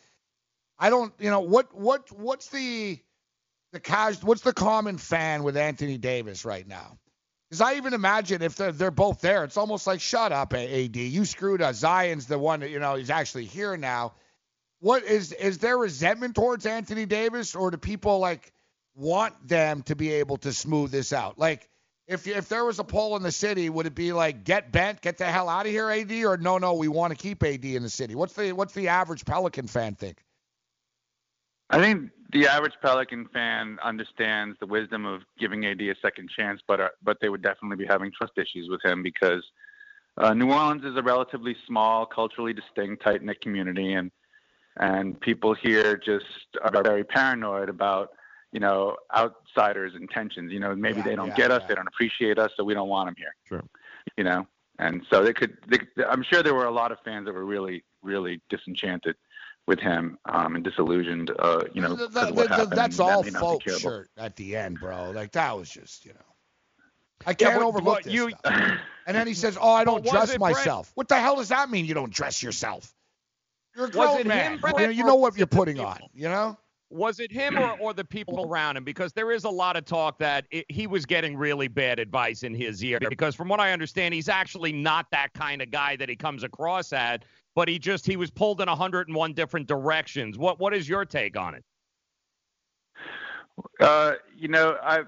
I 0.79 0.91
don't. 0.91 1.13
You 1.19 1.31
know 1.31 1.41
what? 1.41 1.75
What? 1.75 2.11
What's 2.13 2.49
the 2.49 2.99
the 3.73 3.81
cash? 3.81 4.23
What's 4.23 4.43
the 4.43 4.53
common 4.53 4.99
fan 4.99 5.43
with 5.43 5.57
Anthony 5.57 5.99
Davis 5.99 6.45
right 6.45 6.67
now? 6.67 6.99
Because 7.49 7.61
I 7.63 7.75
even 7.77 7.95
imagine 7.95 8.43
if 8.43 8.57
they're, 8.57 8.73
they're 8.73 8.91
both 8.91 9.21
there, 9.21 9.45
it's 9.45 9.57
almost 9.57 9.87
like, 9.87 10.01
shut 10.01 10.33
up, 10.33 10.53
AD. 10.53 10.97
You 10.97 11.25
screwed 11.25 11.63
us. 11.63 11.77
Zion's 11.77 12.27
the 12.27 12.39
one 12.39 12.61
that, 12.61 12.71
you 12.71 12.79
know, 12.79 12.97
he's 12.97 13.11
actually 13.11 13.47
here 13.47 13.77
now. 13.77 14.13
What 14.81 15.03
is 15.03 15.33
is 15.33 15.59
there 15.59 15.77
resentment 15.77 16.37
towards 16.37 16.65
Anthony 16.65 17.05
Davis, 17.05 17.57
or 17.57 17.73
do 17.73 17.77
people 17.79 18.21
like 18.21 18.53
want 18.95 19.35
them 19.49 19.83
to 19.85 19.97
be 19.97 20.13
able 20.13 20.37
to 20.39 20.53
smooth 20.53 20.93
this 20.93 21.13
out? 21.13 21.37
Like, 21.37 21.69
if 22.07 22.29
if 22.29 22.49
there 22.49 22.65
was 22.65 22.79
a 22.79 22.85
poll 22.85 23.17
in 23.17 23.25
the 23.25 23.33
city, 23.33 23.69
would 23.71 23.87
it 23.87 23.97
be 23.97 24.13
like 24.13 24.45
get 24.45 24.71
bent, 24.71 25.01
get 25.01 25.19
the 25.19 25.25
hell 25.25 25.49
out 25.49 25.67
of 25.67 25.73
here, 25.73 25.91
AD, 25.91 26.13
or 26.13 26.37
no, 26.37 26.59
no, 26.59 26.75
we 26.75 26.87
want 26.87 27.11
to 27.11 27.17
keep 27.17 27.43
AD 27.43 27.65
in 27.65 27.83
the 27.83 27.91
city? 27.91 28.15
What's 28.15 28.35
the 28.35 28.53
what's 28.53 28.73
the 28.73 28.87
average 28.87 29.25
Pelican 29.25 29.67
fan 29.67 29.97
think? 29.97 30.23
I 31.69 31.81
think 31.81 32.11
the 32.31 32.47
average 32.47 32.75
Pelican 32.83 33.27
fan 33.33 33.79
understands 33.83 34.57
the 34.61 34.67
wisdom 34.67 35.07
of 35.07 35.23
giving 35.39 35.65
AD 35.65 35.81
a 35.81 35.95
second 36.03 36.31
chance, 36.31 36.61
but 36.67 36.81
uh, 36.81 36.89
but 37.03 37.19
they 37.21 37.29
would 37.29 37.43
definitely 37.43 37.77
be 37.77 37.87
having 37.87 38.13
trust 38.13 38.33
issues 38.37 38.69
with 38.69 38.85
him 38.85 39.03
because 39.03 39.43
uh, 40.19 40.35
New 40.35 40.53
Orleans 40.53 40.85
is 40.85 40.97
a 40.97 41.03
relatively 41.03 41.57
small, 41.67 42.05
culturally 42.05 42.53
distinct, 42.53 43.03
tight 43.03 43.23
knit 43.23 43.41
community, 43.41 43.95
and 43.95 44.11
and 44.77 45.19
people 45.21 45.55
here 45.55 45.97
just 45.97 46.27
are 46.63 46.83
very 46.83 47.05
paranoid 47.05 47.69
about 47.69 48.11
you 48.53 48.61
know 48.61 48.97
outsiders' 49.17 49.95
intentions. 49.95 50.53
You 50.53 50.61
know, 50.61 50.77
maybe 50.77 50.99
yeah, 50.99 51.05
they 51.05 51.17
don't 51.17 51.29
yeah, 51.29 51.37
get 51.37 51.51
us, 51.51 51.63
yeah. 51.63 51.69
they 51.69 51.75
don't 51.77 51.89
appreciate 51.89 52.39
us, 52.39 52.51
so 52.57 52.65
we 52.65 52.75
don't 52.75 52.89
want 52.89 53.09
them 53.09 53.15
here. 53.17 53.35
Sure. 53.49 53.65
You 54.19 54.25
know, 54.25 54.47
and 54.79 55.03
so 55.11 55.25
they 55.25 55.33
could. 55.33 55.57
They, 55.67 55.79
I'm 56.05 56.23
sure 56.23 56.43
there 56.43 56.55
were 56.55 56.67
a 56.67 56.71
lot 56.71 56.93
of 56.93 56.99
fans 57.05 57.25
that 57.27 57.35
were 57.35 57.47
really, 57.47 57.85
really 58.03 58.43
disenchanted 58.51 59.17
with 59.69 59.79
him 59.79 60.19
um, 60.25 60.57
and 60.57 60.65
disillusioned. 60.65 61.31
Uh, 61.39 61.65
you 61.73 61.81
know, 61.83 61.95
The- 61.95 62.09
the- 62.09 62.33
what 62.35 62.49
the- 62.49 62.55
happened. 62.57 62.73
that's 62.73 62.97
that 62.97 63.03
all 63.03 63.23
may 63.23 63.31
not 63.31 63.39
be 63.41 63.47
folks 63.47 63.65
curable. 63.65 63.81
shirt 63.81 64.11
at 64.17 64.35
the 64.35 64.57
end, 64.57 64.81
bro. 64.81 65.11
Like 65.13 65.31
that 65.33 65.57
was 65.57 65.69
just, 65.71 66.05
you 66.05 66.15
know. 66.15 66.21
I 67.27 67.35
can't 67.35 67.55
but- 67.61 67.67
overlook 67.67 68.03
this 68.03 68.13
you-. 68.13 68.33
And 68.45 69.17
then 69.17 69.27
he 69.27 69.35
says, 69.35 69.57
"Oh, 69.61 69.71
I 69.73 69.85
don't 69.91 70.05
dress 70.05 70.29
Brett- 70.37 70.41
myself." 70.41 70.91
What 70.95 71.09
the 71.09 71.17
hell 71.21 71.37
does 71.37 71.49
that 71.51 71.71
mean? 71.71 71.85
You 71.85 71.95
don't 71.95 72.13
dress 72.13 72.43
yourself? 72.43 72.93
You're 73.77 73.87
a 73.87 73.91
grown 73.91 74.27
man. 74.27 74.53
him, 74.55 74.61
Brett, 74.61 74.77
you 74.79 74.87
know, 74.87 74.91
you 74.93 75.05
know 75.05 75.15
what 75.17 75.37
you're 75.37 75.47
putting 75.47 75.79
on. 75.79 75.99
You 76.15 76.29
know. 76.29 76.59
Was 76.91 77.21
it 77.21 77.31
him 77.31 77.59
or, 77.59 77.79
or 77.81 77.93
the 77.93 78.05
people 78.05 78.47
around 78.47 78.77
him? 78.77 78.85
Because 78.85 79.13
there 79.13 79.31
is 79.31 79.45
a 79.45 79.51
lot 79.51 79.77
of 79.77 79.85
talk 79.85 80.19
that 80.19 80.47
it, 80.51 80.65
he 80.69 80.87
was 80.87 81.05
getting 81.05 81.37
really 81.37 81.69
bad 81.69 81.99
advice 81.99 82.43
in 82.43 82.55
his 82.55 82.83
ear. 82.83 82.99
Because 83.09 83.35
from 83.35 83.49
what 83.49 83.61
I 83.61 83.73
understand, 83.73 84.15
he's 84.15 84.29
actually 84.29 84.73
not 84.73 85.07
that 85.13 85.29
kind 85.35 85.61
of 85.61 85.71
guy 85.71 85.97
that 85.97 86.09
he 86.09 86.17
comes 86.17 86.45
across 86.45 86.93
at. 86.93 87.25
But 87.55 87.69
he 87.69 87.79
just 87.79 88.07
he 88.07 88.17
was 88.17 88.31
pulled 88.31 88.61
in 88.61 88.69
101 88.69 89.33
different 89.35 89.67
directions. 89.67 90.39
What 90.39 90.61
what 90.61 90.73
is 90.73 90.89
your 90.89 91.05
take 91.05 91.37
on 91.37 91.57
it? 91.57 91.65
Uh, 93.81 94.13
you 94.37 94.49
know, 94.49 94.77
I've 94.83 95.07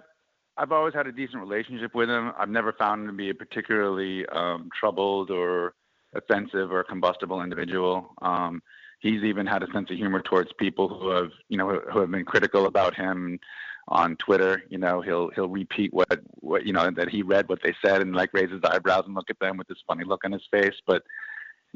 I've 0.57 0.73
always 0.73 0.93
had 0.93 1.07
a 1.07 1.13
decent 1.13 1.41
relationship 1.41 1.95
with 1.95 2.11
him. 2.11 2.33
I've 2.39 2.51
never 2.51 2.73
found 2.73 3.03
him 3.03 3.07
to 3.07 3.13
be 3.13 3.31
a 3.31 3.35
particularly 3.35 4.27
um, 4.27 4.69
troubled 4.79 5.31
or 5.31 5.75
offensive 6.15 6.71
or 6.71 6.85
combustible 6.85 7.43
individual. 7.43 8.15
Um, 8.21 8.61
he's 9.01 9.23
even 9.23 9.47
had 9.47 9.63
a 9.63 9.73
sense 9.73 9.91
of 9.91 9.97
humor 9.97 10.21
towards 10.21 10.53
people 10.59 10.89
who 10.89 11.09
have, 11.09 11.33
you 11.49 11.57
know, 11.57 11.81
who 11.93 12.01
have 12.01 12.11
been 12.11 12.25
critical 12.25 12.67
about 12.67 12.95
him 12.95 13.41
on 13.89 14.17
Twitter. 14.17 14.63
You 14.69 14.79
know, 14.79 15.01
he'll 15.01 15.31
he'll 15.31 15.49
repeat 15.49 15.93
what 15.93 16.21
what 16.41 16.65
you 16.65 16.73
know 16.73 16.91
that 16.91 17.09
he 17.09 17.23
read 17.23 17.49
what 17.49 17.63
they 17.63 17.75
said 17.85 18.03
and 18.03 18.15
like 18.15 18.33
raise 18.33 18.51
his 18.51 18.63
eyebrows 18.65 19.05
and 19.07 19.15
look 19.15 19.31
at 19.31 19.39
them 19.41 19.57
with 19.57 19.69
this 19.69 19.83
funny 19.87 20.05
look 20.05 20.25
on 20.25 20.33
his 20.33 20.47
face, 20.51 20.77
but 20.87 21.03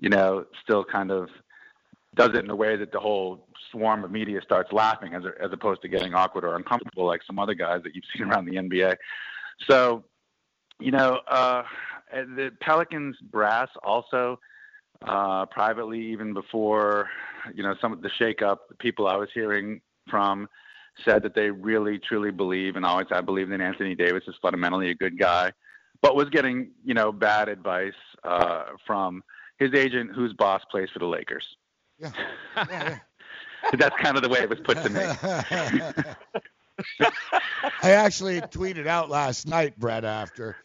you 0.00 0.08
know, 0.08 0.44
still 0.62 0.84
kind 0.84 1.10
of 1.10 1.28
does 2.14 2.30
it 2.30 2.44
in 2.44 2.50
a 2.50 2.56
way 2.56 2.76
that 2.76 2.92
the 2.92 3.00
whole 3.00 3.48
swarm 3.70 4.04
of 4.04 4.10
media 4.10 4.40
starts 4.42 4.72
laughing 4.72 5.14
as 5.14 5.22
as 5.40 5.52
opposed 5.52 5.82
to 5.82 5.88
getting 5.88 6.14
awkward 6.14 6.44
or 6.44 6.56
uncomfortable 6.56 7.06
like 7.06 7.22
some 7.26 7.38
other 7.38 7.54
guys 7.54 7.82
that 7.82 7.94
you've 7.94 8.04
seen 8.16 8.28
around 8.28 8.44
the 8.44 8.56
NBA. 8.56 8.96
So, 9.68 10.04
you 10.80 10.90
know, 10.90 11.20
uh, 11.28 11.62
the 12.12 12.50
Pelicans 12.60 13.16
brass 13.30 13.68
also 13.82 14.38
uh, 15.06 15.46
privately, 15.46 16.00
even 16.00 16.34
before 16.34 17.08
you 17.54 17.62
know 17.62 17.74
some 17.80 17.92
of 17.92 18.02
the 18.02 18.10
shakeup, 18.20 18.58
the 18.68 18.74
people 18.78 19.06
I 19.06 19.16
was 19.16 19.28
hearing 19.34 19.80
from 20.08 20.48
said 21.04 21.22
that 21.22 21.34
they 21.34 21.50
really 21.50 21.98
truly 21.98 22.30
believe 22.30 22.76
and 22.76 22.84
always 22.84 23.08
I 23.10 23.20
believed 23.20 23.50
that 23.50 23.60
Anthony 23.60 23.94
Davis 23.94 24.22
is 24.28 24.34
fundamentally 24.40 24.90
a 24.90 24.94
good 24.94 25.18
guy, 25.18 25.52
but 26.02 26.16
was 26.16 26.28
getting 26.30 26.70
you 26.84 26.94
know 26.94 27.12
bad 27.12 27.48
advice 27.48 27.92
uh, 28.22 28.64
from 28.86 29.22
his 29.58 29.72
agent, 29.74 30.10
whose 30.14 30.32
boss 30.32 30.62
plays 30.70 30.88
for 30.92 30.98
the 30.98 31.06
Lakers. 31.06 31.44
Yeah. 31.98 32.10
yeah, 32.56 32.66
yeah. 32.68 32.98
That's 33.78 33.96
kind 34.02 34.16
of 34.16 34.22
the 34.22 34.28
way 34.28 34.40
it 34.40 34.48
was 34.48 34.60
put 34.60 34.82
to 34.82 34.90
me. 34.90 35.00
I 37.82 37.92
actually 37.92 38.40
tweeted 38.40 38.86
out 38.86 39.10
last 39.10 39.46
night, 39.46 39.78
Brett, 39.78 40.04
after 40.04 40.56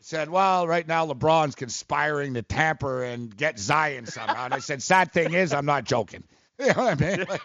said, 0.00 0.30
"Well, 0.30 0.66
right 0.66 0.86
now 0.86 1.06
LeBron's 1.06 1.54
conspiring 1.54 2.34
to 2.34 2.42
tamper 2.42 3.02
and 3.04 3.34
get 3.34 3.58
Zion 3.58 4.06
somehow." 4.06 4.44
And 4.44 4.54
I 4.54 4.58
said, 4.58 4.82
"Sad 4.82 5.12
thing 5.12 5.34
is, 5.34 5.52
I'm 5.52 5.66
not 5.66 5.84
joking." 5.84 6.24
You 6.60 6.74
know 6.74 6.86
what 6.86 7.00
I 7.00 7.16
mean? 7.16 7.24
Like, 7.28 7.40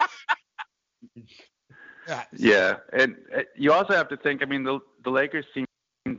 yeah. 2.08 2.24
Yeah, 2.32 2.76
and 2.92 3.16
uh, 3.32 3.42
you 3.56 3.72
also 3.72 3.94
have 3.94 4.08
to 4.08 4.16
think. 4.16 4.42
I 4.42 4.46
mean, 4.46 4.64
the 4.64 4.80
the 5.04 5.10
Lakers 5.10 5.44
seem 5.54 5.66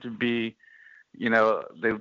to 0.02 0.10
be, 0.10 0.56
you 1.14 1.30
know, 1.30 1.64
they. 1.82 1.92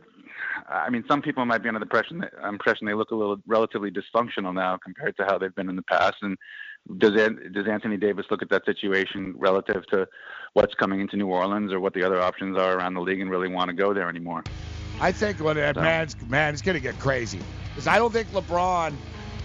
I 0.68 0.90
mean, 0.90 1.04
some 1.08 1.20
people 1.20 1.44
might 1.44 1.62
be 1.62 1.68
under 1.68 1.80
the 1.80 1.84
impression 1.84 2.18
that, 2.18 2.32
impression 2.48 2.86
they 2.86 2.94
look 2.94 3.10
a 3.10 3.14
little 3.14 3.38
relatively 3.46 3.90
dysfunctional 3.90 4.54
now 4.54 4.78
compared 4.82 5.16
to 5.16 5.24
how 5.24 5.36
they've 5.36 5.54
been 5.54 5.68
in 5.68 5.76
the 5.76 5.82
past. 5.82 6.16
And 6.22 6.36
does 6.98 7.12
does 7.52 7.66
Anthony 7.68 7.96
Davis 7.96 8.26
look 8.30 8.42
at 8.42 8.50
that 8.50 8.64
situation 8.66 9.34
relative 9.38 9.86
to 9.88 10.06
what's 10.52 10.74
coming 10.74 11.00
into 11.00 11.16
New 11.16 11.28
Orleans 11.28 11.72
or 11.72 11.80
what 11.80 11.94
the 11.94 12.02
other 12.04 12.20
options 12.20 12.56
are 12.58 12.76
around 12.76 12.94
the 12.94 13.00
league 13.00 13.20
and 13.20 13.30
really 13.30 13.48
want 13.48 13.68
to 13.68 13.74
go 13.74 13.94
there 13.94 14.08
anymore? 14.08 14.44
I 15.00 15.10
think 15.10 15.40
when 15.40 15.56
that 15.56 15.74
So- 15.76 15.80
man's 15.82 16.16
man, 16.28 16.52
it's 16.52 16.62
gonna 16.62 16.80
get 16.80 16.98
crazy 16.98 17.40
because 17.70 17.86
I 17.86 17.98
don't 17.98 18.12
think 18.12 18.28
LeBron. 18.32 18.92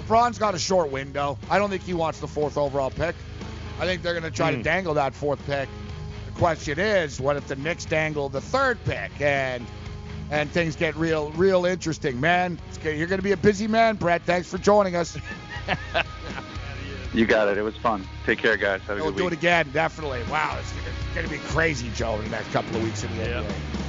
LeBron's 0.06 0.38
got 0.38 0.54
a 0.54 0.60
short 0.60 0.92
window. 0.92 1.38
I 1.50 1.58
don't 1.58 1.70
think 1.70 1.84
he 1.84 1.94
wants 1.94 2.20
the 2.20 2.28
fourth 2.28 2.58
overall 2.58 2.92
pick. 2.92 3.16
I 3.80 3.86
think 3.86 4.02
they're 4.02 4.14
gonna 4.14 4.30
try 4.32 4.52
to 4.52 4.58
Hmm. 4.58 4.64
dangle 4.64 4.94
that 4.96 5.14
fourth 5.16 5.44
pick. 5.46 5.70
The 6.26 6.32
question 6.34 6.78
is, 6.80 7.20
what 7.22 7.38
if 7.38 7.48
the 7.48 7.56
Knicks 7.56 7.86
dangle 7.86 8.28
the 8.30 8.42
third 8.42 8.78
pick 8.86 9.12
and 9.22 9.66
and 10.32 10.48
things 10.52 10.76
get 10.76 10.96
real 10.96 11.32
real 11.32 11.66
interesting, 11.66 12.20
man? 12.20 12.60
It's, 12.68 12.78
gonna- 12.78 12.96
you're 12.98 13.08
gonna 13.08 13.22
be 13.22 13.32
a 13.32 13.38
busy 13.38 13.68
man, 13.68 13.96
Brett. 13.96 14.24
Thanks 14.26 14.50
for 14.50 14.58
joining 14.58 14.96
us. 14.98 15.18
You 17.14 17.26
got 17.26 17.48
it. 17.48 17.58
It 17.58 17.64
was 17.64 17.76
fun. 17.78 18.08
Take 18.26 18.40
care, 18.40 18.56
guys. 18.56 18.82
Have 18.82 18.92
a 18.92 18.94
good 18.96 19.04
one. 19.04 19.04
We'll 19.04 19.12
good 19.12 19.18
do 19.18 19.24
week. 19.26 19.34
it 19.34 19.38
again, 19.38 19.72
definitely. 19.72 20.22
Wow, 20.30 20.58
it's 20.60 20.74
gonna, 21.16 21.28
be 21.28 21.38
crazy, 21.38 21.90
Joe, 21.96 22.16
in 22.16 22.26
the 22.26 22.30
next 22.30 22.52
couple 22.52 22.76
of 22.76 22.84
weeks 22.84 23.04
in 23.04 23.16
the 23.18 23.24
NBA. 23.24 23.89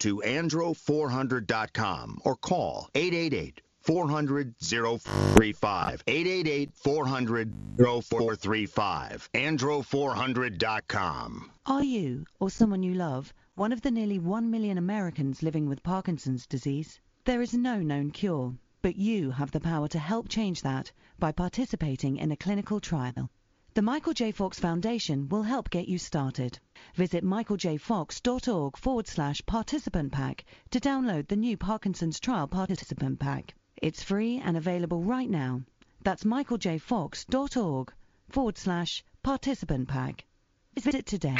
to 0.00 0.22
andro400.com 0.24 2.18
or 2.24 2.36
call 2.36 2.88
888 2.94 3.60
400 3.82 4.54
0435. 4.60 6.04
888 6.06 6.70
400 6.74 7.54
0435. 7.78 9.30
Andro400.com. 9.32 11.50
Are 11.66 11.82
you, 11.82 12.26
or 12.38 12.50
someone 12.50 12.82
you 12.82 12.94
love, 12.94 13.32
one 13.54 13.72
of 13.72 13.80
the 13.80 13.90
nearly 13.90 14.18
1 14.18 14.50
million 14.50 14.76
Americans 14.76 15.42
living 15.42 15.66
with 15.68 15.82
Parkinson's 15.82 16.46
disease? 16.46 17.00
There 17.24 17.42
is 17.42 17.54
no 17.54 17.80
known 17.80 18.10
cure, 18.10 18.54
but 18.82 18.96
you 18.96 19.30
have 19.30 19.50
the 19.50 19.60
power 19.60 19.88
to 19.88 19.98
help 19.98 20.28
change 20.28 20.62
that 20.62 20.92
by 21.18 21.32
participating 21.32 22.16
in 22.16 22.32
a 22.32 22.36
clinical 22.36 22.80
trial. 22.80 23.30
The 23.72 23.82
Michael 23.82 24.14
J. 24.14 24.32
Fox 24.32 24.58
Foundation 24.58 25.28
will 25.28 25.44
help 25.44 25.70
get 25.70 25.86
you 25.86 25.96
started. 25.96 26.58
Visit 26.96 27.22
michaeljfox.org 27.22 28.76
forward 28.76 29.06
slash 29.06 29.40
participant 29.46 30.10
pack 30.10 30.44
to 30.70 30.80
download 30.80 31.28
the 31.28 31.36
new 31.36 31.56
Parkinson's 31.56 32.18
Trial 32.18 32.48
Participant 32.48 33.20
Pack. 33.20 33.54
It's 33.76 34.02
free 34.02 34.38
and 34.44 34.56
available 34.56 35.04
right 35.04 35.30
now. 35.30 35.62
That's 36.02 36.24
michaeljfox.org 36.24 37.92
forward 38.28 38.58
slash 38.58 39.04
participant 39.22 39.86
pack. 39.86 40.24
Visit 40.74 41.06
today. 41.06 41.38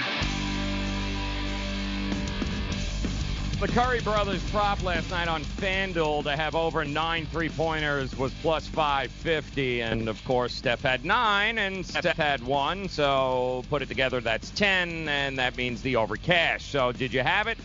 The 3.60 3.68
Curry 3.68 4.00
brothers 4.00 4.42
prop 4.50 4.82
last 4.82 5.10
night 5.10 5.28
on 5.28 5.44
FanDuel 5.44 6.24
to 6.24 6.34
have 6.34 6.55
over 6.55 6.82
nine 6.82 7.26
three 7.26 7.50
pointers 7.50 8.16
was 8.16 8.32
plus 8.40 8.66
550. 8.66 9.82
And 9.82 10.08
of 10.08 10.24
course, 10.24 10.55
Steph 10.55 10.80
had 10.80 11.05
nine 11.05 11.58
and 11.58 11.84
Seth 11.84 12.16
had 12.16 12.42
one. 12.42 12.89
So 12.89 13.62
put 13.68 13.82
it 13.82 13.89
together, 13.89 14.22
that's 14.22 14.48
10. 14.52 15.10
And 15.10 15.39
that 15.39 15.58
means 15.58 15.82
the 15.82 15.97
over 15.97 16.16
cash. 16.16 16.64
So 16.64 16.90
did 16.90 17.12
you 17.12 17.20
have 17.20 17.48
it? 17.48 17.58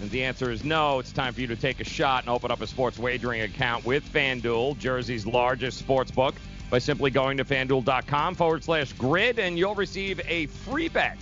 And 0.00 0.10
the 0.10 0.24
answer 0.24 0.50
is 0.50 0.64
no. 0.64 1.00
It's 1.00 1.12
time 1.12 1.34
for 1.34 1.42
you 1.42 1.46
to 1.48 1.56
take 1.56 1.80
a 1.80 1.84
shot 1.84 2.22
and 2.22 2.30
open 2.30 2.50
up 2.50 2.62
a 2.62 2.66
sports 2.66 2.98
wagering 2.98 3.42
account 3.42 3.84
with 3.84 4.10
FanDuel, 4.10 4.78
Jersey's 4.78 5.26
largest 5.26 5.78
sports 5.78 6.10
book, 6.10 6.34
by 6.70 6.78
simply 6.78 7.10
going 7.10 7.36
to 7.36 7.44
fanduel.com 7.44 8.36
forward 8.36 8.64
slash 8.64 8.94
grid, 8.94 9.38
and 9.38 9.58
you'll 9.58 9.74
receive 9.74 10.18
a 10.26 10.46
free 10.46 10.88
bet 10.88 11.18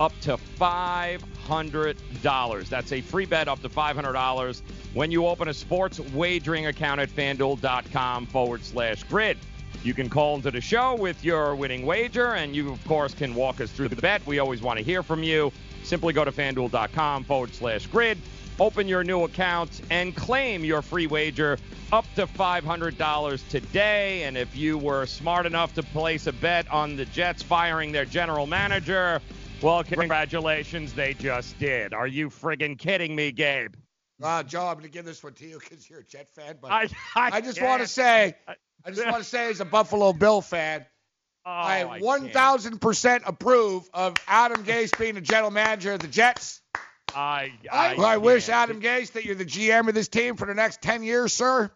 up 0.00 0.12
to 0.22 0.38
$500. 0.58 2.68
That's 2.68 2.92
a 2.92 3.00
free 3.00 3.26
bet 3.26 3.46
up 3.48 3.60
to 3.62 3.68
$500 3.68 4.62
when 4.92 5.10
you 5.10 5.26
open 5.26 5.48
a 5.48 5.54
sports 5.54 5.98
wagering 6.00 6.66
account 6.66 7.00
at 7.00 7.08
fanduel.com 7.10 8.26
forward 8.26 8.64
slash 8.64 9.02
grid. 9.04 9.38
You 9.82 9.92
can 9.92 10.08
call 10.08 10.36
into 10.36 10.50
the 10.50 10.62
show 10.62 10.94
with 10.94 11.22
your 11.24 11.54
winning 11.54 11.84
wager, 11.84 12.32
and 12.34 12.56
you, 12.56 12.72
of 12.72 12.82
course, 12.86 13.12
can 13.12 13.34
walk 13.34 13.60
us 13.60 13.70
through 13.70 13.88
the 13.88 13.96
bet. 13.96 14.26
We 14.26 14.38
always 14.38 14.62
want 14.62 14.78
to 14.78 14.84
hear 14.84 15.02
from 15.02 15.22
you. 15.22 15.52
Simply 15.82 16.14
go 16.14 16.24
to 16.24 16.32
fanduel.com 16.32 17.24
forward 17.24 17.54
slash 17.54 17.86
grid, 17.88 18.16
open 18.58 18.88
your 18.88 19.04
new 19.04 19.24
account, 19.24 19.82
and 19.90 20.16
claim 20.16 20.64
your 20.64 20.80
free 20.80 21.06
wager 21.06 21.58
up 21.92 22.06
to 22.14 22.26
$500 22.26 23.48
today. 23.50 24.24
And 24.24 24.38
if 24.38 24.56
you 24.56 24.78
were 24.78 25.04
smart 25.04 25.44
enough 25.44 25.74
to 25.74 25.82
place 25.82 26.26
a 26.26 26.32
bet 26.32 26.66
on 26.70 26.96
the 26.96 27.04
Jets 27.04 27.42
firing 27.42 27.92
their 27.92 28.06
general 28.06 28.46
manager, 28.46 29.20
well, 29.64 29.82
congratulations, 29.82 30.92
they 30.92 31.14
just 31.14 31.58
did. 31.58 31.94
Are 31.94 32.06
you 32.06 32.28
friggin' 32.28 32.78
kidding 32.78 33.16
me, 33.16 33.32
Gabe? 33.32 33.74
Uh, 34.22 34.42
Joe, 34.42 34.66
I'm 34.66 34.74
going 34.74 34.84
to 34.84 34.90
give 34.90 35.04
this 35.04 35.22
one 35.22 35.32
to 35.34 35.46
you 35.46 35.58
because 35.58 35.88
you're 35.88 36.00
a 36.00 36.04
Jet 36.04 36.28
fan. 36.34 36.56
But 36.60 36.70
I, 36.70 36.88
I, 37.16 37.40
just 37.40 37.60
want 37.60 37.82
to 37.82 37.88
say, 37.88 38.36
I 38.46 38.90
just 38.90 39.04
want 39.04 39.18
to 39.18 39.28
say, 39.28 39.50
as 39.50 39.60
a 39.60 39.64
Buffalo 39.64 40.12
Bill 40.12 40.40
fan, 40.40 40.84
Oh, 41.46 41.50
I 41.50 42.00
1,000% 42.02 43.22
approve 43.26 43.90
of 43.92 44.14
Adam 44.26 44.64
Gase 44.64 44.98
being 44.98 45.14
the 45.14 45.20
general 45.20 45.50
manager 45.50 45.92
of 45.92 46.00
the 46.00 46.08
Jets. 46.08 46.62
I, 47.14 47.52
I, 47.70 47.94
I 47.96 48.16
wish 48.16 48.48
Adam 48.48 48.80
Gase 48.80 49.12
that 49.12 49.26
you're 49.26 49.34
the 49.34 49.44
GM 49.44 49.88
of 49.88 49.94
this 49.94 50.08
team 50.08 50.36
for 50.36 50.46
the 50.46 50.54
next 50.54 50.80
10 50.80 51.02
years, 51.02 51.34
sir. 51.34 51.70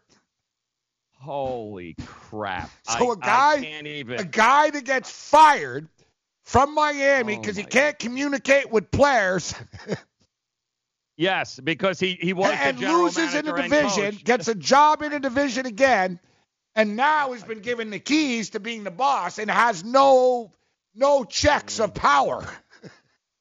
Holy 1.20 1.96
crap! 2.06 2.70
So 2.88 3.10
I- 3.10 3.12
a 3.12 3.16
guy, 3.16 3.52
I 3.52 3.60
can't 3.60 3.86
even. 3.86 4.20
a 4.20 4.24
guy 4.24 4.70
that 4.70 4.84
gets 4.84 5.10
fired 5.10 5.88
from 6.48 6.74
Miami 6.74 7.36
Oh 7.36 7.40
because 7.40 7.56
he 7.56 7.64
can't 7.64 7.98
communicate 7.98 8.70
with 8.70 8.90
players 8.90 9.54
Yes, 11.18 11.58
because 11.58 11.98
he 11.98 12.16
he 12.20 12.32
was 12.32 12.52
and 12.52 12.78
the 12.78 12.80
general 12.82 13.02
loses 13.02 13.34
in 13.34 13.44
the 13.44 13.52
division, 13.52 14.16
gets 14.22 14.46
a 14.46 14.54
job 14.54 15.02
in 15.02 15.10
the 15.10 15.18
division 15.18 15.66
again, 15.66 16.20
and 16.76 16.94
now 16.94 17.32
he's 17.32 17.42
been 17.42 17.58
given 17.58 17.90
the 17.90 17.98
keys 17.98 18.50
to 18.50 18.60
being 18.60 18.84
the 18.84 18.92
boss 18.92 19.38
and 19.40 19.50
has 19.50 19.82
no 19.82 20.52
no 20.94 21.24
checks 21.24 21.80
of 21.80 21.92
power. 21.94 22.46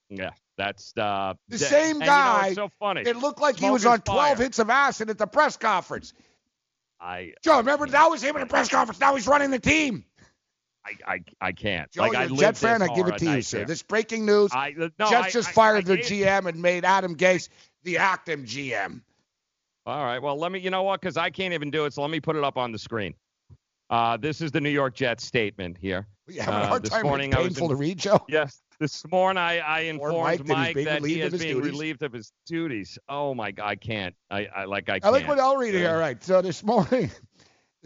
Yeah, 0.09 0.29
that's 0.57 0.93
uh, 0.97 1.33
The 1.49 1.57
th- 1.57 1.69
same 1.69 1.95
and 1.97 1.99
you 1.99 1.99
know, 1.99 2.05
guy. 2.05 2.53
so 2.53 2.69
funny. 2.79 3.01
It 3.01 3.17
looked 3.17 3.41
like 3.41 3.59
he 3.59 3.69
was 3.69 3.85
on 3.85 3.99
12 3.99 4.19
fire. 4.19 4.35
hits 4.37 4.57
of 4.57 4.69
acid 4.69 5.09
at 5.09 5.17
the 5.17 5.27
press 5.27 5.57
conference. 5.57 6.13
I 6.97 7.33
Joe, 7.43 7.57
remember 7.57 7.87
that 7.87 8.07
was 8.09 8.23
him 8.23 8.37
at 8.37 8.39
the 8.39 8.45
press 8.45 8.69
conference. 8.69 9.01
Now 9.01 9.15
he's 9.15 9.27
running 9.27 9.51
the 9.51 9.59
team. 9.59 10.05
I 11.05 11.13
I, 11.13 11.19
I 11.41 11.51
can't. 11.51 11.91
Joe, 11.91 12.01
like 12.03 12.11
you're 12.13 12.21
I 12.21 12.25
a 12.25 12.29
Jet 12.29 12.57
fan. 12.57 12.81
I 12.81 12.87
give 12.95 13.07
it 13.07 13.17
to 13.17 13.25
you, 13.35 13.41
sir. 13.41 13.65
This 13.65 13.83
breaking 13.83 14.25
news: 14.25 14.51
I, 14.53 14.73
no, 14.77 14.89
Jets 14.99 15.13
I- 15.13 15.29
just 15.29 15.51
fired 15.51 15.85
their 15.85 15.97
GM 15.97 16.47
and 16.47 16.61
made 16.61 16.85
Adam 16.85 17.15
Gase 17.15 17.49
the 17.83 17.97
acting 17.97 18.45
GM. 18.45 19.01
All 19.85 20.03
right. 20.03 20.19
Well, 20.21 20.37
let 20.37 20.51
me. 20.51 20.59
You 20.59 20.69
know 20.69 20.83
what? 20.83 21.01
Because 21.01 21.17
I 21.17 21.29
can't 21.29 21.53
even 21.53 21.71
do 21.71 21.85
it. 21.85 21.93
So 21.93 22.01
let 22.01 22.11
me 22.11 22.19
put 22.19 22.35
it 22.35 22.43
up 22.43 22.57
on 22.57 22.71
the 22.71 22.79
screen. 22.79 23.13
Uh, 23.89 24.17
this 24.17 24.41
is 24.41 24.51
the 24.51 24.59
New 24.61 24.69
York 24.69 24.95
Jets 24.95 25.23
statement 25.25 25.77
here. 25.79 26.07
A 26.29 26.39
Uh, 26.41 26.67
hard 26.67 26.83
this 26.83 26.89
time? 26.91 27.03
morning 27.03 27.33
I 27.33 27.39
was 27.39 27.47
painful 27.49 27.67
in- 27.67 27.69
to 27.71 27.75
read, 27.77 27.97
Joe. 27.99 28.19
Yes. 28.27 28.61
This 28.79 29.03
morning 29.09 29.41
I, 29.41 29.57
I 29.59 29.79
informed 29.81 30.19
Mike 30.19 30.37
that 30.45 30.47
Mike 30.47 30.75
being 30.75 30.85
that 30.85 31.03
he 31.03 31.19
is 31.21 31.31
being 31.41 31.55
duties. 31.55 31.71
relieved 31.71 32.03
of 32.03 32.13
his 32.13 32.31
duties. 32.45 32.99
Oh 33.09 33.33
my 33.33 33.49
God, 33.51 33.65
I 33.65 33.75
can't. 33.75 34.13
I, 34.29 34.45
I 34.55 34.65
like 34.65 34.87
I 34.89 34.95
I 34.95 34.99
can't. 34.99 35.05
I 35.05 35.09
like 35.17 35.27
what 35.27 35.39
I'll 35.39 35.57
read 35.57 35.73
here. 35.73 35.89
All 35.89 35.97
right. 35.97 36.21
So 36.23 36.41
this 36.43 36.63
morning, 36.63 37.09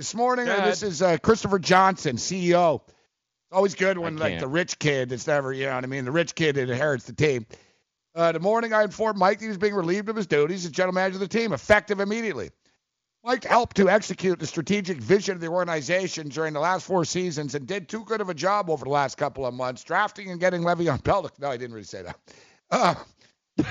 this 0.02 0.16
morning, 0.16 0.50
uh, 0.50 0.66
this 0.66 0.82
is 0.82 1.04
uh, 1.04 1.16
Christopher 1.20 1.60
Johnson, 1.60 2.16
CEO. 2.16 2.82
It's 2.82 3.52
always 3.52 3.76
good 3.76 4.00
when 4.00 4.18
like 4.18 4.40
the 4.40 4.48
rich 4.48 4.80
kid 4.80 5.10
that's 5.10 5.28
never, 5.28 5.54
you 5.54 5.68
know 5.68 5.76
what 5.76 5.84
I 5.84 5.88
mean, 5.88 6.06
the 6.06 6.12
rich 6.12 6.34
kid 6.34 6.56
that 6.56 6.72
inherits 6.72 7.06
the 7.06 7.14
team. 7.14 7.46
Uh, 8.16 8.32
the 8.32 8.40
morning 8.40 8.74
I 8.74 8.82
informed 8.82 9.20
Mike 9.20 9.38
that 9.38 9.46
he 9.46 9.50
was 9.50 9.60
being 9.60 9.76
relieved 9.76 10.10
of 10.10 10.16
his 10.16 10.26
duties 10.26 10.66
as 10.66 10.72
general 10.72 10.96
manager 10.96 11.18
of 11.18 11.20
the 11.20 11.28
team, 11.28 11.54
effective 11.54 12.00
immediately. 12.00 12.50
Mike 13.24 13.44
helped 13.44 13.78
to 13.78 13.90
execute 13.90 14.40
the 14.40 14.48
strategic 14.48 14.98
vision 14.98 15.36
of 15.36 15.42
the 15.42 15.50
organization 15.50 16.30
during 16.30 16.54
the 16.54 16.60
last 16.60 16.84
four 16.84 17.06
seasons 17.06 17.54
and 17.54 17.68
did 17.68 17.88
too 17.88 18.04
good 18.04 18.22
of 18.22 18.30
a 18.30 18.34
job 18.34 18.72
over 18.72 18.86
the 18.86 18.90
last 18.90 19.20
couple 19.20 19.46
of 19.46 19.54
months, 19.54 19.84
drafting 19.84 20.32
and 20.32 20.40
getting 20.40 20.64
Le'Veon 20.64 21.04
Bell. 21.04 21.30
No, 21.40 21.52
I 21.52 21.58
didn't 21.58 21.76
really 21.76 21.84
say 21.84 22.02
that. 22.02 22.18
Uh, 22.72 22.96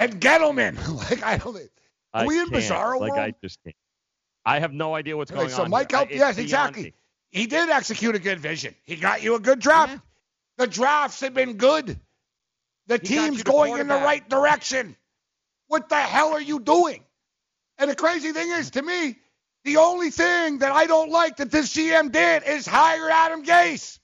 and 0.00 0.20
Gettleman. 0.20 0.76
like 1.10 1.22
I 1.22 1.38
don't. 1.38 1.56
I 2.12 2.24
Are 2.24 2.26
we 2.26 2.40
in 2.40 2.50
bizarre 2.50 2.98
Like 2.98 3.12
world? 3.12 3.22
I 3.22 3.34
just 3.40 3.62
can't. 3.62 3.76
I 4.48 4.60
have 4.60 4.72
no 4.72 4.94
idea 4.94 5.16
what's 5.16 5.30
Okay, 5.30 5.40
going 5.40 5.50
so 5.50 5.62
on. 5.62 5.66
So 5.66 5.70
Mike 5.70 5.90
here. 5.90 5.98
Helped. 5.98 6.12
Yes, 6.12 6.36
beyond 6.36 6.38
exactly. 6.44 6.82
me. 6.84 6.94
He 7.30 7.46
did 7.46 7.68
execute 7.68 8.14
a 8.14 8.18
good 8.18 8.40
vision. 8.40 8.74
He 8.84 8.96
got 8.96 9.22
you 9.22 9.34
a 9.34 9.40
good 9.40 9.58
draft. 9.60 9.98
The 10.56 10.66
drafts 10.66 11.20
have 11.20 11.34
been 11.34 11.54
good. 11.58 12.00
The 12.86 12.98
He 12.98 13.06
team's 13.06 13.42
going 13.42 13.76
in 13.78 13.88
the 13.88 13.94
right 13.94 14.26
direction. 14.28 14.96
What 15.66 15.90
the 15.90 15.96
hell 16.00 16.32
are 16.32 16.40
you 16.40 16.60
doing? 16.60 17.04
And 17.76 17.90
the 17.90 17.94
crazy 17.94 18.32
thing 18.32 18.50
is, 18.50 18.70
to 18.70 18.82
me, 18.82 19.16
the 19.64 19.76
only 19.76 20.10
thing 20.10 20.58
that 20.60 20.72
I 20.72 20.86
don't 20.86 21.10
like 21.10 21.36
that 21.36 21.50
this 21.50 21.74
GM 21.74 22.10
did 22.10 22.42
is 22.44 22.66
hire 22.66 23.10
Adam 23.10 23.44
Gase. 23.44 23.98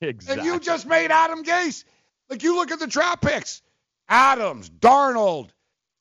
exactly. 0.00 0.38
And 0.42 0.44
you 0.44 0.60
just 0.60 0.86
made 0.86 1.10
Adam 1.10 1.42
Gase. 1.42 1.84
Like 2.30 2.44
you 2.44 2.54
look 2.54 2.70
at 2.70 2.78
the 2.78 2.86
draft 2.86 3.22
picks. 3.22 3.60
Adams, 4.08 4.70
Darnold. 4.70 5.50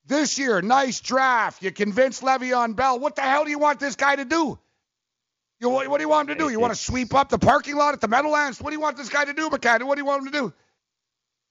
This 0.08 0.38
year, 0.40 0.62
nice 0.62 1.00
draft. 1.02 1.62
You 1.62 1.72
convinced 1.72 2.22
Le'Veon 2.24 2.76
Bell. 2.76 2.98
What 3.00 3.16
the 3.16 3.22
hell 3.24 3.44
do 3.44 3.50
you 3.52 3.60
want 3.60 3.80
this 3.80 3.96
guy 3.96 4.16
to 4.16 4.26
do? 4.26 4.58
You 5.60 5.70
what, 5.70 5.88
what 5.88 5.98
do 5.98 6.04
you 6.04 6.10
want 6.10 6.30
him 6.30 6.38
to 6.38 6.44
do? 6.44 6.50
You 6.50 6.60
want 6.60 6.74
to 6.74 6.80
sweep 6.80 7.14
up 7.14 7.30
the 7.30 7.40
parking 7.40 7.76
lot 7.76 7.94
at 7.94 8.00
the 8.02 8.08
Meadowlands? 8.08 8.62
What 8.62 8.70
do 8.70 8.76
you 8.76 8.80
want 8.80 8.96
this 8.96 9.10
guy 9.10 9.26
to 9.26 9.34
do, 9.34 9.50
McCann? 9.50 9.84
What 9.84 9.96
do 9.96 10.02
you 10.02 10.06
want 10.06 10.26
him 10.26 10.32
to 10.32 10.40
do? 10.40 10.54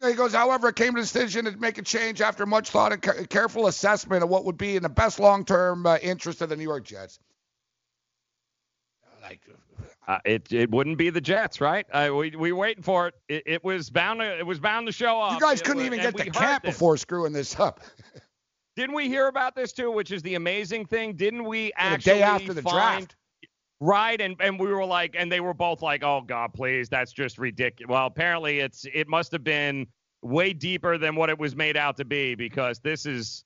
He 0.09 0.15
goes, 0.15 0.33
however, 0.35 0.69
it 0.69 0.77
came 0.77 0.95
to 0.95 1.01
the 1.01 1.07
decision 1.07 1.47
to 1.47 1.57
make 1.57 1.79
a 1.79 1.83
change 1.83 2.21
after 2.21 2.45
much 2.47 2.71
thought 2.71 2.93
and 2.93 3.03
ca- 3.03 3.25
careful 3.29 3.67
assessment 3.67 4.23
of 4.23 4.29
what 4.29 4.45
would 4.45 4.59
be 4.59 4.77
in 4.77 4.83
the 4.83 4.89
best 4.91 5.19
long-term 5.19 5.87
uh, 5.87 5.97
interest 6.03 6.41
of 6.43 6.49
the 6.51 6.57
New 6.57 6.65
York 6.65 6.85
Jets. 6.85 7.19
Like, 9.23 9.41
Uh, 10.07 10.19
it 10.25 10.53
it 10.53 10.71
wouldn't 10.71 10.99
be 10.99 11.11
the 11.11 11.21
Jets, 11.21 11.61
right? 11.61 11.85
Uh, 11.93 12.11
we 12.15 12.31
we 12.37 12.53
waiting 12.53 12.83
for 12.85 13.09
it. 13.09 13.15
it. 13.29 13.43
It 13.47 13.65
was 13.65 13.91
bound 13.91 14.21
to 14.21 14.39
it 14.39 14.47
was 14.47 14.61
bound 14.61 14.87
to 14.87 14.93
show 14.93 15.21
up. 15.21 15.33
you 15.33 15.41
guys 15.41 15.61
couldn't 15.63 15.79
was- 15.79 15.87
even 15.87 15.99
get 16.01 16.17
the 16.17 16.25
to 16.25 16.39
heard 16.39 16.47
camp 16.47 16.63
this. 16.63 16.75
before 16.75 16.97
screwing 16.97 17.33
this 17.33 17.59
up. 17.59 17.81
Didn't 18.77 18.95
we 18.95 19.09
hear 19.09 19.27
about 19.29 19.55
this 19.57 19.73
too? 19.73 19.91
Which 19.91 20.13
is 20.13 20.23
the 20.23 20.35
amazing 20.35 20.87
thing. 20.87 21.15
Didn't 21.17 21.45
we 21.45 21.73
Yeah, 21.79 21.89
the 21.89 21.95
actually 21.95 22.13
day 22.13 22.23
after 22.23 22.55
the 22.55 22.63
find, 22.63 23.09
draft. 23.09 23.17
Right, 23.81 24.21
and 24.21 24.37
and 24.41 24.59
we 24.59 24.69
were 24.73 24.85
like, 24.85 25.17
and 25.19 25.31
they 25.31 25.41
were 25.41 25.53
both 25.55 25.83
like, 25.83 26.03
"Oh 26.03 26.23
God, 26.23 26.55
please, 26.55 26.89
that's 26.89 27.13
just 27.13 27.37
ridiculous." 27.39 27.91
Well, 27.91 28.07
apparently, 28.07 28.61
it's 28.61 28.87
it 28.93 29.07
must 29.09 29.33
have 29.33 29.45
been 29.45 29.87
way 30.23 30.53
deeper 30.53 30.97
than 30.99 31.15
what 31.15 31.29
it 31.29 31.39
was 31.39 31.55
made 31.55 31.77
out 31.77 31.97
to 31.99 32.05
be 32.05 32.35
because 32.35 32.79
this 32.81 33.05
is 33.05 33.45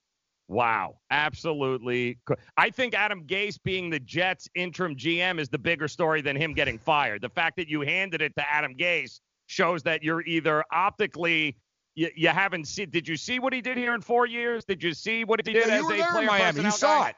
wow, 0.49 0.99
absolutely. 1.11 2.19
co- 2.27 2.37
I 2.57 2.71
think 2.71 2.95
Adam 2.95 3.25
Gase 3.25 3.59
being 3.63 3.91
the 3.91 4.01
Jets 4.01 4.49
interim 4.55 4.97
GM 4.97 5.39
is 5.41 5.49
the 5.49 5.59
bigger 5.59 5.89
story 5.89 6.23
than 6.23 6.37
him 6.37 6.55
getting 6.55 6.79
fired. 6.79 7.23
The 7.23 7.29
fact 7.29 7.57
that 7.57 7.69
you 7.69 7.81
handed 7.81 8.23
it 8.23 8.35
to 8.37 8.49
Adam 8.53 8.75
Gase 8.77 9.21
shows 9.47 9.83
that 9.83 10.03
you're 10.03 10.23
either 10.23 10.65
optically 10.73 11.57
you, 11.95 12.11
you 12.15 12.29
haven't 12.29 12.67
seen. 12.67 12.91
Did 12.91 13.09
you 13.09 13.17
see 13.17 13.39
what 13.39 13.53
he 13.53 13.61
did 13.61 13.77
here 13.77 13.95
in 13.95 14.01
four 14.01 14.27
years? 14.27 14.65
Did 14.65 14.83
you 14.83 14.95
see 14.95 15.25
what 15.25 15.41
he 15.45 15.53
did 15.53 15.67
Yeah, 15.67 15.75
as 15.75 15.81
a 15.81 15.85
player 15.87 16.27
Miami. 16.27 16.63
You 16.63 16.71
saw 16.71 17.01
guy? 17.01 17.09
it. 17.11 17.17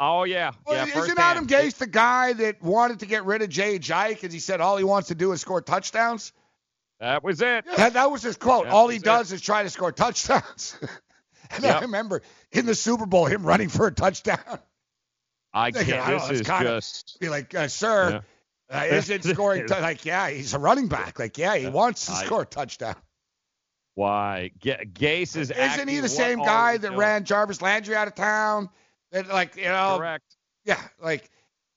Oh 0.00 0.22
yeah, 0.24 0.52
Well, 0.64 0.86
yeah. 0.86 0.96
isn't. 1.02 1.18
Adam 1.18 1.46
Gase 1.48 1.74
the 1.78 1.86
guy 1.88 2.32
that 2.34 2.62
wanted 2.62 3.00
to 3.00 3.06
get 3.06 3.24
rid 3.24 3.42
of 3.42 3.48
Jay 3.48 3.76
Ajayi 3.78 4.10
because 4.10 4.32
he 4.32 4.38
said 4.38 4.60
all 4.60 4.76
he 4.76 4.84
wants 4.84 5.08
to 5.08 5.16
do 5.16 5.32
is 5.32 5.40
score 5.40 5.60
touchdowns? 5.60 6.32
That 7.00 7.24
was 7.24 7.40
it. 7.42 7.64
That, 7.76 7.94
that 7.94 8.10
was 8.10 8.22
his 8.22 8.36
quote. 8.36 8.64
That 8.66 8.72
all 8.72 8.86
he 8.88 8.98
does 8.98 9.32
is 9.32 9.40
try 9.40 9.64
to 9.64 9.70
score 9.70 9.90
touchdowns. 9.90 10.76
and 11.50 11.64
I 11.66 11.80
remember 11.80 12.22
in 12.52 12.64
the 12.66 12.76
Super 12.76 13.06
Bowl 13.06 13.26
him 13.26 13.44
running 13.44 13.68
for 13.70 13.88
a 13.88 13.92
touchdown. 13.92 14.38
I 15.52 15.72
Thinking, 15.72 15.94
can't. 15.94 16.06
I 16.08 16.12
This 16.12 16.28
know, 16.28 16.34
is 16.34 16.40
just. 16.84 17.20
Be 17.20 17.28
like, 17.28 17.54
uh, 17.54 17.66
sir, 17.68 18.22
uh, 18.70 18.84
isn't 18.88 19.24
scoring 19.24 19.66
t- 19.68 19.74
like 19.80 20.04
yeah, 20.04 20.28
he's 20.30 20.54
a 20.54 20.58
running 20.60 20.86
back. 20.88 21.18
Like 21.18 21.38
yeah, 21.38 21.56
he 21.56 21.66
wants 21.68 22.06
to 22.06 22.12
I- 22.12 22.24
score 22.24 22.42
a 22.42 22.46
touchdown. 22.46 22.94
Why? 23.98 24.52
G- 24.60 24.70
Gase 24.70 25.34
is. 25.34 25.50
Isn't 25.50 25.58
acting 25.58 25.88
he 25.88 25.98
the 25.98 26.08
same 26.08 26.38
guy 26.38 26.76
that 26.76 26.86
doing? 26.86 27.00
ran 27.00 27.24
Jarvis 27.24 27.60
Landry 27.60 27.96
out 27.96 28.06
of 28.06 28.14
town? 28.14 28.70
That 29.10 29.26
like 29.26 29.56
you 29.56 29.64
know, 29.64 29.96
Correct. 29.98 30.36
yeah, 30.64 30.80
like 31.02 31.28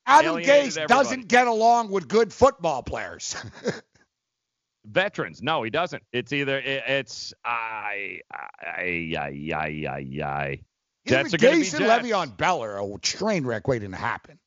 Adam 0.05 0.33
Alienated 0.35 0.73
Gase 0.73 0.77
everybody. 0.77 0.87
doesn't 0.87 1.27
get 1.29 1.47
along 1.47 1.89
with 1.89 2.07
good 2.07 2.31
football 2.31 2.83
players. 2.83 3.35
Veterans. 4.85 5.41
No, 5.41 5.63
he 5.63 5.71
doesn't. 5.71 6.03
It's 6.13 6.31
either 6.31 6.59
it, 6.59 6.83
it's 6.85 7.33
I 7.43 8.19
I 8.31 9.15
I 9.17 9.49
I 9.55 9.87
I 9.89 10.23
I. 10.23 10.59
Jets 11.07 11.33
are 11.33 11.37
Gase 11.37 11.73
and 11.73 11.85
Le'Veon 11.85 12.37
Bell 12.37 12.63
are 12.63 12.79
a 12.79 12.99
train 12.99 13.47
wreck 13.47 13.67
waiting 13.67 13.89
to 13.89 13.97
happen. 13.97 14.37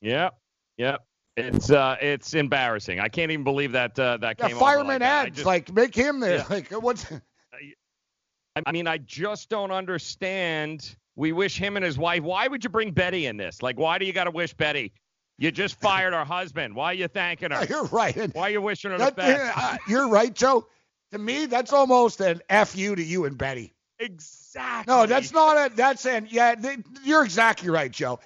Yep. 0.00 0.34
Yep. 0.76 1.04
It's 1.36 1.70
uh 1.70 1.96
it's 2.00 2.34
embarrassing. 2.34 3.00
I 3.00 3.08
can't 3.08 3.30
even 3.30 3.44
believe 3.44 3.72
that 3.72 3.98
uh, 3.98 4.16
that 4.18 4.36
Yeah, 4.38 4.48
came 4.48 4.56
fireman 4.58 5.00
like 5.00 5.34
just- 5.34 5.46
like 5.46 5.72
make 5.72 5.94
him 5.94 6.20
there. 6.20 6.38
Yeah. 6.38 6.44
Like 6.48 6.70
what's 6.72 7.06
I 8.66 8.72
mean, 8.72 8.86
I 8.88 8.98
just 8.98 9.48
don't 9.48 9.70
understand. 9.70 10.96
We 11.16 11.32
wish 11.32 11.56
him 11.56 11.76
and 11.76 11.84
his 11.84 11.96
wife. 11.96 12.22
Why 12.22 12.48
would 12.48 12.64
you 12.64 12.70
bring 12.70 12.90
Betty 12.90 13.26
in 13.26 13.36
this? 13.36 13.62
Like, 13.62 13.78
why 13.78 13.98
do 13.98 14.04
you 14.06 14.12
got 14.12 14.24
to 14.24 14.30
wish 14.32 14.52
Betty? 14.54 14.92
You 15.38 15.50
just 15.50 15.76
fired 15.80 16.12
her 16.14 16.24
husband. 16.24 16.74
Why 16.74 16.86
are 16.86 16.94
you 16.94 17.08
thanking 17.08 17.52
her? 17.52 17.64
You're 17.68 17.84
right. 17.86 18.16
And 18.16 18.32
Why 18.34 18.48
are 18.48 18.50
you 18.50 18.60
wishing 18.62 18.90
her 18.90 18.98
that- 18.98 19.14
the 19.16 19.22
best? 19.22 19.56
uh, 19.56 19.76
you're 19.88 20.08
right, 20.08 20.34
Joe. 20.34 20.66
To 21.12 21.18
me, 21.18 21.46
that's 21.46 21.72
almost 21.72 22.20
an 22.20 22.40
fu 22.66 22.94
to 22.94 23.02
you 23.02 23.24
and 23.24 23.36
Betty. 23.38 23.72
Exactly. 23.98 24.92
No, 24.92 25.06
that's 25.06 25.32
not 25.32 25.56
a. 25.72 25.74
That's 25.74 26.06
an 26.06 26.28
yeah. 26.30 26.54
They, 26.54 26.76
you're 27.04 27.24
exactly 27.24 27.68
right, 27.68 27.90
Joe. 27.90 28.20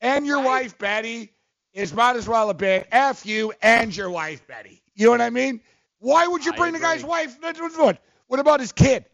And 0.00 0.26
your 0.26 0.42
wife 0.42 0.78
Betty 0.78 1.32
is 1.78 1.94
might 1.94 2.16
as 2.16 2.28
well 2.28 2.48
have 2.48 2.58
been 2.58 2.84
f 2.90 3.24
you 3.24 3.52
and 3.62 3.96
your 3.96 4.10
wife 4.10 4.46
Betty. 4.46 4.82
You 4.94 5.06
know 5.06 5.10
what 5.12 5.20
I 5.20 5.30
mean? 5.30 5.60
Why 6.00 6.26
would 6.26 6.44
you 6.44 6.52
bring 6.52 6.72
the 6.72 6.80
guy's 6.80 7.04
wife? 7.04 7.36
What? 7.76 8.40
About 8.40 8.60
his 8.60 8.72
kid? 8.72 9.04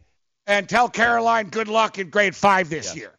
And 0.47 0.67
tell 0.67 0.89
Caroline 0.89 1.49
good 1.49 1.67
luck 1.67 1.97
in 1.99 2.09
grade 2.09 2.35
five 2.35 2.69
this 2.69 2.95
Yeah. 2.95 3.01
year. 3.01 3.11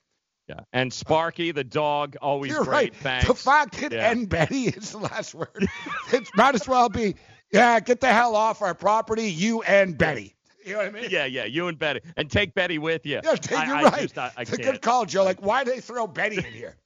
Yeah. 0.48 0.60
And 0.72 0.92
Sparky, 0.92 1.50
the 1.52 1.64
dog, 1.64 2.16
always 2.22 2.52
You're 2.52 2.62
great. 2.64 2.72
right. 2.92 2.96
Thanks. 2.96 3.26
The 3.26 3.34
fact 3.34 3.80
that 3.80 3.92
Yeah. 3.92 4.10
and 4.10 4.28
Betty 4.28 4.64
is 4.68 4.92
the 4.92 4.98
last 4.98 5.34
word. 5.34 5.68
it 6.12 6.28
might 6.36 6.54
as 6.54 6.68
well 6.68 6.88
be, 6.88 7.16
yeah, 7.52 7.80
get 7.80 8.00
the 8.00 8.12
hell 8.12 8.36
off 8.36 8.62
our 8.62 8.74
property, 8.74 9.30
you 9.30 9.62
and 9.62 9.98
Betty. 9.98 10.36
You 10.64 10.72
know 10.72 10.78
what 10.78 10.86
I 10.86 10.90
mean? 10.90 11.06
Yeah, 11.10 11.24
yeah. 11.26 11.44
You 11.44 11.68
and 11.68 11.78
Betty, 11.78 12.00
and 12.16 12.28
take 12.30 12.54
Betty 12.54 12.78
with 12.78 13.06
you. 13.06 13.20
Yeah, 13.24 13.34
take- 13.36 13.58
I, 13.58 13.66
you're 13.66 13.76
I 13.76 13.82
right. 13.84 14.02
Just, 14.02 14.18
I, 14.18 14.32
I 14.36 14.42
it's 14.42 14.52
a 14.52 14.56
good 14.56 14.82
call, 14.82 15.04
Joe. 15.04 15.22
Like, 15.24 15.40
why 15.40 15.62
did 15.64 15.74
they 15.74 15.80
throw 15.80 16.06
Betty 16.08 16.38
in 16.38 16.44
here? 16.44 16.76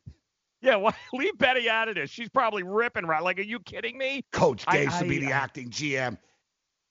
Yeah, 0.62 0.76
why, 0.76 0.94
leave 1.12 1.38
Betty 1.38 1.68
out 1.68 1.88
of 1.88 1.94
this. 1.94 2.10
She's 2.10 2.28
probably 2.28 2.62
ripping 2.62 3.06
right. 3.06 3.22
Like, 3.22 3.38
are 3.38 3.42
you 3.42 3.60
kidding 3.60 3.96
me? 3.96 4.24
Coach 4.32 4.64
I- 4.66 4.78
Gase 4.86 4.98
to 4.98 5.04
be 5.06 5.16
I- 5.18 5.20
the 5.20 5.32
uh, 5.32 5.36
acting 5.36 5.70
GM. 5.70 6.18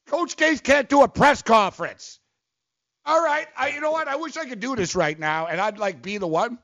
Coach 0.08 0.36
Gase 0.36 0.64
can't 0.64 0.90
do 0.90 1.04
a 1.04 1.08
press 1.08 1.42
conference. 1.42 2.20
All 3.06 3.24
right, 3.24 3.48
I, 3.58 3.70
you 3.70 3.82
know 3.82 3.92
what? 3.92 4.08
I 4.08 4.18
wish 4.18 4.38
I 4.38 4.46
could 4.46 4.60
do 4.60 4.76
this 4.76 4.96
right 4.96 5.18
now, 5.18 5.48
and 5.48 5.60
I'd 5.60 5.78
like 5.78 6.02
be 6.02 6.18
the 6.18 6.28
one. 6.28 6.60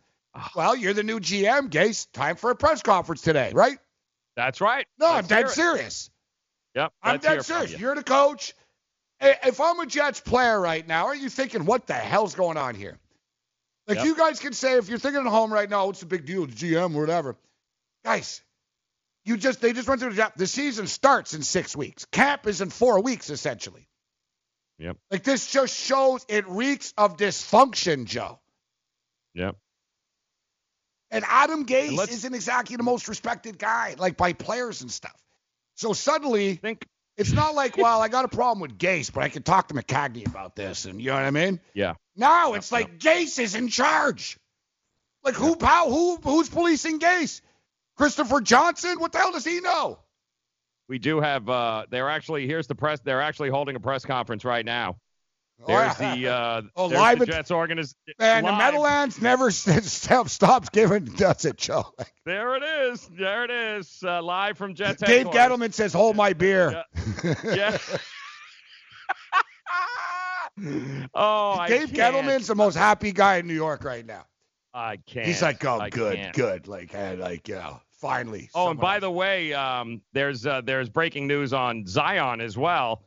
Well, 0.56 0.75
you're 0.75 0.93
the 0.93 1.03
new 1.03 1.19
GM, 1.19 1.69
Gase. 1.69 2.08
Time 2.11 2.35
for 2.35 2.51
a 2.51 2.56
press 2.56 2.82
conference 2.82 3.22
today, 3.22 3.51
right? 3.53 3.77
That's 4.35 4.59
right. 4.59 4.85
No, 5.00 5.08
Let's 5.08 5.32
I'm 5.32 5.42
dead 5.43 5.50
serious. 5.50 6.09
Yep. 6.75 6.92
I'm 7.01 7.19
dead 7.19 7.45
serious. 7.45 7.72
you. 7.72 7.77
You're 7.77 7.95
the 7.95 8.03
coach. 8.03 8.53
If 9.22 9.61
I'm 9.61 9.80
a 9.80 9.85
Jets 9.85 10.19
player 10.19 10.59
right 10.59 10.85
now, 10.85 11.06
are 11.06 11.16
you 11.16 11.30
thinking, 11.30 11.66
what 11.66 11.88
the 11.88 11.93
hell's 11.93 12.35
going 12.35 12.58
on 12.58 12.75
here? 12.75 12.98
Like, 13.88 13.98
Yep. 13.98 14.06
you 14.06 14.16
guys 14.16 14.40
can 14.40 14.54
say, 14.54 14.78
if 14.78 14.90
you're 14.90 14.98
thinking 14.98 15.22
at 15.22 15.28
home 15.28 15.54
right 15.54 15.70
now, 15.70 15.84
oh, 15.84 15.86
what's 15.88 16.00
the 16.00 16.08
big 16.08 16.26
deal, 16.26 16.48
GM 16.48 16.96
or 16.96 17.02
whatever. 17.02 17.38
Guys, 18.04 18.42
you 19.26 19.38
just 19.38 19.62
they 19.62 19.74
just 19.74 19.88
went 19.88 20.02
through 20.02 20.12
the 20.12 20.16
job. 20.18 20.34
The 20.36 20.48
season 20.48 20.88
starts 20.88 21.34
in 21.34 21.44
six 21.44 21.76
weeks. 21.76 22.06
Camp 22.06 22.48
is 22.48 22.62
in 22.62 22.70
four 22.70 23.02
weeks, 23.02 23.30
essentially. 23.30 23.88
Yep. 24.80 24.98
Like, 25.12 25.24
this 25.24 25.52
just 25.52 25.76
shows 25.76 26.26
it 26.28 26.48
reeks 26.48 26.94
of 26.98 27.18
dysfunction, 27.18 28.06
Joe. 28.06 28.40
Yep. 29.34 29.56
And 31.12 31.24
Adam 31.28 31.66
Gase 31.66 31.90
And 31.90 32.10
isn't 32.10 32.34
exactly 32.34 32.76
the 32.76 32.84
most 32.84 33.08
respected 33.08 33.58
guy, 33.58 33.96
like 33.98 34.18
by 34.18 34.34
players 34.34 34.82
and 34.82 34.92
stuff. 34.92 35.16
So 35.76 35.94
suddenly, 35.94 36.56
Think. 36.56 36.86
It's 37.18 37.32
not 37.32 37.56
like, 37.56 37.77
well, 37.77 38.02
I 38.02 38.08
got 38.08 38.26
a 38.26 38.30
problem 38.30 38.60
with 38.60 38.77
Gase, 38.77 39.11
but 39.11 39.24
I 39.24 39.30
can 39.30 39.44
talk 39.44 39.69
to 39.69 39.74
Maccagnan 39.74 40.27
about 40.27 40.56
this, 40.56 40.85
and 40.85 41.02
you 41.02 41.08
know 41.08 41.16
what 41.16 41.24
I 41.24 41.32
mean? 41.32 41.60
Yeah. 41.74 41.94
Now 42.16 42.53
it's 42.53 42.72
like 42.72 43.00
Gase 43.00 43.40
is 43.40 43.56
in 43.56 43.68
charge. 43.68 44.38
Like 45.24 45.35
who, 45.35 45.58
how, 45.60 45.90
who, 45.90 46.18
who's 46.18 46.50
policing 46.50 47.00
Gase? 47.00 47.42
Christopher 47.98 48.42
Johnson? 48.42 49.00
What 49.00 49.11
the 49.11 49.18
hell 49.18 49.32
does 49.32 49.45
he 49.45 49.60
know? 49.61 50.00
We 50.88 51.00
do 51.00 51.19
have. 51.19 51.50
uh 51.50 51.85
They're 51.90 52.10
actually 52.10 52.45
here's 52.45 52.68
the 52.68 52.76
press. 52.76 53.00
They're 53.00 53.22
actually 53.22 53.50
holding 53.50 53.76
a 53.76 53.80
press 53.80 54.06
conference 54.06 54.45
right 54.45 54.66
now. 54.66 54.98
Oh, 55.61 55.67
There's 55.67 55.98
the 55.98 56.27
uh, 56.27 56.61
Oh, 56.75 56.90
there's 56.90 57.00
live 57.00 57.19
the 57.19 57.25
Jets 57.27 57.50
organiz- 57.50 57.95
Man, 58.19 58.43
the 58.43 58.51
live. 58.51 58.58
Meadowlands 58.58 59.22
never 59.22 59.51
stop, 59.51 60.27
stops 60.30 60.69
giving, 60.69 61.06
does 61.06 61.45
it, 61.45 61.58
Joe? 61.58 61.85
There 62.25 62.56
it 62.56 62.64
is. 62.64 63.08
There 63.17 63.43
it 63.45 63.51
is. 63.51 64.00
Uh, 64.03 64.22
live 64.22 64.58
from 64.58 64.74
Jets 64.75 65.01
Dave. 65.01 65.27
Gettleman 65.27 65.74
says, 65.74 65.93
hold 65.93 66.16
my 66.16 66.34
beer. 66.34 66.84
Yeah. 67.43 67.77
oh, 71.14 71.66
Dave. 71.67 71.90
Gettleman's 71.90 72.48
the 72.48 72.56
most 72.56 72.75
happy 72.75 73.11
guy 73.11 73.38
in 73.38 73.48
New 73.48 73.53
York 73.53 73.84
right 73.84 74.06
now. 74.06 74.25
I 74.74 74.98
can't. 74.98 75.25
He's 75.25 75.42
like, 75.42 75.64
oh, 75.66 75.80
I 75.80 75.90
good, 75.90 76.16
can't. 76.16 76.35
good. 76.35 76.67
Like, 76.67 76.92
hey, 76.92 77.16
like, 77.16 77.48
you 77.48 77.56
know, 77.56 77.80
finally. 78.01 78.50
Oh, 78.53 78.69
and 78.72 78.80
by 78.80 79.00
the 79.00 79.11
way, 79.11 79.53
um, 79.53 80.01
there's 80.14 80.45
uh, 80.45 80.61
there's 80.61 80.90
breaking 80.90 81.27
news 81.27 81.53
on 81.53 81.85
Zion 81.85 82.42
as 82.42 82.58
well. 82.58 83.03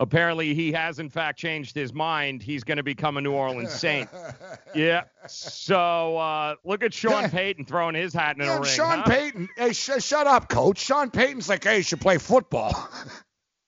Apparently, 0.00 0.54
he 0.54 0.72
has 0.72 0.98
in 0.98 1.08
fact 1.10 1.38
changed 1.38 1.74
his 1.74 1.92
mind. 1.92 2.42
He's 2.42 2.64
going 2.64 2.78
to 2.78 2.82
become 2.82 3.16
a 3.18 3.20
New 3.20 3.32
Orleans 3.32 3.70
Saint. 3.72 4.08
yeah. 4.74 5.04
So 5.28 6.16
uh, 6.16 6.54
look 6.64 6.82
at 6.82 6.92
Sean 6.94 7.28
Payton 7.30 7.66
throwing 7.66 7.94
his 7.94 8.12
hat 8.14 8.36
in 8.36 8.42
Yeah, 8.44 8.56
a 8.56 8.60
ring. 8.60 8.70
Sean 8.70 8.98
huh? 9.00 9.04
Payton. 9.04 9.48
Hey, 9.56 9.72
sh- 9.74 9.90
shut 10.02 10.26
up, 10.26 10.48
coach. 10.48 10.78
Sean 10.78 11.10
Payton's 11.10 11.48
like, 11.48 11.62
hey, 11.62 11.76
you 11.76 11.82
should 11.82 12.00
play 12.00 12.18
football. 12.18 12.88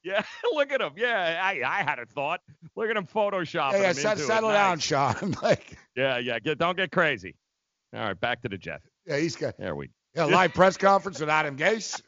Yeah, 0.04 0.24
look 0.52 0.72
at 0.72 0.80
him. 0.80 0.94
Yeah, 0.96 1.40
I, 1.40 1.62
I 1.64 1.84
had 1.88 2.00
a 2.00 2.06
thought. 2.06 2.40
Look 2.74 2.90
at 2.90 2.96
him 2.96 3.06
photoshopping. 3.06 3.74
yeah, 3.74 3.78
yeah, 3.82 3.88
him 3.90 3.94
set- 3.94 4.12
into 4.14 4.24
it. 4.24 4.26
settle 4.26 4.48
down, 4.50 4.78
Nice. 4.78 4.82
Sean. 4.82 5.36
like, 5.44 5.76
Yeah, 5.94 6.18
yeah. 6.18 6.40
Get, 6.40 6.58
don't 6.58 6.76
get 6.76 6.90
crazy. 6.90 7.36
All 7.94 8.00
right, 8.06 8.20
back 8.20 8.42
to 8.42 8.48
the 8.48 8.58
Jeff. 8.58 8.80
yeah, 9.06 9.18
he's 9.18 9.36
got 9.36 9.56
There 9.58 9.76
we. 9.76 9.90
yeah, 10.16 10.24
live 10.24 10.54
press 10.54 10.76
conference 10.76 11.20
with 11.20 11.28
Adam 11.28 11.56
Gase. 11.56 12.02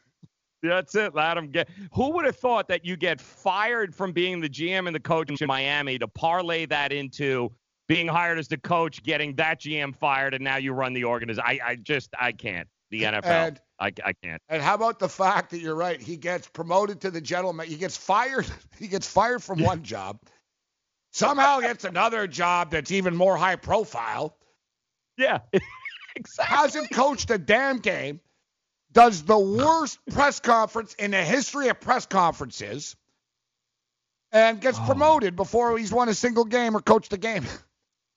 That's 0.67 0.95
it. 0.95 1.15
Let 1.15 1.37
him 1.37 1.51
get. 1.51 1.69
Who 1.93 2.11
would 2.11 2.25
have 2.25 2.35
thought 2.35 2.67
that 2.67 2.85
you 2.85 2.97
get 2.97 3.19
fired 3.21 3.93
from 3.95 4.11
being 4.11 4.39
the 4.41 4.49
GM 4.49 4.87
and 4.87 4.95
the 4.95 4.99
coach 4.99 5.29
in 5.29 5.47
Miami 5.47 5.97
to 5.99 6.07
parlay 6.07 6.65
that 6.67 6.91
into 6.91 7.51
being 7.87 8.07
hired 8.07 8.39
as 8.39 8.47
the 8.47 8.57
coach, 8.57 9.03
getting 9.03 9.35
that 9.35 9.61
GM 9.61 9.95
fired, 9.95 10.33
and 10.33 10.43
now 10.43 10.57
you 10.57 10.73
run 10.73 10.93
the 10.93 11.05
organization? 11.05 11.45
I, 11.47 11.59
I 11.63 11.75
just, 11.75 12.09
I 12.19 12.31
can't. 12.31 12.67
The 12.91 13.03
NFL, 13.03 13.23
And- 13.25 13.61
I, 13.79 13.91
I 14.05 14.13
can't. 14.23 14.41
And 14.47 14.61
how 14.61 14.73
about 14.75 14.99
the 14.99 15.09
fact 15.09 15.51
that 15.51 15.59
you're 15.59 15.75
right? 15.75 15.99
He 15.99 16.15
gets 16.15 16.47
promoted 16.47 17.01
to 17.01 17.11
the 17.11 17.19
gentleman. 17.19 17.67
He 17.67 17.75
gets 17.75 17.97
fired. 17.97 18.45
He 18.79 18.87
gets 18.87 19.07
fired 19.07 19.43
from 19.43 19.61
one 19.61 19.83
job. 19.83 20.19
Somehow 21.11 21.61
gets 21.61 21.85
another 21.85 22.27
job 22.27 22.71
that's 22.71 22.91
even 22.91 23.15
more 23.15 23.37
high 23.37 23.55
profile. 23.55 24.37
Yeah, 25.17 25.39
exactly. 26.15 26.57
Hasn't 26.57 26.91
coached 26.91 27.31
a 27.31 27.37
damn 27.37 27.79
game. 27.79 28.19
Does 28.95 29.23
the 29.23 29.37
worst 29.37 29.99
press 30.09 30.39
conference 30.39 30.95
in 30.95 31.11
the 31.11 31.23
history 31.23 31.67
of 31.67 31.79
press 31.79 32.05
conferences. 32.07 32.95
And 34.31 34.59
gets 34.59 34.77
Oh. 34.79 34.85
promoted 34.85 35.35
before 35.35 35.77
he's 35.77 35.93
won 35.93 36.09
a 36.09 36.13
single 36.13 36.43
game 36.45 36.75
or 36.75 36.81
coached 36.81 37.13
a 37.13 37.17
game. 37.17 37.45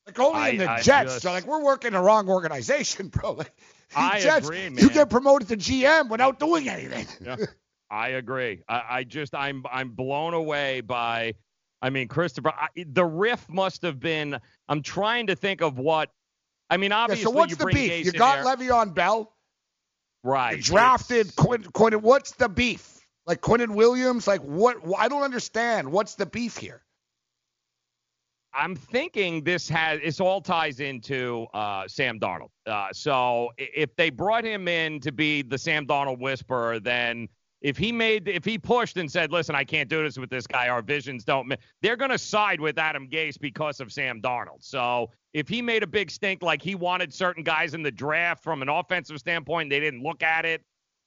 Like 0.06 0.18
only 0.20 0.50
in 0.52 0.56
the 0.56 0.70
I 0.70 0.80
Jets. 0.80 1.10
just- 1.12 1.22
So 1.22 1.32
like 1.32 1.46
we're 1.46 1.62
working 1.62 1.92
the 1.92 2.00
wrong 2.00 2.30
organization, 2.30 3.08
bro. 3.12 3.32
Like, 3.32 3.52
I 3.94 4.18
Jets, 4.22 4.46
agree, 4.48 4.64
You 4.64 4.88
get 4.88 5.10
promoted 5.10 5.48
to 5.48 5.56
GM 5.58 6.08
without 6.08 6.38
doing 6.40 6.66
anything. 6.66 7.06
Yeah, 7.20 7.36
I 7.90 8.08
agree. 8.08 8.62
I, 8.66 8.82
I 8.88 9.04
just, 9.04 9.34
I'm, 9.34 9.64
I'm 9.70 9.90
blown 9.90 10.32
away 10.32 10.80
by. 10.80 11.34
I 11.82 11.90
mean, 11.90 12.08
Christopher, 12.08 12.54
I, 12.58 12.68
the 12.86 13.04
riff 13.04 13.50
must 13.50 13.82
have 13.82 14.00
been. 14.00 14.38
I'm 14.66 14.80
trying 14.82 15.26
to 15.26 15.36
think 15.36 15.60
of 15.60 15.78
what. 15.78 16.10
I 16.70 16.78
mean, 16.78 16.90
Yeah, 16.90 17.00
obviously, 17.00 17.24
so 17.24 17.30
what's 17.32 17.50
you 17.50 17.56
the 17.56 17.66
beef? 17.66 17.90
Gase 17.90 18.04
You 18.06 18.12
got 18.12 18.44
there. 18.44 18.56
Le'Veon 18.56 18.94
Bell. 18.94 19.30
Right? 20.22 20.60
Drafted 20.60 21.34
Quinn, 21.36 21.62
Quinn. 21.72 21.94
What's 21.94 22.32
the 22.32 22.48
beef? 22.48 22.98
Like 23.26 23.40
Quinnen 23.40 23.74
Williams? 23.74 24.26
Like 24.26 24.40
what? 24.40 24.78
I 24.96 25.08
don't 25.08 25.22
understand. 25.22 25.90
What's 25.90 26.14
the 26.14 26.26
beef 26.26 26.56
here? 26.56 26.82
I'm 28.54 28.74
thinking 28.74 29.44
this 29.44 29.68
has 29.68 30.00
this 30.00 30.20
all 30.20 30.40
ties 30.40 30.80
into 30.80 31.46
uh, 31.54 31.86
Sam 31.86 32.18
Darnold. 32.18 32.48
Uh, 32.66 32.88
so 32.92 33.50
if 33.56 33.94
they 33.96 34.10
brought 34.10 34.44
him 34.44 34.66
in 34.66 35.00
to 35.00 35.12
be 35.12 35.42
the 35.42 35.58
Sam 35.58 35.86
Darnold 35.86 36.18
whisperer, 36.18 36.80
then 36.80 37.28
if 37.60 37.76
he 37.76 37.90
made 37.92 38.28
if 38.28 38.44
he 38.44 38.58
pushed 38.58 38.96
and 38.96 39.10
said, 39.10 39.32
"Listen, 39.32 39.54
I 39.54 39.64
can't 39.64 39.88
do 39.88 40.02
this 40.02 40.18
with 40.18 40.30
this 40.30 40.46
guy. 40.46 40.68
Our 40.68 40.82
visions 40.82 41.24
don't," 41.24 41.52
they're 41.82 41.96
going 41.96 42.10
to 42.10 42.18
side 42.18 42.60
with 42.60 42.78
Adam 42.78 43.08
Gase 43.08 43.38
because 43.40 43.80
of 43.80 43.92
Sam 43.92 44.20
Darnold. 44.20 44.60
So 44.60 45.10
if 45.34 45.48
he 45.48 45.60
made 45.62 45.82
a 45.82 45.86
big 45.86 46.10
stink 46.10 46.42
like 46.42 46.62
he 46.62 46.74
wanted 46.74 47.12
certain 47.12 47.42
guys 47.42 47.74
in 47.74 47.82
the 47.82 47.90
draft 47.90 48.42
from 48.42 48.62
an 48.62 48.68
offensive 48.68 49.18
standpoint, 49.18 49.70
they 49.70 49.80
didn't 49.80 50.02
look 50.02 50.22
at 50.22 50.44
it. 50.44 50.62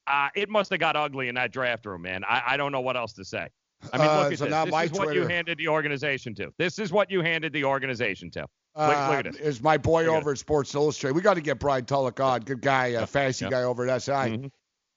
Uh, 0.07 0.29
it 0.35 0.49
must 0.49 0.71
have 0.71 0.79
got 0.79 0.95
ugly 0.95 1.27
in 1.29 1.35
that 1.35 1.51
draft 1.51 1.85
room, 1.85 2.01
man. 2.01 2.23
I, 2.25 2.41
I 2.47 2.57
don't 2.57 2.71
know 2.71 2.81
what 2.81 2.97
else 2.97 3.13
to 3.13 3.23
say. 3.25 3.47
I 3.93 3.97
mean, 3.97 4.07
look 4.07 4.15
Uh, 4.15 4.19
at 4.31 4.37
so 4.37 4.45
this. 4.45 4.71
This 4.71 4.91
is 4.91 4.99
what 4.99 5.13
you 5.15 5.27
handed 5.27 5.57
the 5.57 5.67
organization 5.67 6.35
to. 6.35 6.51
This 6.57 6.79
is 6.79 6.91
what 6.91 7.09
you 7.09 7.21
handed 7.21 7.53
the 7.53 7.63
organization 7.63 8.29
to. 8.31 8.41
Look, 8.41 8.49
Uh, 8.75 9.07
look 9.09 9.25
at 9.25 9.33
this. 9.33 9.35
Is 9.37 9.61
my 9.61 9.77
boy 9.77 10.05
Look 10.05 10.15
over 10.15 10.31
at 10.31 10.37
Sports 10.37 10.73
Illustrated. 10.75 11.15
We 11.15 11.21
got 11.21 11.33
to 11.35 11.41
get 11.41 11.59
Brian 11.59 11.85
Tulloch 11.85 12.19
on. 12.19 12.41
Good 12.41 12.61
guy, 12.61 12.93
uh, 12.95 13.05
fantasy 13.05 13.45
yeah. 13.45 13.51
guy 13.51 13.63
over 13.63 13.87
at 13.87 14.01
SI. 14.01 14.11
Mm-hmm. 14.11 14.47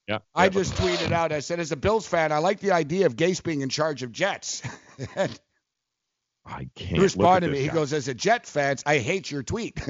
Yeah. 0.09 0.19
I 0.35 0.49
just 0.51 0.75
tweeted 0.75 1.13
out. 1.13 1.33
I 1.33 1.41
said, 1.41 1.61
as 1.61 1.73
a 1.73 1.77
Bills 1.77 2.07
fan, 2.07 2.31
I 2.33 2.39
like 2.39 2.61
the 2.61 2.73
idea 2.73 3.07
of 3.07 3.17
Gase 3.17 3.43
being 3.43 3.63
in 3.63 3.69
charge 3.71 4.03
of 4.03 4.13
Jets. 4.13 4.63
I 5.17 6.61
he 6.61 6.69
can't. 6.75 6.97
He 6.97 7.01
responded 7.01 7.47
to 7.47 7.53
me. 7.53 7.61
at 7.61 7.65
He 7.65 7.69
goes, 7.71 7.93
as 7.93 8.09
a 8.09 8.15
Jet 8.15 8.47
fan, 8.47 8.77
I 8.85 8.99
hate 8.99 9.31
your 9.31 9.43
tweet. 9.43 9.81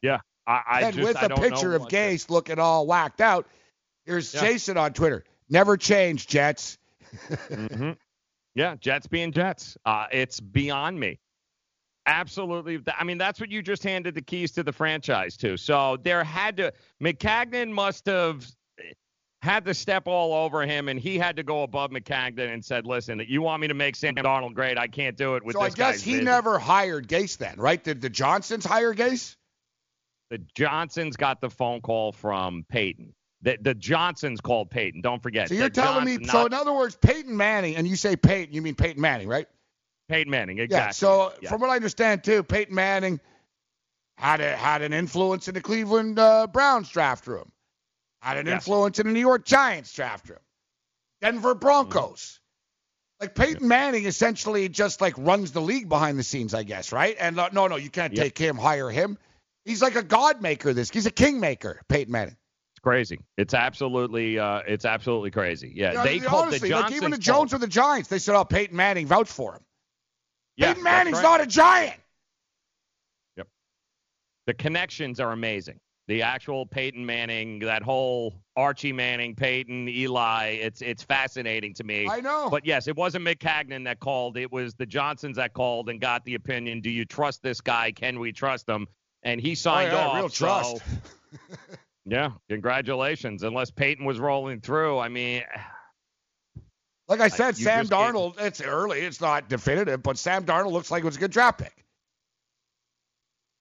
Yeah. 0.00 0.18
I, 0.46 0.62
I 0.66 0.80
and 0.82 0.94
just, 0.94 1.06
with 1.08 1.16
I 1.16 1.26
a 1.26 1.36
picture 1.40 1.74
of 1.74 1.82
Gase 1.88 2.30
looking 2.30 2.60
all 2.60 2.86
whacked 2.86 3.20
out, 3.20 3.48
here's 4.06 4.32
Yeah. 4.32 4.40
Jason 4.42 4.76
on 4.76 4.92
Twitter. 4.92 5.24
Never 5.50 5.76
change, 5.76 6.28
Jets. 6.28 6.78
hmm 7.52 7.90
Yeah, 8.54 8.76
Jets 8.76 9.06
being 9.08 9.32
Jets. 9.32 9.76
Uh, 9.84 10.06
it's 10.12 10.38
beyond 10.40 10.98
me. 10.98 11.18
Absolutely. 12.06 12.80
I 12.98 13.04
mean, 13.04 13.18
that's 13.18 13.38
what 13.38 13.50
you 13.50 13.60
just 13.60 13.82
handed 13.84 14.14
the 14.14 14.22
keys 14.22 14.52
to 14.52 14.62
the 14.62 14.72
franchise 14.72 15.36
to. 15.38 15.56
So 15.56 15.96
there 16.02 16.24
had 16.24 16.56
to, 16.56 16.72
Maccagnan 17.02 17.70
must 17.70 18.06
have 18.06 18.46
had 19.42 19.64
to 19.66 19.74
step 19.74 20.06
all 20.06 20.34
over 20.34 20.66
him, 20.66 20.88
and 20.88 20.98
he 20.98 21.16
had 21.18 21.36
to 21.36 21.42
go 21.42 21.62
above 21.62 21.90
Maccagnan 21.90 22.52
and 22.52 22.64
said, 22.64 22.86
listen, 22.86 23.22
you 23.28 23.40
want 23.40 23.60
me 23.60 23.68
to 23.68 23.74
make 23.74 23.94
Sam 23.94 24.14
Darnold 24.16 24.54
great? 24.54 24.76
I 24.76 24.88
can't 24.88 25.16
do 25.16 25.36
it 25.36 25.44
with 25.44 25.54
so 25.54 25.60
I 25.60 25.70
guess 25.70 26.02
he 26.02 26.12
vision." 26.12 26.24
never 26.24 26.58
hired 26.58 27.08
Gase 27.08 27.36
then, 27.38 27.56
right? 27.56 27.82
Did 27.82 28.00
the 28.00 28.10
Johnsons 28.10 28.64
hire 28.64 28.94
Gase? 28.94 29.36
The 30.30 30.38
Johnsons 30.54 31.16
got 31.16 31.40
the 31.40 31.50
phone 31.50 31.80
call 31.80 32.12
from 32.12 32.64
Peyton. 32.68 33.14
The, 33.42 33.56
the 33.60 33.74
Johnsons 33.74 34.40
called 34.40 34.70
Peyton. 34.70 35.00
Don't 35.00 35.22
forget. 35.22 35.48
So 35.48 35.54
you're 35.54 35.68
telling 35.68 36.04
me, 36.04 36.16
Johnson, 36.16 36.30
so 36.32 36.46
in 36.46 36.54
other 36.54 36.72
words, 36.72 36.96
Peyton 36.96 37.36
Manning, 37.36 37.76
and 37.76 37.86
you 37.86 37.94
say 37.94 38.16
Peyton, 38.16 38.52
you 38.52 38.60
mean 38.60 38.74
Peyton 38.74 39.00
Manning, 39.00 39.28
right? 39.28 39.46
Peyton 40.08 40.30
Manning, 40.30 40.58
exactly. 40.58 40.86
Yeah. 40.86 40.90
So 40.90 41.32
Yeah. 41.40 41.50
from 41.50 41.60
what 41.60 41.70
I 41.70 41.76
understand 41.76 42.24
too, 42.24 42.42
Peyton 42.42 42.74
Manning 42.74 43.20
had 44.16 44.40
a, 44.40 44.56
had 44.56 44.82
an 44.82 44.92
influence 44.92 45.46
in 45.46 45.54
the 45.54 45.60
Cleveland 45.60 46.18
uh, 46.18 46.48
Browns 46.48 46.88
draft 46.88 47.28
room, 47.28 47.52
had 48.20 48.36
an 48.36 48.46
Yes. 48.46 48.54
influence 48.66 48.98
in 48.98 49.06
the 49.06 49.12
New 49.12 49.20
York 49.20 49.44
Giants 49.44 49.92
draft 49.92 50.28
room, 50.28 50.38
Denver 51.20 51.54
Broncos. 51.54 52.40
Like 53.20 53.34
Peyton 53.34 53.66
Manning 53.66 54.04
essentially 54.04 54.68
just 54.68 55.00
like 55.00 55.14
runs 55.18 55.50
the 55.50 55.60
league 55.60 55.88
behind 55.88 56.18
the 56.18 56.22
scenes, 56.22 56.54
I 56.54 56.62
guess, 56.62 56.92
right? 56.92 57.16
And 57.18 57.38
uh, 57.38 57.48
no, 57.52 57.66
no, 57.66 57.74
you 57.76 57.90
can't 57.90 58.14
Yep. 58.14 58.24
take 58.24 58.38
him, 58.38 58.56
hire 58.56 58.90
him. 58.90 59.18
He's 59.64 59.82
like 59.82 59.96
a 59.96 60.04
god 60.04 60.40
maker. 60.40 60.72
This 60.72 60.88
he's 60.88 61.06
a 61.06 61.10
king 61.10 61.40
maker, 61.40 61.80
Peyton 61.88 62.12
Manning. 62.12 62.36
It's 62.74 62.80
crazy. 62.80 63.18
It's 63.36 63.54
absolutely, 63.54 64.38
uh, 64.38 64.60
it's 64.68 64.84
absolutely 64.84 65.32
crazy. 65.32 65.72
Yeah, 65.74 65.94
Yeah, 65.94 66.04
they 66.04 66.20
called 66.20 66.46
honestly, 66.46 66.68
the 66.68 66.76
like 66.76 66.92
even 66.92 67.10
the 67.10 67.18
Jones 67.18 67.52
or 67.52 67.58
the 67.58 67.66
Giants, 67.66 68.08
they 68.08 68.20
said, 68.20 68.36
"Oh, 68.36 68.44
Peyton 68.44 68.76
Manning 68.76 69.08
vouch 69.08 69.28
for 69.28 69.54
him." 69.54 69.64
Yeah, 70.56 70.68
Peyton 70.68 70.84
Manning's 70.84 71.16
right. 71.16 71.22
not 71.22 71.40
a 71.40 71.46
giant. 71.46 71.96
Yep. 73.36 73.48
The 74.46 74.54
connections 74.54 75.18
are 75.18 75.32
amazing. 75.32 75.80
The 76.08 76.22
actual 76.22 76.64
Peyton 76.64 77.04
Manning, 77.04 77.58
that 77.60 77.82
whole 77.82 78.34
Archie 78.56 78.94
Manning, 78.94 79.34
Peyton, 79.34 79.88
Eli, 79.88 80.58
it's 80.62 80.80
it's 80.80 81.02
fascinating 81.02 81.74
to 81.74 81.84
me. 81.84 82.08
I 82.08 82.20
know. 82.20 82.48
But 82.50 82.64
yes, 82.64 82.88
it 82.88 82.96
wasn't 82.96 83.26
Maccagnan 83.26 83.84
that 83.84 84.00
called. 84.00 84.38
It 84.38 84.50
was 84.50 84.74
the 84.74 84.86
Johnsons 84.86 85.36
that 85.36 85.52
called 85.52 85.90
and 85.90 86.00
got 86.00 86.24
the 86.24 86.34
opinion. 86.34 86.80
Do 86.80 86.88
you 86.88 87.04
trust 87.04 87.42
this 87.42 87.60
guy? 87.60 87.92
Can 87.92 88.18
we 88.18 88.32
trust 88.32 88.66
him? 88.66 88.86
And 89.22 89.38
he 89.38 89.52
oh, 89.52 89.54
signed 89.54 89.92
oh, 89.92 89.96
yeah, 89.96 90.06
off. 90.06 90.16
real 90.16 90.28
so- 90.30 90.46
trust. 90.46 90.82
yeah, 92.06 92.30
congratulations. 92.48 93.42
Unless 93.42 93.72
Peyton 93.72 94.06
was 94.06 94.18
rolling 94.18 94.60
through, 94.60 94.98
I 94.98 95.08
mean, 95.08 95.42
Like 97.08 97.20
I 97.20 97.28
said, 97.28 97.58
you 97.58 97.64
Sam 97.64 97.82
just 97.84 97.92
can't- 97.92 98.14
Darnold, 98.14 98.40
it's 98.40 98.60
early, 98.60 99.00
it's 99.00 99.20
not 99.20 99.48
definitive, 99.48 100.02
but 100.02 100.18
Sam 100.18 100.44
Darnold 100.44 100.72
looks 100.72 100.90
like 100.90 101.02
it 101.02 101.06
was 101.06 101.16
a 101.16 101.20
good 101.20 101.30
draft 101.30 101.58
pick. 101.58 101.84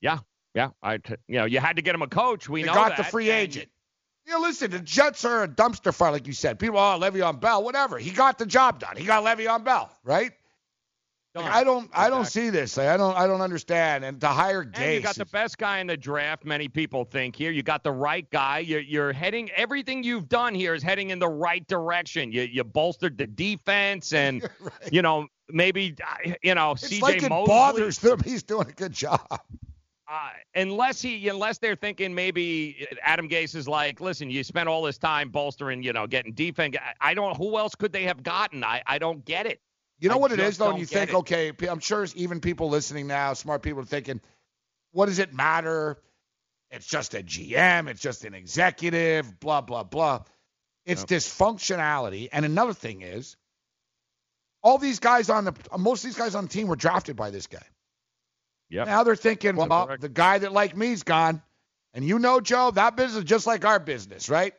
yeah, 0.02 0.20
yeah. 0.58 0.70
I, 0.82 0.98
t- 0.98 1.14
you 1.28 1.38
know, 1.38 1.46
you 1.46 1.60
had 1.60 1.76
to 1.76 1.82
get 1.82 1.94
him 1.96 2.02
a 2.02 2.08
coach. 2.08 2.50
We 2.50 2.62
They 2.64 2.68
know 2.68 2.74
got 2.74 2.98
the 2.98 3.04
free 3.04 3.30
and- 3.30 3.40
agent. 3.40 3.70
Yeah, 4.28 4.38
listen, 4.40 4.72
the 4.72 4.80
Jets 4.80 5.24
are 5.24 5.44
a 5.44 5.48
dumpster 5.48 5.94
fire, 5.94 6.12
like 6.12 6.28
you 6.28 6.34
said. 6.34 6.60
People, 6.60 6.80
oh, 6.80 7.00
Le'Veon 7.00 7.40
Bell, 7.40 7.64
whatever. 7.64 7.98
He 7.98 8.10
got 8.12 8.38
the 8.38 8.46
job 8.46 8.78
done. 8.80 8.98
He 8.98 9.06
got 9.06 9.24
Le'Veon 9.24 9.64
Bell, 9.64 9.90
right? 10.04 10.32
Like, 11.34 11.46
I 11.46 11.64
don't, 11.64 11.90
I 11.94 12.10
don't 12.10 12.26
see 12.26 12.50
this. 12.50 12.76
Like, 12.78 12.88
I 12.88 12.98
don't, 12.98 13.16
I 13.16 13.28
don't 13.28 13.42
understand. 13.42 14.04
And 14.04 14.20
to 14.22 14.28
hire 14.28 14.62
And 14.62 14.74
Gase, 14.74 14.96
you 14.96 15.00
got 15.02 15.16
the 15.16 15.26
best 15.28 15.58
guy 15.60 15.80
in 15.80 15.88
the 15.88 15.96
draft. 15.96 16.44
Many 16.44 16.68
people 16.68 17.06
think 17.06 17.36
here. 17.36 17.52
You 17.52 17.62
got 17.64 17.84
the 17.84 17.92
right 17.92 18.28
guy. 18.32 18.60
You're, 18.60 18.82
you're 18.82 19.14
heading. 19.14 19.50
Everything 19.52 20.04
you've 20.04 20.28
done 20.28 20.56
here 20.56 20.74
is 20.74 20.82
heading 20.82 21.12
in 21.12 21.20
the 21.20 21.30
right 21.30 21.66
direction. 21.68 22.32
You 22.32 22.42
you 22.42 22.64
bolstered 22.64 23.18
the 23.20 23.28
defense, 23.28 24.12
and 24.24 24.50
you 24.92 25.04
know 25.04 25.28
maybe 25.48 25.96
uh, 26.04 26.32
you 26.42 26.56
know 26.56 26.72
it's 26.72 26.90
CJ 26.90 27.02
like 27.02 27.24
it 27.24 27.30
Mosley. 27.30 27.48
bothers 27.48 28.00
them. 28.00 28.20
He's 28.26 28.42
doing 28.44 28.68
a 28.68 28.74
good 28.74 28.92
job. 28.94 29.22
Uh, 30.10 30.30
unless 30.56 31.02
he, 31.02 31.28
unless 31.28 31.58
they're 31.58 31.76
thinking 31.76 32.16
maybe 32.16 32.88
Adam 33.04 33.28
Gase 33.28 33.56
is 33.56 33.68
like, 33.68 34.00
listen, 34.00 34.30
you 34.30 34.42
spent 34.44 34.70
all 34.70 34.82
this 34.84 34.98
time 34.98 35.30
bolstering, 35.30 35.84
you 35.84 35.92
know, 35.92 36.08
getting 36.08 36.34
defense. 36.34 36.78
I- 36.80 37.10
I 37.12 37.14
don't. 37.14 37.36
Who 37.36 37.58
else 37.58 37.76
could 37.76 37.92
they 37.92 38.04
have 38.04 38.24
gotten? 38.24 38.64
I 38.64 38.82
I 38.88 39.00
don't 39.00 39.26
get 39.26 39.48
it. 39.48 39.60
You 40.00 40.10
know 40.10 40.16
I 40.16 40.20
what 40.20 40.32
it 40.32 40.40
is 40.40 40.58
though? 40.58 40.70
And 40.70 40.80
you 40.80 40.86
think, 40.86 41.10
it. 41.10 41.16
okay, 41.16 41.52
I'm 41.68 41.80
sure 41.80 42.06
even 42.16 42.40
people 42.40 42.70
listening 42.70 43.08
now, 43.08 43.34
smart 43.34 43.64
people 43.64 43.82
are 43.82 43.86
thinking, 43.86 44.22
what 44.92 45.08
does 45.08 45.20
it 45.20 45.34
matter? 45.34 45.98
It's 46.70 46.86
just 46.86 47.14
a 47.14 47.24
GM, 47.24 47.90
it's 47.90 48.02
just 48.02 48.26
an 48.26 48.34
executive, 48.34 49.40
blah, 49.40 49.62
blah, 49.62 49.84
blah. 49.84 50.24
It's 50.86 51.04
dysfunctionality. 51.04 52.30
And 52.32 52.46
another 52.46 52.74
thing 52.74 53.02
is, 53.02 53.36
all 54.64 54.78
these 54.78 55.00
guys 55.00 55.30
on 55.30 55.46
the, 55.46 55.54
most 55.78 56.04
of 56.04 56.10
these 56.10 56.18
guys 56.18 56.36
on 56.36 56.46
the 56.46 56.50
team 56.50 56.68
were 56.68 56.76
drafted 56.76 57.16
by 57.16 57.30
this 57.30 57.48
guy. 57.48 57.66
Yep. 58.70 58.88
Now 58.88 59.04
they're 59.04 59.16
thinking, 59.16 59.56
That's 59.56 59.70
well, 59.70 59.86
correct. 59.88 60.02
the 60.02 60.10
guy 60.10 60.40
that 60.40 60.52
like 60.52 60.76
me's 60.76 61.04
gone. 61.04 61.42
And 61.94 62.06
you 62.06 62.20
know, 62.20 62.42
Joe, 62.42 62.72
that 62.72 62.96
business 62.96 63.20
is 63.20 63.24
just 63.24 63.48
like 63.48 63.66
our 63.66 63.80
business, 63.80 64.30
right? 64.30 64.54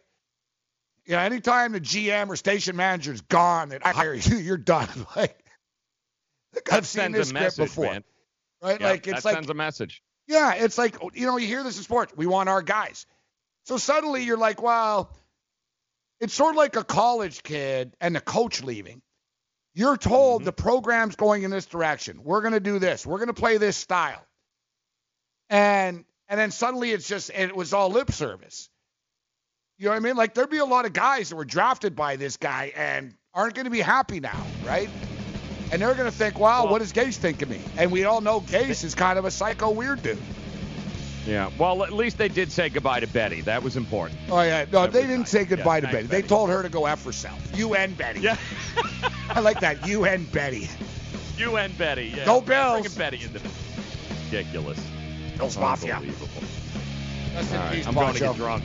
You 1.06 1.12
know, 1.12 1.20
anytime 1.20 1.72
the 1.72 1.80
GM 1.80 2.28
or 2.28 2.36
station 2.36 2.76
manager's 2.76 3.20
gone 3.22 3.70
that 3.70 3.86
I 3.86 3.92
hire 3.92 4.14
you, 4.14 4.36
you're 4.38 4.56
done. 4.56 4.88
Like, 5.16 5.36
I've 6.72 6.86
seen 6.86 7.12
this 7.12 7.26
a 7.26 7.28
script 7.28 7.44
message, 7.44 7.64
before, 7.66 7.84
man. 7.84 8.04
right? 8.62 8.80
Yeah, 8.80 8.88
like 8.88 9.02
that 9.04 9.16
it's 9.16 9.24
like, 9.24 9.34
sends 9.34 9.50
a 9.50 9.54
message. 9.54 10.02
yeah, 10.26 10.54
it's 10.54 10.78
like 10.78 10.96
you 11.14 11.26
know, 11.26 11.36
you 11.36 11.46
hear 11.46 11.62
this 11.62 11.76
in 11.76 11.84
sports. 11.84 12.12
We 12.16 12.26
want 12.26 12.48
our 12.48 12.62
guys. 12.62 13.06
So 13.64 13.76
suddenly 13.76 14.24
you're 14.24 14.38
like, 14.38 14.62
well, 14.62 15.14
it's 16.20 16.32
sort 16.32 16.54
of 16.54 16.56
like 16.56 16.74
a 16.76 16.82
college 16.82 17.42
kid 17.42 17.94
and 18.00 18.16
the 18.16 18.20
coach 18.20 18.62
leaving. 18.62 19.02
You're 19.78 19.96
Mm-hmm. 19.96 20.10
told 20.10 20.44
the 20.44 20.52
program's 20.52 21.14
going 21.14 21.44
in 21.44 21.52
this 21.52 21.66
direction. 21.66 22.22
We're 22.24 22.40
going 22.40 22.54
to 22.54 22.60
do 22.60 22.80
this. 22.80 23.06
We're 23.06 23.18
going 23.18 23.28
to 23.28 23.32
play 23.34 23.58
this 23.58 23.76
style. 23.76 24.24
And 25.48 26.04
and 26.28 26.38
then 26.38 26.50
suddenly 26.50 26.90
it's 26.90 27.06
just 27.06 27.30
it 27.30 27.54
was 27.54 27.72
all 27.72 27.88
lip 27.88 28.10
service. 28.10 28.68
You 29.78 29.84
know 29.84 29.92
what 29.92 29.96
I 29.98 30.00
mean? 30.00 30.16
Like 30.16 30.34
there'd 30.34 30.50
be 30.50 30.58
a 30.58 30.64
lot 30.64 30.84
of 30.84 30.92
guys 30.92 31.28
that 31.28 31.36
were 31.36 31.44
drafted 31.44 31.94
by 31.94 32.16
this 32.16 32.36
guy 32.36 32.72
and 32.74 33.14
aren't 33.32 33.54
going 33.54 33.66
to 33.66 33.70
be 33.70 33.80
happy 33.80 34.18
now, 34.18 34.44
right? 34.66 34.90
And 35.70 35.80
they're 35.80 35.94
going 35.94 36.10
to 36.10 36.16
think, 36.16 36.40
wow, 36.40 36.66
what 36.66 36.80
does 36.80 36.92
Gase 36.92 37.16
think 37.16 37.40
of 37.42 37.48
me? 37.48 37.60
And 37.76 37.92
we 37.92 38.04
all 38.04 38.20
know 38.20 38.40
Gase 38.40 38.82
is 38.82 38.96
kind 38.96 39.16
of 39.18 39.26
a 39.26 39.30
psycho 39.30 39.70
weird 39.70 40.02
dude. 40.02 40.18
Yeah. 41.26 41.50
Well, 41.58 41.82
at 41.84 41.92
least 41.92 42.16
they 42.18 42.28
did 42.28 42.50
say 42.50 42.68
goodbye 42.70 43.00
to 43.00 43.06
Betty. 43.06 43.42
That 43.42 43.62
was 43.62 43.76
important. 43.76 44.18
Oh 44.30 44.40
yeah, 44.40 44.64
no, 44.72 44.82
That 44.82 44.92
they 44.92 45.02
didn't 45.02 45.18
nice. 45.20 45.30
say 45.30 45.44
goodbye 45.44 45.76
Yeah, 45.76 45.80
to 45.80 45.86
thanks, 45.88 46.08
Betty. 46.08 46.22
They 46.22 46.26
told 46.26 46.48
her 46.50 46.62
to 46.62 46.68
go 46.68 46.86
f 46.86 47.04
herself. 47.04 47.38
You 47.54 47.74
and 47.74 47.96
Betty. 47.96 48.20
Yeah. 48.20 48.36
I 49.30 49.40
like 49.40 49.60
that. 49.60 49.86
You 49.86 50.04
and 50.06 50.30
Betty. 50.32 50.68
You 51.36 51.56
and 51.56 51.76
Betty. 51.76 52.12
Yeah. 52.16 52.24
Go 52.24 52.40
Bills. 52.40 52.80
Bringing 52.82 52.98
Betty 52.98 53.22
into 53.24 53.38
this. 53.40 53.52
Ridiculous. 54.30 54.78
Bills 55.36 55.56
Mafia. 55.58 55.96
Unbelievable. 55.96 56.28
Rest 57.34 57.52
right, 57.52 57.86
I'm 57.86 57.94
going 57.94 58.14
to 58.14 58.20
Poncho. 58.20 58.26
get 58.32 58.36
drunk. 58.36 58.64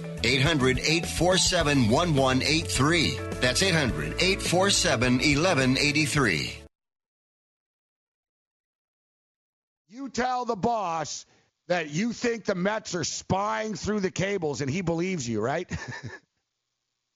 800 0.25 0.79
847 0.79 1.89
1183. 1.89 3.17
That's 3.39 3.61
800 3.61 4.13
847 4.21 5.13
1183. 5.13 6.57
You 9.89 10.09
tell 10.09 10.45
the 10.45 10.55
boss 10.55 11.25
that 11.67 11.89
you 11.89 12.13
think 12.13 12.45
the 12.45 12.55
Mets 12.55 12.95
are 12.95 13.03
spying 13.03 13.75
through 13.75 13.99
the 13.99 14.11
cables 14.11 14.61
and 14.61 14.69
he 14.69 14.81
believes 14.81 15.27
you, 15.27 15.41
right? 15.41 15.69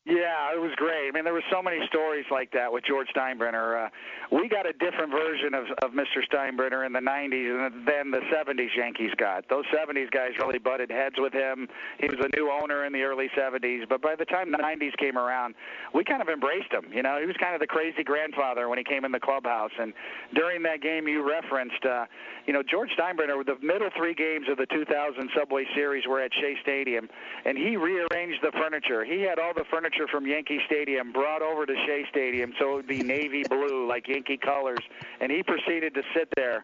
Yeah, 0.06 0.53
it 0.53 0.61
was 0.61 0.72
great. 0.75 1.09
I 1.09 1.11
mean, 1.11 1.24
there 1.24 1.34
were 1.34 1.43
so 1.51 1.64
many 1.64 1.80
stories 1.88 2.25
like 2.30 2.51
that 2.51 2.72
with 2.72 2.84
George 2.85 3.08
Steinbrenner. 3.16 3.88
Uh, 3.88 3.90
we 4.31 4.49
got 4.49 4.65
a 4.65 4.73
different 4.73 5.11
version 5.11 5.53
of, 5.53 5.65
of 5.83 5.91
Mr. 5.91 6.23
Steinbrenner 6.31 6.85
in 6.85 6.93
the 6.93 6.99
90s 6.99 7.85
than 7.85 8.11
the 8.11 8.21
70s 8.33 8.75
Yankees 8.75 9.11
got. 9.17 9.47
Those 9.49 9.65
70s 9.65 10.09
guys 10.11 10.31
really 10.39 10.59
butted 10.59 10.89
heads 10.89 11.15
with 11.17 11.33
him. 11.33 11.67
He 11.99 12.07
was 12.07 12.17
a 12.19 12.35
new 12.35 12.51
owner 12.51 12.85
in 12.85 12.93
the 12.93 13.03
early 13.03 13.29
70s, 13.37 13.87
but 13.87 14.01
by 14.01 14.15
the 14.15 14.25
time 14.25 14.51
the 14.51 14.57
90s 14.57 14.95
came 14.97 15.17
around, 15.17 15.55
we 15.93 16.03
kind 16.03 16.21
of 16.21 16.29
embraced 16.29 16.71
him. 16.71 16.85
You 16.93 17.03
know, 17.03 17.19
he 17.19 17.25
was 17.25 17.35
kind 17.37 17.53
of 17.53 17.59
the 17.59 17.67
crazy 17.67 18.03
grandfather 18.03 18.69
when 18.69 18.77
he 18.77 18.83
came 18.83 19.05
in 19.05 19.11
the 19.11 19.19
clubhouse. 19.19 19.71
And 19.79 19.93
during 20.33 20.63
that 20.63 20.81
game 20.81 21.07
you 21.07 21.27
referenced, 21.27 21.83
uh, 21.85 22.05
you 22.47 22.53
know, 22.53 22.63
George 22.63 22.89
Steinbrenner, 22.97 23.45
the 23.45 23.57
middle 23.61 23.89
three 23.95 24.13
games 24.13 24.47
of 24.49 24.57
the 24.57 24.65
2000 24.67 25.29
Subway 25.37 25.65
Series 25.75 26.05
were 26.07 26.21
at 26.21 26.31
Shea 26.33 26.55
Stadium, 26.61 27.09
and 27.45 27.57
he 27.57 27.77
rearranged 27.77 28.39
the 28.41 28.51
furniture. 28.51 29.03
He 29.03 29.21
had 29.21 29.39
all 29.39 29.53
the 29.53 29.65
furniture 29.71 30.07
from 30.07 30.25
Yankee 30.25 30.59
Stadium 30.65 31.11
brought 31.11 31.41
over 31.41 31.65
to 31.65 31.73
Shea 31.85 32.05
Stadium 32.09 32.53
so 32.59 32.71
it 32.71 32.75
would 32.75 32.87
be 32.87 33.03
navy 33.03 33.43
blue 33.43 33.87
like 33.87 34.07
Yankee 34.15 34.37
colors, 34.37 34.79
and 35.19 35.31
he 35.31 35.43
proceeded 35.43 35.93
to 35.93 36.01
sit 36.15 36.29
there 36.35 36.63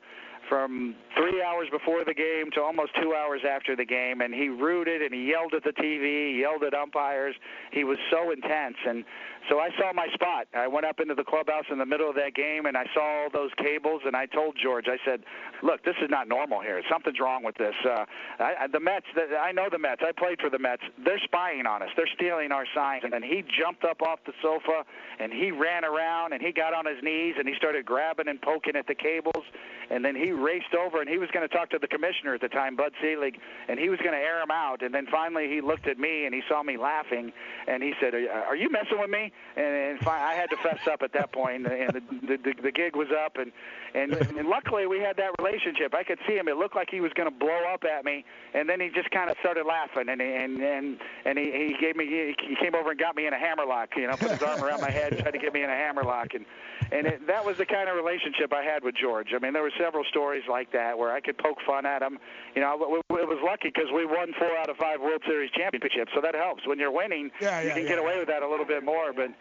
from 0.49 0.95
three 1.15 1.41
hours 1.41 1.67
before 1.71 2.03
the 2.03 2.13
game 2.13 2.51
to 2.53 2.61
almost 2.61 2.91
two 3.01 3.13
hours 3.15 3.41
after 3.47 3.75
the 3.75 3.85
game, 3.85 4.21
and 4.21 4.33
he 4.33 4.49
rooted 4.49 5.01
and 5.01 5.13
he 5.13 5.30
yelled 5.30 5.53
at 5.53 5.63
the 5.63 5.71
TV, 5.71 6.38
yelled 6.39 6.63
at 6.63 6.73
umpires. 6.73 7.35
He 7.71 7.83
was 7.83 7.97
so 8.11 8.31
intense, 8.31 8.75
and 8.85 9.05
so 9.49 9.59
I 9.59 9.69
saw 9.80 9.93
my 9.93 10.07
spot. 10.13 10.47
I 10.53 10.67
went 10.67 10.85
up 10.85 10.99
into 10.99 11.15
the 11.15 11.23
clubhouse 11.23 11.63
in 11.71 11.77
the 11.77 11.85
middle 11.85 12.09
of 12.09 12.15
that 12.15 12.33
game, 12.35 12.65
and 12.65 12.75
I 12.75 12.85
saw 12.93 13.23
all 13.23 13.30
those 13.31 13.51
cables, 13.57 14.01
and 14.05 14.15
I 14.15 14.25
told 14.25 14.57
George, 14.61 14.88
I 14.88 14.97
said, 15.05 15.23
"Look, 15.61 15.83
this 15.83 15.95
is 16.01 16.09
not 16.09 16.27
normal 16.27 16.61
here. 16.61 16.81
Something's 16.90 17.19
wrong 17.19 17.43
with 17.43 17.56
this. 17.56 17.75
Uh, 17.85 18.06
I, 18.40 18.53
I, 18.61 18.67
the 18.67 18.80
Mets, 18.80 19.06
the, 19.15 19.38
I 19.38 19.51
know 19.51 19.67
the 19.72 19.80
Mets. 19.80 20.01
I 20.06 20.11
played 20.11 20.40
for 20.40 20.49
the 20.49 20.59
Mets. 20.59 20.83
They're 21.03 21.19
spying 21.23 21.65
on 21.65 21.81
us. 21.81 21.90
They're 21.95 22.09
stealing 22.15 22.51
our 22.51 22.65
signs." 22.73 23.03
And 23.03 23.14
then 23.14 23.23
he 23.23 23.43
jumped 23.59 23.83
up 23.83 24.01
off 24.01 24.19
the 24.25 24.33
sofa, 24.41 24.83
and 25.19 25.31
he 25.31 25.51
ran 25.51 25.85
around, 25.85 26.33
and 26.33 26.41
he 26.41 26.51
got 26.51 26.73
on 26.73 26.85
his 26.85 27.01
knees, 27.03 27.35
and 27.38 27.48
he 27.48 27.56
started 27.56 27.85
grabbing 27.85 28.27
and 28.27 28.41
poking 28.41 28.75
at 28.75 28.88
the 28.88 28.95
cables, 28.95 29.45
and 29.90 30.03
then 30.03 30.15
he 30.15 30.31
raced 30.31 30.73
over, 30.73 31.01
and 31.01 31.09
he 31.09 31.17
was 31.17 31.30
going 31.31 31.48
to 31.48 31.53
talk 31.53 31.69
to 31.72 31.80
the 31.80 31.88
commissioner 31.88 32.33
at 32.33 32.41
the 32.41 32.49
time, 32.49 32.75
Bud 32.75 32.93
Selig, 33.01 33.38
and 33.67 33.80
he 33.80 33.90
was 33.90 33.99
going 33.99 34.14
to 34.14 34.17
air 34.17 34.41
him 34.41 34.51
out. 34.51 34.81
And 34.81 34.93
then 34.93 35.07
finally, 35.07 35.48
he 35.48 35.61
looked 35.61 35.88
at 35.88 35.98
me, 35.99 36.25
and 36.25 36.33
he 36.33 36.41
saw 36.48 36.64
me 36.64 36.77
laughing, 36.77 37.31
and 37.67 37.83
he 37.83 37.93
said, 37.99 38.14
"Are 38.14 38.56
you 38.56 38.69
messing 38.69 38.99
with 38.99 39.09
me?" 39.09 39.31
and, 39.56 39.65
and 39.65 39.99
fi- 39.99 40.31
I 40.31 40.33
had 40.35 40.49
to 40.49 40.57
fess 40.57 40.80
up 40.91 41.01
at 41.01 41.14
that 41.14 41.31
point, 41.31 41.67
and 41.67 41.93
the, 41.93 42.38
the, 42.38 42.53
the 42.61 42.72
gig 42.72 42.95
was 42.95 43.09
up, 43.11 43.38
and, 43.38 43.51
and 43.94 44.14
and 44.38 44.48
luckily 44.48 44.88
we 44.88 45.00
had 45.00 45.18
that 45.18 45.32
relationship. 45.40 45.94
I 45.94 46.03
could 46.03 46.20
see 46.28 46.36
him; 46.36 46.48
it 46.48 46.58
looked 46.58 46.76
like 46.76 46.90
he 46.90 47.02
was 47.02 47.11
going 47.14 47.30
to 47.30 47.36
blow 47.36 47.61
up 47.74 47.84
at 47.84 48.06
me, 48.06 48.26
and 48.53 48.68
then 48.68 48.80
he 48.80 48.90
just 48.90 49.11
kind 49.11 49.30
of 49.30 49.38
started 49.40 49.66
laughing, 49.66 50.10
and 50.10 50.22
and 50.22 50.61
and 50.61 50.98
and 51.26 51.38
he, 51.38 51.52
he 51.52 51.76
gave 51.80 51.95
me 51.95 52.34
he, 52.38 52.56
came 52.56 52.76
over 52.76 52.92
and 52.92 53.00
got 53.00 53.16
me 53.16 53.28
in 53.28 53.34
a 53.34 53.40
hammerlock, 53.40 53.90
you 53.95 54.08
know, 54.08 54.16
put 54.16 54.32
his 54.32 54.42
arm 54.42 54.64
around 54.64 54.82
my 54.82 54.92
head, 54.92 55.18
tried 55.20 55.32
to 55.32 55.40
get 55.40 55.53
me 55.53 55.64
in 55.64 55.70
a 55.70 55.76
hammerlock, 55.76 56.34
and 56.34 56.45
and 56.92 57.08
it, 57.08 57.28
that 57.28 57.45
was 57.45 57.58
the 57.58 57.66
kind 57.66 57.90
of 57.90 57.95
relationship 57.95 58.53
I 58.53 58.64
had 58.64 58.84
with 58.84 58.95
George. 58.95 59.30
I 59.34 59.40
mean, 59.40 59.53
there 59.53 59.64
were 59.64 59.74
several 59.80 60.03
stories 60.06 60.44
like 60.50 60.72
that 60.74 60.98
where 60.98 61.11
I 61.11 61.20
could 61.20 61.38
poke 61.38 61.58
fun 61.66 61.86
at 61.86 62.02
him. 62.02 62.20
You 62.56 62.61
know, 62.61 62.74
it 62.74 63.28
was 63.28 63.40
lucky 63.44 63.72
because 63.74 63.92
we 63.94 64.06
won 64.06 64.34
four 64.38 64.58
out 64.58 64.70
of 64.70 64.78
five 64.78 65.00
World 65.00 65.22
Series 65.26 65.52
championships, 65.52 66.11
so 66.14 66.22
that 66.22 66.36
helps. 66.36 66.68
When 66.68 66.80
you're 66.80 66.92
winning, 66.92 67.32
yeah, 67.40 67.61
yeah, 67.61 67.68
you 67.68 67.74
can 67.74 67.84
yeah. 67.84 67.90
get 67.90 68.00
away 68.00 68.20
with 68.20 68.28
that 68.28 68.44
a 68.44 68.48
little 68.48 68.66
bit 68.66 68.84
more, 68.84 69.14
but 69.14 69.32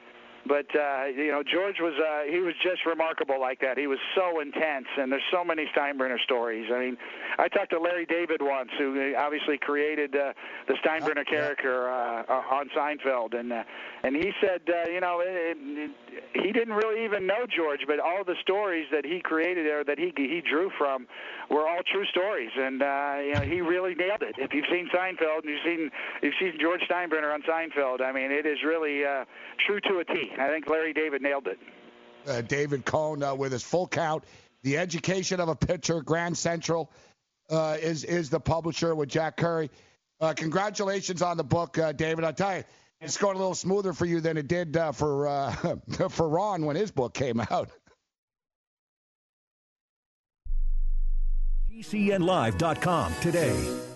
But 0.46 0.66
uh, 0.74 1.04
you 1.14 1.30
know, 1.30 1.42
George 1.42 1.76
was 1.80 1.92
uh, 2.00 2.30
he 2.30 2.40
was 2.40 2.54
just 2.62 2.86
remarkable 2.86 3.38
like 3.38 3.60
that. 3.60 3.76
He 3.76 3.86
was 3.86 3.98
so 4.14 4.40
intense, 4.40 4.86
and 4.96 5.12
there's 5.12 5.22
so 5.30 5.44
many 5.44 5.66
Steinbrenner 5.76 6.18
stories. 6.20 6.70
I 6.72 6.78
mean, 6.78 6.96
I 7.38 7.48
talked 7.48 7.70
to 7.70 7.78
Larry 7.78 8.06
David 8.06 8.40
once, 8.40 8.70
who 8.78 9.14
obviously 9.18 9.58
created 9.58 10.16
uh, 10.16 10.32
the 10.66 10.74
Steinbrenner 10.74 11.26
character 11.26 11.90
uh, 11.90 12.22
uh, 12.26 12.54
on 12.56 12.70
Seinfeld, 12.70 13.38
and 13.38 13.52
uh, 13.52 13.64
and 14.02 14.16
he 14.16 14.32
said, 14.40 14.62
uh, 14.68 14.88
you 14.88 15.00
know, 15.00 15.20
it, 15.20 15.58
it, 15.60 15.90
he 16.32 16.52
didn't 16.52 16.74
really 16.74 17.04
even 17.04 17.26
know 17.26 17.44
George, 17.54 17.80
but 17.86 18.00
all 18.00 18.24
the 18.24 18.36
stories 18.40 18.86
that 18.92 19.04
he 19.04 19.20
created 19.20 19.66
or 19.66 19.84
that 19.84 19.98
he 19.98 20.10
he 20.16 20.40
drew 20.40 20.70
from 20.78 21.06
were 21.50 21.68
all 21.68 21.82
true 21.92 22.06
stories, 22.06 22.50
and 22.56 22.82
uh, 22.82 23.16
you 23.22 23.34
know, 23.34 23.40
he 23.42 23.60
really 23.60 23.94
nailed 23.94 24.22
it. 24.22 24.36
If 24.38 24.54
you've 24.54 24.66
seen 24.70 24.88
Seinfeld 24.88 25.44
and 25.44 25.50
you've 25.50 25.64
seen 25.66 25.90
you've 26.22 26.34
seen 26.40 26.58
George 26.58 26.80
Steinbrenner 26.90 27.34
on 27.34 27.42
Seinfeld, 27.42 28.00
I 28.00 28.10
mean, 28.12 28.30
it 28.30 28.46
is 28.46 28.58
really 28.64 29.04
uh, 29.04 29.26
true 29.66 29.80
to 29.82 29.98
a 29.98 30.04
T. 30.04 30.29
I 30.38 30.48
think 30.48 30.68
Larry 30.68 30.92
David 30.92 31.22
nailed 31.22 31.46
it. 31.46 31.58
Uh, 32.26 32.40
David 32.42 32.84
Cone 32.84 33.22
uh, 33.22 33.34
with 33.34 33.52
his 33.52 33.62
full 33.62 33.88
count. 33.88 34.24
The 34.62 34.76
Education 34.76 35.40
of 35.40 35.48
a 35.48 35.56
Pitcher, 35.56 36.02
Grand 36.02 36.36
Central 36.36 36.90
uh, 37.50 37.76
is 37.80 38.04
is 38.04 38.30
the 38.30 38.40
publisher 38.40 38.94
with 38.94 39.08
Jack 39.08 39.36
Curry. 39.36 39.70
Uh, 40.20 40.34
congratulations 40.34 41.22
on 41.22 41.36
the 41.36 41.44
book, 41.44 41.78
uh, 41.78 41.92
David. 41.92 42.24
I 42.24 42.32
tell 42.32 42.58
you, 42.58 42.64
it's 43.00 43.16
going 43.16 43.36
a 43.36 43.38
little 43.38 43.54
smoother 43.54 43.92
for 43.92 44.04
you 44.04 44.20
than 44.20 44.36
it 44.36 44.48
did 44.48 44.76
uh, 44.76 44.92
for 44.92 45.26
uh, 45.26 45.76
for 46.10 46.28
Ron 46.28 46.64
when 46.66 46.76
his 46.76 46.90
book 46.90 47.14
came 47.14 47.40
out. 47.40 47.70
GCNlive.com 51.70 53.14
today. 53.22 53.89